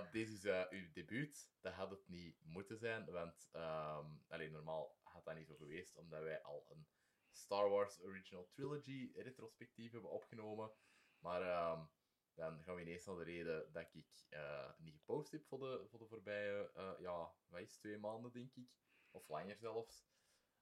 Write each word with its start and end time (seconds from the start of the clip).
deze 0.00 0.32
is 0.32 0.44
uh, 0.44 0.64
uw 0.70 0.92
debuut. 0.92 1.50
Dat 1.60 1.72
had 1.72 1.90
het 1.90 2.08
niet 2.08 2.44
moeten 2.44 2.78
zijn, 2.78 3.10
want 3.10 3.48
um, 3.52 4.24
alleen 4.28 4.52
normaal 4.52 4.98
had 5.02 5.24
dat 5.24 5.34
niet 5.34 5.46
zo 5.46 5.56
geweest, 5.56 5.96
omdat 5.96 6.22
wij 6.22 6.42
al 6.42 6.66
een 6.68 6.86
Star 7.30 7.70
Wars 7.70 8.00
Original 8.02 8.48
Trilogy 8.48 9.12
retrospectief 9.14 9.92
hebben 9.92 10.10
opgenomen. 10.10 10.72
Maar 11.18 11.72
um, 11.72 11.90
dan 12.34 12.62
gaan 12.62 12.74
we 12.74 12.80
ineens 12.80 13.04
naar 13.04 13.16
de 13.16 13.24
reden 13.24 13.72
dat 13.72 13.94
ik 13.94 14.26
uh, 14.30 14.70
niet 14.78 14.94
gepost 14.94 15.32
heb 15.32 15.44
voor 15.44 15.58
de, 15.58 15.86
voor 15.88 16.08
voorbije, 16.08 16.70
ja, 16.98 17.34
wat 17.48 17.60
is 17.60 17.76
twee 17.76 17.98
maanden, 17.98 18.32
denk 18.32 18.54
ik. 18.54 18.78
Of 19.10 19.28
langer 19.28 19.56
zelfs. 19.56 20.06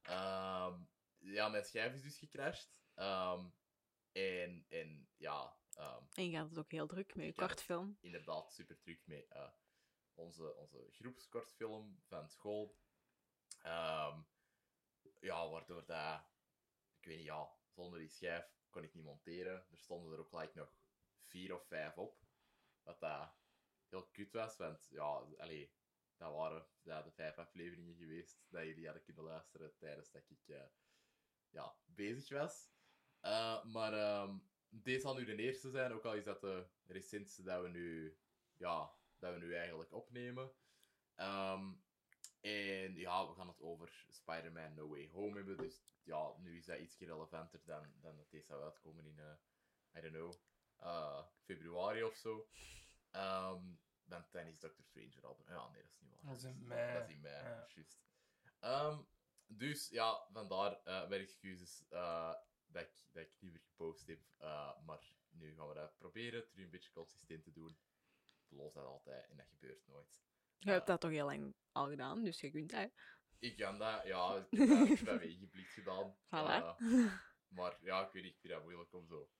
Um, 0.08 0.88
ja, 1.18 1.48
mijn 1.48 1.64
schijf 1.64 1.94
is 1.94 2.02
dus 2.02 2.18
gecrashed. 2.18 2.82
En, 4.12 4.64
en 4.68 5.08
ja... 5.16 5.58
Um, 5.80 6.08
en 6.12 6.24
je 6.24 6.36
gaat 6.36 6.48
het 6.48 6.58
ook 6.58 6.70
heel 6.70 6.86
druk 6.86 7.14
met 7.14 7.26
je 7.26 7.34
kortfilm. 7.34 7.98
Inderdaad, 8.00 8.52
super 8.52 8.78
druk 8.78 9.06
met 9.06 9.26
uh, 9.32 9.50
onze, 10.14 10.54
onze 10.56 10.88
groepskortfilm 10.90 12.02
van 12.06 12.28
school. 12.28 12.78
Um, 13.62 14.26
ja, 15.20 15.48
waardoor 15.48 15.84
dat... 15.84 16.24
Ik 16.98 17.06
weet 17.06 17.16
niet, 17.16 17.26
ja, 17.26 17.56
zonder 17.68 17.98
die 17.98 18.08
schijf 18.08 18.52
kon 18.70 18.84
ik 18.84 18.94
niet 18.94 19.04
monteren. 19.04 19.66
Er 19.70 19.78
stonden 19.78 20.12
er 20.12 20.18
ook 20.18 20.32
like, 20.32 20.58
nog 20.58 20.74
vier 21.22 21.54
of 21.54 21.66
vijf 21.66 21.98
op. 21.98 22.20
Wat 22.82 23.00
dat 23.00 23.34
heel 23.88 24.06
kut 24.06 24.32
was, 24.32 24.56
want 24.56 24.88
ja, 24.90 25.04
allee, 25.38 25.74
dat 26.16 26.32
waren 26.32 26.68
ja, 26.82 27.02
de 27.02 27.12
vijf 27.12 27.38
afleveringen 27.38 27.96
geweest 27.96 28.44
dat 28.48 28.64
jullie 28.64 28.84
hadden 28.84 29.04
kunnen 29.04 29.24
luisteren 29.24 29.76
tijdens 29.76 30.10
dat 30.10 30.30
ik... 30.30 30.46
Uh, 30.46 30.62
ja, 31.48 31.76
bezig 31.84 32.38
was. 32.38 32.70
Uh, 33.22 33.64
maar 33.64 34.22
um, 34.22 34.49
deze 34.70 35.00
zal 35.00 35.14
nu 35.14 35.24
de 35.24 35.36
eerste 35.36 35.70
zijn, 35.70 35.92
ook 35.92 36.04
al 36.04 36.14
is 36.14 36.24
dat 36.24 36.40
de 36.40 36.66
recentste 36.86 37.42
dat 37.42 37.62
we 37.62 37.68
nu, 37.68 38.18
ja, 38.56 38.92
dat 39.18 39.32
we 39.32 39.38
nu 39.38 39.54
eigenlijk 39.54 39.92
opnemen. 39.92 40.52
Um, 41.16 41.82
en 42.40 42.94
ja, 42.94 43.28
we 43.28 43.34
gaan 43.34 43.48
het 43.48 43.60
over 43.60 44.06
Spider-Man 44.08 44.74
No 44.74 44.88
Way 44.88 45.08
Home 45.08 45.36
hebben. 45.36 45.56
Dus 45.56 45.82
ja, 46.02 46.34
nu 46.38 46.56
is 46.56 46.64
dat 46.64 46.78
iets 46.78 46.98
relevanter 46.98 47.60
dan, 47.64 47.92
dan 48.00 48.16
dat 48.16 48.30
deze 48.30 48.46
zou 48.46 48.62
uitkomen 48.62 49.06
in, 49.06 49.18
uh, 49.18 49.34
I 49.96 50.00
don't 50.00 50.14
know, 50.14 50.34
uh, 50.80 51.26
februari 51.44 52.02
of 52.02 52.16
zo. 52.16 52.48
Um, 53.12 53.80
dan, 54.04 54.24
dan 54.30 54.46
is 54.46 54.58
Doctor 54.58 54.84
Strange 54.84 55.20
al. 55.22 55.42
Ja, 55.46 55.68
nee, 55.68 55.82
dat 55.82 55.90
is 55.92 56.00
niet 56.00 56.10
waar. 56.10 56.24
Dat 56.24 56.36
is 56.36 56.44
in 56.44 56.66
mei. 56.66 56.98
Dat 56.98 57.08
is 57.08 57.14
in 57.14 57.20
mei, 57.20 57.44
ja. 57.44 57.66
juist. 57.74 58.00
Um, 58.60 59.08
dus 59.46 59.88
ja, 59.88 60.26
vandaar 60.32 60.80
uh, 60.84 61.08
mijn 61.08 61.20
excuses 61.20 61.84
uh, 61.90 62.34
dat, 62.72 62.82
ik, 62.82 62.92
dat 63.12 63.22
ik 63.22 63.32
niet 63.38 63.52
meer 63.52 63.60
gepost 63.60 64.06
heb. 64.06 64.20
Uh, 64.40 64.80
maar 64.86 65.12
nu 65.30 65.54
gaan 65.54 65.68
we 65.68 65.74
dat 65.74 65.96
proberen, 65.98 66.48
terug 66.48 66.64
een 66.64 66.70
beetje 66.70 66.90
consistent 66.90 67.44
te 67.44 67.52
doen. 67.52 67.78
Los 68.48 68.72
dat 68.72 68.84
altijd 68.84 69.28
en 69.30 69.36
dat 69.36 69.46
gebeurt 69.46 69.86
nooit. 69.86 70.18
Je 70.58 70.70
hebt 70.70 70.86
dat 70.86 71.00
toch 71.00 71.10
heel 71.10 71.26
lang 71.26 71.54
al 71.72 71.88
gedaan, 71.88 72.24
dus 72.24 72.40
je 72.40 72.50
kunt 72.50 72.70
dat. 72.70 72.90
Ik 73.38 73.56
kan 73.56 73.78
dat, 73.78 74.04
ja. 74.04 74.46
Ik 74.50 74.68
heb 74.68 75.04
dat 75.04 75.18
wegenblikt 75.26 75.72
gedaan. 75.72 76.16
Voilà. 76.16 76.76
maar 77.48 77.78
ja, 77.80 78.06
ik 78.06 78.12
weet 78.12 78.22
niet, 78.22 78.34
ik 78.34 78.40
vind 78.40 78.52
dat 78.52 78.62
moeilijk 78.62 78.92
om 78.92 79.06
zo. 79.06 79.30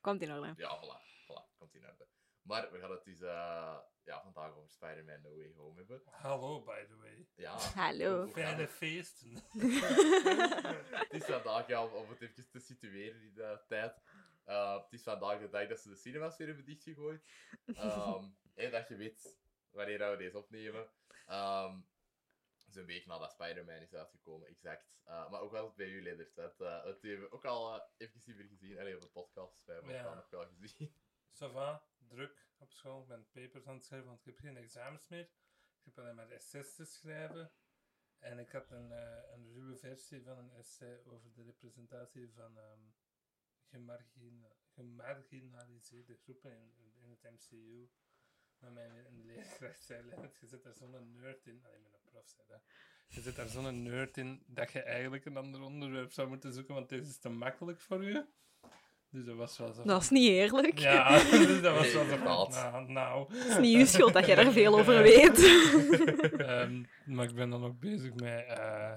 Komt 0.00 0.22
in 0.22 0.32
orde. 0.32 0.54
Ja, 0.56 0.76
voilà. 0.76 1.24
voilà 1.24 1.56
komt 1.58 1.74
in 1.74 1.86
orde. 1.86 2.08
Maar 2.48 2.72
we 2.72 2.78
gaan 2.78 2.90
het 2.90 3.04
dus 3.04 3.20
uh, 3.20 3.78
ja, 4.04 4.22
vandaag 4.22 4.54
over 4.56 4.70
Spider-Man 4.70 5.20
No 5.22 5.36
Way 5.36 5.52
Home 5.56 5.76
hebben. 5.76 6.02
Hallo, 6.04 6.62
by 6.62 6.84
the 6.88 6.96
way. 6.96 7.28
Ja. 7.34 7.58
Hallo. 7.58 8.26
Fijne 8.26 8.68
feesten. 8.68 9.30
het 11.02 11.12
is 11.12 11.24
vandaag, 11.24 11.66
ja, 11.66 11.84
om 11.84 12.08
het 12.08 12.20
even 12.20 12.48
te 12.50 12.60
situeren 12.60 13.22
in 13.22 13.34
de 13.34 13.60
tijd. 13.66 14.02
Uh, 14.46 14.82
het 14.82 14.92
is 14.92 15.02
vandaag 15.02 15.40
de 15.40 15.48
dag 15.48 15.68
dat 15.68 15.80
ze 15.80 15.88
de 15.88 15.96
cinemas 15.96 16.36
weer 16.36 16.46
hebben 16.46 16.64
dichtgegooid. 16.64 17.22
Um, 17.66 18.36
en 18.54 18.70
dat 18.70 18.88
je 18.88 18.96
weet 18.96 19.38
wanneer 19.70 20.10
we 20.10 20.16
deze 20.16 20.38
opnemen. 20.38 20.90
Um, 21.30 21.86
Zo'n 22.68 22.86
week 22.86 23.06
nadat 23.06 23.32
Spider-Man 23.32 23.80
is 23.80 23.94
uitgekomen, 23.94 24.48
exact. 24.48 24.98
Uh, 25.06 25.30
maar 25.30 25.40
ook 25.40 25.52
wel 25.52 25.72
bij 25.76 25.88
u, 25.88 26.02
Leendert. 26.02 26.36
Het, 26.36 26.60
uh, 26.60 26.84
het 26.84 27.02
hebben 27.02 27.20
we 27.20 27.32
ook 27.32 27.44
al 27.44 27.74
uh, 27.74 27.82
even 27.96 28.20
gezien. 28.48 28.78
Allee, 28.78 28.94
op 28.94 29.00
de 29.00 29.08
podcast. 29.08 29.64
We 29.64 29.72
hebben 29.72 29.92
het 29.92 30.04
ja. 30.06 30.14
nog 30.14 30.30
wel 30.30 30.46
gezien. 30.60 30.92
Ça 31.38 31.46
va, 31.46 31.82
druk 32.08 32.46
op 32.58 32.72
school. 32.72 33.00
Ik 33.02 33.08
ben 33.08 33.28
papers 33.30 33.66
aan 33.66 33.74
het 33.74 33.84
schrijven, 33.84 34.08
want 34.08 34.20
ik 34.20 34.26
heb 34.26 34.38
geen 34.38 34.56
examens 34.56 35.08
meer. 35.08 35.30
Ik 35.78 35.84
heb 35.84 35.98
alleen 35.98 36.14
maar 36.14 36.30
essays 36.30 36.74
te 36.74 36.84
schrijven. 36.84 37.52
En 38.18 38.38
ik 38.38 38.50
had 38.50 38.70
een, 38.70 38.90
uh, 38.90 39.32
een 39.34 39.52
ruwe 39.52 39.76
versie 39.76 40.22
van 40.22 40.38
een 40.38 40.50
essay 40.50 41.04
over 41.04 41.32
de 41.32 41.42
representatie 41.42 42.32
van 42.32 42.56
um, 42.56 42.94
gemargina 43.70 44.48
gemarginaliseerde 44.74 46.16
groepen 46.16 46.52
in, 46.52 46.94
in, 47.02 47.10
het 47.10 47.22
MCU. 47.22 47.90
Maar 48.58 48.72
mijn 48.72 49.22
leerkracht 49.24 49.82
zei, 49.82 50.04
je 50.40 50.46
zit 50.46 50.62
daar 50.62 50.74
zo'n 50.74 51.12
nerd 51.12 51.46
in. 51.46 51.64
Alleen 51.64 51.82
mijn 51.82 52.02
prof 52.04 52.28
zei 52.28 52.46
dat. 52.48 52.62
Je 53.06 53.20
zit 53.20 53.36
daar 53.36 53.48
zo'n 53.48 53.82
nerd 53.82 54.16
in 54.16 54.42
dat 54.46 54.72
je 54.72 54.82
eigenlijk 54.82 55.24
een 55.24 55.36
ander 55.36 55.60
onderwerp 55.60 56.12
zou 56.12 56.28
moeten 56.28 56.52
zoeken, 56.52 56.74
want 56.74 56.88
deze 56.88 57.08
is 57.08 57.18
te 57.18 57.28
makkelijk 57.28 57.80
voor 57.80 58.04
je. 58.04 58.26
Dus 59.10 59.24
dat 59.24 59.36
was 59.36 59.58
wel 59.58 59.72
zo. 59.72 59.82
Dat 59.82 60.02
is 60.02 60.10
niet 60.10 60.28
eerlijk. 60.28 60.78
Ja, 60.78 61.18
dus 61.30 61.60
dat 61.60 61.76
was 61.76 61.92
wel 61.92 62.04
zo. 62.04 62.16
Nou, 62.16 62.92
nou. 62.92 63.34
Het 63.34 63.46
is 63.46 63.58
niet 63.58 63.76
uw 63.76 63.84
schuld 63.84 64.12
dat 64.12 64.26
jij 64.26 64.34
daar 64.34 64.52
veel 64.62 64.78
over 64.78 65.02
weet. 65.02 65.38
um, 66.40 66.86
maar 67.14 67.28
ik 67.28 67.34
ben 67.34 67.50
dan 67.50 67.64
ook 67.64 67.80
bezig 67.80 68.14
met. 68.14 68.46
Uh, 68.58 68.92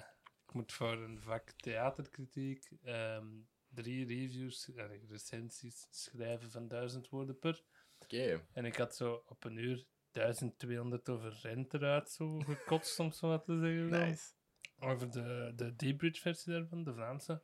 ik 0.48 0.54
moet 0.54 0.74
voor 0.74 0.94
een 0.94 1.20
vak 1.22 1.52
theaterkritiek 1.52 2.72
um, 2.86 3.48
drie 3.70 4.06
reviews, 4.06 4.70
uh, 4.70 4.84
recensies 5.10 5.88
schrijven 5.90 6.52
van 6.52 6.68
duizend 6.68 7.10
woorden 7.10 7.40
per. 7.40 7.64
Oké. 8.00 8.16
Okay. 8.16 8.46
En 8.54 8.66
ik 8.66 8.76
had 8.76 8.96
zo 8.96 9.24
op 9.28 9.44
een 9.44 9.58
uur 9.58 9.86
1200 10.12 11.10
over 11.10 11.40
rent 11.42 11.74
eruit 11.74 12.10
zo 12.10 12.40
gekotst, 12.40 13.00
om 13.00 13.12
zo 13.12 13.28
wat 13.28 13.46
te 13.46 13.60
zeggen. 13.60 13.90
Nice. 13.90 14.32
Over 14.80 15.12
de, 15.12 15.54
de 15.56 15.76
D-Bridge 15.76 16.22
versie 16.22 16.54
daarvan, 16.54 16.84
de 16.84 16.94
Vlaamse. 16.94 17.42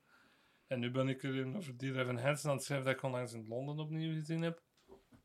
En 0.68 0.80
nu 0.80 0.92
ben 0.92 1.08
ik 1.08 1.24
er 1.24 1.56
over 1.56 1.78
die 1.78 2.00
Evan 2.00 2.18
Hansen 2.18 2.50
aan 2.50 2.56
het 2.56 2.66
schrijven 2.66 2.88
dat 2.88 2.96
ik 2.96 3.04
onlangs 3.04 3.34
in 3.34 3.48
Londen 3.48 3.80
opnieuw 3.80 4.14
gezien 4.14 4.42
heb. 4.42 4.66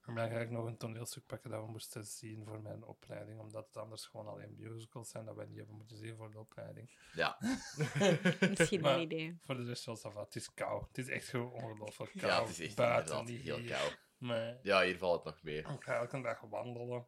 En 0.07 0.15
dan 0.15 0.31
ga 0.31 0.39
ik 0.39 0.51
nog 0.51 0.67
een 0.67 0.77
toneelstuk 0.77 1.27
pakken 1.27 1.51
dat 1.51 1.65
we 1.65 1.71
moesten 1.71 2.05
zien 2.05 2.45
voor 2.45 2.61
mijn 2.61 2.85
opleiding. 2.85 3.41
Omdat 3.41 3.67
het 3.67 3.77
anders 3.77 4.07
gewoon 4.07 4.27
alleen 4.27 4.55
musicals 4.59 5.11
zijn 5.11 5.25
dat 5.25 5.37
we 5.37 5.45
niet 5.47 5.57
hebben 5.57 5.77
moeten 5.77 5.97
zien 5.97 6.17
voor 6.17 6.31
de 6.31 6.39
opleiding. 6.39 6.91
Ja. 7.13 7.37
Misschien 8.51 8.85
een 8.85 9.01
idee. 9.01 9.39
Voor 9.41 9.57
de 9.57 9.65
rest 9.65 9.85
was 9.85 10.03
dat 10.03 10.15
Het 10.15 10.35
is 10.35 10.55
koud. 10.55 10.89
Het 10.89 10.99
is 10.99 11.09
echt 11.09 11.29
gewoon 11.29 11.53
ongelooflijk 11.53 12.13
koud. 12.13 12.23
Ja, 12.23 12.41
het 12.41 12.51
is 12.51 12.61
echt 12.61 12.77
Buiten 12.77 13.25
niet 13.25 13.43
heel 13.43 13.65
koud. 13.65 13.99
Maar 14.19 14.59
ja, 14.63 14.83
hier 14.83 14.99
valt 14.99 15.25
het 15.25 15.35
nog 15.35 15.43
meer. 15.43 15.59
Ik 15.59 15.83
ga 15.83 15.95
elke 15.95 16.21
dag 16.21 16.41
wandelen. 16.41 17.07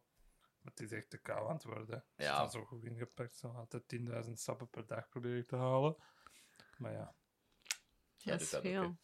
Maar 0.61 0.73
het 0.73 0.79
is 0.79 0.91
echt 0.91 1.09
te 1.09 1.17
koud 1.17 1.47
aan 1.47 1.55
het 1.55 1.63
worden. 1.63 2.05
Het 2.15 2.25
ja. 2.25 2.45
is 2.45 2.51
zo 2.51 2.65
goed 2.65 2.83
ingepakt. 2.83 3.35
Zo 3.35 3.47
altijd 3.47 3.83
10.000 4.25 4.31
stappen 4.31 4.69
per 4.69 4.85
dag 4.85 5.09
probeer 5.09 5.37
ik 5.37 5.47
te 5.47 5.55
halen. 5.55 5.95
Maar 6.77 6.91
ja. 6.91 7.15
Ja, 8.25 8.31
dat 8.31 8.41
is 8.41 8.49
veel. 8.61 8.97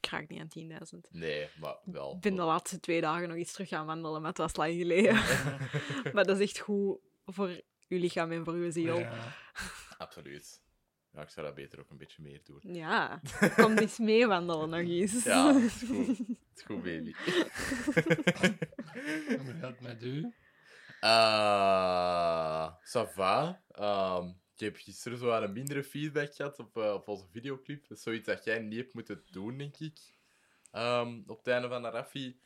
ik 0.00 0.06
raak 0.10 0.28
niet 0.28 0.40
aan 0.40 0.80
10.000. 0.94 1.00
Nee, 1.10 1.48
maar 1.60 1.76
wel. 1.84 2.14
Ik 2.14 2.20
ben 2.20 2.34
de 2.34 2.42
laatste 2.42 2.80
twee 2.80 3.00
dagen 3.00 3.28
nog 3.28 3.36
iets 3.36 3.52
terug 3.52 3.68
gaan 3.68 3.86
wandelen, 3.86 4.20
maar 4.20 4.28
het 4.28 4.38
was 4.38 4.56
lang 4.56 4.74
geleden. 4.76 5.14
maar 6.14 6.24
dat 6.24 6.40
is 6.40 6.48
echt 6.48 6.58
goed 6.58 6.98
voor 7.24 7.48
uw 7.88 7.98
lichaam 7.98 8.32
en 8.32 8.44
voor 8.44 8.54
uw 8.54 8.70
ziel. 8.70 8.98
Ja. 8.98 9.34
Absoluut. 9.98 10.64
Ja, 11.12 11.22
ik 11.22 11.28
zou 11.30 11.46
dat 11.46 11.54
beter 11.54 11.80
ook 11.80 11.90
een 11.90 11.96
beetje 11.96 12.22
meer 12.22 12.40
doen. 12.44 12.74
Ja, 12.74 13.20
kom 13.56 13.78
eens 13.78 13.98
mee 13.98 14.26
wandelen 14.26 14.68
nog 14.68 14.80
eens. 15.00 15.24
Ja, 15.24 15.54
het 15.54 15.64
is 15.64 15.82
goed. 15.88 16.06
Het 16.18 16.26
is 16.54 16.62
goed, 16.62 16.82
baby. 16.82 17.12
Hoe 19.42 19.54
gaat 19.60 19.70
het 19.70 19.80
met 19.80 20.02
u? 20.02 20.32
Uh, 21.00 22.68
ça 22.82 23.04
va. 23.14 23.62
Um, 23.78 24.40
ik 24.56 24.62
heb 24.62 24.76
gisteren 24.76 25.18
zo 25.18 25.30
een 25.30 25.52
mindere 25.52 25.84
feedback 25.84 26.34
gehad 26.34 26.58
op, 26.58 26.76
uh, 26.76 26.92
op 26.92 27.08
onze 27.08 27.26
videoclip. 27.28 27.88
Dat 27.88 27.96
is 27.96 28.02
zoiets 28.02 28.26
dat 28.26 28.44
jij 28.44 28.58
niet 28.58 28.78
hebt 28.78 28.94
moeten 28.94 29.24
doen, 29.30 29.58
denk 29.58 29.76
ik. 29.76 29.98
Um, 30.72 31.24
op 31.26 31.38
het 31.38 31.46
einde 31.46 31.68
van 31.68 31.86
Raffi. 31.86 32.40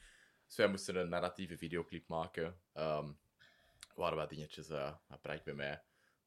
Dus 0.46 0.56
wij 0.56 0.68
moesten 0.68 0.96
een 0.96 1.08
narratieve 1.08 1.58
videoclip 1.58 2.08
maken. 2.08 2.60
Um, 2.74 3.18
waren 3.94 4.16
wat 4.16 4.28
dingetjes, 4.28 4.68
uh, 4.68 4.94
dat 5.08 5.20
praat 5.20 5.44
bij 5.44 5.54
mij. 5.54 5.82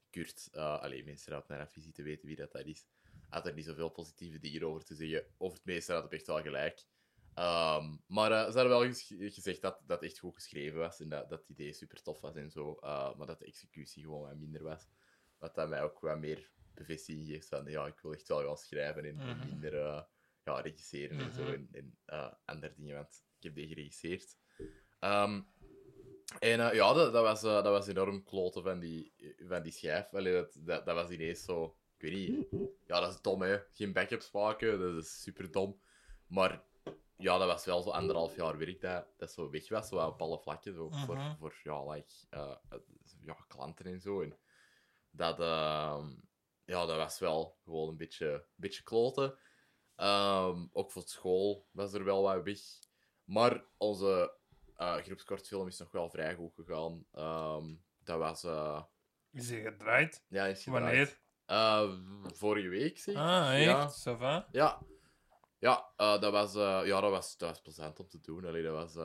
Kurt, 0.09 0.50
uh, 0.51 0.80
alleen 0.81 1.06
mensen 1.06 1.31
die 1.31 1.41
op 1.41 1.47
Narafi 1.47 1.81
zitten 1.81 2.03
weten 2.03 2.27
wie 2.27 2.35
dat, 2.35 2.51
dat 2.51 2.65
is. 2.65 2.85
Had 3.30 3.47
er 3.47 3.53
niet 3.53 3.65
zoveel 3.65 3.89
positieve 3.89 4.39
dingen 4.39 4.63
over 4.63 4.83
te 4.83 4.95
zeggen. 4.95 5.25
Over 5.38 5.57
het 5.57 5.65
meeste 5.65 5.94
had 5.94 6.03
het 6.03 6.13
echt 6.13 6.27
wel 6.27 6.41
gelijk. 6.41 6.85
Um, 7.35 8.03
maar 8.07 8.51
ze 8.51 8.59
hadden 8.59 8.69
wel 8.69 8.94
gezegd 9.30 9.62
dat 9.62 9.81
dat 9.85 10.03
echt 10.03 10.19
goed 10.19 10.35
geschreven 10.35 10.80
was. 10.80 11.00
En 11.00 11.09
dat, 11.09 11.30
dat 11.30 11.39
het 11.39 11.50
idee 11.50 11.74
super 11.74 12.01
tof 12.01 12.21
was 12.21 12.35
en 12.35 12.51
zo. 12.51 12.77
Maar 12.81 13.25
dat 13.25 13.39
de 13.39 13.45
executie 13.45 14.03
gewoon 14.03 14.27
wat 14.27 14.38
minder 14.38 14.63
was. 14.63 14.88
Wat 15.44 15.56
dat 15.56 15.69
mij 15.69 15.84
ook 15.84 16.00
wat 16.00 16.19
meer 16.19 16.51
bevestiging 16.74 17.28
geeft 17.28 17.48
van, 17.48 17.66
ja, 17.66 17.88
ik 17.88 18.00
wil 18.00 18.13
echt 18.13 18.28
wel 18.28 18.44
gaan 18.44 18.57
schrijven 18.57 19.06
en, 19.06 19.19
en 19.19 19.40
minder 19.50 19.74
uh, 19.74 20.01
ja, 20.44 20.60
regisseren 20.60 21.19
en 21.19 21.31
zo. 21.31 21.45
En, 21.45 21.69
en 21.72 21.98
andere 22.45 22.74
dingen, 22.75 22.95
want 22.95 23.24
ik 23.38 23.44
heb 23.44 23.56
die 23.56 23.68
geregisseerd. 23.68 24.38
Um, 25.00 25.48
en 26.40 26.60
ja, 26.75 26.94
dat, 26.94 27.13
dat, 27.13 27.24
was, 27.24 27.42
dat 27.42 27.63
was 27.63 27.88
enorm 27.88 28.24
kloten 28.24 28.63
van 28.63 28.80
die, 28.80 29.13
van 29.38 29.63
die 29.63 29.72
schijf. 29.72 30.13
Allee, 30.13 30.34
dat, 30.34 30.57
dat, 30.60 30.86
dat 30.86 30.95
was 30.95 31.10
ineens 31.10 31.44
zo... 31.44 31.78
Ik 31.98 32.10
weet 32.12 32.30
niet. 32.30 32.48
Ja, 32.86 33.00
dat 33.00 33.13
is 33.13 33.22
dom, 33.22 33.42
hè. 33.42 33.60
Geen 33.72 33.94
backups 33.94 34.31
maken, 34.31 34.80
dat 34.80 35.04
is 35.04 35.22
super 35.22 35.51
dom. 35.51 35.80
Maar 36.28 36.63
ja, 37.18 37.38
dat 37.38 37.48
was 37.48 37.66
wel 37.66 37.81
zo 37.81 37.90
anderhalf 37.90 38.36
jaar 38.36 38.57
werk 38.57 38.81
dat, 38.81 39.06
dat 39.18 39.31
zo 39.31 39.50
weg 39.50 39.69
was, 39.69 39.88
zo 39.88 40.07
op 40.07 40.22
alle 40.22 40.40
vlakken. 40.40 40.74
Zo, 40.74 40.90
voor, 40.90 41.16
Mhm. 41.16 41.36
voor 41.36 41.60
ja, 41.63 41.92
like, 41.92 42.13
eh, 42.30 42.56
eh, 42.69 42.80
ja, 43.22 43.38
klanten 43.48 43.86
en 43.86 44.01
zo. 44.01 44.22
En 44.22 44.38
dat, 45.15 45.39
ehm, 45.39 46.10
ja, 46.65 46.86
dat 46.86 46.98
was 46.98 47.19
wel 47.19 47.57
gewoon 47.63 47.89
een 47.89 47.98
beetje, 47.98 48.45
beetje 48.56 48.83
kloten. 48.83 49.38
Ehm, 49.95 50.65
ook 50.71 50.92
voor 50.92 51.04
school 51.06 51.68
was 51.71 51.94
er 51.94 52.04
wel 52.04 52.21
wat 52.21 52.44
weg. 52.44 52.60
Maar 53.24 53.65
onze 53.77 54.38
eh 54.75 54.95
groepskortfilm 54.95 55.68
is 55.68 55.77
nog 55.80 55.92
wel 55.92 56.10
vrij 56.10 56.36
goed 56.36 56.54
gegaan. 56.56 57.06
Ehm, 57.12 57.75
dat 58.00 58.18
was... 58.19 58.44
eh, 58.44 58.83
Is 59.31 59.50
hij 59.50 59.62
gedraaid? 59.62 60.25
ja, 60.27 60.45
is 60.45 60.63
gedraaid. 60.63 60.83
Wanneer? 60.83 61.21
Eh, 61.45 61.94
vorige 62.33 62.68
week, 62.68 62.98
zeg. 63.00 63.16
Ah, 63.16 63.56
echt? 63.56 63.66
Ja. 63.66 63.89
Ça 64.13 64.18
va? 64.18 64.48
Ja, 64.51 64.81
ja, 65.59 65.94
dat, 65.98 66.31
was, 66.31 66.54
ja 66.88 67.01
dat, 67.01 67.12
was, 67.12 67.38
dat 67.38 67.50
was 67.50 67.62
plezant 67.62 68.00
om 68.00 68.07
te 68.07 68.19
doen. 68.19 68.45
Allee, 68.45 68.63
dat 68.63 68.74
was, 68.94 68.95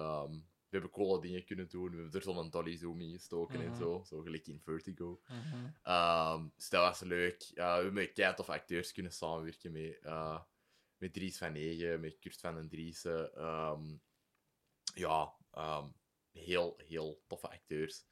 hebben 0.71 0.91
coole 0.91 1.21
dingen 1.21 1.45
kunnen 1.45 1.69
doen. 1.69 1.91
We 1.91 1.97
hebben 1.97 2.13
er 2.13 2.23
zo'n 2.23 2.51
dolly 2.51 2.77
zoom 2.77 3.01
in 3.01 3.11
gestoken 3.13 3.61
en 3.61 3.67
Mhm. 3.71 3.77
zo. 3.77 4.03
Zo 4.07 4.21
gelijk 4.21 4.47
in 4.47 4.61
Vertigo. 4.61 5.21
Mhm. 5.29 5.67
Ehm, 5.83 6.49
dus 6.57 6.69
dat 6.69 6.83
was 6.83 7.01
leuk. 7.01 7.51
We 7.55 7.63
hebben 7.63 7.93
met 7.93 8.39
of 8.39 8.49
acteurs 8.49 8.93
kunnen 8.93 9.13
samenwerken. 9.13 9.73
Met, 9.73 9.99
eh, 10.03 10.41
met 10.97 11.13
Dries 11.13 11.39
van 11.39 11.53
Negen, 11.53 12.01
met 12.01 12.19
Kurt 12.19 12.41
van 12.41 12.55
den 12.55 12.69
Driessen. 12.69 13.35
Ehm, 13.35 13.97
ja, 14.95 15.35
ehm, 15.51 15.89
heel, 16.33 16.75
heel 16.87 17.23
toffe 17.27 17.49
acteurs. 17.51 18.07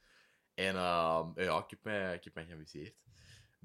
En 0.54 0.74
ja, 0.74 1.32
ik 1.64 1.70
heb 1.70 1.82
mij, 1.82 2.14
ik 2.14 2.24
heb 2.24 2.34
mij 2.34 2.46
geamuseerd. 2.46 2.96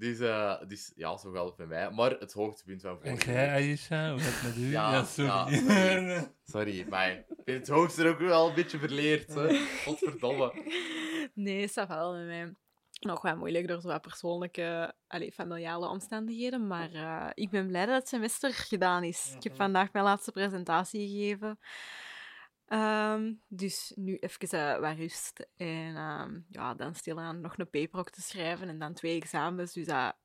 Dus, 0.02 0.20
eh, 0.20 0.62
dus 0.68 0.92
ja, 0.96 1.18
zo 1.18 1.32
gaat 1.32 1.46
het 1.46 1.56
bij 1.56 1.66
mij. 1.66 1.92
Maar 1.92 2.12
het 2.12 2.34
hoogtepunt 2.34 2.82
van 2.82 3.00
vorige 3.02 3.32
jij, 3.32 3.46
week... 3.46 3.70
Aisha, 3.70 4.12
hoe 4.12 4.20
gaat 4.20 4.34
het 4.34 4.44
met 4.44 4.64
u? 4.64 4.70
Ja, 4.70 4.92
Ja, 4.92 5.04
sorry. 5.04 5.30
ja, 5.30 5.48
sorry. 5.50 6.28
Sorry, 6.44 6.86
maar 6.90 7.12
ik 7.12 7.26
vind 7.46 7.58
het 7.58 7.68
hoogste 7.68 8.08
ook 8.08 8.20
wel 8.20 8.48
een 8.48 8.56
beetje 8.56 8.80
verleerd. 8.80 9.34
Hè? 9.34 9.66
Godverdomme. 9.86 10.54
Nee, 11.34 11.68
va 11.68 11.88
wel 11.88 12.14
met 12.14 12.26
mij. 12.26 12.54
Nog 13.00 13.22
wel 13.22 13.38
moeilijk 13.38 13.68
door 13.68 13.82
zo'n 13.82 14.00
persoonlijke, 14.00 14.94
allee, 15.08 15.32
familiale 15.32 15.88
omstandigheden. 15.88 16.68
Maar 16.68 16.94
eh, 16.94 17.30
ik 17.34 17.50
ben 17.50 17.68
blij 17.68 17.86
dat 17.86 17.96
het 17.96 18.08
semester 18.08 18.54
gedaan 18.54 19.04
is. 19.04 19.34
Ik 19.36 19.44
heb 19.44 19.56
vandaag 19.56 19.94
mijn 19.94 20.06
laatste 20.06 20.32
presentatie 20.32 21.08
gegeven. 21.08 21.60
Ehm, 22.72 23.34
dus 23.48 23.92
nu 23.96 24.16
even 24.16 24.50
eh, 24.50 24.80
wat 24.80 24.98
rust. 24.98 25.48
En 25.58 25.96
ehm, 25.96 26.40
ja, 26.50 26.74
dan 26.74 26.96
stilaan 26.96 27.42
nog 27.42 27.58
een 27.58 27.70
paper 27.70 28.00
ook 28.00 28.10
te 28.10 28.22
schrijven. 28.22 28.70
En 28.70 28.80
dan 28.80 28.94
twee 28.94 29.22
examens. 29.22 29.74
Dus 29.74 29.86
dat 29.86 30.16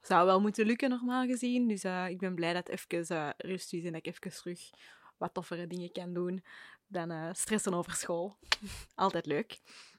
zou 0.00 0.26
wel 0.26 0.40
moeten 0.40 0.66
lukken, 0.66 0.90
normaal 0.90 1.26
gezien. 1.26 1.68
Dus 1.68 1.84
eh, 1.84 2.08
ik 2.08 2.18
ben 2.18 2.34
blij 2.34 2.52
dat 2.52 2.66
het 2.68 2.90
even 2.90 3.16
eh, 3.16 3.30
rust 3.36 3.72
is 3.72 3.84
en 3.84 3.92
dat 3.92 4.06
ik 4.06 4.14
even 4.14 4.36
terug 4.36 4.70
wat 5.16 5.34
toffere 5.34 5.66
dingen 5.66 5.92
kan 5.92 6.14
doen 6.14 6.44
dan 6.86 7.10
eh, 7.10 7.28
stressen 7.32 7.74
over 7.74 7.92
school. 7.92 8.36
Altijd 8.94 9.26
leuk. 9.26 9.58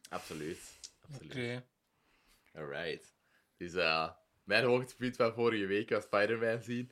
Absoluut. 0.10 0.80
Absoluut. 1.02 1.32
Oké. 1.32 1.66
Alright. 2.54 3.16
Dus 3.58 3.74
eh, 3.74 4.10
mijn 4.48 4.64
hoogtepunt 4.66 5.16
van 5.16 5.34
vorige 5.34 5.66
week 5.66 5.90
was 5.90 6.04
Spider-Man 6.04 6.62
zien. 6.62 6.92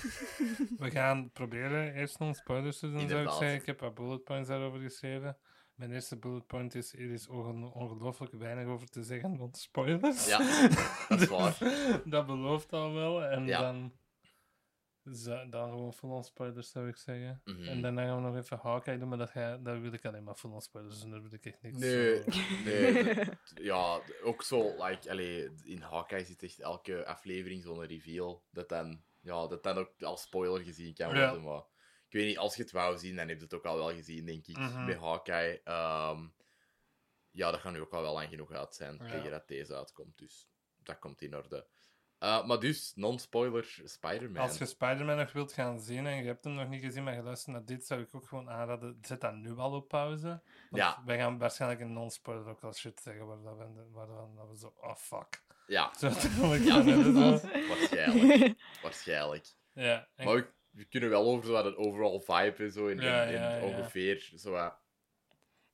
We 0.78 0.90
gaan 0.90 1.30
proberen 1.32 1.94
eerst 1.94 2.18
nog 2.18 2.36
spoilers 2.36 2.78
te 2.78 2.90
doen, 2.90 3.08
zou 3.08 3.22
ik 3.22 3.30
zeggen. 3.30 3.54
Ik 3.54 3.66
heb 3.66 3.80
wat 3.80 3.94
bullet 3.94 4.24
points 4.24 4.48
daarover 4.48 4.80
geschreven. 4.80 5.36
Mijn 5.74 5.92
eerste 5.92 6.16
bullet 6.16 6.46
point 6.46 6.74
is, 6.74 6.92
er 6.92 7.10
is 7.10 7.28
onge- 7.28 7.72
ongelooflijk 7.72 8.32
weinig 8.34 8.66
over 8.66 8.88
te 8.88 9.02
zeggen 9.02 9.36
rond 9.36 9.56
spoilers. 9.58 10.26
Ja, 10.26 10.38
dat 11.08 11.20
is 11.20 11.28
Dus 11.28 11.28
waar. 11.28 11.56
dat 12.04 12.26
belooft 12.26 12.72
al 12.72 12.92
wel. 12.94 13.24
En 13.24 13.46
Ja. 13.46 13.60
dan, 13.60 13.92
zo- 15.12 15.48
dan 15.48 15.70
gewoon 15.70 15.92
full-on 15.92 16.24
spoilers, 16.24 16.70
zou 16.70 16.88
ik 16.88 16.96
zeggen. 16.96 17.40
Mhm. 17.44 17.62
En 17.62 17.82
daarna 17.82 18.04
gaan 18.04 18.16
we 18.22 18.28
nog 18.30 18.36
even 18.36 18.58
Hawkeye 18.58 18.98
doen, 18.98 19.08
maar 19.08 19.18
dat, 19.18 19.30
ga, 19.30 19.56
dat 19.56 19.78
wil 19.78 19.92
ik 19.92 20.04
alleen 20.04 20.24
maar 20.24 20.34
full-on 20.34 20.60
spoilers 20.62 21.00
doen. 21.00 21.10
Daar 21.10 21.22
wil 21.22 21.32
ik 21.32 21.46
echt 21.46 21.62
niks 21.62 21.78
Nee, 21.78 22.16
zo- 22.22 22.30
nee. 22.64 23.14
dat- 23.14 23.28
ja, 23.70 24.00
ook 24.22 24.42
zo, 24.42 24.84
like, 24.84 25.10
allee, 25.10 25.50
in 25.64 25.80
Hawkeye 25.82 26.24
zit 26.24 26.42
echt 26.42 26.60
elke 26.60 27.06
aflevering 27.06 27.62
zo'n 27.62 27.84
reveal. 27.86 28.42
Dat 28.50 28.68
dan, 28.68 29.02
ja, 29.20 29.46
dat 29.46 29.62
dan 29.62 29.76
ook 29.78 30.02
als 30.02 30.22
spoiler 30.22 30.60
gezien 30.62 30.94
kan 30.94 31.14
Ja. 31.14 31.24
worden. 31.28 31.42
Maar 31.44 31.62
ik 32.08 32.12
weet 32.12 32.26
niet, 32.26 32.38
als 32.38 32.56
je 32.56 32.62
het 32.62 32.72
wou 32.72 32.98
zien, 32.98 33.16
dan 33.16 33.28
heb 33.28 33.36
je 33.38 33.44
het 33.44 33.54
ook 33.54 33.64
al 33.66 33.76
wel 33.76 33.92
gezien, 33.92 34.26
denk 34.26 34.46
ik, 34.46 34.56
Mhm. 34.58 34.86
bij 34.86 34.96
Hawkeye. 34.98 35.60
Ehm, 35.64 36.26
ja, 37.30 37.50
dat 37.50 37.60
gaat 37.60 37.72
nu 37.72 37.80
ook 37.80 37.92
al 37.94 38.02
wel 38.02 38.12
lang 38.14 38.28
genoeg 38.28 38.52
uit 38.52 38.74
zijn 38.74 38.96
Ja. 39.02 39.10
tegen 39.10 39.30
dat 39.30 39.48
deze 39.48 39.76
uitkomt. 39.76 40.18
Dus 40.18 40.48
dat 40.82 40.98
komt 40.98 41.22
in 41.22 41.36
orde. 41.36 41.66
Eh, 42.18 42.46
maar 42.46 42.58
dus, 42.60 42.92
non-spoiler 42.94 43.80
Spider-Man. 43.84 44.42
Als 44.42 44.58
je 44.58 44.66
Spider-Man 44.66 45.16
nog 45.16 45.32
wilt 45.32 45.52
gaan 45.52 45.80
zien 45.80 46.06
en 46.06 46.16
je 46.16 46.24
hebt 46.24 46.44
hem 46.44 46.54
nog 46.54 46.68
niet 46.68 46.84
gezien, 46.84 47.04
maar 47.04 47.14
je 47.14 47.22
luistert 47.22 47.52
naar 47.56 47.64
dit, 47.64 47.86
zou 47.86 48.00
ik 48.00 48.14
ook 48.14 48.26
gewoon 48.26 48.50
aanraden, 48.50 48.98
zet 49.00 49.20
dat 49.20 49.34
nu 49.34 49.56
al 49.56 49.72
op 49.72 49.88
pauze. 49.88 50.26
Want 50.28 50.82
Ja. 50.82 51.02
wij 51.04 51.18
gaan 51.18 51.38
waarschijnlijk 51.38 51.80
een 51.80 51.92
non-spoiler 51.92 52.48
ook 52.48 52.62
al 52.62 52.72
shit 52.74 53.00
zeggen, 53.00 53.26
waar, 53.26 53.42
dat 53.42 53.56
we, 53.56 53.88
waar 53.92 54.06
dat 54.06 54.48
we 54.50 54.56
zo, 54.58 54.72
oh 54.80 54.94
fuck. 54.94 55.44
Ja, 55.66 55.92
Zo 55.98 56.06
Ja. 56.06 56.84
waarschijnlijk. 57.68 58.54
waarschijnlijk. 58.82 59.46
Ja, 59.72 60.08
en- 60.14 60.24
Maar 60.24 60.34
we, 60.34 60.46
we 60.70 60.84
kunnen 60.84 61.08
wel 61.10 61.24
over 61.24 61.46
zo 61.46 61.52
wat 61.52 61.64
een 61.64 61.76
overall 61.76 62.20
vibe 62.20 62.64
en 62.64 62.70
zo. 62.72 62.88
En, 62.88 63.00
Ja, 63.00 63.22
ja. 63.22 63.60
ongeveer 63.62 64.30
zo 64.36 64.50
wat... 64.50 64.74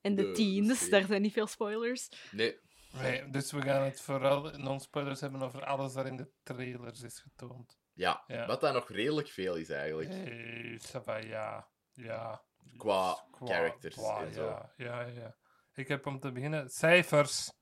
En 0.00 0.14
de 0.14 0.22
De 0.22 0.32
teens, 0.32 0.88
daar 0.88 1.04
zijn 1.04 1.22
niet 1.22 1.32
veel 1.32 1.46
spoilers. 1.46 2.08
Nee, 2.30 2.58
nee, 2.92 3.30
dus 3.30 3.52
we 3.52 3.62
gaan 3.62 3.82
het 3.82 4.00
vooral 4.00 4.50
non-spoilers 4.50 5.20
hebben 5.20 5.42
over 5.42 5.64
alles 5.64 5.94
wat 5.94 6.06
in 6.06 6.16
de 6.16 6.30
trailers 6.42 7.00
is 7.02 7.18
getoond. 7.20 7.78
ja. 7.92 8.24
Ja. 8.26 8.46
Wat 8.46 8.60
dat 8.60 8.74
nog 8.74 8.88
redelijk 8.90 9.28
veel 9.28 9.56
is 9.56 9.68
eigenlijk. 9.68 10.08
Hey, 10.10 10.80
ça 10.80 11.04
va, 11.04 11.16
ja. 11.16 11.68
Ja. 11.92 12.42
Qua 12.76 13.26
characters 13.44 13.94
qua, 13.94 14.24
en 14.24 14.32
zo. 14.34 14.46
Ja, 14.46 14.72
ja, 14.76 15.00
ja. 15.06 15.36
Ik 15.74 15.88
heb 15.88 16.06
om 16.06 16.20
te 16.20 16.32
beginnen 16.32 16.70
cijfers. 16.70 17.52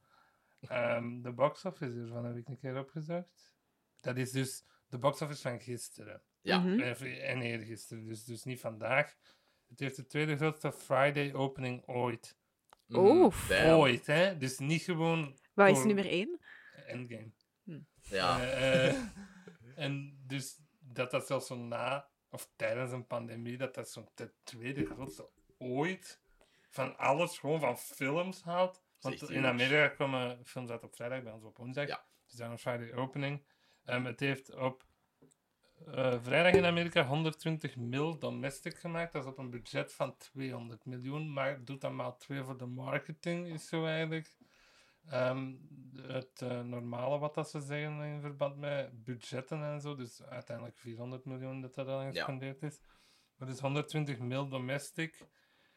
Ehm, 0.60 1.20
de 1.22 1.32
box 1.32 1.64
office 1.64 1.92
hiervan 1.92 2.24
heb 2.24 2.36
ik 2.36 2.48
een 2.48 2.58
keer 2.58 2.78
opgezocht. 2.78 3.54
Dat 4.00 4.16
is 4.16 4.30
dus 4.30 4.64
de 4.88 4.98
box 4.98 5.22
office 5.22 5.42
van 5.42 5.60
gisteren. 5.60 6.22
Ja. 6.40 6.58
Mhm. 6.58 6.80
Eh, 6.80 7.30
En 7.30 7.40
eergisteren, 7.42 8.04
dus, 8.04 8.24
dus 8.24 8.44
niet 8.44 8.60
vandaag. 8.60 9.14
Het 9.68 9.78
heeft 9.78 9.96
de 9.96 10.06
tweede 10.06 10.36
grootste 10.36 10.72
Friday 10.72 11.34
opening 11.34 11.86
ooit. 11.86 12.38
Oef. 12.92 13.42
Mm, 13.42 13.48
damn. 13.48 13.78
Ooit, 13.78 14.06
hè? 14.06 14.36
Dus 14.36 14.58
niet 14.58 14.82
gewoon 14.82 15.38
Wat 15.54 15.76
is 15.76 15.84
nummer 15.84 16.06
één? 16.06 16.40
Endgame. 16.86 17.32
Ja. 18.02 18.40
Eh, 18.40 18.88
eh, 18.88 18.96
en 19.84 20.18
dus 20.26 20.60
dat 20.78 21.10
dat 21.10 21.26
zelfs 21.26 21.46
zo 21.46 21.56
na, 21.56 22.08
of 22.30 22.50
tijdens 22.56 22.92
een 22.92 23.06
pandemie, 23.06 23.56
dat 23.56 23.74
dat 23.74 23.90
zo'n 23.90 24.08
de 24.14 24.32
tweede 24.42 24.86
grootste 24.86 25.30
ooit 25.58 26.20
van 26.68 26.96
alles, 26.96 27.38
gewoon 27.38 27.60
van 27.60 27.78
films 27.78 28.42
haalt. 28.42 28.82
Want 29.00 29.30
in. 29.30 29.46
Amerika 29.46 29.88
komen 29.88 30.46
films 30.46 30.70
uit 30.70 30.82
op 30.82 30.94
vrijdag, 30.94 31.22
bij 31.22 31.32
ons 31.32 31.44
op 31.44 31.56
woensdag. 31.56 31.86
Ja. 31.86 32.04
Dus 32.26 32.36
dan 32.36 32.50
een 32.50 32.58
Friday 32.58 32.92
opening. 32.92 33.44
Ehm, 33.84 34.04
het 34.04 34.20
heeft 34.20 34.54
op 34.54 34.84
eh, 35.86 36.18
vrijdag 36.22 36.52
in 36.52 36.64
Amerika 36.64 37.04
120 37.06 37.76
mil 37.76 38.18
domestic 38.18 38.78
gemaakt. 38.78 39.12
Dat 39.12 39.22
is 39.22 39.30
op 39.30 39.38
een 39.38 39.50
budget 39.50 39.92
van 39.92 40.16
200 40.16 40.84
miljoen. 40.84 41.32
Maar 41.32 41.64
doet 41.64 41.80
dan 41.80 41.96
maar 41.96 42.16
twee 42.16 42.42
voor 42.42 42.58
de 42.58 42.66
marketing, 42.66 43.46
is 43.46 43.68
zo 43.68 43.84
eigenlijk. 43.86 44.36
Ehm, 45.08 45.54
het 45.96 46.42
eh, 46.42 46.60
normale 46.60 47.18
wat 47.18 47.34
dat 47.34 47.50
ze 47.50 47.60
zeggen 47.60 48.02
in 48.02 48.20
verband 48.20 48.56
met 48.56 49.04
budgetten 49.04 49.62
en 49.62 49.80
zo. 49.80 49.94
Dus 49.94 50.22
uiteindelijk 50.22 50.78
400 50.78 51.24
miljoen 51.24 51.60
dat 51.60 51.74
dat 51.74 51.86
al 51.86 52.04
gespendeerd 52.04 52.62
is. 52.62 52.80
Maar 53.36 53.48
dus 53.48 53.60
120 53.60 54.18
mil 54.18 54.48
domestic. 54.48 55.26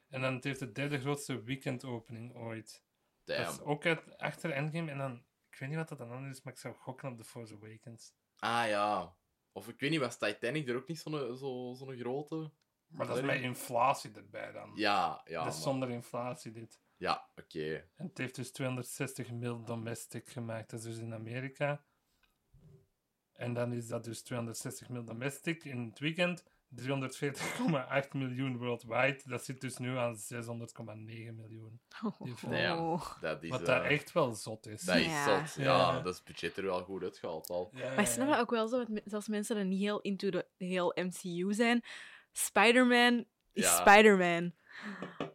En 0.10 0.22
dan 0.22 0.34
het 0.34 0.44
heeft 0.44 0.60
de 0.60 0.72
derde 0.72 1.00
grootste 1.00 1.44
weekendopening 1.44 2.36
ooit. 2.36 2.84
Dat 3.24 3.54
is 3.54 3.62
ook 3.62 3.86
uit, 3.86 4.18
achter 4.18 4.52
Endgame. 4.52 4.92
En 4.92 4.98
dan, 4.98 5.24
ik 5.50 5.58
weet 5.60 5.70
niet 5.70 5.78
wat 5.78 5.90
dat 5.90 5.98
dan 5.98 6.28
is, 6.30 6.42
maar 6.42 6.54
ik 6.54 6.60
zou 6.60 6.76
gokken 6.76 7.12
op 7.12 7.18
The 7.18 7.24
Force 7.24 7.54
Awakens. 7.54 8.14
Ah 8.38 8.68
ja. 8.68 9.16
Of 9.54 9.68
ik 9.68 9.80
weet 9.80 9.90
niet, 9.90 10.00
was 10.00 10.18
Titanic 10.18 10.68
er 10.70 10.76
ook 10.76 10.88
niet 10.88 11.00
zo'n 11.00 11.38
zo, 11.38 11.74
zo'n 11.78 11.98
grote? 11.98 12.52
Maar 12.88 13.08
dat 13.08 13.18
is 13.18 13.24
met 13.24 13.42
inflatie 13.42 14.12
erbij 14.12 14.52
dan. 14.52 14.72
Ja, 14.76 15.22
ja. 15.26 15.44
dat 15.44 15.54
is 15.54 15.54
maar- 15.54 15.64
zonder 15.64 15.90
inflatie 15.90 16.52
dit. 16.52 16.80
Ja, 16.98 17.30
oké. 17.36 17.76
En 17.96 18.08
het 18.08 18.18
heeft 18.18 18.36
dus 18.36 18.52
260 18.52 19.32
mil 19.32 19.64
domestic 19.64 20.30
gemaakt. 20.30 20.70
Dat 20.70 20.80
is 20.80 20.86
dus 20.86 20.98
in 20.98 21.14
Amerika. 21.14 21.84
En 23.34 23.54
dan 23.54 23.74
is 23.74 23.88
dat 23.88 24.04
dus 24.04 24.22
260 24.22 24.90
mil 24.90 25.04
domestic 25.04 25.64
in 25.64 25.86
het 25.86 26.00
weekend. 26.00 26.44
340,8 26.76 28.12
miljoen 28.14 28.58
worldwide. 28.58 29.20
Dat 29.26 29.46
zit 29.46 29.62
dus 29.62 29.78
nu 29.78 29.98
aan 29.98 30.16
600,9 30.18 31.36
miljoen. 31.36 31.80
Film. 32.36 32.52
Damn. 32.52 33.00
Dat 33.22 33.44
is, 33.44 33.50
Wat 33.50 33.60
eh, 33.62 33.66
dat 33.66 33.84
echt 33.84 34.12
wel 34.12 34.34
zot 34.34 34.68
is. 34.68 34.82
dat 34.82 34.96
is 34.96 35.06
Ja. 35.06 35.46
zot. 35.46 35.54
Ja, 35.56 35.64
Ja. 35.64 36.00
dat 36.02 36.14
is 36.14 36.24
budget 36.24 36.58
er 36.58 36.64
wel 36.64 36.84
goed 36.84 37.04
uitgehaald 37.04 37.50
al. 37.50 37.70
Ja, 37.76 37.90
Maar 37.90 38.00
ik 38.00 38.06
snap 38.08 38.28
dat 38.28 38.40
ook 38.40 38.50
wel 38.52 38.68
zo, 38.68 38.86
zelfs 39.06 39.28
mensen 39.28 39.56
die 39.56 39.66
niet 39.66 39.80
heel 39.82 40.00
into 40.02 40.30
de 40.30 40.46
heel 40.58 40.92
MCU 40.96 41.54
zijn. 41.54 41.84
Spider-Man 42.32 43.26
is 43.54 43.64
Ja. 43.64 43.76
Spider-Man. 43.76 44.54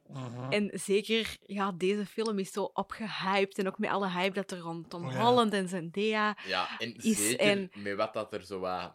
Mhm. 0.08 0.50
En 0.52 0.70
zeker, 0.72 1.36
ja, 1.40 1.72
deze 1.72 2.06
film 2.06 2.38
is 2.38 2.52
zo 2.52 2.62
opgehyped. 2.72 3.58
En 3.58 3.66
ook 3.66 3.78
met 3.78 3.90
alle 3.90 4.10
hype 4.10 4.34
dat 4.34 4.50
er 4.50 4.58
rond 4.58 4.90
Tom 4.90 5.06
Oh 5.06 5.12
ja. 5.12 5.18
Holland 5.24 5.52
en 5.52 5.68
Zendaya... 5.68 6.36
Ja, 6.46 6.78
en 6.78 6.94
Is 6.94 7.28
zeker 7.28 7.46
en- 7.46 7.70
met 7.74 7.96
wat 7.96 8.12
dat 8.12 8.32
er 8.32 8.42
zo 8.44 8.58
wat 8.60 8.94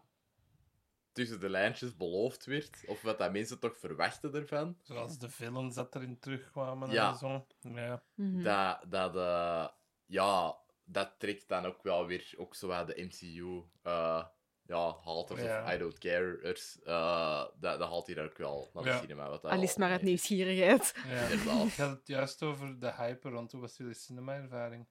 tussen 1.14 1.40
de 1.40 1.50
lijntjes 1.50 1.96
beloofd 1.96 2.46
werd, 2.46 2.84
of 2.88 3.02
wat 3.02 3.18
dat 3.18 3.32
mensen 3.32 3.60
toch 3.60 3.78
verwachten 3.78 4.34
ervan, 4.36 4.78
Zoals 4.82 5.18
de 5.20 5.30
films 5.30 5.76
dat 5.76 5.96
erin 5.96 6.20
terugkwamen 6.20 6.90
Ja. 6.92 7.12
en 7.12 7.18
zo. 7.18 7.46
Ja. 7.60 8.04
Mhm. 8.16 8.44
dat, 8.44 8.84
dat 8.92 9.16
eh, 9.16 9.68
ja, 10.06 10.58
dat 10.84 11.14
trekt 11.18 11.48
dan 11.48 11.66
ook 11.66 11.84
wel 11.84 12.06
weer 12.06 12.34
ook 12.38 12.56
zo 12.56 12.68
de 12.86 13.02
MCU, 13.04 13.64
eh 13.82 14.26
ja, 14.66 14.90
halters 15.02 15.42
Ja. 15.42 15.64
of 15.64 15.74
I 15.74 15.78
don't 15.78 15.98
care'ers, 16.00 16.82
eh 16.82 17.46
dat, 17.60 17.80
dat 17.80 17.90
haalt 17.90 18.06
hij 18.06 18.16
dan 18.16 18.26
ook 18.26 18.38
wel 18.38 18.70
naar 18.74 18.84
de 18.84 18.90
Ja. 18.90 19.00
cinema. 19.00 19.30
Wat 19.30 19.44
Al 19.46 19.62
is 19.62 19.70
het 19.70 19.78
maar 19.78 19.90
uit 19.92 20.02
mee- 20.02 20.10
nieuwsgierigheid. 20.10 20.94
ja. 21.08 21.22
Ik 21.28 21.74
had 21.74 21.90
het 21.90 22.08
juist 22.08 22.44
over 22.44 22.80
de 22.80 22.94
hype 22.94 23.30
rond. 23.30 23.52
Hoe 23.52 23.62
was 23.62 23.78
jullie 23.78 23.94
cinema-ervaring? 23.94 24.88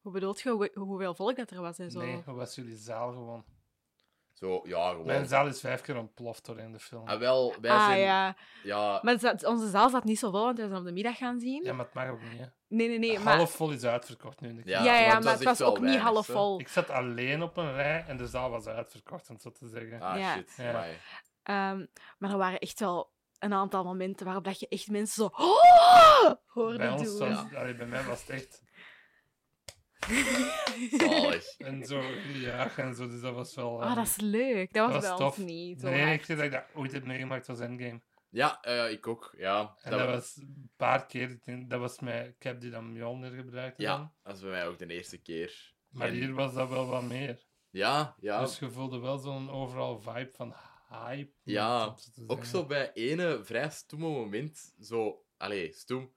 Hoe 0.00 0.12
bedoelt 0.12 0.40
je 0.40 0.50
hoe- 0.50 0.70
hoeveel 0.74 1.14
volk 1.14 1.36
dat 1.36 1.50
er 1.50 1.60
was 1.60 1.78
en 1.78 1.90
zo? 1.90 1.98
Nee, 2.00 2.22
hoe 2.24 2.34
was 2.34 2.54
jullie 2.54 2.76
zaal 2.76 3.12
gewoon? 3.12 3.44
Zo, 4.40 4.60
ja, 4.64 4.90
gewoon. 4.90 5.06
Mijn 5.06 5.26
zaal 5.26 5.46
is 5.46 5.60
vijf 5.60 5.80
keer 5.80 5.96
ontploft 5.96 6.46
door 6.46 6.58
in 6.58 6.72
de 6.72 6.78
film. 6.78 7.08
Ah, 7.08 7.18
wel, 7.18 7.54
wij 7.60 7.70
ah, 7.70 7.86
zijn... 7.86 8.00
ja. 8.00 8.36
ja, 8.62 9.00
Maar 9.02 9.34
onze 9.44 9.68
zaal 9.68 9.88
zat 9.90 10.04
niet 10.04 10.18
zo 10.18 10.30
vol, 10.30 10.44
want 10.44 10.58
we 10.58 10.66
zijn 10.66 10.78
op 10.78 10.84
de 10.84 10.92
middag 10.92 11.16
gaan 11.16 11.40
zien. 11.40 11.64
Ja, 11.64 11.72
maar 11.72 11.84
het 11.84 11.94
mag 11.94 12.08
ook 12.08 12.22
niet, 12.22 12.38
hè. 12.38 12.46
Nee, 12.68 12.88
nee, 12.88 12.98
nee. 12.98 13.18
Maar... 13.18 13.36
Half 13.36 13.50
vol 13.50 13.70
is 13.70 13.84
uitverkocht 13.84 14.40
nu 14.40 14.48
in 14.48 14.56
de 14.56 14.62
Ja, 14.64 14.84
Ja, 14.84 14.94
ja, 14.94 15.06
maar 15.06 15.14
het 15.16 15.24
maar 15.24 15.44
was 15.44 15.58
het 15.58 15.66
ook 15.66 15.80
niet 15.80 15.98
half 15.98 16.26
hè. 16.26 16.32
vol. 16.32 16.60
Ik 16.60 16.68
zat 16.68 16.90
alleen 16.90 17.42
op 17.42 17.56
een 17.56 17.72
rij 17.72 18.04
en 18.06 18.16
de 18.16 18.26
zaal 18.26 18.50
was 18.50 18.66
uitverkocht, 18.66 19.30
om 19.30 19.38
zo 19.38 19.50
te 19.50 19.68
zeggen. 19.68 20.00
Ah, 20.00 20.18
Ja. 20.18 20.34
shit. 20.34 20.54
Ja. 20.56 20.84
Ehm, 21.42 21.86
maar 22.18 22.30
er 22.30 22.36
waren 22.36 22.58
echt 22.58 22.80
wel 22.80 23.12
een 23.38 23.52
aantal 23.52 23.84
momenten 23.84 24.26
waarop 24.26 24.44
dat 24.44 24.60
je 24.60 24.68
echt 24.68 24.88
mensen 24.88 25.14
zo... 25.14 25.42
Oh! 25.44 26.30
hoorde 26.46 26.78
bij, 26.78 26.90
ons 26.90 27.18
doen. 27.18 27.28
was, 27.28 27.54
allee, 27.54 27.74
bij 27.74 27.86
mij 27.86 28.04
was 28.04 28.20
het 28.20 28.30
echt... 28.30 28.62
Zalig. 30.98 31.56
En 31.58 31.84
zo 31.84 32.00
gejaagd 32.32 32.78
en 32.78 32.94
zo, 32.94 33.08
dus 33.08 33.20
dat 33.20 33.34
was 33.34 33.54
wel... 33.54 33.82
Ah, 33.82 33.86
ehm, 33.86 33.94
dat 33.96 34.06
is 34.06 34.16
leuk. 34.16 34.72
Dat 34.72 34.92
was, 34.92 34.92
dat 34.92 35.02
bij 35.02 35.10
was 35.10 35.20
ons 35.20 35.36
tof. 35.36 35.44
niet. 35.46 35.82
Enige 35.82 36.04
hard. 36.04 36.26
keer 36.26 36.36
dat 36.36 36.44
ik 36.44 36.50
dat 36.52 36.64
ooit 36.74 36.92
heb 36.92 37.04
meegemaakt 37.04 37.46
was 37.46 37.60
Endgame. 37.60 38.00
Ja, 38.28 38.62
eh, 38.62 38.90
ik 38.90 39.06
ook. 39.06 39.34
Ja, 39.36 39.76
En 39.82 39.90
dat, 39.90 40.06
was 40.06 40.36
een 40.36 40.70
paar 40.76 41.06
keer, 41.06 41.38
ik 41.44 41.70
dat 41.70 41.80
was 41.80 42.00
met 42.00 42.34
Cap 42.38 42.60
die 42.60 42.70
dan 42.70 42.92
Mjolnir 42.92 43.30
gebruikte 43.30 43.82
dan. 43.82 44.00
Ja, 44.00 44.12
dat 44.22 44.34
is 44.34 44.40
bij 44.42 44.50
mij 44.50 44.66
ook 44.66 44.78
de 44.78 44.86
eerste 44.86 45.18
keer. 45.18 45.74
Maar 45.88 46.08
En- 46.08 46.14
hier 46.14 46.34
was 46.34 46.54
dat 46.54 46.68
wel 46.68 46.86
wat 46.86 47.02
meer. 47.02 47.48
Ja, 47.70 48.14
ja. 48.20 48.40
Dus 48.40 48.58
je 48.58 48.70
voelde 48.70 48.98
wel 48.98 49.18
zo'n 49.18 49.50
overal 49.50 50.00
vibe 50.00 50.30
van 50.32 50.54
hype. 50.88 51.32
Ja, 51.42 51.94
Ook 52.26 52.44
zo 52.44 52.66
bij 52.66 52.92
ene 52.92 53.40
vrij 53.44 53.70
stoeme 53.70 54.08
moment, 54.08 54.74
zo, 54.80 55.24
allee, 55.36 55.72
stoem. 55.72 56.12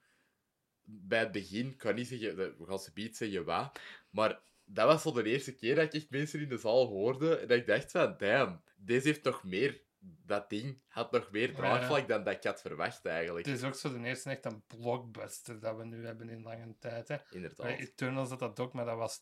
Bij 0.85 1.19
het 1.19 1.31
begin, 1.31 1.67
ik 1.69 1.77
kan 1.77 1.95
niet 1.95 2.07
zeggen, 2.07 2.35
dat- 2.35 2.57
we 2.57 2.65
gaan 2.65 2.79
ze 2.79 2.91
beat 2.93 3.15
zeggen 3.15 3.45
wat, 3.45 3.79
maar 4.09 4.39
dat 4.65 4.87
was 4.87 5.01
zo 5.01 5.11
de 5.11 5.23
eerste 5.29 5.55
keer 5.55 5.75
dat 5.75 5.83
ik 5.83 5.93
echt 5.93 6.09
mensen 6.09 6.39
in 6.41 6.49
de 6.49 6.57
zaal 6.57 6.87
hoorde 6.87 7.35
en 7.37 7.47
dat 7.47 7.57
ik 7.57 7.67
dacht 7.67 7.91
van, 7.91 8.15
damn, 8.17 8.61
deze 8.75 9.07
heeft 9.07 9.23
nog 9.23 9.43
meer, 9.43 9.81
dat 10.25 10.49
ding 10.49 10.81
had 10.87 11.11
nog 11.11 11.31
meer 11.31 11.49
Ja. 11.49 11.55
draagvlak 11.55 12.07
dan 12.07 12.23
dat 12.23 12.33
ik 12.33 12.43
had 12.43 12.61
verwacht 12.61 13.05
eigenlijk. 13.05 13.45
Het 13.45 13.55
is 13.57 13.63
ook 13.63 13.75
zo 13.75 13.93
de 14.01 14.07
eerste 14.07 14.29
echt 14.29 14.45
een 14.45 14.63
blockbuster 14.67 15.59
dat 15.59 15.77
we 15.77 15.85
nu 15.85 16.05
hebben 16.05 16.29
in 16.29 16.41
lange 16.43 16.75
tijd. 16.79 17.07
Hè. 17.07 17.15
Bij 17.15 17.25
Inderdaad. 17.31 17.79
Eternals 17.79 18.29
had 18.29 18.39
dat 18.39 18.59
ook, 18.59 18.73
maar 18.73 18.85
dat 18.85 18.97
was 18.97 19.19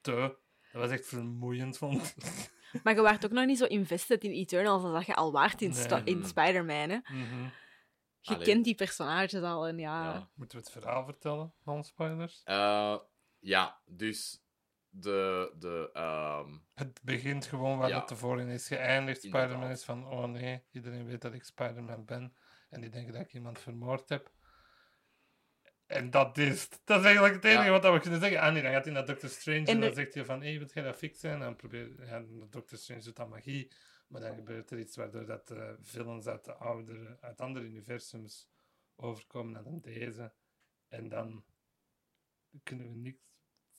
te... 0.00 0.36
Dat 0.72 0.82
was 0.82 0.90
echt 0.90 1.06
vermoeiend, 1.06 1.78
vond 1.78 2.14
ik. 2.16 2.50
Maar 2.82 2.94
je 2.94 3.00
waart 3.00 3.24
ook 3.24 3.30
nog 3.30 3.46
niet 3.46 3.58
zo 3.58 3.64
invested 3.64 4.24
in 4.24 4.30
Eternals 4.30 4.82
als 4.82 4.92
dat 4.92 5.06
je 5.06 5.14
al 5.14 5.32
waart 5.32 5.62
in, 5.62 5.70
Nee. 5.70 6.02
in 6.04 6.24
Spider-Man. 6.24 6.90
Hè? 6.90 6.98
Mhm. 7.12 7.48
Je 8.28 8.34
Allee. 8.34 8.46
kent 8.46 8.64
die 8.64 8.74
personages 8.74 9.42
al 9.42 9.66
en 9.66 9.78
ja... 9.78 10.02
Ja. 10.12 10.30
Moeten 10.34 10.58
we 10.58 10.64
het 10.64 10.72
verhaal 10.72 11.04
vertellen, 11.04 11.54
non-spoilers? 11.64 12.40
Eh, 12.44 12.96
ja, 13.38 13.80
dus 13.86 14.42
de, 14.88 15.52
de, 15.58 15.90
ehm, 15.92 16.56
Het 16.74 17.00
begint 17.02 17.46
gewoon 17.46 17.78
waar 17.78 17.88
Ja. 17.88 17.96
het 17.98 18.06
tevoren 18.08 18.48
is 18.48 18.66
geëindigd. 18.66 19.22
Spider-Man 19.22 19.70
is 19.70 19.84
van, 19.84 20.06
oh 20.06 20.24
nee, 20.24 20.64
iedereen 20.70 21.06
weet 21.06 21.20
dat 21.20 21.34
ik 21.34 21.44
Spider-Man 21.44 22.04
ben. 22.04 22.34
En 22.70 22.80
die 22.80 22.90
denken 22.90 23.12
dat 23.12 23.22
ik 23.22 23.32
iemand 23.34 23.58
vermoord 23.58 24.08
heb. 24.08 24.30
En 25.86 26.10
dat 26.10 26.38
is 26.38 26.62
het. 26.62 26.80
Dat 26.84 26.98
is 26.98 27.04
eigenlijk 27.04 27.34
het 27.34 27.44
enige 27.44 27.64
Ja. 27.64 27.70
wat 27.80 27.92
we 27.92 28.00
kunnen 28.00 28.20
zeggen. 28.20 28.40
Ah 28.40 28.52
nee, 28.52 28.62
dan 28.62 28.72
gaat 28.72 28.84
hij 28.84 28.92
naar 28.94 29.06
Doctor 29.06 29.28
Strange 29.28 29.58
en, 29.58 29.66
En 29.66 29.80
dan 29.80 29.88
de- 29.88 29.94
zegt 29.94 30.14
hij 30.14 30.24
van, 30.24 30.42
hé, 30.42 30.58
wilt 30.58 30.72
jij 30.72 30.82
dat 30.82 30.96
fixen? 30.96 31.30
En 31.30 31.38
dan 31.40 31.56
probeert 31.56 31.98
ja, 32.06 32.22
Doctor 32.50 32.78
Strange 32.78 33.02
doet 33.02 33.16
dan 33.16 33.28
magie. 33.28 33.72
Maar 34.08 34.20
dan 34.20 34.34
gebeurt 34.34 34.70
er 34.70 34.78
iets 34.78 34.96
waardoor 34.96 35.26
dat 35.26 35.50
eh 35.50 35.72
villains 35.80 36.26
uit, 36.26 36.44
de 36.44 36.54
oudere, 36.54 37.20
uit 37.20 37.40
andere 37.40 37.64
universums 37.64 38.48
overkomen 38.96 39.52
naar 39.52 39.62
dan 39.62 39.80
deze. 39.80 40.32
En 40.88 41.08
dan 41.08 41.44
kunnen 42.62 42.88
we 42.88 42.94
niks 42.94 43.22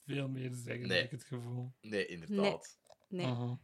veel 0.04 0.28
meer 0.28 0.50
zeggen, 0.52 0.88
Nee. 0.88 0.96
heb 0.96 1.12
ik 1.12 1.18
het 1.18 1.24
gevoel. 1.24 1.72
nee, 1.80 2.06
inderdaad. 2.06 2.78
Nee. 3.08 3.58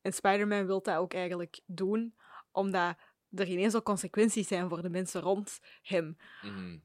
En 0.00 0.12
Spider-Man 0.12 0.66
wil 0.66 0.82
dat 0.82 0.96
ook 0.96 1.14
eigenlijk 1.14 1.60
doen, 1.66 2.16
omdat 2.50 2.98
er 3.30 3.48
ineens 3.48 3.74
ook 3.76 3.84
consequenties 3.84 4.48
zijn 4.48 4.68
voor 4.68 4.82
de 4.82 4.90
mensen 4.90 5.20
rond 5.20 5.58
hem. 5.82 6.16
Mhm. 6.42 6.78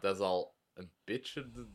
Dat 0.00 0.14
is 0.16 0.22
al 0.22 0.56
een 0.72 0.92
beetje 1.04 1.50
de, 1.50 1.72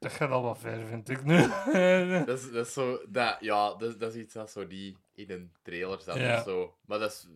Dat 0.00 0.12
gaat 0.12 0.30
al 0.30 0.42
wat 0.42 0.58
ver, 0.58 0.86
vind 0.86 1.08
ik 1.08 1.24
nu. 1.24 1.36
Dat 2.26 2.38
is, 2.38 2.50
dat 2.52 2.66
is 2.66 2.72
zo, 2.72 2.98
dat, 3.08 3.36
ja, 3.40 3.68
dat, 3.74 3.82
is- 3.82 3.96
dat 3.96 4.14
is 4.14 4.20
iets 4.22 4.34
dat 4.34 4.50
zo 4.50 4.66
niet 4.66 4.98
in 5.14 5.30
een 5.30 5.52
trailer 5.62 6.00
zat 6.00 6.16
Ja. 6.16 6.36
of 6.38 6.42
zo. 6.44 6.76
Maar 6.86 6.98
dat 6.98 7.10
is, 7.10 7.26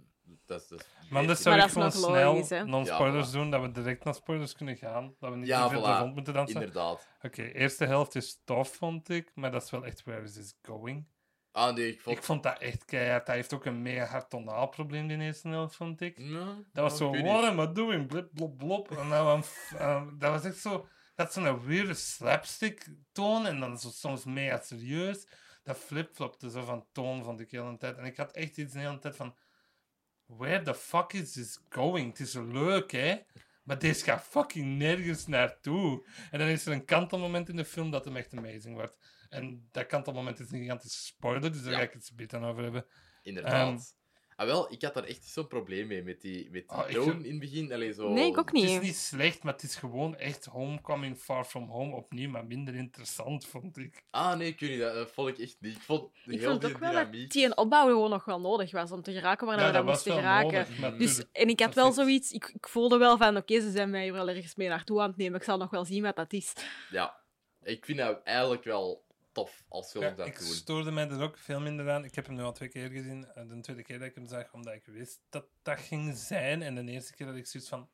dat 0.47 0.61
is, 0.63 0.69
dat 0.69 0.81
is 0.81 0.87
maar 1.11 1.25
Maar 1.25 1.37
zou 1.37 1.55
ik 1.55 1.61
dat 1.61 1.69
is 1.69 1.75
gewoon 1.75 1.93
snel 1.93 2.67
non-spoilers 2.67 3.27
Ja, 3.27 3.31
voilà. 3.31 3.33
doen, 3.41 3.51
dat 3.51 3.61
we 3.61 3.71
direct 3.71 4.05
naar 4.05 4.15
spoilers 4.15 4.53
kunnen 4.55 4.77
gaan. 4.77 5.15
Dat 5.21 5.31
we 5.31 5.37
niet 5.37 5.47
Ja, 5.47 5.65
te 5.65 5.71
veel 5.71 5.83
voilà. 5.83 5.99
rond 5.99 6.15
moeten 6.15 6.33
dansen. 6.35 6.57
Oké, 6.57 6.67
inderdaad. 6.67 7.09
eerste 7.55 7.85
helft 7.85 8.15
is 8.15 8.41
tof, 8.45 8.75
vond 8.75 9.09
ik. 9.09 9.31
Maar 9.35 9.51
dat 9.51 9.63
is 9.63 9.71
wel 9.71 9.85
echt 9.85 10.05
where 10.05 10.23
is 10.23 10.33
this 10.35 10.59
going. 10.63 11.07
Ah, 11.53 11.75
nee, 11.75 11.89
ik 11.93 12.01
vond... 12.01 12.17
Ik 12.17 12.23
vond 12.23 12.43
dat 12.43 12.59
echt 12.59 12.85
keihard. 12.85 13.27
Hij 13.27 13.37
heeft 13.37 13.55
ook 13.55 13.65
een 13.65 13.83
mega 13.83 14.05
hard 14.05 14.31
tonaal 14.31 14.69
probleem, 14.69 15.07
die 15.09 15.19
eerste 15.19 15.49
helft, 15.49 15.77
vond 15.77 16.01
ik. 16.01 16.19
Ja, 16.19 16.45
Dat 16.73 16.83
was 16.91 16.97
zo, 16.97 17.11
what 17.11 17.45
am 17.45 17.61
I 17.61 17.73
doing? 17.73 18.07
Blip, 18.07 18.29
blop, 18.35 18.59
blop. 18.59 18.91
En 18.91 19.09
dan, 19.09 19.43
eh, 19.79 20.03
dat 20.19 20.31
was 20.31 20.45
echt 20.45 20.57
zo... 20.59 20.87
Dat 21.15 21.29
is 21.29 21.35
zo'n 21.35 21.65
weirde 21.67 21.95
slapstick 21.95 22.89
toon 23.13 23.47
en 23.47 23.61
dan 23.61 23.79
zo 23.79 23.89
soms 23.91 24.25
mega 24.25 24.61
serieus. 24.61 25.27
Dat 25.63 25.79
flipflopte 25.79 26.51
zo 26.51 26.65
van 26.65 26.87
toon, 26.93 27.25
vond 27.25 27.41
ik 27.41 27.51
de 27.51 27.61
hele 27.61 27.77
tijd. 27.77 27.97
En 27.97 28.05
ik 28.05 28.17
had 28.17 28.33
echt 28.33 28.57
iets 28.57 28.73
de 28.73 28.79
hele 28.79 28.99
tijd 28.99 29.17
van... 29.17 29.37
Where 30.27 30.63
the 30.63 30.75
fuck 30.75 31.13
is 31.13 31.33
this 31.33 31.61
going? 31.69 32.09
Het 32.09 32.21
is 32.21 32.35
leuk, 32.35 32.91
hè? 32.93 33.19
Maar 33.63 33.79
deze 33.79 34.05
gaat 34.05 34.23
fucking 34.23 34.79
nergens 34.79 35.27
naartoe. 35.27 36.07
En 36.31 36.39
dan 36.39 36.49
is 36.49 36.67
er 36.67 36.73
een 36.73 36.85
kantelmoment 36.85 37.49
in 37.49 37.57
de 37.57 37.65
film 37.65 37.91
dat 37.91 38.05
hem 38.05 38.17
echt 38.17 38.35
amazing 38.37 38.75
wordt. 38.75 38.99
En 39.29 39.69
dat 39.71 39.87
kantelmoment 39.87 40.41
is 40.41 40.51
een 40.51 40.59
gigantische 40.59 41.03
spoiler, 41.05 41.53
dus 41.53 41.63
daar 41.63 41.73
Ja. 41.73 41.79
ga 41.79 41.85
ik 41.85 41.93
het 41.93 42.09
een 42.11 42.17
beetje 42.17 42.39
over 42.39 42.63
hebben. 42.63 42.87
Inderdaad. 43.23 43.97
Ah, 44.37 44.47
wel, 44.47 44.73
ik 44.73 44.83
had 44.83 44.95
daar 44.95 45.05
echt 45.05 45.25
zo'n 45.25 45.47
probleem 45.47 45.87
mee, 45.87 46.03
met 46.03 46.21
die, 46.21 46.45
met 46.51 46.53
die 46.53 46.79
Ah, 46.79 46.89
ik 46.89 46.95
toon 46.95 47.05
vind- 47.11 47.25
in 47.25 47.31
het 47.31 47.41
begin. 47.41 47.73
Allee, 47.73 47.93
zo... 47.93 48.09
Nee, 48.13 48.27
ik 48.31 48.39
ook 48.39 48.51
Het 48.53 48.63
is 48.63 48.71
niet. 48.71 48.83
niet 48.83 48.97
slecht, 48.97 49.43
maar 49.43 49.53
het 49.53 49.63
is 49.63 49.75
gewoon 49.77 50.17
echt 50.17 50.45
Homecoming 50.45 51.19
Far 51.19 51.45
From 51.45 51.69
Home 51.69 51.95
opnieuw, 51.97 52.31
maar 52.31 52.47
minder 52.47 52.75
interessant, 52.75 53.47
vond 53.47 53.77
ik. 53.79 54.05
Ah, 54.11 54.37
nee, 54.37 54.49
ik 54.49 54.61
weet 54.61 54.71
niet, 54.71 54.79
dat, 54.81 54.95
dat 54.95 55.11
vond 55.11 55.29
ik 55.29 55.39
echt 55.39 55.57
niet. 55.61 55.75
Ik 55.77 55.83
vond 55.83 56.11
Ik 56.25 56.41
heel 56.41 56.49
vond 56.51 56.61
die 56.61 56.71
ook 56.75 56.79
wel 56.79 56.93
dat 56.93 57.05
dynamiek... 57.07 57.31
die 57.33 57.45
een 57.45 57.57
opbouw 57.57 57.87
gewoon 57.87 58.11
nog 58.11 58.25
wel 58.25 58.41
nodig 58.41 58.71
was 58.71 58.91
om 58.93 59.03
te 59.03 59.13
geraken 59.13 59.47
waar 59.47 59.59
Ja, 59.61 59.67
we 59.67 59.73
dat 59.73 59.85
moesten 59.85 60.13
wel 60.13 60.21
geraken. 60.21 60.67
maar 60.81 60.99
Dus, 60.99 61.15
tuurlijk, 61.15 61.37
en 61.37 61.49
ik 61.49 61.61
had 61.61 61.69
dat 61.75 61.77
wel 61.77 61.89
is- 61.89 61.95
zoiets, 61.95 62.33
ik, 62.33 62.51
ik 62.55 62.69
voelde 62.69 62.99
wel 62.99 63.17
van, 63.17 63.37
oké, 63.37 63.61
ze 63.61 63.71
zijn 63.71 63.91
mij 63.91 64.03
hier 64.03 64.13
wel 64.13 64.29
ergens 64.29 64.55
mee 64.55 64.69
naartoe 64.69 65.01
aan 65.01 65.09
het 65.09 65.17
nemen. 65.17 65.39
Ik 65.39 65.45
zal 65.45 65.59
nog 65.59 65.71
wel 65.71 65.85
zien 65.85 66.03
wat 66.03 66.17
dat 66.17 66.33
is. 66.33 66.53
Ja, 66.91 67.21
ik 67.63 67.85
vind 67.85 67.99
dat 67.99 68.21
eigenlijk 68.25 68.65
wel 68.65 69.05
tof 69.35 69.65
als 69.69 69.91
films 69.91 70.07
Ja, 70.07 70.15
dat 70.15 70.27
ik 70.27 70.39
doen. 70.39 70.47
stoorde 70.47 70.91
mij 70.91 71.09
er 71.09 71.23
ook 71.23 71.39
veel 71.39 71.61
minder 71.61 71.91
aan. 71.91 72.05
Ik 72.05 72.15
heb 72.15 72.27
hem 72.27 72.35
nu 72.35 72.43
al 72.43 72.53
twee 72.53 72.69
keer 72.69 72.89
gezien. 72.91 73.27
En 73.35 73.49
de 73.49 73.61
tweede 73.61 73.83
keer 73.83 73.99
dat 73.99 74.09
ik 74.09 74.15
hem 74.15 74.27
zag, 74.27 74.53
omdat 74.53 74.75
ik 74.75 74.85
wist 74.87 75.21
dat 75.29 75.47
dat 75.63 75.79
ging 75.81 76.17
zijn. 76.17 76.63
En 76.63 76.75
de 76.87 76.93
eerste 76.93 77.15
keer 77.15 77.27
dat 77.27 77.37
ik 77.37 77.47
zoiets 77.47 77.69
van... 77.69 77.89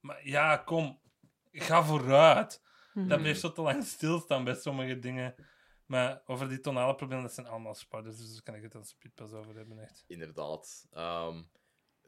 Maar 0.00 0.28
ja, 0.28 0.56
kom, 0.56 1.00
ga 1.52 1.84
vooruit. 1.84 2.62
Mhm. 2.94 3.08
Dat 3.08 3.18
bleef 3.20 3.38
zo 3.38 3.52
te 3.52 3.60
lang 3.60 3.84
stilstaan 3.84 4.44
bij 4.44 4.54
sommige 4.54 4.98
dingen. 4.98 5.34
Maar 5.86 6.22
over 6.26 6.48
die 6.48 6.60
tonale 6.60 6.94
problemen, 6.94 7.24
dat 7.24 7.34
zijn 7.34 7.46
allemaal 7.46 7.74
spoilers. 7.74 8.16
Dus 8.16 8.32
daar 8.32 8.42
kan 8.42 8.54
ik 8.54 8.62
het 8.62 8.74
als 8.74 8.94
Piet 8.94 9.14
pas 9.14 9.32
over 9.32 9.54
hebben, 9.56 9.78
echt. 9.78 10.04
Inderdaad. 10.06 10.86
Ehm, 10.92 11.42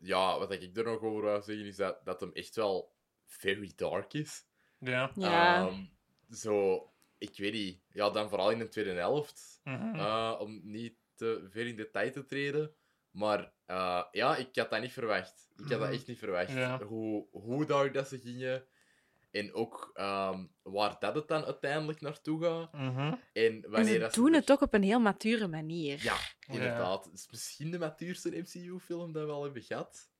ja, 0.00 0.38
wat 0.38 0.52
ik 0.52 0.76
er 0.76 0.84
nog 0.84 1.00
over 1.00 1.22
wou 1.22 1.42
zeggen 1.42 1.66
is 1.66 1.76
dat, 1.76 2.04
dat 2.04 2.20
hem 2.20 2.32
echt 2.32 2.56
wel 2.56 2.92
very 3.26 3.72
dark 3.76 4.12
is. 4.12 4.44
Ja. 4.78 5.10
Ja. 5.14 5.66
Ehm, 5.66 5.84
zo, 6.30 6.82
ik 7.18 7.36
weet 7.36 7.52
niet. 7.52 7.82
Ja, 7.88 8.10
dan 8.10 8.28
vooral 8.28 8.50
in 8.50 8.58
de 8.58 8.68
tweede 8.68 8.90
helft. 8.92 9.60
Mhm. 9.64 9.94
eh, 9.94 10.36
om 10.38 10.60
niet 10.62 10.96
te 11.14 11.46
ver 11.50 11.66
in 11.66 11.76
detail 11.76 12.12
te 12.12 12.24
treden. 12.24 12.74
Maar 13.10 13.52
eh, 13.66 14.04
ja, 14.10 14.36
ik 14.36 14.56
had 14.56 14.70
dat 14.70 14.80
niet 14.80 14.92
verwacht. 14.92 15.48
Ik 15.56 15.60
had 15.60 15.68
dat 15.70 15.80
Mhm. 15.80 15.92
echt 15.92 16.06
niet 16.06 16.18
verwacht. 16.18 16.50
Ja. 16.52 16.82
Hoe, 16.82 17.26
hoe 17.30 17.64
dark 17.66 17.94
dat 17.94 18.08
ze 18.08 18.18
gingen. 18.18 18.66
En 19.30 19.52
ook 19.54 19.90
ehm, 19.94 20.46
waar 20.62 20.96
dat 20.98 21.14
het 21.14 21.28
dan 21.28 21.44
uiteindelijk 21.44 22.00
naartoe 22.00 22.42
gaat. 22.42 22.72
Mhm. 22.72 22.98
En 22.98 23.20
En 23.32 23.70
wanneer 23.70 23.92
ze 23.92 23.98
dat 23.98 24.14
doen 24.14 24.32
het 24.32 24.50
ook 24.50 24.60
op 24.60 24.74
een 24.74 24.82
heel 24.82 25.00
mature 25.00 25.48
manier. 25.48 26.02
Ja, 26.02 26.16
inderdaad. 26.46 27.04
Het 27.04 27.14
is 27.14 27.28
misschien 27.30 27.70
de 27.70 27.78
matuurste 27.78 28.38
MCU-film 28.38 29.12
dat 29.12 29.26
we 29.26 29.32
al 29.32 29.42
hebben 29.44 29.62
gehad. 29.62 30.10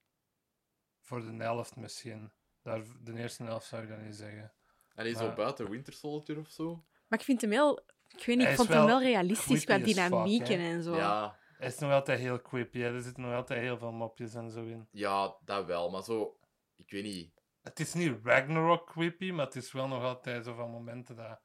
voor 1.01 1.21
de 1.21 1.33
helft 1.43 1.77
misschien. 1.77 2.33
Daar, 2.63 2.83
de 3.03 3.15
eerste 3.19 3.43
helft 3.43 3.67
zou 3.67 3.83
ik 3.83 3.89
dat 3.89 4.01
niet 4.01 4.15
zeggen. 4.17 4.53
En 4.99 5.05
hij 5.05 5.13
is 5.13 5.19
zo 5.19 5.33
buiten 5.35 5.71
Winter 5.71 5.93
Soldier 5.93 6.39
of 6.39 6.49
zo. 6.51 6.85
Maar 7.09 7.19
ik 7.19 7.25
vind 7.25 7.41
hem 7.41 7.51
heel... 7.51 7.87
Ik 8.09 8.25
weet 8.27 8.37
niet, 8.37 8.49
ik 8.49 8.55
vond 8.55 8.69
hem 8.69 8.77
wel 8.79 8.87
wel 8.87 9.03
realistisch 9.03 9.65
qua 9.65 9.79
dynamieken 9.79 10.59
en 10.59 10.83
zo. 10.83 10.97
Ja, 10.97 11.39
Hij 11.59 11.69
is 11.69 11.79
nog 11.79 11.91
altijd 11.91 12.19
heel 12.19 12.43
creepy, 12.43 12.79
hè. 12.79 12.95
er 12.95 13.03
zitten 13.03 13.23
nog 13.23 13.35
altijd 13.35 13.61
heel 13.61 13.79
veel 13.79 13.93
mopjes 13.93 14.35
en 14.35 14.51
zo 14.51 14.65
in. 14.65 14.89
ja, 14.91 15.37
dat 15.45 15.67
wel. 15.67 15.91
Maar 15.91 16.03
zo... 16.03 16.39
Ik 16.77 16.91
weet 16.91 17.03
niet. 17.03 17.33
Het 17.63 17.81
is 17.81 17.95
niet 17.95 18.17
Ragnarok 18.23 18.87
creepy, 18.87 19.31
maar 19.31 19.45
het 19.45 19.57
is 19.57 19.73
wel 19.73 19.89
nog 19.89 20.03
altijd 20.03 20.45
zo 20.45 20.55
van 20.55 20.71
momenten 20.71 21.17
dat 21.17 21.41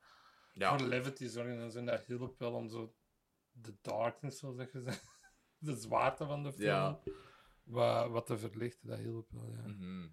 Ja, 0.54 0.78
voor 0.78 0.88
levity 0.88 1.28
zorgen 1.28 1.60
en 1.60 1.72
zo. 1.72 1.84
Dat 1.84 2.04
hielp 2.06 2.40
wel 2.40 2.54
om 2.54 2.70
zo 2.70 2.96
de 3.52 3.76
darkness, 3.82 4.40
zoals 4.40 4.56
dat 4.58 4.70
gezegd, 4.70 5.04
de 5.58 5.76
zwaarte 5.76 6.26
van 6.26 6.44
de 6.44 6.54
film, 6.54 6.68
Ja. 6.68 7.00
wat, 7.64 8.10
wat 8.10 8.26
te 8.26 8.38
verlichten. 8.38 8.88
Dat 8.90 9.00
hielp 9.00 9.32
wel, 9.32 9.50
ja. 9.50 9.62
mhm. 9.68 10.08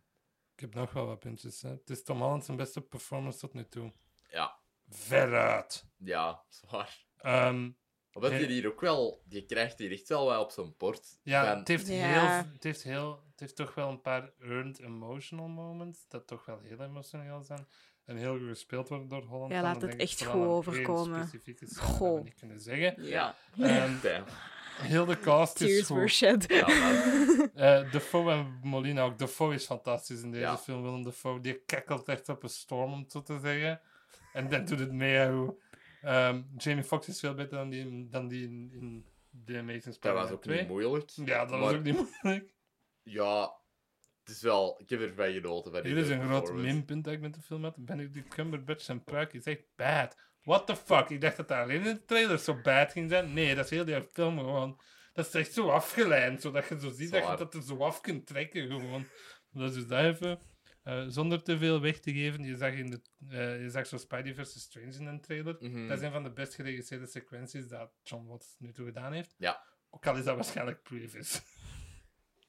Ik 0.61 0.67
heb 0.67 0.75
nog 0.75 0.93
wel 0.93 1.07
wat 1.07 1.19
puntjes. 1.19 1.63
Hè. 1.63 1.69
Het 1.69 1.91
is 1.91 2.03
Tom 2.03 2.21
Holland 2.21 2.45
zijn 2.45 2.57
beste 2.57 2.81
performance 2.81 3.39
tot 3.39 3.55
nu 3.55 3.67
toe. 3.69 3.93
ja, 4.31 4.57
Veruit. 4.89 5.87
ja, 5.97 6.43
zwaar. 6.49 7.05
Ehm, 7.17 7.71
Omdat 8.13 8.31
hij 8.31 8.45
hier 8.45 8.67
ook 8.67 8.81
wel... 8.81 9.23
Die 9.25 9.47
krijgt 9.47 9.79
hier 9.79 9.91
echt 9.93 10.09
wel 10.09 10.25
wat 10.27 10.41
op 10.41 10.51
zijn 10.51 10.75
bord. 10.77 11.19
ja, 11.23 11.47
Van- 11.51 11.59
het 11.59 11.69
heeft, 11.69 11.87
Ja. 11.87 11.95
heel, 11.95 12.51
het, 12.53 12.63
heeft 12.65 12.83
heel, 12.83 13.25
het 13.31 13.41
heeft 13.41 13.57
toch 13.57 13.75
wel 13.75 13.89
een 13.89 14.01
paar 14.01 14.33
earned 14.39 14.79
emotional 14.81 15.49
moments, 15.49 16.09
dat 16.09 16.27
toch 16.27 16.45
wel 16.45 16.59
heel 16.61 16.81
emotioneel 16.81 17.43
zijn. 17.43 17.67
En 18.05 18.17
heel 18.17 18.39
goed 18.39 18.49
gespeeld 18.49 18.89
worden 18.89 19.09
door 19.09 19.23
Holland. 19.23 19.53
Ja, 19.53 19.63
laat 19.63 19.83
het 19.83 19.97
echt 19.97 20.25
goed 20.25 20.47
overkomen. 20.47 21.31
Goh. 21.77 22.23
niet 22.23 22.35
kunnen 22.35 22.61
zeggen. 22.61 23.03
Ja. 23.05 23.35
Ehm, 23.59 24.01
Damn. 24.03 24.25
Heel 24.73 25.05
de 25.05 25.19
cast 25.19 25.61
is 25.61 25.67
Tears 25.69 25.89
were 25.89 26.09
shed. 26.09 26.45
Ja, 26.49 26.67
Eh 27.55 27.93
Defoe 27.93 28.31
en 28.31 28.59
Molina 28.63 29.03
ook. 29.03 29.19
Defoe 29.19 29.55
is 29.55 29.65
fantastisch 29.65 30.23
in 30.23 30.31
deze 30.31 30.43
Ja. 30.45 30.59
film. 30.59 30.83
Willem 30.83 31.03
Defoe, 31.03 31.41
die 31.41 31.63
kekkelt 31.67 32.09
echt 32.09 32.29
op 32.29 32.43
een 32.43 32.49
storm, 32.49 32.93
om 32.93 33.01
het 33.01 33.13
zo 33.13 33.23
te 33.23 33.39
zeggen. 33.43 33.81
En 34.33 34.49
dat 34.49 34.67
doet 34.69 34.79
het 34.79 34.93
mee. 34.93 35.29
hoe- 35.29 35.57
Ehm, 36.03 36.43
Jamie 36.57 36.85
Foxx 36.85 37.09
is 37.09 37.21
veel 37.21 37.35
beter 37.35 37.57
dan 37.59 37.69
die, 37.69 37.81
in- 37.81 38.09
dan 38.11 38.29
die 38.29 38.43
in, 38.45 38.71
in 38.73 39.07
The 39.45 39.59
Amazing 39.59 39.85
dat 39.85 39.95
Spider-Man 39.95 40.23
was 40.23 40.33
ook 40.33 40.43
2. 40.43 40.59
niet 40.59 40.69
moeilijk. 40.69 41.11
Ja, 41.25 41.45
dat 41.45 41.59
was 41.61 41.73
ook 41.75 41.83
niet 41.83 42.07
moeilijk. 42.23 42.55
Ja, 43.03 43.55
het 44.25 44.35
is 44.35 44.43
wel... 44.43 44.75
Ik 44.81 44.91
heb 44.91 45.01
ervan 45.01 45.33
genoten. 45.33 45.83
die 45.83 45.95
is 45.95 46.09
een 46.09 46.23
groot 46.23 46.53
minpunt 46.55 47.05
dat 47.05 47.13
ik 47.13 47.21
met 47.21 47.35
de 47.35 47.41
film 47.41 47.63
had. 47.65 47.77
Benedict 47.77 48.29
Cumberbatch 48.35 48.85
zijn 48.85 49.05
pruik 49.05 49.33
is 49.33 49.45
echt 49.45 49.63
bad. 49.77 50.17
What 50.43 50.67
the 50.67 50.77
fuck? 50.77 51.09
Ik 51.09 51.21
dacht 51.21 51.37
dat 51.37 51.49
dat 51.49 51.59
alleen 51.59 51.85
in 51.85 51.95
de 51.95 52.05
trailer 52.05 52.39
zo 52.39 52.61
bad 52.63 52.93
ging 52.93 53.11
zijn. 53.11 53.33
Nee, 53.33 53.55
dat 53.55 53.65
is 53.65 53.71
heel 53.71 53.85
die 53.85 54.03
film 54.03 54.39
gewoon. 54.39 54.81
Dat 55.13 55.27
is 55.27 55.35
echt 55.35 55.53
zo 55.53 55.69
afgeleid, 55.71 56.41
zodat 56.43 56.69
je 56.69 56.81
zo 56.81 56.91
ziet 56.91 57.11
dat 57.11 57.27
je 57.29 57.37
dat 57.37 57.55
er 57.55 57.63
zo 57.63 57.77
af 57.79 58.01
kunt 58.01 58.27
trekken 58.27 58.67
gewoon. 58.67 59.07
Dat 59.53 59.75
is 59.77 59.87
dat 59.87 60.05
even. 60.05 60.41
Eh, 60.83 61.05
zonder 61.09 61.43
te 61.43 61.59
veel 61.59 61.81
weg 61.81 61.99
te 62.01 62.13
geven, 62.13 62.45
je 62.45 62.57
zag, 62.57 62.73
in 62.73 62.91
de, 62.91 63.01
eh, 63.29 63.63
je 63.63 63.71
zag 63.71 63.87
zo 63.87 63.97
Spidey 63.97 64.35
vs. 64.35 64.61
Strange 64.61 64.93
in 64.99 65.07
een 65.07 65.21
trailer. 65.21 65.57
Mhm. 65.61 65.89
Dat 65.89 65.99
is 65.99 66.05
een 66.05 66.13
van 66.13 66.23
de 66.23 66.33
best 66.33 66.55
geregisseerde 66.55 67.07
sequenties 67.07 67.69
dat 67.69 67.91
John 68.03 68.27
Watts 68.27 68.55
nu 68.59 68.73
toe 68.73 68.87
gedaan 68.87 69.13
heeft. 69.13 69.35
Ja. 69.39 69.63
Ook 69.91 70.07
al 70.07 70.17
is 70.17 70.25
dat 70.25 70.35
waarschijnlijk 70.35 70.83
previous. 70.83 71.41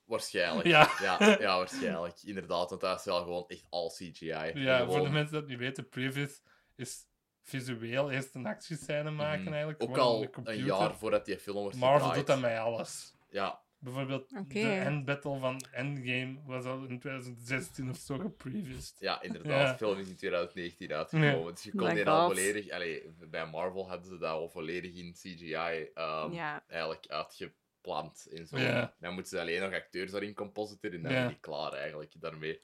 Waarschijnlijk. 0.05 0.67
Ja. 0.67 0.89
ja. 1.01 1.17
Ja, 1.39 1.57
waarschijnlijk. 1.57 2.21
Inderdaad, 2.23 2.69
want 2.69 2.81
dat 2.81 2.99
is 2.99 3.05
wel 3.05 3.21
gewoon 3.23 3.43
echt 3.47 3.65
al 3.69 3.89
CGI. 3.89 4.25
Ja, 4.25 4.51
Gewoon- 4.53 4.87
voor 4.95 5.03
de 5.05 5.09
mensen 5.09 5.33
dat 5.33 5.47
niet 5.47 5.57
weten, 5.57 5.89
previous 5.89 6.41
is 6.75 7.05
visueel 7.43 8.11
eerst 8.11 8.35
een 8.35 8.45
actiescène 8.45 9.11
maken 9.11 9.41
Mhm. 9.43 9.51
eigenlijk. 9.53 9.83
Ook 9.83 9.97
al 9.97 10.27
een 10.43 10.63
jaar 10.63 10.95
voordat 10.97 11.25
die 11.25 11.37
film 11.39 11.57
wordt 11.61 11.77
Marvel 11.77 11.97
gedraaid. 11.97 12.15
doet 12.15 12.27
dat 12.27 12.39
met 12.51 12.57
alles. 12.59 13.13
Ja, 13.29 13.61
Bijvoorbeeld 13.83 14.31
Oké. 14.31 14.53
de 14.53 14.73
end 14.73 15.05
battle 15.05 15.39
van 15.39 15.61
Endgame 15.71 16.37
was 16.45 16.65
al 16.65 16.83
in 16.85 16.99
2016 16.99 17.89
of 17.89 17.97
zo 17.97 18.17
gepreviewd. 18.17 18.95
ja, 18.99 19.21
inderdaad. 19.21 19.51
Ja. 19.65 19.71
De 19.71 19.77
film 19.77 19.97
is 19.99 20.07
in 20.07 20.15
2019 20.15 20.93
uitgekomen. 20.93 21.53
Dus 21.53 21.63
je 21.63 21.71
kon 21.75 21.87
My 21.87 21.93
die 21.93 22.07
al 22.09 22.27
volledig... 22.27 22.69
Allee, 22.69 23.09
bij 23.29 23.45
Marvel 23.45 23.89
hadden 23.89 24.07
ze 24.07 24.17
dat 24.17 24.29
al 24.31 24.49
volledig 24.49 24.93
in 24.93 25.13
CGI 25.13 25.53
ehm, 25.93 26.31
Ja. 26.33 26.63
eigenlijk 26.67 27.05
uitgeplant. 27.07 28.27
En 28.31 28.47
zo. 28.47 28.57
Ja. 28.57 28.93
Dan 28.99 29.13
moeten 29.13 29.31
ze 29.31 29.39
alleen 29.39 29.61
nog 29.61 29.73
acteurs 29.73 30.11
daarin 30.11 30.33
compositeren 30.33 30.95
en 30.97 31.03
dan 31.03 31.11
ben 31.13 31.29
je 31.29 31.39
klaar 31.39 31.73
eigenlijk 31.73 32.13
daarmee. 32.19 32.61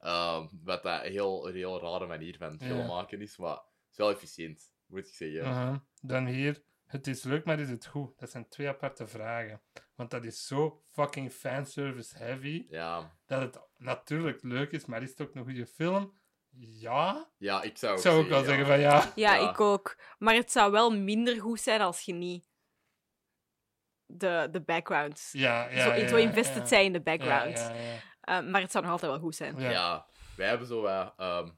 Ehm, 0.00 0.46
wat 0.62 0.82
dat 0.82 1.04
een 1.04 1.10
heel, 1.10 1.48
een 1.48 1.54
heel 1.54 1.80
rare 1.80 2.06
manier 2.06 2.36
van 2.38 2.58
film 2.60 2.86
maken 2.86 3.20
is, 3.20 3.36
maar 3.36 3.58
is 3.94 4.00
wel 4.04 4.10
efficiënt, 4.10 4.72
moet 4.86 5.06
ik 5.08 5.14
zeggen. 5.14 5.44
Aha. 5.44 5.84
Dan 6.00 6.26
hier, 6.26 6.62
het 6.86 7.06
is 7.06 7.22
leuk, 7.22 7.44
maar 7.44 7.60
is 7.60 7.68
het 7.70 7.86
goed? 7.86 8.18
Dat 8.18 8.30
zijn 8.30 8.48
twee 8.48 8.68
aparte 8.68 9.06
vragen. 9.06 9.62
Want 9.94 10.10
dat 10.10 10.24
is 10.24 10.46
zo 10.46 10.84
fucking 10.90 11.32
fanservice 11.32 12.16
heavy, 12.16 12.66
Ja. 12.68 13.16
dat 13.26 13.40
het 13.40 13.60
natuurlijk 13.76 14.42
leuk 14.42 14.70
is, 14.70 14.84
maar 14.84 15.02
is 15.02 15.10
het 15.10 15.20
ook 15.20 15.34
een 15.34 15.44
goede 15.44 15.66
film? 15.66 16.18
Ja. 16.56 17.30
ja, 17.38 17.62
ik 17.62 17.76
zou 17.78 17.92
Ik 17.92 17.98
ook 17.98 18.04
zou 18.04 18.22
ook 18.22 18.28
wel 18.28 18.44
zeggen 18.44 18.66
van 18.66 18.78
ja. 18.80 19.12
Ja, 19.14 19.34
Ja. 19.34 19.50
ik 19.50 19.60
ook. 19.60 19.98
Maar 20.18 20.34
het 20.34 20.52
zou 20.52 20.72
wel 20.72 20.96
minder 20.96 21.40
goed 21.40 21.60
zijn 21.60 21.80
als 21.80 22.00
je 22.00 22.12
niet 22.12 22.48
de, 24.06 24.48
de 24.50 24.60
backgrounds... 24.62 25.32
Ja, 25.32 25.68
ja, 25.68 25.84
zo, 25.84 25.92
ja, 25.92 26.08
zo 26.08 26.16
invested 26.16 26.56
ja. 26.62 26.66
zijn 26.66 26.84
in 26.84 26.92
de 26.92 27.00
background. 27.02 27.58
ja, 27.58 27.74
ja. 27.74 28.00
Eh, 28.20 28.50
maar 28.50 28.60
het 28.60 28.70
zou 28.70 28.84
nog 28.84 28.92
altijd 28.92 29.10
wel 29.12 29.20
goed 29.20 29.34
zijn. 29.34 29.60
Ja. 29.60 29.70
Ja. 29.70 30.06
wij 30.36 30.48
hebben 30.48 30.66
zo 30.66 30.84
eh, 30.84 31.48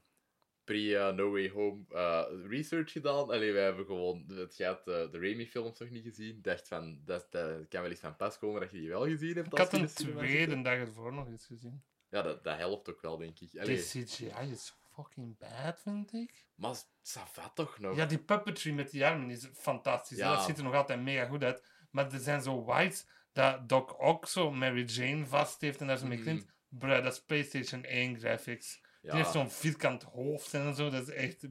ehm, 0.69 1.15
pre-No 1.15 1.31
Way 1.31 1.49
Home 1.49 1.83
eh, 1.89 2.23
research 2.49 2.91
gedaan. 2.91 3.29
Allee, 3.29 3.51
wij 3.51 3.63
hebben 3.63 3.85
gewoon 3.85 4.25
het 4.27 4.55
gaat 4.55 4.85
de 4.85 5.09
Raimi-films 5.11 5.79
nog 5.79 5.89
niet 5.89 6.03
gezien. 6.03 6.35
Ik 6.35 6.43
dacht 6.43 6.67
van, 6.67 7.01
dat, 7.05 7.27
dat 7.31 7.67
kan 7.67 7.81
wel 7.81 7.89
eens 7.89 7.99
van 7.99 8.15
pas 8.15 8.37
komen 8.37 8.61
dat 8.61 8.71
je 8.71 8.79
die 8.79 8.89
wel 8.89 9.05
gezien 9.05 9.35
hebt. 9.35 9.51
Ik 9.51 9.57
had 9.57 9.73
een 9.73 9.81
de 9.81 9.93
tweede 9.93 10.61
dag 10.61 10.77
ervoor 10.77 11.13
nog 11.13 11.27
eens 11.27 11.45
gezien. 11.45 11.83
Ja, 12.09 12.21
dat, 12.21 12.43
dat 12.43 12.57
helpt 12.57 12.89
ook 12.89 13.01
wel, 13.01 13.17
denk 13.17 13.39
ik. 13.39 13.59
Allee, 13.59 13.77
CGI 13.77 14.51
is 14.51 14.73
fucking 14.93 15.37
bad, 15.37 15.81
vind 15.81 16.13
ik. 16.13 16.45
maar 16.55 16.75
ça 17.03 17.23
va 17.31 17.49
toch 17.53 17.79
nog? 17.79 17.95
Ja, 17.95 18.05
die 18.05 18.17
puppetry 18.17 18.71
met 18.71 18.91
die 18.91 19.05
armen 19.05 19.29
is 19.29 19.49
fantastisch. 19.53 20.17
Ja. 20.17 20.35
Dat 20.35 20.45
ziet 20.45 20.57
er 20.57 20.63
nog 20.63 20.73
altijd 20.73 21.01
mega 21.01 21.25
goed 21.25 21.43
uit. 21.43 21.63
Maar 21.91 22.13
er 22.13 22.19
zijn 22.19 22.41
zo 22.41 22.63
whites 22.63 23.05
dat 23.31 23.69
Doc 23.69 23.93
Ock 23.97 24.25
zo 24.25 24.51
Mary 24.51 24.83
Jane 24.83 25.25
vast 25.25 25.61
heeft 25.61 25.81
en 25.81 25.87
daar 25.87 25.97
zo 25.97 26.07
mee 26.07 26.21
klimt. 26.21 26.45
Bruh, 26.69 27.03
dat 27.03 27.13
is 27.13 27.21
PlayStation 27.21 27.83
1 27.83 28.19
graphics. 28.19 28.81
Ja. 29.01 29.09
Die 29.09 29.19
heeft 29.21 29.31
zo'n 29.31 29.49
vierkant 29.51 30.03
hoofd 30.03 30.53
en 30.53 30.75
zo. 30.75 30.89
Dat 30.89 31.07
is 31.07 31.13
echt 31.13 31.47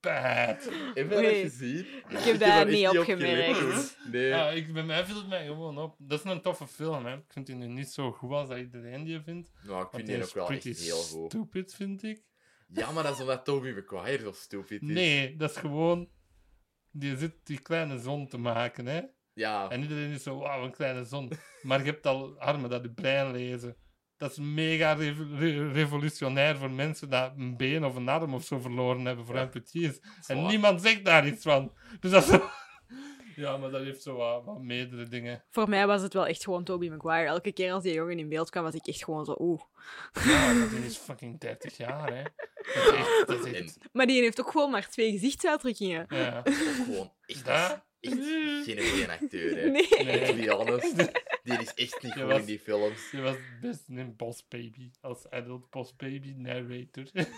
bad. 0.00 0.64
Heb 0.94 1.10
je 1.10 1.16
dat 1.22 1.24
gezien? 1.24 1.78
Ik 2.08 2.18
heb 2.18 2.38
dat 2.38 2.48
er 2.48 2.66
niet 2.66 2.84
echt 2.84 2.98
opgemerkt. 2.98 3.98
Nee. 4.12 4.26
Ja, 4.26 4.50
ik, 4.50 4.72
bij 4.72 4.82
mij 4.82 5.04
viel 5.04 5.16
het 5.16 5.28
mij 5.28 5.46
gewoon 5.46 5.78
op. 5.78 5.96
Dat 5.98 6.18
is 6.24 6.30
een 6.30 6.42
toffe 6.42 6.66
film, 6.66 7.06
hè. 7.06 7.14
Ik 7.16 7.24
vind 7.32 7.46
die 7.46 7.54
nu 7.54 7.66
niet 7.66 7.88
zo 7.88 8.12
goed 8.12 8.30
als 8.30 8.48
dat 8.48 8.58
iedereen 8.58 9.04
die 9.04 9.20
vindt. 9.20 9.50
Nou, 9.62 9.84
ik 9.84 9.90
Want 9.90 9.90
vind 9.90 10.06
die 10.06 10.14
die 10.16 10.24
is 10.24 10.28
ook 10.28 10.34
wel 10.34 10.48
echt 10.50 10.60
pretty 10.60 10.82
heel 10.82 10.96
goed. 11.02 11.30
stupid, 11.30 11.74
vind 11.74 12.02
ik. 12.02 12.22
Ja, 12.68 12.90
maar 12.90 13.02
dat 13.02 13.14
is 13.14 13.20
omdat 13.20 13.44
Tobey 13.44 13.72
Maguire 13.72 14.22
zo 14.22 14.32
stupid 14.32 14.82
is. 14.82 14.88
Nee, 14.88 15.36
dat 15.36 15.50
is 15.50 15.56
gewoon... 15.56 16.08
Die 16.90 17.16
zit 17.16 17.34
die 17.46 17.60
kleine 17.60 17.98
zon 17.98 18.28
te 18.28 18.38
maken, 18.38 18.86
hè. 18.86 19.00
Ja, 19.32 19.70
En 19.70 19.82
iedereen 19.82 20.10
is 20.10 20.22
zo, 20.22 20.38
wauw, 20.38 20.64
een 20.64 20.70
kleine 20.72 21.04
zon. 21.04 21.30
Maar 21.62 21.78
je 21.78 21.84
hebt 21.84 22.06
al 22.06 22.38
armen 22.38 22.70
dat 22.70 22.82
je 22.82 22.90
brein 22.90 23.30
lezen. 23.30 23.76
Dat 24.20 24.30
is 24.30 24.38
mega 24.38 24.92
revo- 24.92 25.26
re- 25.36 25.72
revolutionair 25.72 26.56
voor 26.56 26.70
mensen 26.70 27.08
dat 27.10 27.32
een 27.36 27.56
been 27.56 27.84
of 27.84 27.96
een 27.96 28.08
arm 28.08 28.34
of 28.34 28.44
zo 28.44 28.58
verloren 28.58 29.04
hebben 29.04 29.26
voor 29.26 29.34
Ja. 29.34 29.42
amputees. 29.42 29.98
En 30.00 30.22
zwaar. 30.36 30.36
niemand 30.50 30.82
zegt 30.82 31.04
daar 31.04 31.26
iets 31.26 31.42
van. 31.42 31.72
Dus 32.00 32.10
dat 32.10 32.28
is 32.28 32.38
Ja, 33.36 33.56
maar 33.56 33.70
dat 33.70 33.82
heeft 33.82 34.02
zo 34.02 34.14
wat, 34.16 34.44
wat 34.44 34.60
meerdere 34.60 35.04
dingen. 35.08 35.44
Voor 35.50 35.68
mij 35.68 35.86
was 35.86 36.02
het 36.02 36.12
wel 36.14 36.26
echt 36.26 36.44
gewoon 36.44 36.64
Tobey 36.64 36.88
Maguire. 36.88 37.28
Elke 37.28 37.52
keer 37.52 37.72
als 37.72 37.82
die 37.82 37.92
jongen 37.94 38.18
in 38.18 38.28
beeld 38.28 38.50
kwam, 38.50 38.62
was 38.62 38.74
ik 38.74 38.86
echt 38.86 39.04
gewoon 39.04 39.24
zo 39.24 39.34
oeh. 39.38 39.60
Ja, 40.24 40.54
dat 40.60 40.72
is 40.72 40.96
fucking 40.96 41.40
30 41.40 41.76
jaar, 41.76 42.14
hè. 42.14 42.22
Dat 42.74 42.84
is 42.84 42.90
echt... 42.98 43.24
Dat 43.26 43.46
is 43.46 43.52
En 43.52 43.62
echt 43.64 43.78
Maar 43.92 44.06
die 44.06 44.20
heeft 44.22 44.40
ook 44.40 44.50
gewoon 44.50 44.70
maar 44.70 44.88
twee 44.88 45.10
gezichtsuitdrukkingen. 45.12 46.06
ja. 46.08 46.42
gewoon 46.44 47.12
echt, 47.26 47.44
Dat? 47.44 47.84
Echt 48.00 48.16
geen 48.64 48.80
goede 48.90 49.08
acteur, 49.20 49.56
hè. 49.56 49.68
Nee. 49.70 49.88
Nee. 50.04 50.26
To 50.26 50.34
be 50.34 50.50
honest. 50.50 50.96
Die 51.44 51.58
is 51.58 51.74
echt 51.74 52.02
niet 52.02 52.14
Je 52.14 52.20
goed 52.20 52.30
was- 52.30 52.38
in 52.40 52.44
die 52.46 52.58
films. 52.58 53.10
Je 53.12 53.20
was 53.20 53.36
best 53.60 53.82
een 53.88 54.16
boss 54.16 54.44
baby. 54.48 54.90
Als 55.00 55.30
adult 55.30 55.70
boss 55.70 55.96
baby 55.96 56.34
narrator. 56.36 57.04
Weet 57.12 57.28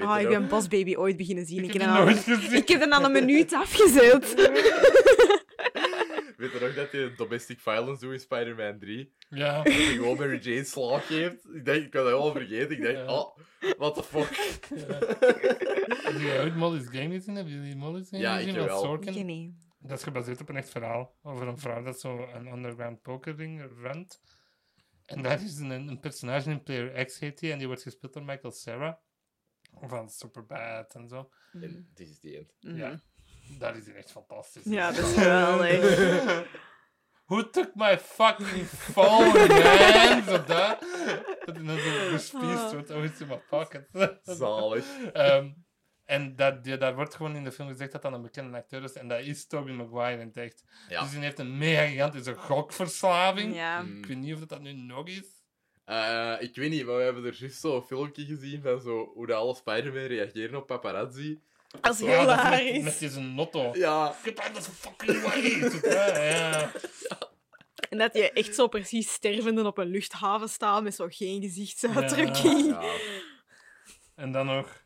Oh, 0.00 0.16
je 0.18 0.22
ik 0.22 0.28
ben 0.28 0.48
Boss 0.48 0.68
Baby 0.68 0.94
ooit 0.96 1.16
beginnen 1.16 1.46
zien. 1.46 1.58
Ik 1.58 1.64
Ik 1.64 1.72
heb 1.72 1.82
heb, 1.82 1.90
die 1.90 1.96
dan 1.98 2.06
nooit 2.14 2.28
aan, 2.28 2.36
gezien. 2.36 2.58
ik 2.58 2.68
heb 2.68 2.90
dan 2.90 3.04
een 3.04 3.12
minuut 3.12 3.52
afgezet. 3.52 4.34
Weet 6.36 6.52
je 6.52 6.58
nog 6.60 6.74
dat 6.74 6.92
hij 6.92 7.12
domestic 7.16 7.60
violence 7.60 8.00
doet 8.04 8.12
in 8.12 8.20
Spider-Man 8.20 8.78
3? 8.78 9.12
Ja. 9.30 9.62
Dat 9.62 9.72
hij 9.72 9.82
gewoon 9.84 10.16
Mary 10.16 10.38
Jane 10.42 10.64
slaag 10.64 11.06
geeft? 11.06 11.44
Ik 11.54 11.64
denk, 11.64 11.84
ik 11.86 11.94
had 11.94 12.02
dat 12.04 12.12
helemaal 12.12 12.32
vergeten. 12.32 12.70
Ik 12.70 12.82
dacht, 12.82 12.94
Ja. 12.94 13.14
oh, 13.18 13.36
what 13.78 13.94
the 13.94 14.02
fuck. 14.02 14.36
Heb 16.02 16.20
je 16.20 16.38
ooit 16.42 16.56
Molly's 16.56 16.86
Game 16.90 17.14
gezien? 17.14 17.34
Hebben 17.34 17.52
jullie 17.54 17.76
Molly's 17.76 18.08
Game 18.08 18.22
Ja, 18.22 18.32
ik 18.38 18.38
gezien? 18.44 18.54
van 18.58 18.66
wel. 18.66 18.80
Sorkin? 18.82 19.26
Nee. 19.26 19.54
Dat 19.82 19.98
is 19.98 20.04
gebaseerd 20.04 20.40
op 20.40 20.48
een 20.48 20.56
echt 20.56 20.70
verhaal 20.70 21.16
over 21.22 21.46
een 21.48 21.58
vrouw 21.58 21.82
dat 21.82 22.00
zo 22.00 22.28
een 22.32 22.46
underground 22.46 23.02
pokerring 23.02 23.70
runt. 23.80 24.20
En 25.04 25.22
daar 25.22 25.42
is 25.42 25.58
een, 25.58 25.70
een 25.70 26.00
personage 26.00 26.50
in 26.50 26.62
Player 26.62 27.04
X 27.04 27.18
heet 27.18 27.38
die, 27.38 27.52
en 27.52 27.58
die 27.58 27.66
wordt 27.66 27.82
gespeeld 27.82 28.12
door 28.12 28.24
Michael 28.24 28.52
Cera. 28.52 29.00
Van 29.80 30.08
Superbad 30.08 30.94
en 30.94 31.08
zo. 31.08 31.30
En 31.52 31.90
dit 31.94 32.08
is 32.08 32.20
die 32.20 32.36
end. 32.36 32.54
Mhm. 32.60 32.76
Ja, 32.76 33.00
daar 33.58 33.76
is 33.76 33.88
echt 33.88 34.10
fantastisch. 34.10 34.64
Ja, 34.64 34.92
dat 34.92 35.04
is 35.04 35.14
geweldig. 35.22 36.60
Who 37.26 37.50
took 37.50 37.74
my 37.74 37.98
fucking 37.98 38.66
phone, 38.66 39.46
man? 39.48 40.22
Zo 40.22 40.44
dat. 40.44 40.80
Dat 41.44 41.56
hij 41.56 41.64
dan 41.64 41.78
zo 41.78 42.10
gespiest 42.10 42.72
wordt. 42.72 42.90
Oh, 42.90 43.04
it's 43.04 43.20
in 43.20 43.26
my 43.28 43.38
pocket. 43.48 43.88
Zalig. 44.22 44.86
Ehm, 45.12 45.50
en 46.12 46.36
dat, 46.36 46.64
die, 46.64 46.76
daar 46.76 46.94
wordt 46.94 47.14
gewoon 47.14 47.36
in 47.36 47.44
de 47.44 47.52
film 47.52 47.68
gezegd 47.68 47.92
dat 47.92 48.02
dat 48.02 48.12
een 48.12 48.22
bekende 48.22 48.56
acteur 48.56 48.82
is. 48.82 48.92
En 48.92 49.08
dat 49.08 49.20
is 49.20 49.46
Tobey 49.46 49.72
Maguire 49.72 50.20
in 50.20 50.26
het 50.26 50.36
echt. 50.36 50.64
Ja. 50.88 51.02
Dus 51.02 51.10
die 51.10 51.20
heeft 51.20 51.38
een 51.38 51.58
mega 51.58 51.86
gigantische 51.86 52.34
gokverslaving. 52.34 53.54
Ja. 53.54 53.82
Mm. 53.82 53.98
Ik 53.98 54.06
weet 54.06 54.16
niet 54.16 54.34
of 54.34 54.38
dat, 54.38 54.48
dat 54.48 54.60
nu 54.60 54.72
nog 54.72 55.06
is. 55.06 55.26
Eh, 55.84 56.34
ik 56.38 56.56
weet 56.56 56.70
niet, 56.70 56.86
maar 56.86 56.96
we 56.96 57.02
hebben 57.02 57.24
er 57.24 57.36
juist 57.38 57.60
zo'n 57.60 57.82
filmpje 57.82 58.24
gezien 58.24 58.62
van 58.62 58.80
zo, 58.80 59.10
hoe 59.14 59.26
de 59.26 59.34
alle 59.34 59.54
Spider-Man 59.54 60.02
reageren 60.04 60.54
op 60.58 60.66
paparazzi. 60.66 61.40
Dat 61.80 61.94
is 61.94 62.00
Ja, 62.00 62.24
dat 62.24 62.36
is 62.38 62.42
met, 62.42 62.52
hilarisch. 62.52 62.82
met 62.82 62.98
deze 62.98 63.20
notto. 63.20 63.70
Ja, 63.72 64.16
Get 64.22 64.40
out 64.40 64.56
of 64.56 64.64
the 64.64 64.70
fucking 64.70 65.22
way! 65.22 65.70
Zo, 65.70 65.88
ja, 65.88 66.22
ja. 66.22 66.72
En 67.90 67.98
dat 67.98 68.14
je 68.14 68.32
echt 68.32 68.54
zo 68.54 68.68
precies 68.68 69.12
stervende 69.12 69.66
op 69.66 69.78
een 69.78 69.86
luchthaven 69.90 70.48
staat 70.48 70.82
met 70.82 70.94
zo 70.94 71.06
geen 71.10 71.42
gezichtsuitdrukking. 71.42 72.66
ja. 72.66 72.82
En 74.14 74.32
dan 74.32 74.46
nog... 74.46 74.81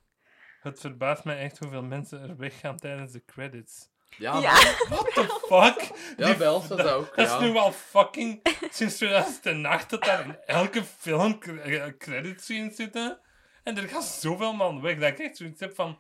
Het 0.67 0.81
verbaast 0.81 1.25
mij 1.25 1.39
echt 1.39 1.59
hoeveel 1.59 1.83
mensen 1.83 2.21
er 2.29 2.37
weggaan 2.37 2.77
tijdens 2.77 3.13
de 3.13 3.25
credits. 3.25 3.89
Ja, 4.19 4.39
Ja. 4.39 4.53
What 4.89 5.15
the 5.15 5.41
fuck? 5.49 5.97
ja 6.17 6.27
Die- 6.27 6.37
was 6.45 6.69
dat 6.69 6.81
ook. 6.89 7.17
Dat 7.17 7.27
is 7.27 7.33
Ja. 7.33 7.41
nu 7.41 7.57
al 7.57 7.73
fucking 7.73 8.41
sinds 8.71 8.97
2008 8.97 9.91
dat 9.91 10.05
daar 10.05 10.25
in 10.25 10.37
elke 10.47 10.85
film 10.85 11.39
cre- 11.39 11.95
credits 11.99 12.51
in 12.51 12.71
zitten. 12.71 13.21
En 13.63 13.77
er 13.77 13.89
gaan 13.89 14.03
zoveel 14.03 14.53
man 14.53 14.81
weg 14.81 14.99
dat 14.99 15.09
ik 15.09 15.19
echt 15.19 15.37
zoiets 15.37 15.61
heb 15.61 15.75
van... 15.75 15.99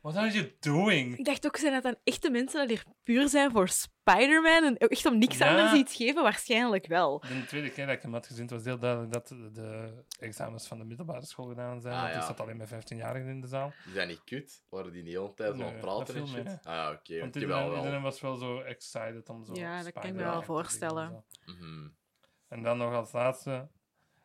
What 0.00 0.16
are 0.16 0.30
you 0.30 0.52
doing? 0.60 1.18
Ik 1.18 1.24
dacht 1.24 1.46
ook, 1.46 1.56
zijn 1.56 1.72
dat 1.72 1.82
dan 1.82 1.96
echte 2.04 2.30
mensen 2.30 2.60
dat 2.60 2.68
hier 2.68 2.84
puur 3.02 3.28
zijn 3.28 3.50
voor 3.50 3.68
Spider-Man 3.68 4.64
en 4.64 4.76
echt 4.76 5.06
om 5.06 5.18
niks 5.18 5.38
Ja. 5.38 5.48
anders 5.48 5.72
iets 5.72 5.96
geven? 5.96 6.22
Waarschijnlijk 6.22 6.86
wel. 6.86 7.18
De 7.20 7.44
tweede 7.46 7.70
keer 7.70 7.86
dat 7.86 7.94
ik 7.94 8.02
hem 8.02 8.12
had 8.12 8.26
gezien, 8.26 8.42
het 8.42 8.50
was 8.50 8.64
heel 8.64 8.78
duidelijk 8.78 9.12
dat 9.12 9.28
de, 9.28 10.02
examens 10.18 10.66
van 10.66 10.78
de 10.78 10.84
middelbare 10.84 11.26
school 11.26 11.46
gedaan 11.48 11.80
zijn. 11.80 11.94
Ah, 11.94 12.00
want 12.00 12.12
ja. 12.14 12.20
er 12.20 12.26
zat 12.26 12.40
alleen 12.40 12.56
maar 12.56 12.68
15-jarigen 12.68 13.28
in 13.28 13.40
de 13.40 13.46
zaal. 13.46 13.72
Die 13.84 13.92
zijn 13.94 14.08
niet 14.08 14.24
kut. 14.24 14.64
Waren 14.68 14.92
die 14.92 15.02
niet 15.02 15.16
al 15.16 15.34
tijd 15.34 15.48
zo 15.56 15.60
aan 15.60 15.60
het 15.64 15.72
Nee, 15.72 15.80
praten 15.82 16.14
en 16.14 16.26
shit? 16.26 16.44
mee, 16.44 16.54
Ah, 16.54 16.60
ja, 16.64 16.90
oké. 16.90 17.18
Want 17.20 17.36
ik 17.36 17.42
iedereen, 17.42 17.68
wel 17.68 17.76
iedereen 17.76 18.02
was 18.02 18.20
wel 18.20 18.36
zo 18.36 18.60
excited 18.60 19.28
om 19.28 19.44
zo 19.44 19.54
Ja, 19.54 19.82
dat 19.82 19.92
kan 19.92 20.02
ik 20.02 20.14
me 20.14 20.22
wel 20.22 20.34
en 20.34 20.44
voorstellen. 20.44 21.24
Mhm. 21.46 21.88
En 22.48 22.62
dan 22.62 22.78
nog 22.78 22.92
als 22.94 23.12
laatste, 23.12 23.68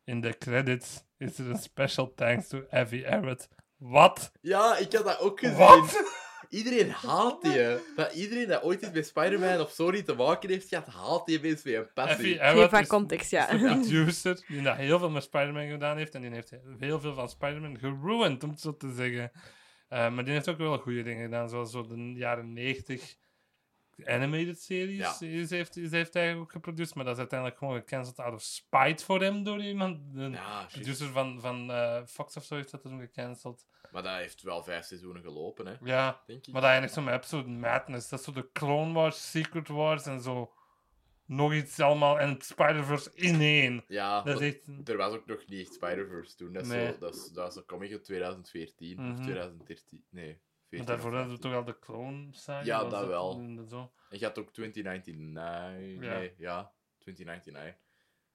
in 0.03 0.21
de 0.21 0.37
credits 0.37 1.03
is 1.17 1.37
er 1.37 1.49
een 1.49 1.57
special 1.57 2.13
thanks 2.13 2.47
to 2.47 2.65
Avi 2.69 3.05
Arad. 3.05 3.47
Wat? 3.77 4.31
Ja, 4.41 4.77
ik 4.77 4.93
had 4.93 5.05
dat 5.05 5.19
ook 5.19 5.39
gezien. 5.39 5.57
Wat? 5.57 6.03
Iedereen 6.49 6.89
haat 6.89 7.41
die. 7.41 7.61
Dat 7.95 8.13
iedereen 8.13 8.47
dat 8.47 8.63
ooit 8.63 8.81
iets 8.81 8.91
met 8.91 9.05
Spider-Man 9.07 9.59
of 9.59 9.71
Sony 9.71 10.01
te 10.01 10.13
maken 10.13 10.49
heeft 10.49 10.67
gehad, 10.67 10.87
haat 10.87 11.25
die 11.25 11.39
mensen 11.41 11.71
met 11.71 11.79
een 11.81 11.93
passie. 11.93 12.37
Geef 12.39 12.71
is- 12.71 12.87
context, 12.87 13.31
ja. 13.31 13.45
de 13.47 13.57
producer 13.57 14.43
die 14.47 14.61
dat 14.61 14.75
heel 14.75 14.99
veel 14.99 15.09
met 15.09 15.23
Spider-Man 15.23 15.69
gedaan 15.69 15.97
heeft. 15.97 16.15
En 16.15 16.21
die 16.21 16.31
heeft 16.31 16.53
heel 16.79 16.99
veel 16.99 17.13
van 17.13 17.29
Spider-Man 17.29 17.77
geruined, 17.79 18.43
om 18.43 18.49
het 18.49 18.59
zo 18.59 18.77
te 18.77 18.91
zeggen. 18.91 19.31
Eh, 19.87 20.11
maar 20.11 20.23
die 20.23 20.33
heeft 20.33 20.49
ook 20.49 20.57
wel 20.57 20.77
goede 20.77 21.03
dingen 21.03 21.23
gedaan, 21.23 21.49
zoals 21.49 21.71
zo 21.71 21.87
de 21.87 22.13
jaren 22.15 22.53
90 22.53 23.15
animated 24.05 24.61
series. 24.61 25.19
Ja. 25.19 25.27
Is, 25.27 25.49
heeft, 25.49 25.77
is, 25.77 25.91
heeft 25.91 26.13
hij 26.13 26.35
ook 26.35 26.51
geproduceerd, 26.51 26.95
maar 26.95 27.03
dat 27.05 27.13
is 27.13 27.19
uiteindelijk 27.19 27.59
gewoon 27.59 27.75
gecanceld 27.75 28.19
out 28.19 28.33
of 28.33 28.41
spite 28.41 29.03
voor 29.05 29.21
hem 29.21 29.43
door 29.43 29.61
iemand. 29.63 29.99
De 30.15 30.29
Ja, 30.29 30.65
producer 30.71 31.07
van, 31.07 31.39
van 31.41 31.71
eh, 31.71 32.01
Fox 32.05 32.37
of 32.37 32.43
zo 32.43 32.55
heeft 32.55 32.71
dat 32.71 32.81
toen 32.81 32.99
gecanceld. 32.99 33.65
Maar 33.91 34.03
dat 34.03 34.15
heeft 34.15 34.41
wel 34.41 34.63
vijf 34.63 34.85
seizoenen 34.85 35.21
gelopen, 35.21 35.65
hè, 35.67 35.73
Ja, 35.83 36.21
denk 36.27 36.47
ik. 36.47 36.53
maar 36.53 36.61
dat 36.61 36.71
eindigt 36.71 36.93
zo 36.93 37.01
met 37.01 37.13
Episode 37.13 37.49
Madness. 37.49 38.09
Dat 38.09 38.19
is 38.19 38.25
zo 38.25 38.31
de 38.31 38.49
Clone 38.53 38.93
Wars, 38.93 39.29
Secret 39.31 39.67
Wars 39.67 40.05
en 40.05 40.21
zo. 40.21 40.53
Nog 41.25 41.53
iets 41.53 41.79
allemaal. 41.79 42.19
En 42.19 42.41
Spider-Verse 42.41 43.11
in 43.13 43.41
één. 43.41 43.83
Ja, 43.87 44.21
Dat 44.21 44.41
echt... 44.41 44.67
er 44.85 44.97
was 44.97 45.13
ook 45.13 45.25
nog 45.25 45.43
niet 45.47 45.59
echt 45.65 45.73
Spider-Verse 45.73 46.35
toen. 46.35 46.53
Dat, 46.53 46.61
is 46.61 46.67
Nee. 46.67 46.91
zo, 46.91 46.97
dat, 46.97 47.15
is, 47.15 47.27
dat 47.33 47.49
is 47.51 47.55
een 47.55 47.65
comic 47.65 47.91
uit 47.91 48.03
2014 48.03 48.97
of 48.99 49.03
Mhm. 49.05 49.21
2013. 49.21 50.05
Nee, 50.09 50.25
14 50.25 50.41
Maar 50.77 50.85
daarvoor 50.87 51.13
hadden 51.15 51.35
we 51.35 51.41
15. 51.41 51.51
toch 51.51 51.59
al 51.59 51.65
de 51.65 51.79
Clone 51.79 52.27
saga? 52.31 52.65
Ja, 52.65 52.83
dat 52.89 53.07
wel. 53.07 53.33
en 53.39 53.55
dat 53.55 53.69
zo. 53.69 53.91
En 54.09 54.19
je 54.19 54.25
had 54.25 54.37
ook 54.39 54.53
2099. 54.53 56.03
Ja. 56.03 56.17
Nee, 56.17 56.33
ja, 56.37 56.71
2099. 56.99 57.81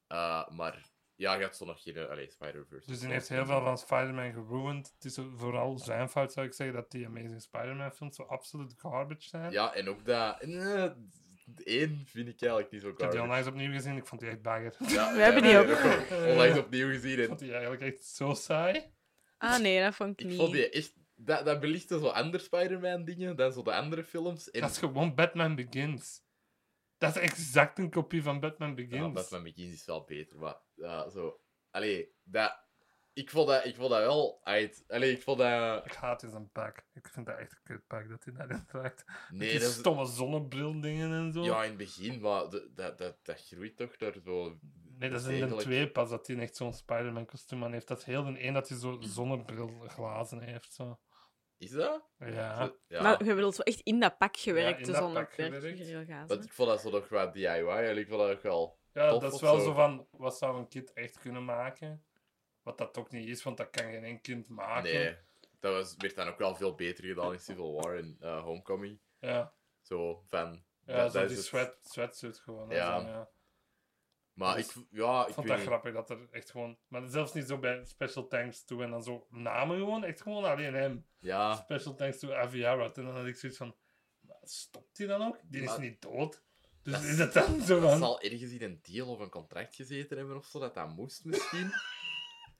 Eh, 0.07 0.49
maar 0.49 0.91
ja, 1.15 1.35
je 1.35 1.43
had 1.43 1.57
zo 1.57 1.65
nog 1.65 1.83
geen 1.83 1.97
uh, 1.97 2.09
allee, 2.09 2.31
Spider-Verse. 2.31 2.91
Dus 2.91 3.01
die 3.01 3.09
heeft 3.09 3.29
heel 3.29 3.47
veel 3.47 3.61
van 3.63 3.79
Spider-Man 3.79 4.33
geruined. 4.33 4.93
Het 4.95 5.05
is 5.05 5.19
vooral 5.37 5.79
zijn 5.79 6.09
fout, 6.09 6.33
zou 6.33 6.47
ik 6.47 6.53
zeggen, 6.53 6.77
dat 6.77 6.91
die 6.91 7.07
Amazing 7.07 7.43
Spider-Man 7.43 7.93
films 7.93 8.17
zo 8.17 8.23
absoluut 8.23 8.75
garbage 8.77 9.29
zijn. 9.29 9.53
Ja, 9.53 9.75
en 9.75 9.89
ook 9.89 10.05
dat. 10.05 10.41
eh, 10.41 10.85
één 11.65 12.03
vind 12.07 12.29
ik 12.29 12.41
eigenlijk 12.41 12.71
niet 12.71 12.81
zo 12.83 12.89
Ik 12.89 12.99
heb 13.01 13.11
die 13.11 13.19
garbage. 13.19 13.23
onlangs 13.23 13.47
opnieuw 13.49 13.73
gezien, 13.73 13.97
ik 13.97 14.07
vond 14.07 14.21
die 14.21 14.31
echt 14.31 14.43
bagger. 14.43 14.75
Ja, 14.89 15.13
We 15.17 15.21
hebben 15.23 15.43
die 15.43 15.59
ook. 15.59 15.67
ik 15.69 16.11
onlangs 16.27 16.59
opnieuw 16.59 16.89
gezien. 16.91 17.19
Ik 17.19 17.27
vond 17.27 17.39
die 17.39 17.53
eigenlijk 17.53 17.83
echt 17.83 18.05
zo 18.05 18.35
saai. 18.35 18.85
Ah 19.39 19.59
nee, 19.61 19.83
dat 19.83 19.95
vond 19.95 20.11
ik 20.11 20.21
ik 20.21 20.27
niet. 20.27 20.37
vond 20.41 20.53
die 20.53 20.71
echt. 20.71 20.95
Dat, 21.21 21.45
dat 21.45 21.61
belichtte 21.61 21.99
zo 21.99 22.07
andere 22.09 22.43
Spider-Man 22.43 23.05
dingen 23.05 23.37
dan 23.37 23.53
zo 23.53 23.63
de 23.63 23.75
andere 23.75 24.05
films. 24.05 24.51
En 24.51 24.61
Dat 24.61 24.71
is 24.71 24.79
gewoon 24.79 25.15
Batman 25.15 25.55
Begins. 25.55 26.23
Dat 26.99 27.17
is 27.17 27.23
exact 27.23 27.79
een 27.79 27.91
kopie 27.91 28.23
van 28.23 28.41
Batman 28.41 28.75
Begins. 28.75 28.95
ja, 28.95 29.09
Batman 29.11 29.43
Begins 29.43 29.73
is 29.73 29.85
wel 29.85 30.05
beter, 30.05 30.39
maar 30.39 30.57
ja, 30.75 31.09
zo. 31.09 31.41
Allee, 31.71 32.13
dat. 32.23 32.67
Ik 33.13 33.31
vond 33.31 33.49
dat, 33.49 33.65
ik 33.65 33.77
vond 33.77 33.91
dat 33.91 34.01
wel 34.01 34.41
uit. 34.43 34.85
Allee, 34.89 35.13
ik 35.13 35.23
vond 35.23 35.39
dat. 35.39 35.87
Ik 35.87 35.93
haat 35.93 36.23
in 36.23 36.31
zijn 36.31 36.51
pak. 36.53 36.87
Ik 36.95 37.09
vind 37.09 37.27
dat 37.27 37.39
echt 37.39 37.53
een 37.53 37.59
kutpak 37.63 38.09
dat 38.09 38.25
hij 38.25 38.35
daarin 38.35 38.65
draagt. 38.67 39.05
Nee, 39.31 39.51
die 39.51 39.59
dat 39.59 39.69
is. 39.69 39.75
stomme 39.75 40.07
zonnebril 40.07 40.81
dingen 40.81 41.13
en 41.13 41.33
zo. 41.33 41.45
Ja, 41.45 41.63
in 41.63 41.69
het 41.69 41.79
begin, 41.79 42.21
maar 42.21 42.51
dat, 42.51 42.99
dat, 42.99 42.99
dat 43.23 43.41
groeit 43.47 43.77
toch 43.77 43.97
door 43.97 44.15
zo. 44.25 44.59
nee, 44.99 45.11
dat 45.11 45.21
is 45.21 45.27
in 45.27 45.49
de 45.49 45.57
twee 45.57 45.91
pas 45.91 46.11
dat 46.11 46.27
hij 46.27 46.39
echt 46.39 46.57
zo'n 46.57 46.73
Spider-Man 46.73 47.27
kostuum 47.27 47.65
aan 47.65 47.73
heeft. 47.73 47.89
Dat 47.89 47.99
is 47.99 48.05
heel 48.05 48.25
de 48.25 48.39
één 48.39 48.53
dat 48.55 48.69
hij 48.69 48.79
zo 48.79 48.97
zonnebrilglazen 49.01 50.41
heeft. 50.41 50.73
Zo. 50.73 50.99
Is 51.59 51.71
dat? 51.71 52.03
Ja. 52.19 52.73
Ja. 52.89 53.03
Maar 53.03 53.25
je 53.25 53.35
bedoelt 53.35 53.55
zo 53.55 53.63
echt 53.63 53.81
in 53.81 54.01
dat 54.01 54.19
pak 54.19 54.37
gewerkt, 54.37 54.79
in 54.79 54.85
dus 54.85 54.95
dat 54.95 55.03
zonder 55.05 55.23
pak 55.25 55.33
gewerkt. 55.35 55.77
perkgazen. 55.77 56.27
Want 56.27 56.45
ik 56.45 56.53
vond 56.53 56.69
dat 56.69 56.81
zo 56.81 56.91
nog 56.91 57.09
wat 57.09 57.33
DIY. 57.33 57.69
En 57.69 57.99
ik 57.99 58.09
vond 58.09 58.21
dat 58.21 58.31
ook 58.31 58.43
wel. 58.43 58.79
Ja, 58.93 59.09
Tof 59.11 59.23
dat 59.23 59.35
is 59.35 59.41
wel 59.41 59.59
zo. 59.59 59.65
zo 59.65 59.73
van, 59.73 60.07
wat 60.11 60.39
zou 60.39 60.59
een 60.59 60.69
kind 60.69 60.93
echt 60.93 61.19
kunnen 61.19 61.45
maken? 61.45 62.05
Wat 62.63 62.79
dat 62.79 62.99
ook 62.99 63.11
niet 63.11 63.29
is, 63.29 63.43
want 63.43 63.57
dat 63.57 63.71
kan 63.71 63.85
geen 63.91 64.05
één 64.05 64.21
kind 64.21 64.49
maken. 64.49 64.93
Nee, 64.93 65.17
dat 65.61 65.73
was, 65.73 65.95
werd 65.99 66.15
dan 66.15 66.29
ook 66.29 66.39
wel 66.39 66.55
veel 66.55 66.75
beter 66.75 67.05
gedaan 67.05 67.33
in 67.33 67.39
Civil 67.39 67.73
War 67.73 67.97
en 67.97 68.17
eh, 68.21 68.43
Homecoming. 68.43 69.01
Ja, 69.19 69.53
Zo 69.81 70.23
van. 70.27 70.65
ja 70.85 70.97
dat, 70.97 71.13
zo 71.13 71.19
dat 71.19 71.29
die 71.29 71.37
is 71.37 71.43
het. 71.43 71.45
sweat, 71.47 71.77
sweatsuit 71.83 72.39
gewoon. 72.39 72.71
Ja. 72.71 73.01
zo, 73.01 73.07
ja. 73.07 73.29
Maar 74.39 74.59
ik, 74.59 74.65
Dus- 74.65 74.85
ja, 74.91 75.27
Ik 75.27 75.35
vond 75.35 75.47
dat 75.47 75.57
niet. 75.57 75.67
grappig 75.67 75.93
dat 75.95 76.11
er 76.11 76.29
echt 76.31 76.51
gewoon... 76.51 76.79
Maar 76.89 77.07
zelfs 77.09 77.33
niet 77.33 77.47
zo 77.49 77.59
bij 77.59 77.85
Special 77.85 78.27
Thanks 78.27 78.65
toe 78.65 78.83
en 78.83 78.91
dan 78.91 79.03
zo 79.03 79.27
namen 79.31 79.79
gewoon. 79.79 80.05
Echt 80.05 80.23
gewoon 80.23 80.45
alleen 80.45 80.75
hem. 80.75 81.07
Ja, 81.19 81.55
Special 81.55 81.95
Thanks 81.95 82.19
to 82.19 82.33
Avi 82.33 82.65
Arad. 82.65 82.99
En 82.99 83.05
dan 83.05 83.17
had 83.17 83.27
ik 83.27 83.37
zoiets 83.37 83.59
van... 83.59 83.75
"Maar 84.21 84.37
Stopt 84.43 84.99
hij 84.99 85.07
dan 85.07 85.23
ook? 85.23 85.39
Die 85.45 85.63
is 85.63 85.77
niet 85.79 86.03
dood. 86.03 86.43
Dus 86.83 86.93
Dat- 86.93 87.03
is 87.03 87.19
het 87.25 87.33
dan 87.33 87.61
zo 87.61 87.81
dat 87.81 87.91
van... 87.91 87.99
zal 87.99 88.21
ergens 88.21 88.53
in 88.53 88.63
een 88.63 88.79
deal 88.83 89.09
of 89.09 89.19
een 89.21 89.31
contract 89.31 89.75
gezeten 89.75 90.17
hebben 90.19 90.37
of 90.37 90.47
zo, 90.47 90.59
dat 90.59 90.75
dat 90.75 90.97
moest 90.97 91.25
misschien. 91.25 91.71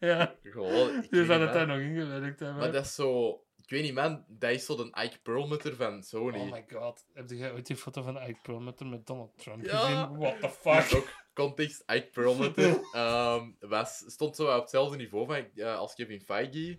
Ja, 0.01 0.35
Gewoon, 0.43 1.01
die 1.11 1.25
zou 1.25 1.39
niet, 1.39 1.47
het 1.49 1.53
daar 1.53 1.67
nog 1.67 1.79
ingewerkt 1.79 2.41
hebben. 2.41 2.59
Maar 2.59 2.73
dat 2.73 2.85
is 2.85 2.95
zo... 2.95 3.31
Ik 3.57 3.71
weet 3.71 3.83
niet, 3.83 3.95
man. 3.95 4.25
Dat 4.29 4.51
is 4.51 4.65
zo 4.65 4.77
de 4.77 5.03
Ike 5.05 5.19
Perlmutter 5.23 5.77
van 5.77 6.03
Sony. 6.03 6.39
Oh 6.39 6.51
my 6.53 6.65
god. 6.73 7.07
Heb 7.15 7.31
jij 7.31 7.53
ooit 7.53 7.67
die 7.67 7.77
foto 7.77 8.03
van 8.03 8.17
Ike 8.17 8.39
Perlmutter 8.43 8.87
met 8.87 9.07
Donald 9.07 9.39
Trump 9.39 9.65
Ja. 9.65 9.79
gezien? 9.79 10.19
What 10.19 10.41
the 10.41 10.47
Dus 10.65 10.87
fuck? 10.87 11.28
Context, 11.43 11.83
Ike 11.87 12.09
Perlmutter 12.13 12.81
ehm, 12.93 13.51
was, 13.61 14.05
stond 14.07 14.37
zo 14.37 14.55
op 14.57 14.61
hetzelfde 14.61 14.97
niveau 14.97 15.27
van, 15.27 15.49
eh, 15.55 15.77
als 15.77 15.95
Kevin 15.95 16.21
Feige. 16.21 16.79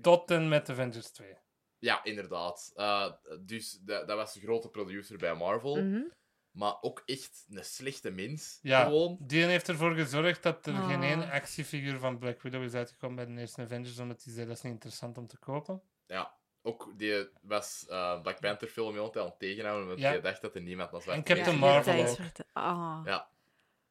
Tot 0.00 0.30
en 0.30 0.48
met 0.48 0.70
Avengers 0.70 1.10
2. 1.10 1.36
Ja, 1.78 2.04
inderdaad. 2.04 2.72
Eh, 2.74 3.12
dus 3.40 3.78
dat, 3.80 4.06
dat 4.08 4.16
was 4.16 4.32
de 4.32 4.40
grote 4.40 4.68
producer 4.68 5.18
bij 5.18 5.34
Marvel. 5.34 5.76
Mhm. 5.84 6.02
Maar 6.50 6.76
ook 6.80 7.02
echt 7.06 7.44
een 7.50 7.64
slechte 7.64 8.10
mens. 8.10 8.58
Ja, 8.62 8.84
Gewoon. 8.84 9.16
die 9.20 9.44
heeft 9.44 9.68
ervoor 9.68 9.94
gezorgd 9.94 10.42
dat 10.42 10.66
er 10.66 10.74
geen 10.74 11.02
Ah. 11.02 11.10
ene 11.10 11.30
actiefiguur 11.30 11.98
van 11.98 12.18
Black 12.18 12.42
Widow 12.42 12.62
is 12.62 12.74
uitgekomen 12.74 13.16
bij 13.16 13.34
de 13.34 13.40
eerste 13.40 13.62
Avengers, 13.62 13.98
omdat 13.98 14.24
hij 14.24 14.32
zei 14.32 14.46
dat 14.46 14.56
is 14.56 14.62
niet 14.62 14.72
interessant 14.72 15.18
om 15.18 15.26
te 15.26 15.38
kopen. 15.38 15.82
Ja. 16.06 16.36
Ook 16.62 16.92
die 16.96 17.28
was 17.42 17.86
eh, 17.88 18.20
Black 18.20 18.40
Panther 18.40 18.68
film 18.68 18.92
heel 18.92 19.14
aan 19.14 19.24
het 19.24 19.38
tegenhouden, 19.38 19.84
omdat 19.84 19.98
Ja. 20.00 20.12
je 20.12 20.20
dacht 20.20 20.40
dat 20.42 20.54
er 20.54 20.62
niemand 20.62 20.90
was. 20.90 21.06
En 21.06 21.22
Captain 21.22 21.58
Marvel 21.58 22.06
ook. 22.06 22.16
Ah. 22.52 23.00
Ja. 23.04 23.28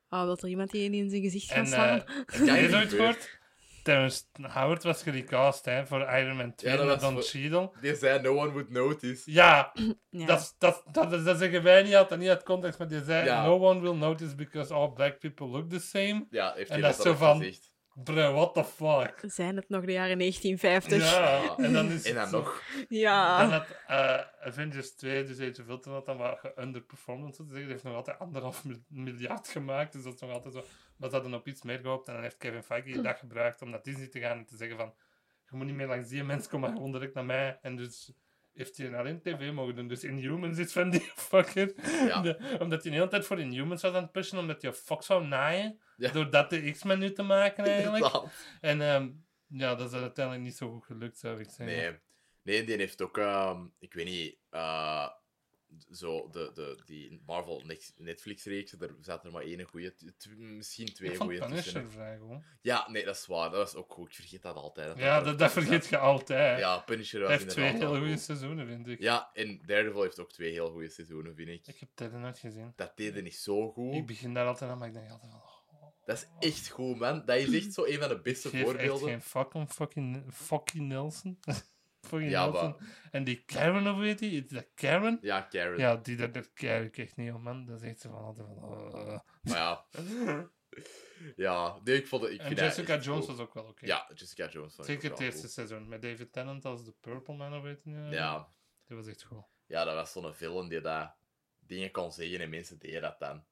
Ah, 0.10 0.24
wil 0.24 0.38
er 0.38 0.48
iemand 0.48 0.72
die 0.72 0.92
in 0.92 1.10
zijn 1.10 1.22
gezicht 1.22 1.52
gaan 1.52 1.68
slaan? 1.68 2.04
eh 2.06 2.16
heb 2.46 2.62
niet 2.62 2.72
nooit 2.72 2.90
gehoord? 2.94 3.36
Terrence 3.84 4.24
Howard 4.42 4.84
was 4.84 5.04
gerecast 5.04 5.66
hè, 5.66 5.86
voor 5.86 6.00
Iron 6.02 6.36
Man 6.36 6.56
2 6.56 6.72
Ja, 6.72 6.84
met 6.84 7.02
was 7.02 7.02
Don 7.14 7.22
Cheadle. 7.22 7.72
Die 7.82 7.96
zei, 7.96 8.22
no 8.22 8.38
one 8.38 8.52
would 8.52 8.70
notice. 8.70 9.32
Ja, 9.32 9.74
ja. 10.10 10.26
dat, 10.26 10.40
is- 10.40 10.54
dat, 10.58 10.84
dat, 10.92 11.26
dat, 11.26 11.38
zeggen 11.38 11.64
wij 11.64 11.84
niet 11.84 11.96
altijd 11.96 12.20
niet 12.20 12.30
uit 12.30 12.44
context, 12.44 12.80
maar 12.80 12.88
die 12.88 13.04
zei: 13.04 13.26
Ja. 13.26 13.46
No 13.46 13.60
one 13.60 13.82
will 13.82 13.96
notice 13.96 14.36
because 14.36 14.74
all 14.74 14.90
black 14.92 15.20
people 15.20 15.48
look 15.48 15.70
the 15.70 15.80
same. 15.80 16.26
Ja, 16.30 16.54
heeft 16.54 16.70
En 16.70 16.74
hij 16.80 16.82
dat 16.90 16.98
is 16.98 17.04
dat 17.04 17.06
zo 17.06 17.14
van- 17.14 17.38
gezegd. 17.38 17.76
Bro, 18.04 18.34
what 18.34 18.54
the 18.54 18.64
fuck? 18.64 19.32
Zijn 19.32 19.56
het 19.56 19.70
nog 19.70 19.86
de 19.86 19.92
jaren 19.92 20.18
1950? 20.18 21.12
Ja, 21.12 21.56
en 21.58 21.74
dan 21.74 21.92
is 21.92 22.04
En 22.06 22.16
dan 22.16 22.32
nog. 22.32 22.62
Ja. 22.90 23.40
Dan 23.42 23.52
had 23.52 23.66
eh, 23.88 24.48
Avengers 24.48 24.92
2, 24.96 25.24
dus 25.24 25.40
Age 25.40 25.62
of 25.62 25.68
Ultron, 25.68 25.94
had 25.94 26.06
dan 26.06 26.18
wel 26.18 26.36
geunderperformed, 26.42 27.26
om 27.26 27.34
zo 27.34 27.44
te 27.44 27.50
zeggen. 27.50 27.62
Die 27.64 27.72
heeft 27.72 27.84
nog 27.84 27.96
altijd 27.96 28.20
anderhalf 28.20 28.66
mil- 28.66 28.84
miljard 28.88 29.48
gemaakt, 29.48 29.94
dus 29.94 30.04
dat 30.04 30.14
is 30.14 30.20
nog 30.20 30.32
altijd 30.32 30.54
zo. 30.54 30.64
Maar 30.98 31.10
ze 31.10 31.16
hadden 31.16 31.34
op 31.34 31.48
iets 31.48 31.62
meer 31.62 31.80
gehoopt 31.80 32.08
en 32.08 32.14
dan 32.14 32.22
heeft 32.24 32.38
Kevin 32.38 32.64
Feige 32.64 33.02
dat 33.02 33.18
gebruikt 33.18 33.62
om 33.62 33.70
naar 33.70 33.84
Disney 33.84 34.08
te 34.08 34.20
gaan 34.20 34.38
en 34.38 34.46
te 34.46 34.56
zeggen 34.58 34.78
van, 34.78 34.94
je 35.50 35.56
moet 35.58 35.66
niet 35.66 35.76
meer 35.76 35.88
langs 35.88 36.10
die 36.10 36.24
mensen 36.24 36.52
komen, 36.52 36.68
maar 36.70 36.78
gewoon 36.78 36.92
direct 36.92 37.14
naar 37.14 37.26
mij. 37.26 37.60
En 37.62 37.76
dus 37.76 38.12
heeft 38.54 38.78
hij 38.78 38.96
alleen 38.98 39.22
tv 39.22 39.52
mogen 39.52 39.76
doen. 39.76 39.88
Dus 39.88 40.04
Inhumans 40.04 40.58
is 40.58 40.72
van 40.72 40.90
die 40.90 41.12
fucker. 41.30 41.74
Ja. 42.08 42.22
De- 42.22 42.58
omdat 42.60 42.82
hij 42.84 42.92
de 42.92 42.98
hele 42.98 43.08
tijd 43.10 43.26
voor 43.26 43.40
Inhumans 43.40 43.82
was 43.82 43.94
aan 43.94 44.02
het 44.02 44.12
pushen, 44.12 44.38
omdat 44.38 44.62
hij 44.62 44.74
Fox 44.74 45.06
zou 45.06 45.26
naaien. 45.26 45.80
Ja. 45.98 46.12
Door 46.12 46.30
dat 46.30 46.50
de 46.50 46.72
X-Men 46.72 47.00
nu 47.00 47.12
te 47.12 47.24
maken 47.24 47.66
eigenlijk. 47.66 48.06
Inderdaad. 48.06 48.34
En 48.62 48.82
ehm, 48.82 49.10
ja, 49.48 49.76
dat 49.76 49.94
is 49.94 50.00
uiteindelijk 50.00 50.46
niet 50.46 50.58
zo 50.58 50.72
goed 50.72 50.86
gelukt, 50.86 51.18
zou 51.18 51.40
ik 51.40 51.50
zeggen. 51.50 51.66
Nee. 51.66 52.00
Nee, 52.42 52.64
die 52.64 52.76
heeft 52.76 53.02
ook, 53.02 53.18
ehm, 53.18 53.66
ik 53.80 53.94
weet 53.94 54.06
niet, 54.06 54.38
eh, 54.50 55.10
zo, 55.92 56.30
de, 56.30 56.52
de, 56.54 56.82
die 56.86 57.22
Marvel 57.26 57.64
Netflix-reeks, 57.96 58.72
daar 58.72 58.90
zat 59.02 59.26
er 59.26 59.32
maar 59.32 59.44
één 59.44 59.64
goede, 59.64 59.94
misschien 60.38 60.94
twee 60.94 61.16
goede 61.16 61.40
tussen. 61.40 61.74
Punisher 61.74 61.92
vrij 61.92 62.18
goed. 62.18 62.44
Ja, 62.62 62.90
nee, 62.90 63.06
dat 63.06 63.16
is 63.16 63.26
waar. 63.26 63.50
Dat 63.50 63.60
was 63.60 63.76
ook 63.76 63.94
goed. 63.94 64.08
Ik 64.10 64.16
vergeet 64.16 64.42
dat 64.42 64.56
altijd. 64.56 64.98
Ja, 64.98 65.22
dat, 65.22 65.40
dat 65.40 65.52
vergeet 65.52 65.88
je 65.88 65.98
altijd. 65.98 66.60
Ja, 66.60 66.80
Punisher 66.80 67.22
was 67.22 67.30
heeft 67.30 67.50
twee 67.50 67.72
hele 67.72 67.88
goede 67.88 68.10
goed. 68.10 68.20
seizoenen, 68.20 68.68
vind 68.68 68.88
ik. 68.88 69.00
Ja, 69.00 69.30
en 69.34 69.62
Daredevil 69.66 70.02
heeft 70.02 70.20
ook 70.20 70.32
twee 70.32 70.52
heel 70.52 70.72
goede 70.72 70.90
seizoenen, 70.90 71.36
vind 71.36 71.50
ik. 71.50 71.68
Ik 71.68 71.80
heb 71.80 71.90
dat 71.94 72.12
nooit 72.12 72.40
gezien. 72.40 72.74
Dat 72.76 72.98
deed 72.98 73.24
niet 73.24 73.36
zo 73.36 73.72
goed. 73.72 73.94
Ik 73.94 74.06
begin 74.06 74.34
daar 74.34 74.48
altijd 74.48 74.72
aan, 74.72 74.78
maar 74.78 74.88
ik 74.88 74.94
denk 74.94 75.10
altijd 75.10 75.32
van... 75.32 75.42
oh, 76.08 76.16
Dat 76.16 76.28
is 76.40 76.50
echt 76.50 76.68
goed, 76.70 76.98
man. 77.00 77.26
Dat 77.26 77.38
is 77.38 77.54
echt 77.64 77.74
zo 77.74 77.86
een 77.86 78.00
van 78.00 78.10
de 78.10 78.20
beste 78.22 78.50
geef 78.50 78.60
echt 78.60 78.70
voorbeelden. 78.70 79.10
geen 79.10 79.22
fuck 79.22 79.54
om 79.54 79.68
fucking, 79.70 80.24
fucking 80.34 80.88
Nelson. 80.88 81.40
fucking 82.08 82.32
Ja, 82.32 82.46
Nelson. 82.50 82.70
maar- 82.70 83.08
En 83.12 83.24
die 83.24 83.44
Karen, 83.46 83.88
of 83.88 83.98
weet 83.98 84.20
je? 84.20 84.30
Is 84.30 84.48
dat 84.50 84.68
Karen? 84.76 85.18
Ja, 85.22 85.42
Karen. 85.42 85.78
Ja, 85.78 85.96
die, 85.96 86.16
dat, 86.16 86.34
dat 86.34 86.50
ik 86.62 86.98
echt 86.98 87.16
niet 87.16 87.32
om, 87.32 87.42
man. 87.42 87.66
Dat 87.66 87.82
is 87.82 87.90
echt 87.90 88.00
zo 88.00 88.10
van 88.10 88.22
altijd 88.24 88.48
van... 88.60 88.92
uh. 88.96 89.20
Maar 89.42 89.58
ja. 89.58 89.86
Ja, 91.36 91.80
nee, 91.84 91.96
ik 91.98 92.08
vond 92.08 92.22
het... 92.24 92.32
Ik 92.32 92.40
En 92.40 92.50
dat 92.50 92.60
Jessica 92.60 92.94
echt 92.96 93.04
Jones 93.04 93.26
was 93.28 93.38
ook 93.40 93.54
wel 93.54 93.64
oké. 93.64 93.86
Ja, 93.86 94.10
Jessica 94.14 94.48
Jones. 94.50 94.78
ik 94.78 94.86
Zeker 94.86 95.10
het 95.10 95.20
eerste 95.20 95.42
goed. 95.42 95.52
seizoen. 95.52 95.88
Met 95.88 96.02
David 96.02 96.32
Tennant 96.32 96.66
als 96.66 96.86
de 96.86 96.94
Purple 97.02 97.36
Man, 97.36 97.54
of 97.56 97.62
weet 97.62 97.82
je 97.84 97.90
niet? 97.90 98.14
Ja, 98.14 98.50
Die 98.88 98.98
was 98.98 99.08
echt 99.08 99.24
goed. 99.24 99.44
ja, 99.66 99.84
dat 99.84 99.94
was 99.96 100.12
zo'n 100.12 100.34
film 100.34 100.70
die 100.70 100.82
dat 100.82 101.16
dingen 101.60 101.92
kon 101.92 102.12
zeggen 102.12 102.40
en 102.42 102.50
mensen 102.50 102.80
deden 102.80 103.02
dat 103.02 103.20
dan. 103.20 103.46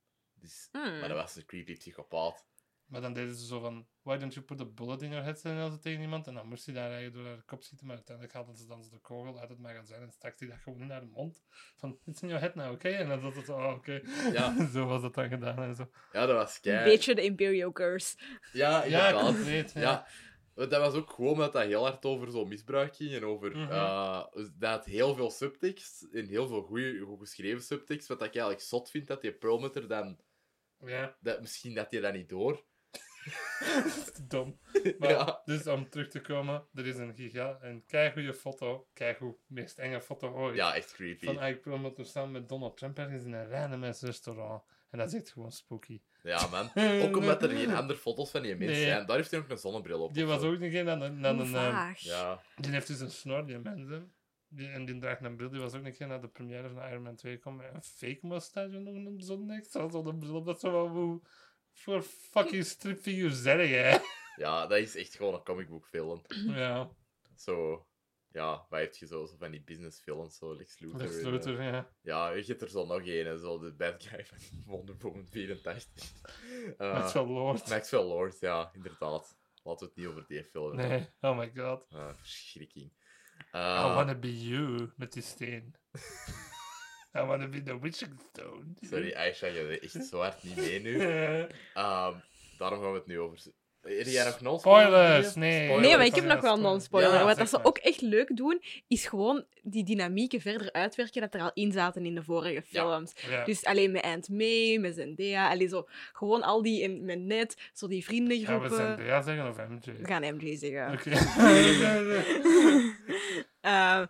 Dus, 0.46 0.70
Hmm. 0.72 1.00
Maar 1.00 1.08
dat 1.10 1.18
was 1.18 1.36
een 1.36 1.46
creepy 1.46 1.78
psychopaat. 1.78 2.46
Maar 2.86 3.02
dan 3.02 3.14
deden 3.14 3.36
ze 3.36 3.46
zo 3.46 3.60
van, 3.60 3.88
why 4.02 4.18
don't 4.18 4.34
you 4.34 4.46
put 4.46 4.62
a 4.62 4.66
bullet 4.66 5.02
in 5.02 5.10
your 5.10 5.24
head, 5.24 5.40
zei 5.40 5.70
ze 5.72 5.80
tegen 5.80 6.02
iemand. 6.02 6.28
En 6.28 6.34
dan 6.34 6.48
moest 6.48 6.66
hij 6.66 6.76
daar 6.76 6.92
eigenlijk 6.92 7.16
door 7.16 7.26
haar 7.26 7.44
kop 7.46 7.64
zitten, 7.64 7.88
maar 7.88 7.96
uiteindelijk 7.96 8.36
haalden 8.36 8.56
ze 8.56 8.68
dan 8.68 8.82
de 8.92 9.00
kogel 9.00 9.40
uit 9.40 9.50
het 9.50 9.60
magazijn 9.60 10.02
en 10.02 10.12
stak 10.12 10.40
hij 10.40 10.48
dat 10.48 10.58
gewoon 10.58 10.82
in 10.82 10.90
haar 10.90 11.06
mond. 11.06 11.44
Van, 11.78 12.00
it's 12.06 12.22
in 12.22 12.28
your 12.28 12.44
head 12.44 12.56
now, 12.56 12.72
oké? 12.72 12.90
En 12.90 13.08
dan 13.08 13.20
zat 13.22 13.36
het 13.36 13.46
zo, 13.46 13.58
oh, 13.58 13.74
oké. 13.74 14.02
Ja. 14.34 14.66
zo 14.74 14.86
was 14.86 15.02
dat 15.02 15.14
dan 15.14 15.30
gedaan 15.30 15.58
en 15.64 15.76
zo. 15.76 15.90
Ja, 16.12 16.26
dat 16.26 16.36
was 16.36 16.56
Een 16.56 16.62
kei... 16.62 16.84
beetje 16.84 17.16
de 17.16 17.24
Imperial 17.24 17.72
Curse. 17.72 18.18
Ja, 18.54 18.84
Ja, 18.84 19.24
compleet. 19.26 19.72
Ja. 19.74 19.82
Ja, 19.82 20.66
dat 20.66 20.82
was 20.82 20.94
ook 20.94 21.10
gewoon 21.12 21.32
omdat 21.32 21.54
dat 21.54 21.64
heel 21.64 21.84
hard 21.84 22.06
over 22.06 22.32
zo'n 22.32 22.48
misbruik 22.48 22.96
ging 22.96 23.14
en 23.14 23.26
over 23.26 23.58
Mhm. 23.58 23.72
eh, 23.72 24.24
dat 24.58 24.70
had 24.70 24.86
heel 24.86 25.16
veel 25.16 25.32
subtekst 25.32 26.04
en 26.12 26.28
heel 26.28 26.48
veel 26.48 26.62
goede, 26.62 27.00
goed 27.00 27.20
geschreven 27.20 27.62
subtekst. 27.64 28.08
Wat 28.08 28.18
ik 28.18 28.32
eigenlijk 28.34 28.62
zot 28.62 28.90
vind 28.90 29.08
dat 29.08 29.22
die 29.22 29.32
Perlmutter 29.34 29.88
dan, 29.88 30.20
Ja, 30.88 31.16
dat, 31.20 31.42
misschien 31.42 31.74
dat 31.74 31.92
hij 31.92 32.00
dat 32.02 32.14
niet 32.14 32.30
door. 32.30 32.64
dat 33.60 33.86
is 33.86 34.12
dom. 34.28 34.60
Maar, 35.00 35.10
Ja. 35.10 35.42
Dus 35.46 35.68
om 35.68 35.90
terug 35.90 36.08
te 36.10 36.22
komen, 36.22 36.68
er 36.74 36.86
is 36.86 36.98
een 36.98 37.16
giga, 37.16 37.58
een 37.62 37.84
keigoede 37.86 38.34
foto, 38.34 38.88
keigoed, 38.94 39.36
meest 39.48 39.78
enge 39.78 40.02
foto 40.02 40.32
ooit. 40.34 40.56
Ja, 40.56 40.76
echt 40.76 40.94
creepy. 40.94 41.26
Van 41.26 41.36
Ike 41.48 41.60
Perlmutter 41.60 42.06
samen 42.06 42.32
met 42.32 42.50
Donald 42.50 42.78
Trump 42.78 42.98
ergens 42.98 43.24
in 43.24 43.34
een 43.34 43.50
random 43.50 43.84
restaurant. 43.84 44.64
En 44.90 44.98
dat 44.98 45.14
is 45.14 45.20
echt 45.20 45.32
gewoon 45.32 45.52
spooky. 45.52 46.02
Ja, 46.24 46.48
man. 46.48 46.70
Ook 47.04 47.18
omdat 47.18 47.44
er 47.44 47.50
geen 47.50 47.74
andere 47.76 48.00
foto's 48.00 48.32
van 48.32 48.42
die 48.42 48.56
mensen 48.56 48.76
Nee. 48.76 48.86
zijn. 48.86 49.06
Daar 49.06 49.16
heeft 49.18 49.32
hij 49.32 49.40
ook 49.40 49.50
een 49.50 49.58
zonnebril 49.58 50.02
op. 50.04 50.14
Die 50.14 50.26
was 50.26 50.42
zo. 50.42 50.52
ook 50.54 50.60
nog 50.60 50.74
een 50.74 50.90
aan 50.90 51.02
een... 51.02 51.26
Aan 51.26 51.36
Hoe 51.36 51.44
een 51.46 51.52
vaag. 51.52 52.00
Ja, 52.00 52.42
Die 52.56 52.72
heeft 52.72 52.88
dus 52.88 53.00
een 53.00 53.12
snor, 53.12 53.46
die 53.46 53.58
mensen. 53.60 54.14
Die, 54.56 54.68
en 54.68 54.86
die 54.86 55.00
draagt 55.00 55.24
een 55.24 55.36
bril. 55.36 55.50
Die 55.50 55.60
was 55.60 55.74
ook 55.74 55.86
een 55.86 55.94
keer 55.94 56.08
naar 56.08 56.22
de 56.22 56.28
première 56.28 56.70
van 56.70 56.84
Iron 56.84 57.02
Man 57.02 57.16
2 57.16 57.36
gekomen 57.36 57.66
met 57.66 57.74
een 57.74 57.84
fake 57.84 58.28
mustache 58.28 58.80
nog 58.80 58.96
een 58.96 59.22
zo'n 59.22 59.64
zo'n 59.92 60.20
bril 60.20 60.36
op. 60.36 60.46
Dat 60.46 60.60
zo 60.60 60.72
wel 60.72 60.88
hoe... 60.88 61.22
Voor 61.72 62.02
fucking 62.02 62.66
stripfiguur 62.66 63.32
zeg 63.32 63.70
jij. 63.70 64.02
ja, 64.46 64.68
dat 64.68 64.78
is 64.78 64.96
echt 64.96 65.16
gewoon 65.16 65.34
een 65.34 65.44
comic 65.44 65.70
book 65.70 65.88
film. 65.88 66.22
Ja, 66.28 66.90
Zo, 67.36 67.86
ja, 68.32 68.66
waar 68.70 68.80
heb 68.80 68.96
je 68.96 69.08
zo, 69.08 69.26
zo 69.26 69.36
van 69.38 69.52
die 69.52 69.64
business 69.64 70.02
films, 70.02 70.38
zo 70.38 70.56
Lex 70.56 70.80
Luthor. 70.80 71.00
Lex 71.00 71.18
en, 71.18 71.32
Luthor, 71.32 71.60
eh, 71.60 71.66
ja. 71.66 71.90
Ja, 72.02 72.30
je 72.30 72.44
hebt 72.44 72.62
er 72.62 72.70
zo 72.70 72.86
nog 72.86 73.02
een, 73.06 73.40
zo 73.40 73.60
de 73.60 73.74
bad 73.74 74.04
guy 74.04 74.26
van 74.26 74.38
Wonder 74.66 74.96
Woman 75.00 75.28
84. 75.28 76.04
Eh, 76.78 76.94
Maxwell 76.94 77.26
Lord. 77.26 77.70
Maxwell 77.70 78.04
Lord, 78.04 78.40
ja, 78.40 78.70
inderdaad. 78.74 79.38
Laten 79.64 79.80
we 79.80 79.86
het 79.86 79.96
niet 79.96 80.08
over 80.08 80.26
die 80.28 80.44
film 80.44 80.78
hebben. 80.78 80.90
Nee, 81.20 81.32
oh 81.32 81.38
my 81.38 81.52
god. 81.56 81.88
Eh, 81.90 82.14
verschrikking. 82.14 82.92
I 83.54 83.58
Eh, 83.58 83.96
wanna 83.96 84.16
be 84.16 84.42
you, 84.44 84.90
met 84.96 85.14
die 85.14 85.24
steen. 85.24 85.74
I 87.18 87.22
wanna 87.22 87.48
be 87.48 87.64
the 87.64 87.80
witching 87.80 88.20
stone. 88.32 88.64
sorry, 88.82 89.14
Aisha, 89.14 89.48
je 89.48 89.66
bent 89.82 89.96
echt 89.96 90.06
zo 90.08 90.20
hard 90.20 90.44
niet 90.44 90.56
mee 90.56 90.82
nu. 90.82 91.00
Eh, 91.06 91.40
Ehm, 91.74 92.14
daarom 92.58 92.82
gaan 92.82 92.92
we 92.92 92.98
het 92.98 93.08
nu 93.08 93.20
over... 93.20 93.38
Heb 93.82 94.06
jij 94.06 94.34
nog 94.42 94.60
Spoilers, 94.60 95.36
nee. 95.36 95.64
Spoilers. 95.64 95.88
Nee, 95.88 95.98
maar 95.98 96.06
ik 96.06 96.16
heb 96.16 96.24
nog 96.26 96.42
wel 96.42 96.60
non-spoiler. 96.60 97.14
Ja, 97.14 97.24
Wat 97.26 97.38
dat 97.38 97.50
ze 97.50 97.64
ook 97.64 97.78
echt 97.78 98.02
leuk 98.02 98.36
doen, 98.38 98.62
is 98.88 99.06
gewoon 99.06 99.46
die 99.62 99.84
dynamieken 99.84 100.42
verder 100.42 100.72
uitwerken 100.72 101.22
dat 101.22 101.34
er 101.34 101.42
al 101.42 101.52
in 101.54 101.72
zaten 101.72 102.06
in 102.06 102.16
de 102.16 102.24
vorige 102.24 102.62
films. 102.62 103.14
Ja. 103.30 103.44
Dus 103.44 103.66
alleen 103.66 103.92
met 103.92 104.04
Aunt 104.04 104.30
May, 104.30 104.78
met 104.78 104.96
Zendaya, 104.96 105.50
alleen 105.50 105.70
zo, 105.70 105.88
gewoon 106.14 106.42
al 106.44 106.62
die, 106.62 106.82
in, 106.82 107.06
met 107.06 107.20
net, 107.20 107.70
zo 107.74 107.88
die 107.88 108.02
Gaan 108.04 108.10
vriendengroepen. 108.16 108.70
we 108.70 108.76
Zendaya 108.76 109.22
zeggen 109.22 109.48
of 109.50 109.58
MJ? 109.58 109.98
We 110.02 110.06
gaan 110.08 110.36
MJ 110.36 110.56
zeggen. 110.58 110.92
Oké. 110.94 111.10
Ehm, 113.62 114.06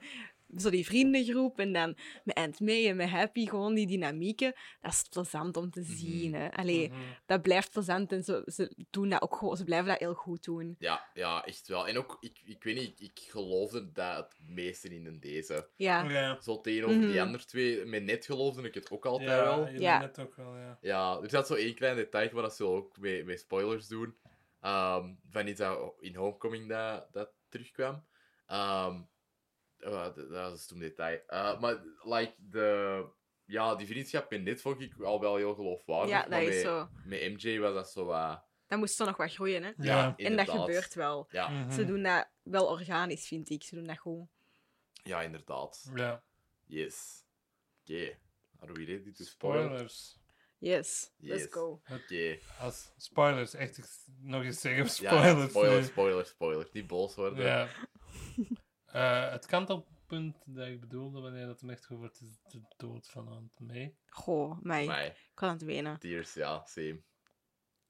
zo 0.57 0.69
die 0.69 0.85
vriendengroep 0.85 1.59
en 1.59 1.73
dan 1.73 1.97
met 2.23 2.37
Aunt 2.37 2.59
May 2.59 2.87
en 2.89 2.95
met 2.95 3.09
Happy, 3.09 3.47
gewoon 3.47 3.73
die 3.73 3.87
dynamieken. 3.87 4.53
Dat 4.81 4.91
is 4.91 5.03
plezant 5.09 5.57
om 5.57 5.69
te 5.71 5.83
zien. 5.83 6.33
Hè. 6.33 6.51
Allee, 6.51 6.89
Mhm. 6.89 6.99
dat 7.25 7.41
blijft 7.41 7.71
plezant 7.71 8.11
en 8.11 8.23
ze, 8.23 8.41
ze 8.45 8.85
doen 8.89 9.09
dat 9.09 9.21
ook 9.21 9.35
gewoon, 9.35 9.57
ze 9.57 9.63
blijven 9.63 9.87
dat 9.87 9.99
heel 9.99 10.13
goed 10.13 10.43
doen. 10.43 10.75
Ja, 10.79 11.09
ja, 11.13 11.45
echt 11.45 11.67
wel. 11.67 11.87
En 11.87 11.97
ook, 11.97 12.17
ik, 12.19 12.41
ik 12.45 12.63
weet 12.63 12.75
niet, 12.75 12.87
ik, 12.87 12.99
ik 12.99 13.19
geloofde 13.29 13.91
dat 13.91 14.15
het 14.17 14.49
meeste 14.49 14.89
in 14.89 15.19
deze. 15.19 15.69
Ja. 15.75 16.09
Ja. 16.09 16.41
Zo 16.41 16.61
tegenover 16.61 16.99
die 16.99 17.09
Mhm. 17.09 17.19
andere 17.19 17.45
twee, 17.45 17.85
met 17.85 18.03
net 18.03 18.25
geloofde 18.25 18.61
ik 18.61 18.73
het 18.73 18.91
ook 18.91 19.05
altijd 19.05 19.29
Ja, 19.29 19.43
wel. 19.43 19.67
Ja. 19.67 19.99
net 19.99 20.19
ook 20.19 20.35
wel, 20.35 20.57
ja. 20.57 20.77
Ja, 20.81 21.19
er 21.23 21.29
zat 21.29 21.47
zo 21.47 21.53
één 21.53 21.75
klein 21.75 21.95
detail, 21.95 22.29
maar 22.33 22.41
dat 22.43 22.55
zullen 22.55 22.71
we 22.73 22.77
ook 22.77 22.97
met, 22.97 23.25
met 23.25 23.39
spoilers 23.39 23.87
doen. 23.87 24.15
Ehm, 24.61 25.13
van 25.29 25.47
iets 25.47 25.59
dat 25.59 25.93
in 25.99 26.15
Homecoming 26.15 26.69
dat, 26.69 27.07
dat 27.11 27.29
terugkwam. 27.49 28.05
Ehm, 28.45 29.01
oh, 29.79 30.15
dat, 30.29 30.53
is 30.57 30.65
toen 30.67 30.79
detail. 30.79 31.19
Eh, 31.27 31.59
maar, 31.59 31.83
like, 32.03 32.33
de... 32.37 33.05
Ja, 33.47 33.75
die 33.75 33.87
vriendschap 33.87 34.29
met 34.29 34.43
net 34.43 34.61
vond 34.61 34.81
ik 34.81 34.99
al 35.01 35.19
wel 35.19 35.35
heel 35.35 35.53
geloofwaardig. 35.55 36.09
Ja, 36.09 36.19
dat 36.21 36.29
maar 36.29 36.41
is 36.43 36.47
met, 36.47 36.61
zo. 36.63 36.89
Met 37.05 37.21
MJ 37.43 37.59
was 37.59 37.73
dat 37.73 37.91
zo 37.91 38.05
wat... 38.05 38.43
Dat 38.67 38.79
moest 38.79 38.95
zo 38.95 39.05
nog 39.05 39.17
wat 39.17 39.33
groeien, 39.33 39.63
hè. 39.63 39.69
ja, 39.69 39.73
Ja. 39.77 40.03
En 40.05 40.09
dat 40.09 40.19
inderdaad. 40.19 40.59
gebeurt 40.59 40.93
wel. 40.93 41.27
Ja, 41.31 41.49
Mhm. 41.49 41.71
Ze 41.71 41.85
doen 41.85 42.03
dat 42.03 42.29
wel 42.43 42.65
organisch, 42.67 43.27
vind 43.27 43.49
ik. 43.49 43.63
Ze 43.63 43.75
doen 43.75 43.87
dat 43.87 43.97
goed. 43.97 44.27
ja, 45.03 45.21
inderdaad. 45.21 45.89
Ja. 45.95 46.23
Yes. 46.65 47.23
Oké. 47.81 48.17
Are 48.59 48.73
we 48.73 48.85
ready 48.85 49.11
to 49.11 49.23
spoil? 49.23 49.63
Spoilers. 49.63 50.17
Yes, 50.57 51.11
let's 51.17 51.41
Yes. 51.41 51.51
go. 51.51 51.81
Oké. 51.91 52.39
Als 52.59 52.91
spoilers, 52.97 53.53
echt 53.53 53.77
ik- 53.77 53.85
nog 54.19 54.43
eens 54.43 54.59
zeggen 54.61 54.83
Ja, 54.83 54.89
spoilers. 54.89 55.49
spoiler, 55.49 55.73
nee. 55.75 55.83
spoiler, 55.83 56.25
spoiler. 56.25 56.69
Niet 56.71 56.87
boos 56.87 57.15
worden. 57.15 57.45
Ja. 57.45 57.67
Eh, 58.85 59.29
het 59.29 59.45
kantelpunt 59.45 60.35
dat 60.45 60.67
ik 60.67 60.79
bedoelde 60.79 61.21
wanneer 61.21 61.45
dat 61.45 61.59
hem 61.61 61.69
echt 61.69 61.87
het 61.87 62.21
is 62.21 62.37
de 62.51 62.61
dood 62.77 63.07
van 63.09 63.27
Aunt 63.29 63.59
May. 63.59 63.95
Goh, 64.05 64.59
mij. 64.61 65.07
Ik 65.07 65.31
kan 65.33 65.49
het 65.49 65.61
wenen. 65.61 65.99
Tears, 65.99 66.33
ja, 66.33 66.65
same. 66.65 67.01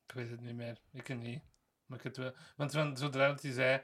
Ik 0.07 0.13
weet 0.13 0.29
het 0.29 0.41
niet 0.41 0.55
meer. 0.55 0.77
Ik 0.93 1.07
het 1.07 1.19
niet. 1.19 1.41
Maar 1.85 1.97
ik 1.97 2.03
het 2.03 2.17
wel. 2.17 2.33
Want 2.55 2.71
van, 2.71 2.97
zodra 2.97 3.27
dat 3.27 3.41
hij 3.41 3.51
zei. 3.51 3.81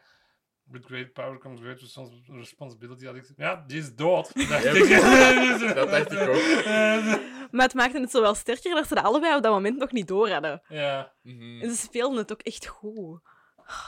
With 0.64 0.86
great 0.86 1.14
power 1.14 1.38
comes 1.38 1.60
great 1.60 1.80
respons- 1.80 2.28
responsibility. 2.28 3.06
Had 3.06 3.16
ik 3.16 3.22
gezegd, 3.22 3.40
ja, 3.40 3.64
die 3.68 3.78
is 3.80 3.96
dood. 3.96 4.34
Dacht 4.50 4.64
Ja, 4.64 4.72
ik. 4.72 5.74
dat 5.76 5.90
dacht 5.90 6.12
ik 6.12 6.20
ook. 6.20 6.66
Maar 7.52 7.66
het 7.66 7.74
maakte 7.74 8.00
het 8.00 8.12
zo 8.12 8.22
wel 8.22 8.36
sterker 8.36 8.76
dat 8.76 8.88
ze 8.88 8.96
dat 8.96 9.04
allebei 9.04 9.36
op 9.36 9.44
dat 9.44 9.52
moment 9.52 9.78
nog 9.78 9.92
niet 9.92 10.08
door 10.08 10.30
hadden. 10.30 10.62
ja, 10.68 11.14
Mhm. 11.22 11.62
En 11.62 11.70
ze 11.70 11.76
speelden 11.78 12.18
het 12.18 12.32
ook 12.32 12.42
echt 12.42 12.68
goed. 12.68 13.22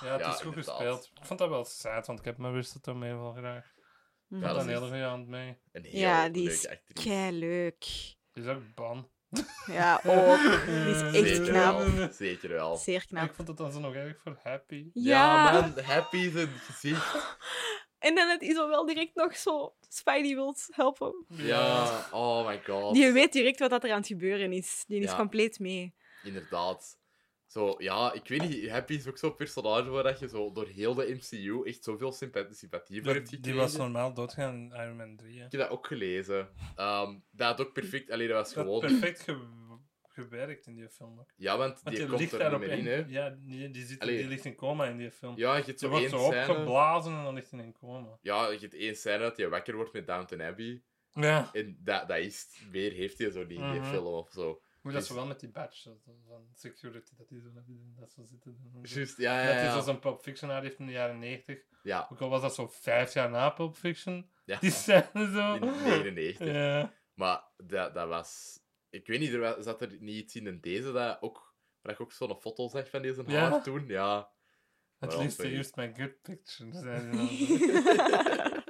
Ja, 0.01 0.11
het 0.11 0.21
Ja, 0.21 0.27
is 0.29 0.35
goed 0.35 0.45
inderdaad. 0.45 0.75
gespeeld. 0.75 1.11
Ik 1.19 1.25
vond 1.25 1.39
dat 1.39 1.49
wel 1.49 1.65
sad, 1.65 2.07
want 2.07 2.19
ik 2.19 2.25
heb 2.25 2.37
mijn 2.37 2.53
wist 2.53 2.85
mee 2.93 3.13
wel 3.15 3.33
graag. 3.33 3.65
Ik 3.65 3.81
Mhm. 4.27 4.41
Ja, 4.41 4.47
dat 4.47 4.55
een 4.57 4.61
is 4.61 4.67
hele 4.73 4.79
echt- 4.79 4.89
goede 4.89 5.03
hand 5.05 5.27
mee. 5.27 5.57
Een 5.71 5.83
heel 5.85 5.99
Ja, 5.99 6.29
die 6.29 6.49
is 6.49 6.67
kei 7.03 7.31
leuk. 7.39 7.79
Die 8.31 8.43
is 8.43 8.47
ook 8.47 8.73
ban. 8.75 9.09
Ja, 9.65 10.01
ook. 10.05 10.65
Die 10.65 10.89
is 10.89 11.01
echt 11.01 11.15
Zeker 11.27 11.51
knap. 11.51 11.77
wel. 11.87 12.11
Zeker 12.13 12.49
wel. 12.49 12.75
Zeer 12.75 13.01
Ik 13.01 13.07
knap. 13.07 13.33
vond 13.33 13.47
het 13.47 13.57
dan 13.57 13.71
zo 13.71 13.79
nog 13.79 13.93
erg 13.93 14.19
voor 14.21 14.39
Happy. 14.43 14.89
Ja, 14.93 15.51
Ja. 15.53 15.61
man, 15.61 15.79
happy 15.83 16.29
zijn 16.31 16.47
gezicht. 16.47 17.15
En 17.99 18.15
dan 18.15 18.29
het 18.29 18.41
is 18.41 18.53
wel 18.53 18.85
direct 18.85 19.15
nog 19.15 19.35
zo... 19.37 19.75
Spidey 19.89 20.33
wil 20.35 20.55
helpen. 20.69 21.25
Ja, 21.27 22.07
oh 22.11 22.47
my 22.47 22.61
god. 22.65 22.93
Die 22.93 23.11
weet 23.11 23.33
direct 23.33 23.59
wat 23.59 23.69
dat 23.69 23.83
er 23.83 23.91
aan 23.91 23.97
het 23.97 24.07
gebeuren 24.07 24.51
is. 24.51 24.83
Die 24.87 24.99
is 25.01 25.09
Ja. 25.09 25.15
compleet 25.17 25.59
mee. 25.59 25.95
Inderdaad. 26.23 26.99
Zo, 27.53 27.75
ja, 27.77 28.13
ik 28.13 28.27
weet 28.27 28.41
niet, 28.49 28.69
Happy 28.69 28.93
is 28.93 29.07
ook 29.07 29.17
zo'n 29.17 29.35
personage 29.35 29.89
waar 29.89 30.03
dat 30.03 30.19
je 30.19 30.27
zo 30.27 30.51
door 30.51 30.67
heel 30.67 30.93
de 30.93 31.13
MCU 31.19 31.61
echt 31.63 31.83
zoveel 31.83 32.11
sympathie, 32.11 32.55
sympathie 32.55 33.03
voor 33.03 33.13
hebt 33.13 33.29
Die, 33.29 33.35
gekregen. 33.35 33.57
die 33.59 33.67
was 33.67 33.77
normaal 33.77 34.13
doodgaan 34.13 34.53
in 34.55 34.71
Iron 34.81 34.95
Man 34.95 35.15
3. 35.15 35.39
Hè. 35.39 35.45
Ik 35.45 35.51
heb 35.51 35.61
dat 35.61 35.69
ook 35.69 35.87
gelezen. 35.87 36.49
Ehm, 36.75 37.15
dat 37.31 37.47
had 37.57 37.67
ook 37.67 37.73
perfect... 37.73 38.11
Allee, 38.11 38.27
dat 38.27 38.37
was 38.37 38.53
Dat 38.53 38.63
gewoon... 38.63 38.79
perfect 38.79 39.21
ge- 39.21 39.47
gewerkt 40.07 40.65
in 40.67 40.75
die 40.75 40.89
film. 40.89 41.19
ook. 41.19 41.31
Ja, 41.35 41.57
want 41.57 41.71
Want 41.83 41.95
die 41.95 42.05
die 42.05 42.29
komt 42.29 42.41
er 42.41 42.49
niet 42.51 42.59
meer 42.59 42.77
in, 42.77 42.85
hè. 42.87 43.03
Ja, 43.07 43.29
die, 43.29 43.69
die, 43.69 43.85
zit, 43.85 43.99
Allee. 43.99 44.17
die 44.17 44.27
ligt 44.27 44.45
in 44.45 44.55
coma 44.55 44.85
in 44.85 44.97
die 44.97 45.11
film. 45.11 45.37
Ja, 45.37 45.55
je 45.57 45.63
hebt 45.63 45.79
zo 45.79 45.89
wordt 45.89 46.01
één 46.03 46.11
zo 46.19 46.25
scène... 46.31 46.49
opgeblazen 46.49 47.13
en 47.17 47.23
dan 47.23 47.33
ligt 47.33 47.51
hij 47.51 47.59
in 47.63 47.73
coma. 47.73 48.17
Ja, 48.21 48.49
je 48.49 48.59
hebt 48.59 48.73
één 48.75 48.95
scène 48.95 49.17
dat 49.19 49.37
hij 49.37 49.49
wakker 49.49 49.75
wordt 49.75 49.93
met 49.93 50.07
Downton 50.07 50.41
Abbey. 50.41 50.81
Ja. 51.11 51.49
En 51.53 51.77
dat, 51.79 52.07
dat 52.07 52.17
is... 52.17 52.47
Meer 52.71 52.91
heeft 52.91 53.17
hij 53.17 53.29
zo 53.31 53.39
niet 53.39 53.59
in 53.59 53.71
die 53.71 53.79
Mhm. 53.79 53.89
film 53.89 54.05
of 54.05 54.29
zo. 54.31 54.61
Hoe 54.83 54.91
dat 54.91 55.05
zo 55.05 55.15
wel 55.15 55.25
met 55.25 55.39
die 55.39 55.49
badge 55.49 55.95
van 56.25 56.47
security, 56.53 57.15
dat 57.17 57.29
die 57.29 57.41
zo, 57.41 57.51
dat 57.53 57.65
die 57.65 57.93
dat 57.99 58.11
zo 58.11 58.23
zitten. 58.23 58.57
doen. 58.71 58.81
Juist, 58.83 59.17
ja, 59.17 59.39
ja, 59.41 59.45
Dat 59.45 59.55
hij 59.55 59.63
ja. 59.63 59.73
zo 59.73 59.81
zo'n 59.81 59.99
Pulp 59.99 60.21
Fiction 60.21 60.51
uit 60.51 60.63
heeft 60.63 60.79
in 60.79 60.85
de 60.85 60.91
jaren 60.91 61.19
90. 61.19 61.59
Ja, 61.83 62.07
Ook 62.11 62.21
al 62.21 62.29
was 62.29 62.41
dat 62.41 62.55
zo 62.55 62.67
vijf 62.67 63.13
jaar 63.13 63.29
na 63.29 63.49
Pulp 63.49 63.75
Fiction. 63.77 64.29
ja. 64.45 64.59
Die 64.59 64.71
scène 64.71 65.31
zo. 65.33 65.53
in 65.53 65.61
99. 65.83 66.47
Ja. 66.47 66.93
Maar 67.13 67.43
dat, 67.57 67.93
dat 67.93 68.07
was... 68.07 68.59
Ik 68.89 69.07
weet 69.07 69.19
niet, 69.19 69.33
er 69.33 69.63
zat 69.63 69.81
er 69.81 69.97
niet 69.99 70.15
iets 70.23 70.35
in 70.35 70.47
in 70.47 70.59
deze 70.59 70.91
dat 70.91 71.21
ook... 71.21 71.55
Waar 71.81 71.93
ik 71.93 72.01
ook 72.01 72.11
zo'n 72.11 72.41
foto 72.41 72.67
zag 72.67 72.89
van 72.89 73.01
deze 73.01 73.23
Ja? 73.27 73.49
haar 73.49 73.63
toen. 73.63 73.87
Ja. 73.87 74.31
At 74.99 75.17
least 75.17 75.37
they 75.37 75.57
used 75.57 75.75
my 75.75 75.93
good 75.95 76.21
picture. 76.21 76.71
zei 76.73 76.99
hij 76.99 77.11
dan. 77.11 77.27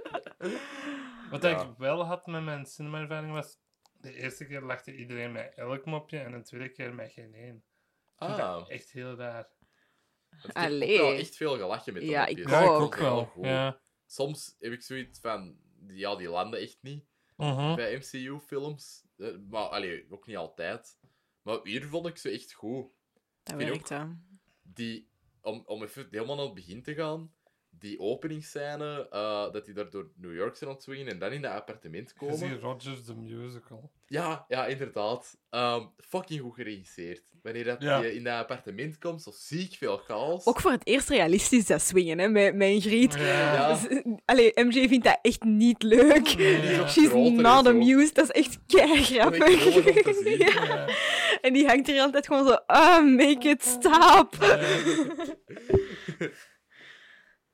Wat 1.30 1.44
Ja. 1.44 1.62
ik 1.62 1.78
wel 1.78 2.06
had 2.06 2.26
met 2.28 2.44
mijn 2.44 2.66
cinema-ervaring 2.66 3.32
was... 3.34 3.58
De 4.04 4.14
eerste 4.16 4.46
keer 4.46 4.62
lachte 4.62 4.96
iedereen 4.96 5.32
met 5.32 5.54
elk 5.56 5.86
mopje 5.86 6.20
en 6.20 6.32
de 6.32 6.42
tweede 6.42 6.70
keer 6.70 6.94
met 6.96 7.12
geen 7.12 7.34
één. 7.34 7.56
Ik 7.56 7.64
Ah. 8.16 8.38
dat 8.38 8.70
echt 8.70 8.92
heel 8.92 9.16
raar. 9.16 9.50
Ik 10.32 10.40
heb 10.42 10.56
Allee. 10.56 11.00
ook 11.02 11.08
wel 11.10 11.18
echt 11.20 11.36
veel 11.36 11.58
gelachen 11.58 11.94
met 11.94 12.02
de 12.02 12.08
Ja, 12.10 12.20
mopjes. 12.26 12.40
ik 12.40 12.50
Ja, 12.50 12.62
ik 12.64 12.70
ook. 12.70 12.82
ook 12.82 12.96
wel. 12.96 13.26
goed. 13.26 13.46
Ja. 13.46 13.82
Soms 14.06 14.56
heb 14.60 14.72
ik 14.72 14.82
zoiets 14.82 15.20
van... 15.20 15.58
Ja, 15.88 16.16
die 16.16 16.30
landen 16.30 16.60
echt 16.60 16.78
niet 16.82 17.06
Mhm. 17.38 17.76
bij 17.76 17.96
MCU-films. 17.98 19.06
Eh, 19.18 19.28
Maar, 19.50 19.62
allee, 19.64 20.06
ook 20.10 20.28
niet 20.28 20.38
altijd. 20.38 20.98
Maar 21.42 21.60
hier 21.64 21.86
vond 21.88 22.08
ik 22.08 22.18
ze 22.18 22.30
echt 22.30 22.54
goed. 22.54 22.88
Dat 23.44 23.56
vind 23.58 23.70
werkt, 23.70 23.90
hè. 23.90 24.06
Die, 24.62 25.10
om, 25.42 25.64
om 25.66 25.84
even 25.84 26.08
helemaal 26.12 26.36
naar 26.36 26.46
het 26.46 26.54
begin 26.54 26.84
te 26.84 26.94
gaan, 26.94 27.34
die 27.80 28.00
openingsscène, 28.00 29.08
eh, 29.12 29.52
dat 29.52 29.66
die 29.66 29.74
daar 29.74 29.90
door 29.90 30.08
New 30.16 30.36
York 30.36 30.56
zijn 30.56 30.70
ontzwingen 30.70 31.08
en 31.08 31.20
dan 31.20 31.32
in 31.32 31.42
dat 31.42 31.52
appartement 31.52 32.10
Je 32.10 32.16
komen. 32.26 32.38
ziet 32.38 32.60
Rogers 32.62 33.04
the 33.06 33.16
Musical. 33.16 33.92
Ja, 34.08 34.46
ja, 34.48 34.66
inderdaad. 34.66 35.38
Ehm, 35.50 35.82
fucking 35.98 36.42
goed 36.42 36.54
geregisseerd. 36.54 37.22
Wanneer 37.42 37.64
dat 37.64 37.82
Ja. 37.82 38.00
je 38.02 38.16
in 38.16 38.24
dat 38.24 38.34
appartement 38.34 38.98
komt, 38.98 39.22
zo 39.22 39.32
ziek 39.34 39.74
veel 39.74 39.98
chaos. 39.98 40.46
Ook 40.46 40.62
voor 40.62 40.72
het 40.72 40.88
eerst 40.88 41.10
realistisch 41.10 41.66
dat 41.66 41.82
swingen, 41.82 42.20
hè, 42.20 42.28
met, 42.28 42.56
met 42.56 42.68
een 42.70 42.82
griet. 42.82 43.14
Ja. 43.14 43.54
Ja. 43.54 43.74
Dus, 43.78 44.04
allee, 44.26 44.52
MJ 44.56 44.88
vindt 44.88 45.06
dat 45.06 45.20
echt 45.22 45.44
niet 45.44 45.84
leuk. 45.84 46.18
Ook 46.80 46.90
She's 46.90 47.12
not 47.32 47.68
amused. 47.68 48.16
Dat 48.16 48.24
is 48.24 48.32
echt 48.46 48.60
kei 48.68 48.88
Dat 48.88 48.98
is 48.98 49.18
echt 49.18 49.62
geweldig 49.62 49.66
om 49.66 49.84
te 49.84 49.92
grappig. 49.92 50.16
zien. 50.16 50.38
Ja. 50.48 50.66
Ja. 50.66 50.88
En 51.42 51.54
die 51.54 51.66
hangt 51.68 51.90
er 51.90 52.00
altijd 52.00 52.28
gewoon 52.28 52.48
zo, 52.48 52.54
ah, 52.66 53.06
make 53.16 53.50
it 53.50 53.64
stop. 53.64 54.36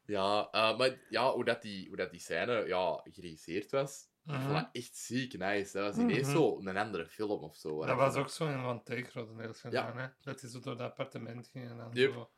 Ja, 0.10 0.48
eh, 0.52 0.78
maar 0.78 0.98
ja, 1.10 1.32
hoe, 1.32 1.44
dat 1.46 1.62
die, 1.62 1.88
hoe 1.88 1.98
dat 1.98 2.12
die 2.12 2.20
scène 2.20 2.68
ja, 2.68 3.02
geregisseerd 3.04 3.72
was, 3.72 4.08
vond 4.26 4.44
Mhm. 4.48 4.64
echt 4.72 4.96
ziek 4.98 5.38
nice. 5.38 5.78
Dat 5.78 5.96
was 5.96 6.04
ineens 6.04 6.28
Mhm. 6.28 6.36
zo 6.38 6.60
een 6.60 6.78
andere 6.78 7.06
film 7.06 7.44
of 7.44 7.56
zo. 7.56 7.80
Dat 7.80 7.90
je 7.90 7.96
was 7.96 8.16
ook 8.16 8.30
zo 8.30 8.48
in 8.48 8.62
Van 8.62 8.84
Take 8.84 9.04
grotendeels 9.04 9.62
gedaan, 9.62 9.98
hè? 9.98 10.08
Dat 10.22 10.42
hij 10.42 10.50
zo 10.50 10.60
door 10.60 10.78
dat 10.78 10.90
appartement 10.90 11.48
ging 11.48 11.70
en 11.70 11.78
dan 11.78 11.90
Yep. 11.94 12.14
zo 12.14 12.30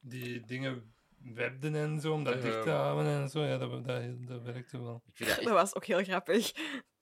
die 0.00 0.44
dingen 0.44 0.92
webden 1.34 1.74
en 1.74 2.00
zo, 2.00 2.12
om 2.12 2.24
dat 2.24 2.34
Eh. 2.34 2.42
dicht 2.42 2.62
te 2.62 2.70
houden 2.70 3.06
en 3.12 3.28
zo. 3.28 3.42
Ja, 3.44 3.58
dat, 3.58 3.84
dat, 3.84 4.02
dat 4.28 4.42
werkte 4.42 4.82
wel. 4.82 5.02
Dat 5.16 5.28
echt... 5.28 5.44
Dat 5.44 5.52
was 5.52 5.74
ook 5.74 5.84
heel 5.84 6.02
grappig. 6.04 6.52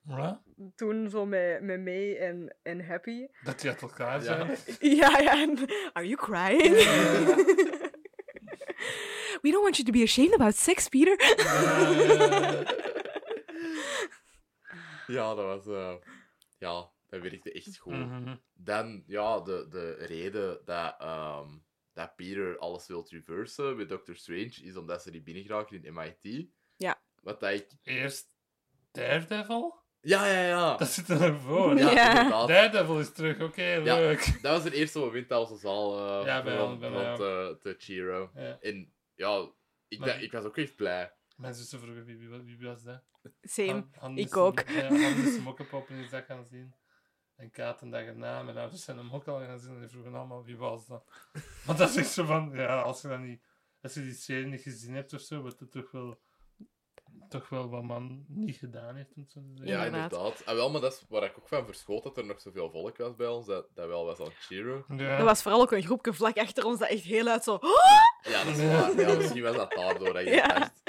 Ja? 0.09 0.43
Toen 0.77 1.11
zo 1.11 1.27
met, 1.27 1.63
met 1.63 1.81
May 1.85 2.17
en, 2.17 2.57
en 2.63 2.87
Happy. 2.87 3.27
Dat 3.45 3.61
die 3.61 3.71
uit 3.71 3.83
elkaar 3.83 4.23
Ja. 4.23 4.25
zijn. 4.25 4.57
Ja, 4.99 5.19
ja. 5.19 5.43
en, 5.43 5.59
Are 5.93 6.09
you 6.09 6.17
crying? 6.17 6.75
We 9.47 9.53
don't 9.53 9.63
want 9.63 9.77
you 9.77 9.85
to 9.85 9.93
be 9.93 10.03
ashamed 10.03 10.35
about 10.35 10.55
sex, 10.57 10.89
Peter. 10.89 11.17
Ja, 15.07 15.35
dat 15.35 15.45
was... 15.45 15.67
eh, 15.67 15.95
Ja, 16.59 16.91
dat 17.09 17.21
werkte 17.21 17.53
echt 17.53 17.77
goed. 17.79 17.93
Mhm. 17.93 18.37
Dan, 18.55 19.03
ja, 19.07 19.41
de, 19.41 19.67
de 19.71 19.93
reden 19.99 20.61
dat, 20.65 20.95
ehm, 20.99 21.49
dat 21.93 22.17
Peter 22.17 22.59
alles 22.59 22.87
wil 22.87 23.07
reversen 23.09 23.77
met 23.77 23.89
Doctor 23.89 24.17
Strange 24.17 24.55
is 24.63 24.77
omdat 24.77 25.03
ze 25.03 25.11
die 25.11 25.23
binnengeraken 25.23 25.85
in 25.85 25.95
MIT. 25.95 26.47
Ja. 26.77 27.01
Wat 27.23 27.41
dat 27.41 27.51
ik... 27.53 27.67
Eerst 27.83 28.27
Daredevil? 28.93 29.75
Ja, 30.01 30.27
ja, 30.27 30.43
ja. 30.47 30.77
Dat 30.77 30.89
zit 30.89 31.11
ervoor. 31.11 31.79
Ja, 31.79 31.91
Ja. 31.91 32.47
Daredevil 32.47 33.01
is 33.01 33.13
terug, 33.13 33.41
oké, 33.43 33.81
leuk. 33.85 34.39
Dat 34.43 34.53
was 34.53 34.65
het 34.65 34.73
eerste 34.73 34.99
moment 34.99 35.29
dat 35.29 35.41
onze 35.51 35.61
zaal 35.61 35.99
uh, 36.21 36.27
Ja, 36.27 36.43
bij 36.43 36.79
bij 36.79 36.91
mij 36.91 37.05
rond 37.05 37.17
te, 37.17 37.57
te 37.61 37.75
cheeren. 37.79 38.31
Ja. 38.35 38.59
En 38.61 38.93
ja, 39.17 39.51
ik, 39.89 39.99
Maar- 39.99 40.23
ik 40.23 40.33
was 40.33 40.45
ook 40.45 40.57
echt 40.57 40.77
blij. 40.77 41.15
Mijn 41.37 41.55
zussen 41.55 41.81
vroegen 41.81 42.05
wie, 42.05 42.17
wie, 42.17 42.57
wie 42.57 42.67
was 42.67 42.83
dat? 42.83 43.03
Same. 43.43 43.71
Han- 43.73 43.91
Han 43.99 44.19
ik 44.19 44.27
is- 44.27 44.33
ook. 44.35 44.61
Ja, 44.69 44.87
Han 44.89 44.99
is 45.25 45.37
hem 45.37 45.49
ook 45.49 45.61
op 45.61 45.73
opening 45.73 46.09
dat 46.09 46.25
gaan 46.25 46.45
zien. 46.45 46.75
En 47.35 47.51
Kaat 47.51 47.83
een 47.83 47.91
dag 47.91 48.03
erna, 48.05 48.43
mijn 48.43 48.57
ouders 48.57 48.85
zijn 48.85 48.97
hem 48.97 49.13
ook 49.13 49.27
al 49.29 49.41
gaan 49.41 49.59
zien 49.59 49.75
en 49.75 49.81
die 49.81 49.89
vroegen 49.89 50.15
allemaal 50.15 50.45
wie 50.45 50.57
was 50.57 50.87
dat. 50.87 51.11
Want 51.67 51.79
dat 51.79 51.89
is 51.89 51.97
echt 51.97 52.11
zo 52.11 52.25
van, 52.25 52.51
ja, 52.55 52.81
als 52.83 53.03
je 53.03 53.09
dan 53.09 53.23
niet, 53.27 53.43
als 53.81 53.95
je 53.95 54.01
die 54.01 54.15
serie 54.15 54.47
niet 54.47 54.61
gezien 54.61 54.95
hebt 54.95 55.13
of 55.13 55.21
zo, 55.21 55.43
wat 55.43 55.61
het 55.61 55.71
toch 55.71 55.91
wel, 55.91 56.21
toch 57.29 57.49
wel 57.49 57.69
wat 57.69 57.83
man 57.83 58.25
niet 58.29 58.57
gedaan 58.57 58.97
heeft. 58.97 59.13
Om 59.17 59.23
het 59.23 59.33
zo 59.33 59.41
te 59.41 59.47
zeggen. 59.57 59.67
Ja, 59.77 59.85
Inderdaad. 59.85 60.13
inderdaad. 60.13 60.41
En 60.41 60.57
wel, 60.57 60.71
maar 60.71 60.81
dat 60.81 60.93
is 60.93 61.05
waar 61.09 61.23
ik 61.25 61.39
ook 61.39 61.49
van 61.49 61.65
verschoot 61.67 62.03
dat 62.03 62.17
er 62.17 62.25
nog 62.27 62.41
zoveel 62.41 62.71
volk 62.71 62.97
was 62.97 63.15
bij 63.17 63.27
ons, 63.27 63.47
dat, 63.47 63.67
dat 63.75 63.87
wel 63.87 64.05
was 64.05 64.19
aan 64.19 64.25
het 64.27 64.35
cheeren. 64.39 64.85
Ja. 64.97 65.19
Er 65.19 65.25
was 65.25 65.43
vooral 65.43 65.61
ook 65.61 65.73
een 65.73 65.83
groepje 65.83 66.13
vlak 66.13 66.37
achter 66.39 66.65
ons 66.65 66.79
dat 66.79 66.89
echt 66.89 67.05
heel 67.05 67.27
uit 67.27 67.45
zo... 67.45 67.59
Ja, 68.29 68.45
dat 68.45 68.57
is 68.57 68.63
Ja. 68.63 68.69
waar. 68.95 69.01
Ja, 69.09 69.17
misschien 69.17 69.43
was 69.43 69.57
dat 69.57 69.71
daardoor 69.73 70.13
dat 70.13 70.25
je 70.25 70.31
Ja. 70.31 70.47
dacht. 70.59 70.81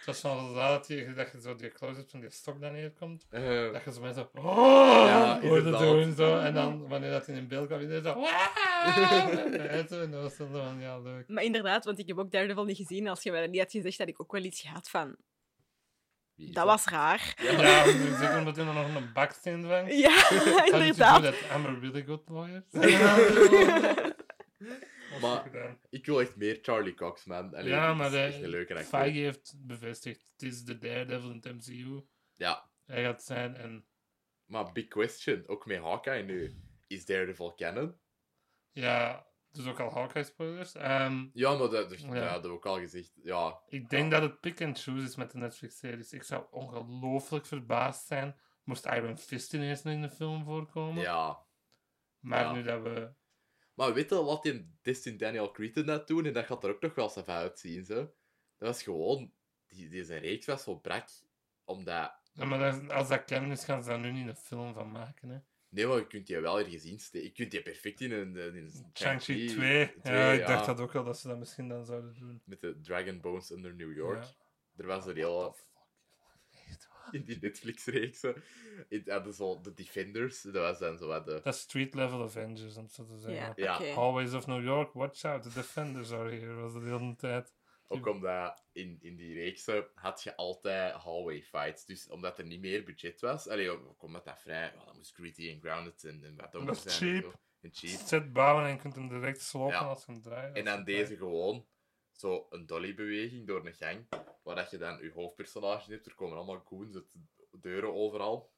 Het 0.00 0.08
was 0.08 0.20
van 0.20 0.48
zo 0.48 0.54
dat 0.54 0.86
je, 0.88 1.12
dat 1.12 1.30
je 1.32 1.40
zo 1.40 1.54
die 1.54 1.70
close-up 1.72 2.10
van 2.10 2.20
die 2.20 2.30
stok 2.30 2.60
daar 2.60 2.72
neerkomt. 2.72 3.26
eh, 3.30 3.72
Dat 3.72 3.84
je 3.84 3.92
zo 3.92 4.00
mensen 4.00 4.28
zo... 4.34 4.40
Oh, 4.40 5.04
Ja, 5.06 5.40
hoorde 5.40 5.56
inderdaad. 5.56 5.80
doen 5.82 6.14
zo. 6.14 6.38
En 6.38 6.54
dan, 6.54 6.88
wanneer 6.88 7.10
dat 7.10 7.26
in 7.28 7.48
beeld 7.48 7.66
kwam, 7.66 7.80
iedereen 7.80 8.02
zo... 8.02 8.12
En 9.68 9.88
zo, 9.88 10.00
en 10.02 10.10
dat 10.10 10.22
was 10.22 10.36
dan 10.36 10.48
van, 10.50 10.80
ja, 10.80 10.98
leuk. 10.98 11.28
Maar 11.28 11.42
inderdaad, 11.44 11.84
want 11.84 11.98
ik 11.98 12.06
heb 12.08 12.18
ook 12.18 12.30
Daredevil 12.30 12.64
niet 12.64 12.76
gezien. 12.76 13.08
Als 13.08 13.22
je 13.22 13.30
mij 13.30 13.40
dat 13.40 13.50
niet 13.50 13.60
had 13.60 13.70
gezegd, 13.70 13.98
had 13.98 14.08
ik 14.08 14.20
ook 14.20 14.32
wel 14.32 14.42
iets 14.42 14.60
gehad 14.60 14.90
van... 14.90 15.16
Dat 16.52 16.64
was 16.64 16.84
raar. 16.86 17.34
Ja, 17.42 17.84
zeker 18.18 18.38
omdat 18.38 18.56
hij 18.56 18.64
nog 18.64 18.94
een 18.94 19.12
baksteen 19.12 19.62
vangt. 19.66 19.92
Ja, 20.06 20.30
inderdaad. 20.64 21.22
that? 21.22 21.34
I'm 21.56 21.66
a 21.66 21.78
really 21.80 22.04
good 22.04 22.28
lawyer. 22.28 22.64
Maar- 25.20 25.76
Ik 25.90 26.06
wil 26.06 26.20
echt 26.20 26.36
meer 26.36 26.58
Charlie 26.62 26.94
Cox, 26.94 27.24
man. 27.24 27.54
Allee, 27.54 27.68
ja, 27.70 27.94
maar 27.94 28.06
is 28.06 28.12
de, 28.12 28.18
echt 28.20 28.42
een 28.42 28.48
leuke 28.48 28.72
acteur. 28.74 28.88
Feige 28.88 29.18
heeft 29.18 29.54
bevestigd, 29.58 30.30
het 30.32 30.42
is 30.42 30.62
de 30.64 30.78
Daredevil 30.78 31.30
in 31.30 31.40
het 31.42 31.54
MCU. 31.66 32.00
Ja, 32.34 32.70
Hij 32.86 33.02
gaat 33.02 33.22
zijn 33.22 33.56
en 33.56 33.86
maar 34.44 34.72
big 34.72 34.88
question. 34.88 35.42
Ook 35.46 35.66
met 35.66 35.78
Hawkeye 35.82 36.22
nu. 36.22 36.54
Is 36.86 37.04
Daredevil 37.04 37.54
canon? 37.54 37.98
ja, 38.72 39.26
dus 39.52 39.66
ook 39.66 39.80
al 39.80 39.90
Hawkeye 39.92 40.24
spoilers. 40.24 40.74
Ehm, 40.74 41.26
Ja, 41.32 41.56
maar 41.56 41.68
dat, 41.70 41.88
dus, 41.88 42.00
Ja. 42.00 42.38
dat 42.38 42.46
ook 42.46 42.66
al 42.66 42.78
gezegd. 42.78 43.12
Ja, 43.22 43.60
ik 43.68 43.90
denk 43.90 44.10
dat 44.10 44.22
het 44.22 44.40
pick 44.40 44.62
and 44.62 44.80
choose 44.82 45.04
is 45.04 45.16
met 45.16 45.30
de 45.30 45.38
Netflix-series. 45.38 46.12
Ik 46.12 46.22
zou 46.22 46.44
ongelooflijk 46.50 47.46
verbaasd 47.46 48.06
zijn 48.06 48.36
moest 48.64 48.86
Iron 48.86 49.18
Fist 49.18 49.52
ineens 49.54 49.82
in 49.82 50.02
de 50.02 50.10
film 50.10 50.44
voorkomen. 50.44 51.02
ja. 51.02 51.46
Maar 52.18 52.42
Ja. 52.44 52.52
nu 52.52 52.62
dat 52.62 52.82
we... 52.82 53.12
Maar 53.74 53.94
weet 53.94 54.10
je, 54.10 54.14
laat 54.22 54.42
die 54.42 54.78
Destin 54.82 55.16
Daniel 55.16 55.50
Cretton 55.50 55.86
dat 55.86 56.06
doen 56.06 56.26
en 56.26 56.32
dat 56.32 56.46
gaat 56.46 56.64
er 56.64 56.70
ook 56.70 56.80
nog 56.82 56.94
wel 56.94 57.04
eens 57.04 57.16
even 57.16 57.34
uitzien, 57.34 57.84
zo. 57.84 57.94
Dat 57.94 58.68
was 58.68 58.82
gewoon... 58.82 59.32
Die, 59.66 60.04
zijn 60.04 60.20
reeks 60.20 60.46
was 60.46 60.62
zo 60.62 60.76
brak, 60.78 61.08
omdat... 61.64 62.18
Ja, 62.32 62.44
maar 62.44 62.58
dat- 62.58 62.90
als 62.90 63.08
dat 63.08 63.24
canon 63.24 63.50
is, 63.50 63.64
gaan 63.64 63.82
ze 63.82 63.88
daar 63.88 63.98
nu 63.98 64.12
niet 64.12 64.28
een 64.28 64.36
film 64.36 64.74
van 64.74 64.90
maken. 64.90 65.28
Hè. 65.28 65.38
Nee, 65.70 65.86
maar 65.86 65.96
je 65.96 66.06
kunt 66.06 66.26
die 66.26 66.40
wel 66.40 66.58
ergens 66.58 66.84
insteken. 66.84 67.26
Je 67.26 67.32
kunt 67.32 67.50
die 67.50 67.62
perfect 67.62 68.00
in 68.00 68.12
een... 68.12 68.36
In 68.36 68.56
een 68.56 68.72
Shang-Chi 68.94 69.46
2. 69.46 69.48
twee, 69.48 70.14
Ja, 70.14 70.32
ik 70.32 70.46
dacht 70.46 70.66
dat 70.66 70.80
ook 70.80 70.92
wel, 70.92 71.04
dat 71.04 71.18
ze 71.18 71.28
dat 71.28 71.38
misschien 71.38 71.68
dan 71.68 71.84
zouden 71.84 72.14
doen. 72.18 72.42
Met 72.44 72.60
de 72.60 72.80
Dragon 72.80 73.20
Bones 73.20 73.50
under 73.50 73.74
New 73.74 73.96
York. 73.96 74.22
Ja. 74.22 74.30
Er 74.76 74.86
was 74.86 75.06
een 75.06 75.14
fuck? 75.14 75.68
Echt 76.68 76.88
in 77.10 77.24
die 77.24 77.38
Netflix-reeksen. 77.40 78.42
In- 78.88 79.02
hadden 79.06 79.34
zo 79.34 79.60
de 79.60 79.74
Defenders, 79.74 80.42
dat 80.42 80.54
was 80.54 80.78
dan 80.78 80.98
zo 80.98 81.06
wat 81.06 81.24
de... 81.24 81.40
Dat 81.42 81.54
is 81.54 81.60
street 81.60 81.94
level 81.94 82.22
Avengers, 82.22 82.76
om 82.76 82.88
zo 82.88 83.04
te 83.04 83.18
zeggen. 83.18 83.52
Ja. 83.56 83.82
Hallways 83.94 84.32
of 84.32 84.46
New 84.46 84.64
York, 84.64 84.92
watch 84.92 85.24
out, 85.24 85.42
the 85.42 85.52
defenders 85.54 86.12
are 86.12 86.30
here, 86.30 86.54
was 86.54 86.72
de 86.72 86.80
hele 86.80 87.16
tijd. 87.16 87.54
Ook 87.92 88.06
omdat 88.06 88.64
in, 88.72 88.98
in 89.00 89.16
die 89.16 89.34
reeksen 89.34 89.86
had 89.94 90.22
je 90.22 90.36
altijd 90.36 90.94
hallway 90.94 91.42
fights. 91.42 91.84
Dus 91.84 92.08
omdat 92.08 92.38
er 92.38 92.44
niet 92.44 92.60
meer 92.60 92.84
budget 92.84 93.20
was, 93.20 93.48
allee, 93.48 93.70
ook 93.70 94.02
omdat 94.02 94.24
dat 94.24 94.40
vrij... 94.40 94.74
Oh, 94.76 94.84
dat 94.86 94.94
moest 94.96 95.14
gritty 95.14 95.50
en 95.50 95.60
grounded 95.60 96.04
en, 96.04 96.24
en 96.24 96.36
wat 96.36 96.52
Dat 96.52 96.52
donker 96.52 96.72
is 96.86 96.98
zijn. 96.98 97.14
en 97.14 97.20
cheap. 97.20 97.32
zo. 97.32 97.38
En 97.60 97.70
cheap. 97.72 98.00
Set 98.06 98.32
bouwen 98.32 98.64
en 98.64 98.70
je 98.70 98.76
kunt 98.78 98.94
hem 98.94 99.08
direct 99.08 99.40
slopen 99.40 99.74
Ja. 99.74 99.80
als 99.80 100.04
je 100.06 100.12
hem 100.12 100.22
draait. 100.22 100.56
En 100.56 100.64
dan 100.64 100.84
deze 100.84 101.16
gewoon 101.16 101.66
zo 102.12 102.46
een 102.50 102.66
dolly-beweging 102.66 103.46
door 103.46 103.66
een 103.66 103.74
gang, 103.74 104.06
waar 104.42 104.54
dat 104.56 104.70
je 104.70 104.78
dan 104.78 105.02
je 105.02 105.12
hoofdpersonage 105.12 105.90
hebt. 105.92 106.06
Er 106.06 106.14
komen 106.14 106.36
allemaal 106.36 106.62
goons 106.64 106.94
uit 106.94 107.12
de 107.12 107.58
deuren 107.60 107.94
overal. 107.94 108.52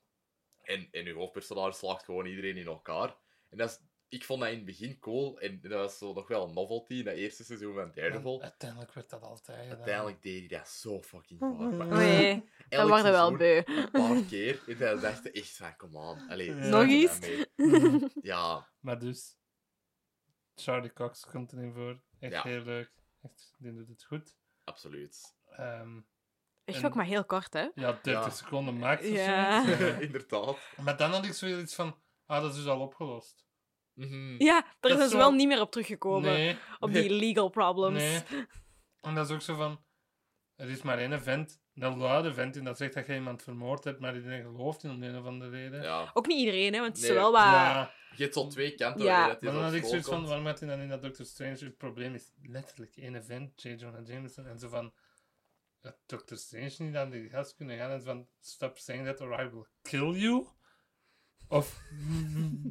En, 0.62 0.89
en 0.91 1.05
je 1.05 1.14
hoofdpersonage 1.14 1.78
slaagt 1.78 2.05
gewoon 2.05 2.26
iedereen 2.26 2.57
in 2.57 2.66
elkaar. 2.66 3.16
En 3.49 3.59
dat 3.59 3.70
is, 3.70 3.80
ik 4.13 4.25
vond 4.25 4.41
dat 4.41 4.49
in 4.51 4.57
het 4.57 4.65
begin 4.65 4.99
cool. 4.99 5.41
En 5.41 5.61
dat 5.61 5.71
was 5.73 5.99
zo 5.99 6.13
nog 6.13 6.29
wel 6.29 6.49
een 6.49 6.55
novelty 6.55 6.95
in 6.95 7.05
dat 7.05 7.15
eerste 7.15 7.45
seizoen 7.45 7.75
van 7.75 7.91
Daredevil. 7.95 8.43
Uiteindelijk 8.43 8.93
werd 8.93 9.11
dat 9.11 9.23
altijd 9.23 9.59
gedaan. 9.59 9.77
Uiteindelijk 9.77 10.23
deed 10.23 10.39
hij 10.51 10.59
dat 10.59 10.69
zo 10.69 11.03
fucking 11.03 11.41
vaak. 11.41 11.93
Oei, 11.93 12.51
dat 12.69 12.89
worden 12.89 13.13
wel 13.13 13.37
beu. 13.37 13.63
Een 13.67 13.91
paar 13.91 14.23
keer. 14.23 14.63
En 14.69 14.79
dan 14.79 15.01
dacht 15.01 15.23
je 15.23 15.31
echt 15.31 15.57
van, 15.57 15.77
come 15.77 15.99
on. 15.99 16.29
Allee, 16.29 16.55
Ja. 16.55 16.63
stop 16.63 16.71
Nog 16.71 17.21
mee. 17.21 18.09
Ja, 18.33 18.69
Maar 18.81 18.99
dus, 18.99 19.37
Charlie 20.55 20.93
Cox 20.93 21.27
komt 21.27 21.53
erin 21.53 21.73
voor. 21.73 22.01
Echt 22.19 22.33
Ja. 22.33 22.43
heel 22.43 22.63
leuk. 22.63 22.91
Echt, 23.23 23.55
die 23.59 23.75
doet 23.75 23.89
het 23.89 24.05
goed. 24.05 24.37
absoluut. 24.65 25.35
Ehm, 25.51 26.01
Echt 26.65 26.79
En- 26.79 26.85
ook 26.87 26.95
maar 26.95 27.05
heel 27.05 27.25
kort, 27.25 27.53
hè? 27.53 27.69
ja, 27.75 27.93
30 27.93 28.13
Ja. 28.13 28.31
seconden 28.31 28.75
max. 28.75 29.01
of 29.03 29.07
zo. 29.09 29.15
Ja. 29.15 29.63
Ja. 29.63 29.77
Inderdaad. 30.07 30.59
Maar 30.77 30.97
dan 30.97 31.11
had 31.11 31.25
ik 31.25 31.33
zoiets 31.33 31.75
van, 31.75 31.99
ah, 32.27 32.43
dat 32.43 32.51
is 32.51 32.57
dus 32.57 32.67
al 32.67 32.81
opgelost. 32.81 33.47
Mhm. 33.95 34.43
Ja, 34.43 34.61
daar 34.61 34.76
Dat 34.80 34.90
zijn 34.90 35.03
is 35.03 35.05
ze 35.11 35.11
zo- 35.11 35.16
wel 35.18 35.32
niet 35.32 35.49
meer 35.49 35.61
op 35.61 35.70
teruggekomen. 35.70 36.32
Nee, 36.32 36.57
Op 36.78 36.93
die 36.93 37.11
legal 37.11 37.49
problems. 37.49 37.99
nee. 38.03 38.47
En 39.01 39.14
dat 39.14 39.28
is 39.28 39.34
ook 39.34 39.43
zo 39.43 39.55
van, 39.57 39.84
er 40.57 40.70
is 40.70 40.82
maar 40.82 40.99
één 40.99 41.22
vent, 41.22 41.61
een 41.74 41.97
luide 41.99 42.34
vent, 42.34 42.57
en 42.57 42.64
dat 42.64 42.76
zegt 42.76 42.95
dat 42.95 43.07
je 43.07 43.14
iemand 43.14 43.43
vermoord 43.43 43.84
hebt, 43.84 44.01
maar 44.01 44.14
iedereen 44.16 44.43
gelooft 44.43 44.84
in 44.84 44.90
om 44.90 45.01
de 45.01 45.07
een 45.07 45.18
of 45.18 45.24
andere 45.26 45.51
reden. 45.51 45.82
Ja. 45.82 46.11
Ook 46.14 46.26
niet 46.26 46.38
iedereen, 46.38 46.72
hè, 46.72 46.80
want 46.80 46.97
het 46.97 47.05
is 47.05 47.11
wel 47.11 47.32
wat... 47.32 47.43
Ja, 47.43 47.93
Je 48.16 48.22
hebt 48.22 48.34
zo 48.34 48.47
twee 48.47 48.74
kanten 48.74 49.05
Ja. 49.05 49.26
dat 49.26 49.43
maar 49.43 49.53
dan 49.53 49.61
zo 49.61 49.66
had 49.66 49.74
ik 49.76 49.84
zoiets 49.84 50.09
van, 50.09 50.26
waarom 50.26 50.47
had 50.47 50.61
hij 50.61 50.68
dan 50.68 50.80
in 50.80 50.88
dat 50.88 51.03
Doctor 51.03 51.26
Strange? 51.26 51.57
Het 51.59 51.76
probleem 51.76 52.14
is 52.14 52.32
letterlijk 52.43 52.97
één 52.97 53.24
vent, 53.24 53.62
J. 53.62 53.68
Jonah 53.68 54.07
Jameson, 54.07 54.47
en 54.47 54.59
zo 54.59 54.68
van, 54.68 54.93
dat 55.80 55.97
Doctor 56.07 56.36
Strange 56.36 56.74
niet 56.78 56.97
aan 56.97 57.11
die 57.11 57.28
gast 57.28 57.55
kunnen 57.55 57.78
gaan, 57.78 57.90
en 57.90 58.03
van, 58.03 58.28
stop 58.40 58.78
saying 58.78 59.07
that 59.07 59.20
or 59.20 59.40
I 59.45 59.49
will 59.49 59.66
kill 59.82 60.11
you. 60.20 60.47
Of 61.53 61.81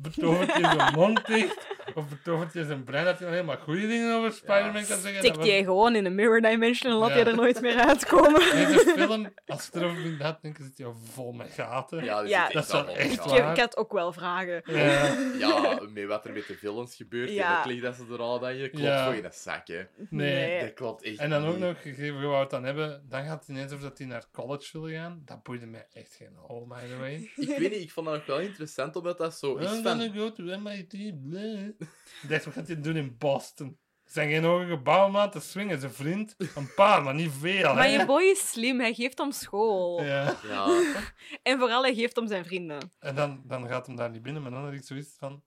betovert 0.02 0.54
je 0.56 0.60
zijn 0.78 0.94
mond 0.94 1.26
dicht, 1.26 1.68
of 1.96 2.10
betovert 2.10 2.54
je 2.54 2.66
zijn 2.66 2.84
brein 2.84 3.06
dat 3.06 3.20
hij 3.20 3.28
alleen 3.28 3.46
maar 3.46 3.58
goede 3.58 3.88
dingen 3.88 4.16
over 4.16 4.32
Spider-Man 4.34 4.74
kan 4.86 5.00
zeggen. 5.00 5.16
Stikt 5.20 5.36
Dat 5.36 5.46
jij 5.46 5.64
gewoon 5.64 5.96
in 5.96 6.06
een 6.06 6.16
mirror 6.16 6.42
dimension 6.42 6.92
en 6.92 6.98
laat 6.98 7.10
Ja. 7.10 7.18
je 7.18 7.24
er 7.24 7.36
nooit 7.36 7.62
meer 7.62 7.76
uitkomen. 7.78 8.40
Deze 8.40 8.94
film, 8.98 9.34
als 9.48 9.70
je 9.74 9.80
erover 9.80 10.16
na 10.20 10.32
te 10.34 10.40
denken, 10.42 10.64
zit 10.64 10.78
hij 10.78 10.88
vol 11.14 11.32
met 11.32 11.52
gaten. 11.52 12.04
Ja, 12.04 12.50
Dat 12.50 12.64
is 12.66 12.72
wel 12.72 12.88
echt 12.90 13.12
Ik, 13.14 13.20
waar. 13.22 13.36
heb- 13.36 13.50
ik 13.56 13.60
had 13.62 13.78
ook 13.78 13.92
wel 13.92 14.14
vragen. 14.14 14.62
Ja. 14.66 15.16
Ja, 15.40 15.80
met 15.90 16.06
wat 16.06 16.26
er 16.26 16.34
met 16.34 16.48
de 16.48 16.56
villains 16.58 16.96
gebeurt, 16.96 17.30
Ja. 17.30 17.36
ja. 17.36 17.64
dat 17.74 17.82
dat 17.82 17.96
ze 17.96 18.14
er 18.14 18.20
al 18.20 18.40
dat 18.40 18.58
je 18.58 18.70
klopt 18.70 18.86
Ja. 18.86 19.06
voor 19.06 19.16
in 19.16 19.26
een 19.26 19.32
zak, 19.34 19.68
hè. 19.68 19.82
Nee. 20.10 20.62
Dat 20.62 20.74
klopt 20.74 21.04
echt 21.04 21.18
En 21.18 21.30
dan 21.30 21.46
ook 21.46 21.56
niet. 21.56 21.64
nog, 21.64 21.82
gegeven 21.82 22.22
hoe 22.22 22.30
we 22.32 22.36
het 22.36 22.50
dan 22.50 22.64
hebben, 22.64 23.06
dan 23.10 23.24
gaat 23.26 23.40
het 23.40 23.50
ineens 23.50 23.72
over 23.72 23.90
dat 23.90 23.98
hij 23.98 24.08
naar 24.08 24.24
college 24.32 24.80
wil 24.80 24.90
gaan. 24.90 25.22
Dat 25.26 25.44
boeide 25.44 25.66
mij 25.66 25.88
echt 25.94 26.14
geen 26.18 26.36
hol, 26.36 26.68
by 26.68 26.80
the 26.88 26.98
way. 27.00 27.32
Ik 27.36 27.48
weet 27.58 27.72
niet, 27.72 27.82
ik 27.82 27.92
vond 27.92 28.06
dat 28.06 28.16
nog 28.16 28.26
wel 28.26 28.40
interessant, 28.40 28.70
omdat 28.78 29.18
dat 29.18 29.38
zo 29.38 29.56
is 29.56 29.72
I'm 29.72 29.84
van... 29.84 30.00
gonna 30.00 30.14
go 30.14 30.32
to 30.32 30.44
MIT. 30.60 30.94
Ik 30.94 32.30
dacht, 32.30 32.46
wat 32.46 32.54
gaat 32.54 32.68
hij 32.68 32.82
doen 32.82 32.96
in 32.96 33.16
Boston? 33.18 33.78
Er 34.04 34.12
zijn 34.12 34.30
geen 34.30 34.44
hoge 34.44 34.66
gebouwen, 34.66 35.12
maar 35.12 35.32
te 35.32 35.40
swingen. 35.40 35.80
Zijn 35.80 35.92
vriend, 35.92 36.36
een 36.56 36.74
paar, 36.76 37.04
maar 37.04 37.14
niet 37.14 37.32
veel. 37.40 37.74
Maar 37.74 37.84
hè? 37.84 37.90
je 37.90 38.06
boy 38.06 38.24
is 38.24 38.50
slim, 38.50 38.80
hij 38.80 38.94
geeft 38.94 39.20
om 39.20 39.32
school. 39.32 40.04
Ja. 40.04 40.36
Ja, 40.48 40.82
En 41.44 41.60
vooral, 41.60 41.82
hij 41.82 41.94
geeft 41.94 42.18
om 42.18 42.28
zijn 42.28 42.46
vrienden. 42.46 42.92
En 43.00 43.16
dan, 43.16 43.42
dan 43.46 43.68
gaat 43.68 43.88
hem 43.88 43.96
daar 43.96 44.10
niet 44.10 44.22
binnen, 44.22 44.42
maar 44.42 44.52
dan 44.52 44.64
had 44.64 44.74
ik 44.74 44.84
zoiets 44.84 45.16
van... 45.18 45.44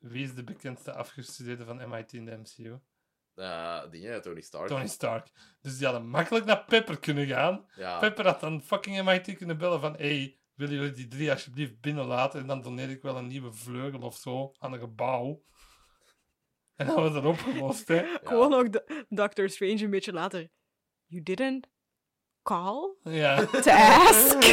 Wie 0.00 0.24
is 0.24 0.34
de 0.34 0.44
bekendste 0.44 0.92
afgestudeerde 0.92 1.64
van 1.64 1.88
MIT 1.88 2.12
in 2.12 2.24
de 2.24 2.36
MCU? 2.36 2.78
eh 3.36 3.80
dingen, 3.90 4.22
Tony 4.22 4.40
Stark. 4.40 4.68
Tony 4.68 4.86
Stark. 4.86 5.26
Dus 5.60 5.76
die 5.76 5.86
hadden 5.86 6.08
makkelijk 6.08 6.44
naar 6.44 6.64
Pepper 6.64 6.98
kunnen 6.98 7.26
gaan. 7.26 7.66
Ja, 7.76 7.98
Pepper 7.98 8.24
had 8.24 8.40
dan 8.40 8.62
fucking 8.62 9.04
MIT 9.04 9.36
kunnen 9.36 9.58
bellen 9.58 9.80
van... 9.80 9.94
Hey, 9.96 10.38
willen 10.56 10.74
jullie 10.74 10.90
die 10.92 11.08
drie 11.08 11.30
alsjeblieft 11.30 11.80
binnenlaten? 11.80 12.40
En 12.40 12.46
dan 12.46 12.62
doneer 12.62 12.90
ik 12.90 13.02
wel 13.02 13.16
een 13.16 13.26
nieuwe 13.26 13.52
vleugel 13.52 14.00
of 14.00 14.16
zo 14.16 14.52
aan 14.58 14.72
een 14.72 14.78
gebouw. 14.78 15.42
En 16.76 16.86
dan 16.86 16.94
was 16.96 17.14
het 17.14 17.24
opgelost, 17.24 17.88
hè. 17.88 18.00
ja. 18.00 18.18
Gewoon 18.24 18.54
ook 18.54 18.66
Doctor 19.08 19.48
Strange 19.50 19.84
een 19.84 19.90
beetje 19.90 20.12
later. 20.12 20.48
You 21.06 21.22
didn't 21.22 21.66
call 22.42 22.94
Ja. 23.02 23.44
to 23.44 23.70
ask? 23.70 24.42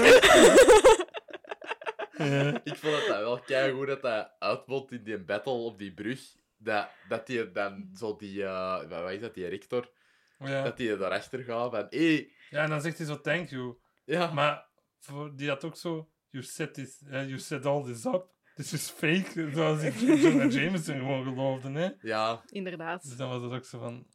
ja. 2.17 2.61
Ik 2.63 2.75
vond 2.75 2.95
het 2.95 3.07
wel 3.07 3.39
keigoed 3.39 3.87
dat 3.87 4.01
dat 4.01 4.31
uitbod 4.39 4.91
in 4.91 5.03
die 5.03 5.19
battle 5.23 5.53
op 5.53 5.77
die 5.77 5.93
brug. 5.93 6.19
Dat, 6.57 6.87
dat 7.07 7.27
die 7.27 7.51
dan 7.51 7.89
zo 7.95 8.15
die... 8.15 8.43
eh 8.43 8.89
wat 8.89 9.11
is 9.11 9.19
dat, 9.21 9.33
die 9.33 9.47
rector? 9.47 9.91
Ja. 10.39 10.63
Dat 10.63 10.77
die 10.77 10.97
daarachter 10.97 11.43
gaat 11.43 11.71
van... 11.71 11.85
Hé, 11.89 12.29
ja, 12.49 12.63
en 12.63 12.69
dan 12.69 12.81
zegt 12.81 12.97
hij 12.97 13.07
zo, 13.07 13.21
thank 13.21 13.49
you. 13.49 13.77
ja, 14.05 14.31
Maar 14.33 14.67
voor 15.05 15.35
die 15.35 15.49
had 15.49 15.63
ook 15.63 15.75
zo... 15.77 16.09
You 16.29 16.43
set, 16.43 16.73
this, 16.73 17.01
eh, 17.01 17.11
you 17.27 17.37
set 17.39 17.65
all 17.65 17.83
this 17.83 18.05
up. 18.05 18.31
This 18.55 18.73
is 18.73 18.89
fake. 18.89 19.51
Zoals 19.53 19.81
ik 19.81 19.93
Jonah 20.23 20.51
Jameson 20.51 20.95
gewoon 20.97 21.23
geloofde, 21.23 21.71
hè. 21.71 21.89
ja, 22.01 22.35
Dus 22.41 22.51
Inderdaad. 22.51 23.17
dan 23.17 23.29
was 23.29 23.41
het 23.41 23.51
ook 23.51 23.65
zo 23.65 23.79
van... 23.79 24.07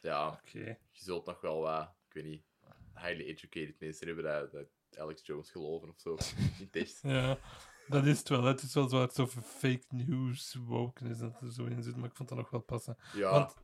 ja. 0.00 0.28
Oké. 0.28 0.58
Je 0.90 1.04
zult 1.04 1.26
nog 1.26 1.40
wel 1.40 1.60
wat, 1.60 1.94
ik 2.08 2.12
weet 2.14 2.24
niet, 2.24 2.42
highly 2.94 3.24
educated 3.24 3.74
mensen 3.80 4.06
hebben 4.06 4.24
dat, 4.24 4.52
dat 4.52 4.98
Alex 5.00 5.26
Jones 5.26 5.50
geloven 5.50 5.88
of 5.88 5.98
zo. 6.00 6.16
In 6.60 6.68
het. 6.70 6.98
Ja, 7.02 7.38
dat 7.88 8.06
is 8.06 8.18
het 8.18 8.28
wel. 8.28 8.42
Het 8.44 8.62
is 8.62 8.74
wel 8.74 8.88
zo 8.88 9.00
uit 9.00 9.12
zoveel 9.14 9.42
fake 9.42 9.84
news 9.88 10.54
woken 10.54 11.06
is 11.06 11.18
dat 11.18 11.40
er 11.40 11.52
zo 11.52 11.64
in 11.64 11.82
zit, 11.82 11.96
maar 11.96 12.08
ik 12.08 12.16
vond 12.16 12.28
dat 12.28 12.38
nog 12.38 12.50
wel 12.50 12.60
passen. 12.60 12.96
Ja, 13.14 13.30
Want 13.30 13.54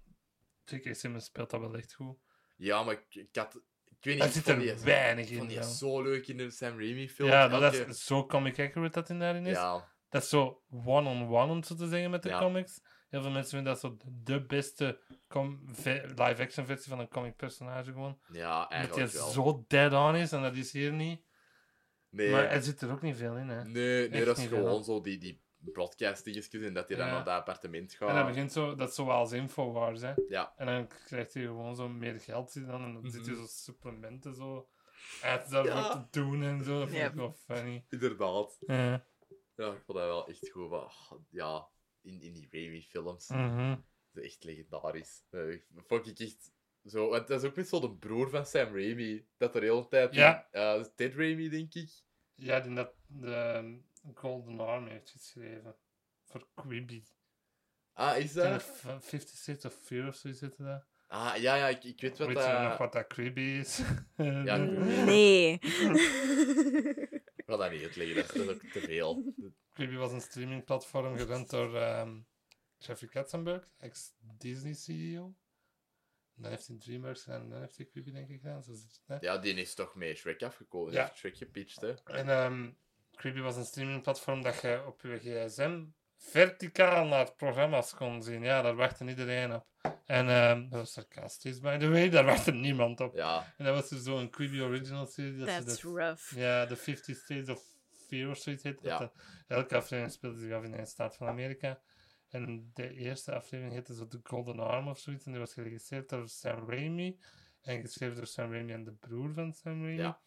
J.K. 0.64 0.94
Simmons 0.94 1.24
speelt 1.24 1.50
dat 1.50 1.60
wel 1.60 1.76
echt 1.76 1.94
goed. 1.94 2.16
ja 2.56 2.82
maar 2.82 2.94
ik, 2.94 3.14
ik 3.14 3.36
had... 3.36 3.60
Ik 4.04 4.10
weet 4.10 4.22
niet, 4.22 4.32
zit 4.32 4.48
er 4.48 4.58
die, 4.58 4.74
weinig 4.74 5.30
ik 5.30 5.36
vond 5.38 5.50
in. 5.50 5.60
die 5.60 5.68
zo 5.74 6.02
leuk 6.02 6.26
in 6.28 6.36
de 6.36 6.50
Sam 6.50 6.78
Raimi 6.78 7.08
film. 7.08 7.28
Ja, 7.28 7.48
dat 7.48 7.62
Elke- 7.62 7.84
is 7.90 8.04
zo 8.04 8.26
comic 8.26 8.58
accurate 8.60 9.00
dat 9.00 9.08
in 9.08 9.18
daarin 9.18 9.46
is. 9.46 9.56
Ja, 9.56 9.92
Dat 10.08 10.22
is 10.22 10.28
zo 10.28 10.62
one-on-one, 10.84 11.52
om 11.52 11.62
zo 11.62 11.74
te 11.74 11.88
zeggen, 11.88 12.10
met 12.10 12.22
de 12.22 12.28
Ja. 12.28 12.38
comics. 12.38 12.80
Heel 13.08 13.22
veel 13.22 13.30
mensen 13.30 13.50
vinden 13.50 13.72
dat 13.72 13.80
zo 13.80 13.96
de 14.22 14.44
beste 14.46 15.00
live-action 16.16 16.66
versie 16.66 16.88
van 16.90 16.98
een 16.98 17.08
comic 17.08 17.36
personage 17.36 17.92
gewoon. 17.92 18.18
ja, 18.32 18.58
Dat 18.60 18.68
hij 18.68 18.78
eigenlijk 18.78 19.10
zo 19.32 19.64
dead-on 19.68 20.16
is, 20.16 20.32
en 20.32 20.42
dat 20.42 20.54
is 20.56 20.72
hier 20.72 20.92
niet. 20.92 21.22
Nee, 22.10 22.30
Maar 22.30 22.44
er 22.44 22.62
zit 22.62 22.80
er 22.80 22.90
ook 22.90 23.02
niet 23.02 23.16
veel 23.16 23.36
in, 23.36 23.48
hè. 23.48 23.64
nee, 23.64 23.72
nee 23.72 24.08
echt 24.08 24.24
dat 24.24 24.38
is 24.38 24.46
gewoon 24.46 24.84
zo 24.84 25.00
die, 25.00 25.18
die 25.18 25.42
broadcast 25.72 26.24
dingetjes 26.24 26.62
en 26.62 26.74
dat 26.74 26.88
hij 26.88 26.96
dan 26.96 27.06
Ja. 27.06 27.12
naar 27.12 27.24
dat 27.24 27.34
appartement 27.34 27.92
En 27.92 28.06
dat 28.06 28.08
gaat. 28.16 28.26
begint 28.26 28.52
zo, 28.52 28.74
dat 28.74 28.88
is 28.88 28.94
zo 28.94 29.08
als 29.08 29.32
Infowars, 29.32 30.00
hè. 30.00 30.12
Ja, 30.28 30.52
En 30.56 30.66
dan 30.66 30.86
krijgt 30.88 31.34
hij 31.34 31.42
gewoon 31.42 31.76
zo 31.76 31.88
meer 31.88 32.20
geld 32.20 32.50
zit 32.50 32.66
dan, 32.66 32.82
en 32.84 32.92
dan 32.92 33.10
zit 33.10 33.26
hij 33.26 33.34
Mhm. 33.34 33.42
zo 33.42 33.46
supplementen 33.48 34.34
zo 34.34 34.68
ads 35.22 35.50
daarvoor 35.50 35.72
Ja. 35.74 36.06
te 36.10 36.20
doen 36.20 36.42
en 36.42 36.64
zo. 36.64 36.78
Dat 36.78 36.88
vond 36.88 37.00
Ja. 37.00 37.06
ik 37.08 37.14
wel 37.14 37.32
funny. 37.32 37.84
inderdaad. 37.88 38.56
Ja. 38.60 39.06
Ja, 39.56 39.66
ik 39.72 39.82
vond 39.84 39.98
dat 39.98 40.06
wel 40.06 40.28
echt 40.28 40.50
goed. 40.50 40.70
Maar, 40.70 40.80
ah, 40.80 41.12
ja, 41.30 41.68
in, 42.02 42.20
in 42.20 42.32
die 42.32 42.48
Raimi-films. 42.50 43.28
Mhm. 43.28 43.76
Dat 44.12 44.24
is 44.24 44.30
echt 44.30 44.44
legendarisch. 44.44 45.24
Dat 45.30 45.58
vond 45.86 46.06
ik 46.06 46.18
echt 46.18 46.52
zo. 46.84 47.08
Want 47.08 47.28
dat 47.28 47.42
is 47.42 47.48
ook 47.48 47.56
met 47.56 47.68
zo 47.68 47.80
de 47.80 47.90
broer 47.96 48.30
van 48.30 48.46
Sam 48.46 48.66
Raimi. 48.74 49.26
Dat 49.36 49.54
er 49.54 49.60
de 49.60 49.66
hele 49.66 49.88
tijd. 49.88 50.14
Ja. 50.14 50.48
in- 50.52 50.60
eh, 50.60 50.80
is 50.80 50.90
Ted 50.94 51.14
Raimi, 51.14 51.48
denk 51.48 51.74
ik. 51.74 51.90
Ja, 52.34 52.60
die 52.60 52.74
dat 52.74 52.94
de 53.06 53.80
Golden 54.14 54.60
Army 54.60 54.90
heeft 54.90 55.10
geschreven. 55.10 55.76
Voor 56.24 56.48
Quibi. 56.54 57.04
Ah, 57.92 58.18
is 58.18 58.32
dat? 58.32 58.62
Fifty 59.00 59.36
States 59.36 59.64
of 59.64 59.74
Fear 59.82 60.08
of 60.08 60.16
zo 60.16 60.32
zit 60.32 60.58
er 60.58 60.64
dat. 60.64 60.86
Ah, 61.06 61.36
ja, 61.36 61.54
ja, 61.54 61.68
ik, 61.68 61.84
ik 61.84 62.00
weet 62.00 62.18
wat 62.18 62.28
Weet 62.28 62.36
je 62.36 62.42
nog 62.42 62.68
dat. 62.68 62.78
wat 62.78 62.92
dat 62.92 63.06
Quibi 63.06 63.58
is? 63.58 63.82
Ja, 64.16 64.56
Nee. 65.04 65.52
Ik 67.36 67.42
wil 67.46 67.58
dat 67.58 67.70
niet 67.70 67.82
uitleggen, 67.82 68.14
dat 68.16 68.34
is, 68.34 68.46
dat 68.46 68.54
ook 68.54 68.70
te 68.70 68.80
veel. 68.80 69.34
Quibi 69.72 69.96
was 69.96 70.12
een 70.12 70.20
streamingplatform 70.20 71.16
gerund 71.16 71.50
door 71.50 71.76
ehm, 71.76 72.20
Jeffrey 72.78 73.08
Katzenberg, 73.08 73.68
ex-Disney-CEO. 73.76 75.34
Dan 76.34 76.50
heeft 76.50 76.66
hij 76.66 76.76
DreamWorks 76.76 77.26
en 77.26 77.48
dan 77.48 77.60
heeft 77.60 77.76
hij 77.76 77.86
Quibi 77.86 78.12
denk 78.12 78.28
ik 78.28 78.40
gedaan. 78.40 78.62
Zo 78.62 78.74
zit 78.74 78.92
het, 78.92 79.02
hè? 79.06 79.16
Ja, 79.26 79.38
die 79.38 79.54
is 79.54 79.74
toch 79.74 79.94
mee 79.94 80.14
Shrek 80.14 80.42
afgekomen. 80.42 80.92
Ja. 80.92 81.12
Shrek 81.14 81.36
gepitcht, 81.36 81.80
hè. 81.80 81.94
En 82.04 82.28
ehm 82.28 82.70
Quibi 83.16 83.40
was 83.40 83.56
een 83.56 83.64
streamingplatform 83.64 84.42
dat 84.42 84.60
je 84.60 84.82
op 84.86 85.00
je 85.00 85.18
gsm 85.18 85.84
verticaal 86.18 87.06
naar 87.06 87.32
programma's 87.34 87.94
kon 87.94 88.22
zien. 88.22 88.42
Ja, 88.42 88.62
daar 88.62 88.74
wachtte 88.74 89.04
iedereen 89.04 89.54
op. 89.54 89.66
En 90.04 90.28
ehm, 90.28 90.60
dat 90.68 90.78
was 90.80 90.92
sarcastisch, 90.92 91.60
by 91.60 91.76
the 91.78 91.88
way. 91.88 92.08
Daar 92.08 92.24
wachtte 92.24 92.52
niemand 92.52 93.00
op. 93.00 93.14
Ja, 93.14 93.54
En 93.56 93.64
dat 93.64 93.74
was 93.74 93.88
dus 93.88 94.02
zo'n 94.02 94.30
Quibi 94.30 94.62
Original 94.62 95.06
serie. 95.06 95.36
Dat 95.36 95.46
That's 95.46 95.64
dat- 95.66 95.80
rough. 95.80 96.36
ja, 96.36 96.66
de 96.66 96.76
50 96.76 97.16
States 97.16 97.48
of 97.48 97.62
Fear 98.08 98.30
of 98.30 98.38
zoiets 98.38 98.62
heet. 98.62 98.78
Ja. 98.82 98.98
Dat 98.98 99.12
de- 99.14 99.54
elke 99.54 99.76
aflevering 99.76 100.12
speelde 100.12 100.38
zich 100.38 100.52
af 100.52 100.64
in 100.64 100.72
een 100.74 100.86
staat 100.86 101.16
van 101.16 101.26
Amerika. 101.28 101.80
En 102.28 102.70
de 102.74 102.94
eerste 102.94 103.34
aflevering 103.34 103.72
heette 103.74 103.94
zo 103.94 104.06
The 104.06 104.20
Golden 104.22 104.58
Arm 104.60 104.88
of 104.88 104.98
zoiets. 104.98 105.24
En 105.24 105.30
die 105.30 105.40
was 105.40 105.52
geregisseerd 105.52 106.08
door 106.08 106.28
Sam 106.28 106.70
Raimi. 106.70 107.18
En 107.62 107.80
geschreven 107.80 108.16
door 108.16 108.26
Sam 108.26 108.52
Raimi 108.52 108.72
en 108.72 108.84
de 108.84 108.92
broer 108.92 109.32
van 109.34 109.52
Sam 109.52 109.82
Raimi. 109.82 110.02
Ja. 110.02 110.20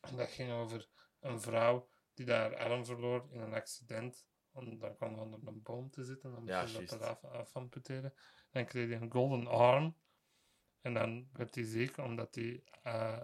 En 0.00 0.16
dat 0.16 0.28
ging 0.28 0.52
over 0.52 0.88
een 1.20 1.40
vrouw 1.40 1.88
die 2.18 2.26
daar 2.26 2.56
arm 2.56 2.84
verloor 2.84 3.26
in 3.30 3.40
een 3.40 3.54
accident. 3.54 4.26
Om, 4.52 4.78
daar 4.78 4.94
kwam 4.94 5.18
onder 5.18 5.40
een 5.44 5.62
boom 5.62 5.90
te 5.90 6.04
zitten. 6.04 6.30
Dan 6.32 6.44
moest 6.44 6.68
ze 6.74 6.84
dat 6.84 7.00
eraf 7.00 7.24
af 7.24 7.54
amputeren. 7.56 8.14
Dan 8.50 8.64
kreeg 8.64 8.88
hij 8.88 9.00
een 9.00 9.10
golden 9.12 9.46
arm. 9.46 9.96
En 10.80 10.94
dan 10.94 11.28
werd 11.32 11.54
hij 11.54 11.64
ziek 11.64 11.96
omdat 11.96 12.34
hij 12.34 12.62
eh, 12.82 13.20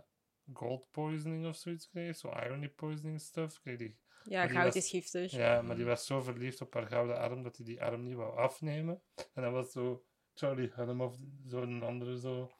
gold 0.52 0.90
poisoning 0.90 1.46
of 1.46 1.56
zoiets 1.56 1.88
kreeg. 1.88 2.16
Zo 2.16 2.28
irony 2.28 2.68
poisoning 2.68 3.20
stuff. 3.20 3.60
Kreeg 3.60 3.78
hij 3.78 3.96
Ja, 4.24 4.46
goud 4.46 4.64
was- 4.64 4.76
is 4.76 4.90
giftig. 4.90 5.30
ja, 5.32 5.62
maar 5.62 5.76
die 5.76 5.84
was 5.84 6.06
zo 6.06 6.20
verliefd 6.22 6.60
op 6.60 6.74
haar 6.74 6.86
gouden 6.86 7.18
arm 7.18 7.42
dat 7.42 7.56
hij 7.56 7.66
die 7.66 7.82
arm 7.82 8.02
niet 8.02 8.14
wou 8.16 8.36
afnemen. 8.38 9.02
En 9.32 9.42
dat 9.42 9.52
was 9.52 9.72
zo 9.72 10.04
Charlie 10.34 10.72
Hunnam 10.74 11.00
of 11.00 11.16
zo'n 11.44 11.82
andere 11.82 12.18
zo. 12.18 12.50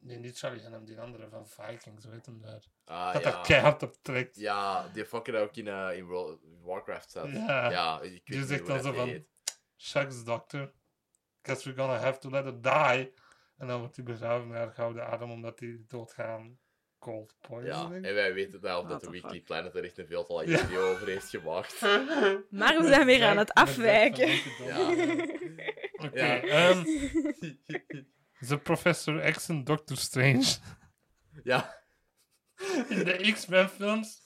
Nee, 0.00 0.18
niet 0.18 0.38
Charlie 0.38 0.60
Hunnam, 0.62 0.84
die 0.84 1.00
andere 1.00 1.28
van 1.28 1.48
Viking, 1.48 2.02
zo 2.02 2.10
heet 2.10 2.26
hem 2.26 2.40
daar. 2.40 2.64
Ah, 2.84 3.12
dat 3.12 3.22
ja. 3.22 3.30
dat 3.30 3.46
keihard 3.46 3.82
op 3.82 3.96
trekt. 4.02 4.36
Ja, 4.36 4.88
die 4.88 5.04
fucking 5.04 5.36
ook 5.36 5.56
in, 5.56 5.68
eh, 5.68 5.96
in 5.96 6.04
World- 6.04 6.40
Warcraft 6.62 7.10
zat. 7.10 7.30
Ja. 7.30 7.70
ja 7.70 8.00
ik 8.00 8.10
weet 8.10 8.22
Die 8.24 8.44
zegt 8.44 8.66
dan 8.66 8.76
dat 8.76 8.84
zo 8.84 8.92
van-. 8.92 9.24
Shucks, 9.76 10.24
doctor. 10.24 10.72
Guess 11.42 11.64
we're 11.64 11.78
gonna 11.78 11.96
have 11.98 12.18
to 12.18 12.30
let 12.30 12.44
her 12.44 12.60
die. 12.62 13.12
En 13.58 13.66
dan 13.66 13.78
wordt 13.80 13.96
hij 13.96 14.04
begraven 14.04 14.48
met 14.48 14.56
haar 14.56 14.70
gouden 14.72 15.06
arm 15.06 15.30
omdat 15.30 15.60
hij 15.60 15.80
doodgaan 15.88 16.58
cold 16.98 17.36
Ja, 17.40 17.48
poisoning. 17.48 18.04
en 18.04 18.14
wij 18.14 18.34
weten 18.34 18.60
nou 18.60 18.88
dat 18.88 19.00
de 19.00 19.10
Weekly 19.10 19.30
fuck? 19.30 19.44
Planet 19.44 19.74
er 19.74 19.84
echt 19.84 19.98
een 19.98 20.06
veel 20.06 20.24
te 20.24 20.32
lange 20.32 20.48
Ja. 20.50 20.58
video 20.58 20.90
over 20.92 21.06
heeft 21.06 21.28
gemaakt. 21.28 21.80
Maar 22.50 22.78
we 22.80 22.86
zijn 22.86 23.06
weer 23.06 23.24
aan 23.24 23.36
het 23.38 23.52
afwijken. 23.54 24.28
Ja. 24.66 24.88
Oké, 26.06 26.24
Ja. 26.24 26.40
ehm, 26.42 26.84
The 28.48 28.58
Professor 28.58 29.32
X 29.32 29.48
en 29.48 29.64
Doctor 29.64 29.96
Strange. 29.96 30.56
ja, 31.44 31.82
In 32.88 33.04
de 33.04 33.30
X-Men 33.32 33.68
films 33.68 34.18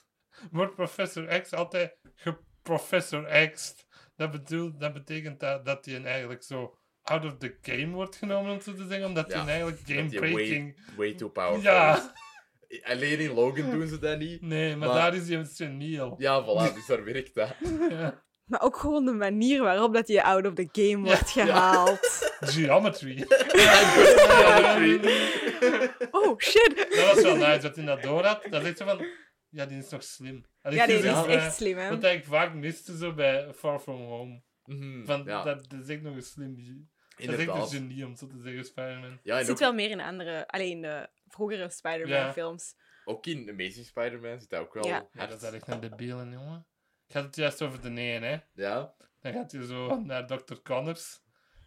wordt 0.50 0.74
Professor 0.74 1.40
X 1.40 1.52
altijd 1.52 1.96
geprofessor 2.14 3.48
X'd. 3.50 3.86
Dat, 4.16 4.30
bedoelt, 4.30 4.80
dat 4.80 4.92
betekent 4.92 5.40
dat, 5.40 5.64
dat 5.66 5.84
hij 5.84 6.04
eigenlijk 6.04 6.42
zo 6.42 6.78
out 7.02 7.24
of 7.24 7.36
the 7.38 7.58
game 7.62 7.88
wordt 7.92 8.16
genomen, 8.16 8.52
om 8.52 8.60
zo 8.60 8.74
te 8.74 8.86
zeggen, 8.86 9.06
omdat 9.06 9.32
hij 9.32 9.42
Ja, 9.42 9.48
eigenlijk 9.48 9.80
game-breaking... 9.84 10.80
way 10.96 11.14
too 11.14 11.28
powerful 11.28 11.62
Ja. 11.62 12.12
Alleen 12.82 13.18
in 13.18 13.32
Logan 13.32 13.70
doen 13.70 13.86
ze 13.88 13.98
dat 13.98 14.18
niet. 14.18 14.40
Nee, 14.42 14.76
maar, 14.76 14.88
Maar- 14.88 14.96
daar 14.96 15.14
is 15.14 15.28
hij 15.28 15.36
een 15.38 15.46
seniel. 15.46 16.14
Ja, 16.18 16.42
voilà, 16.42 16.74
dus 16.74 16.86
daar 16.86 17.04
werkt 17.04 17.34
dat. 17.34 17.54
Ja. 17.90 18.22
Maar 18.44 18.60
ook 18.62 18.76
gewoon 18.76 19.04
de 19.04 19.12
manier 19.12 19.62
waarop 19.62 19.94
dat 19.94 20.08
je 20.08 20.22
out 20.22 20.46
of 20.46 20.54
the 20.54 20.68
game 20.72 21.04
wordt 21.04 21.30
gehaald. 21.30 22.30
Geometry. 22.54 23.16
Ja, 23.52 24.76
Oh, 26.10 26.38
shit. 26.38 26.86
dat 26.96 27.14
was 27.14 27.22
wel 27.22 27.36
nice 27.36 27.58
dat 27.60 27.76
hij 27.76 27.84
dat 27.84 28.02
door 28.02 28.24
had. 28.24 28.46
Dat 28.50 28.64
is 28.64 28.76
zo 28.76 28.84
van... 28.84 29.06
Ja, 29.48 29.66
die 29.66 29.78
is 29.78 29.88
nog 29.90 30.02
slim. 30.02 30.44
Ja, 30.62 30.86
zo, 30.86 30.92
is 31.26 31.34
echt 31.34 31.54
slim, 31.54 31.76
hè. 31.78 31.88
Wat 31.88 32.04
ik 32.04 32.24
vaak 32.24 32.54
miste 32.54 32.96
zo 32.96 33.14
bij 33.14 33.52
Far 33.54 33.78
From 33.80 34.00
Home. 34.02 34.42
Mhm, 34.64 35.04
Van, 35.04 35.22
ja, 35.24 35.42
dat, 35.42 35.70
dat 35.70 35.80
is 35.80 35.88
echt 35.88 36.02
nog 36.02 36.14
een 36.14 36.22
slim... 36.22 36.54
ge- 36.56 37.26
Dat 37.26 37.38
is 37.38 37.46
echt 37.46 37.56
een 37.56 37.66
genie, 37.68 38.06
om 38.06 38.16
zo 38.16 38.26
te 38.26 38.38
zeggen, 38.42 38.64
Spider-Man. 38.64 39.18
Ja, 39.22 39.36
Het 39.36 39.44
zit 39.46 39.54
ook, 39.54 39.60
wel 39.60 39.74
meer 39.74 39.90
in 39.90 40.00
andere, 40.00 40.48
alleen 40.48 40.80
de 40.80 41.08
vroegere 41.28 41.68
Spider-Man-films. 41.70 42.74
ook 43.04 43.26
in 43.26 43.48
Amazing 43.50 43.86
Spider-Man 43.86 44.40
zit 44.40 44.50
dat 44.50 44.60
ook 44.60 44.74
wel 44.74 44.86
Ja. 44.86 45.06
Ja, 45.12 45.26
dat 45.26 45.42
is 45.42 45.50
echt 45.50 45.68
een 45.68 45.80
debiele 45.80 46.28
jongen. 46.30 46.66
Had 47.14 47.24
het 47.24 47.36
juist 47.36 47.62
over 47.62 47.80
de 47.80 47.88
nee, 47.88 48.20
hè. 48.20 48.36
Ja, 48.54 48.94
Dan 49.20 49.32
gaat 49.32 49.52
hij 49.52 49.62
zo 49.62 50.00
naar 50.00 50.26
Dr. 50.26 50.54
Connors. 50.62 51.22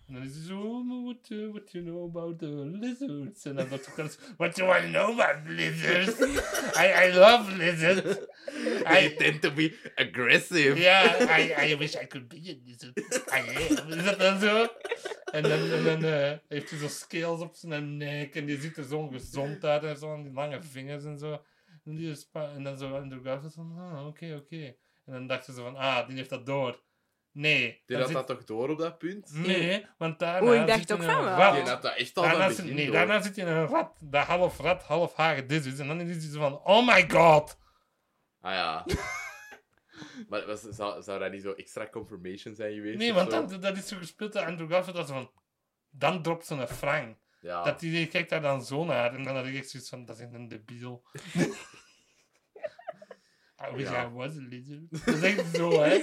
En 0.07 0.13
dan 0.13 0.23
is 0.23 0.35
hij 0.35 0.45
zo, 0.45 0.59
oh, 0.59 1.03
what, 1.03 1.29
uh, 1.29 1.49
what 1.49 1.71
you 1.71 1.83
know 1.83 2.03
about 2.03 2.39
the 2.39 2.65
lizards? 2.79 3.45
En 3.45 3.55
dan 3.55 3.67
Dr. 3.67 3.91
Connors, 3.95 4.17
what 4.37 4.55
do 4.55 4.73
I 4.73 4.81
know 4.91 5.19
about 5.19 5.47
lizards? 5.47 6.19
I, 6.83 7.07
I 7.07 7.13
love 7.13 7.55
lizards. 7.55 8.01
they 8.83 9.05
I, 9.05 9.15
tend 9.15 9.41
to 9.41 9.51
be 9.51 9.77
aggressive. 9.95 10.79
yeah, 10.79 11.27
I, 11.37 11.71
I 11.71 11.77
wish 11.77 11.95
I 11.95 12.07
could 12.07 12.27
be 12.27 12.37
a 12.37 12.55
lizard. 12.65 12.97
I 13.31 13.39
am. 13.39 13.91
Is 13.91 14.05
dat 14.05 14.19
dan 14.19 14.39
zo? 14.39 14.67
En 15.31 15.43
dan, 15.43 15.71
en 15.71 15.83
dan 15.83 16.03
eh, 16.03 16.37
heeft 16.47 16.69
hij 16.69 16.79
zo 16.79 16.87
scales 16.87 17.39
op 17.39 17.55
zijn 17.55 17.97
nek 17.97 18.35
en 18.35 18.45
die 18.45 18.59
ziet 18.59 18.77
er 18.77 18.83
zo 18.83 19.07
gezond 19.07 19.65
uit 19.65 19.83
en 19.83 19.97
zo, 19.97 20.13
en 20.13 20.23
die 20.23 20.33
lange 20.33 20.61
vingers 20.63 21.03
en 21.03 21.17
zo. 21.17 21.41
En, 21.83 21.95
die 21.95 22.09
is 22.09 22.29
en 22.31 22.63
dan 22.63 22.77
zo 22.77 22.95
Andrew 22.95 23.25
Garfield 23.25 23.53
van, 23.53 23.77
ah, 23.77 24.07
oké, 24.07 24.35
oké. 24.35 24.75
En 25.07 25.13
dan 25.13 25.27
dachten 25.27 25.53
ze 25.53 25.61
van, 25.61 25.75
ah, 25.75 26.07
die 26.07 26.17
heeft 26.17 26.29
dat 26.29 26.45
door. 26.45 26.81
Nee. 27.31 27.83
Die 27.85 27.97
had 27.97 28.05
zit- 28.05 28.15
dat 28.15 28.27
toch 28.27 28.43
door 28.43 28.69
op 28.69 28.77
dat 28.77 28.97
punt? 28.97 29.33
Nee, 29.33 29.85
want 29.97 30.19
daarna 30.19 30.47
Oeh, 30.47 30.59
ik 30.59 30.67
dacht 30.67 30.91
ook 30.91 31.03
van 31.03 31.23
wel. 31.23 31.51
Die 31.53 31.61
had 31.61 31.81
dat 31.81 31.95
echt 31.95 32.17
al 32.17 32.23
Daarna 32.23 32.47
het 32.47 32.55
zit, 32.55 32.65
nee, 32.65 32.85
door. 32.85 32.95
daarna 32.95 33.21
zit 33.21 33.35
hij 33.35 33.45
in 33.45 33.51
een 33.51 33.65
rat, 33.65 33.97
dat 33.99 34.25
half 34.25 34.59
rat, 34.59 34.83
half 34.83 35.13
hagedis 35.13 35.65
is. 35.65 35.79
En 35.79 35.87
dan 35.87 36.01
is 36.01 36.23
hij 36.23 36.31
zo 36.31 36.39
van, 36.39 36.59
oh 36.63 36.87
my 36.87 37.09
god. 37.09 37.57
Ah 38.41 38.53
ja. 38.53 38.85
maar 40.29 40.45
was, 40.45 40.61
zou, 40.61 41.01
zou 41.03 41.19
dat 41.19 41.31
niet 41.31 41.41
zo 41.41 41.51
extra 41.51 41.87
confirmation 41.89 42.55
zijn 42.55 42.73
geweest? 42.73 42.97
Nee, 42.97 43.13
want 43.13 43.31
dat, 43.31 43.61
dat 43.61 43.77
is 43.77 43.87
zo 43.87 43.97
gespeeld 43.97 44.33
door 44.33 44.45
Andrew 44.45 44.71
Garfield 44.71 44.97
als 44.97 45.07
van, 45.07 45.31
dan 45.89 46.21
dropt 46.21 46.45
ze 46.45 46.55
een 46.55 46.67
frang. 46.67 47.17
Ja. 47.39 47.63
Dat 47.63 47.79
die, 47.79 47.91
die 47.91 48.07
kijkt 48.07 48.29
daar 48.29 48.41
dan 48.41 48.63
zo 48.65 48.85
naar 48.85 49.13
en 49.13 49.23
dan 49.23 49.35
had 49.35 49.45
ik 49.45 49.55
echt 49.55 49.69
zoiets 49.69 49.89
van, 49.89 50.05
dat 50.05 50.19
is 50.19 50.25
een 50.31 50.47
debiel. 50.47 51.03
I 53.59 53.75
wish 53.75 53.89
Ja. 53.89 54.05
I 54.05 54.09
was 54.13 54.37
a 54.37 54.41
lizard. 54.49 54.81
Dat 55.05 55.15
is 55.15 55.21
echt 55.21 55.55
zo, 55.55 55.81
hè. 55.81 55.95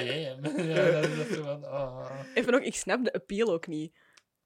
I 0.00 0.28
am. 0.28 0.44
Ja, 0.68 0.90
dat 1.00 1.04
is 1.10 1.18
echt 1.18 1.34
zo 1.34 1.42
van, 1.42 1.64
ah. 1.64 2.10
Even 2.34 2.52
nog, 2.52 2.60
ik 2.62 2.74
snap 2.74 3.04
de 3.04 3.12
appeal 3.12 3.52
ook 3.52 3.66
niet. 3.66 3.92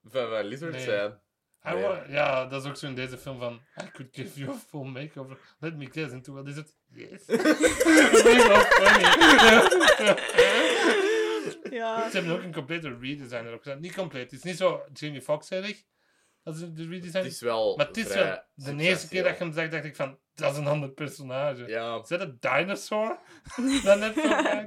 Van, 0.05 0.29
van 0.29 0.45
Lizard 0.45 0.72
Nee. 0.72 0.83
zijn. 0.85 1.20
Nee. 1.62 1.83
wa- 1.83 2.05
ja, 2.09 2.47
dat 2.47 2.62
is 2.64 2.68
ook 2.68 2.77
zo 2.77 2.87
in 2.87 2.95
deze 2.95 3.18
film 3.18 3.39
van, 3.39 3.55
I 3.83 3.91
could 3.93 4.09
give 4.12 4.41
you 4.41 4.51
a 4.51 4.55
full 4.68 4.85
makeover. 4.85 5.39
Let 5.59 5.77
me 5.77 5.87
guess, 5.91 6.12
into 6.12 6.33
what 6.33 6.47
is 6.49 6.57
it? 6.57 6.77
Yes. 6.93 7.24
dat 7.27 7.45
is 8.27 8.47
wel 8.47 8.61
funny. 8.61 9.05
Ja. 11.70 12.11
Ze 12.11 12.16
hebben 12.16 12.33
ook 12.37 12.43
een 12.43 12.53
complete 12.53 12.97
redesign 13.01 13.47
erop 13.47 13.62
gezet. 13.62 13.81
Niet 13.81 13.95
compleet, 13.95 14.22
het 14.31 14.33
is 14.33 14.43
niet 14.43 14.57
zo 14.57 14.83
Jamie 14.93 15.22
Foxx-erig. 15.22 15.83
Dat 16.47 16.57
is 16.57 16.72
de 16.72 16.88
redesign. 16.88 17.16
Het 17.16 17.26
is 17.26 17.40
wel. 17.40 17.76
maar 17.76 17.86
het 17.86 17.97
is 17.97 18.14
wel, 18.14 18.42
de 18.55 18.76
eerste 18.76 19.09
keer 19.09 19.22
dat 19.22 19.38
je 19.38 19.44
hem 19.44 19.53
zag, 19.53 19.68
dacht 19.68 19.84
ik 19.84 19.97
van, 19.97 20.18
dat 20.34 20.53
is 20.53 20.59
een 20.59 20.66
ander 20.66 20.90
personage. 20.90 21.66
Ja, 21.66 22.01
Is 22.03 22.09
dat 22.09 22.20
een 22.20 22.36
dinosaur? 22.40 23.18
dat 23.84 23.99
net 23.99 24.14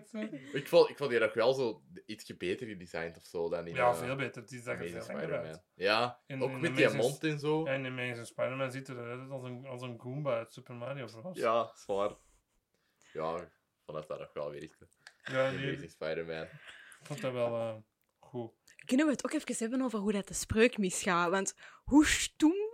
zo 0.09 0.19
ik 0.53 0.67
vond, 0.67 0.89
ik 0.89 0.97
vond 0.97 1.09
die 1.09 1.19
nog 1.19 1.33
wel 1.33 1.53
zo 1.53 1.83
ietsje 2.05 2.35
beter 2.37 2.67
gedesigned 2.67 3.17
of 3.17 3.23
zo 3.23 3.49
dan 3.49 3.67
in. 3.67 3.75
Ja, 3.75 3.89
eh, 3.89 3.97
veel 3.97 4.15
beter. 4.15 4.41
Het 4.41 4.51
is 4.51 4.63
dat 4.63 4.79
je 4.79 4.89
veel. 4.89 5.01
Spider-Man. 5.01 5.61
Ja, 5.75 6.19
In- 6.27 6.41
ook 6.41 6.49
in 6.49 6.59
met 6.59 6.75
die 6.75 6.89
mond 6.93 7.23
en 7.23 7.39
zo. 7.39 7.65
En 7.65 7.85
in 7.85 7.91
Amazing 7.91 8.27
Spider-Man 8.27 8.71
ziet 8.71 8.87
er 8.87 8.97
eruit 8.99 9.29
als 9.29 9.43
een, 9.43 9.65
als 9.65 9.81
een 9.81 9.99
Goomba 9.99 10.37
uit 10.37 10.53
Super 10.53 10.75
Mario 10.75 11.05
Bros. 11.05 11.37
Ja, 11.37 11.71
zwaar. 11.75 12.11
Ja, 13.13 13.51
vond 13.85 14.07
dat 14.07 14.19
nog 14.19 14.33
wel 14.33 14.51
werkte. 14.51 14.87
Ja, 15.23 15.51
nee, 15.51 15.67
Amazing 15.67 15.91
Spider-Man. 15.91 16.43
ik 16.43 17.05
vond 17.05 17.21
dat 17.21 17.31
wel 17.33 17.55
eh, 17.55 17.75
goed. 18.19 18.51
Kunnen 18.89 19.05
we 19.07 19.11
het 19.11 19.25
ook 19.25 19.33
even 19.33 19.55
hebben 19.59 19.81
over 19.81 19.99
hoe 19.99 20.11
dat 20.11 20.27
de 20.27 20.33
spreuk 20.33 20.77
misgaat? 20.77 21.29
Want 21.29 21.53
hoe 21.83 22.05
stoem... 22.05 22.67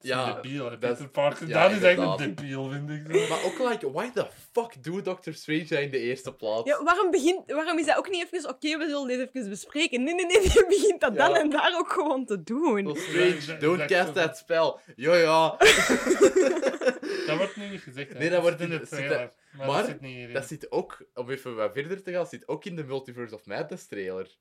Ja, 0.00 0.32
debiel, 0.32 0.68
Peter 0.78 0.90
is- 0.90 1.10
Parker, 1.12 1.48
ja, 1.48 1.62
dat 1.68 1.70
is 1.76 1.82
echt 1.82 1.98
een 1.98 2.02
inderdaad. 2.02 2.18
debiel, 2.36 2.68
vind 2.68 2.90
ik. 2.90 3.02
Zo. 3.16 3.28
Maar 3.28 3.44
ook 3.44 3.58
like, 3.58 3.90
why 3.92 4.10
the 4.10 4.26
fuck 4.52 4.84
doet 4.84 5.04
Doctor 5.04 5.34
Strange 5.34 5.64
dat 5.64 5.78
in 5.78 5.90
de 5.90 5.98
eerste 5.98 6.34
plaats? 6.34 6.68
Ja, 6.68 6.82
waarom, 6.82 7.10
begint, 7.10 7.50
waarom 7.52 7.78
is 7.78 7.86
dat 7.86 7.96
ook 7.96 8.10
niet 8.10 8.28
even... 8.32 8.48
Oké, 8.48 8.78
we 8.78 8.88
zullen 8.88 9.06
dit 9.08 9.28
even 9.34 9.48
bespreken. 9.50 10.02
Nee, 10.02 10.14
nee, 10.14 10.26
nee, 10.26 10.42
je 10.52 10.64
begint 10.68 11.00
dat 11.00 11.14
Ja. 11.14 11.26
dan 11.26 11.36
en 11.36 11.50
daar 11.50 11.78
ook 11.78 11.92
gewoon 11.92 12.24
te 12.26 12.42
doen. 12.42 12.84
Doctor 12.84 13.02
Strange, 13.02 13.58
don't 13.58 13.84
cast 13.84 14.14
that 14.14 14.36
spell. 14.36 14.74
Ja, 14.96 15.14
ja. 15.14 15.56
Dat 17.26 17.36
wordt 17.38 17.56
nu 17.56 17.68
niet 17.68 17.80
gezegd. 17.80 18.12
Hè. 18.12 18.18
Nee, 18.18 18.30
dat 18.30 18.42
wordt 18.42 18.60
in 18.60 18.68
de 18.70 18.76
zit 18.76 18.88
trailer. 18.88 19.32
Maar, 19.56 19.66
maar 19.66 19.76
dat 19.76 19.86
zit 19.86 20.00
niet 20.00 20.14
hierin. 20.14 20.34
Dat 20.34 20.46
zit 20.46 20.72
ook, 20.72 21.02
om 21.14 21.30
even 21.30 21.56
wat 21.56 21.72
verder 21.72 22.02
te 22.02 22.12
gaan, 22.12 22.26
zit 22.26 22.48
ook 22.48 22.64
in 22.64 22.76
de 22.76 22.84
Multiverse 22.84 23.34
of 23.34 23.46
Madness 23.46 23.86
trailer. 23.86 24.36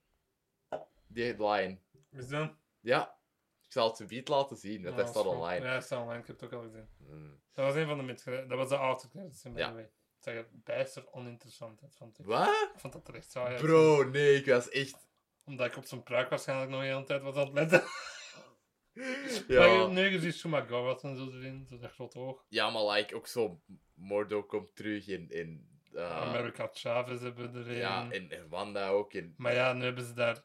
Die 1.11 1.43
line. 1.47 1.77
Is 2.11 2.27
dat? 2.27 2.51
Ja, 2.79 3.17
ik 3.65 3.71
zal 3.71 3.87
het 3.87 3.97
zo 3.97 4.05
beat 4.05 4.27
laten 4.27 4.57
zien, 4.57 4.83
want 4.83 4.95
dat 4.97 5.07
staat 5.07 5.23
is 5.25 5.29
goed. 5.31 5.39
online. 5.39 5.65
Ja, 5.65 5.73
dat 5.73 5.83
staat 5.83 5.99
online. 6.01 6.19
Ik 6.21 6.27
heb 6.27 6.39
het 6.39 6.53
ook 6.53 6.59
al 6.59 6.65
gezien. 6.67 6.89
Hmm. 6.97 7.41
Dat 7.53 7.65
was 7.65 7.75
een 7.75 7.87
van 7.87 7.97
de 7.97 8.03
midgere- 8.03 8.45
Dat 8.45 8.57
was 8.69 9.01
de 9.01 9.07
credits 9.09 9.43
in 9.45 9.53
by 9.53 9.59
Ja. 9.59 9.67
the 9.67 9.73
way. 9.73 9.83
Ik 9.83 10.25
zeg 10.25 10.35
het 10.35 10.63
bijster 10.63 11.11
oninteressant. 11.11 11.81
vond 11.89 12.19
ik. 12.19 12.25
Wat? 12.25 12.47
Ik 12.73 12.79
vond 12.79 12.93
dat 12.93 13.07
er 13.07 13.15
echt 13.15 13.31
saai. 13.31 13.57
Bro, 13.59 14.03
nee, 14.03 14.35
ik 14.35 14.45
was 14.45 14.69
echt... 14.69 15.07
Omdat 15.45 15.67
ik 15.67 15.77
op 15.77 15.85
zijn 15.85 16.03
pruik 16.03 16.29
waarschijnlijk 16.29 16.71
nog 16.71 16.79
de 16.81 16.85
hele 16.87 17.03
tijd 17.03 17.21
was 17.21 17.35
aan 17.35 17.45
het 17.45 17.53
letten. 17.53 17.83
Maar 18.93 19.45
Ja, 19.47 19.87
nee, 19.87 20.11
je 20.11 20.19
ziet 20.19 20.35
Shumagawa 20.35 20.97
en 21.01 21.15
zo 21.17 21.31
erin. 21.31 21.67
Dat 21.69 21.91
grote 21.91 22.19
oog. 22.19 22.45
ja 22.49 22.69
maar 22.69 22.85
like, 22.85 23.15
ook 23.15 23.27
zo... 23.27 23.61
Mordo 23.93 24.43
komt 24.43 24.75
terug 24.75 25.07
in, 25.07 25.29
in 25.29 25.69
eh, 25.93 26.17
America 26.21 26.69
Chavez 26.73 27.21
hebben 27.21 27.55
er 27.55 27.67
een. 27.69 27.75
ja, 27.75 28.11
en, 28.11 28.29
en 28.29 28.49
Wanda 28.49 28.89
ook. 28.89 29.13
En, 29.13 29.33
Maar 29.37 29.53
ja, 29.53 29.73
nu 29.73 29.83
hebben 29.83 30.03
ze 30.05 30.13
daar 30.13 30.43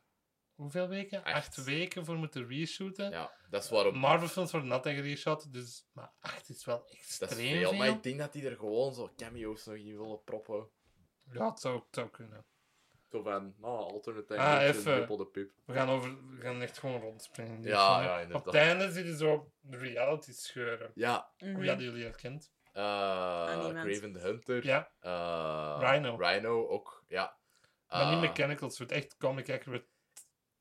hoeveel 0.55 0.89
weken? 0.89 1.23
Acht. 1.25 1.35
Acht 1.35 1.65
weken 1.65 2.05
voor 2.05 2.17
moeten 2.17 2.49
reshooten. 2.49 3.11
ja, 3.11 3.33
dat 3.51 3.65
is 3.65 3.71
waarom... 3.71 3.97
Marvel-films 3.97 4.53
worden 4.53 4.73
altijd 4.73 4.97
gereshot, 4.97 5.53
dus... 5.53 5.87
Maar 5.93 6.13
acht 6.21 6.49
is 6.49 6.65
wel 6.65 6.79
Dat 6.79 6.91
extreem 6.91 7.31
is 7.31 7.37
veel. 7.59 7.69
veel, 7.69 7.79
maar 7.79 7.89
ik 7.89 8.03
denk 8.03 8.19
dat 8.19 8.33
die 8.33 8.49
er 8.49 8.57
gewoon 8.57 8.95
zo 8.95 9.13
cameo's 9.17 9.65
nog 9.67 9.75
in 9.77 9.99
willen 9.99 10.23
proppen. 10.25 10.69
Ja, 11.33 11.49
het 11.51 11.61
zou, 11.61 11.77
het 11.77 11.85
zou 11.91 12.09
kunnen. 12.11 12.45
Zo 13.11 13.23
van, 13.23 13.55
nou, 13.59 13.77
alternate 13.93 14.37
Ah, 14.37 14.63
even. 14.63 15.17
De 15.19 15.27
Pip. 15.27 15.51
We 15.65 15.73
gaan, 15.73 15.89
over, 15.89 16.29
we 16.31 16.41
gaan 16.41 16.63
echt 16.63 16.79
gewoon 16.79 17.01
rondspringen. 17.01 17.61
Dus, 17.63 17.71
Ja, 17.71 17.99
eh, 17.99 18.05
ja, 18.05 18.15
Op 18.17 18.21
inderdaad. 18.23 18.45
het 18.45 18.55
einde 18.55 18.93
zie 18.93 19.05
je 19.05 19.17
zo 19.17 19.53
reality 19.71 20.33
scheuren. 20.33 20.91
Ja, 20.95 21.33
Mhm. 21.39 21.55
Hoe 21.55 21.67
hadden 21.69 21.85
jullie 21.87 22.05
herkend? 22.05 22.53
eh 22.73 23.49
niemand. 23.55 23.73
Craven 23.87 24.13
the 24.13 24.19
Hunter. 24.19 24.65
Ja, 24.65 24.91
eh, 25.01 25.77
Rhino. 25.91 26.17
Rhino 26.17 26.69
ook, 26.69 27.05
ja. 27.09 27.37
maar 27.89 28.05
niet 28.05 28.15
Eh, 28.15 28.21
mechanical 28.21 28.71
suit, 28.71 28.93
echt 28.93 29.17
comic 29.17 29.51
accurate. 29.51 29.87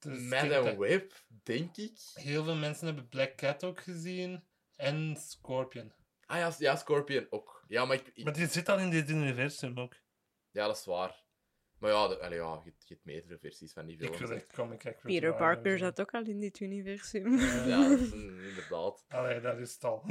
Dus 0.03 0.19
Met 0.21 0.51
een 0.51 0.77
whip, 0.77 1.13
denk 1.43 1.77
ik. 1.77 1.97
Heel 2.13 2.43
veel 2.43 2.55
mensen 2.55 2.85
hebben 2.85 3.09
Black 3.09 3.35
Cat 3.35 3.63
ook 3.63 3.79
gezien. 3.81 4.43
En 4.75 5.15
Scorpion. 5.19 5.93
Ah 6.25 6.37
ja, 6.37 6.53
ja, 6.57 6.75
Scorpion 6.75 7.27
ook. 7.29 7.63
Ja, 7.67 7.85
maar 7.85 7.95
ik, 7.95 8.11
ik- 8.13 8.23
Maar 8.23 8.33
die 8.33 8.47
zit 8.47 8.69
al 8.69 8.79
in 8.79 8.89
dit 8.89 9.09
universum 9.09 9.79
ook. 9.79 9.93
ja, 10.51 10.67
dat 10.67 10.77
is 10.77 10.85
waar. 10.85 11.21
Maar 11.79 11.91
ja, 11.91 12.07
de, 12.07 12.19
allee, 12.19 12.37
ja 12.39 12.61
je, 12.63 12.73
je 12.79 12.93
hebt 12.93 13.05
meerdere 13.05 13.37
versies 13.39 13.73
van 13.73 13.85
die 13.85 13.95
Ik 13.95 14.01
films. 14.03 14.19
wil 14.19 14.31
echt 14.31 14.53
comic 14.53 14.77
accurate. 14.85 15.07
Peter 15.07 15.33
Parker 15.35 15.77
zat 15.77 16.01
ook 16.01 16.11
al 16.13 16.23
in 16.23 16.39
dit 16.39 16.59
universum. 16.59 17.37
Ja, 17.39 17.89
dat 17.89 17.99
is 17.99 18.11
een- 18.11 18.39
inderdaad. 18.49 19.05
Allee, 19.09 19.39
dat 19.41 19.57
is 19.57 19.73
het 19.73 19.83
al. 19.89 20.03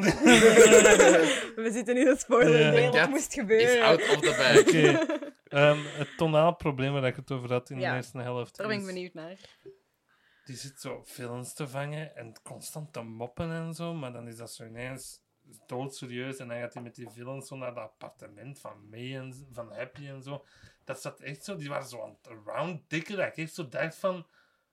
We 1.56 1.68
zitten 1.72 1.96
in 1.96 2.06
het 2.06 2.20
spoiler 2.20 2.82
Cat 2.82 2.92
dat 2.92 3.08
moest 3.08 3.28
Is 3.28 3.34
gebeuren. 3.40 3.82
out 3.84 4.00
of 4.00 4.20
the 4.20 4.34
bag. 4.36 4.58
Oké. 4.60 5.20
Ehm, 5.48 5.78
het 5.84 6.16
tonaalprobleem 6.16 6.92
waar 6.92 7.04
ik 7.06 7.16
het 7.16 7.30
over 7.30 7.52
had 7.52 7.70
in 7.70 7.78
Ja. 7.80 7.90
de 7.90 7.96
eerste 7.96 8.18
helft. 8.18 8.56
Daar 8.56 8.66
ben 8.66 8.76
ik 8.76 8.82
is- 8.82 8.88
benieuwd 8.88 9.14
naar. 9.14 9.38
Die 10.44 10.56
zit 10.56 10.80
zo 10.80 11.02
films 11.04 11.54
te 11.54 11.68
vangen 11.68 12.16
en 12.16 12.32
constant 12.42 12.92
te 12.92 13.02
moppen 13.02 13.50
en 13.50 13.74
zo, 13.74 13.94
maar 13.94 14.12
dan 14.12 14.28
is 14.28 14.36
dat 14.36 14.52
zo 14.52 14.64
ineens 14.64 15.20
doodserieus 15.66 16.36
en 16.38 16.48
dan 16.48 16.58
gaat 16.58 16.74
hij 16.74 16.82
met 16.82 16.94
die 16.94 17.08
villains 17.10 17.48
zo 17.48 17.56
naar 17.56 17.74
dat 17.74 17.84
appartement 17.84 18.60
van 18.60 18.88
May 18.88 19.16
en 19.16 19.46
van 19.50 19.72
Happy 19.72 20.06
en 20.06 20.22
zo. 20.22 20.44
Dat 20.84 21.00
zat 21.00 21.20
echt 21.20 21.44
zo, 21.44 21.56
die 21.56 21.68
waren 21.68 21.88
zo 21.88 22.02
aan 22.02 22.18
het 22.22 22.32
round 22.44 22.90
dikken, 22.90 23.16
dat 23.16 23.26
ik 23.26 23.36
echt 23.36 23.54
zo 23.54 23.68
dacht 23.68 23.94
van, 23.94 24.26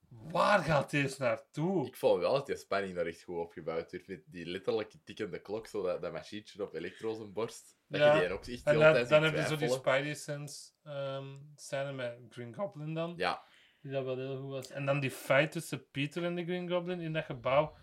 waar 0.09 0.63
gaat 0.63 0.89
deze 0.89 1.22
naartoe? 1.22 1.86
Ik 1.88 1.95
vond 1.95 2.20
wel 2.20 2.34
dat 2.34 2.45
die 2.45 2.55
spanning 2.55 2.95
daar 2.95 3.05
echt 3.05 3.24
goed 3.24 3.38
opgebouwd 3.38 3.91
werd. 3.91 4.07
Met 4.07 4.24
die 4.26 4.45
letterlijk 4.45 4.93
tikkende 5.03 5.39
klok, 5.39 5.67
zo 5.67 5.84
dat, 5.84 6.01
dat 6.01 6.11
machientje 6.11 6.63
op 6.63 6.74
Electro 6.74 7.13
zijn 7.13 7.34
borst. 7.34 7.78
Dat 7.88 7.99
Ja. 7.99 8.13
je 8.15 8.22
die 8.22 8.34
ook 8.34 8.45
echt 8.47 8.63
En 8.63 8.72
heel 8.72 8.80
dan, 8.80 8.93
tijd 8.93 9.09
dan 9.09 9.24
heb 9.24 9.36
je 9.36 9.43
zo 9.45 9.55
die. 9.55 9.70
Spidey 9.70 10.13
Sense 10.13 10.72
ehm 10.84 11.38
scène 11.55 11.91
met 11.93 12.17
Green 12.30 12.53
Goblin 12.55 12.93
dan, 12.93 13.13
Ja, 13.17 13.43
die 13.82 13.91
dat 13.91 14.03
wel 14.03 14.17
heel 14.17 14.38
goed 14.41 14.49
was. 14.51 14.69
En 14.71 14.86
dan 14.86 14.99
die 14.99 15.11
fight 15.11 15.51
tussen 15.51 15.89
Peter 15.91 16.23
en 16.23 16.36
de 16.36 16.43
Green 16.43 16.69
Goblin 16.69 16.99
in 16.99 17.13
dat 17.13 17.25
gebouw. 17.25 17.75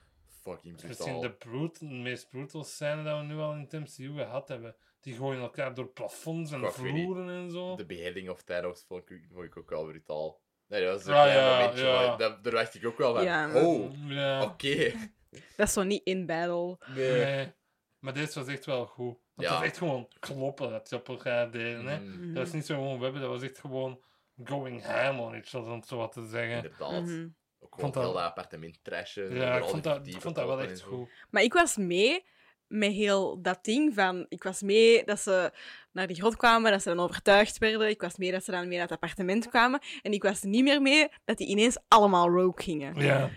fucking 0.42 0.76
is 0.76 0.82
misschien 0.82 1.20
de, 1.20 1.84
meest 1.86 2.28
brutal 2.28 2.64
scène 2.64 3.02
dat 3.02 3.18
we 3.18 3.24
nu 3.24 3.36
al 3.36 3.52
in 3.52 3.60
het 3.60 3.72
MCU 3.72 4.12
gehad 4.16 4.48
hebben. 4.48 4.76
Die 5.00 5.14
gooien 5.14 5.40
elkaar 5.40 5.74
door 5.74 5.88
plafonds 5.88 6.52
en 6.52 6.72
vloeren 6.72 7.28
en 7.28 7.50
zo. 7.50 7.76
De 7.76 7.86
beheerding 7.86 8.30
of 8.30 8.42
Thanos 8.42 8.84
vond 8.88 9.10
ik, 9.10 9.26
vond 9.32 9.44
ik 9.44 9.56
ook 9.56 9.70
wel 9.70 9.84
brutaal. 9.84 10.40
Nee, 10.68 10.84
dat 10.84 10.92
was 10.92 11.06
een 11.06 11.14
Ah, 11.14 11.22
klein 11.22 11.38
ja, 11.38 11.58
momentje, 11.58 11.84
ja. 11.86 12.06
maar 12.08 12.18
dat, 12.18 12.44
daar 12.44 12.52
dacht 12.52 12.74
ik 12.74 12.86
ook 12.86 12.98
wel 12.98 13.14
van, 13.14 13.24
Ja. 13.24 13.64
oh, 13.64 14.08
Ja, 14.08 14.42
oké. 14.42 14.92
Dat 15.56 15.66
is 15.66 15.72
zo 15.72 15.82
niet 15.82 16.04
in 16.04 16.26
battle. 16.26 16.78
Nee. 16.94 17.24
nee. 17.24 17.52
Maar 17.98 18.14
deze 18.14 18.38
was 18.38 18.48
echt 18.48 18.64
wel 18.66 18.86
goed. 18.86 19.16
Ja. 19.34 19.42
Dat 19.42 19.50
was 19.52 19.62
echt 19.62 19.78
gewoon 19.78 20.08
kloppen 20.20 20.70
dat 20.70 20.90
je 20.90 20.96
op 20.96 21.08
elkaar 21.08 21.50
deden. 21.50 21.86
Hè. 21.86 21.98
Mm, 22.00 22.34
Dat 22.34 22.44
was 22.44 22.52
niet 22.52 22.66
zo 22.66 22.74
gewoon 22.74 23.00
webben, 23.00 23.20
dat 23.20 23.30
was 23.30 23.42
echt 23.42 23.58
gewoon 23.58 24.00
going 24.44 24.82
ham 24.84 25.20
on 25.20 25.34
each 25.34 25.54
other, 25.54 25.70
om 25.72 25.78
het 25.78 25.86
zo 25.88 25.96
wat 25.96 26.12
te 26.12 26.26
zeggen. 26.26 26.56
inderdaad. 26.56 27.02
Mhm. 27.02 27.28
Ook 27.58 27.74
gewoon 27.74 27.92
Vond 27.92 27.94
dat- 27.94 28.02
heel 28.02 28.12
dat 28.12 28.22
appartement 28.22 28.78
trashen. 28.84 29.34
Ja, 29.34 29.56
ik 29.56 29.62
vond 29.62 29.72
die 29.72 29.92
dat, 29.92 30.06
ik 30.06 30.20
vond 30.20 30.34
dat 30.34 30.46
wel 30.46 30.60
echt 30.60 30.80
goed. 30.80 31.08
Maar 31.30 31.42
ik 31.42 31.52
was 31.52 31.76
mee 31.76 32.24
met 32.66 32.92
heel 32.92 33.42
dat 33.42 33.64
ding 33.64 33.94
van... 33.94 34.26
Ik 34.28 34.42
was 34.42 34.62
mee 34.62 35.04
dat 35.04 35.20
ze 35.20 35.52
naar 35.92 36.06
die 36.06 36.16
grot 36.16 36.36
kwamen, 36.36 36.70
dat 36.70 36.82
ze 36.82 36.88
dan 36.94 37.00
overtuigd 37.04 37.58
werden. 37.58 37.88
Ik 37.88 38.00
was 38.00 38.16
mee 38.16 38.32
dat 38.32 38.44
ze 38.44 38.50
dan 38.50 38.60
mee 38.68 38.78
naar 38.78 38.86
het 38.86 38.92
appartement 38.92 39.48
kwamen. 39.48 39.80
En 40.02 40.12
ik 40.12 40.22
was 40.22 40.42
niet 40.42 40.62
meer 40.62 40.82
mee 40.82 41.08
dat 41.24 41.36
die 41.38 41.46
ineens 41.46 41.78
allemaal 41.88 42.28
rogue 42.28 42.62
gingen. 42.64 42.94
Ja. 42.94 43.30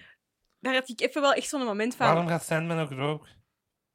Daar 0.60 0.74
had 0.74 0.90
ik 0.90 1.02
even 1.02 1.22
wel 1.22 1.34
echt 1.34 1.50
zo'n 1.50 1.64
moment 1.64 1.96
van... 1.96 2.08
Waarom 2.08 2.28
gaat 2.28 2.44
Sandman 2.44 2.80
ook 2.80 2.92
rook? 2.92 3.28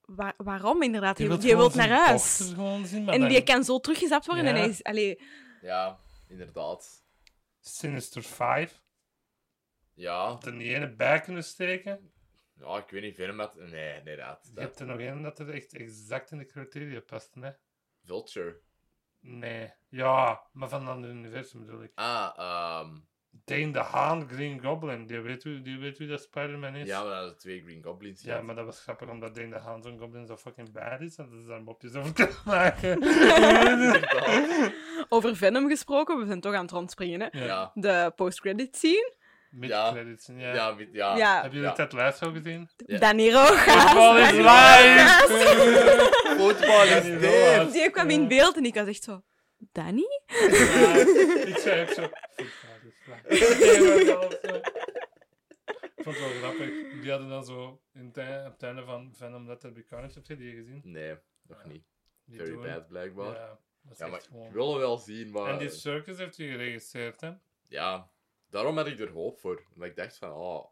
Wa- 0.01 0.35
waarom 0.37 0.83
inderdaad? 0.83 1.17
Die, 1.17 1.29
wilt 1.29 1.43
die 1.43 1.55
naar 1.77 1.89
huis. 2.07 2.37
zien, 2.37 3.05
maar 3.05 3.15
En 3.15 3.21
dan- 3.21 3.29
die 3.29 3.43
kan 3.43 3.65
zo 3.65 3.79
teruggezapt 3.79 4.27
worden. 4.27 4.47
En 4.47 4.55
hij 4.57 4.69
is... 4.69 4.83
Allee, 4.83 5.21
Ja, 5.61 5.99
inderdaad. 6.27 7.07
Sinister 7.61 8.23
5. 8.23 8.83
Ja, 9.95 10.39
er 10.41 10.53
niet 10.53 10.73
ene 10.73 10.95
bij 10.95 11.21
kunnen 11.21 11.45
steken. 11.45 12.13
ja, 12.55 12.77
ik 12.79 12.91
weet 12.91 13.03
niet, 13.03 13.15
Venom 13.15 13.39
had... 13.39 13.55
Nee, 13.55 14.03
nee, 14.03 14.17
dat. 14.17 14.51
Je 14.55 14.61
hebt 14.61 14.81
er 14.81 14.87
nog 14.87 14.99
één 14.99 15.23
dat 15.23 15.39
er 15.39 15.51
echt 15.51 15.75
exact 15.75 16.31
in 16.31 16.39
de 16.39 16.47
criteria 16.47 17.01
past, 17.01 17.35
hè? 17.35 17.51
Vulture. 18.03 18.61
Nee. 19.21 19.73
Ja, 19.89 20.49
maar 20.53 20.69
van 20.69 20.81
een 20.81 20.89
ander 20.89 21.11
universum 21.11 21.61
bedoel 21.61 21.83
ik. 21.83 21.93
Ah, 21.95 22.33
ehm... 22.37 23.01
Dane 23.45 23.71
de 23.73 23.79
Haan, 23.79 24.29
Green 24.29 24.61
Goblin. 24.61 25.07
Die 25.07 25.21
weet 25.21 25.43
wie, 25.45 25.63
die 25.63 25.79
weet 25.79 25.99
wie 25.99 26.09
dat 26.09 26.21
Spider-Man 26.23 26.75
is. 26.75 26.87
ja, 26.87 27.03
maar 27.03 27.21
dat 27.23 27.31
is 27.37 27.43
twee 27.43 27.63
Green 27.67 27.83
Goblins. 27.83 28.23
Ja, 28.23 28.41
maar 28.43 28.55
dat 28.55 28.65
was 28.65 28.81
grappig 28.81 29.09
omdat 29.09 29.35
Dane 29.35 29.49
de 29.49 29.59
Haan 29.59 29.83
zo'n 29.83 29.99
goblin 29.99 30.27
zo 30.27 30.37
fucking 30.37 30.73
bad 30.73 31.01
is. 31.01 31.17
En 31.17 31.29
dat 31.31 31.41
ze 31.43 31.49
daar 31.49 31.63
mopjes 31.63 31.95
over 31.95 32.13
kunnen 32.13 32.37
maken. 32.55 32.99
Over 35.09 35.37
Venom 35.37 35.69
gesproken, 35.69 36.19
we 36.19 36.27
zijn 36.27 36.41
toch 36.41 36.55
aan 36.55 36.63
het 36.63 36.71
rondspringen. 36.71 37.21
Hè? 37.21 37.45
ja. 37.45 37.71
De 37.75 38.13
post-credit 38.17 38.77
scene. 38.77 39.13
Mid-credits. 39.51 40.29
Ja. 40.37 40.55
ja, 40.55 40.73
met- 40.73 40.89
ja. 40.93 41.17
Ja, 41.17 41.35
Hebben 41.41 41.53
jullie 41.53 41.67
Ja. 41.69 41.75
Ted 41.75 41.93
Lasso 41.93 42.31
gezien? 42.31 42.69
Ja. 42.77 42.99
Danny 42.99 43.31
Rojas. 43.33 43.61
Football 43.63 44.21
is 44.21 44.31
live! 44.31 45.25
Voetbal 46.39 46.83
is 46.97 47.21
dead! 47.21 47.73
Die 47.73 47.91
kwam 47.91 48.11
in 48.11 48.29
beeld 48.29 48.57
en 48.57 48.65
ik 48.65 48.75
was 48.75 48.87
echt 48.87 49.03
zo... 49.03 49.23
Danny? 49.73 50.05
Ja, 50.27 50.37
ik 51.47 51.57
zei 51.59 51.83
ook 51.83 51.89
zo. 51.89 52.03
"Voetbal 52.37 52.74
is 53.07 53.41
live." 53.41 53.59
Nee, 53.59 54.07
maar 54.07 54.21
dat 54.21 54.41
was 54.43 54.51
zo- 54.51 54.57
Ik 55.97 56.03
vond 56.05 56.17
het 56.17 56.41
wel 56.41 56.51
grappig. 56.51 57.01
Die 57.01 57.11
hadden 57.11 57.29
dan 57.29 57.45
zo 57.45 57.83
in 57.93 58.05
het 58.15 58.47
op 58.47 58.53
het 58.53 58.63
einde 58.63 58.85
van 58.85 59.15
Venom 59.15 59.47
Let 59.47 59.61
There 59.61 59.73
Be 59.73 59.85
Carnage, 59.85 60.15
heb 60.15 60.27
je 60.27 60.37
die 60.37 60.55
gezien? 60.55 60.81
Nee, 60.85 61.17
nog 61.43 61.65
niet. 61.65 61.85
Die 62.25 62.39
Very 62.39 62.51
doen- 62.53 62.63
bad, 62.63 62.89
blijkbaar. 62.89 63.35
Ja, 63.35 63.59
dat 63.83 63.93
is 63.93 63.99
maar 64.31 64.47
ik 64.47 64.53
wil 64.53 64.79
wel 64.79 64.99
zien, 64.99 65.31
maar... 65.31 65.53
En 65.53 65.59
die 65.59 65.71
circus 65.71 66.19
heeft 66.19 66.37
hij 66.37 66.47
geregisseerd, 66.49 67.21
hè? 67.21 67.33
Ja, 67.69 68.11
daarom 68.49 68.77
had 68.77 68.87
ik 68.87 69.01
er 69.01 69.11
hoop 69.11 69.39
voor. 69.41 69.65
Omdat 69.75 69.89
ik 69.89 69.97
dacht 69.97 70.17
van, 70.17 70.33
oh, 70.33 70.65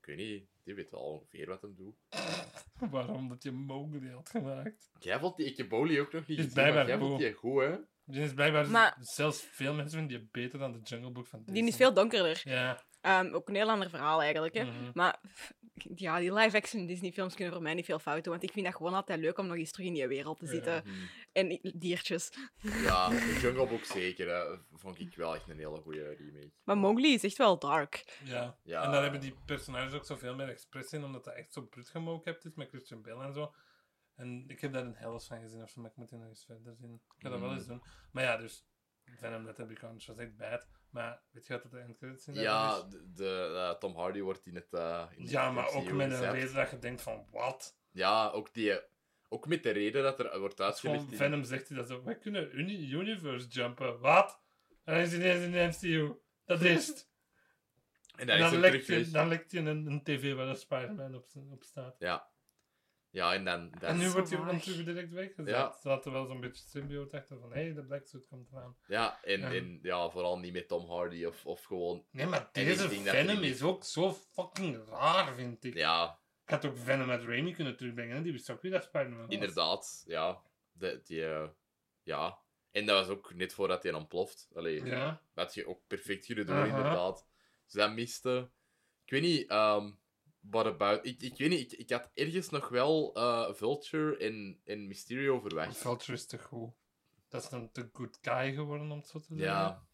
ik 0.00 0.06
weet 0.06 0.16
niet, 0.16 0.48
die 0.64 0.74
weet 0.74 0.90
wel 0.90 1.00
ongeveer 1.00 1.46
wat 1.46 1.62
hem 1.62 1.74
doet. 1.76 1.96
Waarom 2.90 3.28
dat 3.28 3.42
je 3.42 3.50
Mowgli 3.52 4.10
had 4.10 4.28
gemaakt. 4.28 4.90
Jij 4.98 5.18
vond 5.18 5.36
die 5.36 5.46
Ikeboli 5.46 6.00
ook 6.00 6.12
nog 6.12 6.26
niet 6.26 6.38
gezien, 6.40 6.74
maar 6.74 6.86
jij 6.86 6.98
vond 6.98 7.18
die 7.18 7.32
goed, 7.32 7.60
hè? 7.62 7.76
Die 8.12 8.22
is 8.22 8.34
blijkbaar 8.34 8.70
Maar- 8.70 8.96
zelfs 9.00 9.40
veel 9.50 9.74
mensen 9.74 9.98
vinden 9.98 10.18
die 10.18 10.28
beter 10.32 10.58
dan 10.58 10.72
de 10.72 10.80
Jungle 10.82 11.10
Book 11.10 11.26
van 11.26 11.38
Disney. 11.38 11.60
Die 11.60 11.70
is 11.70 11.76
veel 11.76 11.94
donkerder. 11.94 12.40
Ja. 12.44 12.82
Ehm, 13.00 13.34
ook 13.34 13.48
een 13.48 13.54
heel 13.54 13.70
ander 13.70 13.90
verhaal 13.90 14.22
eigenlijk. 14.22 14.54
Hè? 14.54 14.64
mhm. 14.64 14.90
Maar 14.94 15.20
ja, 15.94 16.18
die 16.18 16.32
live-action 16.34 16.86
Disney-films 16.86 17.34
kunnen 17.34 17.54
voor 17.54 17.62
mij 17.62 17.74
niet 17.74 17.84
veel 17.84 17.98
fouten. 17.98 18.30
Want 18.30 18.42
ik 18.42 18.52
vind 18.52 18.66
dat 18.66 18.74
gewoon 18.74 18.94
altijd 18.94 19.20
leuk 19.20 19.38
om 19.38 19.46
nog 19.46 19.56
eens 19.56 19.70
terug 19.70 19.86
in 19.86 19.94
die 19.94 20.06
wereld 20.06 20.38
te 20.38 20.46
zitten. 20.46 20.82
Hmm. 20.82 21.08
En 21.32 21.58
diertjes. 21.74 22.32
Ja, 22.62 23.08
de 23.08 23.38
Jungle 23.42 23.66
Book 23.66 23.84
zeker, 23.84 24.28
hè. 24.28 24.56
Vond 24.72 25.00
ik 25.00 25.14
wel 25.16 25.34
echt 25.34 25.48
een 25.48 25.58
hele 25.58 25.80
goede 25.80 26.16
remake. 26.18 26.50
Maar 26.64 26.76
Mowgli 26.76 27.14
is 27.14 27.24
echt 27.24 27.36
wel 27.38 27.58
dark. 27.58 28.18
Ja. 28.24 28.56
Ja. 28.62 28.84
En 28.84 28.90
dan 28.90 29.02
hebben 29.02 29.20
die 29.20 29.34
personages 29.46 29.92
ook 29.92 30.04
zoveel 30.04 30.34
meer 30.34 30.48
expressie 30.48 30.98
in, 30.98 31.04
omdat 31.04 31.24
dat 31.24 31.34
echt 31.34 31.52
zo 31.52 31.62
brut 31.62 31.88
gemookt 31.88 32.44
is 32.44 32.54
met 32.54 32.68
Christian 32.68 33.02
Bale 33.02 33.24
en 33.24 33.32
zo. 33.32 33.54
En 34.16 34.44
ik 34.48 34.60
heb 34.60 34.72
daar 34.72 34.84
een 34.84 34.94
helft 34.94 35.26
van 35.26 35.40
gezien, 35.40 35.62
of 35.62 35.70
zo, 35.70 35.80
maar 35.80 35.90
ik 35.90 35.96
moet 35.96 36.08
die 36.08 36.18
nog 36.18 36.28
eens 36.28 36.44
verder 36.44 36.74
zien. 36.76 36.94
Ik 36.94 37.22
ga 37.22 37.28
dat 37.28 37.40
wel 37.40 37.48
Mm. 37.48 37.56
eens 37.56 37.66
doen. 37.66 37.82
Maar 38.12 38.22
ja, 38.24 38.36
dus 38.36 38.66
Venom 39.04 39.44
Let 39.44 39.54
There 39.54 39.68
Be 39.68 39.74
Carnage 39.74 40.06
was 40.06 40.18
echt 40.18 40.36
bad. 40.36 40.68
Maar 40.90 41.22
weet 41.30 41.46
je 41.46 41.52
wat 41.52 41.62
dat 41.62 41.70
de 41.72 41.78
endcredits 41.78 42.26
in 42.26 42.34
Ja, 42.34 42.76
is? 42.76 42.84
de, 42.90 43.12
de, 43.12 43.52
eh, 43.72 43.78
Tom 43.78 43.94
Hardy 43.96 44.20
wordt 44.20 44.46
in 44.46 44.54
het... 44.54 44.72
eh, 44.72 45.06
in 45.16 45.26
Ja, 45.26 45.50
maar 45.50 45.68
ook 45.68 45.92
met 45.92 46.12
een 46.12 46.30
reden 46.30 46.54
dat 46.54 46.70
je 46.70 46.78
denkt 46.78 47.02
van, 47.02 47.26
wat? 47.30 47.78
Ja, 47.90 48.28
ook, 48.30 48.54
die, 48.54 48.80
ook 49.28 49.46
met 49.46 49.62
de 49.62 49.70
reden 49.70 50.02
dat 50.02 50.20
er 50.20 50.38
wordt 50.38 50.56
Dat 50.56 50.78
gewoon, 50.80 50.96
uitgelegd... 50.96 51.20
in- 51.22 51.26
Venom 51.28 51.44
zegt 51.44 51.68
hij 51.68 51.76
dat 51.78 51.88
zo, 51.88 52.02
wij 52.02 52.18
kunnen 52.18 52.58
uni 52.58 52.90
universe 52.92 53.46
jumpen. 53.48 53.98
Wat? 54.00 54.40
En 54.84 54.94
dan 54.94 55.02
is 55.02 55.10
hij 55.12 55.18
ineens 55.20 55.44
in 55.44 55.52
de 55.52 55.88
MCU. 55.88 56.14
Dat 56.44 56.60
is 56.60 56.86
het. 56.88 57.10
En 58.16 58.26
dan 58.26 58.36
En 58.36 58.50
dan 58.50 58.60
lekt 58.60 58.86
je, 58.86 59.10
dan 59.10 59.28
lekt 59.28 59.50
je 59.50 59.58
een, 59.58 59.86
een 59.86 60.02
tv 60.02 60.34
waar 60.34 60.46
een 60.46 60.56
Spider-Man 60.56 61.14
op, 61.14 61.26
op 61.50 61.62
staat. 61.62 61.96
Ja. 61.98 62.30
Ja, 63.12 63.34
en 63.34 63.44
dan... 63.44 63.70
dan 63.70 63.90
En 63.90 63.96
nu 63.98 64.10
wordt 64.10 64.30
hij 64.30 64.38
terug 64.60 64.84
direct 64.84 65.12
weggezet. 65.12 65.54
Ja. 65.54 65.76
Ze 65.80 65.88
hadden 65.88 66.12
wel 66.12 66.26
zo'n 66.26 66.40
beetje 66.40 66.64
symbiote 66.68 67.16
achter 67.16 67.38
van, 67.38 67.52
hé, 67.52 67.62
hey, 67.62 67.74
de 67.74 67.84
Black 67.84 68.06
Suit 68.06 68.26
komt 68.26 68.50
eraan. 68.52 68.76
Ja, 68.86 69.22
en 69.22 69.40
Ja. 69.40 69.48
ja. 69.50 69.54
En, 69.56 69.78
ja, 69.82 70.10
vooral 70.10 70.38
niet 70.38 70.52
met 70.52 70.68
Tom 70.68 70.88
Hardy 70.90 71.24
of, 71.24 71.46
of 71.46 71.64
gewoon... 71.64 72.04
Nee, 72.10 72.26
maar 72.26 72.48
deze 72.52 72.88
Venom 72.88 73.42
is 73.42 73.62
ook 73.62 73.84
zo 73.84 74.12
fucking 74.12 74.88
raar, 74.88 75.34
vind 75.34 75.64
ik. 75.64 75.74
Ja, 75.74 76.18
Ik 76.44 76.50
had 76.50 76.64
ook 76.64 76.78
Venom 76.78 77.06
met 77.06 77.22
Raimi 77.24 77.52
kunnen 77.54 77.76
terugbrengen, 77.76 78.16
hè. 78.16 78.22
die 78.22 78.32
wist 78.32 78.50
ook 78.50 78.62
wie 78.62 78.70
dat 78.70 78.84
Spider-Man 78.84 79.30
inderdaad. 79.30 80.04
Ja, 80.06 80.42
de, 80.72 81.00
die... 81.04 81.26
eh, 81.26 81.48
ja. 82.02 82.38
En 82.70 82.86
dat 82.86 83.06
was 83.06 83.16
ook 83.16 83.34
net 83.34 83.52
voordat 83.54 83.82
hij 83.82 83.92
ontploft. 83.92 84.48
Allee, 84.54 84.84
Ja. 84.84 85.06
dat 85.34 85.44
had 85.44 85.54
je 85.54 85.66
ook 85.66 85.80
perfect 85.86 86.26
kunnen 86.26 86.46
doen, 86.46 86.66
inderdaad. 86.66 87.26
Dus 87.64 87.72
dat 87.72 87.92
miste. 87.92 88.50
Ik 89.04 89.10
weet 89.10 89.22
niet, 89.22 89.48
ehm 89.50 89.90
what 90.50 90.66
about... 90.66 91.06
Ik, 91.06 91.20
ik 91.22 91.36
weet 91.38 91.48
niet, 91.48 91.72
ik, 91.72 91.78
ik 91.78 91.90
had 91.90 92.10
ergens 92.14 92.48
nog 92.48 92.68
wel 92.68 93.14
eh, 93.14 93.54
Vulture 93.54 94.16
en, 94.16 94.60
en 94.64 94.86
Mysterio 94.86 95.40
verwacht. 95.40 95.76
Vulture 95.76 96.12
is 96.12 96.26
te 96.26 96.38
goed. 96.38 96.70
Dat 97.28 97.42
is 97.42 97.50
een 97.50 97.70
te 97.72 97.88
good 97.92 98.18
guy 98.20 98.54
geworden, 98.54 98.90
om 98.90 98.98
het 98.98 99.08
zo 99.08 99.18
te 99.18 99.26
zeggen. 99.34 99.46
Ja, 99.46 99.86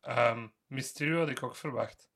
Ehm, 0.00 0.48
Mysterio 0.66 1.18
had 1.18 1.28
ik 1.28 1.42
ook 1.42 1.56
verwacht. 1.56 2.10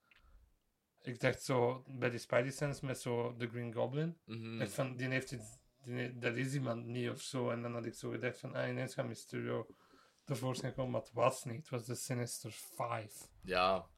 Ik 1.03 1.21
dacht 1.21 1.43
zo, 1.43 1.85
bij 1.87 2.11
die 2.11 2.19
Spidey 2.19 2.51
Sense 2.51 2.85
met 2.87 3.01
zo 3.01 3.35
de 3.37 3.49
Green 3.49 3.73
Goblin. 3.73 4.19
dacht 4.59 4.73
van, 4.73 4.97
die 4.97 5.09
heeft 5.09 5.33
iets, 5.33 5.59
die 5.83 6.19
dat 6.19 6.37
is 6.37 6.55
iemand 6.55 6.85
niet 6.85 7.11
of 7.11 7.21
zo. 7.21 7.51
En 7.51 7.63
dan 7.63 7.75
had 7.75 7.87
ik 7.87 7.95
zo 7.95 8.11
gedacht 8.11 8.39
van, 8.39 8.55
ah, 8.55 8.69
ineens 8.69 8.95
gaat 8.95 9.07
Mysterio 9.07 9.67
tevoorschijn 10.25 10.75
komen, 10.75 10.91
maar 10.91 11.01
het 11.01 11.13
was 11.13 11.45
niet. 11.45 11.57
Het 11.57 11.69
was 11.69 11.85
de 11.85 11.95
Sinister 11.95 12.51
Five. 12.51 13.27
ja. 13.43 13.93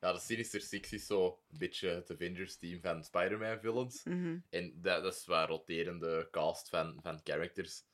Ja, 0.00 0.12
de 0.12 0.18
Sinister 0.18 0.60
Six 0.60 0.92
is 0.92 1.06
zo 1.06 1.40
een 1.50 1.58
beetje 1.58 1.88
het 1.88 2.10
Avengers-team 2.10 2.80
van 2.80 3.04
Spider-Man 3.04 3.60
villains. 3.60 4.04
Mhm. 4.04 4.38
En 4.50 4.80
dat, 4.80 5.02
dat 5.02 5.14
is 5.14 5.26
waar 5.26 5.48
roterende 5.48 6.28
cast 6.30 6.68
van, 6.68 6.98
van 7.02 7.20
characters. 7.24 7.84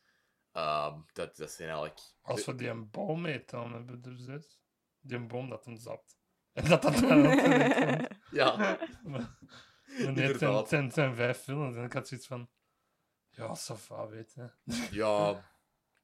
Ehm, 0.52 1.00
dat, 1.12 1.36
dat 1.36 1.50
zijn 1.50 1.68
eigenlijk... 1.68 2.00
Als 2.22 2.44
we 2.44 2.54
die 2.54 2.68
een 2.68 2.90
boom 2.90 3.20
meten, 3.20 3.58
dan 3.58 3.72
hebben 3.72 4.00
we 4.02 4.10
er 4.10 4.18
zes. 4.18 4.60
Die 5.00 5.16
een 5.16 5.28
boom 5.28 5.48
dat 5.48 5.64
hem 5.64 5.76
zat. 5.76 6.18
En 6.52 6.68
dat 6.68 6.82
dat 6.82 6.98
dan 7.08 7.26
ook 7.26 7.40
Ja, 8.30 8.78
Maar 9.04 9.38
nee, 9.86 10.32
het 10.32 10.68
zijn, 10.92 11.14
vijf 11.14 11.38
films. 11.38 11.76
En 11.76 11.84
ik 11.84 11.92
had 11.92 12.08
zoiets 12.08 12.26
van... 12.26 12.50
Ja, 13.30 13.54
Safa, 13.54 14.08
weet 14.08 14.32
je. 14.32 14.50
ja, 14.90 15.53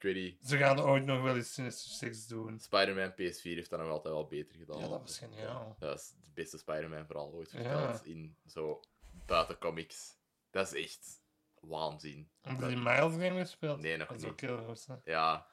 ik 0.01 0.15
weet 0.15 0.15
niet. 0.15 0.49
Ze 0.49 0.57
gaan 0.57 0.81
ooit 0.81 1.05
nog 1.05 1.23
wel 1.23 1.37
eens 1.37 1.53
Sinister 1.53 1.91
Six 1.91 2.27
doen. 2.27 2.59
Spider-Man 2.61 3.13
PS4 3.13 3.43
heeft 3.43 3.71
dat 3.71 3.79
nog 3.81 3.89
altijd 3.89 4.15
wel 4.15 4.27
beter 4.27 4.57
gedaan. 4.57 4.79
Ja, 4.81 4.89
dat 4.89 5.01
was 5.01 5.19
geniaal. 5.19 5.77
Dat 5.79 5.99
is 5.99 6.09
de 6.25 6.31
beste 6.35 6.59
Spider-Man 6.59 7.07
vooral 7.07 7.33
ooit 7.33 7.51
Ja. 7.51 7.59
verteld 7.59 8.05
in 8.07 8.37
zo 8.47 8.81
buiten 9.27 9.59
comics. 9.59 10.19
Dat 10.51 10.73
is 10.73 10.85
echt 10.85 11.23
waanzin. 11.61 12.31
Heb 12.41 12.55
je 12.55 12.61
Dat- 12.61 12.69
die 12.69 12.79
Miles 12.79 13.13
game 13.13 13.39
gespeeld? 13.41 13.81
Nee, 13.81 13.97
nog 13.97 14.09
Dat 14.09 14.17
is 14.17 14.23
niet. 14.23 14.33
ook 14.33 14.41
heel 14.41 14.65
goed, 14.65 14.87
hè. 14.87 14.95
Ja, 15.05 15.49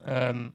Ehm, 0.00 0.50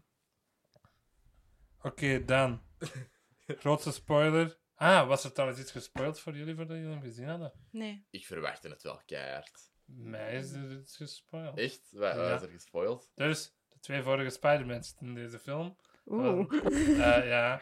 Oké, 1.82 2.26
dan. 2.26 2.62
Grootste 3.48 3.92
spoiler. 3.92 4.58
Ah, 4.76 5.08
was 5.08 5.24
er 5.24 5.32
trouwens 5.34 5.60
iets 5.62 5.72
gespoild 5.72 6.20
voor 6.20 6.36
jullie 6.36 6.56
voordat 6.56 6.78
jullie 6.78 6.92
hem 6.92 7.02
gezien 7.02 7.28
hadden? 7.28 7.54
Nee. 7.72 8.08
ik 8.10 8.26
verwachtte 8.26 8.70
het 8.70 8.84
wel 8.84 9.02
keihard. 9.06 9.72
Mij 9.96 10.34
is 10.36 10.52
er 10.52 10.72
iets 10.72 10.96
gespoild. 10.98 11.58
Echt? 11.58 11.82
Wat 11.92 12.16
Ja. 12.16 12.36
is 12.36 12.42
er 12.42 12.50
gespoild? 12.50 13.12
Dus, 13.16 13.56
de 13.70 13.80
twee 13.80 14.02
vorige 14.02 14.30
Spider-Man 14.30 14.84
zitten 14.84 15.08
in 15.08 15.14
deze 15.16 15.40
film. 15.40 15.78
Oeh. 16.06 16.52
Eh, 17.00 17.28
ja. 17.28 17.62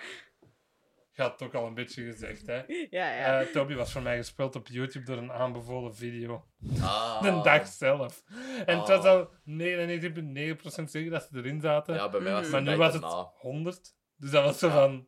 Je 1.11 1.23
had 1.23 1.31
het 1.31 1.41
ook 1.41 1.53
al 1.53 1.65
een 1.67 1.73
beetje 1.73 2.03
gezegd, 2.03 2.45
hè. 2.47 2.63
Ja, 2.89 3.13
ja. 3.15 3.41
Eh, 3.41 3.47
Toby 3.47 3.73
was 3.73 3.91
voor 3.91 4.01
mij 4.01 4.17
gespeeld 4.17 4.55
op 4.55 4.67
YouTube 4.67 5.05
door 5.05 5.17
een 5.17 5.31
aanbevolen 5.31 5.95
video. 5.95 6.45
Ah. 6.81 7.21
De 7.23 7.41
dag 7.43 7.67
zelf. 7.67 8.23
En 8.65 8.79
het 8.79 8.87
was 8.87 9.05
Ah. 9.05 9.11
al 9.11 9.29
99,9% 9.43 10.89
zeker 10.91 11.11
dat 11.11 11.23
ze 11.31 11.37
erin 11.37 11.61
zaten. 11.61 11.95
Ja, 11.95 12.09
bij 12.09 12.19
mij 12.19 12.31
was 12.31 12.41
het 12.41 12.51
maar 12.51 12.61
nu 12.61 12.75
was 12.75 12.93
het 12.93 13.01
daarna. 13.01 13.31
100. 13.35 13.95
Dus 14.17 14.31
dat 14.31 14.43
was 14.43 14.59
zo 14.59 14.67
Ja. 14.67 14.73
van... 14.73 15.07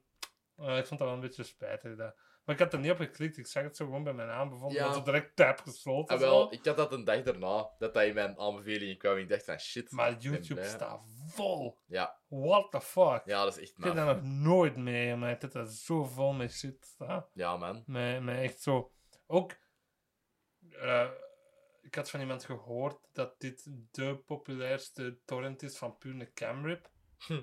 eh, 0.57 0.77
ik 0.77 0.85
vond 0.85 0.99
dat 0.99 1.07
wel 1.07 1.13
een 1.17 1.19
beetje 1.23 1.43
spijtig. 1.43 1.95
Dat. 1.95 2.15
Maar 2.49 2.57
ik 2.57 2.63
had 2.63 2.73
er 2.73 2.79
niet 2.79 2.91
op 2.91 2.97
geklikt. 2.97 3.37
Ik 3.37 3.47
zag 3.47 3.63
het 3.63 3.75
zo 3.75 3.85
gewoon 3.85 4.03
bij 4.03 4.13
mijn 4.13 4.29
aanbevolen. 4.29 4.75
Ja. 4.75 4.85
Dat 4.85 4.95
zo 4.95 5.01
direct 5.01 5.35
tab 5.35 5.59
gesloten. 5.59 6.15
Ah, 6.15 6.21
zo. 6.21 6.29
wel, 6.29 6.53
ik 6.53 6.65
had 6.65 6.77
dat 6.77 6.93
een 6.93 7.03
dag 7.03 7.21
daarna, 7.21 7.69
dat 7.79 7.93
dat 7.93 8.03
in 8.03 8.13
mijn 8.13 8.39
aanbevelingen 8.39 8.97
kwam. 8.97 9.17
Ik 9.17 9.29
dacht 9.29 9.45
van 9.45 9.59
shit. 9.59 9.91
Maar 9.91 10.11
ik 10.11 10.21
YouTube 10.21 10.63
staat 10.63 11.01
vol. 11.27 11.77
Ja, 11.85 12.19
What 12.27 12.71
the 12.71 12.81
fuck? 12.81 13.21
ja, 13.25 13.43
dat 13.43 13.57
is 13.57 13.61
echt 13.61 13.77
ik 13.77 13.83
heb 13.83 13.95
dat 13.95 14.05
nog 14.05 14.23
nooit 14.23 14.75
meegemaakt. 14.75 15.41
Dat 15.41 15.51
dat 15.51 15.71
zo 15.73 16.03
vol 16.03 16.33
met 16.33 16.53
shit 16.53 16.85
staat. 16.85 17.29
Ja, 17.33 17.57
man. 17.57 17.83
Met, 17.85 18.23
met 18.23 18.37
echt 18.37 18.61
zo... 18.61 18.91
Ook... 19.27 19.55
eh, 20.71 21.09
ik 21.81 21.95
had 21.95 22.09
van 22.09 22.19
iemand 22.19 22.45
gehoord 22.45 22.99
dat 23.13 23.39
dit 23.39 23.71
de 23.91 24.17
populairste 24.17 25.19
torrent 25.25 25.61
is 25.63 25.77
van 25.77 25.97
puur 25.97 26.13
een 26.19 26.33
camrip. 26.33 26.89
Hm. 27.17 27.41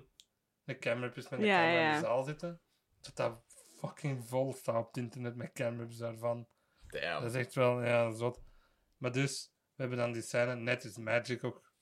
Een 0.64 0.78
camrip 0.80 1.16
is 1.16 1.28
met 1.28 1.40
een 1.40 1.46
Ja, 1.46 1.59
camera 1.59 1.88
in 1.94 2.00
de 2.00 2.07
zaal 2.07 2.22
zitten. 2.22 2.61
Dat 3.00 3.16
dat 3.16 3.44
fucking 3.79 4.24
vol 4.29 4.53
staat 4.53 4.77
op 4.77 4.87
het 4.87 4.97
internet 4.97 5.37
met 5.37 5.53
camrips 5.53 5.97
daarvan. 5.97 6.47
Damn. 6.89 7.22
Dat 7.22 7.35
is 7.35 7.41
echt 7.41 7.55
wel, 7.55 7.85
ja, 7.85 8.11
zot. 8.11 8.43
Maar 8.97 9.12
dus, 9.12 9.53
we 9.74 9.81
hebben 9.83 9.99
dan 9.99 10.12
die 10.12 10.22
scène, 10.22 10.55
net 10.55 10.85
is 10.85 10.97
Magic 10.97 11.45
ook. 11.45 11.72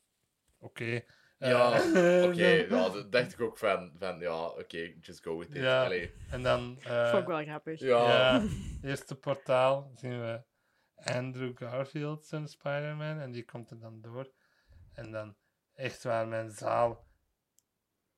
Oké. 0.59 1.01
Ja, 1.38 1.72
Eh, 1.72 2.24
Oké, 2.28 2.47
ja, 2.47 2.88
dat 2.88 3.12
dacht 3.12 3.32
ik 3.32 3.40
ook 3.40 3.59
van, 3.59 3.92
van 3.99 4.18
ja, 4.18 4.45
oké, 4.47 4.92
just 5.01 5.22
go 5.22 5.38
with 5.38 5.49
it. 5.49 5.57
Ja. 5.57 5.84
Allee. 5.84 6.14
En 6.30 6.42
dan... 6.42 6.78
eh, 6.82 7.11
Vond 7.11 7.22
ik 7.22 7.28
wel 7.28 7.42
grappig. 7.45 7.80
Ja. 7.80 8.07
Ja, 8.09 8.42
eerste 8.88 9.14
portaal 9.16 9.92
zien 9.97 10.20
we 10.20 10.42
Andrew 10.97 11.57
Garfield 11.57 12.26
zijn 12.26 12.49
Spider-Man 12.49 13.18
en 13.18 13.30
die 13.32 13.45
komt 13.45 13.70
er 13.70 13.78
dan 13.80 14.01
door. 14.01 14.30
En 14.92 15.11
dan 15.11 15.36
echt 15.74 16.03
waar 16.03 16.28
mijn 16.28 16.51
zaal 16.51 17.05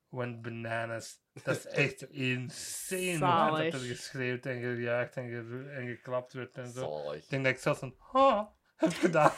went 0.09 0.41
bananas. 0.41 1.19
Dat 1.43 1.57
is 1.57 1.65
echt 1.85 2.01
insane 2.01 3.19
dat 3.19 3.59
er 3.59 3.71
Zalig. 3.71 3.87
geschreeuwd 3.87 4.45
en 4.45 4.61
gejuicht 4.61 5.15
en, 5.15 5.29
geru- 5.29 5.69
en 5.69 5.87
geklapt 5.87 6.33
werd 6.33 6.55
en 6.55 6.71
zo. 6.71 6.79
Zalig. 7.03 7.23
Ik 7.23 7.29
denk 7.29 7.43
dat 7.43 7.53
ik 7.53 7.59
zelfs 7.59 7.81
een 7.81 7.95
ha 7.99 8.53
heb 8.75 8.93
gedaan. 8.93 9.31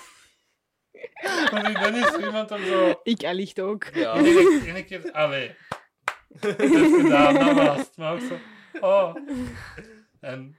Want 1.52 1.68
ik 1.68 1.80
ben 1.80 1.94
niet 1.94 2.06
zo 2.06 2.20
iemand 2.20 2.52
om 2.52 2.64
zo... 2.66 3.00
Ik 3.04 3.24
allicht 3.24 3.60
ook. 3.60 3.84
Ja. 3.84 4.14
En 4.16 4.26
ik, 4.26 4.68
en 4.68 4.76
ik 4.76 4.90
heb... 4.90 5.06
Allee. 5.12 5.56
Heb 6.40 6.60
gedaan, 7.02 7.34
dat 7.34 7.56
was 7.56 7.78
het. 7.78 7.98
Maar 7.98 8.14
ook 8.14 8.22
zo... 8.22 8.38
Oh. 8.80 9.16
En 10.20 10.58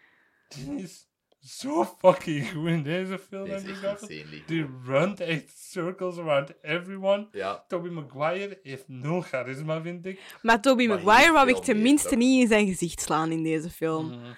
die 0.48 0.82
is 0.82 1.09
zo 1.41 1.84
fucking 1.99 2.51
goed 2.51 2.66
in 2.68 2.82
deze 2.82 3.18
film. 3.18 3.45
Die 3.45 3.55
is 3.55 3.62
Die 4.47 4.66
runt 4.84 5.20
echt 5.20 5.59
circles 5.59 6.18
around 6.18 6.53
everyone. 6.62 7.28
Ja, 7.32 7.64
Tobey 7.68 7.91
Maguire 7.91 8.59
heeft 8.62 8.84
nul 8.88 9.20
charisma, 9.20 9.82
vind 9.82 10.07
ik. 10.07 10.20
Maar 10.43 10.61
Tobey 10.61 10.86
Maar 10.86 11.03
Maguire 11.03 11.32
wou 11.32 11.49
ik 11.49 11.57
tenminste 11.57 12.16
niet 12.16 12.43
in 12.43 12.49
zijn 12.49 12.66
gezicht 12.66 13.01
slaan 13.01 13.30
in 13.32 13.43
deze 13.43 13.70
film. 13.70 14.07
Mm. 14.11 14.34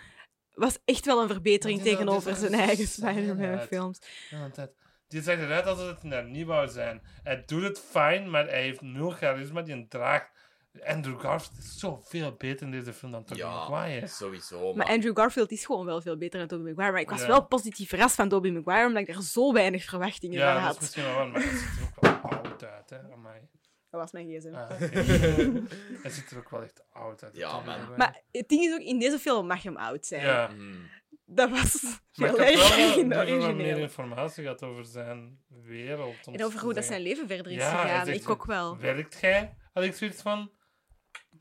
Was 0.55 0.79
echt 0.85 1.07
wel 1.07 1.23
een 1.23 1.29
verbetering 1.29 1.83
tegenover 1.83 2.35
zijn 2.37 2.55
eigen 2.55 2.87
Spider-Man-films. 2.87 3.99
Het- 4.31 4.73
Die 5.09 5.23
zag 5.23 5.37
eruit 5.37 5.67
alsof 5.67 5.87
het 6.03 6.11
daar 6.11 6.25
niet 6.25 6.47
wou 6.47 6.69
zijn. 6.69 7.03
Hij 7.23 7.43
doet 7.47 7.63
het 7.63 7.79
fijn, 7.91 8.31
maar 8.31 8.47
hij 8.47 8.63
heeft 8.63 8.81
nul 8.81 9.11
charisma. 9.11 9.63
Die 9.63 9.87
draagt... 9.89 10.31
Andrew 10.85 11.21
Garfield 11.21 11.59
is 11.59 11.79
zoveel 11.79 12.33
beter 12.39 12.67
in 12.67 12.73
deze 12.73 12.93
film 12.93 13.13
dan 13.13 13.25
Tobey 13.25 13.45
ja, 13.45 13.51
Maguire. 13.51 14.07
sowieso. 14.07 14.67
Maar 14.67 14.77
Maar, 14.77 14.87
Andrew 14.95 15.17
Garfield 15.17 15.51
is 15.53 15.65
gewoon 15.67 15.87
wel 15.87 16.01
veel 16.01 16.17
beter 16.17 16.39
dan 16.39 16.49
Tobey 16.49 16.65
Maguire. 16.67 16.93
Maar 16.93 17.01
ik 17.01 17.11
was 17.11 17.21
Ja. 17.21 17.27
wel 17.27 17.47
positief 17.47 17.89
verrast 17.89 18.15
van 18.15 18.29
Tobey 18.29 18.51
Maguire, 18.51 18.87
omdat 18.87 19.03
ik 19.09 19.15
er 19.15 19.23
zo 19.23 19.53
weinig 19.53 19.85
verwachtingen 19.85 20.39
Ja, 20.39 20.53
van 20.53 20.63
dat 20.63 20.63
is 20.63 20.69
had. 20.69 20.81
misschien 20.81 21.03
wel 21.05 21.15
waar, 21.15 21.29
maar 21.29 21.43
hij 21.43 21.51
ziet 21.51 21.79
er 21.79 21.85
ook 21.85 22.01
wel 22.23 22.31
oud 22.41 22.65
uit, 22.65 22.91
hè. 22.91 22.99
Amai. 23.13 23.41
Dat 23.91 24.01
was 24.01 24.13
mijn 24.13 24.27
gsm. 24.29 24.55
Ah, 24.55 24.71
ziet 26.13 26.31
er 26.31 26.37
ook 26.39 26.51
wel 26.51 26.63
echt 26.63 26.85
oud 26.93 27.23
uit. 27.25 27.37
Ja, 27.37 27.61
man. 27.61 27.79
Maar 27.97 28.21
het 28.31 28.49
ding 28.49 28.63
is 28.65 28.73
ook, 28.73 28.81
in 28.81 28.99
deze 28.99 29.19
film 29.19 29.47
mag 29.47 29.63
hem 29.63 29.77
oud 29.77 30.07
zijn. 30.07 30.23
Ja. 30.27 30.49
Mhm. 30.49 30.75
Dat 31.25 31.51
was 31.51 31.83
Maar 31.83 32.29
veel 32.29 32.29
ik 32.29 32.37
heb 32.37 32.49
erger 32.49 33.09
wel 33.09 33.27
in 33.27 33.41
de 33.41 33.53
meer 33.53 33.79
informatie 33.79 34.43
gehad 34.43 34.63
over 34.63 34.85
zijn 34.85 35.39
wereld. 35.49 36.27
om 36.27 36.35
En 36.35 36.45
over 36.45 36.61
hoe 36.61 36.75
dat 36.75 36.85
zijn 36.85 37.01
leven 37.01 37.27
verder 37.29 37.47
is 37.53 37.59
Ja, 37.59 37.71
gegaan. 37.83 38.09
Ik 38.09 38.29
ook 38.31 38.45
wel. 38.45 38.79
Werkt 38.79 39.21
jij? 39.21 39.57
Had 39.73 39.85
ik 39.85 39.95
zoiets 39.95 40.23
van... 40.23 40.51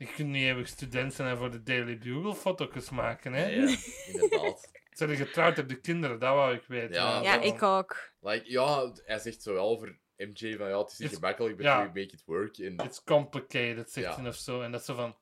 Je 0.02 0.12
kunt 0.16 0.28
niet 0.28 0.42
eeuwig 0.42 0.68
student 0.68 1.14
zijn 1.14 1.28
en 1.28 1.36
voor 1.36 1.50
de 1.50 1.62
Daily 1.62 1.98
Bugle 1.98 2.34
foto's 2.34 2.90
maken, 2.90 3.32
hè? 3.32 3.46
Ja, 3.46 3.62
ja, 3.68 3.76
inderdaad. 4.06 4.70
Zijn 4.90 5.10
je 5.10 5.16
getrouwd, 5.16 5.56
heb 5.56 5.70
je 5.70 5.80
kinderen? 5.80 6.18
Dat 6.18 6.34
wou 6.34 6.54
ik 6.54 6.62
weten. 6.68 6.94
Ja. 6.94 7.22
Ja, 7.22 7.40
ik 7.40 7.62
ook. 7.62 8.12
Like, 8.20 8.50
ja, 8.50 8.92
hij 9.04 9.18
zegt 9.18 9.42
zo 9.42 9.52
wel 9.52 9.68
over 9.68 9.98
MJ 10.16 10.56
van 10.56 10.68
ja, 10.68 10.78
het 10.78 10.92
is 10.92 10.98
niet 10.98 11.14
gemakkelijk, 11.14 11.56
but 11.56 11.64
ja. 11.64 11.80
we 11.82 11.86
make 12.00 12.14
it 12.14 12.22
work. 12.26 12.58
En, 12.58 12.76
It's 12.76 13.02
complicated, 13.04 13.90
zegt 13.90 14.16
hij 14.16 14.28
of 14.28 14.34
zo. 14.36 14.60
En 14.60 14.70
dat 14.72 14.80
is 14.80 14.86
zo 14.86 14.94
van... 14.94 15.16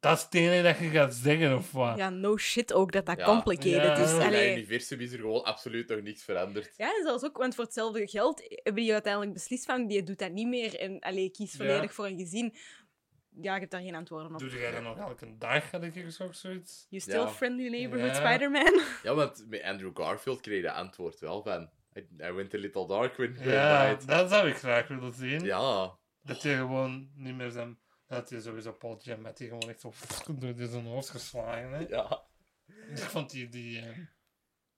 Dat 0.00 0.16
is 0.16 0.22
het 0.22 0.34
enige 0.34 0.62
dat 0.62 0.78
je 0.78 0.88
gaat 0.88 1.14
zeggen, 1.14 1.56
of 1.56 1.72
wat? 1.72 1.96
Ja, 1.96 2.10
no 2.10 2.36
shit 2.36 2.72
ook 2.72 2.92
dat 2.92 3.06
dat 3.06 3.18
Ja. 3.18 3.24
complicated 3.24 3.72
Ja. 3.82 3.96
is. 3.96 4.12
in 4.12 4.20
het 4.20 4.56
universum 4.56 5.00
is 5.00 5.12
er 5.12 5.18
gewoon 5.18 5.44
absoluut 5.44 5.88
nog 5.88 6.00
niks 6.00 6.24
veranderd. 6.24 6.74
Ja, 6.76 6.86
en 6.96 7.02
zelfs 7.02 7.24
ook, 7.24 7.36
want 7.36 7.54
voor 7.54 7.64
hetzelfde 7.64 8.08
geld 8.08 8.42
hebben 8.48 8.82
die 8.82 8.92
uiteindelijk 8.92 9.32
beslist 9.32 9.64
van, 9.64 9.86
die 9.86 10.02
doet 10.02 10.18
dat 10.18 10.32
niet 10.32 10.46
meer 10.48 10.78
en 10.78 11.00
allee, 11.00 11.30
kies 11.30 11.52
Ja. 11.52 11.58
volledig 11.58 11.92
voor 11.94 12.06
een 12.06 12.18
gezin. 12.18 12.54
Ja, 13.40 13.54
ik 13.54 13.60
heb 13.60 13.70
daar 13.70 13.80
geen 13.80 13.94
antwoorden 13.94 14.32
op. 14.32 14.38
Doe 14.38 14.50
jij 14.50 14.70
dat 14.70 14.82
nog 14.82 14.98
elke 14.98 15.38
dag, 15.38 15.70
had 15.70 15.82
ik 15.82 15.92
gezegd, 15.92 16.36
zoiets? 16.38 16.86
You 16.88 17.02
still 17.02 17.14
Ja. 17.20 17.28
friendly 17.28 17.68
neighborhood 17.68 18.16
Ja. 18.16 18.26
Spider-Man? 18.28 18.80
Ja, 19.02 19.14
want 19.14 19.44
met 19.48 19.62
Andrew 19.62 19.90
Garfield 19.98 20.40
kreeg 20.40 20.62
je 20.62 20.72
antwoord 20.72 21.20
wel 21.20 21.42
van. 21.42 21.70
I, 21.96 22.06
I 22.22 22.32
went 22.32 22.54
a 22.54 22.58
little 22.58 22.86
dark 22.86 23.16
when 23.16 23.36
Ja, 23.40 23.86
night. 23.88 24.06
dat 24.06 24.30
zou 24.30 24.48
ik 24.48 24.56
graag 24.56 24.88
willen 24.88 25.12
zien. 25.12 25.40
Ja, 25.44 25.96
Dat 26.22 26.42
je 26.42 26.54
gewoon 26.56 27.10
niet 27.14 27.34
meer 27.34 27.50
zijn... 27.50 27.78
Dat 28.06 28.28
je 28.28 28.40
sowieso 28.40 28.72
Paul 28.72 28.98
Giamatti 28.98 29.46
gewoon 29.48 29.68
echt 29.68 29.80
zo 29.80 29.92
door 30.38 30.54
zijn 30.68 30.86
hoofd 30.86 31.08
geslagen, 31.08 31.70
hè? 31.70 31.78
ja. 31.88 32.22
Ik 32.90 32.98
vond 32.98 33.30
die... 33.30 33.48
die 33.48 33.80
eh, 33.80 33.98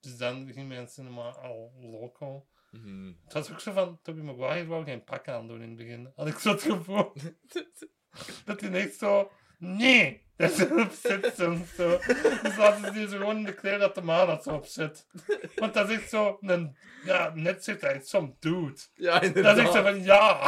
dus 0.01 0.17
dan 0.17 0.53
ging 0.53 0.69
mijn 0.69 0.89
cinema 0.89 1.29
al 1.31 1.73
loco. 1.81 2.47
Mhm. 2.71 3.13
Het 3.25 3.33
was 3.33 3.51
ook 3.53 3.61
zo 3.61 3.73
van, 3.73 3.99
Tobey 4.03 4.23
Maguire 4.23 4.67
wou 4.67 4.85
geen 4.85 5.05
pak 5.05 5.29
aandoen 5.29 5.63
in 5.63 5.69
het 5.69 5.77
begin. 5.77 6.13
Had 6.15 6.27
ik 6.27 6.39
zo 6.39 6.51
het 6.51 6.63
gevoel. 6.63 7.13
Dat 8.45 8.61
hij 8.61 8.73
echt 8.73 8.99
zo... 8.99 9.31
Nee! 9.59 10.27
Dat 10.39 10.53
ze 10.53 10.69
op 10.75 10.93
zit 11.03 11.35
zo. 11.37 11.59
zo. 11.77 11.99
Dus 12.43 12.57
laten 12.57 12.85
ze 12.85 12.91
die 12.93 13.09
zo 13.09 13.17
gewoon 13.17 13.37
in 13.37 13.45
de 13.45 13.55
kleren 13.55 13.79
dat 13.81 13.95
de 13.95 14.03
maan 14.03 14.27
dat 14.27 14.43
zo 14.43 14.51
op 14.55 14.67
zit. 14.67 15.07
Want 15.55 15.75
dat 15.75 15.89
is 15.91 15.97
echt 15.97 16.09
zo... 16.09 16.39
Een, 16.41 16.77
ja, 17.05 17.33
net 17.35 17.65
zit 17.65 17.81
hij. 17.81 18.01
Zo'n 18.03 18.37
dude. 18.39 18.77
Ja, 18.95 19.13
Dat 19.15 19.23
inderdaad. 19.23 19.57
is 19.57 19.63
echt 19.63 19.73
zo 19.73 19.83
van... 19.83 20.03
Ja! 20.03 20.39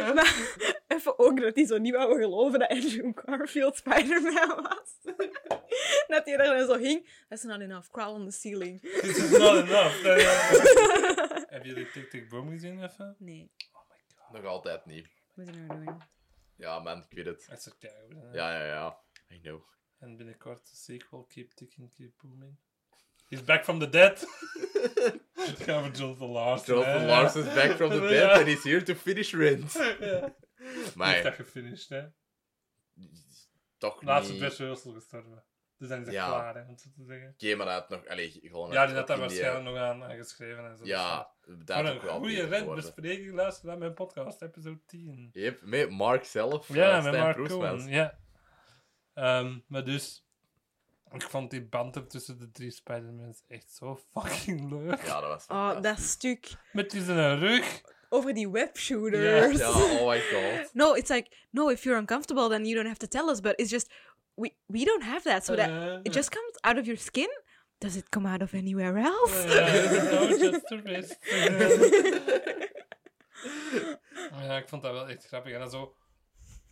Maar 0.14 0.34
even 0.88 1.18
ook 1.18 1.40
dat 1.40 1.54
hij 1.54 1.66
zo 1.66 1.78
niet 1.78 1.94
wou 1.94 2.20
geloven 2.20 2.58
dat 2.58 2.68
Andrew 2.68 3.12
Garfield 3.14 3.76
Spider-Man 3.76 4.48
was. 4.62 5.14
dat 6.08 6.24
hij 6.24 6.36
daar 6.36 6.56
dan 6.56 6.66
zo 6.66 6.78
hing. 6.78 7.08
That's 7.28 7.42
not 7.42 7.60
enough. 7.60 7.90
Crawl 7.90 8.14
on 8.14 8.24
the 8.24 8.30
ceiling. 8.36 8.80
This 8.80 9.16
is 9.16 9.30
not 9.30 9.54
enough. 9.68 10.02
Dat. 10.02 11.46
Heb 11.48 11.64
jullie 11.64 11.90
Tick 11.90 12.10
Tick 12.10 12.28
Boom 12.28 12.50
gezien 12.50 12.82
even? 12.84 13.16
Nee, 13.18 13.50
Oh 13.72 13.80
my 13.88 13.96
god. 14.18 14.32
Nog 14.42 14.44
altijd 14.52 14.86
niet. 14.86 15.08
wat 15.34 15.46
moet 15.46 15.54
ik 15.56 15.66
nou 15.66 15.84
doen? 15.84 16.02
Ja, 16.60 16.78
man, 16.78 16.98
ik 17.08 17.16
weet 17.16 17.26
het. 17.26 17.48
Is 17.52 17.64
hè. 17.80 17.88
Ja, 18.32 18.52
ja, 18.52 18.64
ja. 18.64 19.00
I 19.30 19.40
know. 19.40 19.62
En 19.98 20.16
binnenkort 20.16 20.70
de 20.70 20.76
sequel, 20.76 21.24
Keep 21.24 21.52
Ticking, 21.52 21.94
Keep 21.94 22.12
Booming. 22.22 22.56
He's 23.28 23.44
back 23.44 23.64
from 23.64 23.78
the 23.78 23.88
dead. 23.88 24.20
Het 25.32 25.62
gaat 25.62 25.68
over 25.68 25.90
Jonathan 25.92 26.28
Larson. 26.28 26.74
Jonathan 26.74 27.00
hè. 27.00 27.06
Lars 27.06 27.34
is 27.36 27.44
back 27.44 27.70
from 27.76 27.90
the 27.90 27.96
Ja. 28.02 28.08
dead 28.08 28.30
and 28.30 28.46
he's 28.46 28.62
here 28.62 28.82
to 28.82 28.94
finish 28.94 29.32
Rent. 29.32 29.72
Ja. 30.00 30.34
Hij 30.54 30.72
heeft 30.74 30.94
Maar 30.94 31.22
dat 31.22 31.34
gefinished, 31.34 31.88
hè. 31.88 32.08
toch 33.78 34.02
Laatste 34.02 34.32
niet... 34.32 34.40
best 34.40 34.58
Russell 34.58 34.92
gestorven. 34.92 35.44
Dus 35.80 35.88
dan 35.88 35.98
is 35.98 36.04
dat 36.04 36.14
Ja. 36.14 36.26
klaar, 36.26 36.54
hè, 36.54 36.60
om 36.68 36.78
zo 36.78 36.88
te 36.96 37.04
zeggen. 37.04 37.28
Oké, 37.34 37.54
maar 37.54 37.66
hij 37.66 37.74
had 37.74 37.88
nog... 37.88 38.06
Allee, 38.06 38.38
gewoon... 38.42 38.70
Ja, 38.72 38.86
die 38.86 38.94
had 38.96 39.06
daar 39.06 39.18
waarschijnlijk 39.18 39.64
nog 39.64 39.76
aan, 39.76 40.02
aan 40.04 40.16
geschreven 40.16 40.64
en 40.70 40.76
zo. 40.76 40.84
Ja, 40.84 41.30
Dus 41.46 41.54
daar 41.64 41.84
Voor 41.86 41.94
ook 41.94 42.00
een 42.00 42.06
wel 42.06 42.18
goede 42.18 42.34
beter 42.34 42.44
geworden. 42.58 42.74
rentbespreking 42.74 43.34
luister 43.34 43.66
naar 43.66 43.78
mijn 43.78 43.94
podcast, 43.94 44.42
episode 44.42 44.80
10. 44.86 45.30
Yep, 45.32 45.60
met 45.62 45.90
Mark 45.90 46.24
zelf. 46.24 46.68
Ja, 46.68 46.98
eh, 46.98 47.04
met 47.04 47.12
Mark. 47.20 47.48
Cohen. 47.48 47.88
Ja. 47.88 48.18
Ehm, 49.14 49.58
maar 49.66 49.84
dus, 49.84 50.26
ik 51.12 51.22
vond 51.22 51.50
die 51.50 51.62
banter 51.64 52.06
tussen 52.06 52.38
de 52.38 52.50
drie 52.50 52.70
Spider-Mans 52.70 53.42
echt 53.48 53.70
zo 53.72 54.00
fucking 54.12 54.70
leuk. 54.70 55.02
Ja, 55.06 55.20
dat 55.20 55.28
was 55.30 55.46
Oh, 55.48 55.82
dat 55.82 55.98
stuk 56.00 56.54
Met 56.72 56.90
die 56.90 57.02
zijn 57.02 57.38
rug. 57.38 57.80
over 58.08 58.34
die 58.34 58.50
webshooters. 58.50 59.58
Ja, 59.58 59.70
oh 59.70 60.08
my 60.08 60.20
god. 60.20 60.70
No, 60.80 60.94
it's 60.94 61.10
like, 61.10 61.30
no, 61.50 61.68
if 61.68 61.82
you're 61.82 61.98
uncomfortable, 62.00 62.48
then 62.48 62.64
you 62.64 62.74
don't 62.74 62.86
have 62.88 62.98
to 62.98 63.06
tell 63.06 63.28
us. 63.28 63.40
But 63.40 63.58
it's 63.60 63.70
just, 63.70 63.92
we, 64.40 64.48
we 64.68 64.84
don't 64.84 65.02
have 65.04 65.22
that. 65.24 65.44
So 65.44 65.54
that 65.56 65.70
Eh, 65.70 66.00
it 66.04 66.12
just 66.12 66.30
comes 66.30 66.54
out 66.64 66.78
of 66.78 66.86
your 66.86 66.96
skin. 66.98 67.28
Does 67.80 67.96
it 67.96 68.10
come 68.10 68.26
out 68.32 68.42
of 68.42 68.54
anywhere 68.54 68.98
else? 68.98 69.34
no, 70.12 70.28
just 70.38 70.64
the 70.68 70.78
wrist. 70.84 71.16
ja, 74.42 74.56
ik 74.58 74.68
vond 74.68 74.82
dat 74.82 74.92
wel 74.92 75.08
echt 75.08 75.26
grappig. 75.26 75.52
En 75.52 75.58
dan 75.58 75.70
zo, 75.70 75.94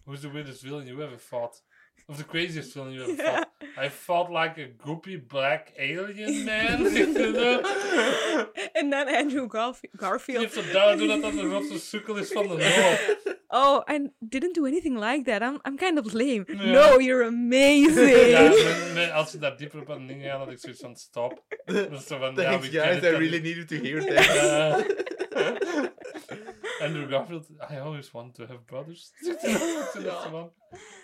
who's 0.05 0.21
the 0.21 0.31
weirdest 0.31 0.61
villain 0.61 0.87
you 0.87 1.03
ever 1.03 1.19
fought? 1.19 1.65
Of 2.07 2.17
the 2.17 2.25
craziest 2.25 2.73
villain 2.73 2.93
you 2.93 3.03
ever 3.03 3.25
fought? 3.25 3.48
I 3.85 3.89
felt 3.91 4.29
like 4.31 4.57
a 4.59 4.69
goopy 4.87 5.27
black 5.27 5.73
alien 5.77 6.45
man. 6.45 6.87
Uh, 7.99 8.45
and 8.75 8.93
then 8.93 9.09
Andrew 9.09 9.49
Garf- 9.49 9.81
Garfield. 9.97 10.41
heeft 10.43 10.55
zo 10.55 10.63
duidelijk 10.73 10.99
doen 10.99 11.09
dat 11.09 11.23
dat 11.23 11.33
de 11.43 11.49
rotse 11.49 11.79
sukkel 11.79 12.17
is 12.17 12.33
van 12.33 12.43
de 12.43 12.49
Noord. 12.57 13.37
Oh, 13.49 13.81
I 13.95 14.09
didn't 14.19 14.55
do 14.55 14.65
anything 14.67 14.99
like 14.99 15.23
that. 15.31 15.43
I'm, 15.43 15.59
I'm 15.67 15.77
kind 15.77 15.99
of 15.99 16.13
lame. 16.13 16.45
Yeah. 16.47 16.61
No, 16.65 16.99
you're 17.01 17.25
amazing. 17.27 18.31
Ja, 18.31 18.43
met- 18.43 18.91
met- 18.95 19.11
als 19.13 19.33
je 19.33 19.39
daar 19.39 19.57
dieper 19.57 19.81
op 19.81 19.91
aan 19.91 20.07
ding 20.07 20.23
gaat, 20.23 20.39
had 20.39 20.51
ik 20.51 20.59
zoiets 20.59 20.81
van 20.81 20.97
stop. 20.97 21.43
Dat 21.65 22.05
van, 22.07 22.35
Thanks, 22.35 22.69
we 22.69 22.79
guys. 22.81 22.97
I 22.97 23.01
really 23.17 23.41
needed 23.41 23.69
to 23.69 23.77
hear 23.77 24.05
that. 24.15 25.17
Andrew 26.85 27.11
Garfield, 27.11 27.51
I 27.71 27.79
always 27.79 28.11
want 28.11 28.35
to 28.35 28.47
have 28.47 28.61
brothers. 28.61 29.13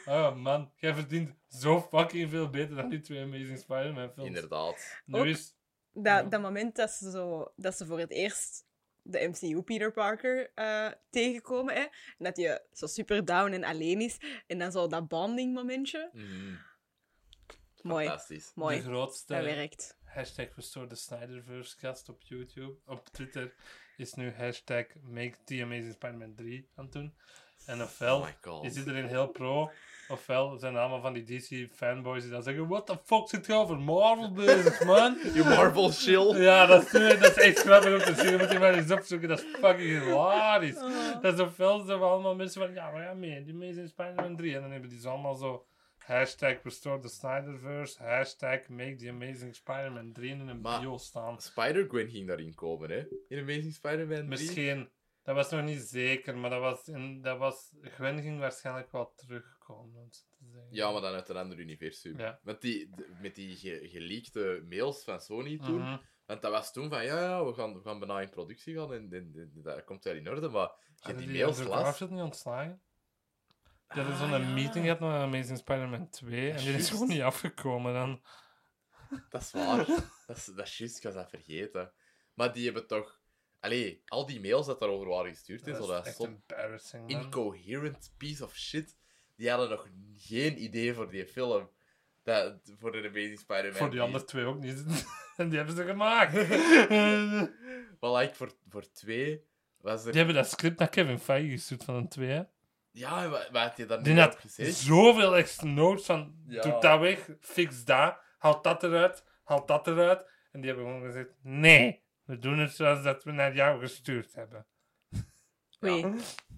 Oh 0.06 0.34
man, 0.36 0.72
jij 0.76 0.94
verdient 0.94 1.34
zo 1.48 1.80
fucking 1.80 2.30
veel 2.30 2.48
beter 2.50 2.76
dan 2.76 2.88
die 2.88 3.00
twee 3.00 3.22
Amazing 3.22 3.58
Spider-Man 3.58 4.10
films. 4.12 4.28
Inderdaad. 4.28 5.00
Nu 5.04 5.18
Ook- 5.18 5.24
is... 5.26 5.56
Dat, 5.92 6.30
dat 6.30 6.40
moment 6.40 6.76
dat 6.76 6.90
ze, 6.90 7.10
zo, 7.10 7.52
dat 7.56 7.76
ze 7.76 7.86
voor 7.86 7.98
het 7.98 8.10
eerst 8.10 8.66
de 9.02 9.28
MCU 9.28 9.62
Peter 9.62 9.92
Parker 9.92 10.50
eh, 10.54 10.90
tegenkomen. 11.10 11.74
Hè? 11.74 11.80
En 11.80 11.90
dat 12.18 12.36
je 12.36 12.66
zo 12.72 12.86
super 12.86 13.24
down 13.24 13.52
en 13.52 13.64
alleen 13.64 14.00
is. 14.00 14.18
En 14.46 14.58
dan 14.58 14.72
zo 14.72 14.86
dat 14.86 15.08
bonding 15.08 15.54
momentje. 15.54 16.10
Mhm. 16.12 16.54
Mooi, 17.82 18.06
Fantastisch. 18.06 18.52
mooi. 18.54 18.76
De 18.76 18.82
grootste 18.82 19.34
Dat 19.34 19.44
werkt. 19.44 19.98
hashtag 20.04 20.54
Restore 20.56 20.86
the 20.86 20.94
Snyderverse 20.96 21.76
cast 21.76 22.08
op 22.08 22.22
YouTube. 22.22 22.76
Op 22.86 23.08
Twitter 23.08 23.54
is 23.96 24.14
nu 24.14 24.32
hashtag 24.38 24.84
Make 25.02 25.34
the 25.44 25.62
Amazing 25.62 25.92
Spider-Man 25.92 26.34
3 26.34 26.68
aan 26.76 26.84
het 26.84 26.92
doen. 26.92 27.14
En 27.66 27.82
ofwel 27.82 28.26
Oh 28.44 28.64
is 28.64 28.76
iedereen 28.76 29.06
heel 29.06 29.26
pro, 29.26 29.70
ofwel 30.08 30.58
zijn 30.58 30.74
er 30.74 30.80
allemaal 30.80 31.00
van 31.00 31.12
die 31.12 31.24
DC 31.24 31.74
fanboys 31.74 32.22
die 32.22 32.30
dan 32.30 32.42
zeggen: 32.42 32.68
What 32.68 32.86
the 32.86 32.98
fuck 33.04 33.28
zit 33.28 33.46
je 33.46 33.54
over 33.54 33.78
Marvel 33.78 34.32
bezig, 34.32 34.84
man? 34.84 35.18
You 35.34 35.48
Marvel 35.48 35.88
chill. 35.90 36.34
Ja, 36.42 36.66
dat 36.66 36.82
is, 36.82 36.90
dat 36.92 37.36
is 37.36 37.42
echt 37.42 37.58
grappig 37.58 37.92
om 37.92 38.14
te 38.14 38.20
zien. 38.20 38.30
Je 38.30 38.38
moet 38.38 38.50
die 38.50 38.58
maar 38.58 38.74
eens 38.74 38.90
opzoeken. 38.90 39.28
Dat 39.28 39.38
is 39.38 39.46
fucking 39.60 40.02
hilarisch. 40.02 40.80
Dat 41.20 41.34
is 41.34 41.40
ofwel 41.40 41.80
zo 41.80 41.98
allemaal 41.98 42.34
mensen 42.34 42.60
van, 42.60 42.74
ja, 42.74 42.90
maar 42.90 43.02
ja, 43.02 43.14
mee, 43.14 43.44
die 43.44 43.54
Amazing 43.54 43.88
Spider-Man 43.88 44.36
3. 44.36 44.54
En 44.54 44.60
dan 44.60 44.70
hebben 44.70 44.90
die 44.90 45.00
zo 45.00 45.08
allemaal 45.08 45.34
zo 45.34 45.66
hashtag 46.06 46.62
Restore 46.62 46.98
the 47.00 47.08
Snyderverse, 47.08 48.02
hashtag 48.02 48.68
Make 48.68 48.96
the 48.96 49.08
Amazing 49.08 49.54
Spider-Man 49.54 50.12
3 50.12 50.30
in 50.30 50.48
een 50.48 50.60
Maar- 50.60 50.80
bio 50.80 50.96
staan. 50.98 51.40
Spider-Gwen 51.40 52.08
ging 52.10 52.26
daarin 52.26 52.54
komen, 52.54 52.90
hè? 52.90 53.04
In 53.28 53.38
Amazing 53.38 53.72
Spider-Man 53.74 54.16
3. 54.16 54.28
Misschien, 54.28 54.90
dat 55.22 55.34
was 55.34 55.50
nog 55.50 55.64
niet 55.64 55.80
zeker, 55.80 56.36
maar 56.36 56.50
dat 56.50 56.60
was, 56.60 56.88
in, 56.88 57.22
dat 57.22 57.38
was, 57.38 57.74
Gwen 57.82 58.22
ging 58.22 58.38
waarschijnlijk 58.38 58.92
wel 58.92 59.12
terugkomen. 59.16 60.00
Om 60.02 60.12
zo 60.12 60.22
te 60.38 60.44
zeggen. 60.52 60.68
Ja, 60.74 60.90
maar 60.92 61.00
dan 61.00 61.14
uit 61.14 61.28
een 61.28 61.36
ander 61.36 61.58
universum. 61.58 62.18
Ja. 62.18 62.40
Die, 62.60 62.90
de- 62.94 63.14
met 63.20 63.34
die 63.34 63.56
ge- 63.56 63.88
geleakte 63.92 64.64
mails 64.68 65.04
van 65.04 65.20
Sony 65.20 65.58
toen. 65.58 65.80
Mhm. 65.80 65.96
Want 66.26 66.42
dat 66.42 66.50
was 66.50 66.72
toen 66.72 66.88
van, 66.90 67.04
ja, 67.04 67.20
ja, 67.20 67.44
we 67.44 67.54
gaan, 67.54 67.74
we 67.74 67.80
gaan 67.80 67.98
bijna 67.98 68.20
in 68.20 68.28
productie 68.30 68.74
gaan 68.76 68.92
en, 68.94 69.12
en, 69.12 69.32
en 69.34 69.50
dat 69.62 69.84
komt 69.84 70.04
wel 70.04 70.14
in 70.14 70.28
orde. 70.28 70.48
Maar 70.48 70.70
je 70.94 71.14
die 71.14 71.26
die 71.26 71.36
mails 71.38 71.62
las... 71.64 72.00
Niet 72.00 72.20
ontslagen? 72.20 72.82
Hadden 73.86 74.12
Ah, 74.12 74.18
zo'n 74.18 74.30
ja. 74.30 74.38
meeting 74.38 74.84
gehad 74.84 75.00
met 75.00 75.10
Amazing 75.10 75.58
Spider-Man 75.58 76.08
2 76.08 76.50
en 76.50 76.56
die 76.58 76.74
is 76.74 76.90
gewoon 76.90 77.08
niet 77.08 77.20
afgekomen 77.22 77.92
dan. 77.92 78.22
Dat 79.28 79.40
is 79.40 79.50
waar. 79.52 79.86
dat, 80.26 80.36
is, 80.36 80.44
dat 80.44 80.66
is 80.66 80.78
juist, 80.78 80.96
ik 80.96 81.02
was 81.02 81.14
dat 81.14 81.30
vergeten. 81.30 81.92
Maar 82.34 82.52
die 82.52 82.64
hebben 82.64 82.86
toch... 82.86 83.20
Allee, 83.60 84.02
al 84.06 84.26
die 84.26 84.40
mails 84.40 84.66
dat 84.66 84.80
daarover 84.80 85.08
waren 85.08 85.30
gestuurd, 85.30 85.64
Dat 85.64 85.80
is 85.80 85.86
dat 85.86 86.18
embarrassing, 86.26 87.10
man. 87.12 87.20
incoherent 87.22 88.14
piece 88.16 88.44
of 88.44 88.56
shit. 88.56 88.96
Die 89.36 89.50
hadden 89.50 89.68
nog 89.70 89.88
geen 90.16 90.62
idee 90.62 90.94
voor 90.94 91.10
die 91.10 91.26
film. 91.26 91.70
Dat, 92.22 92.56
voor 92.78 92.92
de 92.92 92.98
Amazing 93.08 93.38
Spider-Man. 93.38 93.72
Voor 93.76 93.90
die 93.90 93.98
3. 93.98 94.00
andere 94.00 94.24
twee 94.24 94.44
ook 94.44 94.58
niet. 94.58 94.84
en 95.36 95.48
die 95.48 95.56
hebben 95.58 95.76
ze 95.76 95.84
gemaakt. 95.84 96.32
Maar 98.00 98.12
like, 98.12 98.34
voor, 98.34 98.52
voor 98.68 98.90
twee 98.92 99.44
was 99.80 100.00
er... 100.04 100.06
die 100.12 100.16
hebben 100.16 100.34
dat 100.42 100.50
script 100.50 100.78
naar 100.78 100.88
Kevin 100.88 101.18
Feige 101.18 101.50
gestuurd 101.50 101.84
van 101.84 101.94
een 101.94 102.08
twee. 102.08 102.28
hè. 102.28 102.42
Ja, 102.96 103.28
wat, 103.28 103.48
wat 103.50 103.62
had 103.62 103.76
je 103.76 103.86
daar 103.86 104.02
Die 104.02 104.14
niet 104.14 104.24
op 104.24 104.38
had 104.40 104.50
zoveel 104.74 105.36
extra 105.36 105.66
notes 105.66 106.04
van, 106.06 106.34
Ja. 106.46 106.60
doe 106.62 106.80
dat 106.80 107.00
weg, 107.00 107.28
fix 107.40 107.84
dat, 107.84 108.18
haal 108.38 108.62
dat 108.62 108.82
eruit, 108.82 109.24
haal 109.44 109.66
dat 109.66 109.86
eruit. 109.86 110.30
En 110.52 110.60
die 110.60 110.70
hebben 110.70 110.86
gewoon 110.88 111.02
gezegd, 111.04 111.28
nee, 111.42 112.02
we 112.24 112.38
doen 112.38 112.58
het 112.58 112.72
zoals 112.74 113.02
dat 113.02 113.24
we 113.24 113.32
naar 113.32 113.54
jou 113.54 113.80
gestuurd 113.80 114.34
hebben. 114.34 114.66
Oei. 115.84 116.00
Ja. 116.00 116.08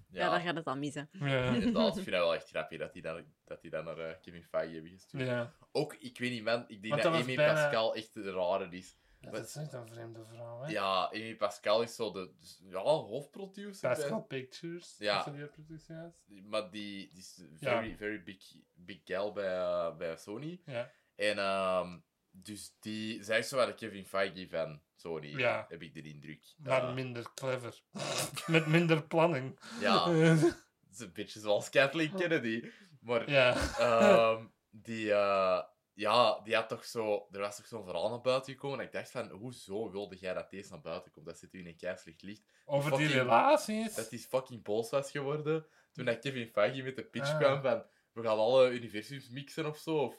Ja. 0.09 0.23
Ja, 0.23 0.29
daar 0.29 0.39
gaat 0.39 0.55
het 0.55 0.65
dan 0.65 0.79
missen. 0.79 1.09
Ja. 1.11 1.45
inderdaad. 1.53 1.87
Ik 1.97 2.03
vind 2.03 2.15
dat 2.15 2.23
wel 2.23 2.33
echt 2.35 2.49
grappig 2.49 2.79
dat 2.79 2.93
die 2.93 3.01
dan, 3.01 3.23
dat 3.45 3.61
die 3.61 3.71
dan 3.71 3.85
naar 3.85 3.97
eh, 3.97 4.13
Kevin 4.21 4.43
Feige 4.43 4.73
hebben 4.73 4.91
gestuurd. 4.91 5.27
ja. 5.27 5.53
Ook, 5.71 5.93
ik 5.99 6.17
weet 6.19 6.31
niet, 6.31 6.43
man. 6.43 6.63
Ik 6.67 6.81
denk 6.81 6.93
Want 6.93 7.03
dat, 7.03 7.13
dat 7.13 7.21
Amy 7.21 7.35
bijna- 7.35 7.53
Pascal 7.53 7.95
echt 7.95 8.13
de 8.13 8.31
rare 8.31 8.67
is. 8.69 8.97
Dat 9.21 9.45
is 9.47 9.55
echt 9.55 9.73
een 9.73 9.87
vreemde 9.87 10.25
vrouw, 10.25 10.61
hè. 10.61 10.71
Ja, 10.71 11.05
Amy 11.13 11.35
Pascal 11.35 11.81
is 11.81 11.95
zo 11.95 12.11
de 12.11 12.31
dus, 12.39 12.61
ja, 12.63 12.79
hoofdproducer. 12.79 13.89
Pascal 13.89 14.23
Pictures, 14.23 14.95
Ja. 14.97 15.23
dat 15.23 15.33
die 15.33 15.45
productie 15.45 15.95
Maar 16.43 16.71
die, 16.71 17.09
die 17.13 17.19
is 17.19 17.43
Ja. 17.59 17.69
very, 17.81 17.95
very 17.97 18.23
big, 18.23 18.55
big 18.73 18.99
gal 19.05 19.31
bij, 19.33 19.57
eh, 19.57 19.95
bij 19.95 20.17
Sony. 20.17 20.61
Ja. 20.65 20.91
En 21.15 21.37
ehm, 21.37 21.99
dus 22.31 22.75
die, 22.79 23.23
zij 23.23 23.39
is 23.39 23.47
zo 23.47 23.55
wel 23.55 23.65
de 23.65 23.73
Kevin 23.73 24.05
Feige 24.05 24.47
van 24.49 24.81
Sony, 24.95 25.27
Ja. 25.37 25.65
heb 25.69 25.81
ik 25.81 25.93
de 25.93 26.01
indruk. 26.01 26.53
Maar 26.57 26.93
minder 26.93 27.33
clever. 27.33 27.81
Met 28.47 28.65
minder 28.67 29.03
planning. 29.03 29.59
Ja, 29.79 30.09
het 30.11 30.55
is 30.91 30.99
een 30.99 31.13
beetje 31.13 31.39
zoals 31.39 31.69
Kathleen 31.69 32.13
Kennedy. 32.15 32.69
Maar 33.01 33.29
ja. 33.29 33.55
ehm, 33.77 34.45
die, 34.69 35.13
eh, 35.13 35.63
ja, 35.97 36.39
die 36.43 36.55
had 36.55 36.69
toch 36.69 36.85
zo... 36.85 37.27
Er 37.31 37.39
was 37.39 37.55
toch 37.55 37.65
zo'n 37.65 37.83
verhaal 37.83 38.09
naar 38.09 38.21
buiten 38.21 38.53
gekomen. 38.53 38.79
En 38.79 38.85
ik 38.85 38.91
dacht 38.91 39.11
van, 39.11 39.29
hoezo 39.29 39.91
wilde 39.91 40.15
jij 40.15 40.33
dat 40.33 40.49
deze 40.49 40.69
naar 40.71 40.81
buiten 40.81 41.11
komt? 41.11 41.25
Dat 41.25 41.37
zit 41.37 41.53
u 41.53 41.59
in 41.59 41.67
een 41.67 41.75
keislicht 41.75 42.21
licht. 42.21 42.41
Over 42.65 42.89
die 42.91 42.99
Fucking- 42.99 43.21
relaties. 43.21 43.95
Dat 43.95 44.11
is 44.11 44.25
fucking 44.25 44.63
boos 44.63 44.89
was 44.89 45.11
geworden. 45.11 45.65
Toen 45.91 46.05
dat 46.05 46.19
Kevin 46.19 46.47
Feige 46.47 46.81
met 46.81 46.95
de 46.95 47.03
pitch 47.03 47.29
Ah. 47.31 47.37
kwam 47.37 47.61
van... 47.61 47.83
We 48.11 48.23
gaan 48.23 48.37
alle 48.37 48.69
universums 48.69 49.29
mixen 49.29 49.65
of 49.65 49.77
zo. 49.77 49.97
Of, 49.97 50.15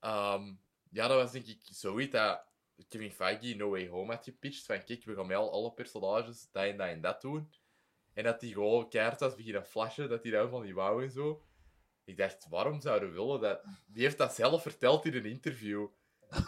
ehm, 0.00 0.52
ja, 0.90 1.08
dat 1.08 1.16
was 1.22 1.32
denk 1.32 1.46
ik 1.46 1.60
zoiets 1.62 2.12
dat 2.12 2.44
Kevin 2.88 3.12
Feige 3.12 3.54
No 3.54 3.70
Way 3.70 3.88
Home 3.88 4.12
had 4.14 4.24
gepitcht. 4.24 4.66
Van 4.66 4.84
kijk, 4.84 5.04
we 5.04 5.14
gaan 5.14 5.26
met 5.26 5.36
al 5.36 5.52
alle 5.52 5.72
personages 5.72 6.48
dat 6.52 6.64
en 6.64 6.76
dat 6.76 6.86
en 6.88 7.00
dat 7.00 7.20
doen. 7.20 7.52
En 8.12 8.24
dat 8.24 8.40
die 8.40 8.52
gewoon 8.52 8.88
keihard 8.88 9.20
was 9.20 9.34
beginnen 9.34 9.66
flashen. 9.66 10.08
Dat 10.08 10.22
hij 10.22 10.32
dat 10.32 10.50
van 10.50 10.62
die 10.62 10.74
wou 10.74 11.02
en 11.04 11.10
zo. 11.10 11.42
Ik 12.04 12.16
dacht, 12.16 12.46
waarom 12.48 12.80
zouden 12.80 13.08
we 13.08 13.14
willen 13.14 13.40
dat... 13.40 13.64
Die 13.86 14.02
heeft 14.02 14.18
dat 14.18 14.34
zelf 14.34 14.62
verteld 14.62 15.04
in 15.04 15.14
een 15.14 15.24
interview. 15.24 15.86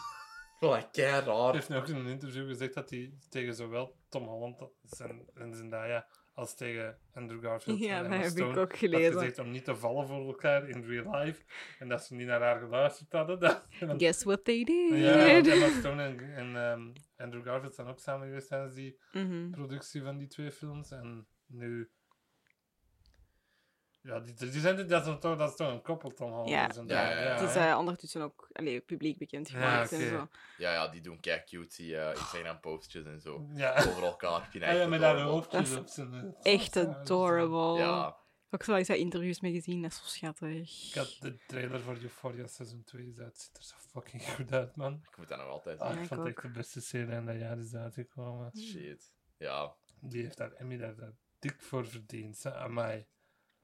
Dat 0.61 0.91
kei 0.91 1.07
Hij 1.11 1.21
raar. 1.21 1.53
heeft 1.53 1.69
nu 1.69 1.77
ook 1.77 1.89
in 1.89 1.97
een 1.97 2.07
interview 2.07 2.49
gezegd 2.49 2.75
dat 2.75 2.91
hij 2.91 3.13
tegen 3.29 3.55
zowel 3.55 3.97
Tom 4.09 4.25
Holland 4.27 4.61
en, 4.99 5.29
en 5.35 5.55
Zendaya 5.55 6.07
als 6.35 6.55
tegen 6.55 6.99
Andrew 7.13 7.43
Garfield 7.45 7.79
Ja, 7.79 7.97
en 7.97 8.03
dat 8.03 8.05
Emma 8.05 8.17
heb 8.17 8.25
ik 8.27 8.37
Stone 8.37 8.61
ook 8.61 8.71
had 8.71 8.79
gelezen. 8.79 9.13
gezegd 9.13 9.39
om 9.39 9.51
niet 9.51 9.65
te 9.65 9.77
vallen 9.77 10.07
voor 10.07 10.27
elkaar 10.27 10.69
in 10.69 10.85
real 10.85 11.15
life. 11.21 11.45
En 11.79 11.89
dat 11.89 12.05
ze 12.05 12.15
niet 12.15 12.27
naar 12.27 12.41
haar 12.41 12.59
geluisterd 12.61 13.13
hadden. 13.13 13.41
Dat, 13.41 13.67
want- 13.81 14.03
Guess 14.03 14.25
what 14.25 14.45
they 14.45 14.65
did? 14.65 14.99
ja, 14.99 15.33
want 15.33 15.47
Emma 15.49 15.69
Stone 15.81 16.03
en, 16.03 16.35
en 16.35 16.57
ehm, 16.57 16.93
Andrew 17.17 17.45
Garfield 17.45 17.75
zijn 17.75 17.87
ook 17.87 17.99
samen 17.99 18.27
geweest 18.27 18.49
tijdens 18.49 18.75
die 18.75 18.99
Mhm. 19.13 19.51
productie 19.51 20.03
van 20.03 20.17
die 20.19 20.27
twee 20.29 20.53
films. 20.53 20.91
En 20.91 21.27
nu... 21.47 21.91
Ja, 24.07 24.21
die, 24.21 24.35
die 24.35 24.61
zijn, 24.61 24.89
dat, 24.89 25.07
is 25.07 25.19
toch, 25.21 25.37
dat 25.37 25.51
is 25.51 25.57
toch 25.57 25.73
een 25.73 25.83
koppel, 25.83 26.11
Tom 26.13 26.31
Holland 26.31 26.49
Ja. 26.49 26.69
en 26.69 26.75
Zendaya. 26.75 27.11
Ja, 27.11 27.17
ja, 27.17 27.23
ja. 27.37 27.47
Het 27.47 27.57
is 27.57 27.75
ondertussen 27.75 28.23
ook 28.23 28.49
allee, 28.53 28.81
publiek 28.81 29.19
bekend 29.19 29.49
Ja, 29.49 29.55
gemaakt 29.55 29.93
en 29.93 30.09
zo. 30.09 30.29
Ja, 30.59 30.73
ja, 30.73 30.89
die 30.89 31.01
doen 31.01 31.21
kei 31.21 31.45
cute 31.45 31.97
eh 31.97 32.11
Instagram-postjes 32.11 33.05
en 33.05 33.21
zo. 33.21 33.47
Ja. 33.55 33.75
Over 33.77 34.03
elkaar. 34.05 34.43
Ik 34.43 34.51
vind 34.51 34.65
dat 34.65 34.73
ja, 34.73 34.81
echt 34.81 34.89
met 34.89 35.01
haar 35.01 35.11
adorable. 35.11 35.33
hoofdjes 35.33 35.71
Dat 35.71 35.79
op 35.79 35.89
zijn... 35.89 36.35
Echt 36.43 36.75
dat 36.75 36.87
adorable. 36.89 37.79
Ja, 37.79 38.17
Ook 38.51 38.63
zo 38.63 38.75
eens 38.75 38.89
dat 38.89 38.97
interviews 38.97 39.41
mee 39.41 39.53
gezien, 39.53 39.83
dat 39.83 39.91
is 39.91 39.97
zo 39.99 40.05
schattig. 40.07 40.89
Ik 40.89 40.95
had 40.95 41.17
de 41.21 41.39
trailer 41.47 41.81
voor 41.81 41.97
Euphoria 42.03 42.47
seizoen 42.47 42.83
2 42.85 43.15
uit. 43.19 43.27
Het 43.27 43.41
ziet 43.41 43.57
er 43.57 43.63
zo 43.63 43.75
fucking 43.91 44.23
goed 44.31 44.53
uit, 44.53 44.77
man. 44.77 45.01
ik 45.11 45.17
moet 45.17 45.29
dat 45.29 45.39
nog 45.39 45.49
altijd 45.49 45.81
Ah, 45.81 45.87
zien. 45.89 45.97
Ik 45.97 46.03
ik 46.03 46.09
vond 46.09 46.21
het 46.21 46.29
echt 46.37 46.43
de 46.43 46.51
beste 46.51 46.81
serie 46.81 47.15
in 47.15 47.27
dat 47.27 47.39
jaar 47.39 47.59
is 47.59 47.75
uitgekomen. 47.75 48.51
Shit. 48.59 49.13
Ja. 49.39 49.75
Die 50.01 50.23
heeft 50.23 50.37
daar 50.37 50.53
Emmy 50.53 50.77
daar, 50.77 50.95
dik 51.39 51.63
voor 51.63 51.87
verdiend, 51.89 52.43
hè, 52.43 52.55
aan 52.55 52.73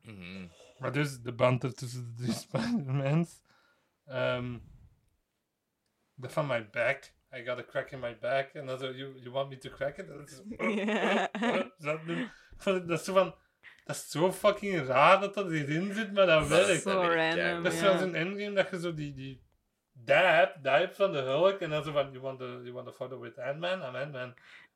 Mhm. 0.02 0.46
Maar 0.78 0.92
dus, 0.92 1.20
de 1.20 1.32
band 1.32 1.62
er 1.62 1.74
tussen 1.74 2.04
de 2.04 2.22
drie 2.22 2.34
Spider-Mans. 2.44 3.42
Ehm 4.04 4.56
the 6.20 6.28
van 6.28 6.46
my 6.46 6.70
back. 6.70 7.12
I 7.32 7.44
got 7.44 7.58
a 7.58 7.62
crack 7.62 7.92
in 7.92 8.00
my 8.00 8.18
back. 8.18 8.54
En 8.54 8.66
dan 8.66 8.78
zo, 8.78 8.90
you, 8.90 9.18
you 9.18 9.30
want 9.30 9.48
me 9.48 9.58
to 9.58 9.70
crack 9.70 9.98
it? 9.98 10.08
Dat 10.08 10.28
is, 10.28 10.42
dat, 12.64 12.88
dat 12.88 12.98
is 12.98 13.04
zo 13.04 13.12
van... 13.12 13.34
Dat 13.84 13.96
is 13.96 14.10
zo 14.10 14.32
fucking 14.32 14.86
raar 14.86 15.20
dat 15.20 15.34
dat 15.34 15.50
hierin 15.50 15.94
zit, 15.94 16.12
maar 16.12 16.26
dat 16.26 16.48
Dat 16.48 16.58
is 16.58 16.66
werkt. 16.66 16.82
Zo 16.82 17.00
werkt 17.00 17.36
random. 17.36 17.62
Dat 17.62 17.72
is 17.72 17.78
zoals 17.78 18.00
in 18.00 18.14
Endgame 18.14 18.52
dat 18.52 18.70
je 18.70 18.80
zo 18.80 18.94
die, 18.94 19.14
die 19.14 19.42
dab, 19.92 20.62
dab 20.62 20.94
van 20.94 21.12
de 21.12 21.18
Hulk 21.18 21.60
en 21.60 21.70
dan 21.70 21.84
zo 21.84 21.92
van, 21.92 22.10
you 22.10 22.20
want 22.20 22.38
to, 22.38 22.46
you 22.46 22.72
want 22.72 22.86
to 22.86 22.92
photo 22.92 23.20
with 23.20 23.38
Ant-Man? 23.38 23.82
I'm 23.82 23.94
Ant-Man. 23.94 24.34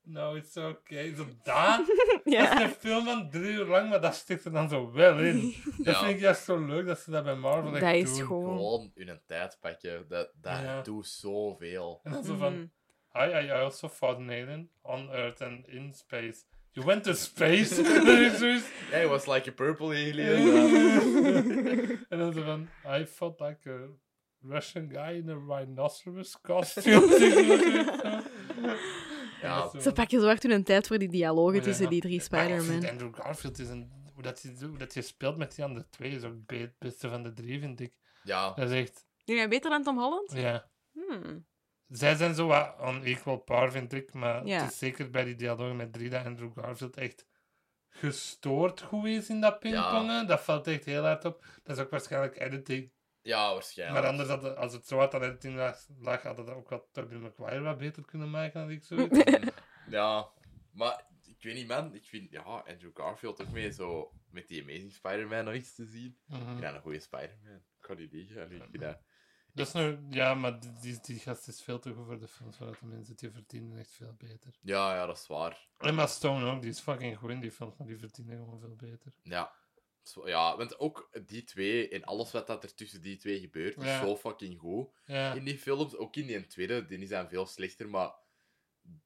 No, 0.08 0.34
it's 0.36 0.56
okay. 0.56 1.14
Zo. 1.14 1.24
Dat 1.44 1.80
is 2.24 2.32
ja. 2.32 2.62
een 2.62 2.68
film 2.70 3.04
van 3.04 3.30
drie 3.30 3.52
uur 3.52 3.64
lang, 3.64 3.88
maar 3.90 4.00
dat 4.00 4.14
stikt 4.14 4.44
er 4.44 4.52
dan 4.52 4.68
zo 4.68 4.92
wel 4.92 5.18
in. 5.18 5.40
Dat 5.78 5.94
Ja. 5.94 5.98
vind 6.04 6.10
ik 6.14 6.20
juist 6.20 6.44
zo 6.44 6.66
leuk 6.66 6.86
dat 6.86 6.98
ze 6.98 7.10
dat 7.10 7.24
bij 7.24 7.34
Marvel 7.34 7.72
echt 7.76 7.80
Dat 7.84 7.94
is 7.94 8.16
doen. 8.18 8.26
gewoon... 8.26 8.56
Gewoon 8.56 8.90
hun 8.94 9.20
tijd 9.26 9.58
pakken. 9.60 10.04
Dat, 10.08 10.30
dat 10.40 10.58
Ja. 10.60 10.82
doet 10.82 11.06
zoveel. 11.06 12.00
En 12.02 12.12
dan 12.12 12.24
zo 12.24 12.36
van, 12.36 12.52
Mhm. 12.54 12.64
I, 13.30 13.46
I 13.46 13.50
also 13.50 13.88
fought 13.88 14.18
an 14.18 14.28
alien 14.30 14.70
on 14.82 15.10
Earth 15.10 15.42
and 15.42 15.68
in 15.68 15.92
space. 15.94 16.44
You 16.70 16.86
went 16.86 17.04
to 17.04 17.12
space? 17.12 17.74
Dat. 17.82 17.94
Yeah, 18.90 19.02
it 19.02 19.08
was 19.08 19.26
like 19.26 19.48
a 19.50 19.52
purple 19.52 19.86
alien. 19.86 20.36
en 22.08 22.18
dan 22.18 22.32
zo 22.32 22.42
van, 22.42 22.68
I 23.00 23.06
fought 23.06 23.40
like 23.40 23.70
a 23.70 23.78
Russian 24.42 24.88
guy 24.92 25.14
in 25.16 25.28
a 25.30 25.54
rhinoceros 25.54 26.40
costume. 26.40 27.06
Ja. 29.42 29.60
Dat 29.72 29.82
Ze 29.82 29.92
pakken 29.92 30.20
zo 30.20 30.26
hard 30.26 30.42
hun 30.42 30.64
tijd 30.64 30.86
voor 30.86 30.98
die 30.98 31.08
dialogen 31.08 31.54
Ja. 31.56 31.62
tussen 31.62 31.88
die 31.90 32.00
drie 32.00 32.20
Spider-Man. 32.20 32.88
Andrew 32.88 33.14
Garfield 33.14 33.58
is 33.58 33.68
een... 33.68 33.92
Hoe 34.14 34.22
dat 34.22 34.42
hij, 34.42 34.54
hoe 34.68 34.78
dat 34.78 34.94
hij 34.94 35.02
speelt 35.02 35.36
met 35.36 35.54
die 35.54 35.64
andere 35.64 35.88
twee 35.90 36.10
is 36.10 36.22
ook 36.24 36.34
het 36.46 36.78
beste 36.78 37.08
van 37.08 37.22
de 37.22 37.32
drie, 37.32 37.60
vind 37.60 37.80
ik. 37.80 37.92
ja. 38.22 38.52
Dat 38.54 38.70
is 38.70 38.80
echt... 38.80 39.06
Vind 39.24 39.38
jij 39.38 39.48
beter 39.48 39.70
dan 39.70 39.82
Tom 39.82 39.98
Holland? 39.98 40.32
Ja. 40.32 40.68
Hmm. 40.92 41.46
Zij 41.88 42.14
zijn 42.14 42.34
zo 42.34 42.46
wat 42.46 42.74
on 42.80 43.02
equal 43.02 43.36
par, 43.36 43.70
vind 43.72 43.92
ik. 43.92 44.12
Maar 44.12 44.46
Ja. 44.46 44.60
het 44.62 44.70
is 44.72 44.78
zeker 44.78 45.10
bij 45.10 45.24
die 45.24 45.34
dialogen 45.36 45.76
met 45.76 45.92
drie 45.92 46.10
dat 46.10 46.24
Andrew 46.24 46.50
Garfield 46.54 46.96
echt 46.96 47.26
gestoord 47.88 48.80
goed 48.82 49.06
is 49.06 49.28
in 49.28 49.40
dat 49.40 49.58
pingpongen. 49.58 50.26
Dat 50.26 50.40
valt 50.40 50.66
echt 50.66 50.84
heel 50.84 51.02
hard 51.02 51.24
op. 51.24 51.44
Dat 51.62 51.76
is 51.76 51.82
ook 51.82 51.90
waarschijnlijk 51.90 52.40
editing. 52.40 52.92
Ja, 53.26 53.52
waarschijnlijk. 53.52 54.00
Maar 54.00 54.10
anders, 54.10 54.28
had 54.28 54.42
het- 54.42 54.56
als 54.56 54.72
het 54.72 54.86
zo 54.86 54.98
had 54.98 55.14
aan 55.14 55.22
editing 55.22 55.56
lag, 55.56 55.86
lag 55.98 56.22
had 56.22 56.36
het 56.36 56.48
ook 56.48 56.68
wat 56.68 56.88
Tobey 56.92 57.18
Maguire 57.18 57.60
wat 57.60 57.78
beter 57.78 58.04
kunnen 58.04 58.30
maken, 58.30 58.60
had 58.60 58.70
ik 58.70 58.84
zoiets. 58.84 59.18
Ja, 59.88 60.28
maar 60.72 61.06
ik 61.22 61.42
weet 61.42 61.54
niet, 61.54 61.66
man. 61.68 61.94
Ik 61.94 62.04
vind 62.04 62.30
ja, 62.30 62.42
Andrew 62.42 62.90
Garfield 62.94 63.42
ook 63.42 63.50
mee 63.50 63.70
zo 63.72 64.12
met 64.30 64.48
die 64.48 64.62
Amazing 64.62 64.92
Spider-Man 64.92 65.44
nog 65.44 65.54
iets 65.54 65.74
te 65.74 65.84
zien. 65.86 66.18
Mhm. 66.26 66.46
vind 66.46 66.60
dat 66.60 66.74
een 66.74 66.80
goede 66.80 67.00
Spider-Man. 67.00 67.54
Ik 67.54 67.62
kan 67.80 67.96
niet 67.96 68.12
liegen. 68.12 68.42
Allee, 68.44 68.56
Ik 68.58 68.66
vind 68.70 68.82
dat... 68.82 68.98
Dat 69.52 69.66
is 69.66 69.72
nu, 69.72 69.98
ja, 70.10 70.34
maar 70.34 70.60
die, 70.60 70.72
die, 70.80 70.98
die 71.02 71.18
gast 71.18 71.48
is 71.48 71.62
veel 71.62 71.78
te 71.78 71.92
goed 71.92 72.04
voor 72.06 72.18
de 72.18 72.28
films 72.28 72.58
waar 72.58 72.70
de 72.80 72.86
mensen 72.86 73.16
die 73.16 73.30
verdienen 73.30 73.78
echt 73.78 73.90
veel 73.90 74.14
beter. 74.18 74.58
Ja, 74.60 74.94
ja, 74.94 75.06
dat 75.06 75.16
is 75.16 75.26
waar. 75.26 75.68
Emma 75.78 76.06
Stone 76.06 76.50
ook, 76.50 76.60
die 76.60 76.70
is 76.70 76.80
fucking 76.80 77.16
goed 77.18 77.30
in 77.30 77.40
die 77.40 77.50
films, 77.52 77.76
maar 77.76 77.86
die 77.86 77.98
verdienen 77.98 78.36
gewoon 78.38 78.60
veel 78.60 78.76
beter. 78.76 79.12
Ja. 79.22 79.52
Ja, 80.24 80.56
want 80.56 80.78
ook 80.78 81.10
die 81.26 81.44
twee 81.44 81.88
en 81.88 82.04
alles 82.04 82.32
wat 82.32 82.46
dat 82.46 82.62
er 82.64 82.74
tussen 82.74 83.02
die 83.02 83.16
twee 83.16 83.40
gebeurt, 83.40 83.76
is 83.76 83.98
zo 83.98 84.16
fucking 84.16 84.58
goed. 84.60 84.88
Ja, 85.04 85.32
In 85.34 85.44
die 85.44 85.58
films, 85.58 85.96
ook 85.96 86.16
in 86.16 86.26
die 86.26 86.46
tweede, 86.46 86.84
die 86.86 87.06
zijn 87.06 87.28
veel 87.28 87.46
slechter, 87.46 87.88
maar 87.88 88.14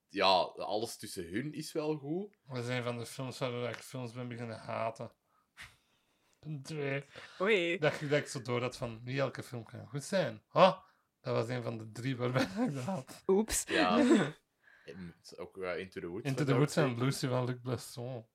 ja, 0.08 0.26
alles 0.56 0.96
tussen 0.96 1.28
hun 1.28 1.52
is 1.52 1.72
wel 1.72 1.96
goed. 1.96 2.38
dat 2.46 2.56
is 2.56 2.68
een 2.68 2.82
van 2.82 2.98
de 2.98 3.06
films 3.06 3.38
waar 3.38 3.70
ik 3.70 3.76
films 3.76 4.12
ben 4.12 4.28
beginnen 4.28 4.58
haten. 4.58 5.12
Twee. 6.62 7.04
Oei. 7.40 7.78
Dat, 7.78 8.00
ik- 8.00 8.10
dat 8.10 8.18
ik 8.18 8.26
zo 8.26 8.42
door 8.42 8.60
had 8.60 8.76
van, 8.76 9.00
niet 9.04 9.18
elke 9.18 9.42
film 9.42 9.64
kan 9.64 9.86
goed 9.88 10.04
zijn. 10.04 10.42
Oh, 10.52 10.78
dat 11.20 11.34
was 11.34 11.48
een 11.48 11.62
van 11.62 11.78
de 11.78 11.90
drie 11.92 12.16
waarbij 12.16 12.42
ik 12.66 12.74
dat 12.74 12.84
had. 12.84 13.22
Oeps. 13.26 13.64
Ja. 13.68 13.98
En 14.84 15.14
ook 15.36 15.58
eh, 15.58 15.78
Into 15.78 16.00
the 16.00 16.06
Woods. 16.06 16.26
Into 16.26 16.44
the 16.44 16.54
Woods 16.54 16.76
en. 16.76 16.98
Lucy 16.98 17.26
van 17.28 17.44
Luc 17.44 17.60
Besson. 17.62 18.26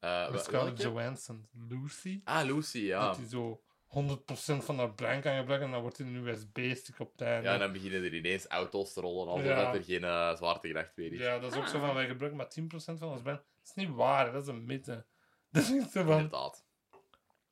Met 0.00 0.30
wa- 0.30 0.38
Scarlett? 0.38 0.82
Johansson. 0.82 1.48
Lucy. 1.68 2.20
Ah, 2.24 2.44
Lucy, 2.46 2.78
ja. 2.78 3.06
Dat 3.06 3.16
hij 3.16 3.26
zo 3.26 3.62
100% 3.86 4.64
van 4.64 4.78
haar 4.78 4.94
brein 4.94 5.20
kan 5.20 5.36
gebruiken 5.36 5.66
en 5.66 5.72
dan 5.72 5.80
wordt 5.82 5.98
hij 5.98 6.06
een 6.06 6.26
USB-stick 6.26 6.98
op 7.00 7.12
het 7.12 7.20
einde. 7.20 7.48
Ja, 7.48 7.52
en 7.54 7.58
dan 7.60 7.72
beginnen 7.72 8.02
er 8.04 8.14
ineens 8.14 8.46
auto's 8.46 8.92
te 8.92 9.00
rollen, 9.00 9.28
alsof 9.32 9.46
Ja. 9.46 9.64
dat 9.64 9.74
er 9.74 9.82
geen 9.84 10.04
eh, 10.04 10.36
zwaartekracht 10.36 10.92
meer 10.96 11.12
is. 11.12 11.18
Ja, 11.18 11.38
dat 11.38 11.52
is 11.52 11.58
ook 11.58 11.66
zo 11.66 11.78
van, 11.78 11.94
wij 11.94 12.06
gebruiken 12.06 12.36
maar 12.36 12.48
10% 12.48 12.98
van 12.98 13.08
ons 13.10 13.22
brein. 13.22 13.36
Dat 13.36 13.46
is 13.64 13.74
niet 13.74 13.94
waar, 13.94 14.32
dat 14.32 14.42
is 14.42 14.48
een 14.48 14.64
mythe. 14.64 15.04
Dat 15.52 15.62
is 15.62 15.68
niet 15.70 15.90
zo 15.90 16.02
van... 16.04 16.12
Inderdaad. 16.16 16.64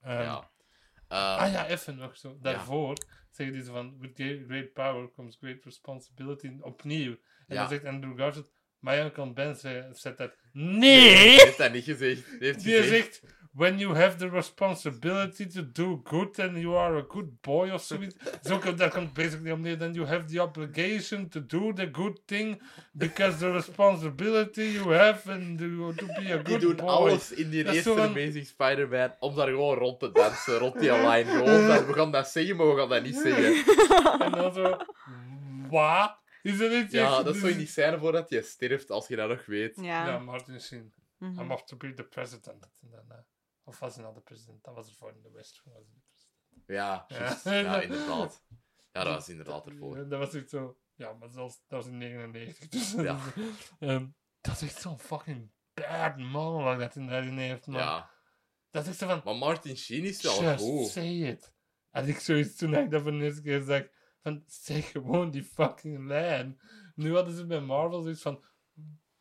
ehm, 0.03 0.23
ja. 0.23 0.51
Ehm, 1.09 1.41
Ah 1.41 1.53
ja, 1.53 1.67
even 1.67 1.97
nog 1.97 2.17
zo. 2.17 2.39
Daarvoor 2.41 2.97
zeggen 3.31 3.55
die 3.57 3.65
zo 3.65 3.73
van, 3.73 3.99
with 3.99 4.13
great 4.47 4.73
power 4.73 5.11
comes 5.11 5.37
great 5.37 5.65
responsibility, 5.65 6.57
opnieuw. 6.61 7.11
En 7.13 7.55
Ja. 7.55 7.61
dan 7.61 7.69
zegt 7.69 7.85
Andrew 7.85 8.19
Garfield, 8.19 8.51
my 8.87 8.99
uncle 9.01 9.33
Ben 9.33 9.57
zegt 9.93 10.19
dat, 10.19 10.31
Die 10.53 10.63
nee! 10.65 11.17
heeft 11.17 11.59
dat 11.59 11.73
niet 11.73 11.85
gezegd. 11.85 12.23
Die 12.31 12.37
heeft 12.49 12.65
Die 12.65 12.77
gezegd... 12.77 13.15
zegt, 13.15 13.23
when 13.53 13.79
you 13.79 13.95
have 13.97 14.17
the 14.17 14.29
responsibility 14.29 15.47
to 15.47 15.63
do 15.73 16.01
good, 16.05 16.35
then 16.35 16.59
you 16.61 16.77
are 16.77 16.97
a 16.99 17.05
good 17.09 17.41
boy 17.41 17.71
of 17.71 17.83
zoiets. 17.83 18.15
Zo 18.43 18.59
komt 18.59 18.79
daar 18.79 18.91
komt 18.91 19.13
basically 19.13 19.51
op 19.51 19.59
neer, 19.59 19.79
then 19.79 19.93
you 19.95 20.07
have 20.07 20.25
the 20.25 20.43
obligation 20.43 21.29
to 21.29 21.41
do 21.47 21.73
the 21.73 21.89
good 21.93 22.21
thing, 22.27 22.63
because 22.93 23.39
the 23.39 23.51
responsibility 23.53 24.63
you 24.63 24.95
have 24.95 25.33
and 25.33 25.59
to, 25.59 25.93
to 25.97 26.07
be 26.07 26.33
a 26.33 26.37
Die 26.37 26.45
good 26.45 26.61
doen 26.61 26.77
boy. 26.77 26.87
alles 26.89 27.33
in 27.33 27.51
die 27.51 27.65
Dat 27.65 27.75
eerste 27.75 27.93
van- 27.95 28.01
Amazing 28.09 28.47
Spider-Man 28.47 29.15
om 29.21 29.35
daar 29.35 29.49
gewoon 29.49 29.79
rond 29.79 30.01
te 30.01 30.13
dansen, 30.13 30.59
rond 30.59 30.79
die 30.81 30.93
line. 30.93 31.25
Gewoon, 31.25 31.67
dat, 31.67 31.87
we 31.87 31.93
gaan 31.93 32.11
dat 32.13 32.29
zeggen, 32.29 32.57
maar 32.57 32.67
we 32.75 32.77
gaan 32.81 32.89
dat 32.89 33.03
niet 33.03 33.17
zeggen. 33.25 33.65
En 34.21 34.33
dan 34.33 34.53
zo, 34.53 34.77
wat? 35.71 36.17
Is 36.47 36.59
dat 36.59 36.71
niet 36.71 36.93
Ja, 36.93 37.15
echt- 37.17 37.25
dat 37.25 37.35
is 37.35 37.41
zo 37.41 37.47
in 37.47 37.57
die 37.59 37.67
scène 37.67 37.99
voordat 37.99 38.29
je 38.31 38.43
sterft, 38.43 38.91
als 38.91 39.07
je 39.09 39.17
dat 39.17 39.29
nog 39.29 39.47
weet. 39.47 39.77
Ja, 39.77 40.07
Ja. 40.07 40.19
Martin 40.19 40.61
Sheen. 40.61 40.95
Mhm. 41.19 41.41
I'm 41.41 41.51
off 41.51 41.65
to 41.65 41.77
be 41.77 41.95
the 41.95 42.05
president. 42.05 42.69
En 42.83 42.91
dan, 42.91 43.11
eh, 43.13 43.19
of 43.65 43.79
was 43.79 43.95
hij 43.95 44.03
nou 44.03 44.15
de 44.15 44.21
president? 44.21 44.65
Dat 44.65 44.75
was 44.75 44.89
ervoor 44.89 45.11
in 45.13 45.23
de 45.23 45.31
West. 45.31 45.61
Was 45.65 45.75
hij 45.75 45.83
de 45.95 46.01
president. 46.11 46.67
Ja, 46.67 47.05
Ja. 47.09 47.19
juist. 47.19 47.45
ja, 47.45 47.81
inderdaad. 47.89 48.43
Ja, 48.93 49.05
dat 49.05 49.15
was 49.15 49.29
inderdaad 49.29 49.67
ervoor. 49.67 49.97
Ja, 49.97 50.03
dat 50.05 50.19
was 50.19 50.35
echt 50.35 50.51
zo. 50.51 50.79
Ja, 50.95 51.13
maar 51.13 51.29
zelfs, 51.29 51.55
dat 51.67 51.83
was 51.83 51.87
in 51.87 51.99
99. 51.99 52.69
Dus, 52.69 52.93
Ja. 52.93 53.19
Ehm, 53.79 54.07
dat 54.41 54.55
is 54.55 54.63
echt 54.63 54.81
zo'n 54.81 54.99
fucking 54.99 55.51
bad 55.75 56.17
monologue 56.19 56.79
dat 56.79 56.95
hij 56.95 57.07
daarin 57.07 57.39
heeft, 57.39 57.67
man. 57.67 57.81
Ja. 57.81 58.11
Dat 58.71 58.83
is 58.83 58.89
echt 58.89 58.99
zo 58.99 59.07
van. 59.07 59.21
Maar 59.25 59.37
Martin 59.37 59.77
Sheen 59.77 60.05
is 60.05 60.23
wel 60.23 60.43
Just 60.43 60.65
goed. 60.65 60.89
say 60.89 61.29
it. 61.29 61.55
Had 61.91 62.07
ik 62.07 62.19
zoiets 62.19 62.57
toen 62.57 62.75
ik 62.75 62.91
dat 62.91 63.03
voor 63.03 63.11
de 63.11 63.19
eerste 63.25 63.43
keer 63.43 63.63
zag. 63.63 63.83
Van, 64.27 64.43
zeg 64.47 64.91
gewoon 64.93 65.31
die 65.31 65.45
fucking 65.45 66.07
lijn. 66.07 66.61
Nu 66.95 67.15
hadden 67.15 67.35
ze 67.35 67.47
bij 67.47 67.61
Marvel 67.61 68.03
zoiets 68.03 68.23
van. 68.23 68.45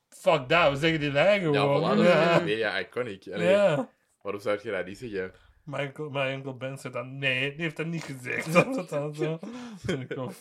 Fuck 0.10 0.50
dat, 0.50 0.72
we 0.72 0.78
zeggen 0.78 1.00
die 1.00 1.12
lijn 1.12 1.42
Ja, 1.42 1.60
gewoon. 1.60 1.94
voilà, 1.94 1.98
dat 1.98 2.06
ja. 2.16 2.40
mega 2.40 2.80
iconic. 2.80 3.28
Allee, 3.28 3.50
ja. 3.50 3.90
Waarom 4.22 4.42
zou 4.42 4.60
je 4.64 4.72
dat 4.72 4.86
niet 4.86 4.98
zeggen? 4.98 5.32
Mijn 5.64 5.88
uncle, 5.88 6.10
mijn 6.10 6.34
uncle 6.38 6.54
Ben 6.56 6.78
zei 6.78 6.94
dan, 6.94 7.18
nee, 7.18 7.52
die 7.52 7.62
heeft 7.62 7.78
dat 7.78 7.86
niet 7.86 8.04
gezegd. 8.04 8.54
Dat, 8.54 8.74
dat, 8.74 8.90
dat, 8.90 9.16
zo. 9.16 9.40
vind 9.78 10.02
ik 10.02 10.16
wel 10.16 10.32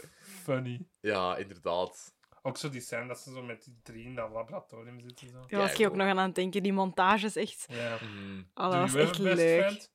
funny. 0.42 0.86
Ja, 1.00 1.36
inderdaad. 1.36 2.14
Ook 2.42 2.56
zo 2.56 2.68
die 2.70 2.80
scène 2.80 3.06
dat 3.06 3.20
ze 3.20 3.32
zo 3.32 3.42
met 3.42 3.64
die 3.64 3.78
drie 3.82 4.04
in 4.04 4.14
dat 4.14 4.30
laboratorium 4.30 5.00
zitten. 5.00 5.28
Zo. 5.28 5.44
Daar 5.48 5.60
was 5.60 5.78
ik 5.78 5.86
ook 5.86 5.94
nog 5.96 6.06
aan 6.06 6.18
aan 6.18 6.26
het 6.26 6.34
denken. 6.34 6.62
Die 6.62 6.72
montage 6.72 7.26
is 7.26 7.36
echt... 7.36 7.66
Mm. 7.68 8.50
Oh, 8.54 8.64
Do 8.64 8.70
dat 8.70 8.90
was 8.90 8.94
echt 8.94 9.18
leuk. 9.18 9.88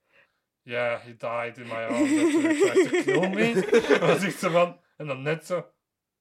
Yeah, 0.70 0.99
he 1.01 1.15
died 1.17 1.57
in 1.57 1.67
my 1.67 1.74
arms 1.86 2.11
after 2.11 2.41
he 2.41 2.59
tried 2.59 2.89
to 2.89 3.03
kill 3.03 3.30
me. 3.30 3.53
was 3.99 4.24
echt 4.24 4.39
zo 4.39 4.49
van, 4.49 4.80
en 4.97 5.07
dan 5.07 5.22
net 5.22 5.45
zo. 5.45 5.65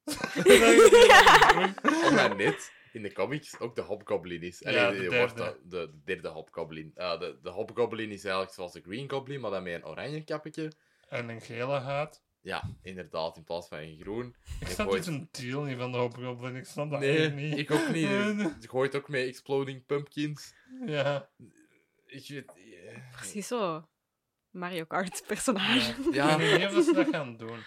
Omdat 2.08 2.36
net 2.36 2.72
in 2.92 3.02
de 3.02 3.12
comics 3.12 3.58
ook 3.58 3.74
de 3.76 3.82
Hobgoblin 3.82 4.42
is. 4.42 4.64
Allee, 4.64 4.78
Ja, 4.80 4.90
de 4.90 5.16
wordt 5.18 5.36
derde. 5.36 5.58
de, 5.62 5.68
de 5.68 6.00
derde 6.04 6.28
Hobgoblin. 6.28 6.90
Eh, 6.94 7.18
de, 7.20 7.38
de 7.42 7.50
Hobgoblin 7.50 8.10
is 8.10 8.22
eigenlijk 8.24 8.54
zoals 8.54 8.72
de 8.72 8.80
Green 8.80 9.10
Goblin, 9.10 9.40
maar 9.40 9.50
dan 9.50 9.62
met 9.62 9.74
een 9.74 9.86
oranje 9.86 10.24
kapje. 10.24 10.72
en 11.08 11.28
een 11.28 11.40
gele 11.40 11.78
haat. 11.78 12.22
Ja, 12.40 12.62
inderdaad, 12.82 13.36
in 13.36 13.44
plaats 13.44 13.68
van 13.68 13.78
een 13.78 13.98
groen. 14.00 14.36
Ik 14.60 14.66
En 14.68 14.74
snap 14.74 14.88
gooit- 14.88 15.06
een 15.06 15.28
deal 15.30 15.62
niet 15.62 15.78
van 15.78 15.92
de 15.92 15.98
Hobgoblin. 15.98 16.56
Ik 16.56 16.64
snap 16.64 16.90
dat 16.90 17.00
Nee, 17.00 17.30
niet. 17.30 17.58
ik 17.58 17.70
ook 17.70 17.88
niet. 17.88 18.08
Je 18.62 18.68
gooit 18.68 18.96
ook 18.96 19.08
met 19.08 19.26
Exploding 19.26 19.86
Pumpkins. 19.86 20.54
Ja. 20.86 21.28
Ik 22.06 22.28
weet... 22.28 22.52
Precies 23.12 23.46
zo. 23.46 23.88
Mario 24.50 24.84
Kart 24.84 25.24
personage. 25.26 26.12
Ja. 26.12 26.30
Ik 26.32 26.38
weet 26.38 26.58
niet 26.68 26.78
of 26.78 26.84
ze 26.84 26.92
dat 26.92 27.08
gaan 27.08 27.36
doen. 27.36 27.58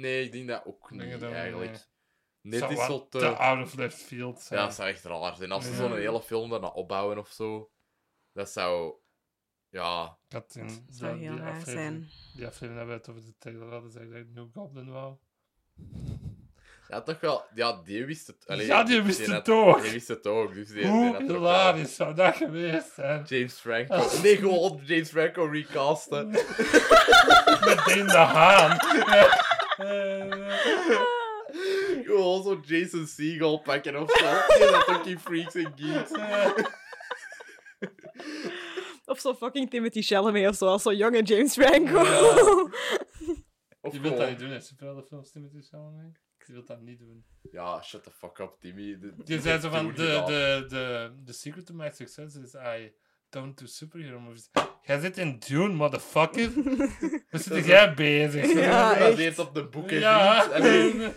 Nee, 0.00 0.24
ik 0.24 0.32
denk 0.32 0.48
dat 0.48 0.64
ook 0.64 0.88
Denk 0.88 1.02
niet, 1.02 1.20
dat 1.20 1.28
niet, 1.28 1.38
eigenlijk. 1.38 1.70
nee. 1.70 1.80
Net 2.40 2.58
Zou 2.60 2.72
is 2.72 2.84
zo 2.84 3.08
te 3.08 3.18
te... 3.18 3.36
out 3.36 3.66
of 3.66 3.74
left 3.74 4.02
field 4.02 4.40
zijn. 4.40 4.60
Ja, 4.60 4.66
dat 4.66 4.74
zou 4.74 4.88
echt 4.88 5.04
raar 5.04 5.36
zijn. 5.36 5.52
Als 5.52 5.64
ze 5.64 5.70
Ja. 5.70 5.76
zo'n 5.76 5.96
hele 5.96 6.22
film 6.22 6.50
daarna 6.50 6.68
opbouwen 6.68 7.18
of 7.18 7.28
zo, 7.28 7.70
dat 8.32 8.50
zou... 8.50 8.94
Ja, 9.68 10.18
Dat 10.28 10.52
zou 10.52 10.66
die- 11.18 11.26
heel 11.26 11.34
die 11.34 11.40
raar 11.44 11.60
zijn. 11.60 12.08
Die 12.34 12.46
aflevering 12.46 12.76
dat 12.78 12.86
we 12.86 12.92
het 12.92 13.08
over 13.08 13.24
de 13.24 13.34
trailer 13.38 13.68
hadden, 13.70 13.90
zei 13.90 14.04
ik 14.04 14.10
dat 14.10 14.20
ik 14.20 14.30
New 14.32 14.48
Goblin 14.52 14.90
wou. 14.90 15.16
Ja, 16.88 17.02
toch 17.02 17.20
wel... 17.20 17.44
Ja, 17.54 17.80
die 17.84 18.04
wist 18.04 18.26
het. 18.26 18.36
Allee, 18.46 18.66
ja, 18.66 18.82
die 18.82 19.02
wist 19.02 19.18
het 19.18 19.28
had- 19.28 19.48
ook. 19.48 19.82
Die 19.82 19.90
wist 19.92 20.08
het 20.08 20.26
ook. 20.26 20.54
Dus 20.54 20.68
die, 20.68 20.76
die 20.76 20.86
Hoe 20.90 21.12
wel- 21.12 21.20
hilarisch 21.20 21.94
zou 21.94 22.14
dat 22.14 22.36
geweest 22.36 22.92
zijn? 22.94 23.22
James 23.26 23.54
Franco. 23.54 24.08
Nee, 24.22 24.36
gewoon 24.36 24.80
James 24.84 25.08
Franco 25.08 25.44
recasten. 25.44 26.30
Met 27.66 27.82
Deen 27.84 28.06
de 28.06 28.16
Haan. 28.16 28.78
Gewoon 32.04 32.42
zo 32.42 32.60
Jason 32.64 33.06
Segel 33.06 33.58
pakken 33.58 33.96
of 34.02 34.10
zo. 34.10 34.24
Die 34.58 34.70
dat 34.70 34.88
ook 34.88 35.06
in 35.06 35.18
Freaks 35.18 35.56
and 35.56 35.72
Geeks. 35.76 36.10
Of 39.04 39.20
zo 39.20 39.34
fucking 39.34 39.70
Timothy 39.70 40.02
Chalamet 40.02 40.48
of 40.48 40.56
zo, 40.56 40.66
als 40.66 40.82
zo'n 40.82 40.96
jonge 40.96 41.22
James 41.22 41.52
Franco. 41.54 42.04
Ja. 42.04 42.30
Of 43.80 43.92
Je 43.92 44.00
wilt 44.00 44.16
dat 44.16 44.28
niet 44.28 44.38
doen, 44.38 44.50
hè? 44.50 44.60
Films 45.08 45.30
Timothy 45.32 45.60
Chalamet. 45.70 46.18
Je 46.46 46.52
wilt 46.52 46.66
dat 46.66 46.80
niet 46.80 46.98
doen. 46.98 47.24
Ja, 47.50 47.82
shut 47.82 48.02
the 48.04 48.10
fuck 48.10 48.38
up, 48.38 48.56
Timmy. 48.60 48.98
De- 48.98 49.14
Je 49.24 49.40
zei 49.40 49.60
zo 49.60 49.70
van, 49.70 49.86
de, 49.86 49.94
de, 50.26 50.64
de, 50.68 51.12
de 51.24 51.32
secret 51.32 51.66
to 51.66 51.74
my 51.74 51.90
success 51.90 52.36
is 52.36 52.54
I 52.54 52.92
don't 53.30 53.58
do 53.58 53.66
superhero 53.66 54.20
movies. 54.20 54.50
Jij 54.82 55.00
zit 55.00 55.18
in 55.18 55.38
Dune, 55.38 55.74
motherfucker. 55.74 56.50
Waar 57.30 57.40
zit 57.40 57.64
jij 57.66 57.94
bezig? 57.94 58.52
Ja, 58.52 58.90
echt. 58.94 59.02
gebaseerd 59.02 59.38
op 59.38 59.54
de 59.54 59.68
boeken. 59.68 59.98
Ja. 59.98 60.44
Allee, 60.44 60.94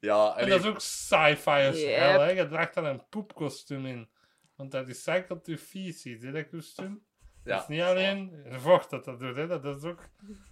ja, 0.00 0.36
En 0.36 0.48
dat 0.48 0.60
is 0.60 0.66
ook 0.66 0.80
sci-fi 0.80 1.50
als 1.66 1.80
Yep. 1.80 1.96
hell, 1.98 2.18
hè. 2.20 2.30
Je 2.30 2.48
draagt 2.48 2.74
daar 2.74 2.84
een 2.84 3.08
poepkostuum 3.08 3.86
in. 3.86 4.08
Want 4.56 4.70
dat 4.70 4.88
is 4.88 5.02
cycled 5.02 5.44
to 5.44 5.56
feces, 5.56 6.22
hè, 6.22 6.32
dat 6.32 6.48
kostuum. 6.48 7.04
Ja. 7.44 7.52
Dat 7.54 7.62
is 7.62 7.68
niet 7.68 7.80
alleen 7.80 8.44
vocht 8.50 8.90
dat 8.90 9.04
dat 9.04 9.20
doet, 9.20 9.36
hè. 9.36 9.46
Dat 9.46 9.76
is 9.76 9.82
ook 9.84 10.00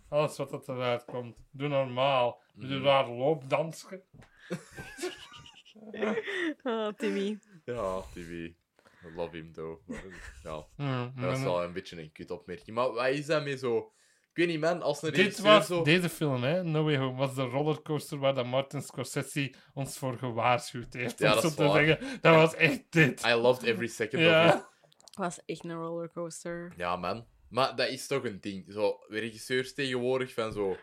alles 0.09 0.37
wat 0.37 0.51
dat 0.51 0.69
eruit 0.69 1.05
komt. 1.05 1.37
Doe 1.51 1.69
normaal. 1.69 2.41
Doe 2.55 2.69
Mhm. 2.75 2.83
daar 2.83 3.09
loopdansen. 3.11 4.03
Ah, 6.63 6.89
Timmy. 6.99 7.39
Ja, 7.65 8.01
Timmy. 8.15 8.55
I 9.05 9.15
love 9.17 9.37
him, 9.37 9.53
though. 9.53 9.81
Maar, 9.87 10.03
Ja, 10.43 10.65
Mm, 10.77 11.13
dat 11.17 11.33
is 11.33 11.39
mm. 11.39 11.45
wel 11.45 11.63
een 11.65 11.73
beetje 11.73 12.01
een 12.01 12.13
kut 12.13 12.31
opmerking. 12.31 12.77
Maar 12.77 12.93
wat 12.93 13.07
is 13.09 13.27
dat 13.27 13.45
mee 13.45 13.57
zo... 13.59 13.93
Ik 14.31 14.37
weet 14.37 14.47
niet, 14.47 14.61
man, 14.61 14.83
als 14.83 15.03
een 15.03 15.13
Dit 15.13 15.39
was, 15.41 15.67
zo... 15.67 15.83
deze 15.83 16.09
film, 16.09 16.43
hè, 16.43 16.63
No 16.65 16.85
Way 16.85 16.97
Home, 16.97 17.17
was 17.17 17.35
de 17.35 17.43
rollercoaster 17.43 18.19
waar 18.19 18.35
dat 18.35 18.47
Martin 18.47 18.83
Scorsese 18.83 19.55
ons 19.75 19.99
voor 19.99 20.19
gewaarschuwd 20.19 20.93
heeft. 20.95 21.19
Ja, 21.19 21.29
om 21.29 21.33
dat 21.35 21.43
zo 21.43 21.49
is 21.49 21.55
te 21.55 21.63
waar. 21.65 21.85
zeggen. 21.85 22.21
Dat 22.21 22.35
was 22.35 22.55
echt 22.55 22.83
dit. 22.91 23.25
I 23.27 23.33
loved 23.35 23.63
every 23.63 23.87
second 23.87 24.23
of 24.27 24.55
it. 24.55 24.69
Was 25.11 25.41
echt 25.47 25.65
een 25.65 25.73
rollercoaster. 25.75 26.73
Ja, 26.77 26.97
man. 26.97 27.27
Maar 27.49 27.77
dat 27.77 27.89
is 27.89 28.07
toch 28.07 28.25
een 28.25 28.41
ding. 28.41 28.65
Zo, 28.73 28.99
regisseurs 29.09 29.75
tegenwoordig 29.75 30.33
van 30.33 30.53
zo... 30.53 30.77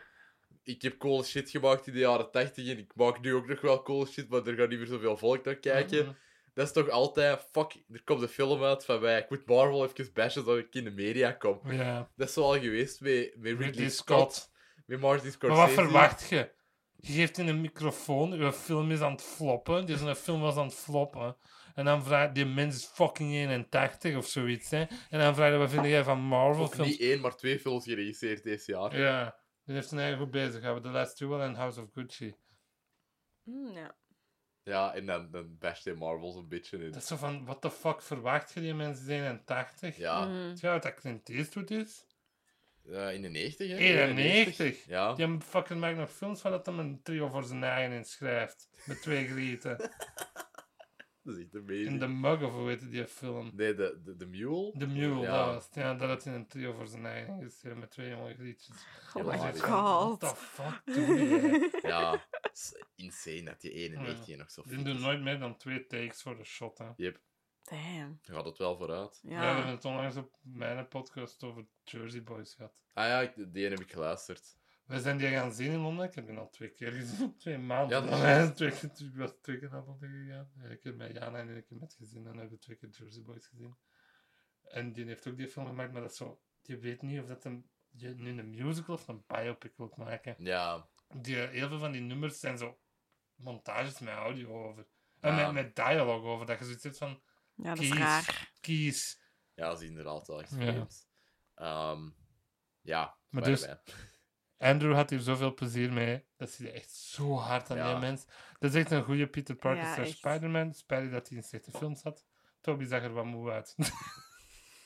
Ik 0.62 0.82
heb 0.82 0.98
cool 0.98 1.24
shit 1.24 1.50
gemaakt 1.50 1.86
in 1.86 1.92
de 1.92 1.98
jaren 1.98 2.30
80 2.30 2.68
en 2.68 2.78
ik 2.78 2.92
maak 2.94 3.20
nu 3.20 3.34
ook 3.34 3.46
nog 3.46 3.60
wel 3.60 3.82
cool 3.82 4.06
shit, 4.06 4.28
maar 4.28 4.46
er 4.46 4.54
gaat 4.56 4.68
niet 4.68 4.78
meer 4.78 4.86
zoveel 4.86 5.16
volk 5.16 5.44
naar 5.44 5.56
kijken. 5.56 6.04
Mhm. 6.04 6.14
Dat 6.54 6.66
is 6.66 6.72
toch 6.72 6.88
altijd... 6.88 7.46
Fuck, 7.52 7.74
er 7.92 8.02
komt 8.04 8.22
een 8.22 8.28
film 8.28 8.62
uit 8.62 8.84
van 8.84 9.00
mij. 9.00 9.18
Ik 9.18 9.30
moet 9.30 9.46
Marvel 9.46 9.84
even 9.84 10.12
bashen 10.12 10.44
zodat 10.44 10.58
ik 10.58 10.74
in 10.74 10.84
de 10.84 10.90
media 10.90 11.32
kom. 11.32 11.60
Ja. 11.72 12.10
Dat 12.16 12.28
is 12.28 12.34
zo 12.34 12.42
al 12.42 12.60
geweest 12.60 13.00
met, 13.00 13.32
met 13.36 13.44
Ridley, 13.44 13.66
Ridley 13.66 13.88
Scott, 13.90 14.34
Scott. 14.34 14.50
met 14.86 15.00
Martin 15.00 15.22
Maar 15.24 15.32
Scorsese. 15.32 15.60
wat 15.60 15.70
verwacht 15.70 16.28
je? 16.28 16.50
Je 16.96 17.12
geeft 17.12 17.38
in 17.38 17.48
een 17.48 17.60
microfoon, 17.60 18.32
uw 18.32 18.52
film 18.52 18.90
is 18.90 19.00
aan 19.00 19.12
het 19.12 19.22
floppen. 19.22 19.86
Dus 19.86 20.00
een 20.00 20.16
film 20.16 20.40
was 20.40 20.56
aan 20.56 20.66
het 20.66 20.74
floppen. 20.74 21.36
En 21.78 21.84
dan 21.84 22.04
vraagt 22.04 22.34
die 22.34 22.44
mens 22.46 22.76
is 22.76 22.84
fucking 22.84 23.32
81 23.34 24.16
of 24.16 24.26
zoiets. 24.26 24.70
Hè? 24.70 24.84
En 25.10 25.18
dan 25.18 25.34
vraag 25.34 25.52
je 25.52 25.56
wat 25.58 25.70
vind 25.70 25.84
jij 25.86 26.04
van 26.04 26.20
Marvel 26.20 26.64
Ook 26.64 26.74
films? 26.74 26.90
niet 26.90 27.00
één, 27.00 27.20
maar 27.20 27.36
twee 27.36 27.60
films 27.60 27.84
geregisseerd 27.84 28.42
deze 28.42 28.72
jaar. 28.72 28.98
Ja, 28.98 29.36
die 29.64 29.74
heeft 29.74 29.88
zijn 29.88 30.00
eigen 30.00 30.18
goed 30.18 30.30
bezig. 30.30 30.62
Hebben 30.62 30.82
The 30.82 30.88
Last 30.88 31.18
Duel 31.18 31.42
en 31.42 31.54
House 31.54 31.80
of 31.80 31.88
Gucci. 31.92 32.34
Mm, 33.42 33.76
ja. 33.76 33.96
Ja, 34.62 34.94
en 34.94 35.06
dan, 35.06 35.30
dan 35.30 35.56
basht 35.58 35.84
hij 35.84 35.94
Marvel 35.94 36.30
zo'n 36.30 36.48
beetje 36.48 36.78
in. 36.78 36.90
Dat 36.92 37.02
is 37.02 37.08
zo 37.08 37.16
van, 37.16 37.44
what 37.44 37.60
the 37.60 37.70
fuck 37.70 38.02
verwacht 38.02 38.52
je 38.52 38.60
die 38.60 38.74
mensen 38.74 39.04
is 39.04 39.10
81? 39.10 39.96
Ja, 39.96 40.24
Mm. 40.24 40.46
Weet 40.48 40.60
je 40.60 40.68
wat 40.68 40.82
dat 40.82 40.94
Clint 40.94 41.28
Eastwood 41.28 41.70
is? 41.70 42.06
eh, 42.90 43.14
in 43.14 43.22
de 43.22 43.28
90, 43.28 43.68
hè? 43.70 43.76
91. 43.76 44.84
Ja. 44.86 45.14
Die 45.14 45.24
hebben 45.24 45.42
fucking 45.42 45.80
maakt 45.80 45.96
nog 45.96 46.10
films 46.12 46.40
van 46.40 46.50
dat 46.50 46.66
hij 46.66 46.74
een 46.74 47.02
trio 47.02 47.28
voor 47.28 47.44
zijn 47.44 47.64
eigen 47.64 47.96
inschrijft. 47.96 48.68
Met 48.84 49.02
twee 49.02 49.26
grieten. 49.26 49.76
Dat 51.28 51.36
is 51.36 51.42
echt 51.44 51.54
amazing. 51.56 51.86
In 51.88 51.98
The 51.98 52.06
Mug 52.08 52.42
of 52.42 52.52
hoe 52.52 52.68
heet 52.68 52.90
die 52.90 53.06
film? 53.06 53.50
Nee, 53.54 53.74
de, 53.74 54.00
de, 54.04 54.16
de 54.16 54.26
Mule. 54.26 54.72
The 54.78 54.86
Mule, 54.86 55.20
Ja. 55.20 55.44
dat 55.44 55.54
was 55.54 55.64
het. 55.64 55.74
Ja, 55.74 55.94
dat 55.94 56.08
had 56.08 56.24
hij 56.24 56.34
een 56.34 56.46
trio 56.46 56.72
voor 56.72 56.86
zijn 56.86 57.06
eigen 57.06 57.34
ingeschreven 57.34 57.78
met 57.78 57.90
twee 57.90 58.08
jonge 58.10 58.34
grietjes. 58.34 58.76
Oh 59.14 59.24
my 59.26 59.32
En 59.32 59.54
je 59.54 59.60
god. 59.62 60.20
What 60.20 60.20
the 60.20 60.36
fuck 60.40 60.82
doe 60.84 61.16
je? 61.16 61.78
Ja, 61.82 62.24
het 62.30 62.50
is 62.52 62.82
insane 62.94 63.42
dat 63.42 63.60
die 63.60 63.70
91 63.72 64.36
nog 64.36 64.50
zo 64.50 64.62
Die 64.66 64.82
doen 64.82 64.94
is. 64.94 65.00
nooit 65.00 65.20
meer 65.20 65.38
dan 65.38 65.56
twee 65.56 65.86
takes 65.86 66.22
voor 66.22 66.36
de 66.36 66.44
shot. 66.44 66.78
Hè. 66.78 66.86
Yep, 66.96 67.20
Damn. 67.62 68.18
daar 68.22 68.36
gaat 68.36 68.44
het 68.44 68.58
wel 68.58 68.76
vooruit. 68.76 69.18
Ja. 69.22 69.28
we 69.40 69.44
hebben 69.46 69.64
Ja. 69.64 69.70
het 69.70 69.84
onlangs 69.84 70.16
op 70.16 70.36
mijn 70.42 70.88
podcast 70.88 71.42
over 71.44 71.66
Jersey 71.84 72.22
Boys 72.22 72.54
gehad. 72.54 72.72
Ah 72.92 73.06
ja, 73.06 73.32
die 73.48 73.68
heb 73.68 73.80
ik 73.80 73.92
geluisterd. 73.92 74.56
We 74.88 75.00
zijn 75.00 75.18
die 75.18 75.28
gaan 75.28 75.52
zien 75.52 75.72
in 75.72 75.78
Londen. 75.78 76.06
Ik 76.06 76.14
heb 76.14 76.26
die 76.26 76.36
al 76.36 76.48
twee 76.48 76.68
keer 76.70 76.92
gezien. 76.92 77.36
Twee 77.38 77.58
maanden. 77.58 77.98
Ja, 78.02 78.06
dat 78.06 78.50
is- 78.50 78.56
twee, 78.56 78.70
keer- 78.70 79.06
ik 79.06 79.16
was 79.16 79.32
twee 79.42 79.58
keer 79.58 79.70
naar 79.70 79.84
Londen 79.84 80.08
gegaan. 80.10 80.50
Een 80.58 80.78
keer 80.78 80.94
met 80.96 81.12
Jana 81.12 81.38
en 81.38 81.48
een 81.48 81.64
keer 81.66 81.76
met 81.78 81.94
gezin. 81.94 82.18
En 82.18 82.24
dan 82.24 82.36
hebben 82.38 82.52
we 82.56 82.58
twee 82.64 82.76
keer 82.76 82.88
Jersey 82.88 83.22
Boys 83.22 83.46
gezien. 83.46 83.76
En 84.62 84.92
die 84.92 85.04
heeft 85.04 85.28
ook 85.28 85.36
die 85.36 85.48
film 85.48 85.66
gemaakt, 85.66 85.92
maar 85.92 86.00
dat 86.02 86.10
is 86.10 86.16
zo... 86.16 86.40
Je 86.62 86.78
weet 86.78 87.02
niet 87.02 87.20
of 87.20 87.26
dat 87.26 87.44
een, 87.44 87.70
je 87.88 88.08
nu 88.08 88.38
een 88.38 88.50
musical 88.50 88.94
of 88.94 89.08
een 89.08 89.24
biopic 89.26 89.72
wilt 89.76 89.96
maken. 89.96 90.34
Ja, 90.38 90.88
Die, 91.16 91.36
heel 91.36 91.68
veel 91.68 91.78
van 91.78 91.92
die 91.92 92.00
nummers 92.00 92.40
zijn 92.40 92.58
zo 92.58 92.78
montages 93.34 93.98
met 93.98 94.14
audio 94.14 94.68
over. 94.68 94.86
En 95.20 95.34
Ja. 95.36 95.50
met, 95.52 95.64
met 95.64 95.76
dialoog 95.76 96.22
over. 96.22 96.46
Dat 96.46 96.58
je 96.58 96.64
zoiets 96.64 96.82
hebt 96.84 96.98
van... 96.98 97.22
ja, 97.54 97.74
dat 97.74 97.78
is 97.84 97.88
Kies. 97.90 97.98
raar. 97.98 98.50
Kies. 98.60 99.20
ja, 99.54 99.68
dat 99.68 99.80
is 99.80 99.88
inderdaad 99.88 100.26
wel 100.26 100.40
echt 100.40 100.54
Ja. 100.58 100.86
Ehm, 101.54 102.10
ja, 102.80 103.18
Maar 103.28 103.42
dus-. 103.44 103.68
Andrew 104.58 104.94
had 104.94 105.10
hier 105.10 105.18
zoveel 105.20 105.54
plezier 105.54 105.92
mee. 105.92 106.24
Dat 106.36 106.50
zie 106.50 106.66
je 106.66 106.72
echt 106.72 106.90
zo 106.90 107.34
hard 107.36 107.70
aan 107.70 107.76
Ja. 107.76 107.90
die 107.90 108.00
mens. 108.00 108.26
Dat 108.58 108.74
is 108.74 108.80
echt 108.80 108.90
een 108.90 109.02
goede 109.04 109.26
Peter 109.26 109.54
Parker 109.54 109.82
Ja, 109.84 109.94
slash. 109.94 110.10
Spider-Man. 110.10 110.74
Spijtig 110.74 111.10
dat 111.10 111.28
hij 111.28 111.36
in 111.36 111.42
slechte 111.44 111.70
films 111.70 112.00
zat. 112.00 112.26
Toby 112.60 112.84
zag 112.84 113.02
er 113.02 113.12
wat 113.12 113.24
moe 113.24 113.50
uit. 113.50 113.74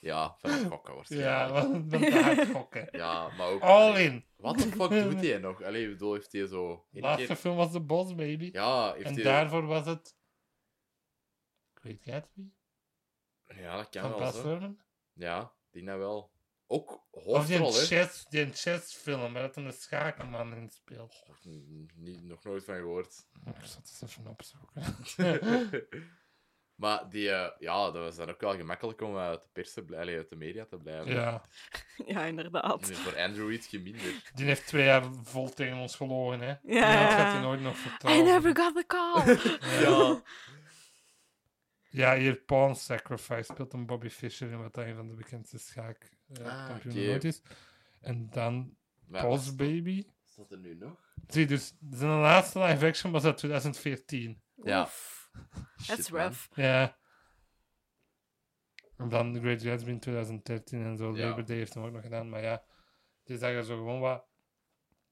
Ja, 0.01 0.37
van 0.39 0.51
het 0.51 0.67
gokken 0.67 1.19
ja, 1.19 1.53
want 1.53 1.91
te 1.91 2.21
hard 2.23 2.49
gokken. 2.51 2.89
Ja, 2.93 3.29
maar 3.37 3.47
ook... 3.49 3.61
All 3.63 4.01
in. 4.05 4.25
Wat 4.37 4.59
de 4.59 4.63
fuck 4.69 4.89
doet 4.91 5.21
hij 5.27 5.39
nog? 5.39 5.63
Allee, 5.63 5.83
ik 5.85 5.91
bedoel, 5.91 6.13
heeft 6.15 6.33
hij 6.33 6.47
zo... 6.47 6.87
De 6.91 7.01
laatste 7.01 7.27
keer- 7.27 7.37
film 7.37 7.57
was 7.57 7.73
The 7.73 7.81
Boss 7.81 8.15
Baby. 8.15 8.49
Ja, 8.53 8.93
heeft 8.93 9.07
en 9.07 9.23
daarvoor 9.23 9.67
was 9.67 9.87
het... 9.87 10.17
Great 11.75 11.99
Gatsby? 12.03 12.43
Ja, 13.55 13.77
dat 13.77 13.89
kan 13.89 14.11
Van 14.33 14.43
wel? 14.61 14.77
Ja, 15.13 15.53
die 15.71 15.83
nou 15.83 15.99
wel. 15.99 16.32
Ook 16.73 17.03
Of 17.11 17.47
die 17.47 17.59
hoofdrol, 17.59 17.81
hè? 17.81 17.87
chess, 17.87 18.25
die 18.29 18.53
chess 18.53 18.95
film, 18.95 19.33
waar 19.33 19.43
dat 19.43 19.57
een 19.57 19.73
schakenman 19.73 20.55
in 20.55 20.69
speelt. 20.71 21.25
N- 21.49 21.91
Niet, 21.97 22.23
nog 22.25 22.45
nooit 22.45 22.65
van 22.65 22.75
gehoord. 22.75 23.27
Ik 23.47 23.55
zal 23.65 23.81
het 23.83 23.99
eens 24.01 24.03
even 24.03 24.27
opzoeken. 24.27 24.83
maar 26.83 27.09
die, 27.11 27.31
eh, 27.31 27.51
ja, 27.59 27.85
dat 27.91 27.95
was 28.03 28.17
dan 28.17 28.29
ook 28.31 28.41
wel 28.41 28.57
gemakkelijk 28.57 29.01
om 29.01 29.17
uit 29.17 29.43
de 29.43 29.49
pers 29.53 29.73
te 29.73 29.85
blijven, 29.85 30.17
uit 30.17 30.29
de 30.29 30.37
media 30.37 30.65
te 30.65 30.77
blijven. 30.77 31.13
ja, 31.13 31.43
Ja, 32.07 32.25
inderdaad. 32.25 32.87
Dus 32.87 32.99
voor 32.99 33.17
Andrew 33.19 33.53
iets 33.53 33.67
geminderd. 33.67 34.31
die 34.37 34.47
heeft 34.47 34.67
twee 34.67 34.85
jaar 34.85 35.05
vol 35.23 35.51
tegen 35.51 35.77
ons 35.77 35.97
gelogen, 35.97 36.41
hè. 36.41 36.47
Ja. 36.49 36.57
Die 36.63 36.81
had 37.17 37.33
hij 37.33 37.41
nooit 37.41 37.61
nog 37.61 37.75
I 37.75 37.79
vertrouwen. 37.79 38.25
never 38.25 38.57
got 38.57 38.75
the 38.75 38.87
call. 38.87 39.37
Ja. 39.85 40.23
Ja, 41.91 42.17
hier 42.17 42.37
Pawn 42.37 42.75
Sacrifice 42.75 43.43
speelt 43.53 43.73
een 43.73 43.87
Bobby 43.87 44.09
Fischer 44.09 44.51
in 44.51 44.63
wat 44.63 44.77
een 44.77 44.95
van 44.95 45.09
de 45.09 45.15
bekendste 45.15 45.59
schaakkampioenen 45.59 46.21
Ah, 46.45 46.77
oké. 46.77 46.89
ooit 47.11 47.25
is. 47.25 47.43
En 48.01 48.31
dan 48.31 48.77
Boss 49.07 49.23
wat 49.25 49.41
is- 49.41 49.55
Baby. 49.55 50.07
Is 50.29 50.35
dat 50.35 50.51
er 50.53 50.59
nu 50.59 50.75
nog? 50.75 51.15
Zie, 51.27 51.47
dus 51.47 51.75
zijn 51.91 52.11
laatste 52.11 52.59
live 52.59 52.87
action 52.87 53.13
was 53.13 53.25
uit 53.25 53.37
2014. 53.37 54.43
Ja. 54.55 54.89
That's 55.87 56.09
rough. 56.09 56.47
Ja. 56.55 56.97
En 58.97 59.09
dan 59.09 59.33
The 59.33 59.41
Great 59.41 59.63
Gatsby 59.63 59.91
in 59.91 60.01
2013 60.01 60.83
en 60.85 60.97
zo. 60.97 61.17
Ja. 61.17 61.29
Labor 61.29 61.45
Day 61.45 61.57
heeft 61.57 61.75
hem 61.75 61.85
ook 61.85 61.93
nog 61.93 62.03
gedaan. 62.03 62.29
Maar 62.29 62.43
ja, 62.43 62.65
het 63.21 63.31
is 63.31 63.41
dat 63.41 63.51
je 63.53 63.65
zo 63.65 63.77
gewoon 63.77 64.01
wat 64.01 64.27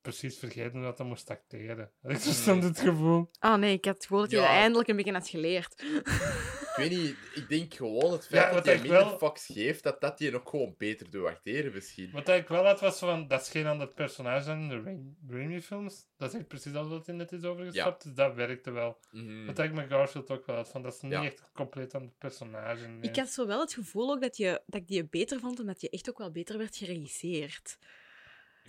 precies 0.03 0.39
vergeten 0.39 0.83
dat 0.83 0.99
hij 0.99 1.07
moest 1.07 1.31
acteren. 1.31 1.91
Ik 2.03 2.17
zo 2.17 2.31
soms 2.33 2.65
het 2.65 2.81
gevoel. 2.81 3.31
Ah 3.39 3.59
nee, 3.59 3.73
ik 3.75 3.85
had 3.85 3.95
het 3.95 4.03
gevoel 4.07 4.21
dat 4.21 4.31
je 4.31 4.37
Ja. 4.37 4.43
dat 4.43 4.51
eindelijk 4.53 4.89
een 4.89 4.97
beetje 4.97 5.13
had 5.13 5.29
geleerd. 5.29 5.83
Ik 5.83 6.87
weet 6.89 6.91
niet, 6.91 7.17
ik 7.35 7.49
denk 7.49 7.75
gewoon 7.75 8.13
het 8.13 8.27
Ja, 8.31 8.41
feit 8.41 8.45
wat 8.47 8.55
dat 8.55 8.65
hij 8.65 8.75
ik 8.75 8.81
minder 8.83 8.99
wel- 9.05 9.19
fucks 9.19 9.47
geeft, 9.47 9.83
dat 9.83 10.01
dat 10.01 10.19
je 10.19 10.31
nog 10.31 10.43
gewoon 10.51 10.75
beter 10.79 11.11
doet 11.11 11.27
acteren 11.27 11.73
misschien. 11.73 12.11
Wat 12.11 12.29
ik 12.29 12.49
wel 12.49 12.65
had 12.65 12.81
was 12.81 12.99
van, 12.99 13.29
dat 13.29 13.41
is 13.41 13.49
geen 13.51 13.67
ander 13.67 13.89
personage 13.95 14.45
dan 14.47 14.59
in 14.61 14.69
de 14.69 14.83
Rain- 14.83 15.17
Raimi-films. 15.29 16.07
Dat 16.17 16.33
is 16.33 16.39
echt 16.39 16.49
precies 16.49 16.75
al 16.75 16.89
wat 16.89 17.07
hij 17.07 17.15
net 17.15 17.33
is 17.33 17.43
overgestapt. 17.45 18.03
Dus 18.05 18.15
dat 18.15 18.35
werkte 18.35 18.71
wel. 18.71 18.99
Mhm. 19.11 19.47
Wat 19.47 19.59
ik 19.59 19.73
met 19.73 19.89
Garfield 19.89 20.31
ook 20.31 20.47
wel 20.47 20.57
had. 20.57 20.69
Van, 20.69 20.83
dat 20.83 20.95
is 20.95 21.01
niet 21.01 21.13
Ja. 21.13 21.25
echt 21.25 21.39
een 21.41 21.47
compleet 21.55 21.95
ander 21.95 22.13
personage. 22.19 22.87
nee. 22.87 23.11
Ik 23.11 23.17
had 23.17 23.29
zo 23.29 23.47
wel 23.47 23.61
het 23.61 23.73
gevoel 23.73 24.11
ook 24.11 24.21
dat, 24.21 24.37
je, 24.37 24.63
dat 24.67 24.81
ik 24.81 24.87
die 24.89 25.05
beter 25.09 25.41
vond, 25.41 25.61
omdat 25.61 25.81
je 25.81 25.91
echt 25.91 26.11
ook 26.11 26.19
wel 26.19 26.31
beter 26.31 26.59
werd 26.59 26.77
geregisseerd. 26.77 27.79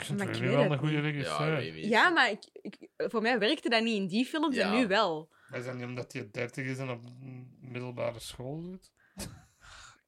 Ik 0.02 0.08
vind 0.08 0.18
maar 0.18 0.28
ik 0.28 0.34
Raimi 0.34 0.48
weet 0.48 0.56
wel 0.56 0.64
het 0.64 0.72
een 0.72 0.78
goede. 0.80 0.94
Ja, 0.94 1.02
regisseur. 1.02 1.88
Ja, 1.88 2.10
maar 2.10 2.32
ik, 2.32 2.44
ik- 2.62 2.90
voor 2.98 3.22
mij 3.22 3.40
werkte 3.40 3.70
dat 3.70 3.84
niet 3.84 3.96
in 3.96 4.08
die 4.08 4.26
films 4.26 4.58
en 4.58 4.72
nu 4.72 4.88
wel. 4.88 5.30
Maar 5.50 5.60
is 5.60 5.66
dat 5.66 5.76
niet 5.76 5.84
omdat 5.86 6.14
hij 6.14 6.30
30 6.32 6.66
is 6.66 6.78
en 6.78 6.90
op 6.90 7.02
middelbare 7.60 8.20
school 8.20 8.62
doet? 8.62 8.92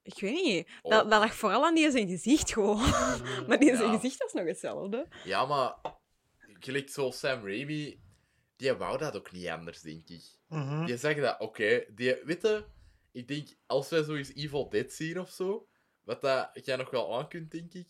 Ik 0.04 0.20
weet 0.20 0.44
niet. 0.44 0.68
Oh. 0.82 0.92
Dat, 0.92 1.10
dat 1.10 1.20
lag 1.20 1.36
vooral 1.36 1.66
aan 1.66 1.76
die 1.76 1.92
zijn 1.92 2.08
gezicht 2.08 2.54
gewoon. 2.54 2.90
maar 3.48 3.60
die 3.60 3.76
zijn 3.76 3.92
Ja. 3.92 3.96
gezicht 4.00 4.18
was 4.24 4.34
nog 4.34 4.46
hetzelfde. 4.46 5.08
Ja, 5.24 5.46
maar 5.46 5.76
gelijk 6.60 6.90
zoals 6.90 7.20
Sam 7.20 7.46
Raimi, 7.46 8.00
die 8.56 8.74
wou 8.74 8.98
dat 8.98 9.16
ook 9.16 9.32
niet 9.32 9.48
anders, 9.48 9.82
denk 9.82 10.08
ik. 10.10 10.24
Mhm. 10.48 10.86
Die 10.86 10.98
zegt 10.98 11.20
dat, 11.22 11.40
oké, 11.40 11.84
die, 11.96 12.16
weet 12.24 12.42
je, 12.42 12.66
ik 13.12 13.28
denk, 13.28 13.48
als 13.66 13.90
wij 13.90 14.04
zoiets 14.04 14.34
Evil 14.34 14.70
Dead 14.70 14.92
zien 14.92 15.20
of 15.20 15.30
zo, 15.30 15.68
wat 16.04 16.22
dat 16.22 16.50
jij 16.66 16.76
nog 16.76 16.90
wel 16.90 17.18
aan 17.18 17.28
kunt, 17.28 17.52
denk 17.52 17.74
ik. 17.74 17.88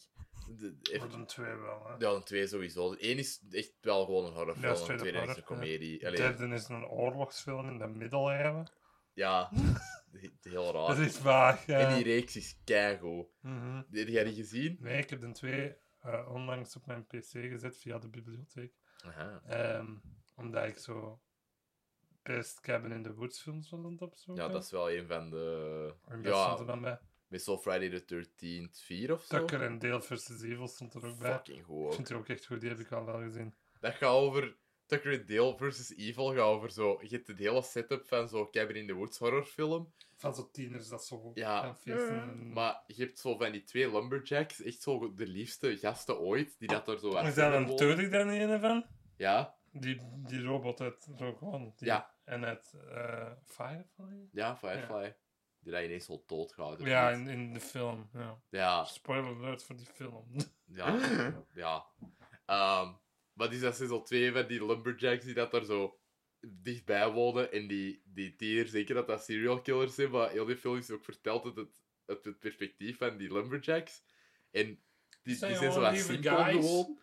De, 0.48 0.76
even, 0.92 1.10
de 1.10 1.26
twee 1.26 1.56
wel, 1.56 1.86
hè. 1.88 1.96
ja, 2.06 2.12
een 2.12 2.24
twee 2.24 2.48
sowieso. 2.48 2.92
De 2.92 2.98
één 2.98 3.18
is 3.18 3.42
echt 3.52 3.74
wel 3.82 4.06
gewoon 4.06 4.26
een 4.26 4.32
Ja, 4.32 4.38
horrorfilm, 4.38 4.90
en 4.90 4.96
de 4.98 5.02
tweede 5.02 5.18
is 5.22 5.28
een 5.28 5.36
ja. 5.36 5.42
comedie. 5.42 6.00
De 6.00 6.12
derde 6.12 6.48
is 6.48 6.68
een 6.68 6.86
oorlogsfilm 6.86 7.68
in 7.70 7.78
de 7.78 7.88
middeleeuwen. 7.88 8.72
ja, 9.14 9.50
heel 10.42 10.74
Dat 10.74 10.88
raar. 10.98 11.06
is 11.06 11.18
vaag, 11.18 11.66
ja. 11.66 11.80
En 11.80 11.96
die 11.96 12.04
reeks 12.04 12.36
is 12.36 12.58
keigoed. 12.64 13.28
Mhm. 13.42 13.82
Heb 13.92 14.08
jij 14.08 14.24
die 14.24 14.34
gezien? 14.34 14.78
Nee, 14.80 14.98
ik 14.98 15.10
heb 15.10 15.22
de 15.22 15.32
twee 15.32 15.76
eh, 16.02 16.30
onlangs 16.32 16.76
op 16.76 16.86
mijn 16.86 17.06
pc 17.06 17.30
gezet 17.32 17.78
via 17.78 17.98
de 17.98 18.10
bibliotheek. 18.10 18.74
Aha. 19.06 19.42
Ehm, 19.48 19.96
omdat 20.36 20.66
ik 20.68 20.78
zo 20.78 21.22
best 22.24 22.60
Cabin 22.60 22.92
in 22.92 23.04
the 23.04 23.14
Woods 23.14 23.42
films 23.42 23.70
was 23.70 23.84
aan 23.86 23.92
het 23.92 24.02
opzoeken. 24.02 24.44
Ja, 24.44 24.50
dat 24.52 24.64
is 24.64 24.72
wel 24.72 24.92
een 24.92 25.08
van 25.08 25.30
de... 25.30 25.96
En 26.08 26.22
dat 26.22 26.36
stond 26.42 26.60
er 26.60 26.66
Ja, 26.66 26.72
dan 26.72 26.82
bij. 26.82 27.00
Meestal 27.34 27.58
Friday 27.58 27.90
the 28.00 28.04
13th 28.06 28.82
4 28.84 29.14
of 29.14 29.24
zo. 29.24 29.38
Tucker 29.40 29.62
en 29.62 29.80
Dale 29.80 30.02
vs. 30.02 30.42
Evil 30.42 30.68
stond 30.68 30.94
er 30.94 31.06
ook 31.06 31.18
bij. 31.20 31.32
Fucking 31.34 31.64
goed. 31.66 31.88
Ik 31.88 31.94
vind 31.94 32.08
die 32.08 32.18
ook 32.18 32.28
echt 32.28 32.46
goed, 32.46 32.62
die 32.62 32.70
heb 32.70 32.80
ik 32.80 32.92
al 32.92 33.06
wel 33.06 33.20
gezien. 33.22 33.54
Dat 33.80 33.94
gaat 33.94 34.10
over 34.14 34.56
Tucker 34.86 35.18
and 35.20 35.28
Dale 35.28 35.58
versus 35.58 35.96
Evil. 35.96 36.28
Gaat 36.28 36.38
over 36.40 36.72
zo. 36.72 37.00
Je 37.02 37.16
hebt 37.16 37.28
het 37.28 37.38
hele 37.38 37.62
setup 37.62 38.06
van 38.08 38.28
zo'n 38.28 38.50
Cabin 38.52 38.76
in 38.76 38.88
the 38.88 38.94
Woods 38.94 39.18
horrorfilm. 39.18 39.94
Van 40.18 40.36
zo'n 40.36 40.52
tieners 40.52 40.88
dat 40.90 41.06
zo 41.06 41.32
Ja. 41.34 41.62
gaan 41.62 41.78
feesten. 41.78 42.22
en- 42.22 42.54
Maar 42.54 42.84
je 42.88 43.04
hebt 43.04 43.20
zo 43.20 43.38
van 43.38 43.52
die 43.52 43.64
twee 43.64 43.92
lumberjacks. 43.92 44.62
Echt 44.62 44.82
zo 44.82 45.14
de 45.14 45.28
liefste 45.28 45.78
gasten 45.78 46.20
ooit. 46.20 46.56
Die 46.60 46.68
dat 46.68 46.88
er 46.88 47.00
zo 47.00 47.16
uit 47.16 47.28
Is 47.28 47.36
dat 47.36 47.54
een. 47.54 47.76
Turk 47.76 48.12
daar 48.12 48.28
een 48.28 48.60
van? 48.60 48.86
Ja, 49.18 49.56
Die, 49.72 50.02
die 50.28 50.42
robot 50.44 50.82
uit 50.82 51.08
Rogue 51.18 51.48
One. 51.52 51.72
Die, 51.76 51.88
Ja. 51.88 52.12
En 52.24 52.46
uit 52.46 52.74
eh, 52.90 53.32
Firefly? 53.46 54.28
ja, 54.32 54.58
Firefly. 54.58 55.16
Dat 55.72 55.84
ineens 55.84 56.06
zo 56.06 56.24
doodgaat. 56.28 56.80
Ja, 56.84 57.10
in, 57.10 57.28
in 57.28 57.54
de 57.54 57.60
film. 57.60 58.10
Ja. 58.14 58.42
Ja, 58.50 58.86
Spoiler 58.86 59.36
alert 59.36 59.64
voor 59.64 59.76
die 59.76 59.86
film. 59.86 60.26
ja, 60.80 61.00
ja. 61.54 61.86
Ehm, 62.46 62.92
maar 63.34 63.50
die 63.50 63.60
zijn 63.60 63.74
zo 63.74 64.02
twee 64.02 64.32
van 64.32 64.48
die 64.48 64.66
lumberjacks 64.66 65.26
die 65.26 65.34
dat 65.34 65.54
er 65.54 65.66
zo 65.66 66.00
dichtbij 66.48 67.12
wonen. 67.12 67.52
En 67.52 67.68
die, 67.68 68.02
die 68.06 68.36
tieners 68.36 68.72
denken 68.72 68.96
dat 68.96 69.08
dat 69.08 69.24
serial 69.24 69.62
killers 69.62 69.96
zijn. 69.96 70.12
Maar 70.12 70.30
heel 70.30 70.46
die 70.46 70.58
film 70.58 70.78
is 70.78 70.92
ook 70.92 71.04
verteld 71.04 71.46
uit 71.46 71.56
het, 71.56 71.82
uit 72.06 72.26
het 72.26 72.40
perspectief 72.40 72.98
van 72.98 73.18
die 73.18 73.34
lumberjacks. 73.34 74.04
En 74.52 74.80
die, 75.24 75.36
Zijn 75.36 75.52
die 75.52 75.60
zijn 75.60 75.72
zo 75.72 75.80
wat 75.80 75.98
simpel 75.98 76.44
gewoon. 76.44 77.00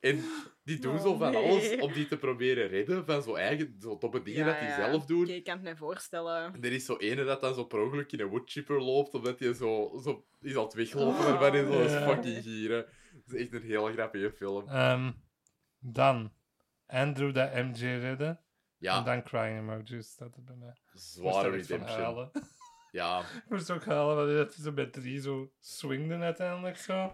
En 0.00 0.24
die 0.64 0.78
doen 0.78 0.94
Oh, 0.96 1.02
zo 1.02 1.16
van 1.16 1.32
nee. 1.32 1.44
alles 1.50 1.76
om 1.80 1.92
die 1.92 2.06
te 2.08 2.16
proberen 2.18 2.68
redden. 2.68 3.04
Van 3.04 3.22
zo 3.22 3.34
eigen, 3.34 3.76
zo 3.80 3.98
domme 3.98 4.22
dingen 4.22 4.46
dat 4.46 4.60
die 4.60 4.68
zelf 4.72 5.06
doen. 5.06 5.28
Ik 5.28 5.44
kan 5.44 5.54
het 5.54 5.62
me 5.62 5.76
voorstellen. 5.76 6.54
En 6.54 6.62
er 6.64 6.72
is 6.72 6.84
zo 6.84 6.96
ene 6.96 7.24
dat 7.24 7.40
dan 7.40 7.54
zo 7.54 7.64
per 7.64 7.80
ongeluk 7.80 8.12
in 8.12 8.20
een 8.20 8.28
woodchipper 8.28 8.82
loopt, 8.82 9.14
omdat 9.14 9.38
hij 9.38 9.52
zo, 9.54 10.00
zo 10.02 10.26
is 10.40 10.56
aan 10.56 10.62
het 10.64 10.74
weglopen 10.74 11.26
ervan 11.26 11.54
in 11.54 11.66
zo'n 11.72 11.82
Ja. 11.82 12.06
fucking 12.14 12.42
gieren. 12.42 12.86
Dat 13.24 13.34
is 13.34 13.40
echt 13.40 13.52
een 13.52 13.62
heel 13.62 13.86
grappige 13.92 14.30
film. 14.32 14.68
Ehm, 14.68 15.12
dan 15.78 16.32
Andrew 16.86 17.34
dat 17.34 17.54
MJ 17.54 17.84
redde. 17.84 18.38
Ja, 18.78 18.98
En 18.98 19.04
dan 19.04 19.22
crying 19.22 19.58
emojis 19.58 20.06
staat 20.08 20.36
er 20.36 20.42
bij 20.44 20.56
mij. 20.56 20.76
zware 20.94 21.50
redemption. 21.50 22.30
Ja, 22.90 23.20
Ik 23.20 23.44
moest 23.48 23.70
ook 23.70 23.84
halen, 23.84 24.16
want 24.16 24.28
dat 24.36 24.54
hij 24.54 24.64
zo 24.64 24.72
bij 24.72 24.86
drie 24.86 25.20
zo 25.20 25.50
swingde 25.60 26.14
uiteindelijk 26.16 26.76
zo. 26.76 27.12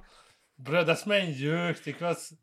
Bro, 0.55 0.85
dat 0.85 0.97
is 0.97 1.05
mijn 1.05 1.33
jeugd. 1.33 1.87
Ik 1.87 1.99
was 1.99 2.35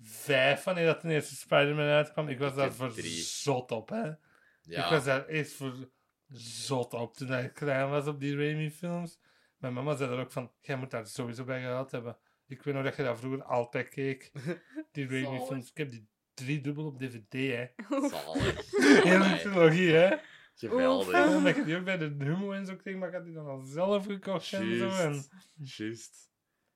vijf 0.00 0.64
wanneer 0.64 0.86
dat 0.86 1.00
de 1.00 1.12
eerste 1.12 1.34
Spider-Man 1.34 1.86
uitkwam. 1.86 2.28
Ik 2.28 2.38
was 2.38 2.50
Ik 2.50 2.56
daar 2.56 2.72
voor 2.72 2.92
drie. 2.92 3.22
zot 3.22 3.72
op, 3.72 3.88
hè. 3.88 4.10
Ik 4.10 4.16
ja. 4.62 4.90
was 4.90 5.04
daar 5.04 5.26
echt 5.26 5.52
voor 5.52 5.90
zot 6.28 6.94
op 6.94 7.14
toen 7.14 7.32
ik 7.32 7.54
klein 7.54 7.90
was 7.90 8.06
op 8.06 8.20
die 8.20 8.36
Raimi-films. 8.36 9.20
Mijn 9.56 9.72
mama 9.72 9.96
zei 9.96 10.10
er 10.10 10.18
ook 10.18 10.32
van, 10.32 10.52
jij 10.60 10.76
moet 10.76 10.90
daar 10.90 11.06
sowieso 11.06 11.44
bij 11.44 11.60
gehad 11.60 11.90
hebben. 11.90 12.16
Ik 12.46 12.62
weet 12.62 12.74
nog 12.74 12.84
dat 12.84 12.96
je 12.96 13.02
dat 13.02 13.18
vroeger 13.18 13.42
altijd 13.42 13.88
keek, 13.88 14.32
die 14.92 15.08
Raimi-films. 15.08 15.70
Ik 15.70 15.76
heb 15.76 15.90
die 15.90 16.08
drie 16.34 16.60
dubbel 16.60 16.86
op 16.86 16.98
DVD, 16.98 17.32
hè. 17.32 17.66
Zalig. 18.08 18.70
Hele 19.10 19.38
trilogie, 19.38 19.92
hè. 19.92 20.16
Geweldig. 20.54 21.14
En 21.14 21.36
omdat 21.36 21.56
je 21.56 21.64
die 21.64 21.76
ook 21.76 21.84
bij 21.84 21.98
de 21.98 22.14
Humo 22.18 22.52
en 22.52 22.66
zo 22.66 22.76
kreeg, 22.76 22.96
maar 22.96 23.08
ik 23.08 23.14
had 23.14 23.24
die 23.24 23.34
dan 23.34 23.46
al 23.46 23.60
zelf 23.60 24.06
gekocht 24.06 24.52
en 24.52 24.76
zo. 24.78 24.88
En... 24.88 25.12
Juist. 25.12 25.32
Juist. 25.54 26.30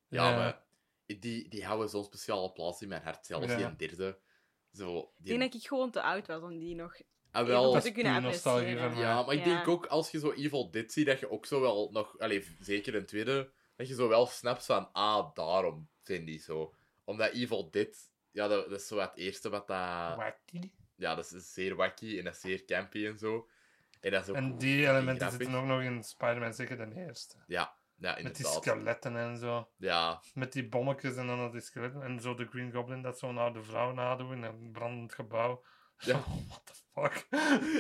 Ja, 0.09 0.37
maar 0.37 0.64
die, 1.07 1.49
die 1.49 1.65
houden 1.65 1.89
zo'n 1.89 2.05
speciale 2.05 2.53
plaats 2.53 2.83
in 2.83 2.89
mijn 2.89 3.03
hart. 3.03 3.27
Zelfs 3.27 3.47
Ja. 3.47 3.57
die 3.57 3.65
een 3.65 3.77
derde. 3.77 4.19
Zo, 4.73 4.99
Ik 4.99 5.07
die... 5.17 5.39
denk 5.39 5.53
dat 5.53 5.61
ik 5.63 5.69
gewoon 5.69 5.91
te 5.91 6.03
oud 6.03 6.27
was 6.27 6.43
om 6.43 6.59
die 6.59 6.75
nog... 6.75 6.97
Ah, 7.31 7.47
wel, 7.47 7.73
Dat 7.73 7.83
is 7.83 7.89
ik 7.89 7.95
kunnen 7.95 8.15
appreciëren. 8.15 8.79
van 8.79 8.91
mij. 8.93 9.01
Ja, 9.01 9.23
maar 9.23 9.35
ik 9.35 9.45
Ja. 9.45 9.55
denk 9.55 9.69
ook 9.69 9.87
als 9.87 10.11
je 10.11 10.19
zo 10.19 10.33
Evil 10.33 10.71
Dead 10.71 10.93
ziet, 10.93 11.07
dat 11.07 11.21
je 11.21 11.31
ook 11.31 11.47
zo 11.47 11.61
wel 11.61 11.91
nog, 11.93 12.19
allee, 12.19 12.57
zeker 12.61 12.95
een 12.95 13.07
tweede, 13.07 13.53
dat 13.77 13.89
je 13.89 13.95
zo 13.95 14.09
wel 14.09 14.27
snapt 14.27 14.65
van, 14.65 14.93
ah, 14.93 15.35
daarom 15.35 15.89
vind 16.03 16.29
ik 16.29 16.41
zo. 16.43 16.75
Omdat 17.05 17.33
Evil 17.33 17.71
Dead, 17.71 17.97
ja, 18.31 18.49
dat, 18.49 18.69
dat 18.71 18.81
is 18.81 18.87
zo 18.87 18.99
het 18.99 19.17
eerste 19.17 19.49
wat 19.49 19.67
dat, 19.67 20.17
Wacky. 20.17 20.71
ja, 20.97 21.15
dat 21.15 21.33
is 21.33 21.53
zeer 21.53 21.75
wacky 21.75 22.19
en 22.19 22.25
dat 22.25 22.35
is 22.35 22.41
zeer 22.41 22.65
campy 22.65 23.07
en 23.07 23.19
zo. 23.19 23.49
En 24.01 24.11
dat 24.11 24.23
is 24.23 24.29
ook 24.29 24.37
En 24.37 24.59
die 24.59 24.89
elementen 24.89 25.31
zitten 25.31 25.55
ook 25.55 25.65
nog 25.67 25.83
in 25.83 26.03
Spider-Man, 26.03 26.55
zeker 26.55 26.77
de 26.91 26.97
eerste. 27.01 27.37
Ja, 27.47 27.77
ja, 27.97 28.19
Met 28.23 28.37
die 28.37 28.47
skeletten 28.47 29.17
en 29.17 29.37
zo. 29.37 29.69
Ja, 29.77 30.23
Met 30.35 30.53
die 30.53 30.69
bommetjes 30.69 31.17
en 31.17 31.27
dan 31.27 31.39
al 31.39 31.51
die 31.51 31.61
skeletten. 31.61 32.03
En 32.03 32.21
zo 32.21 32.35
de 32.35 32.47
Green 32.47 32.73
Goblin 32.73 33.03
dat 33.03 33.19
zo'n 33.19 33.39
oude 33.39 33.63
vrouw 33.63 33.93
nadoet 33.93 34.33
in 34.33 34.43
een 34.43 34.73
brandend 34.73 35.15
gebouw. 35.15 35.65
Ja. 35.99 36.23
Zo, 36.23 36.25
what 36.49 36.63
the 36.67 36.75
fuck. 36.93 37.27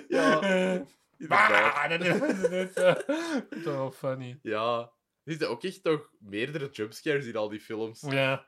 Ja, 0.09 0.41
Eh, 1.19 1.29
bah, 1.29 1.89
dat 1.89 2.01
is. 2.01 2.75
Dat 2.75 3.07
is 3.51 3.65
wel 3.65 3.91
funny. 4.03 4.39
Ja. 4.43 4.81
Er 5.25 5.31
zitten 5.33 5.49
ook 5.49 5.63
echt 5.63 5.83
toch 5.83 6.11
meerdere 6.19 6.71
jumpscares 6.71 7.27
in 7.27 7.37
al 7.37 7.49
die 7.49 7.61
films. 7.61 8.01
Ja. 8.01 8.47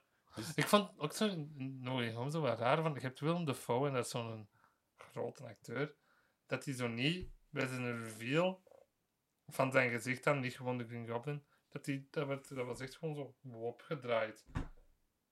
Ik 0.55 0.67
vond 0.67 0.93
ook 0.97 1.13
zo 1.13 1.47
nooit 1.57 2.15
Home 2.15 2.31
zo 2.31 2.41
wat 2.41 2.59
raar, 2.59 2.83
want 2.83 2.95
je 2.95 3.01
hebt 3.01 3.21
Willem 3.21 3.45
Dafoe 3.45 3.87
en 3.87 3.95
dat 3.95 4.05
is 4.05 4.11
zo'n 4.11 4.49
grote 4.97 5.45
acteur, 5.45 5.95
dat 6.47 6.65
hij 6.65 6.75
zo 6.75 6.89
niet 6.89 7.31
bij 7.51 7.67
zijn 7.67 8.05
reveal 8.05 8.63
van 9.47 9.73
zijn 9.73 9.91
gezicht 9.91 10.25
dan, 10.25 10.41
niet 10.41 10.57
gewoon 10.57 10.79
de 10.79 10.87
Green 10.87 11.09
Goblin, 11.09 11.45
dat, 11.77 11.85
die, 11.85 12.07
dat, 12.11 12.27
werd, 12.27 12.55
dat 12.55 12.67
was 12.67 12.81
echt 12.81 12.97
gewoon 12.97 13.15
zo 13.15 13.57
opgedraaid. 13.57 14.45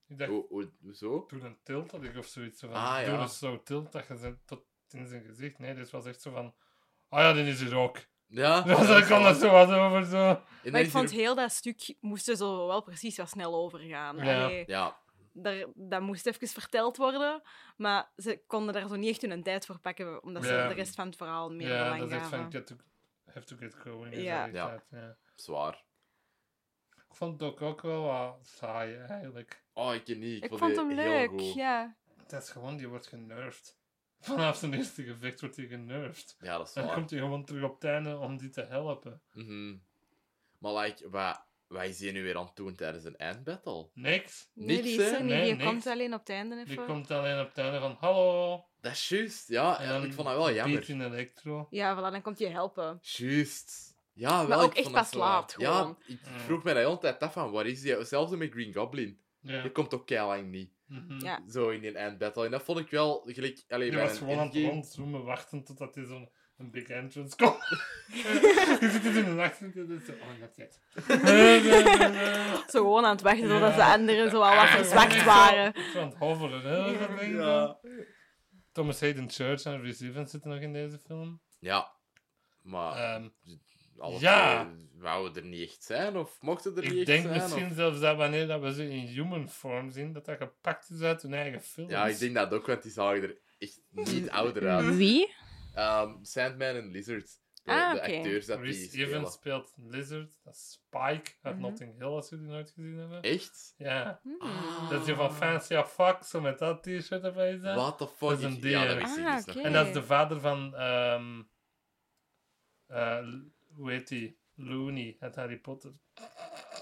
Ik 0.07 0.19
dacht, 0.19 0.31
Hoezo? 0.81 1.25
doe 1.29 1.41
een 1.41 1.59
tilt 1.63 1.91
had 1.91 2.03
ik 2.03 2.17
of 2.17 2.27
zoiets. 2.27 2.59
Zo 2.61 2.67
van, 2.69 2.77
Ah, 2.77 3.01
ja. 3.01 3.11
Doe 3.11 3.19
een 3.19 3.29
zo 3.29 3.63
tilt 3.63 3.93
dat 3.93 4.07
je 4.07 4.37
tot 4.45 4.65
in 4.91 5.07
zijn 5.07 5.25
gezicht. 5.25 5.59
Nee, 5.59 5.75
dit 5.75 5.91
was 5.91 6.07
echt 6.07 6.21
zo 6.21 6.31
van, 6.31 6.55
ah 7.09 7.21
ja, 7.21 7.33
dit 7.33 7.47
is 7.47 7.61
er 7.61 7.77
ook. 7.77 7.99
Ja. 8.27 8.61
Dus 8.63 9.05
kwam 9.05 9.23
dat 9.23 9.37
zo 9.37 9.51
wat 9.51 9.71
over 9.71 10.05
zo. 10.05 10.43
Maar 10.71 10.81
ik 10.81 10.91
vond 10.91 11.11
er- 11.11 11.17
heel 11.17 11.35
dat 11.35 11.53
stuk 11.53 11.95
moesten 12.01 12.37
zo 12.37 12.67
wel 12.67 12.83
precies 12.83 13.17
wat 13.17 13.29
snel 13.29 13.55
overgaan. 13.55 14.17
Ja. 14.17 14.45
Allee, 14.45 14.65
Ja, 14.67 14.97
daar, 15.33 15.67
dat 15.75 16.01
moest 16.01 16.27
even 16.27 16.49
verteld 16.49 16.97
worden, 16.97 17.43
maar 17.77 18.11
ze 18.17 18.43
konden 18.47 18.75
daar 18.75 18.89
zo 18.89 18.95
niet 18.97 19.11
echt 19.11 19.23
hun 19.23 19.43
tijd 19.43 19.67
voor 19.67 19.79
pakken, 19.79 20.23
omdat 20.23 20.45
ze 20.45 20.53
Ja. 20.53 20.69
de 20.69 20.75
rest 20.75 20.95
van 20.95 21.07
het 21.07 21.17
verhaal 21.17 21.51
meer 21.51 21.69
Ja, 21.69 21.83
belang 21.83 22.01
dat 22.01 22.09
is 22.11 22.15
echt 22.17 22.29
van, 22.29 22.45
ook 22.45 22.53
have 23.33 23.47
to 23.47 23.57
get 23.57 23.75
going. 23.75 24.15
Ja. 24.15 24.45
Ja. 24.47 24.83
ja. 24.91 25.17
Zwaar. 25.35 25.85
Ik 27.15 27.21
vond 27.21 27.41
het 27.41 27.51
ook, 27.51 27.63
ook 27.63 27.83
wel 27.83 28.03
wat 28.03 28.39
saai, 28.43 28.97
eigenlijk. 28.97 29.63
Oh, 29.73 29.95
ik 29.95 30.07
niet. 30.09 30.21
Ik, 30.37 30.43
Ik 30.43 30.49
vond, 30.49 30.61
vond 30.61 30.77
hem 30.77 30.89
heel 30.99 31.11
leuk, 31.11 31.29
goed. 31.29 31.55
ja. 31.55 31.97
Het 32.23 32.33
is 32.33 32.51
gewoon, 32.51 32.77
die 32.77 32.89
wordt 32.89 33.07
genervd. 33.07 33.79
Vanaf 34.21 34.57
zijn 34.57 34.75
eerste 34.75 35.03
gevecht 35.03 35.41
wordt 35.41 35.57
hij 35.57 35.67
genervd. 35.67 36.37
Ja, 36.41 36.59
dat 36.59 36.67
is 36.69 36.73
Dan 36.73 36.85
waar. 36.85 36.95
komt 36.95 37.11
hij 37.11 37.19
gewoon 37.19 37.45
terug 37.45 37.63
op 37.63 37.75
het 37.75 37.85
einde 37.85 38.19
om 38.19 38.37
die 38.39 38.51
te 38.51 38.63
helpen. 38.63 39.21
Mhm. 39.33 39.77
Maar 40.59 40.73
like, 40.75 41.11
wat, 41.11 41.45
wat 41.67 41.85
is 41.85 42.01
hij 42.01 42.13
nu 42.13 42.23
weer 42.23 42.37
aan 42.37 42.45
het 42.47 42.57
doen 42.57 42.75
tijdens 42.75 43.05
een 43.05 43.17
eindbattle? 43.17 43.89
Niks. 43.95 44.51
Nee, 44.55 44.67
Niks, 44.67 44.83
die 44.83 45.01
is 45.03 45.11
er. 45.11 45.25
Nee, 45.25 45.43
die 45.45 45.53
niks. 45.55 45.65
komt 45.65 45.87
alleen 45.87 46.13
op 46.15 46.21
het 46.21 46.29
einde 46.29 46.55
even. 46.55 46.67
Die 46.69 46.85
komt 46.85 47.11
alleen 47.11 47.41
op 47.41 47.49
het 47.49 47.59
einde 47.59 47.79
van 47.81 47.97
hallo. 48.01 48.65
Dat 48.81 48.93
is 48.93 49.09
juist. 49.09 49.49
Ja, 49.49 49.79
En 49.79 49.85
en 49.85 49.93
dan 49.93 50.05
ik 50.05 50.13
vond 50.13 50.29
dat 50.29 50.37
wel 50.37 50.53
jammer. 50.53 50.79
Beat 50.79 50.89
in 50.89 51.01
Electro. 51.03 51.67
Ja, 51.71 51.97
voilà, 51.99 52.13
dan 52.13 52.23
komt 52.23 52.39
je 52.39 52.49
helpen. 52.49 52.99
Juist. 53.03 53.94
Ja, 54.15 54.47
wel. 54.47 54.61
ook 54.61 54.71
ik 54.71 54.77
echt 54.77 54.85
dat 54.85 54.95
pas 54.95 55.11
zo- 55.11 55.19
laat, 55.19 55.55
Ja, 55.59 55.97
ik 56.07 56.19
vroeg 56.25 56.63
mij 56.63 56.73
de 56.75 56.79
hele 56.79 56.99
tijd 56.99 57.21
af 57.21 57.33
van, 57.33 57.51
waar 57.51 57.67
is 57.67 57.81
die? 57.81 57.95
Hetzelfde 57.97 58.37
met 58.37 58.51
Green 58.53 58.73
Goblin. 58.75 59.19
Ja. 59.41 59.63
Die 59.63 59.71
komt 59.71 59.95
ook 59.95 60.11
lang 60.11 60.51
niet. 60.51 60.73
Mhm. 60.87 61.21
Ja. 61.25 61.41
Zo 61.51 61.69
in 61.69 61.81
die 61.81 61.93
eindbattle. 61.93 62.45
En 62.45 62.51
dat 62.51 62.63
vond 62.63 62.79
ik 62.79 62.91
wel 62.91 63.23
gelijk... 63.27 63.65
Allee, 63.69 63.91
Die 63.91 63.99
bij 63.99 64.09
was 64.09 64.19
gewoon 64.19 64.39
aan 64.39 64.47
het 64.47 64.57
rondzoomen, 64.57 65.25
wachten 65.25 65.65
totdat 65.65 65.95
hij 65.95 66.05
zo'n 66.05 66.31
een 66.57 66.71
big 66.71 66.89
entrance 66.89 67.37
komt. 67.37 67.59
je 68.81 68.89
zit 68.93 69.05
in 69.05 69.25
een 69.27 69.41
achter 69.41 69.67
en 69.75 70.03
zo, 70.07 70.13
oh, 70.13 70.41
dat 70.41 70.57
het. 70.57 70.81
Zo 72.71 72.79
gewoon 72.83 73.05
aan 73.05 73.11
het 73.13 73.23
wachten 73.23 73.49
totdat 73.49 73.75
Ja. 73.75 73.77
de 73.77 73.93
anderen 74.01 74.31
zo 74.31 74.41
al 74.41 74.57
wat 74.57 74.69
verzwakt 74.69 75.25
waren. 75.25 75.75
Zo 75.93 76.01
aan 76.01 76.09
het 76.09 76.17
hoveren, 76.19 76.61
hè? 76.63 76.99
dat 76.99 77.21
Ja. 77.27 77.79
Thomas 78.73 79.01
Hayden 79.01 79.31
Church 79.31 79.63
en 79.65 79.83
Reese 79.83 80.07
Evans 80.07 80.31
zitten 80.31 80.51
nog 80.51 80.61
in 80.61 80.73
deze 80.73 80.99
film. 80.99 81.41
Ja. 81.59 81.93
Maar 82.63 82.97
Ehm, 82.97 83.29
alle 83.99 84.21
ja. 84.21 84.65
twee 84.65 84.89
wouden 84.99 85.43
er 85.43 85.49
niet 85.49 85.69
echt 85.69 85.83
zijn, 85.85 86.17
of 86.17 86.41
mochten 86.41 86.77
er 86.77 86.83
niet 86.83 86.91
ik 86.93 86.97
echt 86.97 87.07
denk 87.07 87.23
zijn? 87.23 87.35
misschien 87.43 87.67
of- 87.67 87.75
zelfs 87.75 88.01
dat 88.01 88.17
wanneer 88.17 88.47
dat 88.47 88.61
we 88.61 88.73
ze 88.75 88.91
in 88.91 89.07
human 89.07 89.49
form 89.51 89.91
zien, 89.91 90.13
dat 90.13 90.25
dat 90.25 90.37
gepakt 90.37 90.91
is 90.91 91.01
uit 91.01 91.23
hun 91.23 91.35
eigen 91.35 91.61
film. 91.63 91.89
Ja, 91.91 92.07
ik 92.07 92.19
denk 92.19 92.35
dat 92.35 92.53
ook, 92.53 92.67
want 92.67 92.83
die 92.83 92.93
zagen 92.93 93.23
er 93.23 93.39
echt 93.59 93.81
niet 93.91 94.31
ouder 94.41 94.69
uit. 94.69 94.97
Wie? 94.97 95.35
Ehm, 95.75 96.15
Sandman 96.23 96.75
en 96.75 96.91
Lizard. 96.91 97.43
De, 97.63 97.71
Ah, 97.71 97.93
de 97.93 98.01
acteurs 98.03 98.47
dat 98.47 98.63
die. 98.63 98.91
Evans 99.07 99.33
speelt 99.33 99.73
Lizard, 99.77 100.39
dat 100.43 100.55
is 100.55 100.71
Spike 100.73 101.31
uit 101.43 101.55
Mhm. 101.55 101.61
Notting 101.65 101.95
Hill, 101.99 102.07
als 102.07 102.29
jullie 102.29 102.45
die 102.45 102.55
nooit 102.55 102.71
gezien 102.71 102.97
hebben. 102.99 103.23
Echt? 103.23 103.75
Ja, 103.77 104.21
Hmm. 104.23 104.89
dat 104.89 105.01
is 105.01 105.07
die 105.07 105.15
van 105.15 105.35
Fancy 105.35 105.83
Fuck, 105.83 106.23
zo 106.25 106.41
met 106.41 106.59
dat 106.59 106.83
t-shirt 106.83 107.23
erbij. 107.25 107.59
zo. 107.59 107.75
What 107.75 107.99
the 107.99 108.07
fuck? 108.09 108.19
Dat 108.29 108.39
is 108.39 108.45
een 108.45 108.57
Ik- 108.57 108.63
ja, 108.63 108.79
die, 108.81 108.89
dat 108.89 108.97
wist 108.99 109.17
ik 109.19 109.25
Ah, 109.27 109.45
dus. 109.45 109.57
En 109.57 109.73
dat 109.73 109.87
is 109.87 109.93
de 109.93 110.03
vader 110.03 110.41
van, 110.41 110.75
ehm 110.77 111.43
eh, 112.87 113.27
hoe 113.77 113.91
heet 113.91 114.09
die? 114.09 114.43
Looney 114.57 115.17
uit 115.21 115.35
Harry 115.35 115.59
Potter. 115.59 115.93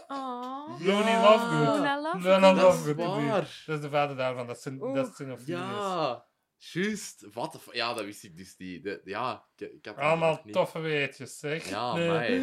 Oh. 0.08 0.80
Looney 0.80 1.10
Ja. 1.12 1.22
Lovegood. 1.22 1.76
Luna 1.76 2.00
Lovegood. 2.00 2.22
Luna 2.22 2.40
Dat 2.54 2.56
is 2.56 2.62
Lovegood, 2.62 2.96
die- 2.96 3.28
waar. 3.28 3.62
Dat 3.66 3.76
is 3.76 3.80
de 3.80 3.90
vader 3.90 4.16
daarvan, 4.16 4.46
dat 4.46 4.56
is 4.56 4.62
zijn, 4.62 4.82
Oeh. 4.82 4.94
dat 4.94 5.08
is 5.08 5.16
zijn 5.16 5.38
Ja, 5.44 6.24
juist. 6.56 7.26
Wat 7.32 7.52
de 7.52 7.58
f- 7.58 7.74
Ja, 7.74 7.94
dat 7.94 8.04
wist 8.04 8.24
ik 8.24 8.36
dus 8.36 8.56
niet. 8.56 8.84
De, 8.84 9.00
ja, 9.04 9.44
ik, 9.56 9.70
ik 9.72 9.82
dat 9.84 9.96
Allemaal 9.96 10.40
niet. 10.44 10.54
toffe 10.54 10.78
weetjes, 10.78 11.38
zeg. 11.38 11.68
Ja, 11.68 11.94
Nee. 11.94 12.40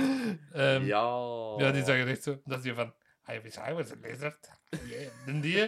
Ehm, 0.51 0.83
Ja. 0.85 1.55
Ja, 1.57 1.71
die 1.71 1.83
zeggen 1.83 2.07
echt 2.07 2.23
zo. 2.23 2.41
Dat 2.45 2.57
is 2.57 2.63
die 2.63 2.73
van. 2.73 2.93
I 3.31 3.39
wish 3.39 3.55
I 3.69 3.73
was 3.73 3.91
a 3.91 3.95
lizard. 4.01 4.49
Yeah. 4.85 5.07
En 5.25 5.41
die, 5.41 5.67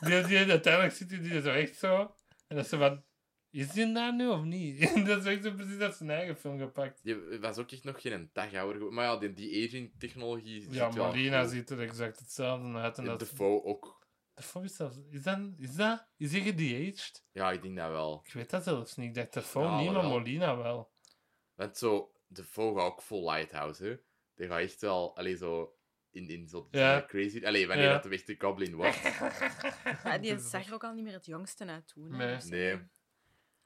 die, 0.00 0.22
die, 0.26 0.50
uiteindelijk 0.50 0.94
zit 0.94 1.08
die, 1.08 1.20
die 1.20 1.40
zo 1.40 1.50
echt 1.50 1.76
zo. 1.76 2.14
En 2.48 2.56
dat 2.56 2.64
is 2.64 2.70
zo 2.70 2.78
van. 2.78 3.04
Is 3.52 3.68
die 3.70 3.92
daar 3.92 4.14
nu 4.14 4.28
of 4.28 4.42
niet? 4.42 4.80
Dat 5.06 5.18
is 5.18 5.24
echt 5.24 5.42
zo 5.44 5.52
precies 5.54 5.78
uit 5.78 5.94
zijn 5.96 6.10
eigen 6.10 6.36
film 6.36 6.58
gepakt. 6.58 7.00
Die 7.04 7.16
was 7.40 7.58
ook 7.58 7.70
echt 7.70 7.84
nog 7.84 8.00
geen 8.00 8.30
dag 8.32 8.54
ouder 8.54 8.72
geworden. 8.74 8.94
Maar 8.94 9.04
ja, 9.04 9.16
die, 9.16 9.32
die 9.32 9.66
aging-technologie 9.68 10.70
Ja, 10.70 10.88
Molina 10.90 11.46
ziet 11.46 11.70
er 11.70 11.80
exact 11.80 12.18
hetzelfde 12.18 12.72
uit. 12.78 12.96
En 12.98 13.02
En 13.04 13.08
dat 13.10 13.18
de 13.18 13.24
is. 13.24 13.30
Defoe 13.30 13.64
ook. 13.64 14.00
De 14.34 14.42
Foe 14.42 14.64
is 14.64 14.76
zelfs. 14.76 14.96
Is 15.10 15.22
dat. 15.22 15.38
Is 15.58 15.74
dat. 15.74 16.06
Is 16.16 16.32
hij 16.32 16.40
gedeaged? 16.40 17.24
Ja, 17.32 17.52
ik 17.52 17.62
denk 17.62 17.76
dat 17.76 17.90
wel. 17.90 18.20
Ik 18.24 18.32
weet 18.32 18.50
dat 18.50 18.62
zelfs 18.64 18.96
niet. 18.96 19.08
Ik 19.16 19.32
dacht 19.32 19.52
de 19.54 19.60
Ja, 19.60 19.80
niet, 19.80 19.92
maar. 19.92 20.04
Molina 20.04 20.56
wel. 20.56 20.90
Want 21.54 21.78
zo, 21.78 22.12
Defoe 22.26 22.76
gaat 22.78 22.86
ook 22.86 23.02
vol 23.02 23.30
Lighthouse, 23.30 23.84
hè. 23.84 23.96
Die 24.34 24.46
gaat 24.46 24.60
echt 24.60 24.80
wel, 24.80 25.16
allee, 25.16 25.36
zo... 25.36 25.76
In, 26.10 26.28
in 26.28 26.48
zo 26.48 26.68
Ja. 26.70 26.98
zo'n 26.98 27.06
crazy... 27.08 27.44
Allee, 27.44 27.66
wanneer 27.66 27.84
Ja. 27.86 27.92
dat 27.92 28.02
de 28.02 28.08
echte 28.08 28.34
Goblin 28.38 28.74
wordt. 28.74 28.96
Ja, 30.04 30.18
die 30.22 30.38
zag 30.52 30.66
er 30.66 30.74
ook 30.74 30.84
al 30.84 30.92
niet 30.94 31.04
meer 31.04 31.12
het 31.12 31.26
jongste 31.26 31.66
uit 31.66 31.88
toen. 31.88 32.12
hè, 32.12 32.16
Nee. 32.26 32.36
Nee. 32.44 32.80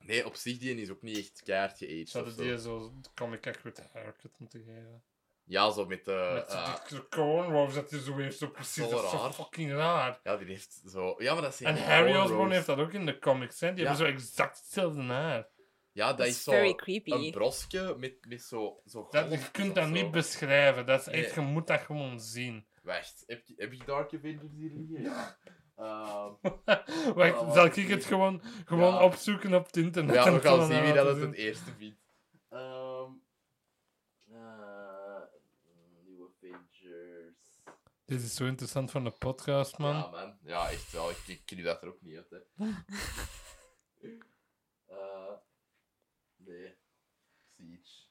Nee, 0.06 0.26
op 0.26 0.34
zich, 0.34 0.58
die 0.58 0.80
is 0.80 0.90
ook 0.90 1.02
niet 1.02 1.18
echt 1.18 1.42
keihard 1.44 1.78
geaged 1.78 2.08
Zouden 2.08 2.36
die 2.36 2.60
zo 2.60 2.92
comic 3.14 3.46
accurate 3.46 3.82
haircut 3.92 4.38
moeten 4.38 4.60
geven? 4.64 5.02
Ja, 5.44 5.70
zo 5.70 5.86
met 5.86 6.04
de... 6.04 6.30
Met 6.34 6.48
eh, 6.48 6.86
die 6.88 7.08
cornrows 7.08 7.74
dat 7.74 7.90
hij 7.90 8.00
zo 8.00 8.16
heeft, 8.16 8.38
zo 8.38 8.48
precies. 8.48 8.84
Zo 8.84 8.90
Dat 8.90 9.04
is 9.04 9.10
zo 9.10 9.30
fucking 9.32 9.70
raar. 9.72 10.20
ja, 10.22 10.36
die 10.36 10.46
heeft 10.46 10.82
zo... 10.86 11.14
Ja, 11.18 11.32
maar 11.32 11.42
dat 11.42 11.54
zijn 11.54 11.76
En 11.76 11.84
Harry. 11.84 12.16
Osborn 12.16 12.50
heeft 12.50 12.66
dat 12.66 12.78
ook 12.78 12.92
in 12.92 13.06
de 13.06 13.18
comics, 13.18 13.60
hè? 13.60 13.74
Die 13.74 13.84
Ja. 13.84 13.88
hebben 13.90 14.06
zo 14.06 14.12
exact 14.12 14.58
hetzelfde 14.58 15.02
haar. 15.02 15.48
Ja, 15.92 16.12
dat, 16.12 16.26
is 16.26 16.32
is 16.36 16.42
zo... 16.42 16.50
very 16.50 16.74
creepy. 16.74 17.10
Een 17.10 17.30
brosje 17.30 17.94
met, 17.98 18.14
met 18.28 18.42
zo... 18.42 18.80
zo 18.86 19.06
Dat, 19.10 19.32
je 19.32 19.50
kunt 19.50 19.74
dat 19.74 19.84
zo. 19.84 19.90
niet 19.90 20.10
beschrijven. 20.10 20.86
Dat 20.86 21.00
is 21.00 21.06
echt, 21.06 21.36
Nee. 21.36 21.44
je 21.46 21.52
moet 21.52 21.66
dat 21.66 21.80
gewoon 21.80 22.20
zien. 22.20 22.66
Wacht, 22.82 23.22
heb 23.26 23.46
je, 23.46 23.54
heb 23.56 23.72
je 23.72 23.84
Dark 23.84 24.14
Avengers 24.14 24.52
hier 24.56 24.70
liggen? 24.74 25.02
Ja. 25.02 25.36
Ehm, 25.76 26.32
Wacht, 27.14 27.38
Oh, 27.38 27.52
zal 27.54 27.64
ik 27.66 27.74
het 27.74 28.04
gewoon, 28.04 28.40
gewoon 28.64 28.92
Ja. 28.94 29.04
opzoeken 29.04 29.54
op 29.54 29.66
het 29.66 29.76
internet? 29.76 30.14
ja, 30.14 30.32
we 30.32 30.40
gaan 30.40 30.66
zien 30.66 30.80
wie 30.82 30.94
laten 30.94 31.04
dat 31.04 31.16
het 31.16 31.24
het 31.26 31.34
eerste 31.34 31.72
vindt. 31.78 32.00
Ehm 32.48 33.10
eh, 34.30 35.22
Nieuwe 36.04 36.28
Avengers. 36.36 37.62
Dit 38.04 38.22
is 38.22 38.34
zo 38.34 38.44
interessant 38.46 38.90
van 38.90 39.04
de 39.04 39.10
podcast, 39.10 39.78
man. 39.78 39.94
Ja, 39.96 40.10
man. 40.10 40.38
Ja, 40.42 40.70
echt 40.70 40.92
wel. 40.92 41.10
Ik, 41.10 41.18
ik 41.26 41.42
knip 41.44 41.64
dat 41.64 41.82
er 41.82 41.88
ook 41.88 42.00
niet 42.02 42.16
uit, 42.16 42.30
hè. 42.30 42.38
Eh, 44.86 45.32
nee. 46.36 46.76
Siege. 47.56 48.04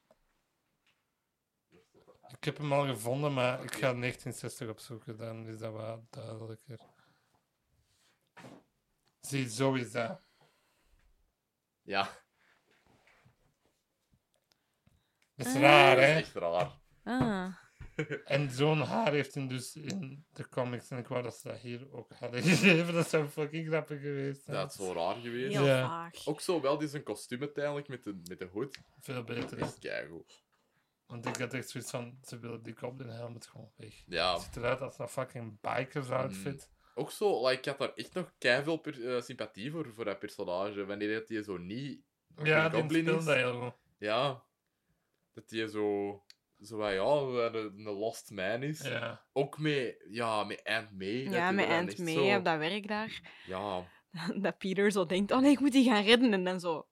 Ik 2.27 2.43
heb 2.43 2.57
hem 2.57 2.73
al 2.73 2.85
gevonden, 2.85 3.33
maar 3.33 3.53
ik 3.63 3.71
ga 3.71 3.79
1960 3.93 4.69
opzoeken. 4.69 5.17
Dan 5.17 5.47
is 5.47 5.57
dat 5.57 5.73
wat 5.73 5.99
duidelijker. 6.09 6.79
Zie, 9.25 9.49
zo 9.49 9.73
is 9.73 9.91
dat. 9.91 10.21
Ja, 11.81 12.09
Dat 15.35 15.47
is 15.47 15.55
Ah. 15.55 15.61
raar, 15.61 15.95
dat 15.95 16.03
is 16.03 16.09
hè? 16.09 16.15
echt 16.15 16.33
raar. 16.35 16.79
Ah. 17.03 17.55
En 18.25 18.49
zo'n 18.51 18.79
haar 18.81 19.11
heeft 19.11 19.33
hij 19.35 19.47
dus 19.47 19.75
in 19.75 20.25
de 20.33 20.49
comics. 20.49 20.89
En 20.89 20.97
ik 20.97 21.07
wou 21.07 21.23
dat 21.23 21.35
ze 21.37 21.47
dat 21.47 21.57
hier 21.59 21.91
ook 21.91 22.11
hadden 22.13 22.43
gegeven. 22.43 22.93
Dat 22.93 23.09
zou 23.09 23.27
fucking 23.27 23.67
grappig 23.67 24.01
geweest 24.01 24.43
zijn. 24.43 24.55
Dat 24.55 24.69
is 24.69 24.75
zo 24.77 24.93
raar 24.93 25.15
geweest. 25.15 25.55
Heel 25.55 25.65
Ja. 25.65 25.87
vaag. 25.87 26.27
Ook 26.27 26.41
zo 26.41 26.61
wel 26.61 26.77
die 26.77 26.87
zijn 26.87 27.03
kostuum 27.03 27.39
uiteindelijk 27.41 27.87
met 27.87 28.03
de, 28.03 28.21
met 28.29 28.39
de 28.39 28.45
hoed. 28.45 28.77
Veel 28.99 29.23
beter. 29.23 29.59
Echt 29.61 29.79
keigoed. 29.79 30.43
Want 31.05 31.25
ik 31.25 31.35
had 31.37 31.53
echt 31.53 31.69
zoiets 31.69 31.89
van, 31.91 32.17
ze 32.23 32.39
willen 32.39 32.63
die 32.63 32.77
Goblin 32.77 33.09
helmet 33.09 33.47
gewoon 33.47 33.71
weg. 33.75 34.03
Ja. 34.05 34.33
Het 34.33 34.41
ziet 34.41 34.55
eruit 34.55 34.81
als 34.81 34.99
een 34.99 35.07
fucking 35.07 35.59
bikers 35.61 36.09
outfit. 36.09 36.69
Ook 36.97 37.11
zo, 37.11 37.47
like, 37.47 37.57
ik 37.59 37.65
had 37.65 37.77
daar 37.77 37.93
echt 37.93 38.13
nog 38.13 38.33
keiveel 38.37 38.77
per, 38.77 39.15
eh, 39.15 39.21
sympathie 39.21 39.71
voor, 39.71 39.93
voor 39.93 40.05
dat 40.05 40.19
personage. 40.19 40.85
Wanneer 40.85 41.19
dat 41.19 41.29
hij 41.29 41.43
zo 41.43 41.57
niet 41.57 42.01
Ja, 42.43 42.69
die 42.69 42.79
goblin 42.81 43.07
is. 43.07 43.25
dat 43.25 43.35
heel 43.35 43.61
goed. 43.61 43.73
Ja. 43.97 44.43
Dat 45.33 45.49
hij 45.49 45.67
zo... 45.67 46.19
Zo 46.61 46.77
van, 46.77 46.93
ja, 46.93 47.03
een, 47.03 47.55
een 47.55 47.83
lost 47.93 48.31
man 48.31 48.63
is. 48.63 48.81
Ja. 48.81 49.25
Ook 49.33 49.57
met, 49.57 50.05
ja, 50.09 50.43
met 50.43 50.61
Aunt 50.63 50.91
May. 50.97 51.23
dat 51.23 51.33
Ja, 51.33 51.51
met 51.51 51.67
Aunt 51.67 51.97
May 51.97 52.13
zo- 52.13 52.35
op 52.37 52.43
dat 52.45 52.57
werk 52.57 52.87
daar. 52.87 53.41
Ja. 53.45 53.87
Dat 54.41 54.57
Peter 54.57 54.91
zo 54.91 55.05
denkt, 55.05 55.31
oh 55.31 55.39
nee, 55.39 55.51
ik 55.51 55.59
moet 55.59 55.71
die 55.71 55.89
gaan 55.89 56.03
redden. 56.03 56.33
En 56.33 56.43
dan 56.43 56.59
zo... 56.59 56.87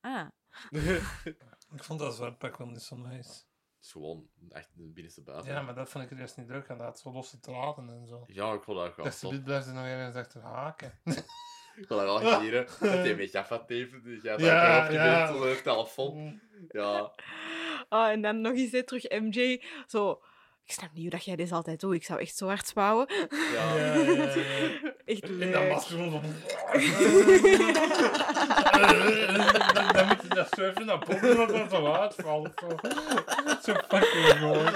Ah. 0.00 0.28
Ik 1.74 1.84
vond 1.84 1.98
dat 1.98 2.14
zwartpak 2.14 2.56
wel 2.56 2.66
niet 2.66 2.82
zo 2.82 2.96
nice. 2.96 3.42
Het 3.82 3.90
is 3.90 3.96
gewoon 3.96 4.28
echt 4.50 4.70
de 4.74 4.82
binnenste 4.82 5.22
buiten. 5.22 5.52
Ja, 5.52 5.62
maar 5.62 5.74
dat 5.74 5.88
vond 5.88 6.04
ik 6.04 6.10
er 6.10 6.18
eerst 6.18 6.36
niet 6.36 6.48
leuk 6.48 6.70
aan. 6.70 6.78
Dat 6.78 6.86
had 6.86 7.00
zo 7.00 7.12
losse 7.12 7.40
draden 7.40 7.88
en 7.88 8.06
zo. 8.06 8.24
Ja, 8.26 8.52
ik 8.52 8.62
vond 8.62 8.78
dat 8.78 8.96
wel 8.96 9.04
Dat 9.04 9.14
ze 9.14 9.28
dit 9.28 9.44
blijft 9.44 9.66
er 9.66 9.74
nog 9.74 9.84
ergens 9.84 10.16
achter 10.16 10.42
haken. 10.42 10.98
Ik 11.76 11.86
vond 11.86 12.00
dat 12.00 12.22
wel 12.22 12.38
gieren. 12.40 12.66
Dat 12.80 12.80
hij 12.80 13.14
met 13.14 13.32
Jaffa 13.32 13.58
tape, 13.58 14.00
dus 14.02 14.22
Ja, 14.22 14.36
daar 14.36 14.92
ja. 14.92 15.04
ja. 15.04 15.34
op 15.34 15.40
de 15.40 15.60
telefoon. 15.62 16.40
Ja. 16.68 17.12
Oh, 17.88 18.08
en 18.08 18.22
dan 18.22 18.40
nog 18.40 18.52
eens 18.52 18.72
hè, 18.72 18.82
terug 18.82 19.08
MJ. 19.08 19.62
Zo... 19.86 20.22
Ik 20.64 20.72
snap 20.72 20.92
niet 20.92 21.02
hoe 21.02 21.10
dat 21.10 21.24
jij 21.24 21.36
dit 21.36 21.52
altijd 21.52 21.80
doet. 21.80 21.94
Ik 21.94 22.04
zou 22.04 22.20
echt 22.20 22.36
zo 22.36 22.46
hard 22.46 22.66
spouwen. 22.66 23.06
Ja. 23.54 23.74
Ja, 23.76 23.94
ja, 23.94 23.94
ja. 23.94 24.94
Echt 25.04 25.28
leuk. 25.28 25.52
dat 25.52 25.68
masker 25.68 25.96
gewoon 25.96 26.10
van... 26.10 26.34
dan, 28.46 29.92
dan 29.96 30.06
moet 30.06 30.22
je 30.22 30.28
dat 30.28 30.48
surfen 30.54 30.86
naar 30.86 30.98
boven 30.98 31.36
dat 31.36 31.48
dat 31.48 31.70
zo 31.70 31.92
uitvalt. 31.92 32.50
Zo, 32.60 32.68
zo 33.62 33.74
fucking 33.88 34.40
mooi. 34.40 34.70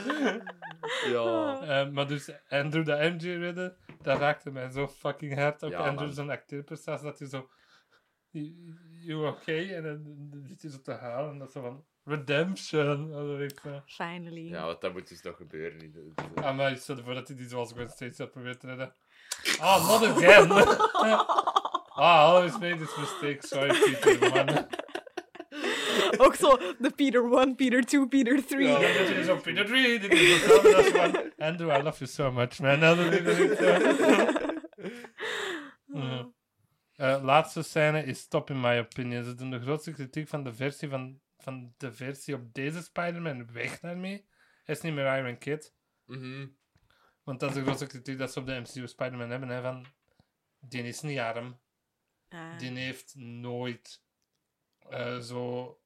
Ja. 1.06 1.60
Eh, 1.60 1.88
maar 1.90 2.06
dus 2.06 2.30
Andrew 2.48 2.84
de 2.84 2.92
MJ 3.16 3.28
redden, 3.38 3.76
dat 4.02 4.18
raakte 4.18 4.50
mij 4.50 4.70
zo 4.70 4.88
fucking 4.88 5.34
hard 5.34 5.62
op 5.62 5.70
Ja, 5.70 5.78
Andrew 5.78 6.12
zijn 6.12 6.30
acteerprestatie, 6.30 7.04
dat 7.06 7.18
hij 7.18 7.28
zo... 7.28 7.48
You 9.04 9.26
okay? 9.26 9.74
En 9.74 9.82
dan 9.82 10.30
zit 10.48 10.62
hij 10.62 10.70
zo 10.70 10.80
te 10.82 10.92
halen 10.92 11.30
en 11.30 11.38
dat 11.38 11.52
zo 11.52 11.60
van... 11.60 11.84
Redemption. 12.04 13.12
Finally. 13.86 14.48
Ja, 14.48 14.64
want 14.66 14.80
dat 14.80 14.92
moet 14.92 15.08
dus 15.08 15.22
nog 15.22 15.36
gebeuren. 15.36 15.80
in 15.80 15.92
de- 15.92 16.12
de- 16.34 16.42
Ah, 16.42 16.56
maar 16.56 16.76
stel 16.76 16.96
voor 16.96 17.14
dat 17.14 17.28
hij 17.28 17.36
die 17.36 17.48
zoals 17.48 17.72
Gwen 17.72 17.88
Stacy 17.90 18.22
had 18.22 18.32
te 18.32 18.40
redden. 18.60 18.92
Ah, 19.58 19.88
not 19.88 20.04
again! 20.04 20.48
ah, 21.96 22.34
always 22.34 22.58
made 22.58 22.78
this 22.78 22.96
mistake. 22.96 23.46
Sorry, 23.46 23.72
Peter. 24.00 24.30
Man. 24.30 24.66
Ook 26.24 26.34
zo 26.34 26.56
de 26.78 26.90
Peter 26.96 27.32
1, 27.32 27.54
Peter 27.54 27.84
2, 27.84 28.08
Peter 28.08 28.46
3. 28.46 28.68
Ja, 28.68 28.78
dit 28.78 29.16
is 29.16 29.28
op 29.28 29.42
Peter 29.42 29.66
3. 29.66 29.98
Dit 29.98 30.12
is 30.12 30.42
dat. 30.92 31.24
Andrew, 31.38 31.70
I 31.70 31.82
love 31.82 31.98
you 31.98 32.10
so 32.10 32.32
much, 32.32 32.58
man. 32.60 32.80
Dat. 32.80 32.98
Ja. 35.86 36.28
Eh, 36.96 37.22
laatste 37.22 37.62
scène 37.62 38.04
is 38.04 38.28
top 38.28 38.50
in 38.50 38.60
my 38.60 38.78
opinion. 38.78 39.24
Ze 39.24 39.34
doen 39.34 39.50
de 39.50 39.60
grootste 39.60 39.92
kritiek 39.92 40.28
van 40.28 40.44
de 40.44 40.54
versie 40.54 40.88
van, 40.88 41.20
van 41.38 41.74
de 41.76 41.92
versie 41.92 42.34
op 42.34 42.54
deze 42.54 42.82
Spider-Man 42.82 43.52
weg 43.52 43.80
daarmee. 43.80 44.26
Hij 44.64 44.74
is 44.74 44.80
niet 44.80 44.94
meer 44.94 45.18
Iron 45.18 45.38
Kid. 45.38 45.74
Mhm. 46.04 46.46
Want 47.22 47.40
dat 47.40 47.50
is 47.50 47.56
de 47.56 47.62
grootste 47.62 47.86
kritiek 47.86 48.18
dat 48.18 48.32
ze 48.32 48.38
op 48.38 48.46
de 48.46 48.60
MCU 48.60 48.86
Spider-Man 48.86 49.30
hebben. 49.30 49.48
Hè, 49.48 49.62
van, 49.62 49.86
die 50.60 50.82
is 50.82 51.00
niet 51.00 51.18
arm. 51.18 51.58
Ah. 52.28 52.58
Die 52.58 52.70
heeft 52.78 53.14
nooit 53.14 54.02
eh, 54.88 55.18
zo 55.18 55.80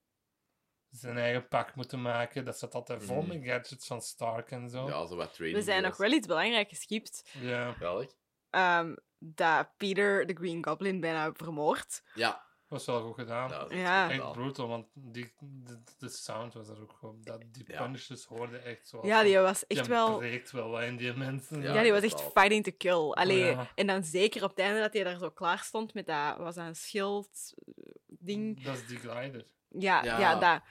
zijn 0.91 1.19
eigen 1.19 1.49
pak 1.49 1.75
moeten 1.75 2.03
maken. 2.03 2.45
Dat 2.45 2.59
zat 2.59 2.75
altijd 2.75 3.05
vol 3.05 3.23
Mhm. 3.23 3.29
met 3.29 3.45
gadgets 3.45 3.87
van 3.87 4.01
Stark 4.03 4.51
en 4.51 4.69
zo. 4.69 4.89
Ja, 4.89 5.07
zo 5.07 5.17
wat 5.17 5.35
training. 5.35 5.65
We 5.65 5.71
zijn 5.71 5.83
nog 5.83 5.97
wel 5.97 6.11
iets 6.13 6.27
belangrijks 6.27 6.71
geskipt. 6.71 7.31
Ja, 7.41 7.79
Welk? 7.79 8.13
Ehm, 8.51 8.95
dat 9.19 9.77
Peter 9.77 10.27
de 10.27 10.35
Green 10.35 10.65
Goblin 10.67 11.01
bijna 11.01 11.33
vermoord. 11.33 12.03
Ja. 12.15 12.49
Was 12.71 12.87
wel 12.87 13.03
goed 13.03 13.15
gedaan. 13.15 13.69
ja, 13.77 14.11
Echt 14.11 14.33
brutal, 14.33 14.69
want 14.69 14.87
die, 14.93 15.33
de, 15.39 15.83
de 15.99 16.09
sound 16.09 16.55
was 16.55 16.69
er 16.69 16.81
ook 16.81 16.93
gewoon. 16.99 17.19
Dat, 17.23 17.43
die 17.53 17.65
Ja. 17.67 17.83
punches 17.83 18.25
hoorden 18.25 18.65
echt 18.65 18.89
zo. 18.89 19.07
Ja, 19.07 19.23
die 19.23 19.39
was 19.39 19.67
echt 19.67 19.81
die 19.81 19.89
wel... 19.89 20.17
breekt 20.19 20.51
wel 20.51 20.71
wat 20.71 20.83
in 20.83 20.97
die 20.97 21.13
mensen. 21.13 21.63
Ja, 21.63 21.75
Ja, 21.75 21.83
die 21.83 21.93
was 21.93 22.03
echt 22.03 22.21
wel. 22.21 22.31
fighting 22.31 22.65
to 22.65 22.73
kill. 22.79 23.11
Allee, 23.13 23.45
Ja. 23.45 23.71
En 23.75 23.87
dan 23.87 24.05
zeker 24.05 24.43
op 24.43 24.51
het 24.51 24.59
einde 24.59 24.81
dat 24.81 24.93
hij 24.93 25.05
daar 25.05 25.19
zo 25.19 25.31
klaar 25.31 25.59
stond 25.59 25.95
met 25.95 26.07
dat... 26.07 26.37
Was 26.37 26.55
dat 26.55 26.67
een 26.67 26.77
schild 26.77 27.55
eh, 27.67 27.85
ding? 28.07 28.63
Dat 28.65 28.77
is 28.77 28.87
die 28.87 28.99
glider. 28.99 29.45
Ja, 29.69 30.05
ja. 30.05 30.19
Ja. 30.19 30.35
dat. 30.39 30.63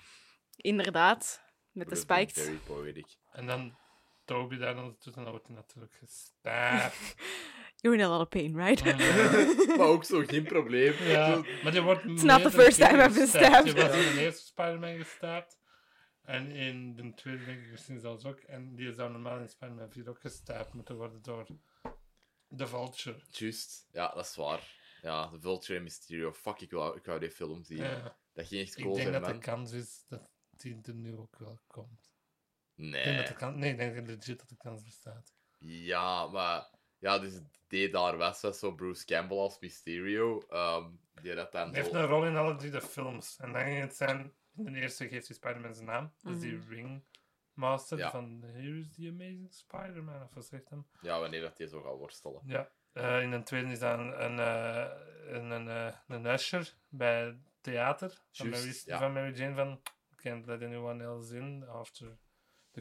Inderdaad. 0.56 1.42
Met 1.72 1.90
de 1.90 1.96
spikes. 1.96 2.44
Very 2.44 2.56
poetic. 2.66 3.08
En 3.32 3.46
dan 3.48 3.76
Toby 4.26 4.58
daar 4.58 4.76
dan 4.76 4.96
doet, 5.00 5.16
en 5.16 5.22
dan 5.24 5.32
wordt 5.32 5.48
hij 5.48 5.56
natuurlijk 5.56 5.94
gestaafd. 5.94 7.16
You're 7.82 7.98
in 7.98 8.02
a 8.06 8.10
lot 8.10 8.22
of 8.22 8.30
pain, 8.30 8.56
right? 8.56 8.84
maar 9.78 9.88
ook 9.88 10.04
zo, 10.04 10.24
geen 10.26 10.44
probleem. 10.44 10.94
Ja, 10.94 11.42
maar 11.64 11.72
die 11.72 11.82
wordt 11.82 12.04
It's 12.04 12.24
not 12.24 12.42
the 12.42 12.52
first 12.52 12.80
time 12.80 13.04
I've 13.04 13.14
been 13.14 13.28
stabbed. 13.28 13.64
Die 13.64 13.74
was 13.84 13.96
in 13.96 14.16
de 14.16 14.22
eerste 14.22 14.46
Spider-Man 14.46 14.98
gestaafd. 14.98 15.58
En 16.22 16.52
in 16.52 16.96
de 16.96 17.14
tweede 17.14 17.46
denk 17.46 17.60
ik 17.62 17.72
misschien 17.72 18.00
zelfs 18.00 18.26
ook. 18.26 18.40
En 18.40 18.76
die 18.76 18.94
zou 18.94 19.12
normaal 19.12 19.40
in 19.40 19.50
Spider-Man 19.50 19.92
4 19.92 20.10
ook 20.10 20.22
gestaafd 20.22 20.74
moeten 20.74 20.96
worden 20.96 21.22
door 21.22 21.48
de 22.48 22.68
Vulture. 22.68 23.22
Juist. 23.30 23.88
Ja, 23.92 24.14
dat 24.14 24.26
is 24.26 24.36
waar. 24.36 24.78
Ja, 25.02 25.28
de 25.28 25.40
Vulture 25.40 25.78
en 25.78 25.84
Mysterio. 25.84 26.34
Fuck, 26.34 26.60
ik 26.62 26.72
wou, 26.72 26.98
ik 26.98 27.06
wou 27.06 27.20
die 27.20 27.32
film 27.32 27.64
zien. 27.64 27.78
Ja. 27.78 28.18
Dat 28.34 28.48
ging 28.48 28.62
echt 28.62 28.78
Ik 28.78 28.84
cool 28.84 28.96
denk 28.96 29.10
zijn, 29.10 29.22
dat 29.22 29.32
de 29.34 29.40
kans 29.40 29.72
is 29.72 30.04
dat 30.08 30.32
die 30.58 30.80
er 30.84 30.94
nu 30.94 31.18
ook 31.18 31.38
wel 31.38 31.60
komt. 31.68 32.12
Ik 32.76 32.92
denk 32.92 33.06
Nee. 33.06 33.16
dat 33.18 33.28
de 33.28 33.34
kans, 33.34 33.56
nee, 33.56 33.72
ik 33.72 33.78
denk 33.78 34.08
legit 34.08 34.40
dat 34.40 34.50
de 34.50 34.58
kans 34.58 34.84
bestaat. 34.84 35.34
Ja, 35.58 36.28
maar... 36.28 36.78
Ja, 37.00 37.20
dus 37.20 37.40
idee 37.68 37.90
daar 37.90 38.18
was, 38.18 38.42
was 38.42 38.60
zo 38.60 38.72
Bruce 38.76 39.06
Campbell 39.06 39.38
als 39.38 39.60
Mysterio. 39.60 40.40
ehm, 40.50 40.86
die 41.22 41.36
dat 41.36 41.52
dan 41.52 41.70
Hij 41.70 41.82
heeft 41.82 41.94
een 41.94 42.06
rol 42.06 42.26
in 42.26 42.36
alle 42.36 42.56
drie 42.56 42.72
de 42.72 42.82
films. 42.82 43.38
En 43.40 43.52
dan 43.54 43.62
ging 43.64 43.80
het 43.80 43.96
zijn... 43.96 44.34
In 44.56 44.74
de 44.74 44.80
eerste 44.80 45.08
geeft 45.08 45.28
hij 45.28 45.36
Spider-Man 45.36 45.74
zijn 45.74 45.88
naam. 45.88 46.14
Dat 46.22 46.34
is 46.34 46.40
die 46.40 46.54
Mhm. 46.58 46.70
ringmaster 46.70 47.98
Ja. 47.98 48.10
van 48.12 48.42
Here 48.46 48.80
is 48.80 48.92
the 48.96 49.08
Amazing 49.10 49.54
Spider-Man. 49.54 50.24
Of 50.24 50.34
wat 50.34 50.46
zegt 50.46 50.70
hem? 50.70 50.88
Ja, 51.02 51.20
wanneer 51.20 51.42
dat 51.42 51.58
hij 51.58 51.68
zo 51.68 51.82
gaat 51.82 51.98
worstelen. 51.98 52.42
Ja. 52.46 52.70
Eh, 52.92 53.22
in 53.22 53.32
de 53.32 53.44
tweede 53.44 53.72
is 53.72 53.80
dan 53.80 54.00
een, 54.00 54.40
eh, 54.40 54.88
een, 55.28 55.50
een, 55.52 55.68
eh, 55.68 55.96
een 56.08 56.26
usher 56.26 56.74
bij 56.90 57.38
theater. 57.62 58.22
Van 58.32 58.50
Mary, 58.50 58.82
ja. 58.86 58.98
van 58.98 59.14
Mary 59.14 59.34
Jane 59.38 59.56
van... 59.56 59.82
Can't 60.16 60.46
let 60.46 60.62
anyone 60.64 61.04
else 61.04 61.36
in 61.38 61.68
after 61.68 62.18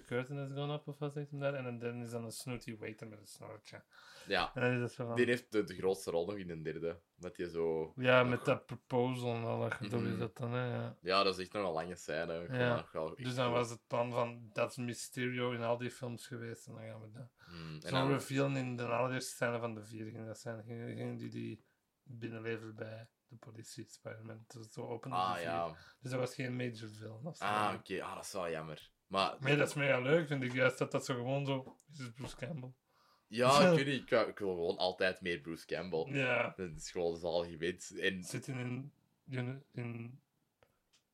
the 0.00 0.04
curtain 0.06 0.38
has 0.38 0.52
gone 0.52 0.72
up. 0.74 0.88
Of 0.88 0.98
wat 0.98 1.12
zegt 1.12 1.30
hem 1.30 1.40
daar? 1.40 1.54
En 1.54 1.78
derde 1.78 2.02
is 2.04 2.10
dan 2.10 2.24
een 2.24 2.30
snooty 2.32 2.76
waiter 2.78 3.08
met 3.08 3.18
een 3.18 3.26
snorretje. 3.26 3.82
Ja. 4.26 4.50
En 4.54 4.60
dan 4.62 4.70
is 4.72 4.80
het 4.80 4.92
zo 4.92 5.06
van... 5.06 5.16
Die 5.16 5.26
heeft 5.26 5.52
de, 5.52 5.64
de 5.64 5.74
grootste 5.74 6.10
rol 6.10 6.26
nog 6.26 6.36
in 6.36 6.50
een 6.50 6.62
derde. 6.62 7.00
Met 7.14 7.36
die 7.36 7.48
zo... 7.50 7.92
Ja, 7.96 8.20
nog- 8.20 8.30
met 8.30 8.44
dat 8.44 8.66
proposal 8.66 9.34
en 9.34 9.42
al 9.44 9.60
dat 9.60 9.74
gedoe 9.74 10.00
Mhm. 10.00 10.12
is 10.12 10.18
dat 10.18 10.36
dan, 10.36 10.52
hè, 10.52 10.74
ja. 10.74 10.96
Ja, 11.00 11.22
dat 11.22 11.38
is 11.38 11.44
echt 11.44 11.52
nog 11.52 11.66
een 11.66 11.72
lange 11.72 11.94
scène. 11.96 12.46
Ja. 12.50 12.88
wel 12.92 13.14
Dus 13.14 13.34
dan 13.34 13.50
was 13.52 13.70
het 13.70 13.86
plan 13.86 14.12
van, 14.12 14.48
dat 14.52 14.70
is 14.70 14.76
Mysterio 14.76 15.50
in 15.52 15.62
al 15.62 15.78
die 15.78 15.90
films 15.90 16.26
geweest, 16.26 16.66
en 16.66 16.74
dan 16.74 16.82
gaan 16.82 17.00
we 17.00 17.10
dat. 17.10 17.30
En 17.46 17.80
Zo'n 17.80 17.90
dan- 17.90 18.08
reveal 18.10 18.56
in 18.56 18.76
de 18.76 18.86
allereerste 18.86 19.34
scène 19.34 19.58
van 19.58 19.74
de 19.74 19.84
vier 19.84 20.10
ging 20.10 20.26
dat 20.26 20.38
zijn. 20.38 20.62
Gingen 20.64 21.16
die 21.16 21.28
die 21.30 21.64
binnenleveren 22.02 22.74
bij 22.74 23.08
de 23.28 23.36
politie, 23.36 23.84
Spider-Man. 23.88 24.44
Dus 24.46 24.72
zo 24.72 24.86
opende 24.86 25.16
de 25.16 25.22
Ah, 25.22 25.40
ja. 25.40 25.68
Dus 26.00 26.10
dat 26.10 26.20
was 26.20 26.34
geen 26.34 26.56
major 26.56 26.88
film. 26.88 27.26
Ah, 27.38 27.74
oké. 27.78 28.02
Ah, 28.02 28.14
dat 28.14 28.24
is 28.24 28.32
wel 28.32 28.50
jammer. 28.50 28.90
Maar... 29.08 29.36
Nee, 29.40 29.56
dat 29.56 29.68
is 29.68 29.74
mega 29.74 30.00
leuk, 30.00 30.26
vind 30.26 30.42
ik 30.42 30.52
juist, 30.52 30.78
dat 30.78 30.90
dat 30.92 31.04
zo 31.04 31.14
gewoon 31.14 31.46
zo... 31.46 31.76
Is 31.98 32.10
Bruce 32.14 32.36
Campbell. 32.36 32.72
Ja, 33.26 33.60
ik 33.70 33.76
niet. 33.86 34.10
Ik, 34.12 34.26
ik 34.28 34.38
wil 34.38 34.48
gewoon 34.54 34.76
altijd 34.76 35.20
meer 35.20 35.38
Bruce 35.38 35.66
Campbell. 35.66 36.04
Ja. 36.06 36.52
Dat 36.56 36.70
is 36.76 36.90
gewoon 36.90 37.08
dat 37.08 37.18
is 37.18 37.24
al 37.24 37.44
gewend. 37.44 37.92
En 38.00 38.22
Zitten 38.24 38.54
in, 38.58 38.92
in, 39.30 39.62
in 39.72 40.20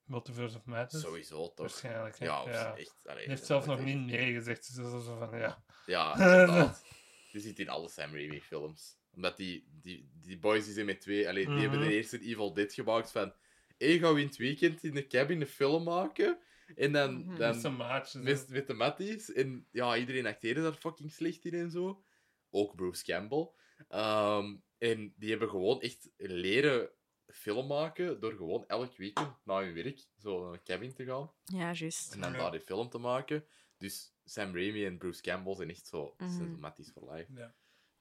Multiverse 0.04 0.56
of 0.56 0.64
Madness? 0.64 1.04
sowieso 1.04 1.46
toch. 1.46 1.56
Waarschijnlijk, 1.56 2.18
hè? 2.18 2.24
Ja, 2.26 2.42
ja. 2.46 2.76
echt. 2.76 2.94
allee, 3.04 3.16
Hij 3.18 3.26
heeft 3.26 3.46
zelf 3.46 3.66
nog 3.66 3.76
echt- 3.76 3.84
niet 3.86 4.06
nee 4.06 4.32
gezegd, 4.32 4.66
dus 4.66 4.76
dat 4.84 5.00
is 5.00 5.04
zo 5.06 5.16
van, 5.18 5.38
ja. 5.38 5.64
Ja, 5.86 6.12
inderdaad. 6.18 6.84
Die 7.32 7.40
zit 7.40 7.58
in 7.58 7.68
alle 7.68 7.88
Sam 7.88 8.12
Raimi 8.12 8.40
films. 8.40 8.96
Omdat 9.14 9.36
die, 9.36 9.66
die, 9.82 10.08
die 10.22 10.38
boys 10.38 10.64
die 10.64 10.74
zijn 10.74 10.86
met 10.86 11.00
twee... 11.00 11.28
Allee, 11.28 11.46
die 11.46 11.58
hebben 11.58 11.78
Mhm. 11.78 11.88
de 11.88 11.94
eerste 11.94 12.20
Evil 12.20 12.52
Dead 12.52 12.72
gemaakt 12.72 13.10
van... 13.10 13.32
Hé, 13.78 13.98
gaan 13.98 14.14
we 14.14 14.20
in 14.20 14.26
het 14.26 14.36
weekend 14.36 14.82
in 14.84 14.94
de 14.94 15.06
cabin 15.06 15.40
een 15.40 15.46
film 15.46 15.82
maken? 15.84 16.38
En 16.74 16.92
dan... 16.92 17.14
Mhm. 17.26 17.38
dan 17.38 17.50
Met 17.52 17.60
zijn 17.60 17.76
maatjes. 17.76 18.22
met, 18.22 18.48
met 18.48 18.66
de 18.66 18.74
matties. 18.74 19.32
En 19.32 19.68
ja, 19.70 19.96
iedereen 19.96 20.26
acteerde 20.26 20.62
daar 20.62 20.72
fucking 20.72 21.12
slecht 21.12 21.44
in 21.44 21.54
en 21.54 21.70
zo. 21.70 22.04
Ook 22.50 22.74
Bruce 22.74 23.04
Campbell. 23.04 23.50
Ehm, 23.88 24.56
en 24.78 25.14
die 25.16 25.30
hebben 25.30 25.48
gewoon 25.48 25.80
echt 25.80 26.10
leren 26.16 26.90
film 27.26 27.66
maken 27.66 28.20
door 28.20 28.32
gewoon 28.32 28.66
elk 28.66 28.96
weekend 28.96 29.36
na 29.44 29.62
hun 29.62 29.74
werk 29.74 30.06
zo 30.18 30.44
naar 30.44 30.52
een 30.52 30.62
cabin 30.62 30.94
te 30.94 31.04
gaan. 31.04 31.32
Ja, 31.44 31.72
juist. 31.72 32.12
En 32.14 32.20
dan 32.20 32.32
daar 32.32 32.50
die 32.50 32.60
film 32.60 32.88
te 32.88 32.98
maken. 32.98 33.46
Dus 33.78 34.14
Sam 34.24 34.54
Raimi 34.56 34.84
en 34.86 34.98
Bruce 34.98 35.22
Campbell 35.22 35.54
zijn 35.54 35.70
echt 35.70 35.86
zo 35.86 36.14
zo 36.18 36.44
matties 36.58 36.90
for 36.90 37.12
life. 37.12 37.32
Ja. 37.34 37.54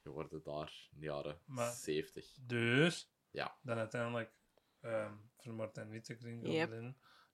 geworden 0.03 0.43
daar 0.43 0.87
in 0.93 0.99
de 0.99 1.05
jaren 1.05 1.41
Maar- 1.45 1.73
70. 1.73 2.33
Dus, 2.41 3.11
Ja. 3.31 3.57
dan 3.61 3.77
uiteindelijk 3.77 4.33
ehm 4.81 5.13
vermoordt 5.37 5.75
hij 5.75 5.85
niet 5.85 6.07
Yep. 6.53 6.69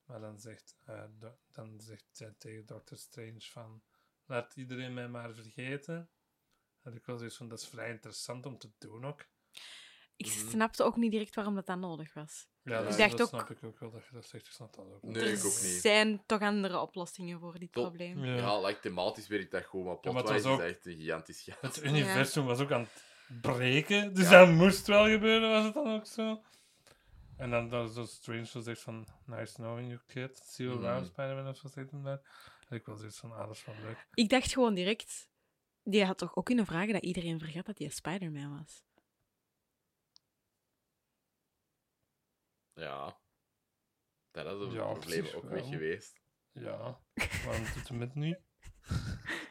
Maar 0.09 0.19
dan 0.19 0.39
zegt, 0.39 0.75
eh, 0.85 1.03
do- 1.19 1.37
dan 1.51 1.81
zegt 1.81 2.05
hij 2.17 2.33
tegen 2.37 2.65
Doctor 2.65 2.97
Strange 2.97 3.41
van... 3.41 3.81
Laat 4.25 4.55
iedereen 4.55 4.93
mij 4.93 5.07
maar 5.07 5.33
vergeten. 5.33 6.09
En 6.83 6.95
ik 6.95 7.05
was 7.05 7.17
zoiets 7.17 7.37
van, 7.37 7.47
dat 7.47 7.59
is 7.59 7.67
vrij 7.67 7.89
interessant 7.89 8.45
om 8.45 8.57
te 8.57 8.71
doen 8.77 9.05
ook. 9.05 9.25
Ik 10.15 10.25
Mhm. 10.25 10.49
snapte 10.49 10.83
ook 10.83 10.95
niet 10.95 11.11
direct 11.11 11.35
waarom 11.35 11.55
dat 11.55 11.65
dan 11.65 11.79
nodig 11.79 12.13
was. 12.13 12.47
Ja, 12.63 12.79
Ik 12.79 12.87
dat, 12.87 12.97
dacht 12.97 13.11
dat 13.11 13.21
ook- 13.21 13.27
snap 13.27 13.49
ik 13.49 13.63
ook 13.63 13.79
wel, 13.79 13.91
dat 13.91 14.05
je 14.05 14.13
dat 14.13 14.25
zegt. 14.25 14.45
Ik 14.47 14.51
snap 14.51 14.75
dat 14.75 14.85
ook 14.85 15.01
wel. 15.01 15.11
Nee, 15.11 15.21
er 15.23 15.29
ik 15.31 15.37
ook 15.37 15.43
niet. 15.43 15.81
zijn 15.81 16.23
toch 16.25 16.41
andere 16.41 16.79
oplossingen 16.79 17.39
voor 17.39 17.59
dit 17.59 17.71
probleem. 17.71 18.25
Ja. 18.25 18.35
Ja, 18.35 18.59
like, 18.61 18.79
thematisch 18.79 19.27
werkt 19.27 19.51
dat 19.51 19.65
goed, 19.65 19.83
maar 19.83 19.97
Ja, 20.01 20.11
maar 20.11 20.13
het 20.23 20.31
plotwise 20.31 20.33
was 20.33 20.45
is 20.45 20.51
ook- 20.51 20.67
dat 20.67 20.75
echt 20.75 20.85
een 20.85 21.01
gigantisch 21.01 21.41
gat. 21.41 21.61
Het 21.75 21.83
universum 21.83 22.45
was 22.45 22.59
ook 22.59 22.71
aan 22.71 22.87
het 23.27 23.41
breken, 23.41 24.13
dus 24.13 24.29
Ja. 24.29 24.45
dat 24.45 24.55
moest 24.55 24.87
wel 24.87 25.07
gebeuren, 25.09 25.49
was 25.49 25.63
het 25.63 25.73
dan 25.73 25.87
ook 25.93 26.05
zo. 26.05 26.43
En 27.39 27.49
dan 27.49 27.69
dat 27.69 27.93
zo 27.93 28.05
Strange 28.05 28.45
zo 28.45 28.59
zegt 28.61 28.81
van, 28.81 29.07
nice 29.25 29.53
knowing 29.53 29.87
you 29.87 29.99
kid, 30.07 30.37
see 30.43 30.67
you 30.67 30.85
around. 30.85 31.05
Spider-Man 31.07 31.47
of 31.47 31.57
zo 31.57 31.67
zegt 31.67 31.91
hem 31.91 32.03
daar. 32.03 32.21
En 32.69 32.75
ik 32.77 32.85
was 32.85 32.99
zoiets 32.99 33.19
van, 33.19 33.31
ah, 33.31 33.47
dat 33.47 33.55
is 33.55 33.65
wel 33.65 33.75
leuk. 33.75 34.07
Ik 34.13 34.29
dacht 34.29 34.53
gewoon 34.53 34.73
direct... 34.73 35.29
Die 35.83 36.05
had 36.05 36.17
toch 36.17 36.35
ook 36.35 36.45
kunnen 36.45 36.65
vragen 36.65 36.93
dat 36.93 37.03
iedereen 37.03 37.39
vergat 37.39 37.65
dat 37.65 37.77
hij 37.77 37.89
Spider-Man 37.89 38.57
was? 38.57 38.83
Ja. 42.73 43.19
Dat 44.31 44.45
is 44.45 44.67
een 44.67 44.71
Ja, 44.71 44.89
op 44.89 44.99
probleem 44.99 45.27
ook 45.35 45.43
wel. 45.49 45.63
geweest. 45.69 46.21
Ja, 46.51 46.99
waarom 47.45 47.63
doet 47.73 47.87
hem 47.87 48.01
het 48.01 48.15
niet? 48.15 48.39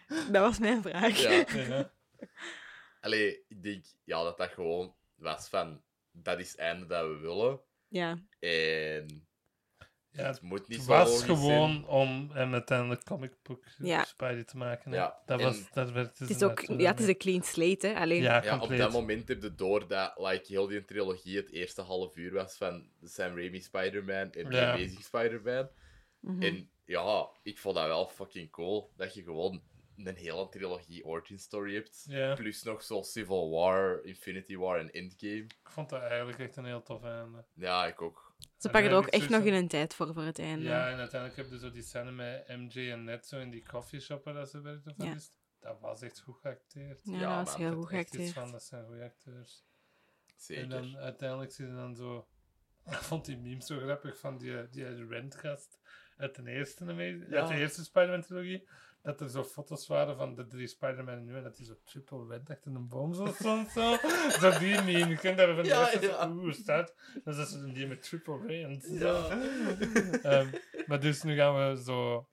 Dat 0.33 0.43
was 0.43 0.59
mijn 0.59 0.83
vraag. 0.83 1.19
Ja. 1.19 1.31
Ja. 1.59 1.93
Allee, 3.01 3.45
ik 3.49 3.63
denk 3.63 3.85
ja, 4.05 4.23
dat 4.23 4.37
dat 4.39 4.51
gewoon 4.51 4.97
was 5.15 5.49
van... 5.49 5.83
Dat 6.11 6.39
is 6.39 6.51
het 6.51 6.61
einde 6.61 6.87
dat 6.87 7.07
we 7.07 7.17
willen. 7.17 7.61
Ja. 7.89 8.19
En... 8.39 9.27
Ja, 10.11 10.27
het 10.27 10.43
moet 10.43 10.69
niet 10.69 10.77
Het 10.79 10.87
zo 10.87 10.93
was 10.93 11.23
gewoon 11.23 11.71
zijn. 11.73 11.85
om 11.87 12.31
hem 12.33 12.53
uiteindelijk 12.53 13.05
comic 13.05 13.33
book 13.43 13.65
Ja. 13.79 14.05
Spidey 14.05 14.45
te 14.45 14.57
maken. 14.57 14.91
hè. 14.91 14.97
Ja, 14.97 15.23
Dat 15.27 15.39
en- 15.41 15.47
was, 15.47 15.71
dat 15.71 15.91
werd 15.91 16.19
Het 16.19 16.31
is 16.31 16.43
ook 16.43 16.61
ja, 16.61 16.91
het 16.91 17.01
is 17.01 17.07
een 17.09 17.17
clean 17.17 17.43
slate, 17.43 17.87
hè. 17.87 17.95
Alleen, 17.95 18.23
Ja, 18.23 18.43
Ja, 18.45 18.59
op 18.61 18.77
dat 18.77 18.93
moment 18.93 19.29
heb 19.29 19.43
je 19.43 19.55
door 19.55 19.89
dat 19.89 20.13
like, 20.19 20.45
heel 20.47 20.67
die 20.67 20.85
trilogie 20.85 21.37
het 21.37 21.51
eerste 21.51 21.83
half 21.83 22.17
uur 22.17 22.33
was 22.33 22.57
van 22.57 22.91
de 23.01 23.09
Sam 23.09 23.37
Raimi 23.37 23.61
Spider-Man 23.61 24.33
en 24.33 24.51
de 24.51 24.57
Ja. 24.57 24.73
Amazing 24.73 25.03
Spider-Man. 25.05 25.69
Mhm. 26.21 26.43
En 26.43 26.71
ja, 26.85 27.29
ik 27.43 27.59
vond 27.59 27.75
dat 27.77 27.87
wel 27.87 28.09
fucking 28.09 28.51
cool. 28.51 28.93
Dat 28.97 29.15
je 29.15 29.23
gewoon 29.23 29.63
een 30.07 30.17
hele 30.17 30.49
trilogie 30.49 31.05
origin 31.05 31.39
story 31.39 31.75
hebt. 31.75 32.05
Ja. 32.09 32.35
Plus 32.35 32.63
nog 32.63 32.83
zo 32.83 33.03
Civil 33.03 33.51
War, 33.51 34.05
Infinity 34.05 34.57
War 34.57 34.79
en 34.79 34.91
Endgame. 34.91 35.43
Ik 35.43 35.71
vond 35.71 35.89
dat 35.91 36.01
eigenlijk 36.03 36.39
echt 36.39 36.57
een 36.57 36.65
heel 36.65 36.83
tof 36.83 37.05
einde. 37.05 37.45
Ja, 37.55 37.87
ik 37.87 38.03
ook. 38.03 38.37
Ze 38.39 38.67
En 38.67 38.73
pakken 38.73 38.91
er 38.91 38.97
ook 38.97 39.07
echt 39.07 39.29
nog 39.29 39.43
in 39.43 39.55
een 39.55 39.69
tijd 39.69 39.95
voor 39.95 40.13
voor 40.13 40.23
het 40.23 40.39
einde. 40.39 40.65
Ja, 40.65 40.91
en 40.91 40.99
uiteindelijk 40.99 41.41
heb 41.41 41.51
je 41.51 41.59
zo 41.59 41.71
die 41.71 41.83
scène 41.83 42.11
met 42.11 42.49
MJ 42.49 42.91
en 42.91 43.05
net 43.05 43.27
zo 43.27 43.39
in 43.39 43.51
die 43.51 43.65
coffeeshop 43.69 44.25
waar 44.25 44.35
dat 44.35 44.51
ze 44.51 44.61
werkte. 44.61 44.95
Ja. 44.97 45.17
Dat 45.61 45.81
was 45.81 46.03
echt 46.03 46.21
goed 46.21 46.39
geacteerd. 46.41 47.01
Ja, 47.03 47.21
Ja, 47.21 47.37
dat 47.39 47.47
was 47.47 47.57
heel 47.57 47.75
goed 47.75 47.89
geacteerd. 47.89 48.33
van, 48.33 48.51
dat 48.53 48.63
zijn 48.63 48.87
goede 48.87 49.05
acteurs. 49.05 49.65
Zeker. 50.37 50.63
En 50.63 50.69
dan 50.69 50.97
uiteindelijk 50.97 51.53
zie 51.53 51.67
je 51.67 51.73
dan 51.75 51.97
zo... 51.97 52.29
Ik 52.87 52.95
vond 52.95 53.25
die 53.25 53.37
meme 53.37 53.63
zo 53.63 53.79
grappig 53.79 54.19
van 54.19 54.39
die, 54.39 54.69
die 54.69 55.07
Rent-gast 55.07 55.79
uit 56.17 56.35
de 56.35 56.51
eerste, 56.51 56.85
uit 57.31 57.49
de 57.49 57.55
eerste 57.55 57.85
Spider-Man-trilogie. 57.85 58.69
Dat 59.09 59.21
er 59.21 59.29
zo 59.31 59.45
foto's 59.45 59.87
waren 59.87 60.17
van 60.17 60.35
de 60.35 60.47
drie 60.47 60.67
Spider-Man 60.67 61.25
nu 61.25 61.37
en 61.37 61.43
dat 61.43 61.57
die 61.57 61.67
zo 61.67 61.75
triple 61.85 62.27
Rent 62.29 62.51
achter 62.51 62.75
een 62.75 62.89
boom 62.89 63.15
zo 63.15 63.27
stond. 63.27 63.71
Zo, 63.71 63.97
zo 64.41 64.59
die 64.59 64.83
meme. 64.83 65.09
Je 65.09 65.17
kent 65.17 65.37
daar 65.39 65.55
van 65.55 65.63
de 65.63 65.69
Ja, 65.69 65.81
eerste 65.91 66.07
ja. 66.07 66.29
oeh, 66.31 66.53
staat. 66.53 66.95
Dan 67.25 67.39
is 67.39 67.51
dat 67.53 67.75
die 67.75 67.87
met 67.87 68.03
triple 68.03 68.47
Rent. 68.47 68.87
Ja. 68.91 69.29
Ehm, 70.31 70.49
maar 70.87 71.01
dus 71.01 71.23
nu 71.23 71.37
gaan 71.37 71.55
we 71.75 71.83
zo 71.83 72.29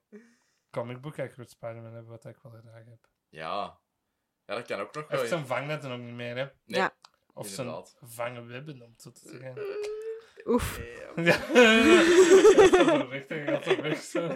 comic 0.70 1.00
book 1.00 1.18
accurate 1.18 1.50
Spider-Man 1.50 1.92
hebben, 1.92 2.10
wat 2.10 2.24
ik 2.24 2.36
wel 2.42 2.52
graag 2.52 2.84
heb. 2.84 3.08
Ja. 3.28 3.78
Ja, 4.44 4.54
dat 4.54 4.66
kan 4.66 4.80
ook 4.80 4.94
nog 4.94 4.94
Hij 4.94 5.04
wel. 5.08 5.18
heeft 5.18 5.30
zijn 5.30 5.46
vangnetten 5.46 5.90
ook 5.90 6.00
niet 6.00 6.14
meer, 6.14 6.36
hè. 6.36 6.44
Nee, 6.64 6.80
Ja. 6.80 6.94
Of 7.34 7.46
zijn 7.48 7.84
vangenwebben, 8.00 8.82
om 8.82 8.90
het 8.90 9.02
zo 9.02 9.10
te 9.10 9.20
zeggen. 9.28 9.54
Oef. 10.44 10.78
Nee, 11.16 11.24
Ja. 11.24 11.38
Dat 12.86 13.02
is 13.02 13.08
richting, 13.10 13.48
gaat 13.48 13.64
zo 13.64 13.82
weg 13.82 13.98
zo. 13.98 14.28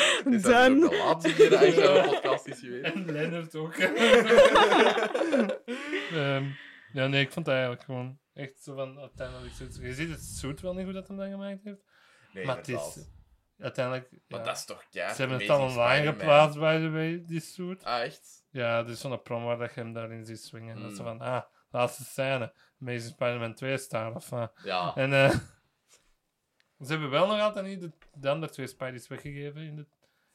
Dat 0.24 0.42
Dan. 0.42 0.74
dus 0.74 0.84
ook 0.84 0.90
de 0.90 0.96
laatste 0.98 1.34
keer 1.34 1.50
dat 1.50 1.58
hij 1.58 1.88
aan 1.88 2.02
de 2.02 2.08
podcast 2.10 2.46
is 2.46 2.60
geweest? 2.60 2.94
En 2.94 3.12
Leonard 3.12 3.54
ook. 3.54 3.74
Ehm, 6.12 6.44
ja, 6.92 7.06
nee, 7.06 7.20
ik 7.24 7.32
vond 7.32 7.46
het 7.46 7.54
eigenlijk 7.54 7.84
gewoon 7.84 8.18
echt 8.34 8.62
zo 8.62 8.74
van 8.74 8.98
uiteindelijk. 8.98 9.54
Je 9.80 9.94
ziet 9.94 10.10
het 10.10 10.20
zoet 10.20 10.60
wel 10.60 10.74
niet 10.74 10.84
hoe 10.84 10.92
dat 10.92 11.08
hem 11.08 11.16
dat 11.16 11.28
gemaakt 11.28 11.64
heeft. 11.64 11.80
Nee, 12.32 12.44
maar 12.46 12.56
het 12.56 12.68
is 12.68 12.98
uiteindelijk. 13.58 14.10
Maar 14.28 14.38
ja, 14.40 14.44
dat 14.46 14.56
is 14.56 14.64
toch 14.64 14.84
keihard 14.90 15.16
ze 15.16 15.22
hebben 15.22 15.40
het 15.40 15.50
al 15.50 15.60
online 15.68 16.06
geplaatst, 16.06 16.58
by 16.58 16.78
the 16.78 16.90
way, 16.90 17.22
die 17.26 17.40
suit. 17.40 17.84
Ah, 17.84 18.02
echt? 18.02 18.44
Ja, 18.50 18.84
is 18.86 19.00
zo'n 19.00 19.22
promo 19.22 19.46
waar 19.46 19.58
dat 19.58 19.74
je 19.74 19.80
hem 19.80 19.92
daarin 19.92 20.24
ziet 20.24 20.40
swingen. 20.40 20.80
Dat 20.82 20.90
is 20.90 20.96
zo 20.96 21.02
Mm. 21.02 21.08
van, 21.08 21.20
ah, 21.20 21.42
laatste 21.70 22.04
scène. 22.04 22.54
Amazing 22.80 23.12
Spider-Man 23.12 23.54
2 23.54 23.76
staan. 23.78 24.14
Of, 24.14 24.32
uh, 24.32 24.46
Ja. 24.64 24.92
en 24.94 25.12
eh, 25.12 25.34
ze 26.80 26.90
hebben 26.90 27.10
wel 27.10 27.26
nog 27.26 27.40
altijd 27.40 27.66
niet 27.66 27.80
de, 27.80 27.92
de 28.14 28.28
andere 28.28 28.52
twee 28.52 28.66
Spideys 28.66 29.08
weggegeven 29.08 29.62
in, 29.62 29.76
de, 29.76 29.86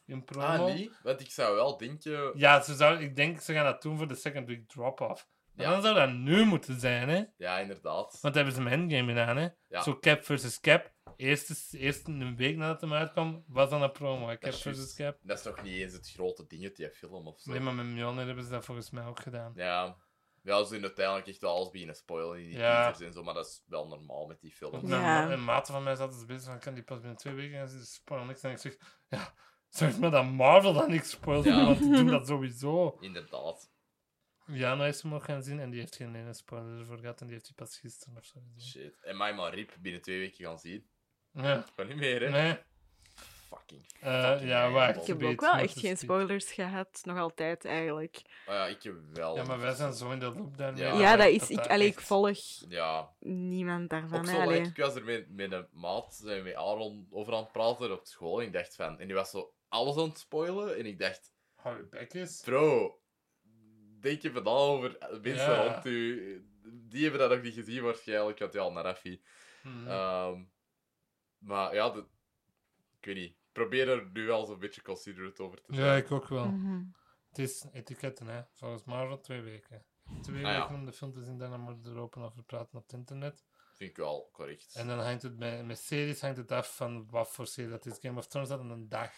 in 0.06 0.24
promo. 0.24 0.68
Ah, 0.68 0.74
niet? 0.74 1.00
Want 1.04 1.22
ik 1.22 1.32
zou 1.32 1.56
wel 1.56 1.78
denken... 1.78 2.32
Ja, 2.36 2.62
ze 2.62 2.76
zou, 2.76 3.00
ik 3.00 3.16
denk 3.16 3.40
ze 3.42 3.54
gaan 3.54 3.66
dat 3.66 3.82
doen 3.82 3.98
voor 3.98 4.08
de 4.08 4.16
second 4.16 4.48
week 4.48 4.68
drop-off. 4.68 5.28
Maar 5.54 5.66
Ja. 5.66 5.72
dan 5.72 5.82
zou 5.82 5.96
dat 5.96 6.14
nu 6.14 6.46
moeten 6.46 6.80
zijn, 6.80 7.10
hè? 7.10 7.24
Ja, 7.38 7.60
inderdaad. 7.60 8.18
Want 8.22 8.36
hebben 8.36 8.54
ze 8.54 8.60
hem 8.62 8.72
Endgame 8.72 9.08
gedaan, 9.08 9.38
hè? 9.38 9.48
Ja. 9.70 9.82
Zo 9.82 10.00
Cap 10.00 10.24
versus 10.24 10.60
Cap. 10.60 10.94
Eerst, 11.18 11.74
eerst 11.74 12.08
een 12.08 12.36
week 12.36 12.56
nadat 12.58 12.82
hem 12.82 12.94
uitkwam, 12.94 13.44
was 13.48 13.70
dan 13.70 13.82
een 13.82 13.92
promo. 13.92 14.36
Cap 14.38 14.54
versus. 14.54 14.96
Cap. 14.96 15.18
Dat 15.22 15.38
is 15.38 15.44
nog 15.44 15.64
niet 15.64 15.74
eens 15.74 15.94
het 15.94 16.10
grote 16.12 16.46
ding 16.48 16.64
uit 16.64 16.76
die 16.76 16.90
film 16.90 17.28
of 17.28 17.40
zo. 17.40 17.52
Nee, 17.52 17.60
maar 17.60 17.74
met 17.74 17.86
Mjolnir 17.86 18.26
hebben 18.26 18.44
ze 18.44 18.50
dat 18.50 18.66
volgens 18.66 18.90
mij 18.90 19.06
ook 19.06 19.20
gedaan. 19.20 19.52
Ja. 19.56 19.98
Ja, 20.46 20.62
ze 20.64 20.68
zijn 20.70 20.82
uiteindelijk 20.82 21.28
echt 21.28 21.42
wel 21.42 21.56
alles 21.56 21.70
beginnen 21.70 21.96
spoilen 21.96 22.40
in 22.40 22.50
die 22.50 22.58
Ja. 22.58 22.86
teasers 22.86 23.08
en 23.08 23.14
zo, 23.14 23.24
maar 23.24 23.34
dat 23.34 23.46
is 23.46 23.64
wel 23.66 23.88
normaal 23.88 24.26
met 24.26 24.42
die 24.42 24.52
films. 24.52 24.90
Ja. 24.90 25.32
Een, 25.32 25.44
maat 25.44 25.68
van 25.68 25.84
mij 25.84 25.96
zat 25.96 26.12
dus 26.14 26.26
bezig 26.26 26.44
van, 26.50 26.60
kan 26.60 26.74
die 26.74 26.84
pas 26.84 26.98
binnen 27.00 27.18
twee 27.18 27.34
weken 27.34 27.58
en 27.60 27.70
ze 27.70 27.86
spoilen 27.86 28.28
niks. 28.28 28.42
En 28.42 28.52
ik 28.52 28.58
zeg, 28.58 28.78
ja, 29.10 29.34
zeg 29.70 29.98
maar 30.00 30.12
dat 30.12 30.26
Marvel 30.26 30.74
dan 30.74 30.90
niks 30.90 31.10
spoilt, 31.10 31.46
Ja. 31.46 31.66
want 31.66 31.80
die 31.80 31.92
doen 31.92 32.08
dat 32.08 32.28
sowieso. 32.28 32.98
Inderdaad. 33.00 33.72
Jana 34.46 34.84
heeft 34.84 35.02
hem 35.02 35.14
ook 35.14 35.24
gaan 35.24 35.44
zien 35.44 35.60
en 35.60 35.70
die 35.70 35.80
heeft 35.80 35.96
geen 35.96 36.16
ene 36.16 36.34
spoiler 36.34 36.80
ervoor 36.80 36.98
gehad 37.00 37.20
en 37.20 37.26
die 37.26 37.36
heeft 37.36 37.46
die 37.48 37.56
pas 37.56 37.78
gisteren 37.78 38.18
of 38.18 38.26
zo 38.26 38.40
gezien. 38.54 38.70
Shit. 38.84 39.04
En 39.04 39.18
mij 39.18 39.34
maar 39.34 39.54
Rip 39.54 39.76
binnen 39.80 40.02
twee 40.02 40.20
weken 40.20 40.46
gaan 40.46 40.60
zien. 40.60 40.90
Ja, 41.32 41.66
Kan 41.76 41.88
niet 41.88 41.98
meer, 41.98 42.22
hè? 42.22 42.30
nee. 42.30 42.58
Fucking. 43.50 43.86
Eh, 44.00 44.30
Fucking 44.30 44.50
ja, 44.50 44.70
wacht. 44.72 44.96
Ik 45.02 45.08
heb 45.08 45.24
ook 45.24 45.42
wel 45.42 45.54
echt 45.54 45.80
geen 45.80 45.98
spoilers 45.98 46.52
gehad. 46.52 47.02
Nog 47.04 47.18
altijd, 47.18 47.66
eigenlijk. 47.66 48.22
Oh 48.48 48.54
ja, 48.54 48.66
ik 48.66 48.84
heb 48.84 48.96
wel. 49.14 49.36
Ja, 49.36 49.44
maar 49.44 49.60
wij 49.60 49.74
zijn 49.74 49.94
zo 49.94 50.12
in 50.12 50.20
de 50.20 50.26
loop 50.34 50.58
daarmee. 50.58 50.84
Ja. 50.84 51.00
Ja, 51.00 51.16
dat 51.16 51.28
is... 51.28 51.50
Ik, 51.50 51.58
dat 51.58 51.68
allee, 51.68 51.88
ik 51.88 52.00
volg 52.00 52.38
Ja, 52.70 53.14
niemand 53.20 53.90
daarvan. 53.90 54.20
ook 54.20 54.26
zo, 54.26 54.40
allee. 54.40 54.62
ik 54.62 54.78
was 54.78 54.96
er 54.96 55.04
met, 55.04 55.30
met 55.30 55.52
een 55.52 55.68
maat, 55.72 56.16
zijn 56.16 56.38
we 56.38 56.44
met 56.44 56.56
Aaron 56.56 57.08
over 57.12 57.34
aan 57.34 57.44
het 57.44 57.52
praten 57.52 57.92
op 57.92 58.06
school. 58.06 58.40
En 58.42 58.46
ik 58.48 58.54
dacht 58.54 58.76
van, 58.76 59.00
en 59.00 59.06
die 59.08 59.16
was 59.16 59.30
zo 59.30 59.54
alles 59.68 59.98
aan 59.98 60.10
het 60.10 60.20
spoilen. 60.20 60.78
En 60.78 60.86
ik 60.86 61.00
dacht, 61.00 61.34
Hou 61.56 61.78
je 61.78 61.84
bek 61.90 62.14
eens. 62.14 62.42
bro, 62.42 63.00
denk 64.00 64.22
je 64.22 64.32
van 64.32 64.46
over 64.48 64.98
mensen 65.22 65.52
Ja. 65.52 65.72
rond 65.74 65.86
u. 65.86 66.46
Die 66.68 67.02
hebben 67.04 67.20
dat 67.20 67.30
nog 67.30 67.42
niet 67.42 67.54
gezien 67.54 67.84
waarschijnlijk, 67.84 68.40
want 68.40 68.54
ja, 68.54 68.70
naar 68.70 68.84
Raffi. 68.84 69.22
Mhm. 69.64 69.88
Ehm, 69.88 70.44
maar 71.38 71.76
ja, 71.76 71.90
de, 71.90 72.06
ik 73.08 73.14
weet 73.14 73.24
niet. 73.24 73.32
Ik 73.32 73.52
probeer 73.62 73.90
er 73.90 74.10
nu 74.14 74.26
wel 74.26 74.46
zo'n 74.46 74.60
beetje 74.60 74.82
considerate 74.82 75.44
over 75.44 75.62
te 75.62 75.74
zijn. 75.74 75.86
Ja, 75.88 75.96
ik 75.96 76.12
ook 76.12 76.28
wel. 76.28 76.46
Mhm. 76.48 76.84
Het 77.30 77.38
is 77.40 77.66
etiketten, 77.72 78.28
hè. 78.28 78.42
Volgens 78.54 78.84
Marvel 78.84 79.20
twee 79.20 79.42
weken. 79.42 79.86
Twee 80.22 80.46
Ah, 80.46 80.52
ja. 80.52 80.60
weken 80.60 80.76
om 80.76 80.86
de 80.86 80.94
film 80.94 81.14
te 81.14 81.24
zien, 81.24 81.38
daarna 81.38 81.58
moet 81.58 81.84
je 81.84 81.90
er 81.90 81.98
open 81.98 82.22
over 82.22 82.44
praten 82.44 82.78
op 82.78 82.84
het 82.84 82.94
internet. 82.94 83.46
Vind 83.74 83.90
ik 83.90 83.98
wel 83.98 84.30
correct. 84.32 84.76
En 84.76 84.88
dan 84.88 85.00
hangt 85.00 85.22
het 85.22 85.38
bij, 85.38 85.64
met 85.64 85.80
series 85.80 86.22
hangt 86.22 86.38
het 86.38 86.52
af 86.52 86.76
van 86.76 87.10
wat 87.10 87.30
voor 87.32 87.48
serie 87.48 87.70
dat 87.72 87.86
is. 87.86 87.98
Game 88.02 88.18
of 88.18 88.28
Thrones 88.28 88.50
had 88.50 88.60
een 88.60 88.90
dag. 88.90 89.12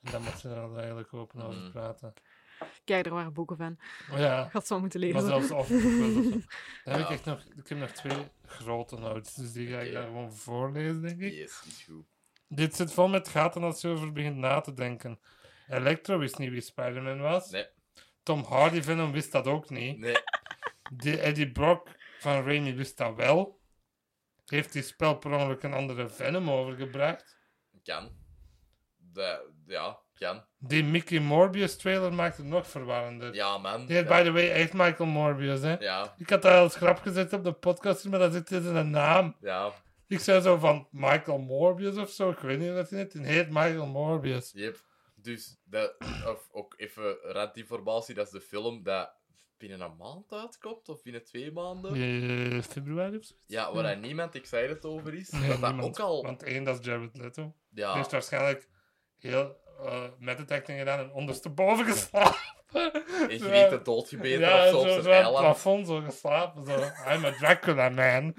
En 0.00 0.12
dan 0.12 0.22
moet 0.22 0.40
je 0.40 0.48
er 0.48 0.60
al 0.60 0.76
eigenlijk 0.78 1.12
open 1.14 1.42
over 1.42 1.60
Mhm. 1.60 1.70
praten. 1.70 2.12
Kijk, 2.84 3.06
er 3.06 3.12
waren 3.12 3.32
boeken 3.32 3.56
van. 3.56 3.78
Oh 4.12 4.18
ja, 4.18 4.46
Ik 4.46 4.52
had 4.52 4.66
zo 4.66 4.80
moeten 4.80 5.00
maar 5.00 5.08
lezen. 5.08 5.28
zelfs 5.28 5.50
af. 5.50 5.68
Dan 5.68 6.94
heb 6.94 7.00
ik 7.00 7.08
echt 7.08 7.24
nog, 7.24 7.44
ik 7.56 7.68
heb 7.68 7.78
nog 7.78 7.90
twee 7.90 8.30
grote 8.44 8.96
notes, 8.98 9.34
dus 9.34 9.52
die 9.52 9.68
ga 9.68 9.78
ik 9.80 9.92
daar 9.92 10.06
gewoon 10.06 10.32
voorlezen, 10.32 11.02
denk 11.02 11.20
ik. 11.20 11.32
Yes, 11.32 11.62
is 11.66 11.82
goed. 11.84 12.06
Dit 12.54 12.76
zit 12.76 12.92
vol 12.92 13.08
met 13.08 13.28
gaten 13.28 13.62
als 13.62 13.80
je 13.80 13.88
over 13.88 14.12
begint 14.12 14.36
na 14.36 14.60
te 14.60 14.74
denken. 14.74 15.20
Electro 15.68 16.18
wist 16.18 16.38
niet 16.38 16.50
wie 16.50 16.60
Spider-Man 16.60 17.20
was. 17.20 17.50
Nee, 17.50 17.66
Tom 18.22 18.44
Hardy 18.44 18.82
Venom 18.82 19.12
wist 19.12 19.32
dat 19.32 19.46
ook 19.46 19.70
niet. 19.70 19.98
nee. 19.98 20.16
Die 20.92 21.20
Eddie 21.20 21.52
Brock 21.52 21.88
van 22.18 22.44
Raimi 22.44 22.74
wist 22.74 22.96
dat 22.96 23.14
wel. 23.14 23.60
Heeft 24.46 24.72
die 24.72 24.82
spel 24.82 25.14
per 25.14 25.30
ongeluk 25.32 25.62
een 25.62 25.72
andere 25.72 26.08
Venom 26.08 26.50
overgebracht. 26.50 27.36
Kan. 27.82 28.10
De, 28.96 29.50
ja, 29.66 29.98
kan. 30.14 30.44
Die 30.58 30.84
Mickey 30.84 31.18
Morbius 31.18 31.76
trailer 31.76 32.12
maakt 32.12 32.36
het 32.36 32.46
nog 32.46 32.66
verwarrender. 32.66 33.34
Ja, 33.34 33.58
man. 33.58 33.86
Die 33.86 33.96
ja. 33.96 34.02
by 34.02 34.22
the 34.22 34.32
way, 34.32 34.50
echt 34.50 34.72
Michael 34.72 35.08
Morbius, 35.08 35.60
hè. 35.60 35.76
Ja, 35.78 36.14
Ik 36.16 36.30
had 36.30 36.42
dat 36.42 36.52
als 36.52 36.76
grap 36.76 36.98
gezet 36.98 37.32
op 37.32 37.44
de 37.44 37.52
podcast, 37.52 38.04
maar 38.04 38.18
dat 38.18 38.32
zit 38.32 38.50
in 38.50 38.62
zijn 38.62 38.90
naam. 38.90 39.36
ja. 39.40 39.72
Ik 40.12 40.20
zei 40.20 40.40
zo 40.40 40.56
van 40.56 40.88
Michael 40.90 41.38
Morbius 41.38 41.96
of 41.96 42.10
zo. 42.10 42.30
Ik 42.30 42.38
weet 42.38 42.58
niet 42.58 42.72
wat 42.72 42.90
hij. 42.90 43.06
Die 43.06 43.24
heet 43.26 43.48
Michael 43.48 43.86
Morbius. 43.86 44.50
Yep. 44.54 44.84
Dus, 45.14 45.56
dat, 45.64 45.96
of 46.26 46.48
ook 46.50 46.74
even 46.76 47.16
randinformatie, 47.22 48.14
dat 48.14 48.26
is 48.26 48.32
de 48.32 48.40
film 48.40 48.82
dat 48.82 49.12
binnen 49.58 49.80
een 49.80 49.96
maand 49.96 50.32
uitkomt, 50.32 50.88
of 50.88 51.02
binnen 51.02 51.24
twee 51.24 51.52
maanden. 51.52 52.62
Februari 52.62 53.16
of? 53.16 53.32
Ja, 53.46 53.72
waar 53.72 53.82
daar 53.82 53.98
niemand 53.98 54.34
excited 54.34 54.84
over 54.84 55.14
is. 55.14 55.30
Nee, 55.30 55.48
dat 55.48 55.60
dat 55.60 55.70
niemand. 55.70 55.98
ook 55.98 56.06
al... 56.06 56.22
Want 56.22 56.42
één, 56.42 56.64
dat 56.64 56.78
is 56.78 56.86
Jared 56.86 57.16
Leto. 57.16 57.54
Die 57.68 57.84
Ja, 57.84 57.94
heeft 57.94 58.10
waarschijnlijk 58.10 58.68
heel 59.18 59.56
uh, 59.80 60.04
met 60.18 60.38
het 60.38 60.50
acting 60.50 60.78
gedaan 60.78 60.98
en 60.98 61.12
ondersteboven 61.12 61.86
en 62.72 63.38
Zo- 63.38 63.44
genieten 63.46 63.84
doodgebeten 63.84 64.40
ja, 64.40 64.62
of 64.64 64.68
zo 64.70 64.76
op 64.78 64.82
zo, 64.86 64.88
zijn 64.92 64.96
het 65.04 65.06
eiland. 65.06 65.38
plafond 65.38 65.86
zo 65.86 66.00
geslapen. 66.00 66.64
Zo. 66.66 66.72
I'm 67.12 67.24
a 67.24 67.30
Dracula 67.32 67.88
man. 67.88 68.34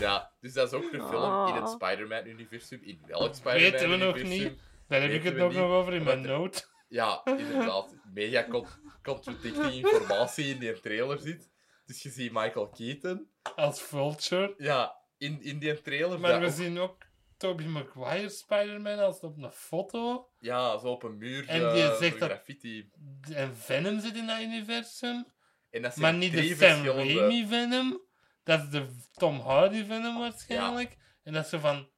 Ja, 0.00 0.30
dus 0.40 0.52
dat 0.52 0.66
is 0.72 0.78
ook 0.78 0.92
een 0.92 1.08
film 1.08 1.46
in 1.48 1.54
het 1.54 1.62
Ah. 1.64 1.68
Spider-Man-universum. 1.72 2.80
In 2.82 3.00
welk 3.06 3.34
Spider-Man-universum? 3.34 3.88
Weten 3.88 3.90
we 3.90 3.96
nog 3.96 4.22
niet. 4.22 4.58
Daar 4.88 5.00
heb 5.00 5.10
ik 5.10 5.22
het 5.22 5.34
we 5.34 5.40
nog 5.40 5.70
over 5.70 5.92
in 5.94 6.02
mijn 6.02 6.20
note. 6.20 6.62
Ja, 6.88 7.20
inderdaad. 7.24 7.94
Media 8.14 8.46
con- 8.48 8.66
contradicting 9.02 9.72
informatie 9.84 10.44
in 10.46 10.58
die 10.58 10.80
trailer 10.80 11.18
zit. 11.18 11.50
Dus 11.86 12.02
je 12.02 12.10
ziet 12.10 12.32
Michael 12.32 12.68
Keaton. 12.68 13.26
Als 13.56 13.82
Vulture. 13.82 14.54
Ja, 14.58 14.96
in, 15.18 15.42
in 15.42 15.58
die 15.58 15.82
trailer. 15.82 16.20
Maar 16.20 16.40
we 16.40 16.46
ook- 16.46 16.52
zien 16.52 16.78
ook 16.78 16.96
Tobey 17.42 17.66
Maguire 17.66 18.28
Spider-Man 18.28 18.98
als 18.98 19.20
op 19.20 19.36
een 19.38 19.52
foto. 19.52 20.30
Ja, 20.38 20.78
zo 20.78 20.86
op 20.88 21.02
een 21.02 21.16
muur. 21.18 21.48
En 21.48 21.66
eh, 21.66 21.72
die 21.72 21.96
zegt 21.96 22.18
dat- 22.18 22.28
graffiti. 22.30 22.90
En 23.32 23.56
Venom 23.56 24.00
zit 24.00 24.16
in 24.16 24.26
dat 24.26 24.40
universum. 24.40 25.26
En 25.70 25.82
dat 25.82 25.94
zijn 25.94 26.04
Maar 26.04 26.14
niet 26.14 26.32
de 26.32 26.54
Sam. 26.54 26.84
Raimi 26.86 27.46
Venom. 27.46 28.00
Dat 28.42 28.62
is 28.62 28.70
de 28.70 28.86
Tom 29.12 29.40
Hardy 29.40 29.84
Venom 29.84 30.18
waarschijnlijk. 30.18 30.96
En 31.22 31.32
dat 31.32 31.44
is 31.44 31.50
zo 31.50 31.58
van... 31.58 31.90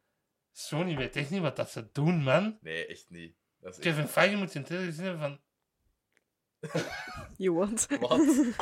Sony 0.52 0.96
weet 0.96 1.16
echt 1.16 1.30
niet 1.30 1.40
wat 1.40 1.56
dat 1.56 1.70
ze 1.70 1.88
doen, 1.92 2.22
man. 2.22 2.58
Nee, 2.60 2.86
echt 2.86 3.10
niet. 3.10 3.36
Dat 3.60 3.70
is 3.72 3.78
echt... 3.78 3.88
Kevin 3.88 4.08
Feige 4.08 4.36
moet 4.36 4.54
in 4.54 4.60
het 4.60 4.66
trailer 4.66 4.88
gezien 4.88 5.04
hebben 5.04 5.22
van... 5.22 5.42
You 7.36 7.54
want. 7.54 7.86
Wat? 8.00 8.54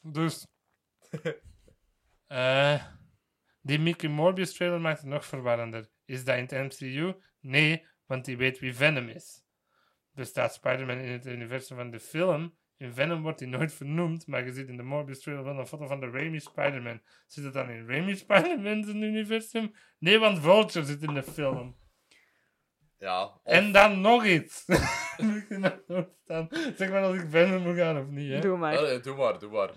dus... 0.16 0.46
eh, 2.26 2.84
Die 3.70 3.78
Mickey 3.78 4.08
Morbius 4.08 4.52
trailer 4.54 4.80
maakt 4.80 5.00
het 5.00 5.08
nog 5.08 5.24
verwarrender. 5.26 5.88
Is 6.04 6.24
dat 6.24 6.36
in 6.36 6.42
het 6.50 6.78
MCU? 6.80 7.14
Nee, 7.40 7.86
want 8.06 8.24
die 8.24 8.36
weet 8.36 8.58
wie 8.58 8.74
Venom 8.74 9.08
is. 9.08 9.44
Bestaat 10.12 10.54
Spider-Man 10.54 10.98
in 10.98 11.12
het 11.12 11.26
universum 11.26 11.76
van 11.76 11.90
de 11.90 12.00
film? 12.00 12.56
In 12.76 12.92
Venom 12.92 13.22
wordt 13.22 13.40
hij 13.40 13.48
nooit 13.48 13.72
vernoemd, 13.74 14.26
maar 14.26 14.44
je 14.44 14.52
ziet 14.52 14.68
in 14.68 14.76
de 14.76 14.82
Morbius 14.82 15.20
trailer 15.20 15.44
wel 15.44 15.58
een 15.58 15.66
foto 15.66 15.86
van 15.86 16.00
de 16.00 16.10
Raimi 16.10 16.40
Spider-Man. 16.40 17.00
Zit 17.26 17.44
het 17.44 17.52
dan 17.52 17.70
in 17.70 17.86
Raimi 17.86 18.16
Spider-Man's 18.16 18.86
universum? 18.88 19.72
Nee, 19.98 20.18
want 20.18 20.38
Vulture 20.40 20.84
zit 20.84 21.02
in 21.02 21.14
de 21.14 21.22
film. 21.22 21.76
Ja. 22.98 23.24
Of- 23.24 23.40
En 23.42 23.72
dan 23.72 24.00
nog 24.00 24.24
iets. 24.24 24.64
Moet 25.16 25.36
ik 25.50 25.58
nog 25.58 25.80
nog 25.86 26.06
staan? 26.22 26.48
zeg 26.76 26.90
maar 26.90 27.02
als 27.02 27.16
ik 27.16 27.26
Venom 27.28 27.62
moet 27.62 27.76
gaan 27.76 27.98
of 27.98 28.06
niet, 28.06 28.30
hè? 28.32 28.40
Doe 28.40 28.56
maar. 28.58 28.74
Eh, 28.84 29.02
doe 29.02 29.16
maar, 29.16 29.38
doe 29.38 29.50
maar. 29.50 29.70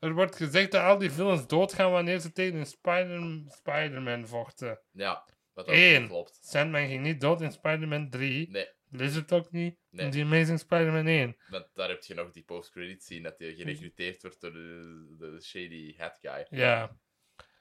Er 0.00 0.12
wordt 0.14 0.36
gezegd 0.36 0.70
dat 0.72 0.82
al 0.82 0.98
die 0.98 1.10
villains 1.10 1.46
doodgaan 1.46 1.90
wanneer 1.90 2.18
ze 2.18 2.32
tegen 2.32 2.58
een 2.58 2.66
Spider- 2.66 3.42
Spider-Man 3.48 4.26
vochten. 4.26 4.80
Ja, 4.92 5.24
wat 5.52 5.66
ook 5.68 5.74
Eén. 5.74 6.06
klopt. 6.08 6.38
Sandman 6.42 6.86
ging 6.86 7.02
niet 7.02 7.20
dood 7.20 7.40
in 7.40 7.52
Spider-Man 7.52 8.10
3. 8.10 8.50
Nee, 8.50 8.68
Lizard 8.90 9.32
ook 9.32 9.50
niet. 9.52 9.76
Nee. 9.90 10.04
In 10.04 10.10
The 10.10 10.20
Amazing 10.22 10.58
Spider-Man 10.58 11.06
1. 11.06 11.36
want 11.48 11.66
daar 11.74 11.88
heb 11.88 12.02
je 12.02 12.14
nog 12.14 12.30
die 12.30 12.42
post-credit 12.44 13.02
scene 13.02 13.22
dat 13.22 13.38
hij 13.38 13.54
gerecruiteerd 13.54 14.22
wordt 14.22 14.40
door 14.40 14.52
de, 14.52 15.06
de 15.18 15.42
shady 15.42 15.94
hat 15.98 16.18
guy 16.20 16.46
Ja. 16.50 16.96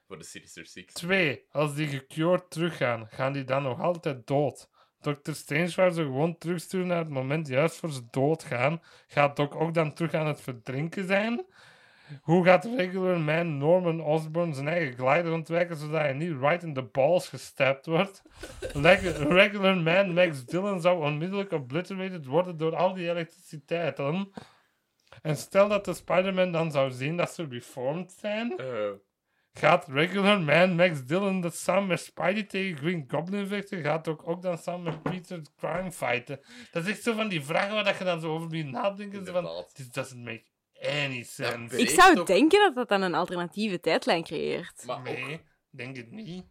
voor 0.07 0.17
de 0.17 0.23
Sinister 0.23 0.65
Six. 0.65 0.93
Twee. 0.93 1.45
Als 1.49 1.75
die 1.75 1.87
gecured 1.87 2.49
teruggaan, 2.49 3.07
gaan 3.07 3.33
die 3.33 3.43
dan 3.43 3.63
nog 3.63 3.81
altijd 3.81 4.27
dood. 4.27 4.69
Dr. 4.99 5.31
Strange 5.31 5.71
waar 5.75 5.91
ze 5.91 6.01
gewoon 6.01 6.37
terugsturen 6.37 6.87
naar 6.87 6.97
het 6.99 7.09
moment 7.09 7.47
juist 7.47 7.75
voor 7.75 7.91
ze 7.91 8.01
doodgaan. 8.09 8.81
Gaat 9.07 9.35
Doc 9.35 9.53
ook 9.55 9.73
dan 9.73 9.93
terug 9.93 10.13
aan 10.13 10.27
het 10.27 10.41
verdrinken 10.41 11.07
zijn? 11.07 11.45
Hoe 12.21 12.45
gaat 12.45 12.65
regular 12.65 13.19
man 13.19 13.57
Norman 13.57 14.01
Osborn 14.01 14.53
zijn 14.53 14.67
eigen 14.67 14.93
glider 14.93 15.33
ontwijken 15.33 15.75
zodat 15.75 15.99
hij 15.99 16.13
niet 16.13 16.39
right 16.39 16.63
in 16.63 16.73
the 16.73 16.83
balls 16.83 17.27
gestapt 17.27 17.85
wordt? 17.85 18.21
Regular 19.29 19.77
man 19.77 20.13
Max 20.13 20.45
Dillon 20.45 20.81
zou 20.81 21.03
onmiddellijk 21.03 21.51
obliterated 21.51 22.25
worden 22.25 22.57
door 22.57 22.75
al 22.75 22.93
die 22.93 23.09
elektriciteit 23.09 23.97
dan. 23.97 24.33
En 25.21 25.37
stel 25.37 25.67
dat 25.67 25.85
de 25.85 25.93
Spider-Man 25.93 26.51
dan 26.51 26.71
zou 26.71 26.91
zien 26.91 27.17
dat 27.17 27.31
ze 27.31 27.47
reformed 27.49 28.11
zijn 28.11 28.57
Eh, 28.57 28.91
gaat 29.53 29.87
regular 29.87 30.41
man 30.41 30.75
Max 30.75 31.05
Dillon 31.05 31.41
dat 31.41 31.55
samen 31.55 31.87
met 31.87 31.99
Spidey 31.99 32.43
tegen 32.43 32.77
Green 32.77 33.05
Goblin 33.07 33.47
vechten? 33.47 33.81
Gaat 33.81 34.07
ook, 34.07 34.27
ook 34.27 34.41
dan 34.41 34.57
samen 34.57 34.83
met 34.83 35.03
Peter 35.03 35.41
Crime 35.57 35.91
fighten? 35.91 36.39
Dat 36.71 36.83
is 36.83 36.89
echt 36.89 37.03
zo 37.03 37.13
van 37.13 37.27
die 37.27 37.43
vragen 37.43 37.73
waar 37.73 37.83
dat 37.83 37.97
je 37.97 38.03
dan 38.03 38.19
zo 38.19 38.33
over 38.33 38.49
moet 38.49 38.71
nadenken. 38.71 39.25
Zo 39.25 39.31
van, 39.31 39.65
this 39.73 39.91
doesn't 39.91 40.23
make 40.23 40.43
any 40.81 41.23
sense. 41.23 41.77
Ja, 41.77 41.83
Ik 41.83 41.89
zou 41.89 42.15
toch- 42.15 42.27
denken 42.27 42.59
dat 42.59 42.75
dat 42.75 42.89
dan 42.89 43.01
een 43.01 43.15
alternatieve 43.15 43.79
tijdlijn 43.79 44.23
creëert. 44.23 44.83
maar 44.85 44.97
ook, 44.97 45.03
nee, 45.03 45.41
denk 45.69 45.95
het 45.97 46.11
niet. 46.11 46.45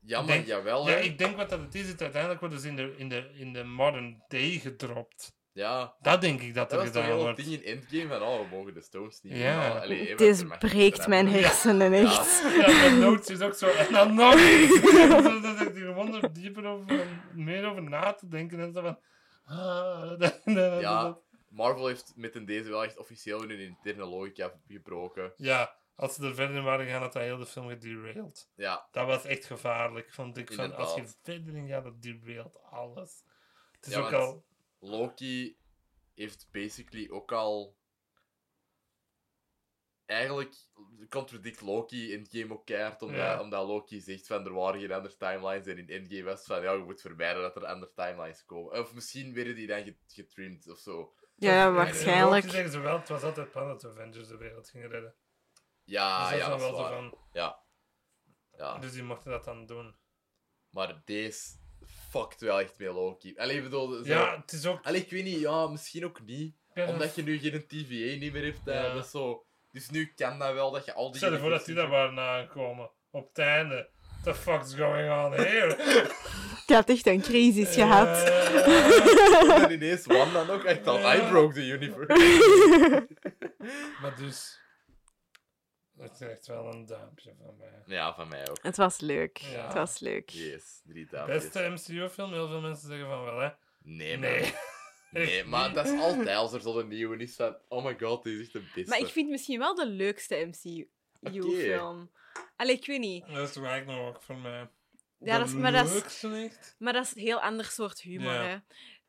ja, 0.00 0.18
maar 0.18 0.26
denk- 0.26 0.46
jawel, 0.46 0.88
Ja, 0.88 0.96
ik 0.96 1.18
denk 1.18 1.36
wat 1.36 1.50
dat 1.50 1.60
het 1.60 1.74
is, 1.74 1.82
is 1.92 1.96
uiteindelijk 1.96 2.40
worden 2.40 2.60
ze 2.60 2.68
in 2.68 2.76
de, 2.76 2.94
in 2.96 3.08
de, 3.08 3.30
in 3.34 3.52
de 3.52 3.64
modern 3.64 4.22
day 4.28 4.50
gedropt. 4.50 5.38
Ja, 5.52 5.94
Dat 6.00 6.20
denk 6.20 6.40
ik 6.40 6.54
dat 6.54 6.72
er 6.72 6.76
dat 6.78 6.84
was 6.86 6.94
toch 6.94 7.02
gedaan 7.04 7.18
heel 7.18 7.26
het 7.26 7.36
wordt. 7.36 7.50
ding 7.50 7.62
in 7.62 7.76
Endgame 7.78 8.18
van, 8.18 8.28
oh, 8.28 8.38
we 8.50 8.56
mogen 8.56 8.74
de 8.74 8.80
Stones 8.82 9.20
niet. 9.22 9.36
Ja. 9.36 9.38
Ja. 9.66 9.78
Allee, 9.78 10.08
hè, 10.08 10.14
Dit 10.14 10.30
wat 10.30 10.40
er 10.40 10.46
mag 10.46 10.58
breekt 10.58 11.06
mijn 11.06 11.28
hersenen 11.28 11.92
echt. 11.92 12.42
Ja, 12.60 12.66
mijn 12.66 12.98
notes 12.98 13.28
is 13.28 13.40
ook 13.40 13.54
zo. 13.54 13.66
En 13.68 13.92
dan 13.92 14.14
nog 14.14 14.34
iets. 14.34 14.80
Zo 14.90 15.40
dat 15.40 15.60
ik 15.60 15.68
er 15.76 15.86
gewoon 15.86 16.22
er 16.22 16.32
dieper 16.32 16.64
over, 16.66 17.06
meer 17.34 17.64
over 17.70 17.82
na 17.82 18.12
te 18.12 18.28
denken. 18.28 18.60
En 18.60 18.72
zo 18.72 18.80
van... 18.82 18.98
ah, 19.44 20.08
dat- 20.18 20.40
dat- 20.44 20.80
Ja, 20.80 21.02
dat- 21.02 21.20
Marvel 21.50 21.86
heeft 21.86 22.12
met 22.16 22.46
deze 22.46 22.68
wel 22.70 22.84
echt 22.84 22.98
officieel 22.98 23.40
hun 23.40 23.50
interne 23.58 24.04
logica 24.04 24.60
gebroken. 24.66 25.32
Ja, 25.36 25.76
als 25.94 26.14
ze 26.14 26.24
er 26.26 26.34
verder 26.34 26.56
in 26.56 26.62
waren 26.62 26.84
gegaan, 26.86 27.02
had 27.02 27.12
dat 27.12 27.22
heel 27.22 27.38
de 27.38 27.46
film 27.46 27.68
gederailed. 27.68 28.50
Ja, 28.54 28.88
Dat 28.90 29.06
was 29.06 29.24
echt 29.24 29.44
gevaarlijk, 29.44 30.12
vond 30.12 30.36
ik. 30.36 30.52
Van, 30.52 30.74
als 30.74 30.94
je 30.94 31.06
verder 31.22 31.54
in 31.56 31.68
gaat, 31.68 31.84
dat 31.84 32.02
derailt 32.02 32.62
alles. 32.62 33.24
Het 33.72 33.86
is 33.86 33.92
Ja, 33.92 34.00
ook 34.00 34.12
al... 34.12 34.44
Loki 34.78 35.56
heeft 36.14 36.48
basically 36.52 37.08
ook 37.10 37.32
al. 37.32 37.78
Eigenlijk 40.06 40.54
contradict 41.08 41.60
Loki 41.60 42.12
in 42.12 42.26
Game 42.30 42.52
ook 42.54 42.66
keihard, 42.66 43.02
omdat, 43.02 43.18
Ja. 43.20 43.40
omdat 43.40 43.66
Loki 43.66 44.00
zegt 44.00 44.26
van 44.26 44.44
er 44.44 44.52
waren 44.52 44.80
geen 44.80 44.92
andere 44.92 45.16
timelines 45.16 45.66
en 45.66 45.78
in 45.78 45.88
Endgame 45.88 46.22
was 46.22 46.44
van 46.44 46.62
ja, 46.62 46.72
je 46.72 46.82
moet 46.82 47.00
vermijden 47.00 47.42
dat 47.42 47.56
er 47.56 47.66
andere 47.66 47.92
timelines 47.94 48.44
komen. 48.44 48.78
Of 48.78 48.94
misschien 48.94 49.34
werden 49.34 49.54
die 49.54 49.66
dan 49.66 49.84
get- 49.84 49.96
getrimd 50.06 50.68
of 50.68 50.78
zo. 50.78 51.14
Ja, 51.40 51.72
waarschijnlijk. 51.72 52.44
Loki 52.44 52.54
zeggen 52.54 52.72
ze 52.72 52.78
wel, 52.78 52.98
het 52.98 53.08
was 53.08 53.22
altijd 53.22 53.50
plan 53.50 53.68
dat 53.68 53.80
de 53.80 53.88
Avengers 53.88 54.28
de 54.28 54.36
wereld 54.36 54.68
gingen 54.68 54.88
redden. 54.88 55.14
Ja, 55.84 56.20
dus 56.20 56.30
dat 56.30 56.38
ja, 56.38 56.44
is 56.44 56.60
dat 56.60 56.70
wel 56.70 56.80
waar. 56.80 56.92
van... 56.92 57.18
Ja. 57.32 57.62
ja. 58.56 58.78
Dus 58.78 58.92
die 58.92 59.02
mochten 59.02 59.30
dat 59.30 59.44
dan 59.44 59.66
doen. 59.66 59.96
Maar 60.70 61.02
deze 61.04 61.58
fuckt 62.10 62.40
wel 62.40 62.60
echt 62.60 62.78
met 62.78 62.88
Loki. 62.88 63.36
Allee, 63.36 63.62
bedoel... 63.62 63.92
Zo... 63.92 64.04
Ja, 64.04 64.40
het 64.40 64.52
is 64.52 64.66
ook... 64.66 64.86
Allee, 64.86 65.00
ik 65.00 65.10
weet 65.10 65.24
niet, 65.24 65.40
ja, 65.40 65.66
misschien 65.66 66.04
ook 66.04 66.20
niet. 66.22 66.56
Omdat 66.74 67.14
je 67.14 67.22
nu 67.22 67.38
geen 67.38 67.66
TVA 67.66 68.18
niet 68.18 68.32
meer 68.32 68.44
hebt. 68.44 68.64
hè. 68.64 68.86
Ja. 68.86 68.94
Dat 68.94 69.04
is 69.04 69.10
zo... 69.10 69.44
Dus 69.72 69.90
nu 69.90 70.12
kan 70.14 70.38
dat 70.38 70.52
wel 70.52 70.70
dat 70.70 70.84
je 70.84 70.94
al 70.94 71.10
die... 71.10 71.16
Stel 71.16 71.32
je 71.32 71.38
voor 71.38 71.50
dat 71.50 71.64
die 71.64 71.74
daar 71.74 71.88
waren 71.88 72.18
aankomen. 72.18 72.90
Op 73.10 73.28
het 73.28 73.38
einde. 73.38 73.90
What 74.22 74.24
the 74.24 74.34
fuck's 74.34 74.74
going 74.74 75.10
on 75.10 75.32
here? 75.32 75.76
Je 76.70 76.76
hebt 76.76 76.88
echt 76.88 77.06
een 77.06 77.20
crisis 77.20 77.74
gehad. 77.74 78.06
Eh, 78.06 79.62
En 79.64 79.70
ineens 79.72 80.06
Wanda 80.06 80.42
nog 80.44 80.64
echt 80.64 80.86
al... 80.86 81.14
I 81.14 81.28
broke 81.28 81.54
the 81.54 81.66
universe. 81.66 83.06
maar 84.02 84.16
dus... 84.16 84.60
Het 85.98 86.12
is 86.12 86.20
echt 86.20 86.46
wel 86.46 86.72
een 86.72 86.86
duimpje 86.86 87.34
van 87.38 87.56
mij. 87.58 87.82
ja, 87.96 88.14
van 88.14 88.28
mij 88.28 88.48
ook. 88.50 88.58
Het 88.62 88.76
was 88.76 89.00
leuk. 89.00 89.36
Ja. 89.36 89.64
Het 89.64 89.74
was 89.74 89.98
leuk. 89.98 90.30
Yes, 90.30 90.80
drie 90.84 91.06
duimpjes. 91.10 91.42
Beste 91.42 91.68
MCU-film? 91.68 92.32
Heel 92.32 92.48
veel 92.48 92.60
mensen 92.60 92.88
zeggen 92.88 93.06
van 93.06 93.24
wel, 93.24 93.38
hè? 93.38 93.48
Nee, 93.82 94.18
man. 94.18 94.30
Nee. 94.30 94.54
Nee, 95.10 95.44
maar 95.44 95.72
dat 95.74 95.86
is 95.86 96.00
altijd 96.00 96.36
als 96.36 96.52
er 96.52 96.60
zo'n 96.60 96.88
nieuwe 96.88 97.16
is 97.16 97.36
van... 97.36 97.56
Oh 97.68 97.84
my 97.84 97.96
god, 98.00 98.22
die 98.22 98.34
is 98.34 98.40
echt 98.40 98.52
de 98.52 98.62
beste. 98.74 98.90
Maar 98.90 98.98
ik 98.98 99.12
vind 99.12 99.30
misschien 99.30 99.58
wel 99.58 99.74
de 99.74 99.86
leukste 99.86 100.50
MCU-film. 100.50 102.10
Allee, 102.56 102.74
ik 102.74 102.86
weet 102.86 103.00
niet. 103.00 103.26
Dat 103.26 103.48
is 103.48 103.56
eigenlijk 103.56 103.86
nog 103.86 104.08
ook 104.08 104.22
voor 104.22 104.36
mij. 104.38 104.68
Ja, 105.20 105.38
dat 105.38 105.46
is, 105.46 105.54
maar, 105.54 105.72
dat 105.72 105.86
is, 105.90 106.24
maar 106.78 106.92
dat 106.92 107.04
is 107.04 107.14
een 107.16 107.22
heel 107.22 107.40
ander 107.40 107.64
soort 107.64 108.00
humor, 108.00 108.32
Ja. 108.32 108.42
hè. 108.44 108.58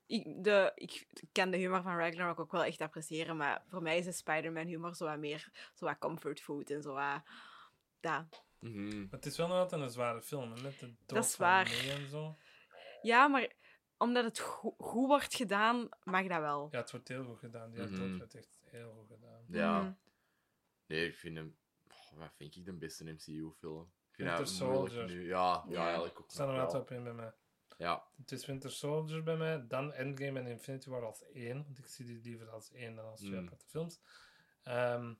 Ik, 0.06 0.44
de, 0.44 0.72
ik 0.76 1.08
kan 1.32 1.52
de 1.52 1.58
humor 1.58 1.82
van 1.82 1.98
Ragnarok 1.98 2.40
ook 2.40 2.52
wel 2.52 2.64
echt 2.64 2.82
appreciëren, 2.82 3.38
maar 3.38 3.64
voor 3.68 3.82
mij 3.82 3.98
is 3.98 4.06
de 4.06 4.12
Spider-Man 4.12 4.66
humor 4.68 4.96
zo 4.96 5.06
wat 5.06 5.18
meer 5.18 5.50
zo 5.74 5.86
wat 5.86 5.98
comfort 5.98 6.42
food 6.42 6.70
en 6.70 6.82
zo 6.82 6.94
wat... 6.94 7.22
Dat. 8.00 8.44
Mhm. 8.60 9.00
Maar 9.00 9.08
het 9.12 9.26
is 9.26 9.38
wel 9.38 9.48
nog 9.48 9.58
altijd 9.58 9.82
een 9.82 9.90
zware 9.90 10.22
film, 10.22 10.52
hè, 10.54 10.62
met 10.62 10.80
de 10.80 10.86
dood 10.86 10.98
Dat 11.06 11.24
is 11.26 11.36
van 11.36 11.46
waar. 11.46 11.66
En 11.90 12.10
zo. 12.10 12.38
Ja, 13.02 13.28
maar 13.28 13.52
omdat 13.98 14.24
het 14.24 14.40
go- 14.40 14.76
goed 14.78 15.08
wordt 15.08 15.36
gedaan, 15.36 15.90
mag 16.04 16.28
dat 16.28 16.40
wel. 16.40 16.68
Ja, 16.72 16.78
het 16.80 16.92
wordt 16.92 17.08
heel 17.08 17.24
goed 17.24 17.40
gedaan. 17.40 17.72
Die 17.72 17.88
dood 17.90 18.18
wordt 18.18 18.36
echt 18.36 18.60
heel 18.66 18.94
goed 18.98 19.08
gedaan. 19.08 19.44
Ja. 19.48 19.82
Mhm. 19.82 19.92
Nee, 20.86 21.08
ik 21.08 21.16
vind 21.16 21.38
hem... 21.38 21.56
Oh, 22.14 22.20
wat 22.20 22.32
vind 22.36 22.56
ik 22.56 22.66
de 22.66 22.74
beste 22.74 23.04
MCU-film? 23.04 23.92
Winter 24.24 24.48
Soldier. 24.48 25.06
nu. 25.06 25.28
Ja, 25.28 25.66
ja, 25.70 25.84
eigenlijk 25.86 26.20
ook 26.20 26.30
staan 26.30 26.50
er 26.50 26.56
wel 26.56 26.80
op 26.82 26.92
in 26.92 27.04
bij 27.04 27.14
mij. 27.14 27.34
Ja. 27.78 28.04
Het 28.18 28.32
is 28.32 28.46
Winter 28.46 28.72
Soldier 28.72 29.24
bij 29.24 29.38
mij, 29.38 29.68
dan 29.68 29.94
Endgame 29.94 30.40
en 30.40 30.48
Infinity 30.48 30.90
War 30.90 31.06
als 31.06 31.24
één. 31.34 31.64
Want 31.64 31.78
ik 31.78 31.86
zie 31.88 32.06
die 32.06 32.22
liever 32.22 32.50
als 32.50 32.72
één 32.72 32.96
dan 32.96 33.06
als 33.06 33.20
twee 33.20 33.32
Mm. 33.40 33.46
aparte 33.46 33.66
films. 33.66 34.00
Ehm, 34.64 35.14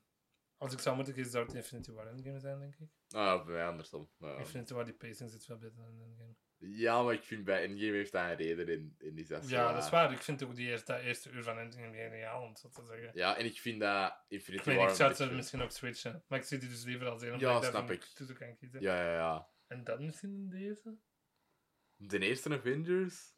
als 0.56 0.72
ik 0.72 0.78
zou 0.78 0.96
moeten 0.96 1.14
kiezen, 1.14 1.32
zou 1.32 1.44
het 1.44 1.54
Infinity 1.54 1.90
War 1.92 2.06
Endgame 2.06 2.38
zijn, 2.40 2.58
denk 2.58 2.74
ik. 2.76 2.88
Ah, 3.10 3.44
bij 3.44 3.54
mij 3.54 3.66
andersom. 3.66 4.08
Ja. 4.18 4.36
Infinity 4.36 4.74
War, 4.74 4.84
die 4.84 4.94
pacing 4.94 5.30
zit 5.30 5.44
veel 5.44 5.56
beter 5.58 5.76
dan 5.76 6.00
Endgame. 6.02 6.34
Ja, 6.64 7.02
maar 7.02 7.14
ik 7.14 7.24
vind 7.24 7.44
bij 7.44 7.62
Endgame 7.62 7.92
heeft 7.92 8.12
dat 8.12 8.22
een 8.22 8.36
reden 8.36 8.68
in, 8.68 8.94
in 8.98 9.14
die 9.14 9.24
zes. 9.24 9.48
Ja, 9.48 9.72
dat 9.72 9.84
is 9.84 9.90
waar. 9.90 10.12
Ik 10.12 10.22
vind 10.22 10.42
ook 10.44 10.54
die 10.54 10.68
eerste, 10.68 10.92
dat 10.92 11.00
eerste 11.00 11.30
uur 11.30 11.42
van 11.42 11.58
Endgame 11.58 11.96
geniaal, 11.96 12.42
om 12.42 12.56
zo 12.56 12.68
te 12.68 12.84
zeggen. 12.84 13.10
Ja, 13.14 13.36
en 13.36 13.44
ik 13.44 13.58
vind 13.60 13.80
dat 13.80 14.10
Ik 14.28 14.38
Infinity 14.38 14.68
niet, 14.68 14.78
War 14.78 14.88
ik 14.88 14.94
zou 14.94 15.08
het 15.08 15.18
beetje- 15.18 15.34
misschien 15.34 15.62
ook 15.62 15.70
switchen. 15.70 16.24
Maar 16.28 16.38
ik 16.38 16.44
zie 16.44 16.58
die 16.58 16.68
dus 16.68 16.84
liever 16.84 17.08
als 17.08 17.22
één. 17.22 17.38
Ja, 17.38 17.62
snap 17.62 17.90
ik. 17.90 18.02
tussen 18.04 18.36
kan 18.36 18.56
kiezen. 18.56 18.80
Ja, 18.80 18.96
ja, 19.04 19.12
ja. 19.12 19.48
En 19.66 19.84
dan 19.84 20.04
misschien 20.04 20.30
in 20.34 20.48
deze? 20.48 20.96
De 21.96 22.18
eerste 22.18 22.50
Avengers, 22.54 23.32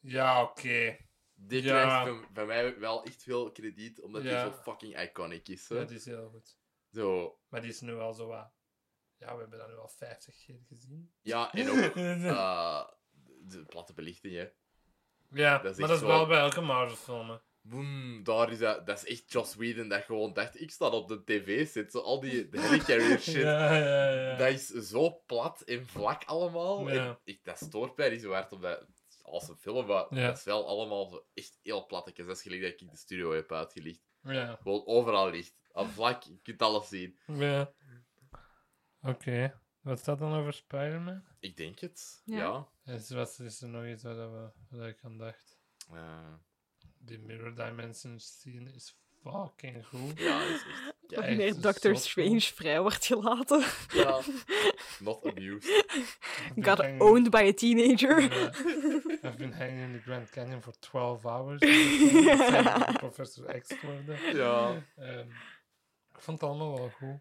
Ja, 0.00 0.42
oké. 0.42 0.96
die 1.34 1.62
Ja. 1.62 1.68
krijgt 1.68 2.08
van, 2.08 2.26
van 2.32 2.46
mij 2.46 2.78
wel 2.78 3.04
echt 3.04 3.22
veel 3.22 3.52
krediet, 3.52 4.00
omdat 4.02 4.22
Ja. 4.22 4.44
die 4.44 4.52
zo 4.52 4.58
fucking 4.62 5.00
iconic 5.00 5.48
is. 5.48 5.68
Hè? 5.68 5.76
Ja, 5.76 5.84
die 5.84 5.96
is 5.96 6.04
heel 6.04 6.28
goed. 6.30 6.56
Zo, 6.90 7.38
Maar 7.48 7.60
die 7.60 7.70
is 7.70 7.80
nu 7.80 7.94
al 7.94 8.12
zo 8.14 8.26
wat... 8.26 8.52
Ja, 9.22 9.34
we 9.34 9.40
hebben 9.40 9.58
dat 9.58 9.68
nu 9.68 9.76
al 9.76 9.88
50 9.88 10.34
keer 10.46 10.60
gezien. 10.68 11.12
ja, 11.20 11.52
en 11.52 11.70
ook 11.70 11.96
eh, 11.96 12.84
de 13.44 13.64
platte 13.64 13.92
belichting, 13.94 14.34
hè. 14.34 14.48
ja, 15.42 15.58
dat 15.58 15.78
maar 15.78 15.88
dat 15.88 15.96
is 15.96 16.02
wel 16.06 16.18
zo- 16.18 16.26
bij 16.26 16.38
elke 16.38 16.60
Marvel-film. 16.60 17.30
hè. 17.30 17.36
Boom, 17.64 18.24
daar 18.24 18.52
is 18.52 18.58
dat, 18.58 18.86
dat 18.86 19.02
is 19.02 19.10
echt 19.10 19.32
Joss 19.32 19.54
Whedon 19.54 19.88
dat 19.88 20.02
gewoon 20.04 20.32
dacht, 20.32 20.60
ik 20.60 20.70
sta 20.70 20.88
op 20.88 21.08
de 21.08 21.24
tv 21.24 21.68
zit, 21.68 21.90
zo 21.92 21.98
al 21.98 22.20
die 22.20 22.48
helicarrier 22.50 23.18
shit. 23.30 23.34
Ja, 23.42 23.74
ja, 23.76 24.10
ja. 24.12 24.36
Dat 24.36 24.48
is 24.48 24.66
zo 24.66 25.22
plat 25.26 25.60
en 25.60 25.86
vlak 25.86 26.24
allemaal. 26.24 26.88
Ja. 26.88 27.06
En 27.06 27.18
ik, 27.24 27.44
dat 27.44 27.58
stoort 27.58 27.96
mij 27.96 28.10
niet 28.10 28.20
zo 28.20 28.32
hard, 28.32 28.52
omdat 28.52 28.86
als 29.22 29.48
een 29.48 29.56
film, 29.56 29.86
maar 29.86 30.06
dat 30.10 30.36
is 30.38 30.44
wel 30.44 30.66
allemaal 30.66 31.08
zo 31.08 31.24
echt 31.34 31.58
heel 31.62 31.86
plattekjes. 31.86 32.26
Dat 32.26 32.36
is 32.36 32.42
gelijk 32.42 32.62
dat 32.62 32.70
ik 32.80 32.90
de 32.90 32.96
studio 32.96 33.32
heb 33.32 33.52
uitgelicht. 33.52 34.00
Ja. 34.22 34.58
Gewoon 34.62 34.86
overal 34.86 35.30
licht. 35.30 35.54
Aan 35.72 35.88
vlak, 35.90 36.22
je 36.22 36.38
kunt 36.42 36.62
alles 36.62 36.88
zien. 36.88 37.18
Ja. 37.26 37.72
Oké. 39.02 39.60
Wat 39.80 39.98
staat 39.98 40.18
dan 40.18 40.32
over 40.34 40.52
Spider-Man? 40.52 41.22
Ik 41.40 41.56
denk 41.56 41.78
het. 41.78 42.22
Ja. 42.24 42.66
Ja. 42.84 42.94
Is, 42.94 43.10
was, 43.10 43.38
is 43.40 43.60
er 43.62 43.68
nog 43.68 43.86
iets 43.86 44.02
waar, 44.02 44.14
dat 44.14 44.30
we, 44.30 44.76
waar 44.76 44.88
ik 44.88 44.98
aan 45.02 45.18
dacht? 45.18 45.58
Eh, 45.92 46.34
Die 46.98 47.18
Mirror 47.18 47.54
Dimension 47.54 48.18
scene 48.20 48.72
is 48.72 48.96
fucking 49.22 49.86
goed. 49.86 50.18
ja, 50.18 50.42
is 50.42 50.50
echt... 50.52 50.94
Ja, 51.06 51.20
Wanneer 51.20 51.60
Doctor 51.60 51.96
Strange 51.96 52.40
vrij 52.40 52.80
wordt 52.80 53.06
gelaten. 53.06 53.64
ja. 53.92 54.20
Not 55.00 55.34
been 55.34 55.60
Got 56.64 56.78
hanging- 56.78 57.00
owned 57.00 57.30
by 57.30 57.48
a 57.48 57.52
teenager. 57.52 58.20
Yeah. 58.20 58.54
I've 59.24 59.36
been 59.36 59.52
hanging 59.52 59.80
in 59.80 59.92
the 59.92 60.00
Grand 60.02 60.30
Canyon 60.30 60.62
for 60.62 60.78
12 60.78 61.22
hours. 61.24 61.60
Ik 61.62 62.96
Professor 62.98 63.60
X 63.60 63.80
worden. 63.82 64.36
Ja. 64.36 64.82
Ehm, 64.96 65.28
ik 66.14 66.20
vond 66.20 66.40
het 66.40 66.48
allemaal 66.50 66.74
wel 66.78 66.90
goed. 66.90 67.20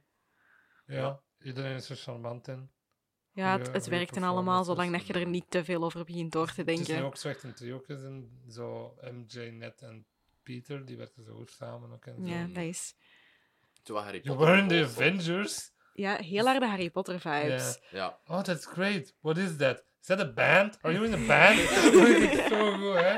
Ja, 0.86 1.22
iedereen 1.44 1.76
is 1.76 1.90
er 1.90 1.96
charmant 1.96 2.48
in. 2.48 2.70
Ja, 3.34 3.58
het, 3.58 3.72
het 3.72 3.88
werkt 3.88 4.16
en 4.16 4.24
allemaal, 4.24 4.64
zolang 4.64 4.92
dat 4.92 5.08
je 5.08 5.14
er 5.14 5.28
niet 5.28 5.50
te 5.50 5.64
veel 5.64 5.84
over 5.84 6.06
begint 6.06 6.32
door 6.32 6.54
te 6.54 6.62
Het 6.62 6.70
is 6.70 6.78
nu 6.80 6.84
denken. 6.86 7.06
ook 7.06 7.18
zo 7.18 7.30
echt 7.30 7.44
een 7.44 7.54
trio 7.54 7.84
in 7.88 8.42
zo 8.50 8.96
MJ, 9.02 9.50
Net 9.50 9.82
en 9.82 10.06
Peter, 10.44 10.86
die 10.86 10.98
werken 10.98 11.24
zo 11.24 11.36
goed 11.36 11.52
samen 11.52 11.92
ook 11.92 12.06
en 12.06 12.16
zo. 12.16 12.26
Ja, 12.26 12.46
dat 12.46 12.64
is... 12.64 12.96
You 13.84 14.38
were 14.38 14.58
in 14.58 14.68
the. 14.68 14.84
Avengers? 14.84 15.72
Ja, 15.94 16.16
heel 16.16 16.46
harde 16.46 16.68
Harry 16.68 16.90
Potter 16.90 17.20
vibes. 17.20 17.80
Ja. 17.92 18.20
Oh, 18.26 18.42
that's 18.42 18.66
great. 18.66 19.14
What 19.20 19.38
is 19.38 19.58
that? 19.58 19.84
Is 20.02 20.08
that 20.08 20.20
a 20.20 20.32
band? 20.34 20.78
Are 20.82 20.94
you 20.94 21.06
in 21.06 21.14
a 21.14 21.28
band? 21.28 21.58
Dat 21.70 22.08
is 22.08 22.48
zo 22.48 22.72
goed, 22.74 22.94
hè? 22.94 23.16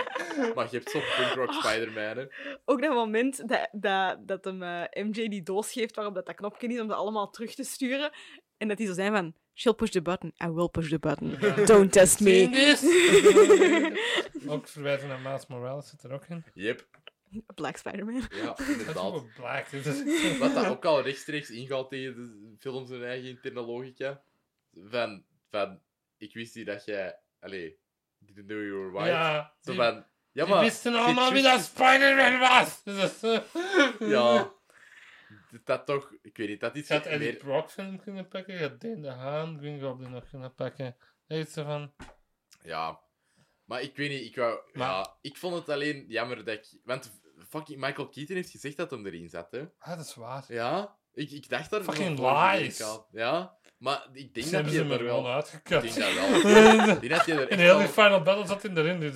Maar 0.53 0.67
je 0.71 0.77
hebt 0.77 0.89
zo'n 0.89 1.01
punk 1.17 1.33
rock 1.33 1.49
Ah. 1.49 1.63
Spider-Man, 1.63 2.17
hè. 2.17 2.25
Ook 2.65 2.81
dat 2.81 2.93
moment 2.93 3.47
dat, 3.49 3.69
dat, 3.71 4.27
dat 4.27 4.45
hem 4.45 4.63
eh, 4.63 5.03
MJ 5.05 5.27
die 5.27 5.43
doos 5.43 5.71
geeft 5.71 5.95
waarop 5.95 6.15
dat, 6.15 6.25
dat 6.25 6.35
knopje 6.35 6.67
is 6.67 6.79
om 6.79 6.87
ze 6.87 6.93
allemaal 6.95 7.29
terug 7.29 7.55
te 7.55 7.63
sturen. 7.63 8.11
En 8.57 8.67
dat 8.67 8.77
die 8.77 8.87
zo 8.87 8.93
zijn 8.93 9.11
van, 9.13 9.33
she'll 9.53 9.73
push 9.73 9.89
the 9.89 10.01
button, 10.01 10.33
I 10.45 10.47
will 10.49 10.67
push 10.67 10.89
the 10.89 10.99
button. 10.99 11.37
Don't 11.65 11.91
test 11.91 12.19
me. 12.19 12.49
ook 14.47 14.67
verwijzen 14.67 15.07
naar 15.07 15.19
Miles 15.19 15.47
Morales 15.47 15.89
zit 15.89 16.03
er 16.03 16.11
ook 16.13 16.25
in. 16.29 16.43
Yep. 16.53 16.85
Black 17.55 17.77
Spider-Man. 17.77 18.21
Ja, 18.29 18.45
Dat 18.45 18.59
is 18.59 18.67
inderdaad. 18.67 18.93
wel 18.95 19.25
black. 19.35 19.67
Wat 20.39 20.53
dat 20.53 20.65
ook 20.65 20.85
al 20.85 21.01
rechtstreeks 21.01 21.49
ingaat 21.49 21.89
tegen 21.89 22.15
de 22.15 22.55
films 22.59 22.89
hun 22.89 23.03
eigen 23.03 23.29
interne 23.29 23.61
logica. 23.61 24.21
Van, 24.89 25.23
van 25.49 25.79
ik 26.23 26.33
wist 26.33 26.55
niet 26.55 26.65
dat 26.65 26.85
jij... 26.85 27.19
Allee, 27.39 27.79
didn't 28.17 28.45
know 28.47 28.61
you 28.61 28.71
were 28.77 28.91
white. 28.91 29.09
Ja, 29.09 29.55
Zo 29.61 29.71
die, 29.71 29.79
van... 29.81 30.05
Ja, 30.31 30.45
die 30.45 30.53
maar... 30.53 30.63
wisten 30.63 30.95
allemaal 30.95 31.31
wie 31.31 31.43
dat 31.43 31.61
Spider-Man 31.61 32.39
was. 32.39 32.83
Dus 32.83 33.19
Ja. 33.99 34.51
Dat, 35.63 35.85
toch... 35.85 36.13
Ik 36.21 36.37
weet 36.37 36.47
niet, 36.47 36.59
dat 36.59 36.75
is 36.75 36.87
Je 36.87 36.93
had 36.93 37.05
Eddie 37.05 37.31
meer... 37.31 37.37
Brock 37.37 37.71
film 37.71 37.99
kunnen 37.99 38.27
pakken, 38.27 38.53
je 38.53 38.59
had 38.61 38.81
Dane 38.81 39.01
de 39.01 39.09
Haan, 39.09 39.57
Green 39.59 39.81
Goblin 39.81 40.11
nog 40.11 40.29
kunnen 40.29 40.53
pakken. 40.55 40.95
Weet 41.27 41.49
zo 41.49 41.63
van... 41.63 41.93
Ja. 42.61 42.99
Maar 43.63 43.81
ik 43.81 43.95
weet 43.95 44.09
niet, 44.09 44.25
ik 44.25 44.35
wou... 44.35 44.59
Maar- 44.73 44.87
Ja, 44.89 45.17
ik 45.21 45.37
vond 45.37 45.55
het 45.55 45.69
alleen 45.69 46.05
jammer 46.07 46.45
dat 46.45 46.47
ik... 46.55 46.79
Want 46.83 47.21
fucking 47.49 47.79
Michael 47.79 48.09
Keaton 48.09 48.35
heeft 48.35 48.49
gezegd 48.49 48.77
dat 48.77 48.91
hem 48.91 49.05
erin 49.05 49.29
zat, 49.29 49.51
hè. 49.51 49.65
Ah, 49.77 49.97
dat 49.97 50.05
is 50.05 50.15
waar. 50.15 50.45
Ja. 50.47 50.97
Ik, 51.13 51.31
ik 51.31 51.49
dacht 51.49 51.69
daar 51.69 51.83
Fucking 51.83 52.19
lies. 52.19 52.83
Ja. 53.11 53.57
Maar 53.77 54.07
ik 54.13 54.33
denk 54.33 54.51
dat 54.51 54.69
ze 54.69 54.83
er 54.83 55.03
wel... 55.03 55.19
Ik 55.19 55.25
uitgekut. 55.25 55.81
denk 55.81 55.95
dat 55.95 56.13
wel. 56.13 56.35
Ik 56.35 56.99
denk 56.99 57.09
dat 57.09 57.25
hij 57.25 57.37
er 57.41 57.51
In 57.51 57.59
heel 57.59 57.67
wel... 57.67 57.77
die 57.77 57.87
Final 57.87 58.21
Battle 58.21 58.45
zat 58.47 58.61
hij 58.61 58.71
erin. 58.71 58.99
Dus... 58.99 59.15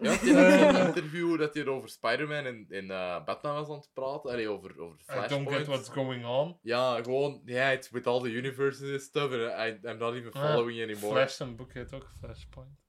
Ja, 0.00 0.08
want 0.08 0.20
die 0.20 0.34
had 0.36 0.74
zo'n 0.74 0.86
interview 0.86 1.38
dat 1.38 1.54
hij 1.54 1.66
over 1.66 1.88
Spider-Man 1.88 2.44
en, 2.44 2.66
en 2.70 2.90
eh, 2.90 3.24
Batman 3.24 3.54
was 3.54 3.68
aan 3.68 3.74
het 3.74 3.90
praten. 3.92 4.30
Allee, 4.30 4.48
over, 4.48 4.80
over 4.80 4.98
I 4.98 5.04
don't 5.06 5.28
Flashpoint. 5.28 5.56
get 5.56 5.66
what's 5.66 5.88
going 5.88 6.24
on. 6.24 6.58
Ja, 6.62 7.02
gewoon, 7.02 7.42
yeah, 7.44 7.72
it's 7.72 7.90
with 7.90 8.06
all 8.06 8.20
the 8.20 8.30
universes 8.30 8.90
and 8.90 9.00
stuff, 9.00 9.32
and 9.32 9.40
I, 9.42 9.88
I'm 9.88 9.98
not 9.98 10.14
even 10.14 10.32
Ah, 10.32 10.40
following 10.42 10.82
anymore. 10.82 11.14
Flash, 11.14 11.38
een 11.38 11.56
boek 11.56 11.72
heet 11.72 11.92
ook 11.92 12.10
Flashpoint. 12.18 12.80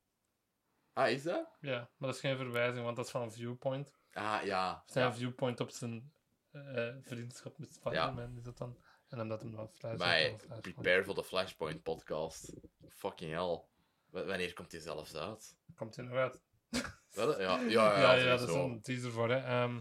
Ah, 0.94 1.10
is 1.10 1.24
dat? 1.24 1.58
Ja, 1.62 1.78
maar 1.98 2.10
dat 2.10 2.16
is 2.16 2.20
geen 2.20 2.38
verwijzing, 2.38 2.84
want 2.84 2.96
dat 2.96 3.06
is 3.06 3.12
van 3.12 3.22
een 3.22 3.32
viewpoint. 3.32 3.94
Ah, 4.14 4.40
ja. 4.44 4.84
Zijn 4.86 5.06
ja. 5.06 5.14
viewpoint 5.14 5.60
op 5.60 5.70
zijn 5.70 6.14
eh, 6.54 6.96
vriendschap 7.02 7.58
met 7.58 7.74
Spider-Man 7.74 8.38
is 8.38 8.44
dat 8.44 8.58
dan. 8.58 8.78
En 9.08 9.20
omdat 9.22 9.42
hem 9.42 9.52
dan 9.52 9.70
Flash 9.70 9.98
Maar 9.98 10.18
Flashpoint. 10.20 10.62
prepare 10.62 11.04
for 11.04 11.16
the 11.16 11.24
Flashpoint 11.24 11.84
podcast. 11.84 12.54
Fucking 12.90 13.32
hell. 13.32 13.62
W- 14.10 14.28
wanneer 14.28 14.54
komt 14.54 14.72
die 14.72 14.80
zelfs 14.82 15.16
uit? 15.16 15.56
Komt 15.76 15.96
hij 15.96 16.06
nog 16.06 16.16
uit? 16.16 16.40
Wel, 17.14 17.42
Ja, 17.42 17.60
ja, 17.60 17.70
Ja, 17.70 18.00
ja, 18.02 18.14
ja, 18.14 18.38
dat 18.38 18.50
is 18.50 18.56
een 18.56 18.82
teaser 18.82 19.12
voor, 19.12 19.30
hè. 19.30 19.38
Ehm, 19.38 19.80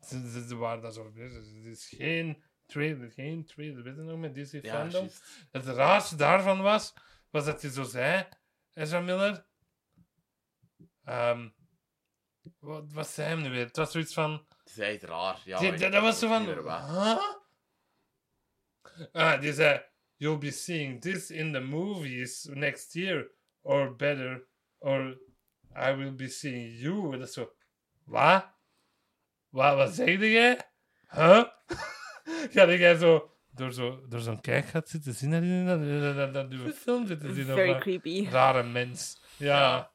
ze, 0.00 0.30
ze, 0.30 0.46
ze 0.48 0.56
waren 0.56 0.82
daar 0.82 0.92
zo 0.92 1.10
bezig. 1.10 1.46
Het 1.54 1.64
is 1.64 1.86
geen 1.88 2.42
trailer, 2.66 3.10
geen 3.10 3.44
trailer. 3.44 3.82
Weet 3.82 3.96
je 3.96 4.00
nog 4.02 4.18
met 4.18 4.34
DC 4.34 4.52
Ja, 4.64 4.72
fandom? 4.72 5.08
Het 5.50 5.64
raarste 5.64 6.16
daarvan 6.16 6.62
was, 6.62 6.94
was 7.30 7.44
dat 7.44 7.62
hij 7.62 7.70
zo 7.70 7.82
zei, 7.82 8.28
Ezra 8.72 9.00
Miller. 9.00 9.46
Ehm, 11.04 11.48
wat, 12.58 12.92
wat 12.92 13.08
zei 13.08 13.28
hem 13.28 13.42
nu 13.42 13.50
weer? 13.50 13.66
Het 13.66 13.76
was 13.76 13.90
zoiets 13.92 14.14
van. 14.14 14.46
Het 14.68 14.78
is 14.78 14.94
echt 14.94 15.02
raar. 15.02 15.40
Ja, 15.44 15.58
die- 15.58 15.76
dat, 15.76 15.92
dat 15.92 16.02
was 16.02 16.18
zo 16.18 16.28
van. 16.28 16.44
Huh? 16.44 17.18
Ah, 19.12 19.40
die 19.40 19.52
zei: 19.52 19.80
You'll 20.16 20.38
be 20.38 20.50
seeing 20.50 21.00
this 21.00 21.30
in 21.30 21.52
the 21.52 21.60
movies 21.60 22.44
next 22.50 22.92
year, 22.94 23.30
or 23.60 23.96
better, 23.96 24.46
or 24.78 25.18
I 25.76 25.92
will 25.94 26.14
be 26.14 26.28
seeing 26.28 26.80
you. 26.80 27.12
En 27.12 27.18
dat 27.18 27.28
is 27.28 27.34
zo. 27.34 27.52
Wat? 28.04 28.46
Wat, 29.48 29.76
wat 29.76 29.94
zeg 29.94 30.18
jij? 30.20 30.60
Huh? 31.08 31.44
Ga 32.52 32.66
jij 32.66 32.96
zo 32.96 33.32
door 33.50 33.72
zo'n 33.72 34.04
door 34.08 34.20
zo'n 34.20 34.40
kijkgat 34.40 34.88
zitten 34.88 35.14
zien 35.14 35.30
dat 35.30 35.42
je 35.42 35.64
dat, 35.66 36.14
dat, 36.16 36.34
dat, 36.34 36.50
dat 36.50 36.74
film 36.74 37.06
zitten 37.06 37.34
zien? 37.34 37.48
of 37.48 37.54
Very 37.54 37.72
wat? 37.72 37.80
creepy. 37.80 38.26
Rare 38.28 38.62
mens. 38.62 39.22
Ja. 39.36 39.58
Ja. 39.58 39.92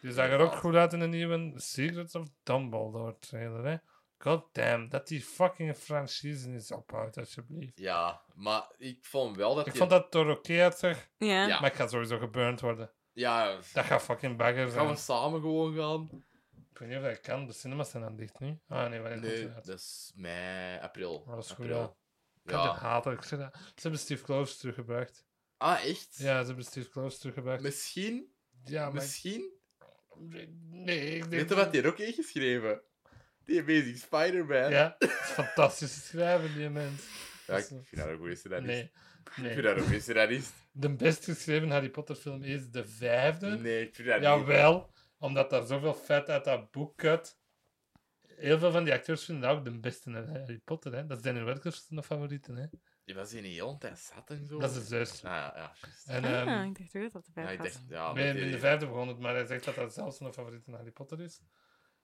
Die 0.00 0.12
zag 0.12 0.28
er 0.30 0.38
ook 0.38 0.54
goed 0.54 0.74
uit 0.74 0.92
in 0.92 0.98
de 1.00 1.06
nieuwe 1.06 1.52
Secrets 1.56 2.14
of 2.14 2.28
Dumbledore 2.42 3.16
trailer, 3.18 3.64
hè. 3.64 3.76
God 4.22 4.48
damn, 4.54 4.88
dat 4.88 5.08
die 5.08 5.22
fucking 5.22 5.76
franchise 5.76 6.50
is 6.54 6.72
ophoudt, 6.72 7.18
alsjeblieft. 7.18 7.78
Ja, 7.78 8.22
maar 8.34 8.70
ik 8.78 9.04
vond 9.04 9.36
wel 9.36 9.54
dat 9.54 9.66
Ik 9.66 9.72
die- 9.72 9.80
vond 9.80 9.90
dat 9.92 10.04
het 10.04 10.14
er 10.14 10.30
oké 10.30 10.62
uitzag, 10.62 11.08
Ja. 11.16 11.46
Ja. 11.46 11.60
maar 11.60 11.70
ik 11.70 11.76
ga 11.76 11.86
sowieso 11.86 12.18
geburnt 12.18 12.60
worden. 12.60 12.92
Ja, 13.12 13.54
Dat 13.72 13.84
gaat 13.84 14.02
fucking 14.02 14.36
bagger 14.36 14.56
gaan 14.62 14.70
zijn. 14.70 14.88
we 14.88 14.96
samen 14.96 15.40
gewoon 15.40 15.74
gaan? 15.76 16.24
Ik 16.72 16.78
weet 16.78 16.88
niet 16.88 16.98
of 16.98 17.04
dat 17.04 17.20
kan, 17.20 17.46
de 17.46 17.52
cinemas 17.52 17.90
zijn 17.90 18.04
aan 18.04 18.16
dicht 18.16 18.38
nu. 18.40 18.58
Ah 18.68 18.90
nee, 18.90 19.00
wanneer 19.00 19.20
Nee, 19.20 19.42
het 19.42 19.54
uit? 19.54 19.64
dat 19.64 19.78
is 19.78 20.12
mei, 20.14 20.80
april. 20.80 21.14
Oh, 21.14 21.34
dat 21.34 21.44
is 21.44 21.50
goed, 21.50 21.64
april. 21.64 21.78
ja. 21.80 21.96
Ik 22.44 22.50
had 22.50 22.64
het 22.72 22.80
Ja. 22.80 22.88
haten, 22.88 23.12
ik 23.12 23.22
zeg 23.22 23.38
dat. 23.38 23.54
Ze 23.54 23.80
hebben 23.82 24.00
Steve 24.00 24.24
Close 24.24 24.58
teruggebracht. 24.58 25.26
Ah, 25.56 25.84
echt? 25.84 26.16
Ja, 26.18 26.40
ze 26.40 26.46
hebben 26.46 26.64
Steve 26.64 26.88
Close 26.88 27.18
teruggebracht. 27.18 27.62
Misschien? 27.62 28.34
Ja, 28.64 28.84
maar... 28.84 28.94
Misschien? 28.94 29.50
Nee, 30.68 31.14
ik 31.14 31.20
denk... 31.20 31.32
Weet 31.32 31.48
je 31.48 31.54
wat 31.54 31.72
die 31.72 31.86
ook 31.86 31.98
heeft 31.98 32.16
geschreven? 32.16 32.82
Die 33.44 33.60
Amazing 33.60 33.96
Spider-Man. 33.96 34.70
Ja, 34.70 34.94
het 34.98 35.10
is 35.10 35.16
fantastisch 35.18 36.06
schrijven, 36.06 36.54
die 36.54 36.70
mens. 36.70 37.02
Ja, 37.46 37.56
ik 37.56 37.64
vind 37.64 37.96
dat 37.96 38.06
een 38.08 38.16
goede 38.16 38.34
scenarist. 38.34 38.66
Nee, 38.66 38.82
Ik 39.24 39.30
vind 39.32 39.46
nee. 39.46 39.62
dat 39.62 39.76
een 39.76 39.82
goede 39.82 40.00
scenarist. 40.00 40.52
De 40.72 40.94
best 40.94 41.24
geschreven 41.24 41.70
Harry 41.70 41.90
Potter 41.90 42.14
film 42.16 42.42
is 42.42 42.70
de 42.70 42.86
vijfde. 42.86 43.46
Nee, 43.58 43.86
ik 43.86 43.94
vind 43.94 44.08
dat 44.08 44.16
niet. 44.16 44.26
Jawel, 44.26 44.92
omdat 45.18 45.50
daar 45.50 45.66
zoveel 45.66 45.94
vet 45.94 46.28
uit 46.28 46.44
dat 46.44 46.70
boek 46.70 47.04
uit. 47.04 47.40
Heel 48.36 48.58
veel 48.58 48.70
van 48.70 48.84
die 48.84 48.92
acteurs 48.92 49.24
vinden 49.24 49.48
dat 49.48 49.58
ook 49.58 49.64
de 49.64 49.78
beste 49.78 50.10
in 50.10 50.16
Harry 50.16 50.58
Potter. 50.64 50.92
Hè. 50.94 51.06
Dat 51.06 51.16
is 51.16 51.22
Daniel 51.22 51.44
Radcliffe 51.46 51.80
zijn 51.88 52.02
favorieten. 52.02 52.56
Hè. 52.56 52.66
Die 53.04 53.14
was 53.14 53.32
niet 53.32 53.44
heel 53.44 53.72
de 53.72 53.78
tijd 53.78 53.98
zat 53.98 54.30
en 54.30 54.46
zo. 54.46 54.58
Dat 54.58 54.70
is 54.70 54.76
de 54.76 54.84
zus. 54.84 55.24
Ah, 55.24 55.30
ja, 55.30 55.52
ja. 55.56 55.72
En, 56.14 56.24
Ah, 56.24 56.30
ehm, 56.40 56.68
ik 56.68 56.78
dacht 56.92 56.96
ook 57.04 57.12
dat 57.12 57.26
het 57.26 57.34
Ja, 57.34 57.42
bij 57.42 57.52
ik 57.52 57.58
was. 57.58 57.72
dacht, 57.72 57.84
ja, 57.88 58.12
nee, 58.12 58.34
in 58.40 58.50
de 58.50 58.58
vijfde 58.58 58.86
begon 58.86 59.08
het, 59.08 59.18
maar 59.18 59.34
hij 59.34 59.46
zegt 59.46 59.64
dat 59.64 59.74
dat 59.74 59.94
zelfs 59.94 60.16
zijn 60.16 60.32
favoriete 60.32 60.70
Harry 60.70 60.90
Potter 60.90 61.20
is. 61.20 61.40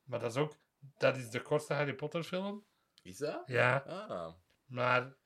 Maar 0.05 0.21
dat 0.21 0.31
is 0.31 0.37
ook, 0.37 0.57
dat 0.79 1.17
is 1.17 1.31
de 1.31 1.43
kortste 1.43 1.75
Harry 1.75 1.95
Potter 1.95 2.23
film. 2.23 2.67
Is 3.03 3.17
dat? 3.19 3.43
Ja, 3.47 3.77
Ah. 3.87 4.35
maar 4.65 5.17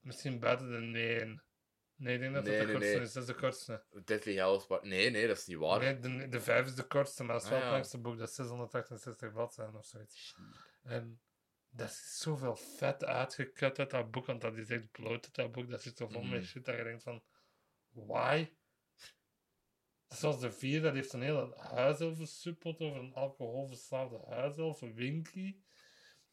misschien 0.00 0.38
buiten 0.40 0.70
de 0.70 0.78
nee. 0.78 1.40
Nee, 1.98 2.14
ik 2.14 2.20
denk 2.20 2.34
dat 2.34 2.44
Nee, 2.44 2.58
dat 2.58 2.66
de 2.66 2.72
nee, 2.72 2.74
kortste 2.74 2.94
nee. 2.96 3.04
is. 3.06 3.12
Dat 3.12 3.22
is 3.22 3.28
de 3.28 3.34
kortste. 3.34 3.84
Deathly 4.04 4.38
Hallows 4.38 4.66
Part... 4.66 4.82
Nee, 4.82 5.10
nee, 5.10 5.26
dat 5.26 5.36
is 5.36 5.46
niet 5.46 5.56
waar. 5.56 5.78
Nee, 5.80 5.98
de, 5.98 6.28
de 6.28 6.40
vijf 6.40 6.66
is 6.66 6.74
de 6.74 6.86
kortste, 6.86 7.24
maar 7.24 7.34
het 7.34 7.44
is 7.44 7.48
wel 7.50 7.58
Ah, 7.58 7.64
het 7.64 7.72
ja. 7.72 7.78
langste 7.78 7.98
boek. 8.00 8.18
Dat 8.18 8.28
is 8.28 8.34
668 8.34 9.32
bladzijden 9.32 9.74
of 9.74 9.84
zoiets. 9.86 10.36
En 10.82 11.20
dat 11.68 11.88
is 11.88 12.18
zoveel 12.18 12.56
vet 12.56 13.04
uitgekut 13.04 13.78
uit 13.78 13.90
dat 13.90 14.10
boek, 14.10 14.26
want 14.26 14.40
dat 14.40 14.56
is 14.56 14.70
echt 14.70 14.90
bloot 14.90 15.24
uit 15.24 15.34
dat 15.34 15.52
boek. 15.52 15.70
Dat 15.70 15.82
zit 15.82 15.96
zo 15.96 16.06
vol 16.06 16.22
met 16.22 16.40
Mhm. 16.40 16.48
shit 16.48 16.64
dat 16.64 16.76
je 16.76 16.82
denkt 16.82 17.02
van, 17.02 17.22
why? 17.88 18.52
Zoals 20.08 20.40
de 20.40 20.52
vier, 20.52 20.82
dat 20.82 20.94
heeft 20.94 21.12
een 21.12 21.22
hele 21.22 22.26
subplot 22.26 22.80
over 22.80 22.98
een 23.00 23.14
alcoholverslaafde 23.14 24.20
huiselfen, 24.28 24.94
Winky. 24.94 25.56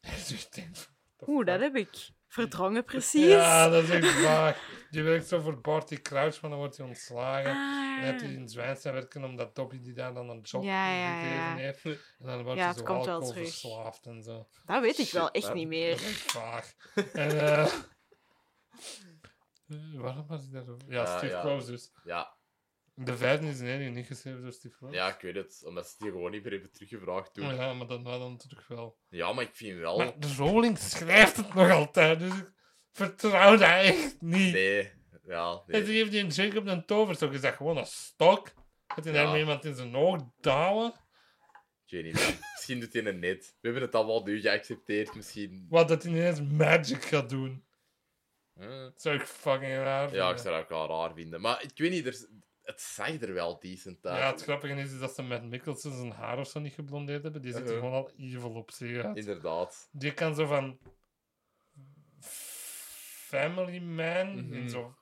Dus 0.00 0.32
ik 0.32 0.52
denk 0.54 0.76
van, 0.76 0.94
what 1.16 1.18
the 1.18 1.30
Oeh, 1.30 1.46
dat 1.46 1.60
heb 1.60 1.76
ik 1.76 2.08
verdrongen 2.28 2.84
precies. 2.84 3.26
Ja, 3.26 3.68
dat 3.68 3.82
is 3.82 3.90
echt 3.90 4.08
vaag. 4.10 4.86
Die 4.90 5.02
werkt 5.02 5.26
zo 5.28 5.40
voor 5.40 5.60
Barty 5.60 5.96
Crouch, 6.02 6.40
maar 6.40 6.50
dan 6.50 6.58
wordt 6.58 6.76
hij 6.76 6.86
ontslagen. 6.86 7.50
Ah, 7.50 7.98
En 7.98 8.02
heeft 8.10 8.20
hij 8.20 8.32
in 8.32 8.48
Zwijnstein 8.48 8.94
werken 8.94 9.24
omdat 9.24 9.54
Dobby 9.54 9.80
die 9.80 9.92
daar 9.92 10.14
dan 10.14 10.28
een 10.28 10.40
job 10.40 10.62
Ja, 10.64 10.94
ja, 10.96 11.14
gegeven 11.20 11.42
ja. 11.42 11.54
heeft. 11.56 11.84
En 11.84 12.26
dan 12.26 12.42
wordt 12.42 12.58
Ja, 12.58 12.64
hij 12.64 12.74
zo 12.74 12.82
komt 12.82 13.04
wel 13.04 13.14
alcoholverslaafd 13.14 14.06
en 14.06 14.22
zo. 14.22 14.48
Dat 14.66 14.80
weet 14.80 14.98
ik 14.98 15.10
wel 15.10 15.30
echt 15.30 15.54
niet 15.54 15.62
Dat 15.62 15.70
meer. 15.78 15.90
is 15.90 16.02
echt 16.08 16.30
vaag. 16.32 16.74
en, 17.12 17.40
eh, 17.40 17.72
waarom 19.94 20.26
was 20.26 20.44
ik 20.44 20.52
daarover? 20.52 20.92
Ja, 20.92 21.02
Ah, 21.02 21.16
Steve 21.16 21.32
ja. 21.32 21.40
Close 21.40 21.70
dus. 21.70 21.92
Ja, 22.04 22.36
De 22.96 23.16
vijfde 23.16 23.46
is 23.48 23.58
nee, 23.60 23.90
niet 23.90 24.06
geschreven 24.06 24.42
door 24.42 24.52
Steve 24.52 24.86
ja, 24.90 25.14
ik 25.14 25.20
weet 25.20 25.34
het. 25.34 25.62
Omdat 25.66 25.88
ze 25.88 25.94
hier 25.98 26.10
gewoon 26.10 26.30
niet 26.30 26.42
meer 26.42 26.52
hebben 26.52 26.70
teruggevraagd 26.70 27.34
toen. 27.34 27.46
Oh 27.50 27.56
ja, 27.56 27.72
maar 27.74 27.86
dan, 27.86 28.04
dan 28.04 28.36
terug 28.36 28.68
wel. 28.68 28.98
Ja, 29.08 29.32
maar 29.32 29.44
ik 29.44 29.54
vind 29.54 29.78
wel... 29.78 29.98
Maar 29.98 30.18
de 30.20 30.34
Rowling 30.36 30.78
schrijft 30.78 31.36
het 31.36 31.54
nog 31.54 31.70
altijd, 31.70 32.18
dus 32.18 32.38
ik 32.38 32.50
vertrouw 32.92 33.50
dat 33.50 33.60
echt 33.68 34.20
niet. 34.20 34.52
Nee, 34.52 34.92
ja, 35.26 35.50
En 35.52 35.62
nee. 35.66 35.84
ze 35.84 35.92
geeft 35.92 36.10
die 36.10 36.26
Jacob 36.26 36.66
een 36.66 36.86
toverstok. 36.86 37.32
Is 37.32 37.40
dat 37.40 37.54
gewoon 37.54 37.76
een 37.76 37.86
stok? 37.86 38.52
Gaat 38.86 39.04
hij 39.04 39.14
Ja. 39.14 39.22
daarmee 39.22 39.40
iemand 39.40 39.64
in 39.64 39.74
zijn 39.74 39.96
oog 39.96 40.22
dalen? 40.40 40.92
Ik 41.86 41.90
weet 41.90 42.04
niet. 42.04 42.38
Misschien 42.52 42.80
doet 42.80 42.92
hij 42.92 43.02
het 43.02 43.18
net. 43.20 43.46
We 43.60 43.66
hebben 43.68 43.82
het 43.82 43.94
allemaal 43.94 44.22
nu 44.22 44.40
geaccepteerd. 44.40 45.14
Misschien... 45.14 45.66
Wat 45.68 45.88
dat 45.88 46.02
hij 46.02 46.12
ineens 46.12 46.42
magic 46.42 47.04
gaat 47.04 47.28
doen. 47.30 47.64
Hm. 48.54 48.68
Dat 48.68 49.02
zou 49.02 49.14
ik 49.16 49.22
fucking 49.26 49.72
raar 49.72 50.02
Ja, 50.02 50.06
ik 50.06 50.10
vinden. 50.18 50.38
zou 50.38 50.54
dat 50.54 50.62
ook 50.62 50.68
wel 50.68 50.88
raar 51.00 51.14
vinden. 51.14 51.40
Maar 51.40 51.62
ik 51.62 51.70
weet 51.74 51.90
niet, 51.90 52.06
er... 52.06 52.28
het 52.64 52.80
zag 52.80 53.20
er 53.20 53.34
wel 53.34 53.58
decent 53.60 54.06
uit. 54.06 54.18
Ja, 54.18 54.30
het 54.30 54.42
grappige 54.42 54.74
is, 54.74 54.92
is 54.92 54.98
dat 54.98 55.14
ze 55.14 55.22
met 55.22 55.44
Mikkelsen 55.44 55.92
zijn 55.96 56.10
haar 56.12 56.38
of 56.38 56.48
zo 56.48 56.60
niet 56.60 56.74
geblondeerd 56.74 57.22
hebben. 57.22 57.42
Die 57.42 57.52
ziet 57.52 57.60
er 57.60 57.66
Uh-huh. 57.66 57.82
gewoon 57.82 57.94
al 58.04 58.10
evil 58.16 58.50
op 58.54 58.70
zich 58.70 59.04
uit. 59.04 59.16
Inderdaad. 59.16 59.88
Die 59.92 60.12
kan 60.14 60.34
zo 60.34 60.46
van... 60.46 60.78
Family 63.30 63.78
man, 63.78 64.34
Mhm. 64.34 64.52
in 64.52 64.70
zo 64.70 64.94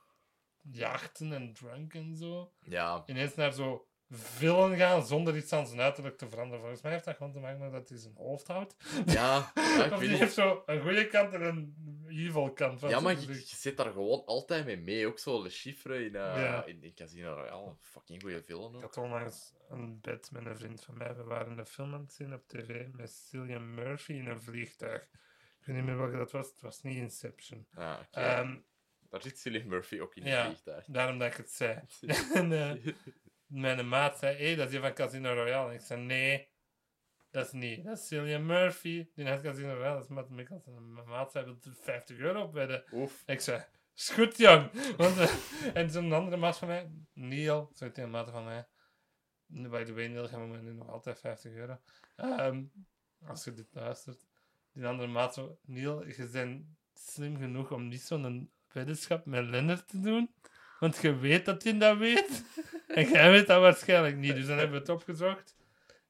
jachten 0.61 1.33
en 1.33 1.53
drunk 1.53 1.93
en 1.93 2.15
zo. 2.15 2.53
Ja, 2.65 3.03
Ineens 3.05 3.35
naar 3.35 3.51
zo 3.53 3.87
villain 4.17 4.77
gaan 4.77 5.05
zonder 5.05 5.35
iets 5.37 5.53
aan 5.53 5.67
zijn 5.67 5.81
uiterlijk 5.81 6.17
te 6.17 6.29
veranderen. 6.29 6.59
Volgens 6.59 6.81
mij 6.81 6.91
heeft 6.91 7.05
dat 7.05 7.15
gewoon 7.15 7.31
te 7.31 7.39
maken 7.39 7.59
met 7.59 7.71
dat 7.71 7.89
hij 7.89 7.97
zijn 7.97 8.15
hoofd 8.17 8.47
houdt. 8.47 8.75
ja, 9.05 9.51
ja 9.55 9.85
ik 9.85 9.91
of 9.91 9.99
weet 9.99 10.09
die 10.09 10.17
heeft 10.17 10.33
zo 10.33 10.63
een 10.65 10.81
goede 10.81 11.07
kant 11.07 11.33
en 11.33 11.41
een 11.41 11.75
evil 12.07 12.53
kant 12.53 12.79
van 12.79 12.89
Ja, 12.89 12.99
maar 12.99 13.19
je, 13.19 13.33
zit 13.45 13.77
daar 13.77 13.91
gewoon 13.91 14.25
altijd 14.25 14.65
mee 14.65 14.77
mee. 14.77 15.07
Ook 15.07 15.19
zo 15.19 15.43
de 15.43 15.49
chiffre 15.49 16.05
in, 16.05 16.15
eh 16.15 16.21
Ja. 16.21 16.65
in, 16.65 16.83
in 16.83 16.93
Casino 16.93 17.33
Royale. 17.33 17.67
Een 17.69 17.77
fucking 17.79 18.21
goede 18.21 18.43
film 18.43 18.75
Ik 18.75 18.81
had 18.81 18.97
onlangs 18.97 19.53
een 19.69 19.99
bed 20.01 20.29
met 20.31 20.45
een 20.45 20.57
vriend 20.57 20.83
van 20.83 20.97
mij. 20.97 21.15
We 21.15 21.23
waren 21.23 21.57
een 21.57 21.65
film 21.65 21.93
aan 21.93 22.01
het 22.01 22.13
zien 22.13 22.33
op 22.33 22.47
tv 22.47 22.85
met 22.91 23.11
Cillian 23.11 23.73
Murphy 23.73 24.13
in 24.13 24.27
een 24.27 24.41
vliegtuig. 24.41 25.01
Ik 25.59 25.65
weet 25.65 25.75
niet 25.75 25.85
meer 25.85 25.97
welke 25.97 26.17
dat 26.17 26.31
was. 26.31 26.47
Het 26.47 26.61
was 26.61 26.81
niet 26.81 26.95
Inception. 26.97 27.67
Ah, 27.73 27.99
oké. 28.07 28.19
Ehm, 28.19 28.55
Daar 29.09 29.21
zit 29.21 29.39
Cillian 29.39 29.67
Murphy 29.67 29.99
ook 29.99 30.15
in 30.15 30.23
ja. 30.23 30.37
het 30.37 30.45
vliegtuig. 30.45 30.85
daarom 30.87 31.17
dat 31.19 31.27
ik 31.31 31.37
het 31.37 31.51
zei. 31.51 31.79
en 32.33 32.51
eh, 32.51 32.93
mijn 33.53 33.87
maat 33.87 34.17
zei, 34.17 34.37
hé, 34.37 34.55
dat 34.55 34.65
is 34.65 34.71
die 34.71 34.79
van 34.79 34.93
Casino 34.93 35.33
Royale. 35.33 35.69
En 35.69 35.75
ik 35.75 35.81
zei, 35.81 36.01
nee, 36.01 36.47
dat 37.31 37.45
is 37.45 37.51
niet. 37.51 37.83
Dat 37.83 37.97
is 37.97 38.07
Cillian 38.07 38.45
Murphy. 38.45 39.07
Die 39.15 39.25
uit 39.25 39.41
Casino 39.41 39.73
Royale, 39.73 39.93
dat 39.93 40.03
is 40.03 40.09
Matt 40.09 40.29
Mikkelsen. 40.29 40.75
En 40.75 40.93
mijn 40.93 41.07
maat 41.07 41.31
zei, 41.31 41.45
wil 41.45 41.57
er 41.63 41.73
50 41.81 42.17
euro 42.17 42.41
op 42.41 42.53
wedden? 42.53 42.83
Ik 43.25 43.39
zei, 43.39 43.63
is 43.95 44.09
goed, 44.09 44.37
jong. 44.37 44.71
Want, 44.97 45.17
eh, 45.17 45.35
en 45.73 45.89
zo'n 45.89 46.13
andere 46.13 46.37
maat 46.37 46.57
van 46.57 46.67
mij, 46.67 46.91
Neil, 47.13 47.71
zo 47.75 47.89
een 47.93 48.09
maat 48.09 48.29
van 48.29 48.43
mij. 48.43 48.67
By 49.45 49.83
the 49.83 49.93
way, 49.93 50.07
Neil, 50.07 50.27
gaan 50.27 50.51
we 50.51 50.57
nu 50.57 50.73
nog 50.73 50.89
altijd 50.89 51.19
50 51.19 51.53
euro. 51.53 51.79
Ehm, 52.15 52.63
als 53.25 53.43
je 53.43 53.53
dit 53.53 53.67
luistert. 53.71 54.27
Die 54.71 54.87
andere 54.87 55.07
maat 55.07 55.41
Neil, 55.61 56.07
je 56.07 56.29
bent 56.31 56.65
slim 56.93 57.37
genoeg 57.37 57.71
om 57.71 57.87
niet 57.87 58.01
zo'n 58.01 58.51
weddenschap 58.71 59.25
met 59.25 59.45
Lennart 59.45 59.87
te 59.87 59.99
doen. 59.99 60.33
Want 60.83 60.97
je 61.01 61.17
weet 61.17 61.45
dat 61.45 61.63
hij 61.63 61.77
dat 61.77 61.97
weet. 61.97 62.43
en 62.87 63.09
jij 63.09 63.31
weet 63.31 63.47
dat 63.47 63.61
waarschijnlijk 63.61 64.15
niet. 64.15 64.35
Dus 64.35 64.45
dan 64.45 64.57
hebben 64.57 64.75
we 64.75 64.81
het 64.81 64.89
opgezocht. 64.89 65.55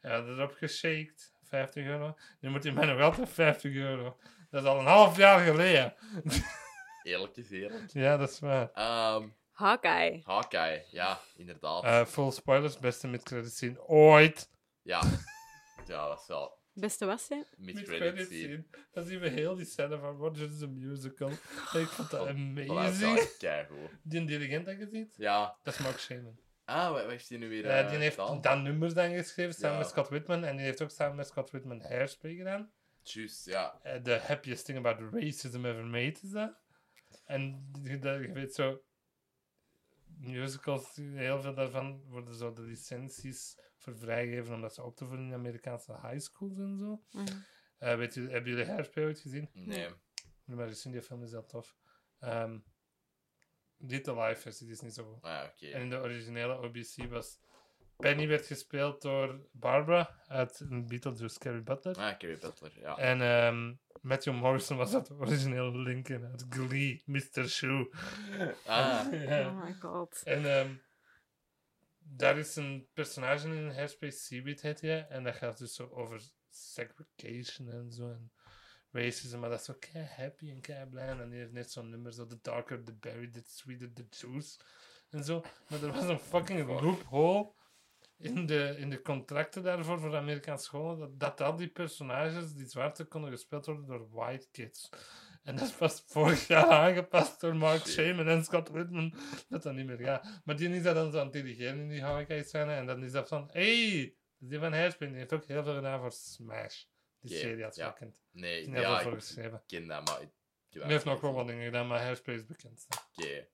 Ja, 0.02 0.22
dat 0.22 0.38
is 0.38 0.44
opgeshaked. 0.44 1.34
50 1.44 1.86
euro. 1.86 2.18
Nu 2.40 2.50
moet 2.50 2.64
hij 2.64 2.72
mij 2.72 2.86
nog 2.86 3.02
altijd 3.02 3.30
50 3.30 3.74
euro. 3.74 4.18
Dat 4.50 4.64
is 4.64 4.70
al 4.70 4.80
een 4.80 4.86
half 4.86 5.18
jaar 5.18 5.40
geleden. 5.40 5.94
Eerlijk 7.04 7.38
is 7.38 7.52
eerlijk. 7.52 7.84
Ja, 7.92 8.18
dat 8.18 8.30
is 8.30 8.40
waar. 8.40 8.72
Ehm 8.74 9.28
Hawkeye. 9.52 10.22
Hawkeye, 10.24 10.86
ja, 10.92 11.20
inderdaad. 11.36 11.84
Eh 11.84 12.06
full 12.06 12.32
spoilers, 12.32 12.80
beste 12.80 13.08
mid-credit 13.08 13.54
scene 13.54 13.88
ooit. 13.88 14.50
Ja. 14.82 15.02
ja, 15.86 16.08
dat 16.08 16.20
is 16.20 16.28
wel 16.28 16.58
Beste 16.74 17.06
was 17.06 17.28
hij? 17.30 17.44
mid-credit 17.58 18.28
scene. 18.28 18.64
Dan 18.92 19.06
zien 19.06 19.20
we 19.20 19.30
heel 19.30 19.56
die 19.56 19.66
scène 19.66 19.98
van 20.00 20.16
Rogers 20.18 20.58
the 20.60 20.68
Musical. 20.68 21.28
En 21.30 21.34
ik 21.82 21.88
vond 21.88 22.10
dat 22.10 22.20
dat 22.20 22.28
amazing. 22.30 23.18
is 23.18 23.38
keigoed. 23.38 23.90
Die 24.04 24.26
dirigent 24.26 24.66
dat 24.66 24.78
je 24.78 24.88
ziet, 24.92 25.14
Ja. 25.18 25.58
dat 25.64 25.74
is 25.74 25.80
Mark 25.80 26.00
Shaman. 26.00 26.40
Ah, 26.66 26.92
wat 26.92 27.06
heeft 27.10 27.30
hij 27.30 27.38
nu 27.38 27.50
weer 27.50 27.66
Eh, 27.66 27.80
eh, 27.80 27.90
die 27.90 27.98
heeft 28.00 28.20
gedaan? 28.20 28.42
dan 28.42 28.64
nummers 28.64 28.94
dan 28.94 29.12
geschreven 29.12 29.54
samen 29.54 29.72
Ja. 29.72 29.78
met 29.78 29.88
Scott 29.88 30.10
Whitman. 30.10 30.44
En 30.44 30.56
die 30.56 30.66
heeft 30.66 30.82
ook 30.82 30.90
samen 30.90 31.16
met 31.16 31.28
Scott 31.28 31.52
Whitman 31.52 31.82
Hairspray 31.82 32.36
gedaan. 32.36 32.72
Juist, 33.02 33.46
ja. 33.46 33.80
Eh, 33.84 33.96
The 34.02 34.12
happiest 34.24 34.66
thing 34.66 34.78
about 34.78 35.14
racism 35.14 35.66
ever 35.66 35.86
made 35.86 36.16
is 36.24 36.30
dat. 36.30 36.54
En 37.26 37.70
dat- 38.00 38.22
je 38.22 38.32
weet 38.34 38.54
zo, 38.54 38.82
musicals, 40.20 40.96
heel 40.96 41.42
veel 41.42 41.54
daarvan 41.54 42.04
worden 42.08 42.36
zo 42.36 42.54
de 42.54 42.62
licenties 42.62 43.58
voor 43.84 43.98
vrijgegeven 43.98 44.54
omdat 44.54 44.74
ze 44.74 44.84
op 44.84 44.96
te 44.96 45.06
voeren 45.06 45.26
in 45.26 45.34
Amerikaanse 45.34 45.92
high 46.02 46.20
schools 46.20 46.58
en 46.58 46.78
zo. 46.78 47.04
Eh, 47.78 47.96
weet 47.96 48.14
je, 48.14 48.22
hebben 48.22 48.52
jullie 48.52 48.66
Hairspray 48.66 49.06
ooit 49.06 49.20
gezien? 49.20 49.50
Nee. 49.54 49.90
Maar 50.46 50.68
eens 50.68 50.82
zien, 50.82 50.92
die 50.92 51.02
film 51.02 51.24
is 51.24 51.32
heel 51.32 51.46
tof. 51.46 51.76
Ehm 52.20 52.58
niet 53.78 54.06
de 54.06 54.16
live 54.16 54.42
versie, 54.42 54.70
is 54.70 54.82
niet 54.82 54.94
zo 54.94 55.04
goed. 55.14 55.22
Ah, 55.24 55.44
oké. 55.52 55.68
En 55.68 55.82
in 55.82 55.90
de 55.90 55.98
originele 55.98 56.58
OBC 56.62 57.10
was 57.10 57.40
Penny 57.98 58.28
werd 58.28 58.46
gespeeld 58.46 59.02
door 59.02 59.48
Barbara 59.52 60.16
uit 60.28 60.66
Beetlejuice, 60.70 61.40
Carrie 61.40 61.62
Butler. 61.62 61.96
Ah, 61.96 62.18
Carrie 62.18 62.38
Butler, 62.38 62.72
ja. 62.80 62.98
En 62.98 63.22
ehm, 63.22 63.74
Matthew 64.02 64.34
Morrison 64.34 64.78
was 64.78 64.92
dat 64.92 65.12
originele 65.12 65.78
Lincoln 65.78 66.26
uit 66.26 66.46
Glee, 66.50 67.02
Mr. 67.06 67.50
Shoe. 67.50 67.90
Ah, 68.66 69.06
Ja. 69.12 69.48
Oh 69.48 69.64
my 69.64 69.74
god. 69.74 70.22
En 70.24 70.46
ehm, 70.58 70.74
daar 72.04 72.38
is 72.38 72.56
een 72.56 72.88
personage 72.94 73.48
in 73.48 73.70
Hairspray, 73.70 74.12
Seaweed 74.12 74.62
heet 74.62 74.82
hij. 74.82 75.08
En 75.08 75.24
dat 75.24 75.36
gaat 75.36 75.58
dus 75.58 75.76
zo 75.76 75.90
over 75.90 76.22
segregation 76.50 77.70
en 77.70 77.92
zo. 77.92 78.10
En 78.10 78.32
racism, 78.92 79.40
maar 79.40 79.50
dat 79.50 79.60
is 79.60 79.66
zo 79.66 79.74
kei 79.80 80.06
happy 80.06 80.50
en 80.50 80.62
kei 80.62 80.86
blij. 80.86 81.08
En 81.08 81.30
die 81.30 81.40
heeft 81.40 81.52
net 81.52 81.72
zo'n 81.72 81.90
nummer, 81.90 82.14
zo 82.14 82.26
The 82.26 82.40
Darker 82.42 82.84
the 82.84 82.94
Berry, 82.94 83.32
The 83.32 83.42
Sweeter 83.46 83.94
the 83.94 84.06
Juice. 84.10 84.60
En 85.10 85.24
zo. 85.24 85.44
Maar 85.70 85.84
er 85.84 85.92
was 85.92 86.04
een 86.04 86.20
fucking 86.20 86.68
loophole 86.68 87.52
in 88.18 88.46
de, 88.46 88.76
in 88.78 88.90
de 88.90 89.02
contracten 89.02 89.64
daarvoor 89.64 90.00
voor 90.00 90.10
de 90.10 90.18
Amerikaanse 90.18 90.64
scholen. 90.64 91.00
Dat, 91.00 91.20
dat 91.20 91.42
al 91.42 91.56
die 91.56 91.68
personages, 91.68 92.54
die 92.54 92.68
zwarte, 92.68 93.06
konden 93.06 93.32
gespeeld 93.32 93.66
worden 93.66 93.86
door 93.86 94.10
white 94.10 94.48
kids. 94.52 94.90
En 95.44 95.56
dat 95.56 95.68
is 95.68 95.74
pas 95.74 96.04
vorig 96.08 96.48
jaar 96.48 96.66
aangepast 96.68 97.40
door 97.42 97.56
Mark. 97.56 97.86
Shaman 97.88 98.28
en 98.28 98.44
Scott 98.44 98.70
Whitman. 98.70 99.14
Dat 99.50 99.64
dat 99.64 99.74
niet 99.74 99.86
meer 99.86 99.98
gaat. 99.98 100.42
Maar 100.44 100.56
die 100.56 100.70
is 100.70 100.84
dat 100.84 100.96
dan 100.96 101.12
zo 101.12 101.18
aan 101.18 101.24
het 101.24 101.34
dirigeren 101.34 101.80
in 101.80 101.90
die 101.90 102.02
Hawkeye 102.02 102.44
scène. 102.44 102.74
En 102.74 102.86
dan 102.86 103.04
is 103.04 103.12
dat 103.12 103.28
van, 103.28 103.50
hey, 103.52 104.16
die 104.38 104.60
van 104.60 104.74
Hairspray 104.74 105.10
die 105.10 105.18
heeft 105.18 105.34
ook 105.34 105.46
heel 105.46 105.64
veel 105.64 105.76
gedaan 105.76 106.00
voor 106.00 106.12
Smash. 106.12 106.84
Die 107.20 107.32
Oké, 107.32 107.40
serie 107.40 107.64
had 107.64 107.76
je 107.76 107.82
ja. 107.82 107.92
kent. 107.92 108.22
nee, 108.32 108.64
Die 108.66 108.74
heeft 108.74 108.86
ja, 108.88 109.00
ik 109.02 109.14
geschreven. 109.14 109.64
ken 109.68 109.88
dat, 109.88 110.08
maar... 110.10 110.22
Ik, 110.22 110.30
Die 110.70 110.84
heeft 110.84 111.06
nog 111.06 111.22
wel 111.22 111.34
wat 111.34 111.48
dingen 111.48 111.66
gedaan, 111.66 111.88
maar 111.88 112.02
Hairspray 112.02 112.36
is 112.36 112.46
bekend. 112.46 112.88
Oké. 113.18 113.48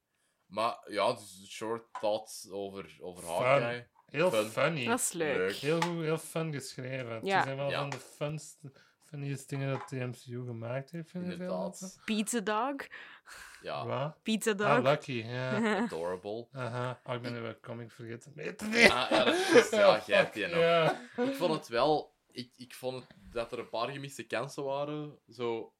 Maar 0.45 0.77
ja, 0.87 1.13
dus 1.13 1.45
short 1.49 1.87
thoughts 1.99 2.49
over, 2.49 2.97
over 2.99 3.23
Fun. 3.23 3.33
Hawkeye. 3.33 3.87
Heel 4.05 4.31
Fun. 4.31 4.49
funny. 4.49 4.85
Dat 4.85 4.99
is 4.99 5.11
leuk. 5.11 5.37
Leuk. 5.37 5.55
Heel 5.55 5.81
goed, 5.81 6.01
heel 6.03 6.17
fun 6.17 6.53
geschreven. 6.53 7.25
Ja. 7.25 7.37
Ze 7.39 7.45
zijn 7.45 7.57
wel 7.57 7.69
Ja. 7.69 7.79
van 7.79 7.89
de 7.89 7.99
funste, 7.99 8.71
funniest 9.09 9.49
dingen 9.49 9.69
dat 9.77 9.89
de 9.89 10.05
MCU 10.05 10.45
gemaakt 10.45 10.91
heeft, 10.91 11.09
vind 11.09 11.23
ik 11.31 11.37
wel. 11.37 11.47
Inderdaad. 11.47 12.01
Pizza 12.05 12.39
Dog. 12.39 12.87
Ja, 13.61 13.85
Wat? 13.85 14.23
Pizza 14.23 14.51
Ah, 14.51 14.57
Dog. 14.57 14.83
lucky, 14.83 15.11
ja. 15.11 15.77
adorable. 15.85 16.47
Aha. 16.51 16.99
Oh, 17.03 17.13
ik 17.15 17.21
ben 17.21 17.33
nu 17.33 17.39
een 17.39 17.59
comic 17.59 17.91
vergeten. 17.91 18.31
Nee, 18.35 18.55
Ah, 18.91 19.09
ja, 19.09 19.23
dat 19.23 19.33
is. 19.35 19.69
Ja, 19.79 20.01
jij 20.05 20.17
hebt 20.17 20.33
die 20.33 20.47
nog. 20.47 20.57
Ja. 20.59 21.01
Ik 21.17 21.35
vond 21.35 21.53
het 21.53 21.67
wel... 21.67 22.17
Ik, 22.31 22.53
ik 22.55 22.73
vond 22.75 22.95
het, 23.07 23.15
dat 23.31 23.51
er 23.51 23.59
een 23.59 23.69
paar 23.69 23.89
gemiste 23.89 24.23
kansen 24.23 24.63
waren. 24.63 25.19
Zo, 25.29 25.73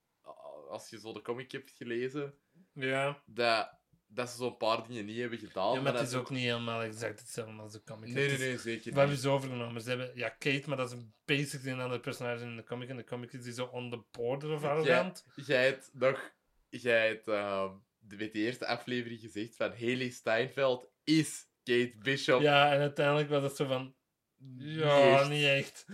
als 0.69 0.89
je 0.89 0.99
zo 0.99 1.13
de 1.13 1.21
comic 1.21 1.51
hebt 1.51 1.71
gelezen, 1.71 2.33
Ja. 2.73 3.21
dat, 3.25 3.78
dat 4.11 4.29
ze 4.29 4.37
zo'n 4.37 4.57
paar 4.57 4.87
dingen 4.87 5.05
niet 5.05 5.17
hebben 5.17 5.39
gedaan. 5.39 5.73
ja, 5.73 5.81
maar 5.81 5.93
het 5.93 6.07
is 6.07 6.13
ook 6.13 6.29
niet 6.29 6.43
helemaal 6.43 6.81
exact 6.81 7.19
hetzelfde 7.19 7.61
als 7.61 7.71
de 7.71 7.83
comic. 7.83 8.13
Nee, 8.13 8.27
nee, 8.27 8.37
nee, 8.37 8.57
zeker 8.57 8.89
Wat 8.89 8.99
hebben 8.99 9.17
ze 9.17 9.29
overgenomen? 9.29 9.81
Ze 9.81 9.89
hebben, 9.89 10.11
ja, 10.15 10.29
Kate, 10.29 10.63
maar 10.65 10.77
dat 10.77 10.87
is 10.87 10.97
een 10.97 11.13
basically 11.25 11.71
een 11.71 11.79
ander 11.79 11.99
personage 11.99 12.43
in 12.43 12.55
de 12.55 12.63
comic. 12.63 12.89
En 12.89 12.95
de 12.95 13.03
comic 13.03 13.33
is 13.33 13.43
die 13.43 13.53
zo 13.53 13.65
on 13.65 13.89
the 13.89 14.01
border 14.11 14.51
of 14.51 14.63
arrogant. 14.63 15.25
Jij 15.45 15.65
hebt 15.65 15.89
nog... 15.93 16.37
Jij 16.69 17.07
hebt 17.07 17.27
ehm, 17.27 17.71
met 17.99 18.33
de 18.33 18.39
eerste 18.39 18.67
aflevering 18.67 19.19
gezegd 19.19 19.55
van 19.55 19.71
Haley 19.71 20.09
Steinfeld 20.09 20.89
is 21.03 21.47
Kate 21.63 21.93
Bishop. 21.99 22.41
Ja, 22.41 22.73
en 22.73 22.79
uiteindelijk 22.79 23.29
was 23.29 23.43
het 23.43 23.55
zo 23.55 23.65
van... 23.65 23.95
Niet 24.41 24.75
Ja, 24.75 25.17
echt. 25.19 25.29
niet 25.29 25.43
echt. 25.45 25.85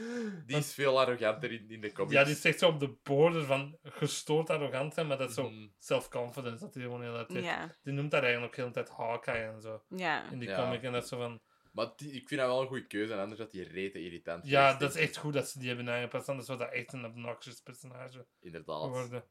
Die 0.45 0.57
is 0.57 0.73
veel 0.73 0.99
arroganter 0.99 1.51
in, 1.51 1.69
in 1.69 1.81
de 1.81 1.91
comics. 1.91 2.13
Ja, 2.13 2.23
die 2.23 2.33
is 2.33 2.45
echt 2.45 2.59
zo 2.59 2.67
op 2.69 2.79
de 2.79 2.95
border 3.03 3.45
van 3.45 3.77
gestoord 3.83 4.49
arrogant 4.49 4.93
zijn, 4.93 5.07
maar 5.07 5.17
dat 5.17 5.29
is 5.29 5.35
zo 5.35 5.49
Mhm. 5.49 5.67
self-confidence 5.79 6.63
dat 6.63 6.73
hij 6.73 6.83
gewoon 6.83 7.01
heel 7.01 7.13
tijd 7.13 7.31
heeft. 7.31 7.45
Ja. 7.45 7.75
Die 7.83 7.93
noemt 7.93 8.11
dat 8.11 8.23
eigenlijk 8.23 8.51
ook 8.53 8.57
heel 8.57 8.71
tijd 8.71 8.89
Hawkeye 8.89 9.47
en 9.51 9.61
zo. 9.61 9.83
Ja. 9.89 10.29
In 10.31 10.39
die 10.39 10.49
Ja. 10.49 10.55
comic. 10.63 10.83
En 10.83 10.91
dat 10.91 11.03
is 11.03 11.09
zo 11.09 11.17
van... 11.17 11.41
Maar 11.71 11.87
die- 11.95 12.11
ik 12.11 12.27
vind 12.27 12.39
dat 12.41 12.49
wel 12.49 12.61
een 12.61 12.67
goede 12.67 12.87
keuze, 12.87 13.13
en 13.13 13.19
anders 13.19 13.39
had 13.39 13.51
die 13.51 13.63
rete 13.63 14.03
irritant 14.03 14.47
Ja, 14.47 14.73
dat 14.77 14.95
is 14.95 15.01
echt 15.01 15.17
goed 15.17 15.33
dat 15.33 15.49
ze 15.49 15.59
die 15.59 15.67
hebben 15.67 15.89
aangepast. 15.89 16.29
Anders 16.29 16.47
was 16.47 16.57
dat 16.57 16.71
echt 16.71 16.93
een 16.93 17.05
obnoxious 17.05 17.61
personage. 17.61 18.25
Inderdaad. 18.39 18.81
geworden. 18.83 19.23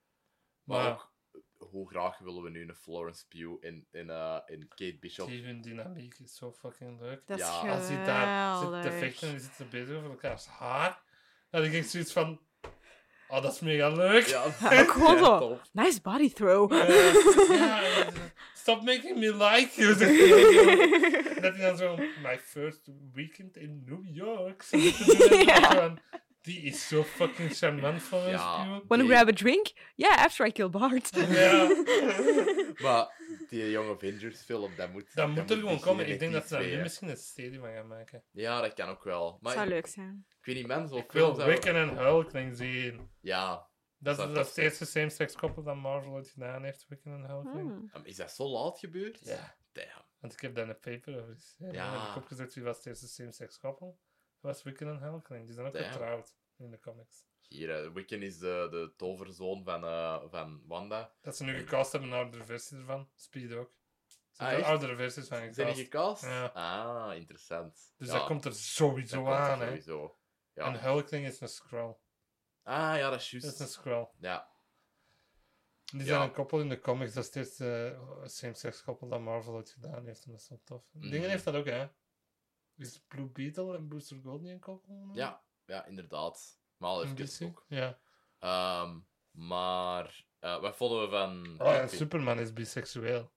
Maar 0.65 0.82
Maar 0.82 0.93
ook 0.93 1.14
hoe 1.75 1.89
graag 1.89 2.19
willen 2.19 2.43
we 2.43 2.51
nu 2.51 2.63
een 2.63 2.75
Florence 2.75 3.27
Pugh 3.29 3.57
in, 3.61 3.87
in, 3.93 4.11
eh, 4.11 4.39
in 4.47 4.69
Kate 4.69 4.97
Bishop? 5.01 5.29
Die 5.29 5.45
hun 5.45 5.61
dynamiek 5.61 6.15
is 6.25 6.37
zo 6.37 6.53
fucking 6.53 7.01
leuk. 7.01 7.27
Dat 7.27 7.39
is 7.39 7.45
Ja, 7.45 7.75
Als 7.75 7.89
hij 7.89 8.05
daar 8.05 8.59
zit 8.59 8.83
te 8.83 8.99
vechten 8.99 9.29
en 9.29 9.35
die 9.35 9.43
zitten 9.43 9.69
bezig 9.71 9.97
over 9.97 10.11
elkaars 10.11 10.47
haar, 10.47 11.01
dan 11.51 11.63
denk 11.63 11.75
ik 11.75 11.85
zoiets 11.85 12.13
van... 12.13 12.41
Oh, 13.29 13.43
dat 13.43 13.53
is 13.53 13.61
mega 13.61 13.89
leuk. 13.89 14.27
Ja, 14.27 14.43
gewoon 14.85 15.17
ja, 15.17 15.25
zo. 15.25 15.61
Nice 15.73 16.01
body 16.01 16.33
throw. 16.33 16.73
Ja, 17.53 17.83
stop 18.55 18.83
making 18.83 19.19
me 19.19 19.37
like 19.37 19.71
you. 19.81 19.95
dat 21.43 21.57
hij 21.57 21.67
dan 21.67 21.77
zo, 21.77 21.97
my 21.97 22.39
first 22.39 22.91
weekend 23.13 23.57
in 23.57 23.85
New 23.85 24.17
York. 24.17 24.65
Ja. 26.45 26.53
Die 26.53 26.62
is 26.62 26.89
zo 26.89 27.03
fucking 27.03 27.57
charmant 27.57 28.03
van 28.03 28.19
ons, 28.19 28.31
Ja. 28.31 28.83
Wanna 28.87 29.05
Die- 29.05 29.12
grab 29.15 29.29
a 29.29 29.33
drink? 29.33 29.73
Yeah, 29.95 30.25
after 30.25 30.47
I 30.47 30.53
kill 30.53 30.71
Bart. 30.71 31.11
Ja. 31.15 31.69
Maar 32.83 33.12
die 33.49 33.71
Young 33.71 33.91
Avengers 33.91 34.41
film, 34.43 34.73
dat 34.77 34.93
moet... 34.93 35.15
Dat 35.15 35.29
moet 35.29 35.51
er 35.51 35.57
gewoon 35.59 35.81
komen. 35.81 36.09
Ik 36.09 36.19
denk 36.19 36.33
dat 36.33 36.49
ze 36.49 36.55
daar 36.55 36.66
nu 36.66 36.81
misschien 36.83 37.09
een 37.09 37.16
serie 37.16 37.59
van 37.59 37.73
gaan 37.73 37.87
maken. 37.87 38.25
Ja, 38.31 38.61
dat 38.61 38.73
kan 38.75 38.89
ook 38.89 39.05
wel. 39.05 39.39
Maar 39.41 39.53
Zou 39.53 39.65
ik, 39.65 39.71
leuk 39.73 39.87
zijn. 39.87 40.27
ik 40.41 40.45
weet 40.47 40.57
niet, 40.57 40.66
mensen... 40.66 40.97
Ik 40.97 41.12
wil 41.12 41.37
Wiccan 41.45 41.75
en 41.75 41.97
Hulkling 41.97 42.57
zien. 42.57 43.11
Ja. 43.21 43.69
Dat 43.99 44.19
is 44.19 44.25
dat 44.35 44.47
het 44.49 44.59
eerste 44.59 44.85
same-sex 44.85 45.35
koppel 45.35 45.62
dat 45.62 45.77
Marvel 45.77 46.12
ooit 46.12 46.29
gedaan 46.29 46.65
heeft, 46.65 46.87
Wiccan 46.89 47.12
en 47.12 47.31
Hulkling. 47.31 47.69
Hmm. 47.69 47.91
Um, 47.97 48.05
Is 48.05 48.16
dat 48.16 48.31
zo 48.33 48.49
laat 48.49 48.79
gebeurd? 48.79 49.21
Ja. 49.23 49.57
Damn. 49.73 50.05
Want 50.21 50.33
ik 50.33 50.41
heb 50.41 50.55
daar 50.55 50.69
een 50.69 50.81
paper 50.81 51.21
over. 51.23 51.37
Ja. 51.59 51.93
En 51.95 52.01
heb 52.01 52.09
ik 52.11 52.16
opgezet 52.16 52.55
wie 52.55 52.65
was 52.65 52.77
het 52.77 52.87
eerste 52.87 53.09
same-sex 53.09 53.59
koppel. 53.59 53.99
Dat 54.45 54.53
was 54.55 54.62
Wiccan 54.62 54.89
en 54.89 54.99
Hulkling. 54.99 55.45
Die 55.45 55.55
zijn 55.55 55.66
ook 55.66 55.73
Damn. 55.73 55.85
getrouwd 55.91 56.35
in 56.57 56.71
de 56.71 56.79
comics. 56.81 57.25
Hier, 57.49 57.85
eh, 57.85 57.93
Wiccan 57.93 58.23
is 58.23 58.39
de, 58.39 58.66
de 58.71 58.93
toverzoon 58.97 59.65
van, 59.65 59.85
eh, 59.85 60.23
van 60.31 60.62
Wanda. 60.66 61.12
Dat 61.21 61.37
ze 61.37 61.45
nu 61.45 61.55
gecast 61.59 61.93
hebben 61.93 62.11
een 62.11 62.16
oudere 62.16 62.45
versie 62.45 62.77
ervan. 62.77 63.09
Speed 63.15 63.53
ook. 63.53 63.73
Ze 64.31 64.43
Ah, 64.45 64.66
oudere 64.66 64.97
versies 64.97 65.29
van 65.29 65.55
Zijn 65.55 65.75
die 65.75 65.85
gecast. 65.85 66.21
gecast? 66.21 66.23
Ja. 66.23 66.45
Ah, 67.07 67.16
interessant. 67.16 67.93
Dus 67.97 68.09
Ja, 68.09 68.15
dat 68.15 68.27
komt 68.27 68.45
er 68.45 68.55
sowieso 68.55 69.25
dat 69.25 69.35
aan, 69.35 69.61
hè. 69.61 69.66
sowieso. 69.66 70.19
Ja. 70.55 70.65
En 70.66 70.81
Hulkling 70.81 71.27
is 71.27 71.41
een 71.41 71.49
Skrull. 71.49 71.97
Ah, 72.62 72.97
ja, 72.97 73.11
dat 73.11 73.21
is 73.21 73.31
Dat 73.31 73.43
is 73.43 73.51
een 73.51 73.57
juist. 73.59 73.73
Skrull. 73.73 74.09
Ja. 74.19 74.49
Die 75.85 76.01
Ja. 76.01 76.07
zijn 76.07 76.21
een 76.23 76.33
koppel 76.33 76.61
in 76.61 76.69
de 76.69 76.79
comics. 76.79 77.12
Dat 77.12 77.23
is 77.25 77.29
het 77.35 77.37
eerste 77.37 77.99
eh, 78.23 78.27
same-sex 78.29 78.83
koppel 78.83 79.09
dat 79.09 79.21
Marvel 79.21 79.53
ooit 79.55 79.71
gedaan 79.71 80.07
heeft. 80.07 80.25
En 80.25 80.31
dat 80.31 80.41
is 80.41 80.49
wel 80.49 80.61
tof. 80.65 80.85
Mhm. 80.93 81.11
Dingen 81.11 81.31
heeft 81.31 81.45
dat 81.45 81.55
ook, 81.55 81.66
hè. 81.66 81.89
Is 82.77 83.03
Blue 83.09 83.27
Beetle 83.27 83.77
en 83.77 83.89
Booster 83.89 84.17
Gold 84.25 84.43
niet 84.43 84.51
een 84.53 84.59
koppel? 84.61 85.11
Ja, 85.13 85.43
ja, 85.67 85.87
inderdaad. 85.87 86.59
Maar 86.77 86.91
al 86.91 87.03
In 87.03 87.17
even 87.19 87.47
ook. 87.47 87.65
Ja. 87.69 87.99
Ehm, 88.39 88.99
maar, 89.31 90.25
eh, 90.39 90.61
wat 90.61 90.77
vonden 90.77 91.01
we 91.03 91.09
van... 91.09 91.61
Oh, 91.61 91.73
Kingpin? 91.77 91.99
Superman 91.99 92.39
is 92.39 92.53
biseksueel. 92.53 93.33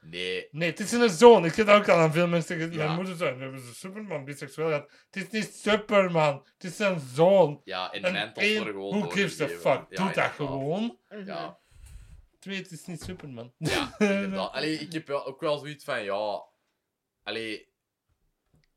Nee, 0.00 0.48
Nee, 0.50 0.70
het 0.70 0.80
is 0.80 0.92
een 0.92 1.08
zoon. 1.10 1.44
Ik 1.44 1.54
heb 1.54 1.68
ook 1.68 1.88
al 1.88 1.98
aan 1.98 2.12
veel 2.12 2.26
mensen 2.28 2.58
tegen 2.58 2.72
Ja. 2.72 2.84
mijn 2.84 2.96
moeder 2.96 3.16
zijn. 3.16 3.36
We 3.36 3.42
hebben 3.42 3.60
ze 3.60 3.74
Superman 3.74 4.24
biseksueel 4.24 4.68
gehad. 4.68 4.90
Het 5.10 5.16
is 5.24 5.30
niet 5.30 5.54
Superman. 5.54 6.46
Het 6.54 6.64
is 6.64 6.78
een 6.78 7.00
zoon. 7.00 7.60
ja, 7.64 7.92
en 7.92 8.04
En 8.04 8.12
mantles 8.12 8.46
één, 8.46 8.56
worden 8.56 8.74
gewoon 8.74 8.98
who 8.98 9.10
gives 9.10 9.40
a 9.40 9.48
fuck? 9.48 9.86
Ja, 9.88 10.04
Doe 10.04 10.12
dat 10.12 10.30
gewoon. 10.30 10.98
Ja, 11.24 11.58
Twee, 12.38 12.56
het 12.56 12.70
is 12.70 12.84
niet 12.86 13.02
Superman. 13.02 13.52
ja 13.58 13.94
inderdaad. 13.98 14.52
Allee, 14.52 14.74
ik 14.78 14.92
heb 14.92 15.10
ook 15.10 15.40
wel 15.40 15.58
zoiets 15.58 15.84
van, 15.84 16.02
ja... 16.02 16.44
Allee, 17.22 17.68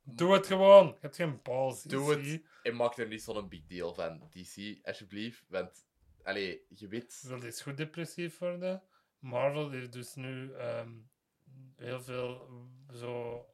Doe 0.03 0.33
het 0.33 0.47
gewoon. 0.47 0.87
Je 0.87 0.97
hebt 0.99 1.15
geen 1.15 1.39
balls. 1.43 1.83
Doe 1.83 2.15
het. 2.15 2.41
en 2.63 2.75
maak 2.75 2.97
er 2.97 3.07
niet 3.07 3.23
zo'n 3.23 3.49
big 3.49 3.65
deal 3.65 3.93
van, 3.93 4.29
DC, 4.29 4.79
alsjeblieft. 4.87 5.45
Want, 5.47 5.85
allee, 6.23 6.65
je 6.69 6.87
weet... 6.87 7.23
Wil 7.27 7.43
eens 7.43 7.61
goed 7.61 7.77
depressief 7.77 8.37
worden? 8.37 8.83
Marvel 9.19 9.69
heeft 9.69 9.93
dus 9.93 10.15
nu 10.15 10.53
ehm, 10.53 10.91
heel 11.75 12.01
veel 12.01 12.49
zo 12.93 13.45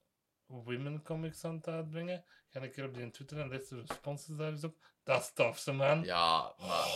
women 0.46 1.02
comics 1.04 1.44
aan 1.44 1.56
het 1.56 1.68
uitbrengen. 1.68 2.24
Ga 2.50 2.62
een 2.62 2.72
keer 2.72 2.86
op 2.86 2.94
die 2.94 3.10
Twitter 3.10 3.40
en 3.40 3.50
lees 3.50 3.68
de 3.68 3.84
responses 3.88 4.36
daar 4.36 4.52
eens 4.52 4.64
op. 4.64 4.76
Dat 5.04 5.22
is 5.22 5.32
tof, 5.34 5.60
ze 5.60 5.72
man. 5.72 6.04
Ja, 6.04 6.54
maar... 6.58 6.88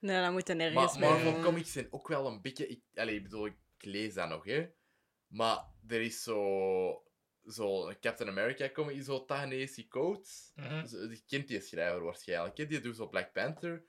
Nee, 0.00 0.20
dan 0.20 0.32
moet 0.32 0.48
er 0.48 0.56
nergens 0.56 0.98
Maar 0.98 1.12
mee 1.12 1.24
Marvel. 1.24 1.42
Comics 1.42 1.72
zijn 1.72 1.86
ook 1.90 2.08
wel 2.08 2.26
een 2.26 2.40
beetje... 2.40 2.66
Ik, 2.66 2.82
allee, 2.94 3.14
ik 3.14 3.22
bedoel, 3.22 3.46
ik 3.46 3.56
lees 3.78 4.14
dat 4.14 4.28
nog, 4.28 4.44
hè. 4.44 4.68
Maar 5.26 5.64
er 5.88 6.00
is 6.00 6.22
zo... 6.22 7.05
Zo 7.46 7.92
Captain 8.00 8.28
America 8.28 8.70
comic, 8.70 9.02
zo 9.02 9.24
Ta-Nehisi 9.24 9.88
Coates. 9.88 10.52
Mhm. 10.54 10.86
Zo, 10.86 10.98
Je 10.98 11.22
kent 11.26 11.48
die 11.48 11.60
schrijver 11.60 12.02
waarschijnlijk. 12.02 12.56
Hè? 12.56 12.66
Die 12.66 12.80
doet 12.80 12.96
zo 12.96 13.08
Black 13.08 13.32
Panther 13.32 13.84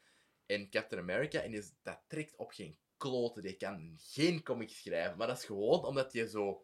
en 0.46 0.70
Captain 0.70 1.02
America. 1.02 1.42
En 1.42 1.52
die 1.52 1.60
is, 1.60 1.74
dat 1.82 2.04
trekt 2.08 2.36
op 2.36 2.52
geen 2.52 2.78
kloten. 2.98 3.42
Die 3.42 3.58
kan 3.58 3.96
geen 3.98 4.44
comics 4.44 4.82
schrijven. 4.82 5.18
Maar 5.18 5.28
dat 5.28 5.38
is 5.38 5.46
gewoon 5.46 5.86
omdat 5.86 6.14
hij 6.14 6.26
zo... 6.26 6.64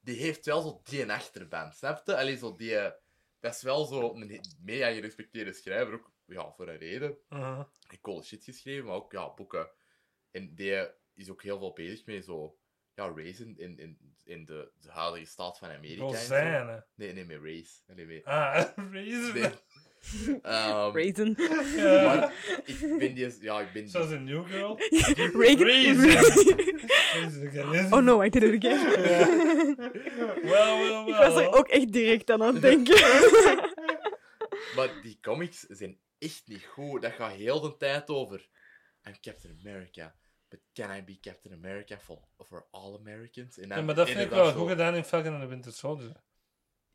Die 0.00 0.16
heeft 0.16 0.46
wel 0.46 0.62
zo 0.62 0.80
die 0.84 1.12
achterband, 1.12 1.76
snap 1.76 2.06
je? 2.06 2.16
Allee, 2.16 2.36
zo 2.36 2.54
die... 2.54 2.92
Dat 3.40 3.54
is 3.54 3.62
wel 3.62 3.84
zo 3.84 4.14
een 4.14 4.40
mega 4.60 4.92
gerespecteerde 4.92 5.52
schrijver. 5.52 5.94
Ook 5.94 6.12
ja, 6.24 6.52
voor 6.52 6.68
een 6.68 6.76
reden. 6.76 7.18
Mhm. 7.28 7.56
Hij 7.56 7.66
heeft 7.80 8.02
coole 8.02 8.22
shit 8.22 8.44
geschreven, 8.44 8.84
maar 8.84 8.94
ook 8.94 9.12
ja, 9.12 9.34
boeken. 9.34 9.70
En 10.30 10.54
die 10.54 10.88
is 11.14 11.30
ook 11.30 11.42
heel 11.42 11.58
veel 11.58 11.72
bezig 11.72 12.06
met 12.06 12.24
zo... 12.24 12.59
Ja, 13.00 13.12
racen 13.16 13.54
in, 13.58 13.78
in, 13.78 13.98
in 14.24 14.44
de, 14.44 14.70
de 14.80 14.90
huidige 14.90 15.26
staat 15.26 15.58
van 15.58 15.70
Amerika. 15.70 16.02
Rozijnen. 16.02 16.86
Nee, 16.94 17.12
nee, 17.12 17.24
met 17.24 17.38
race. 17.48 17.94
Nee, 17.94 18.06
met... 18.06 18.24
Ah, 18.24 18.64
Razor. 18.76 19.34
Nee. 19.34 19.50
Raisin. 20.92 21.36
Ja. 21.76 22.04
maar 22.04 22.32
ik 22.64 22.98
ben 22.98 23.14
die... 23.14 23.36
Ja, 23.40 23.60
ik 23.60 23.72
ben... 23.72 23.88
Zoals 23.88 24.10
een 24.10 24.24
New 24.24 24.46
Girl. 24.46 24.78
Raisin. 25.66 26.18
Oh 27.92 28.02
no, 28.02 28.22
I 28.22 28.28
did 28.28 28.42
it 28.42 28.64
again. 28.64 28.94
Wel, 30.42 30.78
wel, 30.78 31.08
Ik 31.08 31.14
was 31.14 31.42
er 31.42 31.52
ook 31.52 31.68
echt 31.68 31.92
direct 31.92 32.30
aan 32.30 32.40
het 32.40 32.62
denken. 32.62 33.00
Maar 34.76 34.90
die 35.02 35.18
comics 35.20 35.60
zijn 35.68 35.98
echt 36.18 36.42
niet 36.46 36.64
goed. 36.64 37.02
Dat 37.02 37.12
gaat 37.12 37.32
heel 37.32 37.60
de 37.60 37.76
tijd 37.76 38.08
over... 38.08 38.48
I'm 39.08 39.20
Captain 39.20 39.58
America. 39.60 40.14
But 40.50 40.60
can 40.72 40.96
I 40.98 41.02
be 41.02 41.18
Captain 41.20 41.54
America 41.54 41.98
for, 41.98 42.18
for 42.38 42.66
all 42.70 42.94
Americans? 42.96 43.58
En 43.58 43.68
dan 43.68 43.78
Ja, 43.78 43.84
maar 43.84 43.94
dat 43.94 44.08
vind 44.08 44.20
ik 44.20 44.30
wel 44.30 44.52
goed 44.52 44.68
gedaan 44.68 44.94
in 44.94 45.04
Falcon 45.04 45.32
and 45.32 45.42
the 45.42 45.48
Winter 45.48 45.72
Soldier. 45.72 46.12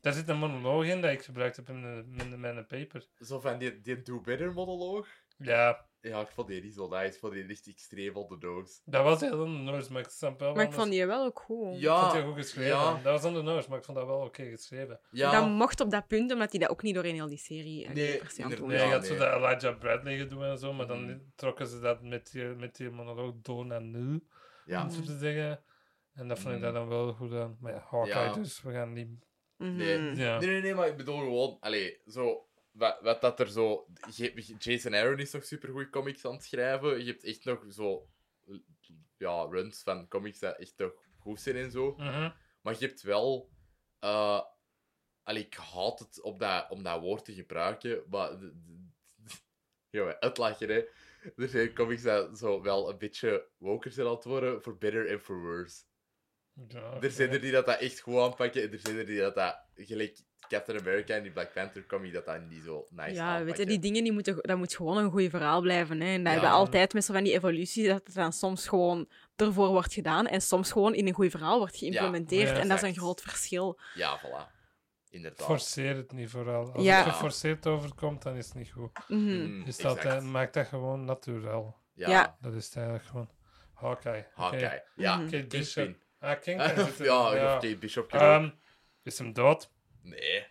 Daar 0.00 0.12
zit 0.12 0.28
een 0.28 0.38
monoloog 0.38 0.84
in 0.84 1.00
dat 1.00 1.10
ik 1.12 1.22
gebruikt 1.22 1.56
heb 1.56 1.68
in, 1.68 1.82
de, 1.82 2.22
in 2.24 2.30
de- 2.30 2.36
mijn 2.36 2.66
paper. 2.66 3.06
Zo 3.20 3.40
van 3.40 3.58
die, 3.58 3.80
die 3.80 4.02
Do 4.02 4.20
Better 4.20 4.52
monoloog. 4.52 5.08
Ja, 5.38 5.86
Ja, 6.08 6.20
ik 6.20 6.28
vond 6.28 6.48
die 6.48 6.62
niet 6.62 6.74
zo 6.74 6.88
nice. 6.88 7.04
Ik 7.14 7.18
vond 7.18 7.32
die 7.32 7.46
echt 7.48 7.66
extreem 7.66 8.16
on 8.16 8.28
the 8.28 8.46
nose. 8.46 8.80
dat 8.84 9.02
was 9.04 9.20
heel 9.20 9.42
on 9.42 9.54
the 9.54 9.62
nose, 9.72 9.92
maar 9.92 10.02
ik 10.02 10.08
snap 10.08 10.40
wel 10.40 10.54
Maar 10.54 10.64
ik 10.64 10.72
vond 10.72 10.90
die 10.90 11.06
wel 11.06 11.24
ook 11.24 11.38
goed. 11.40 11.74
Ik 11.74 11.80
Ja, 11.80 12.00
vond 12.00 12.12
die 12.12 12.22
goed 12.22 12.34
geschreven. 12.42 12.70
ja. 12.70 12.92
Dat 13.02 13.02
was 13.22 13.24
on 13.24 13.34
the 13.34 13.42
nose, 13.42 13.68
maar 13.68 13.78
ik 13.78 13.84
vond 13.84 13.96
dat 13.96 14.06
wel 14.06 14.20
oké 14.20 14.44
geschreven. 14.44 15.00
ja. 15.10 15.30
Dat 15.30 15.48
mocht 15.48 15.80
op 15.80 15.90
dat 15.90 16.06
punt, 16.06 16.32
omdat 16.32 16.50
hij 16.50 16.60
dat 16.60 16.70
ook 16.70 16.82
niet 16.82 16.94
doorheen 16.94 17.14
heel 17.14 17.28
die 17.28 17.38
serie 17.38 17.86
eh, 17.86 17.92
Nee, 17.94 18.18
per 18.18 18.30
se 18.30 18.44
aan 18.44 18.50
doen 18.50 18.68
Nee, 18.68 18.78
Ja, 18.78 18.84
je 18.84 18.92
had 18.92 19.06
zo 19.06 19.16
dat 19.16 19.32
Elijah 19.34 19.78
Bradley 19.78 20.16
gedoe 20.18 20.44
en 20.44 20.58
zo, 20.58 20.72
maar 20.72 20.86
dan 20.86 21.04
Mhm. 21.04 21.18
trokken 21.34 21.66
ze 21.66 21.80
dat 21.80 22.02
met 22.02 22.30
die, 22.32 22.44
met 22.44 22.76
die 22.76 22.90
monoloog 22.90 23.34
door 23.42 23.66
naar 23.66 23.82
nu, 23.82 24.24
ja. 24.64 24.82
om 24.82 24.90
zo 24.90 25.00
te 25.02 25.18
zeggen. 25.18 25.62
En 26.14 26.28
dat 26.28 26.38
vond 26.38 26.54
ik 26.54 26.60
Mhm. 26.60 26.62
daar 26.62 26.72
dan 26.80 26.88
wel 26.88 27.12
goed 27.12 27.32
aan. 27.32 27.56
Maar 27.60 27.72
ja, 27.72 27.84
Hawkeye 27.90 28.24
Ja. 28.24 28.32
dus, 28.32 28.62
we 28.62 28.72
gaan 28.72 28.92
niet... 28.92 29.08
Mhm. 29.56 29.76
Nee. 29.76 30.14
Ja. 30.16 30.38
Nee, 30.38 30.48
nee, 30.48 30.60
nee, 30.62 30.74
maar 30.74 30.88
ik 30.88 30.96
bedoel 30.96 31.18
gewoon, 31.18 31.56
allee, 31.60 32.00
zo, 32.06 32.46
wat, 32.76 32.98
wat 33.00 33.20
dat 33.20 33.40
er 33.40 33.50
zo. 33.50 33.86
Jason 34.58 34.94
Aaron 34.94 35.18
is 35.18 35.32
nog 35.32 35.44
supergoed 35.44 35.90
comics 35.90 36.24
aan 36.24 36.32
het 36.32 36.44
schrijven. 36.44 37.04
Je 37.04 37.10
hebt 37.10 37.24
echt 37.24 37.44
nog 37.44 37.64
zo, 37.68 38.08
ja, 39.16 39.46
runs 39.50 39.82
van 39.82 40.08
comics 40.08 40.38
dat 40.38 40.58
echt 40.58 40.74
nog 40.76 40.92
goed 41.18 41.40
zijn 41.40 41.56
en 41.56 41.70
zo. 41.70 41.94
Mhm. 41.96 42.30
Maar 42.60 42.76
je 42.78 42.86
hebt 42.86 43.02
wel, 43.02 43.50
allee, 45.22 45.44
ik 45.44 45.54
haat 45.54 45.98
het 45.98 46.20
om 46.20 46.38
dat, 46.38 46.70
om 46.70 46.82
dat 46.82 47.00
woord 47.00 47.24
te 47.24 47.34
gebruiken, 47.34 48.02
maar, 48.10 48.38
jongen, 49.90 50.20
uitlachen, 50.20 50.68
hè. 50.68 50.84
Er 51.36 51.48
zijn 51.48 51.74
comics 51.74 52.02
dat 52.02 52.38
zo 52.38 52.62
wel 52.62 52.90
een 52.90 52.98
beetje 52.98 53.48
woker 53.56 53.92
zijn 53.92 54.06
aan 54.06 54.14
het 54.14 54.24
worden, 54.24 54.62
for 54.62 54.78
better 54.78 55.10
and 55.10 55.22
for 55.22 55.40
worse. 55.40 55.82
Ja, 56.68 57.00
Er 57.00 57.10
zijn 57.10 57.30
er 57.30 57.40
die 57.40 57.52
dat, 57.52 57.66
dat 57.66 57.80
echt 57.80 58.00
goed 58.00 58.16
aanpakken, 58.16 58.62
en 58.62 58.72
er 58.72 58.78
zijn 58.78 58.96
er 58.96 59.06
die 59.06 59.18
dat, 59.18 59.34
dat 59.34 59.64
gelijk 59.74 60.18
Captain 60.48 60.78
America 60.78 61.14
en 61.14 61.22
die 61.22 61.32
Black 61.32 61.52
Panther 61.52 61.86
comic 61.86 62.12
dat 62.12 62.24
dat 62.24 62.40
niet 62.48 62.62
zo 62.64 62.86
nice 62.90 63.14
Ja, 63.14 63.44
weet 63.44 63.56
je, 63.58 63.66
die 63.66 63.78
dingen 63.78 64.02
die 64.02 64.12
moeten, 64.12 64.36
dat 64.40 64.56
moet 64.58 64.74
gewoon 64.76 64.96
een 64.96 65.10
goed 65.10 65.30
verhaal 65.30 65.60
blijven. 65.60 66.00
Hè. 66.00 66.06
En 66.06 66.16
dat 66.16 66.24
Ja. 66.24 66.30
hebben 66.30 66.50
we 66.50 66.56
altijd 66.56 66.92
met 66.92 67.04
zo 67.04 67.12
van 67.12 67.24
die 67.24 67.32
evolutie, 67.32 67.88
dat 67.88 68.00
het 68.04 68.14
dan 68.14 68.32
soms 68.32 68.68
gewoon 68.68 69.08
ervoor 69.36 69.68
wordt 69.68 69.92
gedaan 69.92 70.26
en 70.26 70.40
soms 70.40 70.72
gewoon 70.72 70.94
in 70.94 71.06
een 71.06 71.14
goed 71.14 71.30
verhaal 71.30 71.58
wordt 71.58 71.76
geïmplementeerd. 71.76 72.48
Ja, 72.48 72.58
en 72.58 72.68
dat 72.68 72.76
is 72.82 72.88
een 72.88 72.96
groot 72.96 73.20
verschil. 73.20 73.78
Ja, 73.94 74.20
voilà. 74.20 74.54
Inderdaad. 75.10 75.46
Forceer 75.46 75.96
het 75.96 76.12
niet 76.12 76.30
vooral. 76.30 76.72
Als 76.72 76.84
Ja. 76.84 76.96
het 77.04 77.12
geforceerd 77.12 77.66
overkomt, 77.66 78.22
dan 78.22 78.36
is 78.36 78.46
het 78.46 78.54
niet 78.54 78.70
goed. 78.70 78.90
Mhm. 79.08 79.64
Dus 79.64 79.76
dat, 79.76 79.96
exact. 79.96 80.22
eh, 80.22 80.28
maak 80.28 80.52
dat 80.52 80.66
gewoon 80.66 81.04
natuurlijk. 81.04 81.52
Ja, 81.92 82.08
Ja. 82.10 82.36
Dat 82.40 82.54
is 82.54 82.64
het 82.64 82.76
eigenlijk 82.76 83.06
gewoon. 83.06 83.30
Hawkeye. 83.74 84.18
Oké. 84.20 84.40
Hawkeye. 84.40 84.82
Ja, 84.96 85.16
Mhm. 85.16 85.30
Kate 85.30 85.46
Bishop. 85.46 85.84
Kingpin. 85.84 86.60
Ah, 86.60 86.78
er- 86.78 87.04
ja, 87.04 87.34
ja. 87.34 87.52
Kate 87.58 87.76
Bishop. 87.76 88.04
ook. 88.12 88.20
Ehm, 88.20 88.50
is 89.02 89.18
hem 89.18 89.32
dood? 89.32 89.70
Nee. 90.08 90.46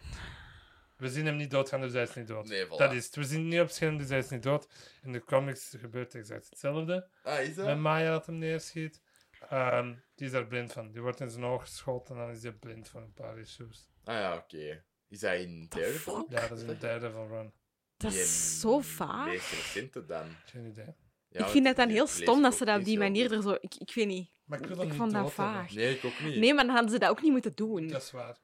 We 0.98 1.10
zien 1.10 1.26
hem 1.26 1.36
niet 1.36 1.52
doodgaan, 1.52 1.82
dus 1.82 1.94
hij 1.94 2.04
is 2.04 2.14
niet 2.16 2.28
dood. 2.28 2.48
Nee, 2.48 2.66
voilà. 2.66 2.70
Dat 2.70 2.94
is 2.94 3.06
het. 3.06 3.16
We 3.16 3.24
zien 3.24 3.40
hem 3.40 3.48
niet 3.48 3.60
op 3.60 3.70
scherm, 3.70 3.98
dus 3.98 4.10
hij 4.10 4.18
is 4.20 4.30
niet 4.30 4.44
dood. 4.44 4.68
In 5.04 5.12
de 5.12 5.24
comics 5.24 5.74
gebeurt 5.78 6.16
exact 6.16 6.50
hetzelfde. 6.50 7.08
Ah, 7.24 7.42
is 7.42 7.56
dat? 7.56 7.66
Met 7.66 7.78
Maya 7.78 8.12
dat 8.12 8.26
hem 8.26 8.38
neerschiet. 8.38 9.02
Ehm, 9.50 9.94
die 10.16 10.26
is 10.26 10.32
daar 10.32 10.48
blind 10.48 10.72
van. 10.74 10.92
Die 10.92 11.02
wordt 11.02 11.20
in 11.20 11.30
zijn 11.30 11.44
oog 11.44 11.62
geschoten 11.62 12.16
en 12.16 12.22
dan 12.22 12.32
is 12.32 12.44
hij 12.44 12.52
blind 12.52 12.90
voor 12.90 13.02
een 13.02 13.14
paar 13.14 13.38
issues. 13.38 13.90
Ah 14.04 14.16
ja, 14.16 14.36
oké. 14.38 14.84
Is 15.10 15.22
hij 15.22 15.42
in 15.42 15.68
The 15.70 15.78
Daredevil? 15.78 16.16
fuck? 16.16 16.26
Ja, 16.40 16.48
dat 16.48 16.58
is 16.58 16.64
een 16.68 16.80
derde 16.80 17.12
van 17.12 17.28
Run. 17.28 17.54
Dat 17.98 18.12
Die 18.12 18.20
is 18.22 18.60
zo 18.60 18.78
in 18.78 18.84
vaag. 18.84 19.26
meest 19.26 19.52
recente 19.52 20.06
dan. 20.06 20.26
Geen 20.46 20.66
idee. 20.66 20.96
Ja, 21.30 21.46
ik 21.46 21.52
vind 21.52 21.68
het 21.68 21.76
dan 21.76 21.90
heel 21.90 22.08
stom 22.08 22.42
dat 22.42 22.56
ze 22.56 22.66
dat 22.66 22.80
op 22.80 22.86
die 22.86 22.98
manier 22.98 23.32
er 23.32 23.42
zo... 23.42 23.58
Ik, 23.60 23.76
ik 23.76 23.92
weet 23.94 24.08
niet. 24.08 24.30
Maar 24.46 24.60
ik 24.62 24.66
wil 24.66 24.82
Ik 24.82 24.88
niet 24.88 24.98
vond 24.98 25.12
dat 25.12 25.34
vaag. 25.34 25.72
Nee, 25.74 25.96
ik 25.96 26.06
ook 26.06 26.20
niet. 26.20 26.36
Nee, 26.38 26.54
maar 26.54 26.66
dan 26.66 26.74
hadden 26.74 26.92
ze 26.92 27.00
dat 27.00 27.10
ook 27.10 27.22
niet 27.22 27.32
moeten 27.32 27.56
doen. 27.56 27.88
Dat 27.88 28.02
is 28.02 28.12
waar. 28.12 28.38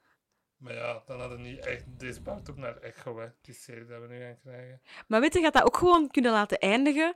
Maar 0.61 0.73
ja, 0.73 1.03
dan 1.05 1.19
hadden 1.19 1.37
we 1.37 1.43
niet 1.43 1.65
echt... 1.65 1.83
Deze 1.99 2.21
bouwt 2.21 2.49
ook 2.49 2.57
naar 2.57 2.77
Echo, 2.77 3.19
hè. 3.19 3.27
Die 3.41 3.53
serie 3.53 3.85
dat 3.85 4.01
we 4.01 4.07
nu 4.07 4.19
gaan 4.21 4.39
krijgen. 4.41 4.81
Maar 5.07 5.19
weet 5.21 5.33
je, 5.33 5.41
gaat 5.41 5.53
dat 5.53 5.63
ook 5.63 5.77
gewoon 5.77 6.07
kunnen 6.11 6.31
laten 6.31 6.57
eindigen 6.59 7.15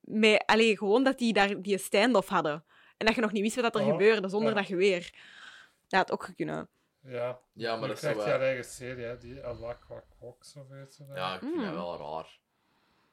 met... 0.00 0.42
Allee, 0.46 0.76
gewoon 0.76 1.04
dat 1.04 1.18
die 1.18 1.32
daar 1.32 1.62
die 1.62 1.78
stand-off 1.78 2.28
hadden. 2.28 2.64
En 2.96 3.06
dat 3.06 3.14
je 3.14 3.20
nog 3.20 3.32
niet 3.32 3.42
wist 3.42 3.60
wat 3.60 3.74
er 3.74 3.80
Oh, 3.84 3.90
gebeurde, 3.90 4.28
zonder 4.28 4.48
ja. 4.50 4.54
dat 4.56 4.66
je 4.68 4.76
weer... 4.76 5.14
Dat 5.86 5.98
had 6.00 6.10
ook 6.12 6.28
kunnen. 6.36 6.68
Ja. 7.00 7.40
Ja, 7.52 7.70
maar 7.70 7.78
Dan 7.80 7.88
dat 7.88 7.96
is 8.02 8.10
zo 8.10 8.16
wel- 8.16 8.40
eigen 8.40 8.64
serie, 8.64 9.04
hè. 9.04 9.18
Die 9.18 9.42
Alak 9.44 9.84
Wak 9.84 10.04
Wok, 10.18 10.44
of 10.56 10.68
weet 10.68 10.96
je 10.96 11.06
dat. 11.06 11.16
Ja, 11.16 11.34
ik 11.34 11.40
vind 11.40 11.54
dat 11.56 11.64
Mm. 11.64 11.72
wel 11.74 11.98
raar. 11.98 12.38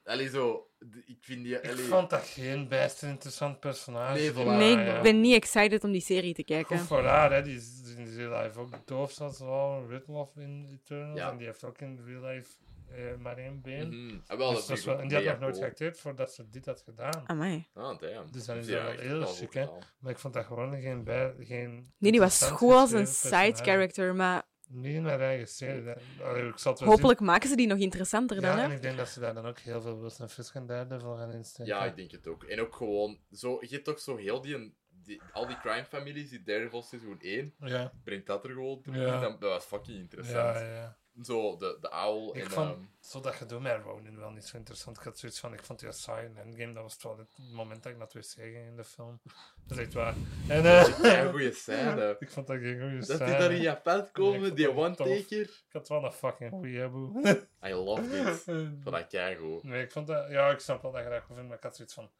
Allee, 0.06 0.30
zo... 0.30 0.68
Ik 1.06 1.18
vind 1.22 1.44
die... 1.44 1.61
Ik 1.61 1.80
vond 1.80 2.10
dat 2.10 2.23
geen 2.27 2.68
best 2.68 3.03
interessant 3.03 3.60
personage. 3.60 4.14
Nee, 4.14 4.32
Die- 4.34 4.44
voilà. 4.44 4.48
nee, 4.48 4.77
ja. 4.77 4.95
ik 4.98 5.02
ben 5.03 5.22
niet 5.22 5.36
excited 5.36 5.84
om 5.84 5.91
die 5.91 6.02
serie 6.02 6.34
te 6.34 6.44
kijken. 6.44 6.77
Goed 6.77 6.88
voor 6.88 7.03
haar, 7.06 7.34
hè. 7.34 7.41
Die 7.41 7.56
is 7.56 7.82
in 7.98 8.15
real 8.15 8.41
life 8.44 8.60
ook 8.60 8.88
doof, 8.88 9.11
zoals 9.11 9.40
wel 9.40 9.86
Ridloff 9.90 10.38
in 10.38 10.68
Eternals. 10.72 11.18
Ja. 11.19 11.32
En 11.32 11.38
die 11.38 11.45
heeft 11.45 11.64
ook 11.64 11.77
in 11.80 11.99
real 12.06 12.22
life 12.22 12.49
eh, 12.90 13.15
maar 13.19 13.38
één 13.38 13.61
been. 13.61 13.88
mhm. 14.06 14.18
Ah, 14.27 14.38
wel, 14.38 14.53
Dus 14.53 14.65
dat 14.65 14.77
is 14.77 14.86
wel, 14.86 14.99
en 14.99 15.07
die 15.07 15.18
had 15.18 15.26
nog 15.26 15.40
nooit 15.40 15.57
geacteerd 15.57 15.99
voordat 15.99 16.34
ze 16.34 16.49
dit 16.49 16.65
had 16.65 16.82
gedaan. 16.82 17.23
Amai. 17.26 17.68
Ah, 17.73 17.99
damn. 17.99 18.32
Dus 18.32 18.45
dan 18.45 18.57
is 18.57 18.68
Ja, 18.68 18.73
dat 18.73 18.84
wel 18.84 18.91
echt 18.91 19.02
heel 19.02 19.19
wel 19.19 19.34
chic, 19.34 19.53
hè. 19.53 19.65
Maar 19.99 20.11
ik 20.11 20.19
vond 20.19 20.34
dat 20.34 20.45
gewoon 20.45 20.82
geen... 20.82 21.03
Bij, 21.03 21.34
geen 21.40 21.94
Nee, 21.98 22.11
die 22.11 22.19
was 22.19 22.41
goed 22.44 22.72
als 22.73 22.91
een 22.91 23.06
geschreven 23.07 23.38
side 23.38 23.52
personage. 23.52 23.72
character, 23.72 24.15
maar 24.15 24.44
Niet 24.69 24.95
in 24.95 25.05
haar 25.05 25.19
eigen 25.19 25.47
serie. 25.47 25.83
dat- 25.83 25.97
Allee, 26.23 26.47
ik 26.47 26.57
zal 26.57 26.71
het 26.71 26.81
wel 26.81 26.89
hopelijk 26.89 27.19
maken 27.19 27.49
ze 27.49 27.55
die 27.55 27.67
nog 27.67 27.77
interessanter 27.77 28.41
dan, 28.41 28.49
Ja, 28.51 28.57
hè? 28.57 28.63
en 28.63 28.71
ik 28.71 28.81
denk 28.81 28.97
dat 28.97 29.09
ze 29.09 29.19
daar 29.19 29.33
dan 29.33 29.45
ook 29.45 29.59
heel 29.59 29.81
veel 29.81 29.99
Wilson 29.99 30.29
Fisk 30.29 30.55
en 30.55 30.65
Daredevil 30.65 31.15
gaan 31.17 31.31
insteken. 31.31 31.73
Ja, 31.73 31.85
ik 31.85 31.95
denk 31.95 32.11
het 32.11 32.27
ook. 32.27 32.43
En 32.43 32.59
ook 32.61 32.75
gewoon... 32.75 33.19
Zo, 33.31 33.57
je 33.61 33.67
hebt 33.69 33.85
toch 33.85 33.99
zo 33.99 34.15
heel 34.15 34.41
die... 34.41 34.75
die 35.03 35.21
al 35.33 35.47
die 35.47 35.57
crime-families, 35.59 36.29
die 36.29 36.43
Daredevil 36.43 36.81
seizoen 36.83 37.19
1, 37.19 37.53
Ja, 37.59 37.91
brengt 38.03 38.27
dat 38.27 38.43
er 38.43 38.49
gewoon 38.51 38.81
toe. 38.81 38.95
Ja. 38.95 39.19
Dat, 39.19 39.41
dat 39.41 39.49
was 39.51 39.65
fucking 39.65 39.97
interessant. 39.99 40.55
ja, 40.57 40.59
ja. 40.73 40.97
Zo, 41.23 41.57
de, 41.57 41.77
de 41.81 41.89
owl 41.91 42.35
Ik 42.35 42.43
en... 42.43 42.49
vond- 42.51 42.71
ehm, 42.75 42.83
Zo 42.99 43.19
dat 43.19 43.35
gedoe 43.35 43.59
met 43.59 43.81
Ronin 43.83 44.17
wel 44.19 44.29
niet 44.29 44.45
zo 44.45 44.57
interessant. 44.57 44.97
Ik 44.97 45.03
had 45.03 45.17
zoiets 45.19 45.39
van, 45.39 45.53
ik 45.53 45.63
vond 45.63 45.79
die 45.79 45.91
saai 45.91 46.25
in 46.25 46.37
Endgame. 46.37 46.73
Dat 46.73 46.83
was 46.83 46.97
wel 47.03 47.17
het 47.17 47.37
moment 47.53 47.83
dat 47.83 47.91
ik 47.91 47.97
naar 47.97 48.07
het 48.07 48.25
wc 48.27 48.31
ging 48.43 48.67
in 48.67 48.75
de 48.75 48.83
film. 48.83 49.19
Dat 49.67 49.77
is 49.77 49.83
echt 49.83 49.93
waar. 49.93 50.13
En, 50.47 50.63
dat 50.63 50.87
is 50.87 50.99
eh 51.01 51.19
een 51.19 51.29
goede 51.29 51.51
scène. 51.63 52.15
ik 52.19 52.29
vond 52.31 52.47
dat 52.47 52.57
geen 52.57 52.79
goede 52.81 52.95
Dat 52.97 53.05
scène. 53.05 53.25
die 53.25 53.37
daar 53.37 53.51
in 53.51 53.61
Japan 53.61 54.11
komen, 54.11 54.55
die 54.55 54.65
dat 54.65 54.75
one-taker. 54.75 55.39
Ik 55.41 55.65
had 55.71 55.87
wel 55.87 56.03
een 56.05 56.11
fucking 56.11 56.51
goeie 56.51 56.77
hebben. 56.79 57.21
I 57.65 57.73
love 57.73 58.17
it. 58.17 58.43
Van 58.83 58.91
dat 58.91 59.07
keigoed. 59.07 59.63
Nee, 59.63 59.83
ik 59.83 59.91
vond 59.91 60.07
dat... 60.07 60.29
Ja, 60.29 60.49
ik 60.49 60.59
snap 60.59 60.81
wel 60.81 60.91
dat 60.91 61.03
je 61.03 61.09
dat 61.09 61.21
goed 61.23 61.33
vindt, 61.35 61.47
maar 61.49 61.57
ik 61.57 61.63
had 61.63 61.75
zoiets 61.75 61.93
van... 61.93 62.11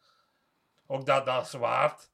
Ook 0.88 1.06
dat, 1.06 1.26
dat 1.26 1.48
zwaard, 1.48 2.10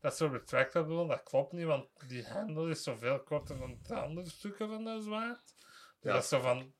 dat 0.00 0.12
is 0.12 0.18
zo 0.18 0.26
retractable, 0.26 1.06
dat 1.06 1.22
klopt 1.22 1.52
niet, 1.52 1.64
want 1.66 1.86
die 2.08 2.22
hendel 2.22 2.68
is 2.68 2.82
zoveel 2.82 3.20
korter 3.22 3.58
dan 3.58 3.78
de 3.82 3.94
andere 3.94 4.28
stukken 4.30 4.68
van 4.68 4.84
dat 4.84 5.02
zwaard. 5.02 5.53
Dus 6.04 6.12
Ja. 6.12 6.12
dat 6.12 6.22
is 6.22 6.28
zo 6.28 6.40
van... 6.40 6.72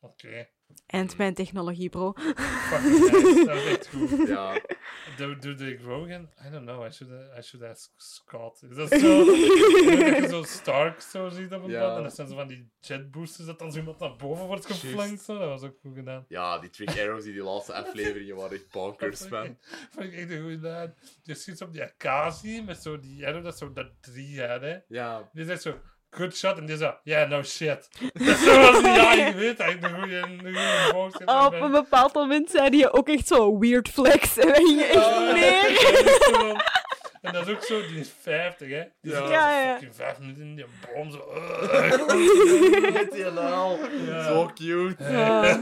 Oké, 0.00 0.48
Ant-Man 0.86 1.34
technologie, 1.34 1.88
bro. 1.88 2.12
fucking 2.12 2.98
nice, 3.10 3.44
dat 3.46 3.56
is 3.56 3.64
echt 3.64 3.88
goed. 3.88 4.28
Ja. 4.28 4.60
Do, 5.16 5.36
do 5.38 5.54
they 5.54 5.76
Grogan? 5.76 6.28
I 6.46 6.50
don't 6.50 6.64
know, 6.66 6.86
I 6.86 6.90
should, 6.90 7.12
I 7.38 7.42
should 7.42 7.66
ask 7.70 7.90
Scott. 7.96 8.62
Is 8.62 8.76
dat 8.76 8.88
zo? 9.00 9.24
dat 9.24 10.16
je 10.16 10.26
zo 10.28 10.42
Stark 10.42 11.00
zo 11.00 11.28
ziet 11.28 11.52
op 11.52 11.62
een 11.62 11.70
Ja. 11.70 11.80
pad, 11.88 11.96
en 11.96 12.02
dat 12.02 12.14
zijn 12.14 12.28
zo 12.28 12.34
van 12.34 12.46
die 12.48 12.70
jet 12.80 13.10
boosters 13.10 13.46
dat 13.46 13.58
dan 13.58 13.72
zo 13.72 13.78
iemand 13.78 13.98
naar 13.98 14.16
boven 14.16 14.46
wordt 14.46 14.66
geflankt. 14.66 15.22
Zo. 15.22 15.38
Dat 15.38 15.48
was 15.48 15.62
ook 15.62 15.76
goed 15.80 15.94
gedaan. 15.94 16.24
ja, 16.28 16.58
die 16.58 16.70
Trick 16.70 16.88
Arrows 16.98 17.24
die 17.24 17.32
die 17.32 17.42
laatste 17.42 17.74
afleveringen 17.84 18.36
waren 18.36 18.52
echt 18.56 18.70
bonkers, 18.70 19.28
man. 19.28 19.58
vond 19.90 20.06
ik 20.06 20.12
echt 20.12 20.30
een 20.30 20.42
goede. 20.42 20.94
Je 21.22 21.34
schiet 21.34 21.62
op 21.62 21.72
die 21.72 21.82
Akazi 21.82 22.62
met 22.62 22.82
zo 22.82 22.98
die 22.98 23.26
arrow, 23.26 23.44
dat 23.44 23.58
zo 23.58 23.72
dat 23.72 23.90
drie 24.00 24.42
had, 24.42 24.60
hè. 24.60 24.78
Ja, 24.88 25.30
Die 25.32 25.56
zo, 25.56 25.80
good 26.14 26.36
shot, 26.36 26.58
en 26.58 26.66
die 26.66 26.76
zo, 26.76 26.94
yeah, 27.04 27.28
no 27.30 27.42
shit. 27.42 27.88
zo 28.44 28.60
was 28.60 28.82
die, 28.82 28.92
ja, 28.92 29.12
je 29.12 29.32
weet 29.34 29.58
dat 29.58 29.68
ik 29.68 29.82
een 29.82 29.94
goede, 30.00 30.26
boodschap 30.92 31.28
Oh, 31.28 31.44
op 31.46 31.60
een 31.60 31.70
bepaald 31.70 32.14
moment 32.14 32.50
zei 32.50 32.78
hij 32.80 32.92
ook 32.92 33.08
echt 33.08 33.26
zo 33.26 33.58
weird 33.58 33.88
flex. 33.88 34.36
En 34.38 34.46
dan 34.46 34.54
ging 34.54 34.78
je 34.78 34.84
echt 34.84 34.94
Ja, 34.94 35.32
neer. 35.32 36.02
dat 36.04 36.20
is 36.20 36.26
gewoon- 36.36 36.60
En 37.22 37.32
dat 37.32 37.46
is 37.46 37.54
ook 37.54 37.62
zo, 37.62 37.80
die 37.86 37.98
is 38.00 38.10
50, 38.22 38.68
hè. 38.68 38.82
Die 39.02 39.12
Ja. 39.12 39.18
Ja, 39.30 39.60
ja, 39.62 39.78
5 39.92 40.18
minuten 40.18 40.42
in 40.42 40.54
die 40.54 40.64
boom, 40.94 41.10
zo. 41.10 41.18
met 42.92 43.10
die. 43.12 43.24
Ja. 43.24 44.22
Zo 44.24 44.50
cute. 44.54 44.96
Ja. 44.98 45.60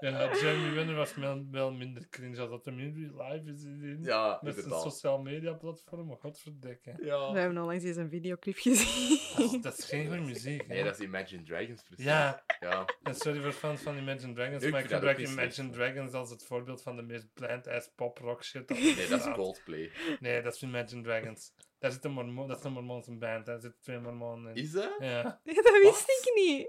Ja, 0.00 0.34
Jeremy 0.34 0.74
Renner 0.74 0.94
was 0.94 1.14
wel, 1.14 1.46
wel 1.50 1.72
minder 1.72 2.08
cringe 2.08 2.40
als 2.40 2.50
dat 2.50 2.64
hem 2.64 2.78
in 2.78 2.94
real 3.14 3.28
life 3.30 3.50
is. 3.52 3.62
In, 3.64 3.98
Ja, 4.02 4.28
met 4.42 4.54
zijn 4.54 4.64
inderdaad. 4.64 4.92
sociaal 4.92 5.18
media 5.22 5.52
platform, 5.52 6.16
godverdikke. 6.16 6.94
Ja. 7.02 7.32
We 7.32 7.38
hebben 7.38 7.58
onlangs 7.62 7.84
eens 7.84 7.96
een 7.96 8.08
videoclip 8.10 8.56
gezien. 8.58 9.18
Dat 9.36 9.52
is, 9.52 9.60
dat 9.62 9.78
is 9.78 9.84
geen 9.84 10.06
goede 10.06 10.22
muziek. 10.22 10.66
Nee, 10.66 10.84
dat 10.84 10.98
is 10.98 11.04
Imagine 11.06 11.42
Dragons 11.42 11.82
precies. 11.82 12.04
Ja, 12.04 12.44
Ja. 12.60 12.84
en 13.02 13.14
sorry 13.14 13.40
voor 13.40 13.52
fans 13.52 13.80
van 13.80 13.96
Imagine 13.96 14.32
Dragons, 14.32 14.62
Ik 14.62 14.70
maar 14.70 14.80
ik 14.80 14.90
gebruik 14.90 15.18
Imagine. 15.18 15.70
Dragons 15.70 16.12
als 16.12 16.30
het 16.30 16.44
voorbeeld 16.44 16.82
van 16.82 16.96
de 16.96 17.02
meest 17.02 17.32
bland-ass 17.34 17.90
pop-rock 17.94 18.44
shit. 18.44 18.68
Nee, 18.68 19.06
dat 19.08 19.26
is. 19.26 19.32
Coldplay. 19.32 19.90
Nee, 20.20 20.42
dat 20.42 20.54
is 20.54 20.62
Imagine 20.62 21.02
Dragons. 21.02 21.52
Daar 21.78 21.92
zit 21.92 22.04
een 22.04 22.12
mormoon, 22.12 22.48
dat 22.48 22.58
is 22.58 22.64
een 22.64 22.72
mormoonse 22.72 23.16
band, 23.16 23.46
daar 23.46 23.60
zitten 23.60 23.80
twee 23.80 23.98
mormonen 23.98 24.54
in. 24.54 24.62
Is 24.62 24.72
dat? 24.72 24.96
Ja, 24.98 25.22
Dat 25.44 25.78
wist 25.82 26.08
ik 26.08 26.32
niet. 26.34 26.68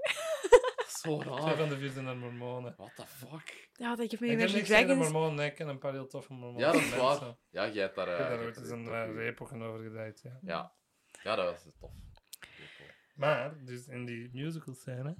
Zo 0.99 1.17
twee 1.19 1.33
raar. 1.35 1.55
van 1.57 1.69
de 1.69 1.77
vier 1.77 1.89
zijn 1.89 2.05
dan 2.05 2.17
mormonen. 2.17 2.73
What 2.77 2.95
the 2.95 3.05
fuck? 3.07 3.69
Ja, 3.73 3.89
dat 3.95 3.99
ik 4.05 4.11
heb 4.11 4.19
met 4.19 4.29
Ik 4.29 4.39
heb 4.39 4.49
niks 4.51 4.67
tegen 4.67 4.87
de 4.87 4.93
mormonen, 4.95 5.35
nee, 5.35 5.47
ik 5.49 5.55
ken 5.55 5.67
een 5.67 5.79
paar 5.79 5.91
heel 5.93 6.07
toffe 6.07 6.33
mormonen. 6.33 6.59
Ja, 6.59 6.71
dat 6.71 6.81
is 6.81 6.89
mensen. 6.89 7.03
waar. 7.27 7.35
Ja, 7.49 7.67
jij 7.69 7.83
hebt 7.83 7.95
daar... 7.95 8.07
Ik 8.07 8.13
eh, 8.13 8.19
heb 8.19 8.29
daar 8.29 8.45
ooit 8.45 8.57
eens 8.57 8.69
een 8.69 8.87
ook- 8.87 9.51
uh, 9.53 9.67
over 9.67 9.83
gedraaid, 9.83 10.21
ja. 10.21 10.39
Ja. 10.41 10.73
Ja, 11.23 11.35
dat 11.35 11.45
was 11.51 11.73
tof. 11.79 11.91
Maar, 13.15 13.63
dus 13.65 13.87
in 13.87 14.05
die 14.05 14.29
musical 14.33 14.73
scène, 14.73 15.15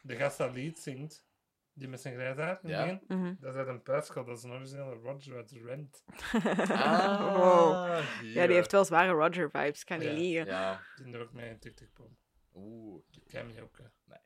de 0.00 0.16
gast 0.16 0.38
dat 0.38 0.52
lied 0.54 0.78
zingt, 0.78 1.26
die 1.72 1.88
met 1.88 2.00
zijn 2.00 2.14
grijs 2.14 2.36
haar 2.36 2.58
in 2.62 2.68
Ja. 2.68 2.82
begin, 2.82 3.00
Mhm. 3.08 3.34
dat 3.40 3.52
is 3.52 3.58
uit 3.58 3.68
een 3.68 3.82
Pascal, 3.82 4.24
dat 4.24 4.36
is 4.36 4.42
een 4.42 4.50
originele 4.52 4.94
Roger 4.94 5.36
uit 5.36 5.50
Rent. 5.50 6.04
Ah, 6.70 7.36
Wow. 7.36 8.00
hier. 8.20 8.30
Ja, 8.32 8.46
die 8.46 8.54
heeft 8.56 8.72
wel 8.72 8.84
zware 8.84 9.12
Roger-vibes, 9.12 9.84
kan 9.84 9.98
niet 9.98 10.08
Ja. 10.08 10.14
liegen. 10.14 10.46
Ja. 10.46 10.80
Die 11.04 11.14
er 11.14 11.20
ook 11.20 11.32
mee 11.32 11.50
in 11.50 11.58
Tic 11.58 11.76
Tic 11.76 11.94
Boom. 11.94 12.16
Oeh, 12.54 13.02
Cameo 13.26 13.62
ook. 13.62 13.78
hè. 13.78 13.84
nice. 14.04 14.25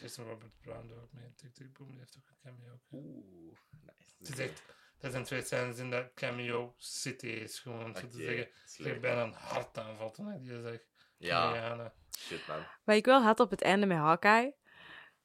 Jason 0.00 0.24
Robert 0.28 0.52
Brown 0.60 0.86
doet 0.86 0.96
ook 1.02 1.12
mee 1.12 1.24
in 1.24 1.34
Tic 1.36 1.54
Tic 1.54 1.72
Boom, 1.78 1.90
die 1.90 1.98
heeft 1.98 2.16
ook 2.18 2.28
een 2.28 2.36
cameo. 2.42 2.80
Oeh, 2.92 3.56
nice. 3.84 4.14
Het 4.18 4.28
is 4.28 4.38
echt, 4.38 4.62
dat 4.98 5.12
zijn 5.12 5.24
twee 5.24 5.42
scènes 5.42 5.78
in 5.78 5.90
dat 5.90 6.10
cameo 6.14 6.74
city 6.76 7.26
is 7.26 7.58
gewoon, 7.58 7.84
om 7.84 7.96
zo 7.96 8.08
te 8.08 8.16
zeggen. 8.16 8.48
Ik 8.92 9.00
bijna 9.00 9.22
een 9.22 9.32
hartaanval 9.32 10.10
toen 10.10 10.32
ik 10.32 10.44
die 10.44 10.62
zegt. 10.62 10.86
Ja, 11.16 11.92
shit 12.18 12.46
man. 12.46 12.62
Wat 12.84 12.96
ik 12.96 13.04
wel 13.04 13.22
had 13.22 13.40
op 13.40 13.50
het 13.50 13.62
einde 13.62 13.86
met 13.86 13.96
Hawkeye, 13.98 14.54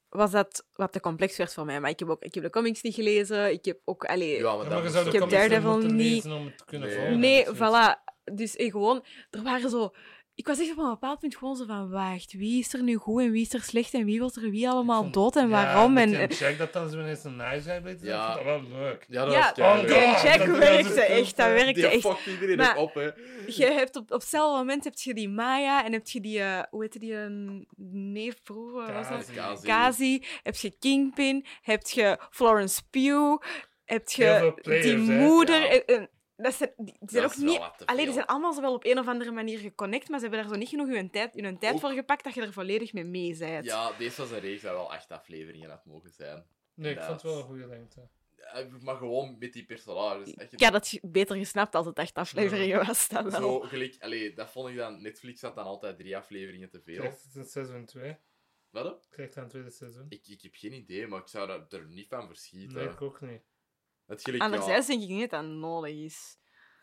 was 0.10 0.32
dat 0.32 0.68
wat 0.74 0.92
te 0.92 1.00
complex 1.00 1.38
werd 1.38 1.54
voor 1.54 1.66
mij. 1.66 1.80
Maar 1.80 1.90
ik 1.90 2.00
heb, 2.00 2.10
ook, 2.10 2.24
ik 2.24 2.34
heb 2.34 2.44
de 2.44 2.50
comics 2.50 2.82
niet 2.82 2.94
gelezen. 2.96 3.52
Ik 3.52 3.66
heb 3.66 3.80
ook... 3.86 4.06
Allee, 4.06 4.38
Ja, 4.38 4.42
maar 4.44 4.52
Ja, 4.52 4.58
dat 4.58 4.68
maar 4.70 4.78
je 4.78 4.84
was 4.84 4.92
zou 4.92 5.06
ook- 5.06 5.12
de 5.12 5.18
Ik 5.18 5.24
heb 5.24 5.32
Daredevil 5.32 5.78
niet- 5.78 5.92
lezen 5.92 6.32
om 6.32 6.46
het 6.46 6.58
te 6.58 6.66
kunnen 6.66 6.88
Nee. 6.90 6.98
volgen. 6.98 7.20
Nee, 7.20 7.44
Zoiets. 7.44 7.60
voilà. 7.60 8.04
Dus 8.34 8.56
eh, 8.56 8.72
gewoon, 8.72 9.06
er 9.30 9.44
waren 9.44 9.70
zo... 9.70 9.94
Ik 10.36 10.48
was 10.48 10.60
echt 10.60 10.72
op 10.72 10.78
een 10.78 10.90
bepaald 10.90 11.20
punt 11.20 11.36
gewoon 11.36 11.56
zo 11.56 11.66
van, 11.66 11.90
wacht, 11.90 12.34
wie 12.34 12.60
is 12.60 12.74
er 12.74 12.84
nu 12.84 12.96
goed 12.96 13.22
en 13.22 13.32
wie 13.32 13.42
is 13.42 13.54
er 13.54 13.62
slecht 13.62 13.94
en 13.94 14.06
wie 14.06 14.20
wil 14.20 14.32
er 14.36 14.50
wie 14.50 14.70
allemaal 14.70 15.02
vond- 15.02 15.14
dood 15.14 15.36
en 15.36 15.44
Ja, 15.44 15.50
waarom? 15.50 15.98
En, 15.98 16.10
Jack 16.28 16.58
dat 16.58 16.74
dan 16.74 16.90
zo 16.90 17.00
ineens 17.00 17.24
een 17.24 17.36
nice 17.36 17.50
guy 17.70 17.82
zijn, 17.82 17.98
Ja. 18.02 18.36
dat 18.36 18.44
wel 18.44 18.62
leuk. 18.64 19.06
Ja, 19.08 19.26
dat 19.26 19.34
ja, 19.34 19.54
was 19.56 19.82
Oh, 19.82 19.88
ja, 19.90 20.24
Jack 20.24 20.46
dat- 20.46 20.58
werkte 20.58 21.02
echt, 21.02 21.38
dat 21.38 21.48
werkte 21.48 21.74
Die 21.74 21.86
echt. 21.88 22.28
iedereen 22.28 22.58
Maar- 22.58 22.78
op, 22.78 22.94
hè. 22.94 23.10
Je 23.48 23.66
hebt 23.66 23.96
op, 23.96 24.12
op 24.12 24.20
hetzelfde 24.20 24.58
moment 24.58 24.84
heb 24.84 24.94
je 24.96 25.14
die 25.14 25.30
Maya 25.30 25.86
en 25.86 25.92
heb 25.94 26.08
je 26.08 26.22
die, 26.22 26.40
eh, 26.40 26.64
hoe 26.70 26.82
heette 26.82 27.00
die, 27.00 27.16
een 27.16 27.68
neef 28.14 28.36
vroeger? 28.44 28.94
Was 28.94 29.10
dat? 29.10 29.18
Kazi. 29.18 29.34
Kazi. 29.36 29.66
Kazi, 29.68 30.24
heb 30.44 30.56
je 30.56 30.76
Kingpin, 30.80 31.46
heb 31.62 31.82
je 31.88 32.18
Florence 32.30 32.82
Pugh, 32.90 33.42
heb 33.86 34.10
je 34.10 34.54
die 34.82 34.98
moeder. 34.98 35.84
Dat 36.44 36.54
zijn, 36.54 36.74
die, 36.78 36.98
zijn 37.00 37.24
Dat 37.24 37.32
ook 37.32 37.38
niet... 37.38 37.58
wat 37.58 37.78
te 37.78 37.86
Allee, 37.86 38.06
die 38.06 38.14
zijn 38.14 38.26
allemaal 38.26 38.54
zo 38.54 38.62
wel 38.62 38.74
op 38.74 38.86
een 38.86 39.00
of 39.00 39.08
andere 39.08 39.32
manier 39.32 39.60
geconnect, 39.60 40.10
maar 40.10 40.20
ze 40.20 40.26
hebben 40.26 40.44
daar 40.44 40.54
zo 40.54 40.60
niet 40.60 40.70
genoeg 40.70 40.88
hun 40.88 41.10
tijd, 41.10 41.34
hun 41.34 41.60
tijd 41.60 41.74
Ook- 41.74 41.80
voor 41.80 41.92
gepakt 41.92 42.24
dat 42.24 42.34
je 42.34 42.42
er 42.42 42.54
volledig 42.54 42.94
mee 42.94 43.04
mee 43.04 43.38
bent. 43.38 43.66
Ja, 43.66 43.92
deze 43.98 44.22
was 44.22 44.32
een 44.32 44.40
reeks 44.40 44.62
dat 44.62 44.72
wel 44.72 44.92
acht 44.92 45.12
afleveringen 45.12 45.70
had 45.70 45.86
mogen 45.86 46.12
zijn. 46.12 46.46
Nee, 46.74 46.94
ik 46.94 47.00
vond 47.00 47.12
het 47.12 47.22
wel 47.22 47.38
een 47.38 47.44
goede 47.44 47.68
lengte. 47.68 48.08
Ja, 48.38 48.68
Maar 48.82 48.96
gewoon 48.96 49.36
met 49.40 49.54
die 49.54 49.66
personages. 49.66 50.34
Echt, 50.34 50.54
Ik 50.54 50.64
had 50.64 50.74
het 50.74 51.00
beter 51.02 51.36
gesnapt 51.36 51.76
als 51.76 51.86
het 51.86 51.98
echt 51.98 52.16
afleveringen 52.16 52.86
was. 52.86 53.08
Dan 53.08 53.30
wel. 53.30 53.42
Zo, 53.42 53.60
gelijk, 53.60 53.96
allee, 54.00 54.34
dat 54.34 54.50
vond 54.50 54.70
ik 54.70 54.76
dan... 54.76 55.02
Netflix 55.02 55.42
had 55.42 55.56
dan 55.56 55.66
altijd 55.66 55.98
drie 55.98 56.18
afleveringen 56.18 56.70
te 56.70 56.82
veel. 56.82 56.98
Krijgt 56.98 57.24
het 57.24 57.36
een 57.36 57.46
seizoen 57.46 57.86
2? 57.86 58.16
Wat? 58.70 59.08
Krijgt 59.10 59.36
het 59.36 59.44
een 59.44 59.50
tweede 59.50 59.70
seizoen? 59.70 60.06
Ik, 60.10 60.28
ik 60.28 60.42
heb 60.42 60.56
geen 60.56 60.74
idee, 60.74 61.08
maar 61.08 61.20
ik 61.20 61.28
zou 61.28 61.48
dat 61.48 61.74
er 61.74 61.88
niet 61.88 62.08
van 62.08 62.28
verschieten. 62.28 62.78
Nee, 62.78 62.88
ik 62.88 63.02
ook 63.02 63.22
niet. 63.22 63.42
Anderzijds 64.38 64.88
denk 64.88 65.02
ik 65.02 65.10
niet 65.10 65.30
dat 65.30 65.42
dat 65.42 65.52
nodig 65.52 65.92
is. 65.96 66.38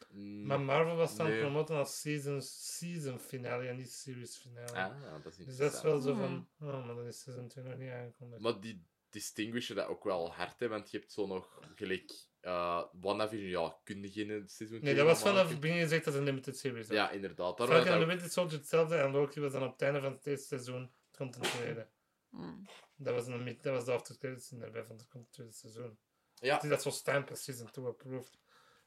mm, 0.08 0.46
Maar 0.46 0.60
Marvel 0.60 0.96
was 0.96 1.16
dan 1.16 1.26
Nee. 1.28 1.40
promoten 1.40 1.76
als 1.76 2.00
season, 2.00 2.42
season 2.42 3.18
finale 3.18 3.66
en 3.66 3.76
niet 3.76 3.92
series 3.92 4.36
finale. 4.36 4.72
Ah, 4.72 5.22
dat 5.22 5.38
is 5.38 5.44
dus 5.46 5.56
dat 5.56 5.72
is 5.74 5.82
wel 5.82 6.00
zo 6.00 6.12
Hmm. 6.14 6.48
van, 6.58 6.68
oh, 6.68 6.86
maar 6.86 6.94
dan 6.94 7.06
is 7.06 7.20
season 7.20 7.48
2 7.48 7.64
nog 7.64 7.76
niet 7.78 7.90
aangekondigd. 7.90 8.42
Maar 8.42 8.60
die 8.60 8.84
distinguishen 9.10 9.76
dat 9.76 9.86
ook 9.86 10.04
wel 10.04 10.32
hard, 10.32 10.60
hè, 10.60 10.68
want 10.68 10.90
je 10.90 10.98
hebt 10.98 11.12
zo 11.12 11.26
nog 11.26 11.58
gelijk. 11.74 12.28
Uh, 12.42 12.84
WandaVision, 12.92 13.48
ja, 13.50 13.78
kun 13.84 14.02
je 14.02 14.10
geen 14.10 14.48
seizoen 14.48 14.80
Nee, 14.82 14.94
dat 14.94 15.06
was 15.06 15.20
vanaf 15.20 15.48
het 15.48 15.60
begin 15.60 15.78
gezegd 15.80 16.04
dat 16.04 16.12
het 16.14 16.22
een 16.22 16.28
limited 16.28 16.58
series 16.58 16.86
was. 16.86 16.96
Ja, 16.96 17.10
inderdaad. 17.10 17.58
Daar 17.58 17.66
Falcon 17.68 17.98
the 18.00 18.04
Winter 18.06 18.30
Soldier 18.30 18.58
hetzelfde 18.58 18.96
en 18.96 19.10
Loki 19.10 19.40
was 19.40 19.52
dan 19.52 19.62
op 19.62 19.72
het 19.72 19.82
einde 19.82 20.00
van 20.00 20.12
het 20.12 20.26
eerste 20.26 20.46
seizoen. 20.46 20.80
Het 20.82 21.16
komt 21.16 21.36
een 21.36 21.42
tweede. 21.42 21.88
Hmm. 22.28 22.64
Dat 22.96 23.14
was, 23.14 23.26
een, 23.26 23.58
dat 23.60 23.72
was 23.74 23.84
de 23.84 23.92
after 23.92 24.18
credits 24.18 24.46
scene 24.46 24.60
daarbij 24.60 24.84
van 24.84 24.96
het 24.96 25.08
komt 25.08 25.32
tweede 25.32 25.52
seizoen. 25.52 25.98
Ja, 26.40 26.54
Het 26.54 26.62
is 26.62 26.68
dat 26.70 26.82
zo 26.82 26.90
stamp 26.90 27.30
als 27.30 27.44
season 27.44 27.70
2 27.70 27.84
approved. 27.86 28.38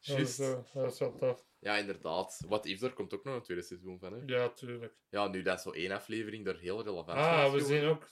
Dat 0.05 0.37
dat 0.37 0.71
was 0.73 0.99
wel 0.99 1.15
tof. 1.15 1.45
Ja, 1.59 1.77
inderdaad. 1.77 2.43
What 2.47 2.65
If, 2.65 2.79
daar 2.79 2.93
komt 2.93 3.13
ook 3.13 3.23
nog 3.23 3.35
een 3.35 3.41
tweede 3.41 3.63
seizoen 3.63 3.99
van, 3.99 4.13
hè? 4.13 4.19
Ja, 4.25 4.49
tuurlijk. 4.49 4.93
Ja, 5.09 5.27
nu 5.27 5.41
dat 5.41 5.57
is 5.57 5.63
zo 5.63 5.71
één 5.71 5.91
aflevering 5.91 6.45
daar 6.45 6.57
heel 6.57 6.83
relevant 6.83 7.17
Ah, 7.17 7.41
van 7.41 7.51
we 7.51 7.57
is 7.57 7.65
zien 7.67 7.83
ook 7.83 8.09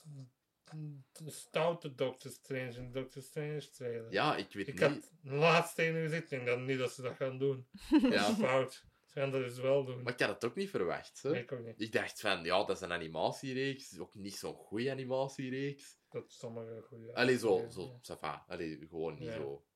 de 1.12 1.30
stoute 1.30 1.94
Doctor 1.94 2.30
Strange 2.30 2.72
en 2.76 2.92
Doctor 2.92 3.22
Strange 3.22 3.70
trailer. 3.70 4.12
Ja, 4.12 4.36
ik 4.36 4.52
weet 4.52 4.68
Ik 4.68 4.74
niet. 4.74 4.82
had 4.82 5.10
laatst 5.22 5.74
tegen 5.74 5.96
u 5.96 6.02
gezegd, 6.02 6.22
ik 6.22 6.28
denk 6.28 6.46
dan 6.46 6.64
niet 6.64 6.78
dat 6.78 6.92
ze 6.92 7.02
dat 7.02 7.16
gaan 7.16 7.38
doen. 7.38 7.66
Dat 8.02 8.12
Ja, 8.12 8.28
is 8.28 8.34
fout. 8.36 8.84
Ze 9.12 9.18
gaan 9.20 9.30
dat 9.30 9.42
dus 9.42 9.58
wel 9.58 9.84
doen. 9.84 10.02
maar 10.02 10.12
ik 10.12 10.20
had 10.20 10.28
het 10.28 10.44
ook 10.44 10.54
niet 10.54 10.70
verwacht, 10.70 11.22
hè? 11.22 11.30
Nee, 11.30 11.42
ik 11.42 11.52
ook 11.52 11.64
niet. 11.64 11.80
Ik 11.80 11.92
dacht 11.92 12.20
van, 12.20 12.44
ja, 12.44 12.64
dat 12.64 12.76
is 12.76 12.80
een 12.82 12.92
animatiereeks. 12.92 13.98
Ook 13.98 14.14
niet 14.14 14.34
zo'n 14.36 14.54
goede 14.54 14.90
animatiereeks. 14.90 15.98
Dat 16.10 16.26
is 16.28 16.38
sommige 16.38 16.82
goede. 16.82 17.14
Allee, 17.14 17.38
zo, 17.38 17.58
Ja. 17.58 17.70
zo, 18.02 18.16
va. 18.16 18.44
Allee, 18.48 18.86
gewoon 18.88 19.14
niet 19.14 19.28
Ja. 19.28 19.32
zo 19.34 19.66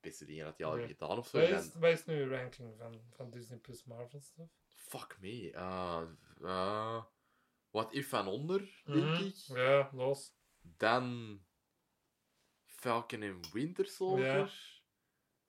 beste 0.00 0.24
dingen 0.24 0.44
dat 0.44 0.58
hij 0.58 0.66
al 0.66 0.76
Nee. 0.76 0.86
gedaan 0.86 1.18
of 1.18 1.26
zo. 1.28 1.38
Wat 1.40 1.48
En 1.48 1.58
is, 1.58 1.74
wat 1.74 1.90
is 1.90 2.04
nu 2.04 2.14
je 2.14 2.28
ranking 2.28 2.76
van, 2.78 3.02
van 3.10 3.30
Disney 3.30 3.58
Plus 3.58 3.84
Marvel 3.84 4.20
stuff? 4.20 4.50
Fuck 4.66 5.16
me. 5.20 5.50
Uh, 5.52 6.02
uh, 6.40 7.04
What 7.70 7.92
If 7.94 8.08
van 8.08 8.26
onder, 8.28 8.82
denk 8.84 8.96
Mhm. 9.04 9.22
ik. 9.24 9.34
Ja, 9.34 9.90
los. 9.92 10.34
Dan 10.60 11.38
Falcon 12.64 13.22
en 13.22 13.40
Winter 13.52 13.86
Soldier. 13.86 14.74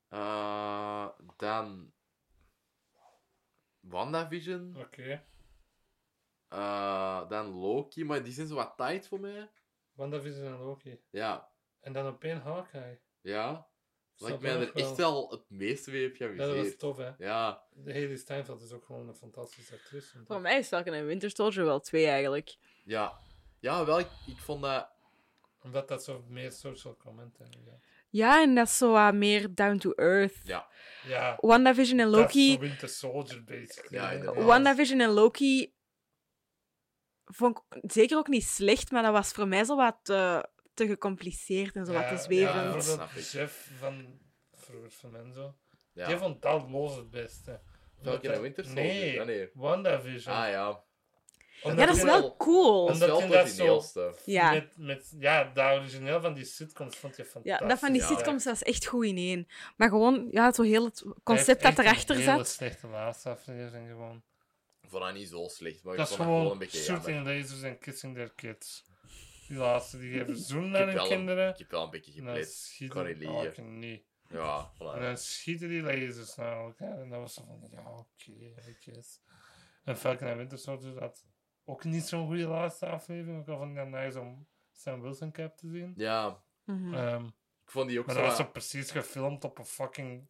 Uh, 0.09 1.09
dan 1.37 1.91
WandaVision. 3.89 4.75
Oké. 4.77 5.23
Uh, 6.53 7.29
dan 7.29 7.47
Loki, 7.47 8.05
maar 8.05 8.23
die 8.23 8.33
zijn 8.33 8.47
zo 8.47 8.55
wat 8.55 8.73
tight 8.77 9.07
voor 9.07 9.19
mij. 9.19 9.49
WandaVision 9.93 10.45
en 10.45 10.57
Loki. 10.59 10.99
Ja, 11.09 11.49
En 11.79 11.93
dan 11.93 12.07
op 12.07 12.23
één 12.23 12.41
Hawkeye. 12.41 12.99
ja. 13.21 13.67
Dat 14.17 14.27
Snap 14.27 14.37
ik 14.41 14.43
mij 14.43 14.59
je 14.59 14.65
er 14.65 14.73
wel? 14.73 14.83
echt 14.87 14.95
wel 14.97 15.29
het 15.31 15.49
meeste 15.49 15.91
mee 15.91 16.03
heb 16.03 16.15
Ja, 16.15 16.27
dat 16.27 16.37
was 16.37 16.47
geamuseerd. 16.47 16.79
tof, 16.79 16.97
hè. 16.97 17.11
Ja, 17.17 17.63
De 17.73 17.93
Haley 17.93 18.15
Steinfeld 18.15 18.61
is 18.61 18.71
ook 18.71 18.85
gewoon 18.85 19.07
een 19.07 19.15
fantastische 19.15 19.73
actrice. 19.73 20.23
Voor 20.25 20.41
mij 20.41 20.57
is 20.57 20.67
Falcon 20.67 20.93
en 20.93 21.05
Winter 21.05 21.29
Soldier 21.29 21.65
wel 21.65 21.79
twee 21.79 22.05
eigenlijk. 22.07 22.57
ja. 22.83 23.19
Ja, 23.59 23.85
wel, 23.85 23.99
ik, 23.99 24.07
ik 24.27 24.37
vond 24.37 24.61
dat... 24.61 24.89
Omdat 25.63 25.87
dat 25.87 26.03
zo 26.03 26.23
meer 26.27 26.51
social 26.51 26.95
comment 26.97 27.37
heeft. 27.37 27.57
Ja. 28.17 28.41
En 28.41 28.55
dat 28.55 28.67
is 28.67 28.77
zo 28.77 28.91
wat 28.91 29.13
meer 29.13 29.55
down 29.55 29.77
to 29.77 29.91
earth. 29.91 30.35
Ja, 30.43 30.67
ja 31.07 31.37
WandaVision 31.41 31.99
en 31.99 32.11
dat 32.11 32.19
is 32.19 32.21
Loki. 32.35 32.59
Winter 32.59 32.89
Soldier, 32.89 33.43
basically. 33.43 33.97
Ja, 34.01 34.07
hè. 34.09 34.15
inderdaad. 34.15 34.43
WandaVision 34.43 34.99
en 34.99 35.09
Loki 35.09 35.73
vond 37.25 37.57
ik 37.69 37.91
zeker 37.91 38.17
ook 38.17 38.27
niet 38.27 38.43
slecht, 38.43 38.91
maar 38.91 39.03
dat 39.03 39.11
was 39.11 39.31
voor 39.31 39.47
mij 39.47 39.63
zo 39.63 39.75
wat 39.75 39.97
te, 40.03 40.49
te 40.73 40.87
gecompliceerd 40.87 41.75
en 41.75 41.85
zo 41.85 41.93
wat 41.93 42.07
te 42.07 42.13
Ja, 42.13 42.19
zwevend. 42.21 42.55
Ja, 42.55 42.63
dat 42.63 42.73
bijvoorbeeld. 42.73 43.31
Jeff 43.31 43.69
van 43.79 44.19
vroeger 44.53 44.91
van 44.91 45.11
Menzo. 45.11 45.55
ja. 45.93 46.07
Die 46.07 46.17
vond 46.17 46.41
dat 46.41 46.69
los 46.69 46.95
het 46.95 47.09
beste. 47.09 47.61
Hij- 48.01 48.41
Winter 48.41 48.63
Soldier? 48.65 48.83
Nee, 48.83 49.19
Ah, 49.19 49.25
nee. 49.25 49.49
WandaVision. 49.53 50.35
Ah, 50.35 50.49
ja. 50.49 50.83
Omdat 51.61 51.79
ja, 51.79 51.85
dat 51.85 51.95
is 51.95 52.03
wel 52.03 52.35
cool. 52.37 52.85
Dat 52.87 52.95
is 52.95 53.01
Omdat 53.01 53.55
wel 53.57 53.67
dat 53.75 53.83
stuff. 53.83 54.21
Ja. 54.25 54.51
Met, 54.53 54.73
met, 54.77 55.13
ja, 55.19 55.43
dat 55.53 55.77
origineel 55.79 56.21
van 56.21 56.33
die 56.33 56.45
sitcoms 56.45 56.95
vond 56.95 57.15
je 57.15 57.23
Ja, 57.23 57.29
fantastisch. 57.29 57.67
dat 57.69 57.79
van 57.79 57.91
die 57.91 58.01
Ja. 58.01 58.07
sitcoms, 58.07 58.43
dat 58.43 58.53
is 58.55 58.63
echt 58.63 58.85
goed 58.85 59.05
ineen. 59.05 59.47
Maar 59.77 59.89
gewoon, 59.89 60.27
ja, 60.31 60.51
zo 60.53 60.63
heel 60.63 60.85
het 60.85 61.03
concept 61.23 61.61
dat 61.63 61.77
erachter 61.79 62.15
een 62.15 62.21
hele 62.21 62.37
zat. 62.37 62.47
slechte 62.47 62.87
laatste 62.87 63.29
aflevering 63.29 63.87
gewoon. 63.89 64.23
Ik 64.81 64.89
vond 64.89 65.03
dat 65.03 65.13
niet 65.13 65.29
zo 65.29 65.47
slecht, 65.47 65.83
maar 65.83 65.93
ik 65.93 65.99
Dat 65.99 66.09
is 66.09 66.15
vond 66.15 66.27
dat 66.29 66.37
gewoon 66.37 66.51
een 66.51 66.57
beetje 66.57 66.83
jammer. 66.83 67.03
shooting 67.11 67.25
lasers 67.25 67.61
en 67.61 67.79
kissing 67.79 68.15
their 68.15 68.31
kids. 68.35 68.85
Die 69.47 69.57
laatste, 69.57 69.97
die 69.99 70.11
geven 70.17 70.37
zoen 70.37 70.65
Ik 70.65 70.69
naar 70.71 70.87
hun 70.93 71.07
kinderen. 71.07 71.49
ik 71.49 71.57
heb 71.57 71.71
wel 71.71 71.83
een 71.83 71.89
beetje 71.89 72.11
En 72.19 72.25
dan 72.25 72.35
geplet. 72.35 72.89
Kan 72.89 73.05
niet 73.05 73.25
oh, 73.25 73.41
liegen. 73.41 73.63
ik 73.63 73.69
niet. 73.71 74.03
Ja, 74.29 74.71
En 74.79 74.85
voilà. 74.97 75.01
dan 75.01 75.17
schieten 75.17 75.69
die 75.69 75.81
lasers 75.81 76.35
naar 76.35 76.57
elkaar. 76.57 76.99
En 76.99 77.09
dat 77.09 77.19
was 77.19 77.33
zo 77.33 77.43
van, 77.45 77.69
ja, 77.71 77.89
oké, 77.89 78.31
I 78.69 78.77
guess. 78.79 79.19
En 79.83 79.97
Falcon 79.97 80.27
en 80.27 80.37
Winter 80.37 80.57
Soldier 80.57 80.99
had 80.99 81.25
ook 81.69 81.83
niet 81.83 82.03
zo'n 82.03 82.27
goede 82.27 82.47
laatste 82.47 82.85
aflevering. 82.85 83.39
Ook 83.39 83.47
al 83.47 83.57
vond 83.57 83.69
ik 83.69 83.75
dat 83.75 83.87
nice 83.87 84.19
om 84.19 84.47
Sam 84.71 85.01
Wilson 85.01 85.31
cap 85.31 85.57
te 85.57 85.69
zien. 85.69 85.93
Ja, 85.97 86.43
Mhm. 86.65 86.93
Ehm, 86.93 87.25
ik 87.65 87.71
vond 87.71 87.89
die 87.89 87.99
ook 87.99 88.05
maar 88.05 88.15
zo... 88.15 88.21
dat 88.21 88.37
was 88.37 88.51
precies 88.51 88.91
gefilmd 88.91 89.43
op 89.43 89.57
een 89.57 89.65
fucking 89.65 90.29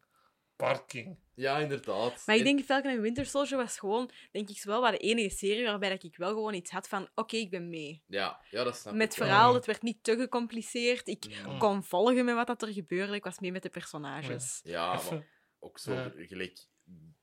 parking. 0.56 1.18
Ja, 1.34 1.58
inderdaad. 1.58 2.22
Maar 2.26 2.34
ik 2.36 2.40
En- 2.40 2.46
denk 2.56 2.64
Falcon 2.64 2.90
en 2.90 3.00
Winter 3.00 3.26
Soldier 3.26 3.56
was 3.56 3.78
gewoon, 3.78 4.10
denk 4.30 4.48
ik, 4.48 4.62
wel 4.62 4.80
de 4.80 4.96
enige 4.96 5.36
serie 5.36 5.64
waarbij 5.64 5.88
dat 5.88 6.02
ik 6.02 6.16
wel 6.16 6.28
gewoon 6.28 6.54
iets 6.54 6.70
had 6.70 6.88
van, 6.88 7.08
oké, 7.14 7.36
ik 7.36 7.50
ben 7.50 7.68
mee. 7.68 8.02
Ja, 8.06 8.40
ja, 8.50 8.64
dat 8.64 8.76
snap 8.76 8.94
Met 8.94 9.12
ik 9.12 9.18
wel. 9.18 9.28
verhaal, 9.28 9.54
het 9.54 9.66
werd 9.66 9.82
niet 9.82 10.02
te 10.04 10.16
gecompliceerd. 10.16 11.08
Ik 11.08 11.42
Mm. 11.46 11.58
kon 11.58 11.84
volgen 11.84 12.24
met 12.24 12.34
wat 12.34 12.46
dat 12.46 12.62
er 12.62 12.72
gebeurde. 12.72 13.14
Ik 13.14 13.24
was 13.24 13.38
mee 13.38 13.52
met 13.52 13.62
de 13.62 13.68
personages. 13.70 14.60
Ja, 14.64 14.92
maar 15.10 15.26
ook 15.58 15.78
zo 15.78 15.92
Ja. 15.92 16.12
gelijk... 16.16 16.66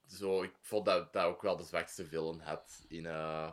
Zo, 0.08 0.44
ik 0.44 0.54
vond 0.62 0.86
dat 0.86 1.14
dat 1.14 1.26
ook 1.26 1.42
wel 1.42 1.58
de 1.58 1.64
zwakste 1.64 2.06
villain 2.06 2.40
had 2.40 2.86
in, 2.88 3.06
eh 3.06 3.52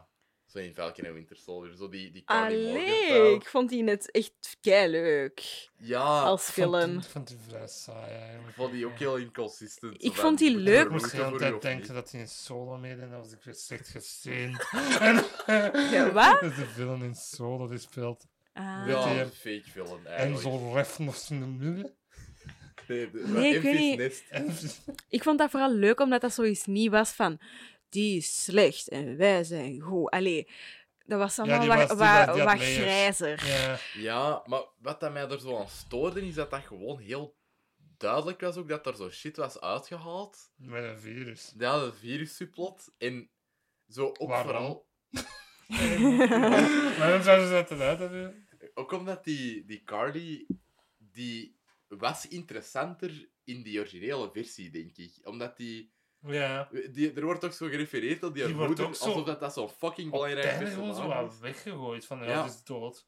zo 0.53 0.59
in 0.59 0.75
Falcon 0.75 1.05
en 1.05 1.15
Winter 1.15 1.37
Soldier. 1.37 1.77
Zo 1.77 1.89
die, 1.89 2.11
die 2.11 2.23
Allee, 2.25 3.35
ik 3.35 3.47
vond 3.49 3.69
die 3.69 3.83
net 3.83 4.11
echt 4.11 4.57
kei 4.61 4.91
leuk 4.91 5.69
Ja, 5.77 6.23
als 6.23 6.49
Ik 6.49 6.55
vond 6.55 6.73
die- 6.73 6.81
film. 6.83 6.99
Ik 6.99 7.05
vond 7.05 7.29
die 7.29 7.37
vrij 7.49 7.67
saai 7.69 8.13
eigenlijk. 8.13 8.49
ik 8.49 8.55
vond 8.55 8.73
die 8.73 8.87
ook 8.87 8.99
heel 8.99 9.17
inconsistent. 9.17 10.05
Ik 10.05 10.15
vond 10.15 10.39
die 10.39 10.57
leuk. 10.57 10.85
Ik 10.85 10.91
moest 10.91 11.11
de 11.11 11.25
hele 11.25 11.39
tijd 11.39 11.63
denken 11.63 11.95
dat 11.95 12.11
hij 12.11 12.21
in 12.21 12.29
solo 12.29 12.77
meedeed 12.77 13.03
en 13.03 13.11
dan 13.11 13.19
was 13.21 13.33
ik 13.33 13.43
weer 13.43 13.55
slecht 13.55 13.89
gezeend. 13.89 14.57
Ja, 15.93 16.13
wat? 16.13 16.41
Dat 16.41 16.51
is 16.51 16.57
de 16.57 16.67
villain 16.67 17.03
in 17.03 17.15
solo 17.15 17.69
die 17.69 17.79
speelt. 17.79 18.27
Ah. 18.53 18.85
Ja, 18.89 19.21
een 19.21 19.31
fake 19.31 19.63
villain 19.71 20.07
En 20.07 20.13
eigenlijk. 20.13 20.43
zo 20.43 20.73
ref 20.73 20.99
nog 20.99 21.17
zijn 21.17 21.57
midden. 21.59 21.95
Nee, 22.89 23.11
de, 23.11 23.23
Nee, 23.27 23.55
ik 23.55 23.63
weet 23.63 23.79
niet. 23.79 23.99
Nest. 23.99 24.23
En 24.29 24.55
Ik 25.09 25.23
vond 25.23 25.39
dat 25.39 25.51
vooral 25.51 25.73
leuk 25.75 26.01
omdat 26.01 26.21
dat 26.21 26.33
zoiets 26.33 26.67
niet 26.67 26.91
was 26.91 27.11
van 27.11 27.39
die 27.93 28.17
is 28.17 28.43
slecht 28.45 28.89
en 28.89 29.17
wij 29.17 29.45
zijn 29.45 29.81
goed. 29.81 30.11
Allee, 30.11 30.49
dat 31.07 31.19
was 31.19 31.39
allemaal 31.39 31.67
wat, 31.67 31.89
was- 31.89 32.27
wat, 32.27 32.39
was- 32.45 32.55
grijzer. 32.77 33.47
ja, 33.47 33.79
Ja, 33.95 34.43
maar 34.47 34.63
wat 34.79 35.01
dat 35.01 35.13
mij 35.13 35.29
er 35.29 35.41
zo 35.41 35.59
aan 35.59 35.69
stoorde, 35.69 36.27
is 36.27 36.35
dat 36.35 36.51
dat 36.51 36.63
gewoon 36.67 36.99
heel 37.01 37.37
duidelijk 37.97 38.41
was 38.41 38.57
ook 38.57 38.69
dat 38.69 38.87
er 38.87 38.97
zo 38.97 39.11
shit 39.11 39.37
was 39.37 39.61
uitgehaald. 39.61 40.51
met 40.57 40.85
een 40.85 40.99
virus. 41.01 41.53
Ja, 41.59 41.85
de 41.85 41.93
virus-subplot. 41.93 42.95
En 42.99 43.31
zo 43.89 44.07
ook 44.19 44.29
Waarom? 44.29 44.47
vooral... 44.47 44.87
Waarom 46.99 47.23
zouden 47.23 47.47
ze 47.47 47.53
dat 47.53 47.71
eruit 47.71 47.99
hebben? 47.99 48.47
Ook 48.75 48.93
omdat 48.93 49.25
die, 49.25 49.65
die 49.65 49.83
Carly... 49.85 50.47
Die 50.99 51.57
was 51.89 52.29
interessanter 52.29 53.29
in 53.45 53.63
die 53.63 53.79
originele 53.79 54.31
versie, 54.33 54.71
denk 54.71 54.97
ik. 54.97 55.19
Omdat 55.23 55.57
die... 55.57 55.93
Ja. 56.27 56.69
die 56.91 57.13
er 57.13 57.25
wordt 57.25 57.41
toch 57.41 57.55
zo 57.55 57.67
gerefereerd 57.67 58.21
tot 58.21 58.35
die, 58.35 58.45
Die 58.45 58.55
wordt 58.55 58.69
moeder, 58.69 58.87
ook 58.87 58.95
zo 58.95 59.05
alsof 59.05 59.25
dat, 59.25 59.41
dat 59.41 59.53
zo'n 59.53 59.69
fucking 59.69 60.11
belangrijk 60.11 60.45
het 60.47 60.55
einde 60.55 60.71
gewoon 60.71 60.95
zo 60.95 61.07
wat 61.07 61.33
is. 61.33 61.39
weggegooid 61.39 62.07
van, 62.07 62.19
ja, 62.19 62.25
Ja. 62.25 62.43
die 62.43 62.51
is 62.51 62.65
dood. 62.65 63.07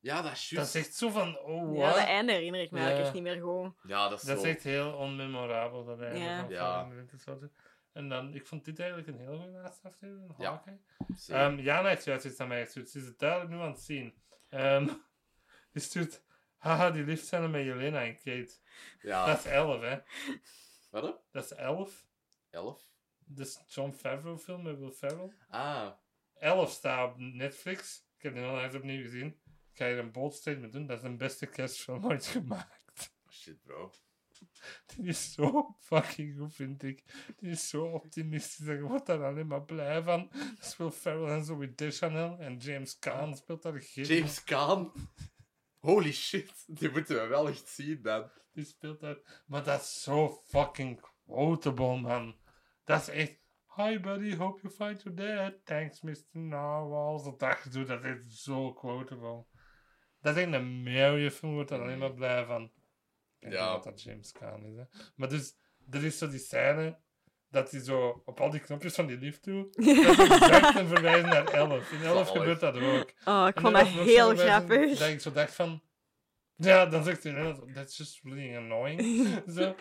Ja, 0.00 0.22
dat 0.22 0.32
is 0.32 0.40
Dat 0.40 0.48
juist. 0.50 0.74
is 0.74 0.86
echt 0.86 0.94
zo 0.94 1.08
van, 1.10 1.38
oh, 1.38 1.76
Ja, 1.76 1.80
wat? 1.86 1.94
dat 1.94 2.04
einde 2.06 2.32
herinner 2.32 2.60
ik 2.60 2.70
me 2.70 2.78
eigenlijk 2.78 2.98
Ja. 2.98 3.04
echt 3.14 3.24
niet 3.24 3.34
meer 3.34 3.42
goed. 3.42 3.72
Ja, 3.82 4.08
dat 4.08 4.20
is 4.20 4.26
Dat 4.26 4.36
is 4.36 4.42
zo... 4.42 4.48
echt 4.48 4.62
heel 4.62 4.92
onmemorabel, 4.92 5.84
dat 5.84 6.00
einde 6.00 6.18
Ja. 6.18 6.40
van 6.40 6.48
Ja. 6.50 6.88
En 7.92 8.08
dan, 8.08 8.34
ik 8.34 8.46
vond 8.46 8.64
dit 8.64 8.78
eigenlijk 8.78 9.08
een 9.08 9.18
heel 9.18 9.36
goede 9.38 9.58
laatste 9.58 9.88
aflevering. 9.88 10.34
Ja. 10.38 10.62
Ehm 11.28 11.58
Jana 11.58 11.88
heeft 11.88 12.04
juist 12.04 12.24
iets 12.24 12.40
aan 12.40 12.48
mij 12.48 12.64
gestuurd. 12.64 12.90
Ze 12.90 12.98
is 12.98 13.04
het 13.06 13.18
duidelijk 13.18 13.50
nu 13.50 13.58
aan 13.60 13.70
het 13.70 13.80
zien. 13.80 14.14
Ehm 14.48 14.86
die 15.72 15.82
stuurt... 15.82 16.24
Haha, 16.56 16.90
die 16.90 17.04
lief 17.04 17.22
zijn 17.24 17.50
met 17.50 17.64
Jelena 17.64 18.04
en 18.04 18.14
Kate. 18.14 18.50
ja. 19.02 19.26
Dat 19.26 19.38
is 19.38 19.44
11, 19.44 19.80
hè. 19.80 19.98
Wat? 20.90 21.20
Dat 21.32 21.44
is 21.44 21.52
11. 21.52 22.05
Elf? 22.56 22.88
Dus 23.18 23.60
John 23.66 23.92
Favreau 23.92 24.38
film 24.38 24.62
met 24.62 24.78
Will 24.78 24.90
Ferrell. 24.90 25.32
Ah, 25.48 25.92
11 26.38 26.70
staat 26.70 27.10
op 27.10 27.18
Netflix. 27.18 28.04
Ik 28.16 28.22
heb 28.22 28.34
die 28.34 28.44
al 28.44 28.62
eens 28.62 28.74
opnieuw 28.74 29.02
gezien. 29.02 29.26
Ik 29.72 29.82
ga 29.82 29.86
hier 29.86 29.98
een 29.98 30.12
bold 30.12 30.34
statement 30.34 30.72
doen. 30.72 30.86
Dat 30.86 30.96
is 30.96 31.02
de 31.02 31.16
beste 31.16 31.46
kerstfilm 31.46 32.04
ooit 32.06 32.26
gemaakt. 32.26 33.12
shit, 33.30 33.62
bro. 33.62 33.92
Die 34.86 35.06
is 35.06 35.32
zo 35.32 35.76
fucking 35.80 36.38
goed, 36.38 36.54
vind 36.54 36.82
ik. 36.82 37.04
Die 37.36 37.50
is 37.50 37.68
zo 37.68 37.84
optimistisch 37.84 38.66
je 38.66 38.80
wordt 38.80 39.06
daar 39.06 39.24
alleen 39.24 39.46
maar 39.46 39.64
blij 39.64 40.02
van. 40.02 40.30
Will 40.76 40.90
Ferrell 40.90 41.36
en 41.36 41.44
Zoe 41.44 41.74
Deschanel. 41.74 42.38
En 42.38 42.56
James 42.56 42.98
Caan 42.98 43.36
speelt 43.36 43.62
daar 43.62 43.82
geen... 43.82 44.04
James 44.04 44.44
Caan? 44.44 44.92
Holy 45.78 46.12
shit, 46.12 46.64
die 46.66 46.90
moeten 46.90 47.16
we 47.16 47.26
wel 47.26 47.48
echt 47.48 47.68
zien, 47.68 48.02
dan. 48.02 48.30
Die 48.52 48.64
speelt 48.64 49.00
daar. 49.00 49.42
Maar 49.46 49.64
dat 49.64 49.80
is 49.80 50.02
zo 50.02 50.28
fucking 50.28 51.00
quotable, 51.26 52.00
man. 52.00 52.36
Dat 52.86 53.00
is 53.00 53.08
echt. 53.08 53.44
Hi 53.76 53.98
buddy, 54.00 54.36
hope 54.36 54.60
you 54.62 54.74
find 54.74 55.02
your 55.02 55.14
dad. 55.14 55.54
Thanks, 55.64 56.00
Mr. 56.02 56.16
Narwhals. 56.32 57.24
Dat 57.24 57.38
dat 57.38 57.56
gedoe, 57.56 57.84
dat 57.84 58.04
is 58.04 58.42
zo 58.42 58.72
quotable. 58.72 59.44
Dat 60.20 60.36
is 60.36 60.44
een 60.44 60.82
mooie 60.82 61.30
film, 61.30 61.52
wordt 61.52 61.70
er 61.70 61.80
alleen 61.80 61.98
maar 61.98 62.14
blij 62.14 62.44
van. 62.44 62.62
Ik 62.62 62.70
denk 63.40 63.52
Ja. 63.52 63.72
dat 63.72 63.84
dat 63.84 64.02
James 64.02 64.32
Caan 64.32 64.64
is, 64.64 64.76
hè. 64.76 64.82
Maar 65.14 65.28
dus, 65.28 65.56
er 65.90 66.04
is 66.04 66.18
zo 66.18 66.28
die 66.28 66.38
scène 66.38 66.98
dat 67.50 67.70
hij 67.70 67.80
zo 67.80 68.22
op 68.24 68.40
al 68.40 68.50
die 68.50 68.60
knopjes 68.60 68.94
van 68.94 69.06
die 69.06 69.18
lift 69.18 69.44
doet. 69.44 69.74
Dat 70.04 70.18
is 70.18 70.28
exact 70.28 70.78
een 70.78 70.86
verwijzing 70.88 71.28
naar 71.28 71.44
11. 71.52 71.92
In 71.92 72.02
11 72.02 72.26
Zalig. 72.26 72.28
gebeurt 72.42 72.60
dat 72.60 72.76
ook. 72.76 73.12
Oh, 73.24 73.46
ik 73.48 73.60
vond 73.60 73.74
dat 73.74 73.86
heel 73.86 74.36
grappig. 74.36 74.98
Dat 74.98 75.08
ik 75.08 75.20
zo 75.20 75.32
dacht 75.32 75.54
van... 75.54 75.82
Ja, 76.56 76.86
dan 76.86 77.04
zegt 77.04 77.22
hij, 77.22 77.32
nee, 77.32 77.72
that's 77.72 77.96
just 77.96 78.20
really 78.22 78.56
annoying. 78.56 79.00
zo, 79.56 79.74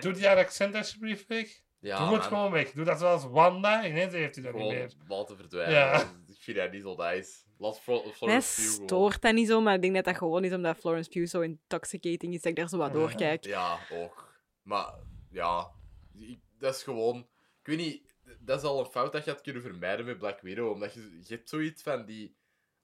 doe 0.00 0.12
die 0.12 0.26
haar 0.26 0.36
accent 0.36 0.74
alsjeblieft 0.74 1.26
weg. 1.26 1.60
Ja, 1.80 2.06
doe 2.06 2.14
het 2.16 2.24
gewoon 2.26 2.50
weg. 2.50 2.70
Doe 2.72 2.84
dat 2.84 2.98
zoals 2.98 3.24
Wanda. 3.24 3.86
Ineens 3.86 4.12
heeft 4.12 4.34
hij 4.34 4.44
dat 4.44 4.54
niet 4.54 4.68
meer. 4.70 4.92
laten 5.08 5.36
verdwijnen. 5.36 5.74
Ja. 5.74 6.00
Ik 6.26 6.36
vind 6.44 6.56
dat 6.56 6.72
niet 6.72 6.82
zo 6.82 6.94
nice. 6.96 7.32
Laat 7.58 7.80
Flo- 7.80 8.02
Mij 8.02 8.12
Florence 8.12 8.60
gewoon- 8.60 8.86
stoort 8.88 9.22
dat 9.22 9.34
niet 9.34 9.48
zo, 9.48 9.60
maar 9.60 9.74
ik 9.74 9.82
denk 9.82 9.94
dat 9.94 10.04
dat 10.04 10.16
gewoon 10.16 10.44
is 10.44 10.52
omdat 10.52 10.76
Florence 10.76 11.10
Pugh 11.10 11.26
zo 11.30 11.40
intoxicating 11.40 12.34
is, 12.34 12.40
dat 12.40 12.50
ik 12.50 12.56
daar 12.56 12.68
zo 12.68 12.76
wat 12.76 12.92
doorkijk. 12.92 13.44
Ja, 13.44 13.78
ook. 13.92 14.32
Maar, 14.62 14.94
ja. 15.30 15.70
ik- 16.18 16.40
dat 16.58 16.74
is 16.74 16.82
gewoon... 16.82 17.18
Ik 17.62 17.66
weet 17.66 17.76
niet... 17.76 18.02
Dat 18.40 18.58
is 18.58 18.64
al 18.64 18.80
een 18.80 18.86
fout 18.90 19.12
dat 19.12 19.24
je 19.24 19.30
had 19.30 19.40
kunnen 19.40 19.62
vermijden 19.62 20.04
met 20.06 20.18
Black 20.18 20.40
Widow. 20.40 20.70
Omdat 20.72 20.94
je, 20.94 21.00
je 21.20 21.34
hebt 21.34 21.48
zoiets 21.48 21.82
van 21.82 22.04
die... 22.04 22.36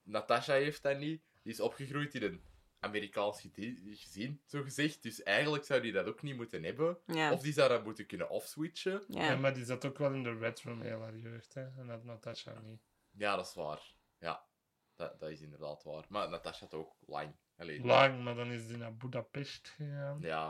Natasha 0.03 0.53
heeft 0.53 0.83
dat 0.83 0.99
niet. 0.99 1.23
Die 1.43 1.53
is 1.53 1.61
opgegroeid 1.61 2.15
in 2.15 2.23
een 2.23 2.43
Amerikaans 2.85 3.47
gezin, 3.85 4.41
zo 4.47 4.63
gezegd. 4.63 5.03
Dus 5.03 5.23
eigenlijk 5.23 5.65
zou 5.65 5.81
die 5.81 5.93
dat 5.93 6.07
ook 6.07 6.23
niet 6.23 6.37
moeten 6.37 6.63
hebben. 6.63 6.99
Ja. 7.07 7.33
Of 7.33 7.41
die 7.41 7.53
zou 7.53 7.69
dat 7.69 7.85
moeten 7.85 8.07
kunnen 8.07 8.29
offswitchen. 8.29 9.05
Ja. 9.09 9.25
Ja. 9.25 9.37
maar 9.37 9.55
die 9.55 9.65
zat 9.65 9.85
ook 9.85 9.99
wel 9.99 10.13
in 10.13 10.23
de 10.23 10.39
Red 10.39 10.61
Room 10.61 10.81
heel 10.81 11.01
haar 11.01 11.17
jeugd. 11.17 11.55
Hè. 11.55 11.63
En 11.63 11.87
dat 11.87 12.05
Natasha 12.05 12.61
niet. 12.61 12.83
Ja, 13.11 13.37
dat 13.37 13.47
is 13.47 13.55
waar. 13.55 13.95
Ja, 14.19 14.47
dat, 14.95 15.21
dat 15.21 15.31
is 15.31 15.41
inderdaad 15.41 15.83
waar. 15.83 16.05
Maar 16.09 16.29
Natasha 16.29 16.65
had 16.65 16.75
ook 16.75 16.97
lang. 17.07 17.37
Allee, 17.57 17.85
Lang, 17.85 18.23
maar 18.25 18.35
dan 18.35 18.51
is 18.51 18.67
die 18.67 18.77
naar 18.77 18.97
Budapest 18.97 19.69
gegaan. 19.69 20.21
Ja, 20.21 20.47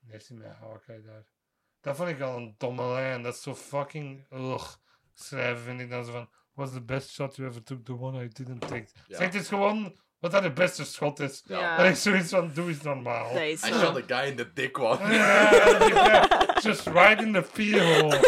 Dan 0.00 0.10
heeft 0.10 0.28
hij 0.28 0.36
met 0.36 0.52
Hawkeye 0.52 1.02
daar. 1.02 1.32
Dat 1.80 1.96
vond 1.96 2.08
ik 2.08 2.20
al 2.20 2.36
een 2.36 2.54
domme 2.58 2.92
lijn. 2.92 3.22
Dat 3.22 3.34
is 3.34 3.42
zo 3.42 3.54
fucking... 3.54 4.26
Ugh. 4.30 4.74
Schrijven 5.14 5.64
vind 5.64 5.80
ik 5.80 5.90
dan 5.90 6.04
zo 6.04 6.12
van... 6.12 6.30
What's 6.52 6.72
the 6.72 6.82
best 6.82 7.10
shot 7.10 7.36
you 7.36 7.48
ever 7.48 7.62
took? 7.62 7.84
The 7.84 7.98
one 7.98 8.24
I 8.24 8.28
didn't 8.28 8.60
take. 8.60 8.88
Ja. 9.06 9.16
Zeg 9.16 9.32
het 9.32 9.46
gewoon 9.46 10.00
wat 10.20 10.30
dat 10.30 10.42
de 10.42 10.52
beste 10.52 10.84
schot 10.84 11.20
is. 11.20 11.42
Ja. 11.46 11.76
Dat 11.76 11.86
ik 11.86 11.94
zoiets 11.94 12.30
van, 12.30 12.50
doe 12.54 12.68
eens 12.68 12.82
normaal. 12.82 13.32
Dat 13.32 13.42
is 13.42 13.64
I 13.64 13.72
shot 13.72 13.94
the 13.94 14.14
guy 14.14 14.26
in 14.26 14.36
the 14.36 14.52
dick 14.54 14.78
one. 14.78 15.14
Ja, 15.14 15.48
guy 15.78 16.60
just 16.70 16.86
right 16.86 17.20
in 17.22 17.32
the 17.32 17.44
pee 17.52 17.80
hole. 17.80 18.18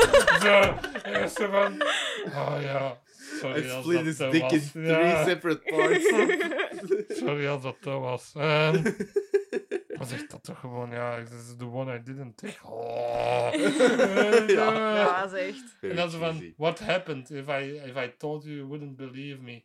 Zo, 0.41 0.79
en 1.03 1.29
zo 1.29 1.51
van, 1.51 1.83
oh 2.27 2.57
ja, 2.61 2.99
sorry 3.41 3.65
I 3.65 3.71
als 3.71 3.85
split 3.85 4.19
dat 4.19 4.33
his 4.33 4.41
dick 4.41 4.51
in 4.51 4.59
was. 4.59 4.71
three 4.71 5.07
Ja, 5.07 5.25
separate 5.25 5.61
parts. 5.65 6.09
sorry 7.19 7.47
als 7.47 7.63
dat 7.63 7.77
te 7.81 7.91
was. 7.91 8.33
Ehm 8.37 8.83
maar 10.03 10.11
zeg 10.11 10.27
dat 10.27 10.43
toch 10.43 10.61
gewoon, 10.61 10.91
ja, 10.91 11.23
this 11.23 11.33
is 11.33 11.57
the 11.59 11.67
one 11.67 11.95
I 11.95 12.03
didn't 12.03 12.37
take. 12.37 12.57
Oh. 12.65 13.53
Ja. 14.47 14.97
Ja, 14.97 15.23
dat 15.23 15.33
is 15.33 15.49
echt. 15.49 15.77
En 15.81 15.97
dan 15.97 16.11
zo 16.11 16.19
van, 16.19 16.55
what 16.57 16.79
happened 16.79 17.31
if 17.31 17.49
I, 17.49 17.81
if 17.87 17.97
I 17.97 18.15
told 18.19 18.45
you, 18.45 18.57
you 18.57 18.67
wouldn't 18.67 18.97
believe 18.97 19.43
me. 19.43 19.63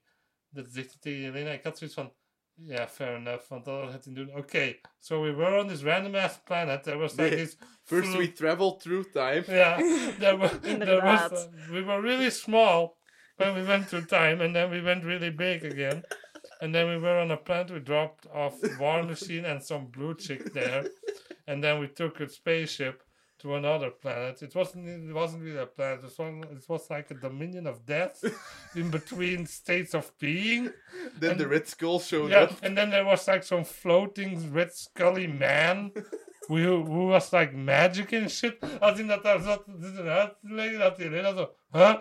Dat 0.57 0.73
zegt 0.73 0.89
hij 0.89 0.99
tegen 0.99 1.21
Jelena. 1.21 1.51
Ik 1.51 1.63
had 1.63 1.77
zoiets 1.77 1.95
van, 1.95 2.13
ja, 2.53 2.87
fair 2.87 3.15
enough, 3.15 3.47
want 3.47 3.65
dat 3.65 3.91
had 3.91 4.05
hij 4.05 4.13
doen. 4.13 4.35
Oké, 4.35 4.75
so 4.99 5.21
we 5.21 5.33
were 5.33 5.59
on 5.59 5.67
this 5.67 5.81
random 5.81 6.15
ass 6.15 6.39
planet. 6.43 6.83
There 6.83 6.97
was 6.97 7.15
like 7.15 7.35
this 7.35 7.57
First 7.83 8.17
we 8.17 8.31
traveled 8.31 8.81
through 8.81 9.11
time. 9.11 9.43
Yeah, 9.57 9.77
there 10.19 10.37
were, 10.37 10.59
there 10.59 11.01
was, 11.01 11.31
uh, 11.31 11.71
we 11.71 11.83
were 11.83 12.01
really 12.01 12.29
small 12.29 12.97
when 13.35 13.55
we 13.55 13.63
went 13.63 13.87
through 13.87 14.05
time, 14.05 14.41
and 14.41 14.55
then 14.55 14.69
we 14.71 14.81
went 14.81 15.03
really 15.03 15.29
big 15.31 15.63
again. 15.63 16.03
And 16.59 16.73
then 16.73 16.87
we 16.87 16.97
were 16.97 17.19
on 17.19 17.31
a 17.31 17.37
planet, 17.37 17.71
we 17.71 17.79
dropped 17.79 18.25
off 18.33 18.55
War 18.79 19.03
Machine 19.03 19.45
and 19.45 19.61
some 19.61 19.87
blue 19.91 20.15
chick 20.15 20.53
there. 20.53 20.89
And 21.45 21.63
then 21.63 21.79
we 21.79 21.87
took 21.87 22.19
a 22.19 22.27
spaceship 22.27 23.03
to 23.39 23.55
another 23.55 23.91
planet. 23.91 24.41
It 24.41 24.55
wasn't 24.55 24.87
it 24.87 25.13
wasn't 25.13 25.43
really 25.43 25.59
a 25.59 25.65
planet, 25.65 25.99
it 25.99 26.03
was, 26.05 26.17
one, 26.17 26.43
it 26.51 26.67
was 26.67 26.89
like 26.89 27.11
a 27.11 27.13
dominion 27.15 27.67
of 27.67 27.85
death 27.85 28.23
in 28.75 28.89
between 28.89 29.45
states 29.45 29.93
of 29.93 30.11
being. 30.19 30.71
Then 31.19 31.31
And- 31.31 31.39
the 31.39 31.47
Red 31.47 31.67
Skull 31.67 31.99
showed 31.99 32.31
Yeah, 32.31 32.43
up. 32.43 32.63
and 32.63 32.75
then 32.77 32.89
there 32.89 33.05
was 33.05 33.27
like 33.27 33.43
some 33.43 33.63
floating 33.63 34.53
red 34.53 34.71
scully 34.73 35.27
man 35.27 35.91
who, 36.47 36.83
who 36.83 37.07
was 37.07 37.31
like 37.33 37.53
magic 37.53 38.13
and 38.13 38.31
shit. 38.31 38.57
Als 38.79 38.97
hij 38.99 39.07
dat 39.07 39.23
daar 39.23 39.41
zat 39.41 39.63
zitten 39.79 40.07
uit 40.07 40.35
te 40.41 40.53
leggen, 40.53 40.79
dat 40.79 40.97
hij 40.97 41.07
alleen 41.07 41.35
zo, 41.35 41.55
huh? 41.71 41.97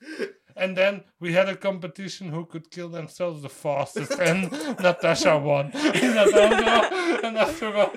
and 0.58 0.76
then 0.76 1.04
we 1.16 1.32
had 1.36 1.48
a 1.48 1.56
competition 1.56 2.28
who 2.28 2.46
could 2.46 2.68
kill 2.68 2.90
themselves 2.90 3.40
the 3.42 3.48
fastest, 3.48 4.18
and 4.18 4.50
Natasha 4.80 5.40
won. 5.40 5.70
En 5.72 7.34
dat 7.34 7.50
van, 7.50 7.90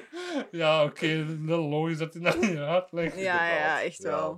ja 0.51 0.83
oké, 0.83 1.05
little 1.05 1.57
Lois 1.57 1.97
dat 1.97 2.13
hij 2.13 2.23
dat 2.23 2.39
niet 2.41 2.57
uitlegt. 2.57 3.15
Ja, 3.19 3.47
ja, 3.55 3.81
echt 3.81 4.03
wel. 4.03 4.29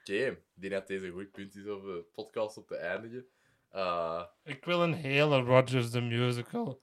Oké, 0.00 0.12
ik 0.26 0.42
denk 0.54 0.72
dat 0.72 0.86
deze 0.86 1.06
een 1.06 1.12
goed 1.12 1.30
punt 1.30 1.54
is 1.56 1.66
om 1.66 1.82
de 1.82 2.04
podcast 2.12 2.56
op 2.56 2.66
te 2.66 2.76
eindigen. 2.76 3.26
Eh, 3.70 4.22
Ik 4.44 4.64
wil 4.64 4.82
een 4.82 4.94
hele 4.94 5.40
Rogers 5.40 5.90
the 5.90 6.00
Musical. 6.00 6.82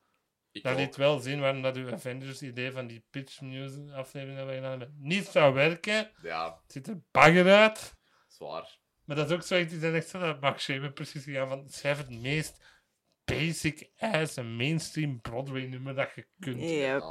ik 0.51 0.63
Dat 0.63 0.75
liet 0.77 0.95
wel 0.95 1.19
zien 1.19 1.39
waarom 1.39 1.61
dat 1.61 1.75
uw 1.77 1.91
Avengers 1.93 2.41
idee 2.41 2.71
van 2.71 2.87
die 2.87 3.05
pitch 3.09 3.41
music 3.41 3.91
aflevering 3.91 4.37
dat 4.37 4.47
we 4.47 4.53
gedaan 4.53 4.79
hebben 4.79 4.95
niet 4.99 5.25
zou 5.25 5.53
werken. 5.53 6.11
Ja, 6.21 6.59
Het 6.63 6.71
ziet 6.71 6.87
er 6.87 7.01
bagger 7.11 7.53
uit. 7.55 7.95
zwaar. 8.27 8.79
Maar 9.11 9.19
dat 9.19 9.29
is 9.29 9.35
ook 9.35 9.43
zoiets 9.43 9.71
die 9.71 9.79
dan 9.81 9.93
echt 9.93 10.09
zo 10.09 10.19
dat 10.19 10.41
Max 10.41 10.63
Shaver 10.63 10.91
precies 10.91 11.23
gegaan 11.23 11.47
van 11.47 11.69
schrijf 11.69 11.97
het 11.97 12.09
meest 12.09 12.63
basic 13.25 13.91
ass 13.97 14.38
en 14.38 14.55
mainstream 14.55 15.21
Broadway 15.21 15.65
nummer 15.65 15.95
dat 15.95 16.13
je 16.15 16.27
kunt. 16.39 16.59
Yep. 16.59 17.01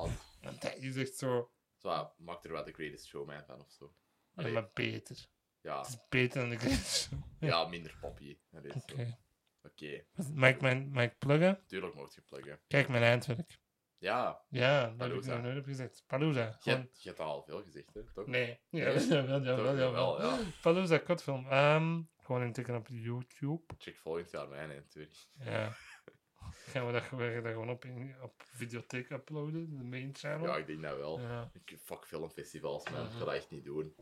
En 0.41 0.57
dat 0.59 0.77
is 0.77 0.97
echt 0.97 1.17
zo, 1.17 1.51
Zo, 1.77 2.13
maak 2.17 2.45
er 2.45 2.53
wel 2.53 2.65
de 2.65 2.73
greatest 2.73 3.07
showman 3.07 3.45
van 3.47 3.61
of 3.61 3.71
zo. 3.71 3.95
Allee, 4.35 4.53
maar 4.53 4.71
beter. 4.75 5.27
ja, 5.61 5.79
Het 5.79 5.89
is 5.89 5.99
beter 6.09 6.41
dan 6.41 6.51
de 6.51 6.57
Great 6.59 6.87
Show. 6.87 7.19
ja, 7.51 7.65
minder 7.69 7.97
poppy. 8.01 8.39
Zo. 8.51 8.57
Oké. 8.59 9.19
Oké, 9.63 10.05
Mag 10.35 10.51
ik 10.51 10.61
mijn, 10.61 10.91
mag 10.91 11.05
ik 11.05 11.19
pluggen? 11.19 11.65
tuurlijk 11.67 11.95
mocht 11.95 12.15
je 12.15 12.21
pluggen. 12.21 12.61
Kijk 12.67 12.89
mijn 12.89 13.03
eindwerk. 13.03 13.59
Ja, 14.01 14.41
Ja, 14.49 14.81
dat 14.97 15.09
heb 15.11 15.19
ik 15.19 15.25
nog 15.27 15.43
nooit 15.43 15.59
op 15.59 15.65
gezegd. 15.65 16.05
Palooza. 16.07 16.41
je 16.45 16.57
Gewoon- 16.61 16.79
hebt, 16.79 17.03
je 17.03 17.09
hebt 17.09 17.21
al 17.21 17.43
veel 17.43 17.63
gezegd, 17.63 17.95
hè? 17.95 18.03
Toch? 18.15 18.27
Nee. 18.27 18.61
Ja, 18.69 18.85
Nee? 18.93 19.07
jawel, 19.09 19.43
jawel, 19.43 19.77
jawel. 19.77 20.23
ja. 20.23 20.39
Palooza, 20.63 20.99
kortfilm. 20.99 21.47
Ehm 21.49 22.01
gewoon 22.23 22.43
intikken 22.43 22.75
op 22.77 22.87
YouTube. 22.91 23.63
Check 23.79 23.97
volgend 23.99 24.31
jaar 24.31 24.49
mijn 24.49 24.69
natuurlijk. 24.69 25.15
Ja. 25.45 25.73
Gaan 26.71 26.87
we 26.87 26.93
dat, 26.93 27.03
gewoon- 27.03 27.43
dat 27.43 27.53
gewoon 27.53 27.71
op, 27.71 27.85
in, 27.85 28.15
op 28.23 28.43
videotheek 28.47 29.11
uploaden, 29.11 29.77
de 29.79 29.85
main 29.85 30.11
channel? 30.15 30.47
Ja, 30.47 30.57
ik 30.57 30.67
denk 30.67 30.83
dat 30.83 30.97
wel. 30.97 31.21
Ja. 31.21 31.51
Ik 31.65 31.79
fuck 31.83 32.07
filmfestivals, 32.07 32.91
man. 32.91 33.03
Ik 33.03 33.09
Mhm. 33.09 33.19
ga 33.19 33.25
dat 33.25 33.35
echt 33.35 33.51
niet 33.51 33.65
doen. 33.65 33.95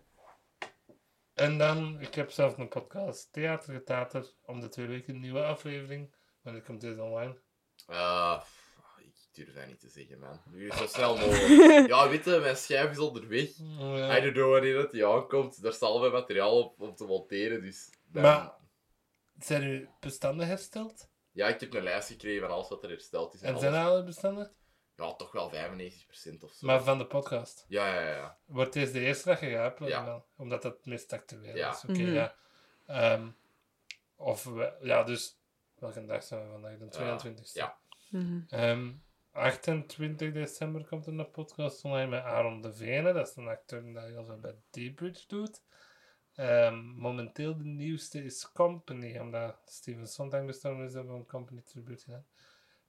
En 1.34 1.58
dan, 1.58 2.00
ik 2.00 2.14
heb 2.14 2.30
zelf 2.30 2.58
een 2.58 2.68
podcast, 2.68 3.32
Theater 3.32 3.74
Getater, 3.74 4.32
om 4.42 4.60
de 4.60 4.68
twee 4.68 4.86
weken 4.86 5.14
een 5.14 5.20
nieuwe 5.20 5.44
aflevering. 5.44 6.14
Wanneer 6.42 6.62
komt 6.62 6.80
dit 6.80 6.98
online? 6.98 7.40
Ik 7.76 7.84
durf 9.44 9.54
dat 9.54 9.66
niet 9.66 9.80
te 9.80 9.88
zeggen, 9.88 10.18
man. 10.18 10.40
Nu 10.50 10.70
zo 10.70 10.86
snel 10.86 11.16
mogelijk. 11.16 11.88
ja, 11.92 12.08
weet 12.08 12.24
je, 12.24 12.38
mijn 12.38 12.56
schijf 12.56 12.90
is 12.90 12.98
onderweg. 12.98 13.50
Ja. 13.78 14.16
I 14.16 14.20
don't 14.20 14.32
know 14.34 14.50
wanneer 14.52 14.74
dat 14.74 14.90
die 14.90 15.06
aankomt. 15.06 15.62
Daar 15.62 15.72
staat 15.72 15.88
al 15.88 16.00
mijn 16.00 16.12
materiaal 16.12 16.62
op 16.62 16.80
om 16.80 16.94
te 16.94 17.04
monteren, 17.04 17.60
dus... 17.62 17.90
dan- 18.06 18.22
Maar- 18.22 18.52
Zijn 19.38 19.62
uw 19.62 19.86
bestanden 20.00 20.46
hersteld? 20.46 21.08
Ja, 21.32 21.46
ik 21.48 21.60
heb 21.60 21.74
een 21.74 21.82
lijst 21.82 22.08
gekregen 22.08 22.40
van 22.40 22.50
alles 22.50 22.68
wat 22.68 22.82
er 22.82 22.88
hersteld 22.90 23.34
is. 23.34 23.40
En 23.40 23.54
En 23.54 23.60
zijn 23.60 23.74
alles. 23.74 23.86
alle 23.88 24.04
bestanden? 24.04 24.52
Ja, 24.96 25.14
toch 25.14 25.32
wel 25.32 25.50
95% 25.50 26.40
of 26.40 26.52
zo. 26.52 26.66
Maar 26.66 26.82
van 26.82 26.98
de 26.98 27.06
podcast. 27.06 27.64
Ja, 27.68 27.94
ja, 28.00 28.08
ja. 28.16 28.38
Wordt 28.44 28.72
deze 28.72 28.92
de 28.92 29.00
eerste 29.00 29.28
dag 29.28 29.42
uploaden 29.42 29.88
Ja. 29.88 30.04
dan? 30.04 30.24
Omdat 30.36 30.62
dat 30.62 30.76
het 30.76 30.86
meest 30.86 31.12
actueel 31.12 31.56
Ja. 31.56 31.70
is. 31.70 31.82
Oké, 31.84 31.92
Mhm. 32.00 32.12
ja. 32.12 32.34
Ehm, 32.86 33.28
of, 34.16 34.44
we, 34.44 34.72
ja, 34.80 35.02
dus... 35.02 35.36
Welke 35.78 36.04
dag 36.06 36.22
zijn 36.22 36.44
we 36.44 36.50
vandaag? 36.50 36.78
De 36.78 36.88
22e. 36.88 37.50
ja. 37.52 37.78
Mhm. 38.10 38.40
Ehm, 38.48 38.92
28 39.38 40.32
december 40.32 40.84
komt 40.84 41.06
er 41.06 41.18
een 41.18 41.30
podcast 41.30 41.84
online 41.84 42.10
met 42.10 42.22
Aaron 42.22 42.60
de 42.60 42.72
Vene. 42.72 43.12
Dat 43.12 43.28
is 43.28 43.36
een 43.36 43.48
acteur 43.48 43.82
die 43.82 43.98
heel 43.98 44.24
veel 44.24 44.38
bij 44.38 44.54
Deepbridge 44.70 45.24
doet. 45.26 45.62
Ehm, 46.34 46.78
momenteel 46.78 47.56
de 47.56 47.64
nieuwste 47.64 48.24
is 48.24 48.52
Company, 48.52 49.18
omdat 49.18 49.58
Steven 49.64 50.08
Sondheim 50.08 50.46
gestorven 50.46 50.84
is, 50.84 50.92
hebben 50.92 51.12
we 51.12 51.18
een 51.18 51.26
Company 51.26 51.60
tribute 51.60 52.02
gedaan. 52.02 52.26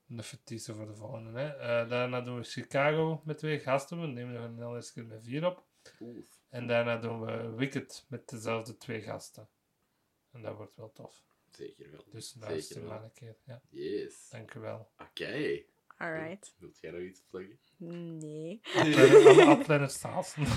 Een 0.10 0.24
teaser 0.44 0.76
voor 0.76 0.88
de 0.88 0.96
volgende. 0.96 1.40
Hè. 1.40 1.48
Eh, 1.48 1.90
daarna 1.90 2.22
doen 2.22 2.38
we 2.38 2.44
Chicago 2.44 3.22
met 3.26 3.38
twee 3.38 3.60
gasten. 3.60 4.02
We 4.02 4.08
nemen 4.08 4.34
nog 4.34 4.44
een 4.44 4.58
hele 4.68 4.92
keer 4.94 5.06
met 5.06 5.24
vier 5.24 5.46
op. 5.46 5.64
Oef. 6.00 6.28
En 6.50 6.68
daarna 6.68 6.98
doen 6.98 7.26
we 7.26 7.50
Wicked 7.56 8.06
met 8.08 8.30
dezelfde 8.30 8.78
twee 8.78 9.02
gasten. 9.02 9.50
En 10.32 10.42
dat 10.42 10.56
wordt 10.56 10.76
wel 10.76 10.92
tof. 10.92 11.24
Zeker 11.52 11.92
wel. 11.92 12.04
Dus 12.12 12.36
luister 12.40 12.84
maar 12.84 13.04
een 13.04 13.14
keer. 13.14 13.36
Ja, 13.44 13.62
Yes. 13.70 14.30
dankjewel. 14.30 14.90
Oké. 14.98 15.64
Alright. 16.02 16.56
Wilt 16.60 16.80
jij 16.82 16.92
nog 16.92 17.02
iets 17.02 17.22
pluggen? 17.30 17.60
Nee. 18.20 18.62
Appleiner 19.48 19.90
Staalsen. 20.00 20.44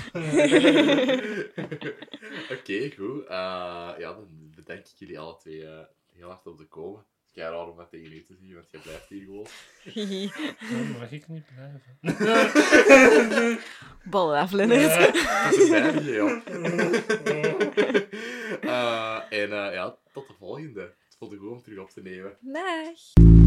Oké, 2.56 2.90
goed. 2.96 3.24
Eh, 3.26 3.94
ja, 3.98 4.12
dan 4.12 4.28
bedank 4.54 4.80
ik 4.80 4.94
jullie 4.94 5.18
alle 5.18 5.36
twee 5.36 5.66
eh, 5.66 5.84
heel 6.12 6.28
hard 6.28 6.46
om 6.46 6.56
te 6.56 6.66
komen. 6.66 7.00
Het 7.00 7.36
is 7.36 7.42
raar 7.42 7.68
om 7.68 7.76
dat 7.76 7.90
tegen 7.90 8.12
u 8.12 8.22
te 8.22 8.34
zien, 8.34 8.54
want 8.54 8.70
jij 8.70 8.80
blijft 8.80 9.08
hier 9.08 9.24
gewoon. 9.24 9.46
Dan 10.70 10.98
mag 10.98 11.12
ik 11.12 11.28
niet 11.28 11.44
blijven. 11.46 11.98
Bal 14.04 14.36
aflenners. 14.36 14.94
Ja. 14.94 14.98
Dat 15.44 15.54
is 15.54 15.68
een 15.68 15.70
bijtje, 15.70 16.12
ja. 16.12 16.42
Eh, 18.60 19.40
en 19.42 19.52
eh, 19.52 19.72
ja, 19.72 19.98
tot 20.12 20.26
de 20.26 20.34
volgende. 20.38 20.80
Het 20.80 21.16
voelde 21.18 21.36
goed 21.36 21.50
om 21.50 21.62
terug 21.62 21.78
op 21.78 21.90
te 21.90 22.02
nemen. 22.02 22.36
Dag. 22.40 23.41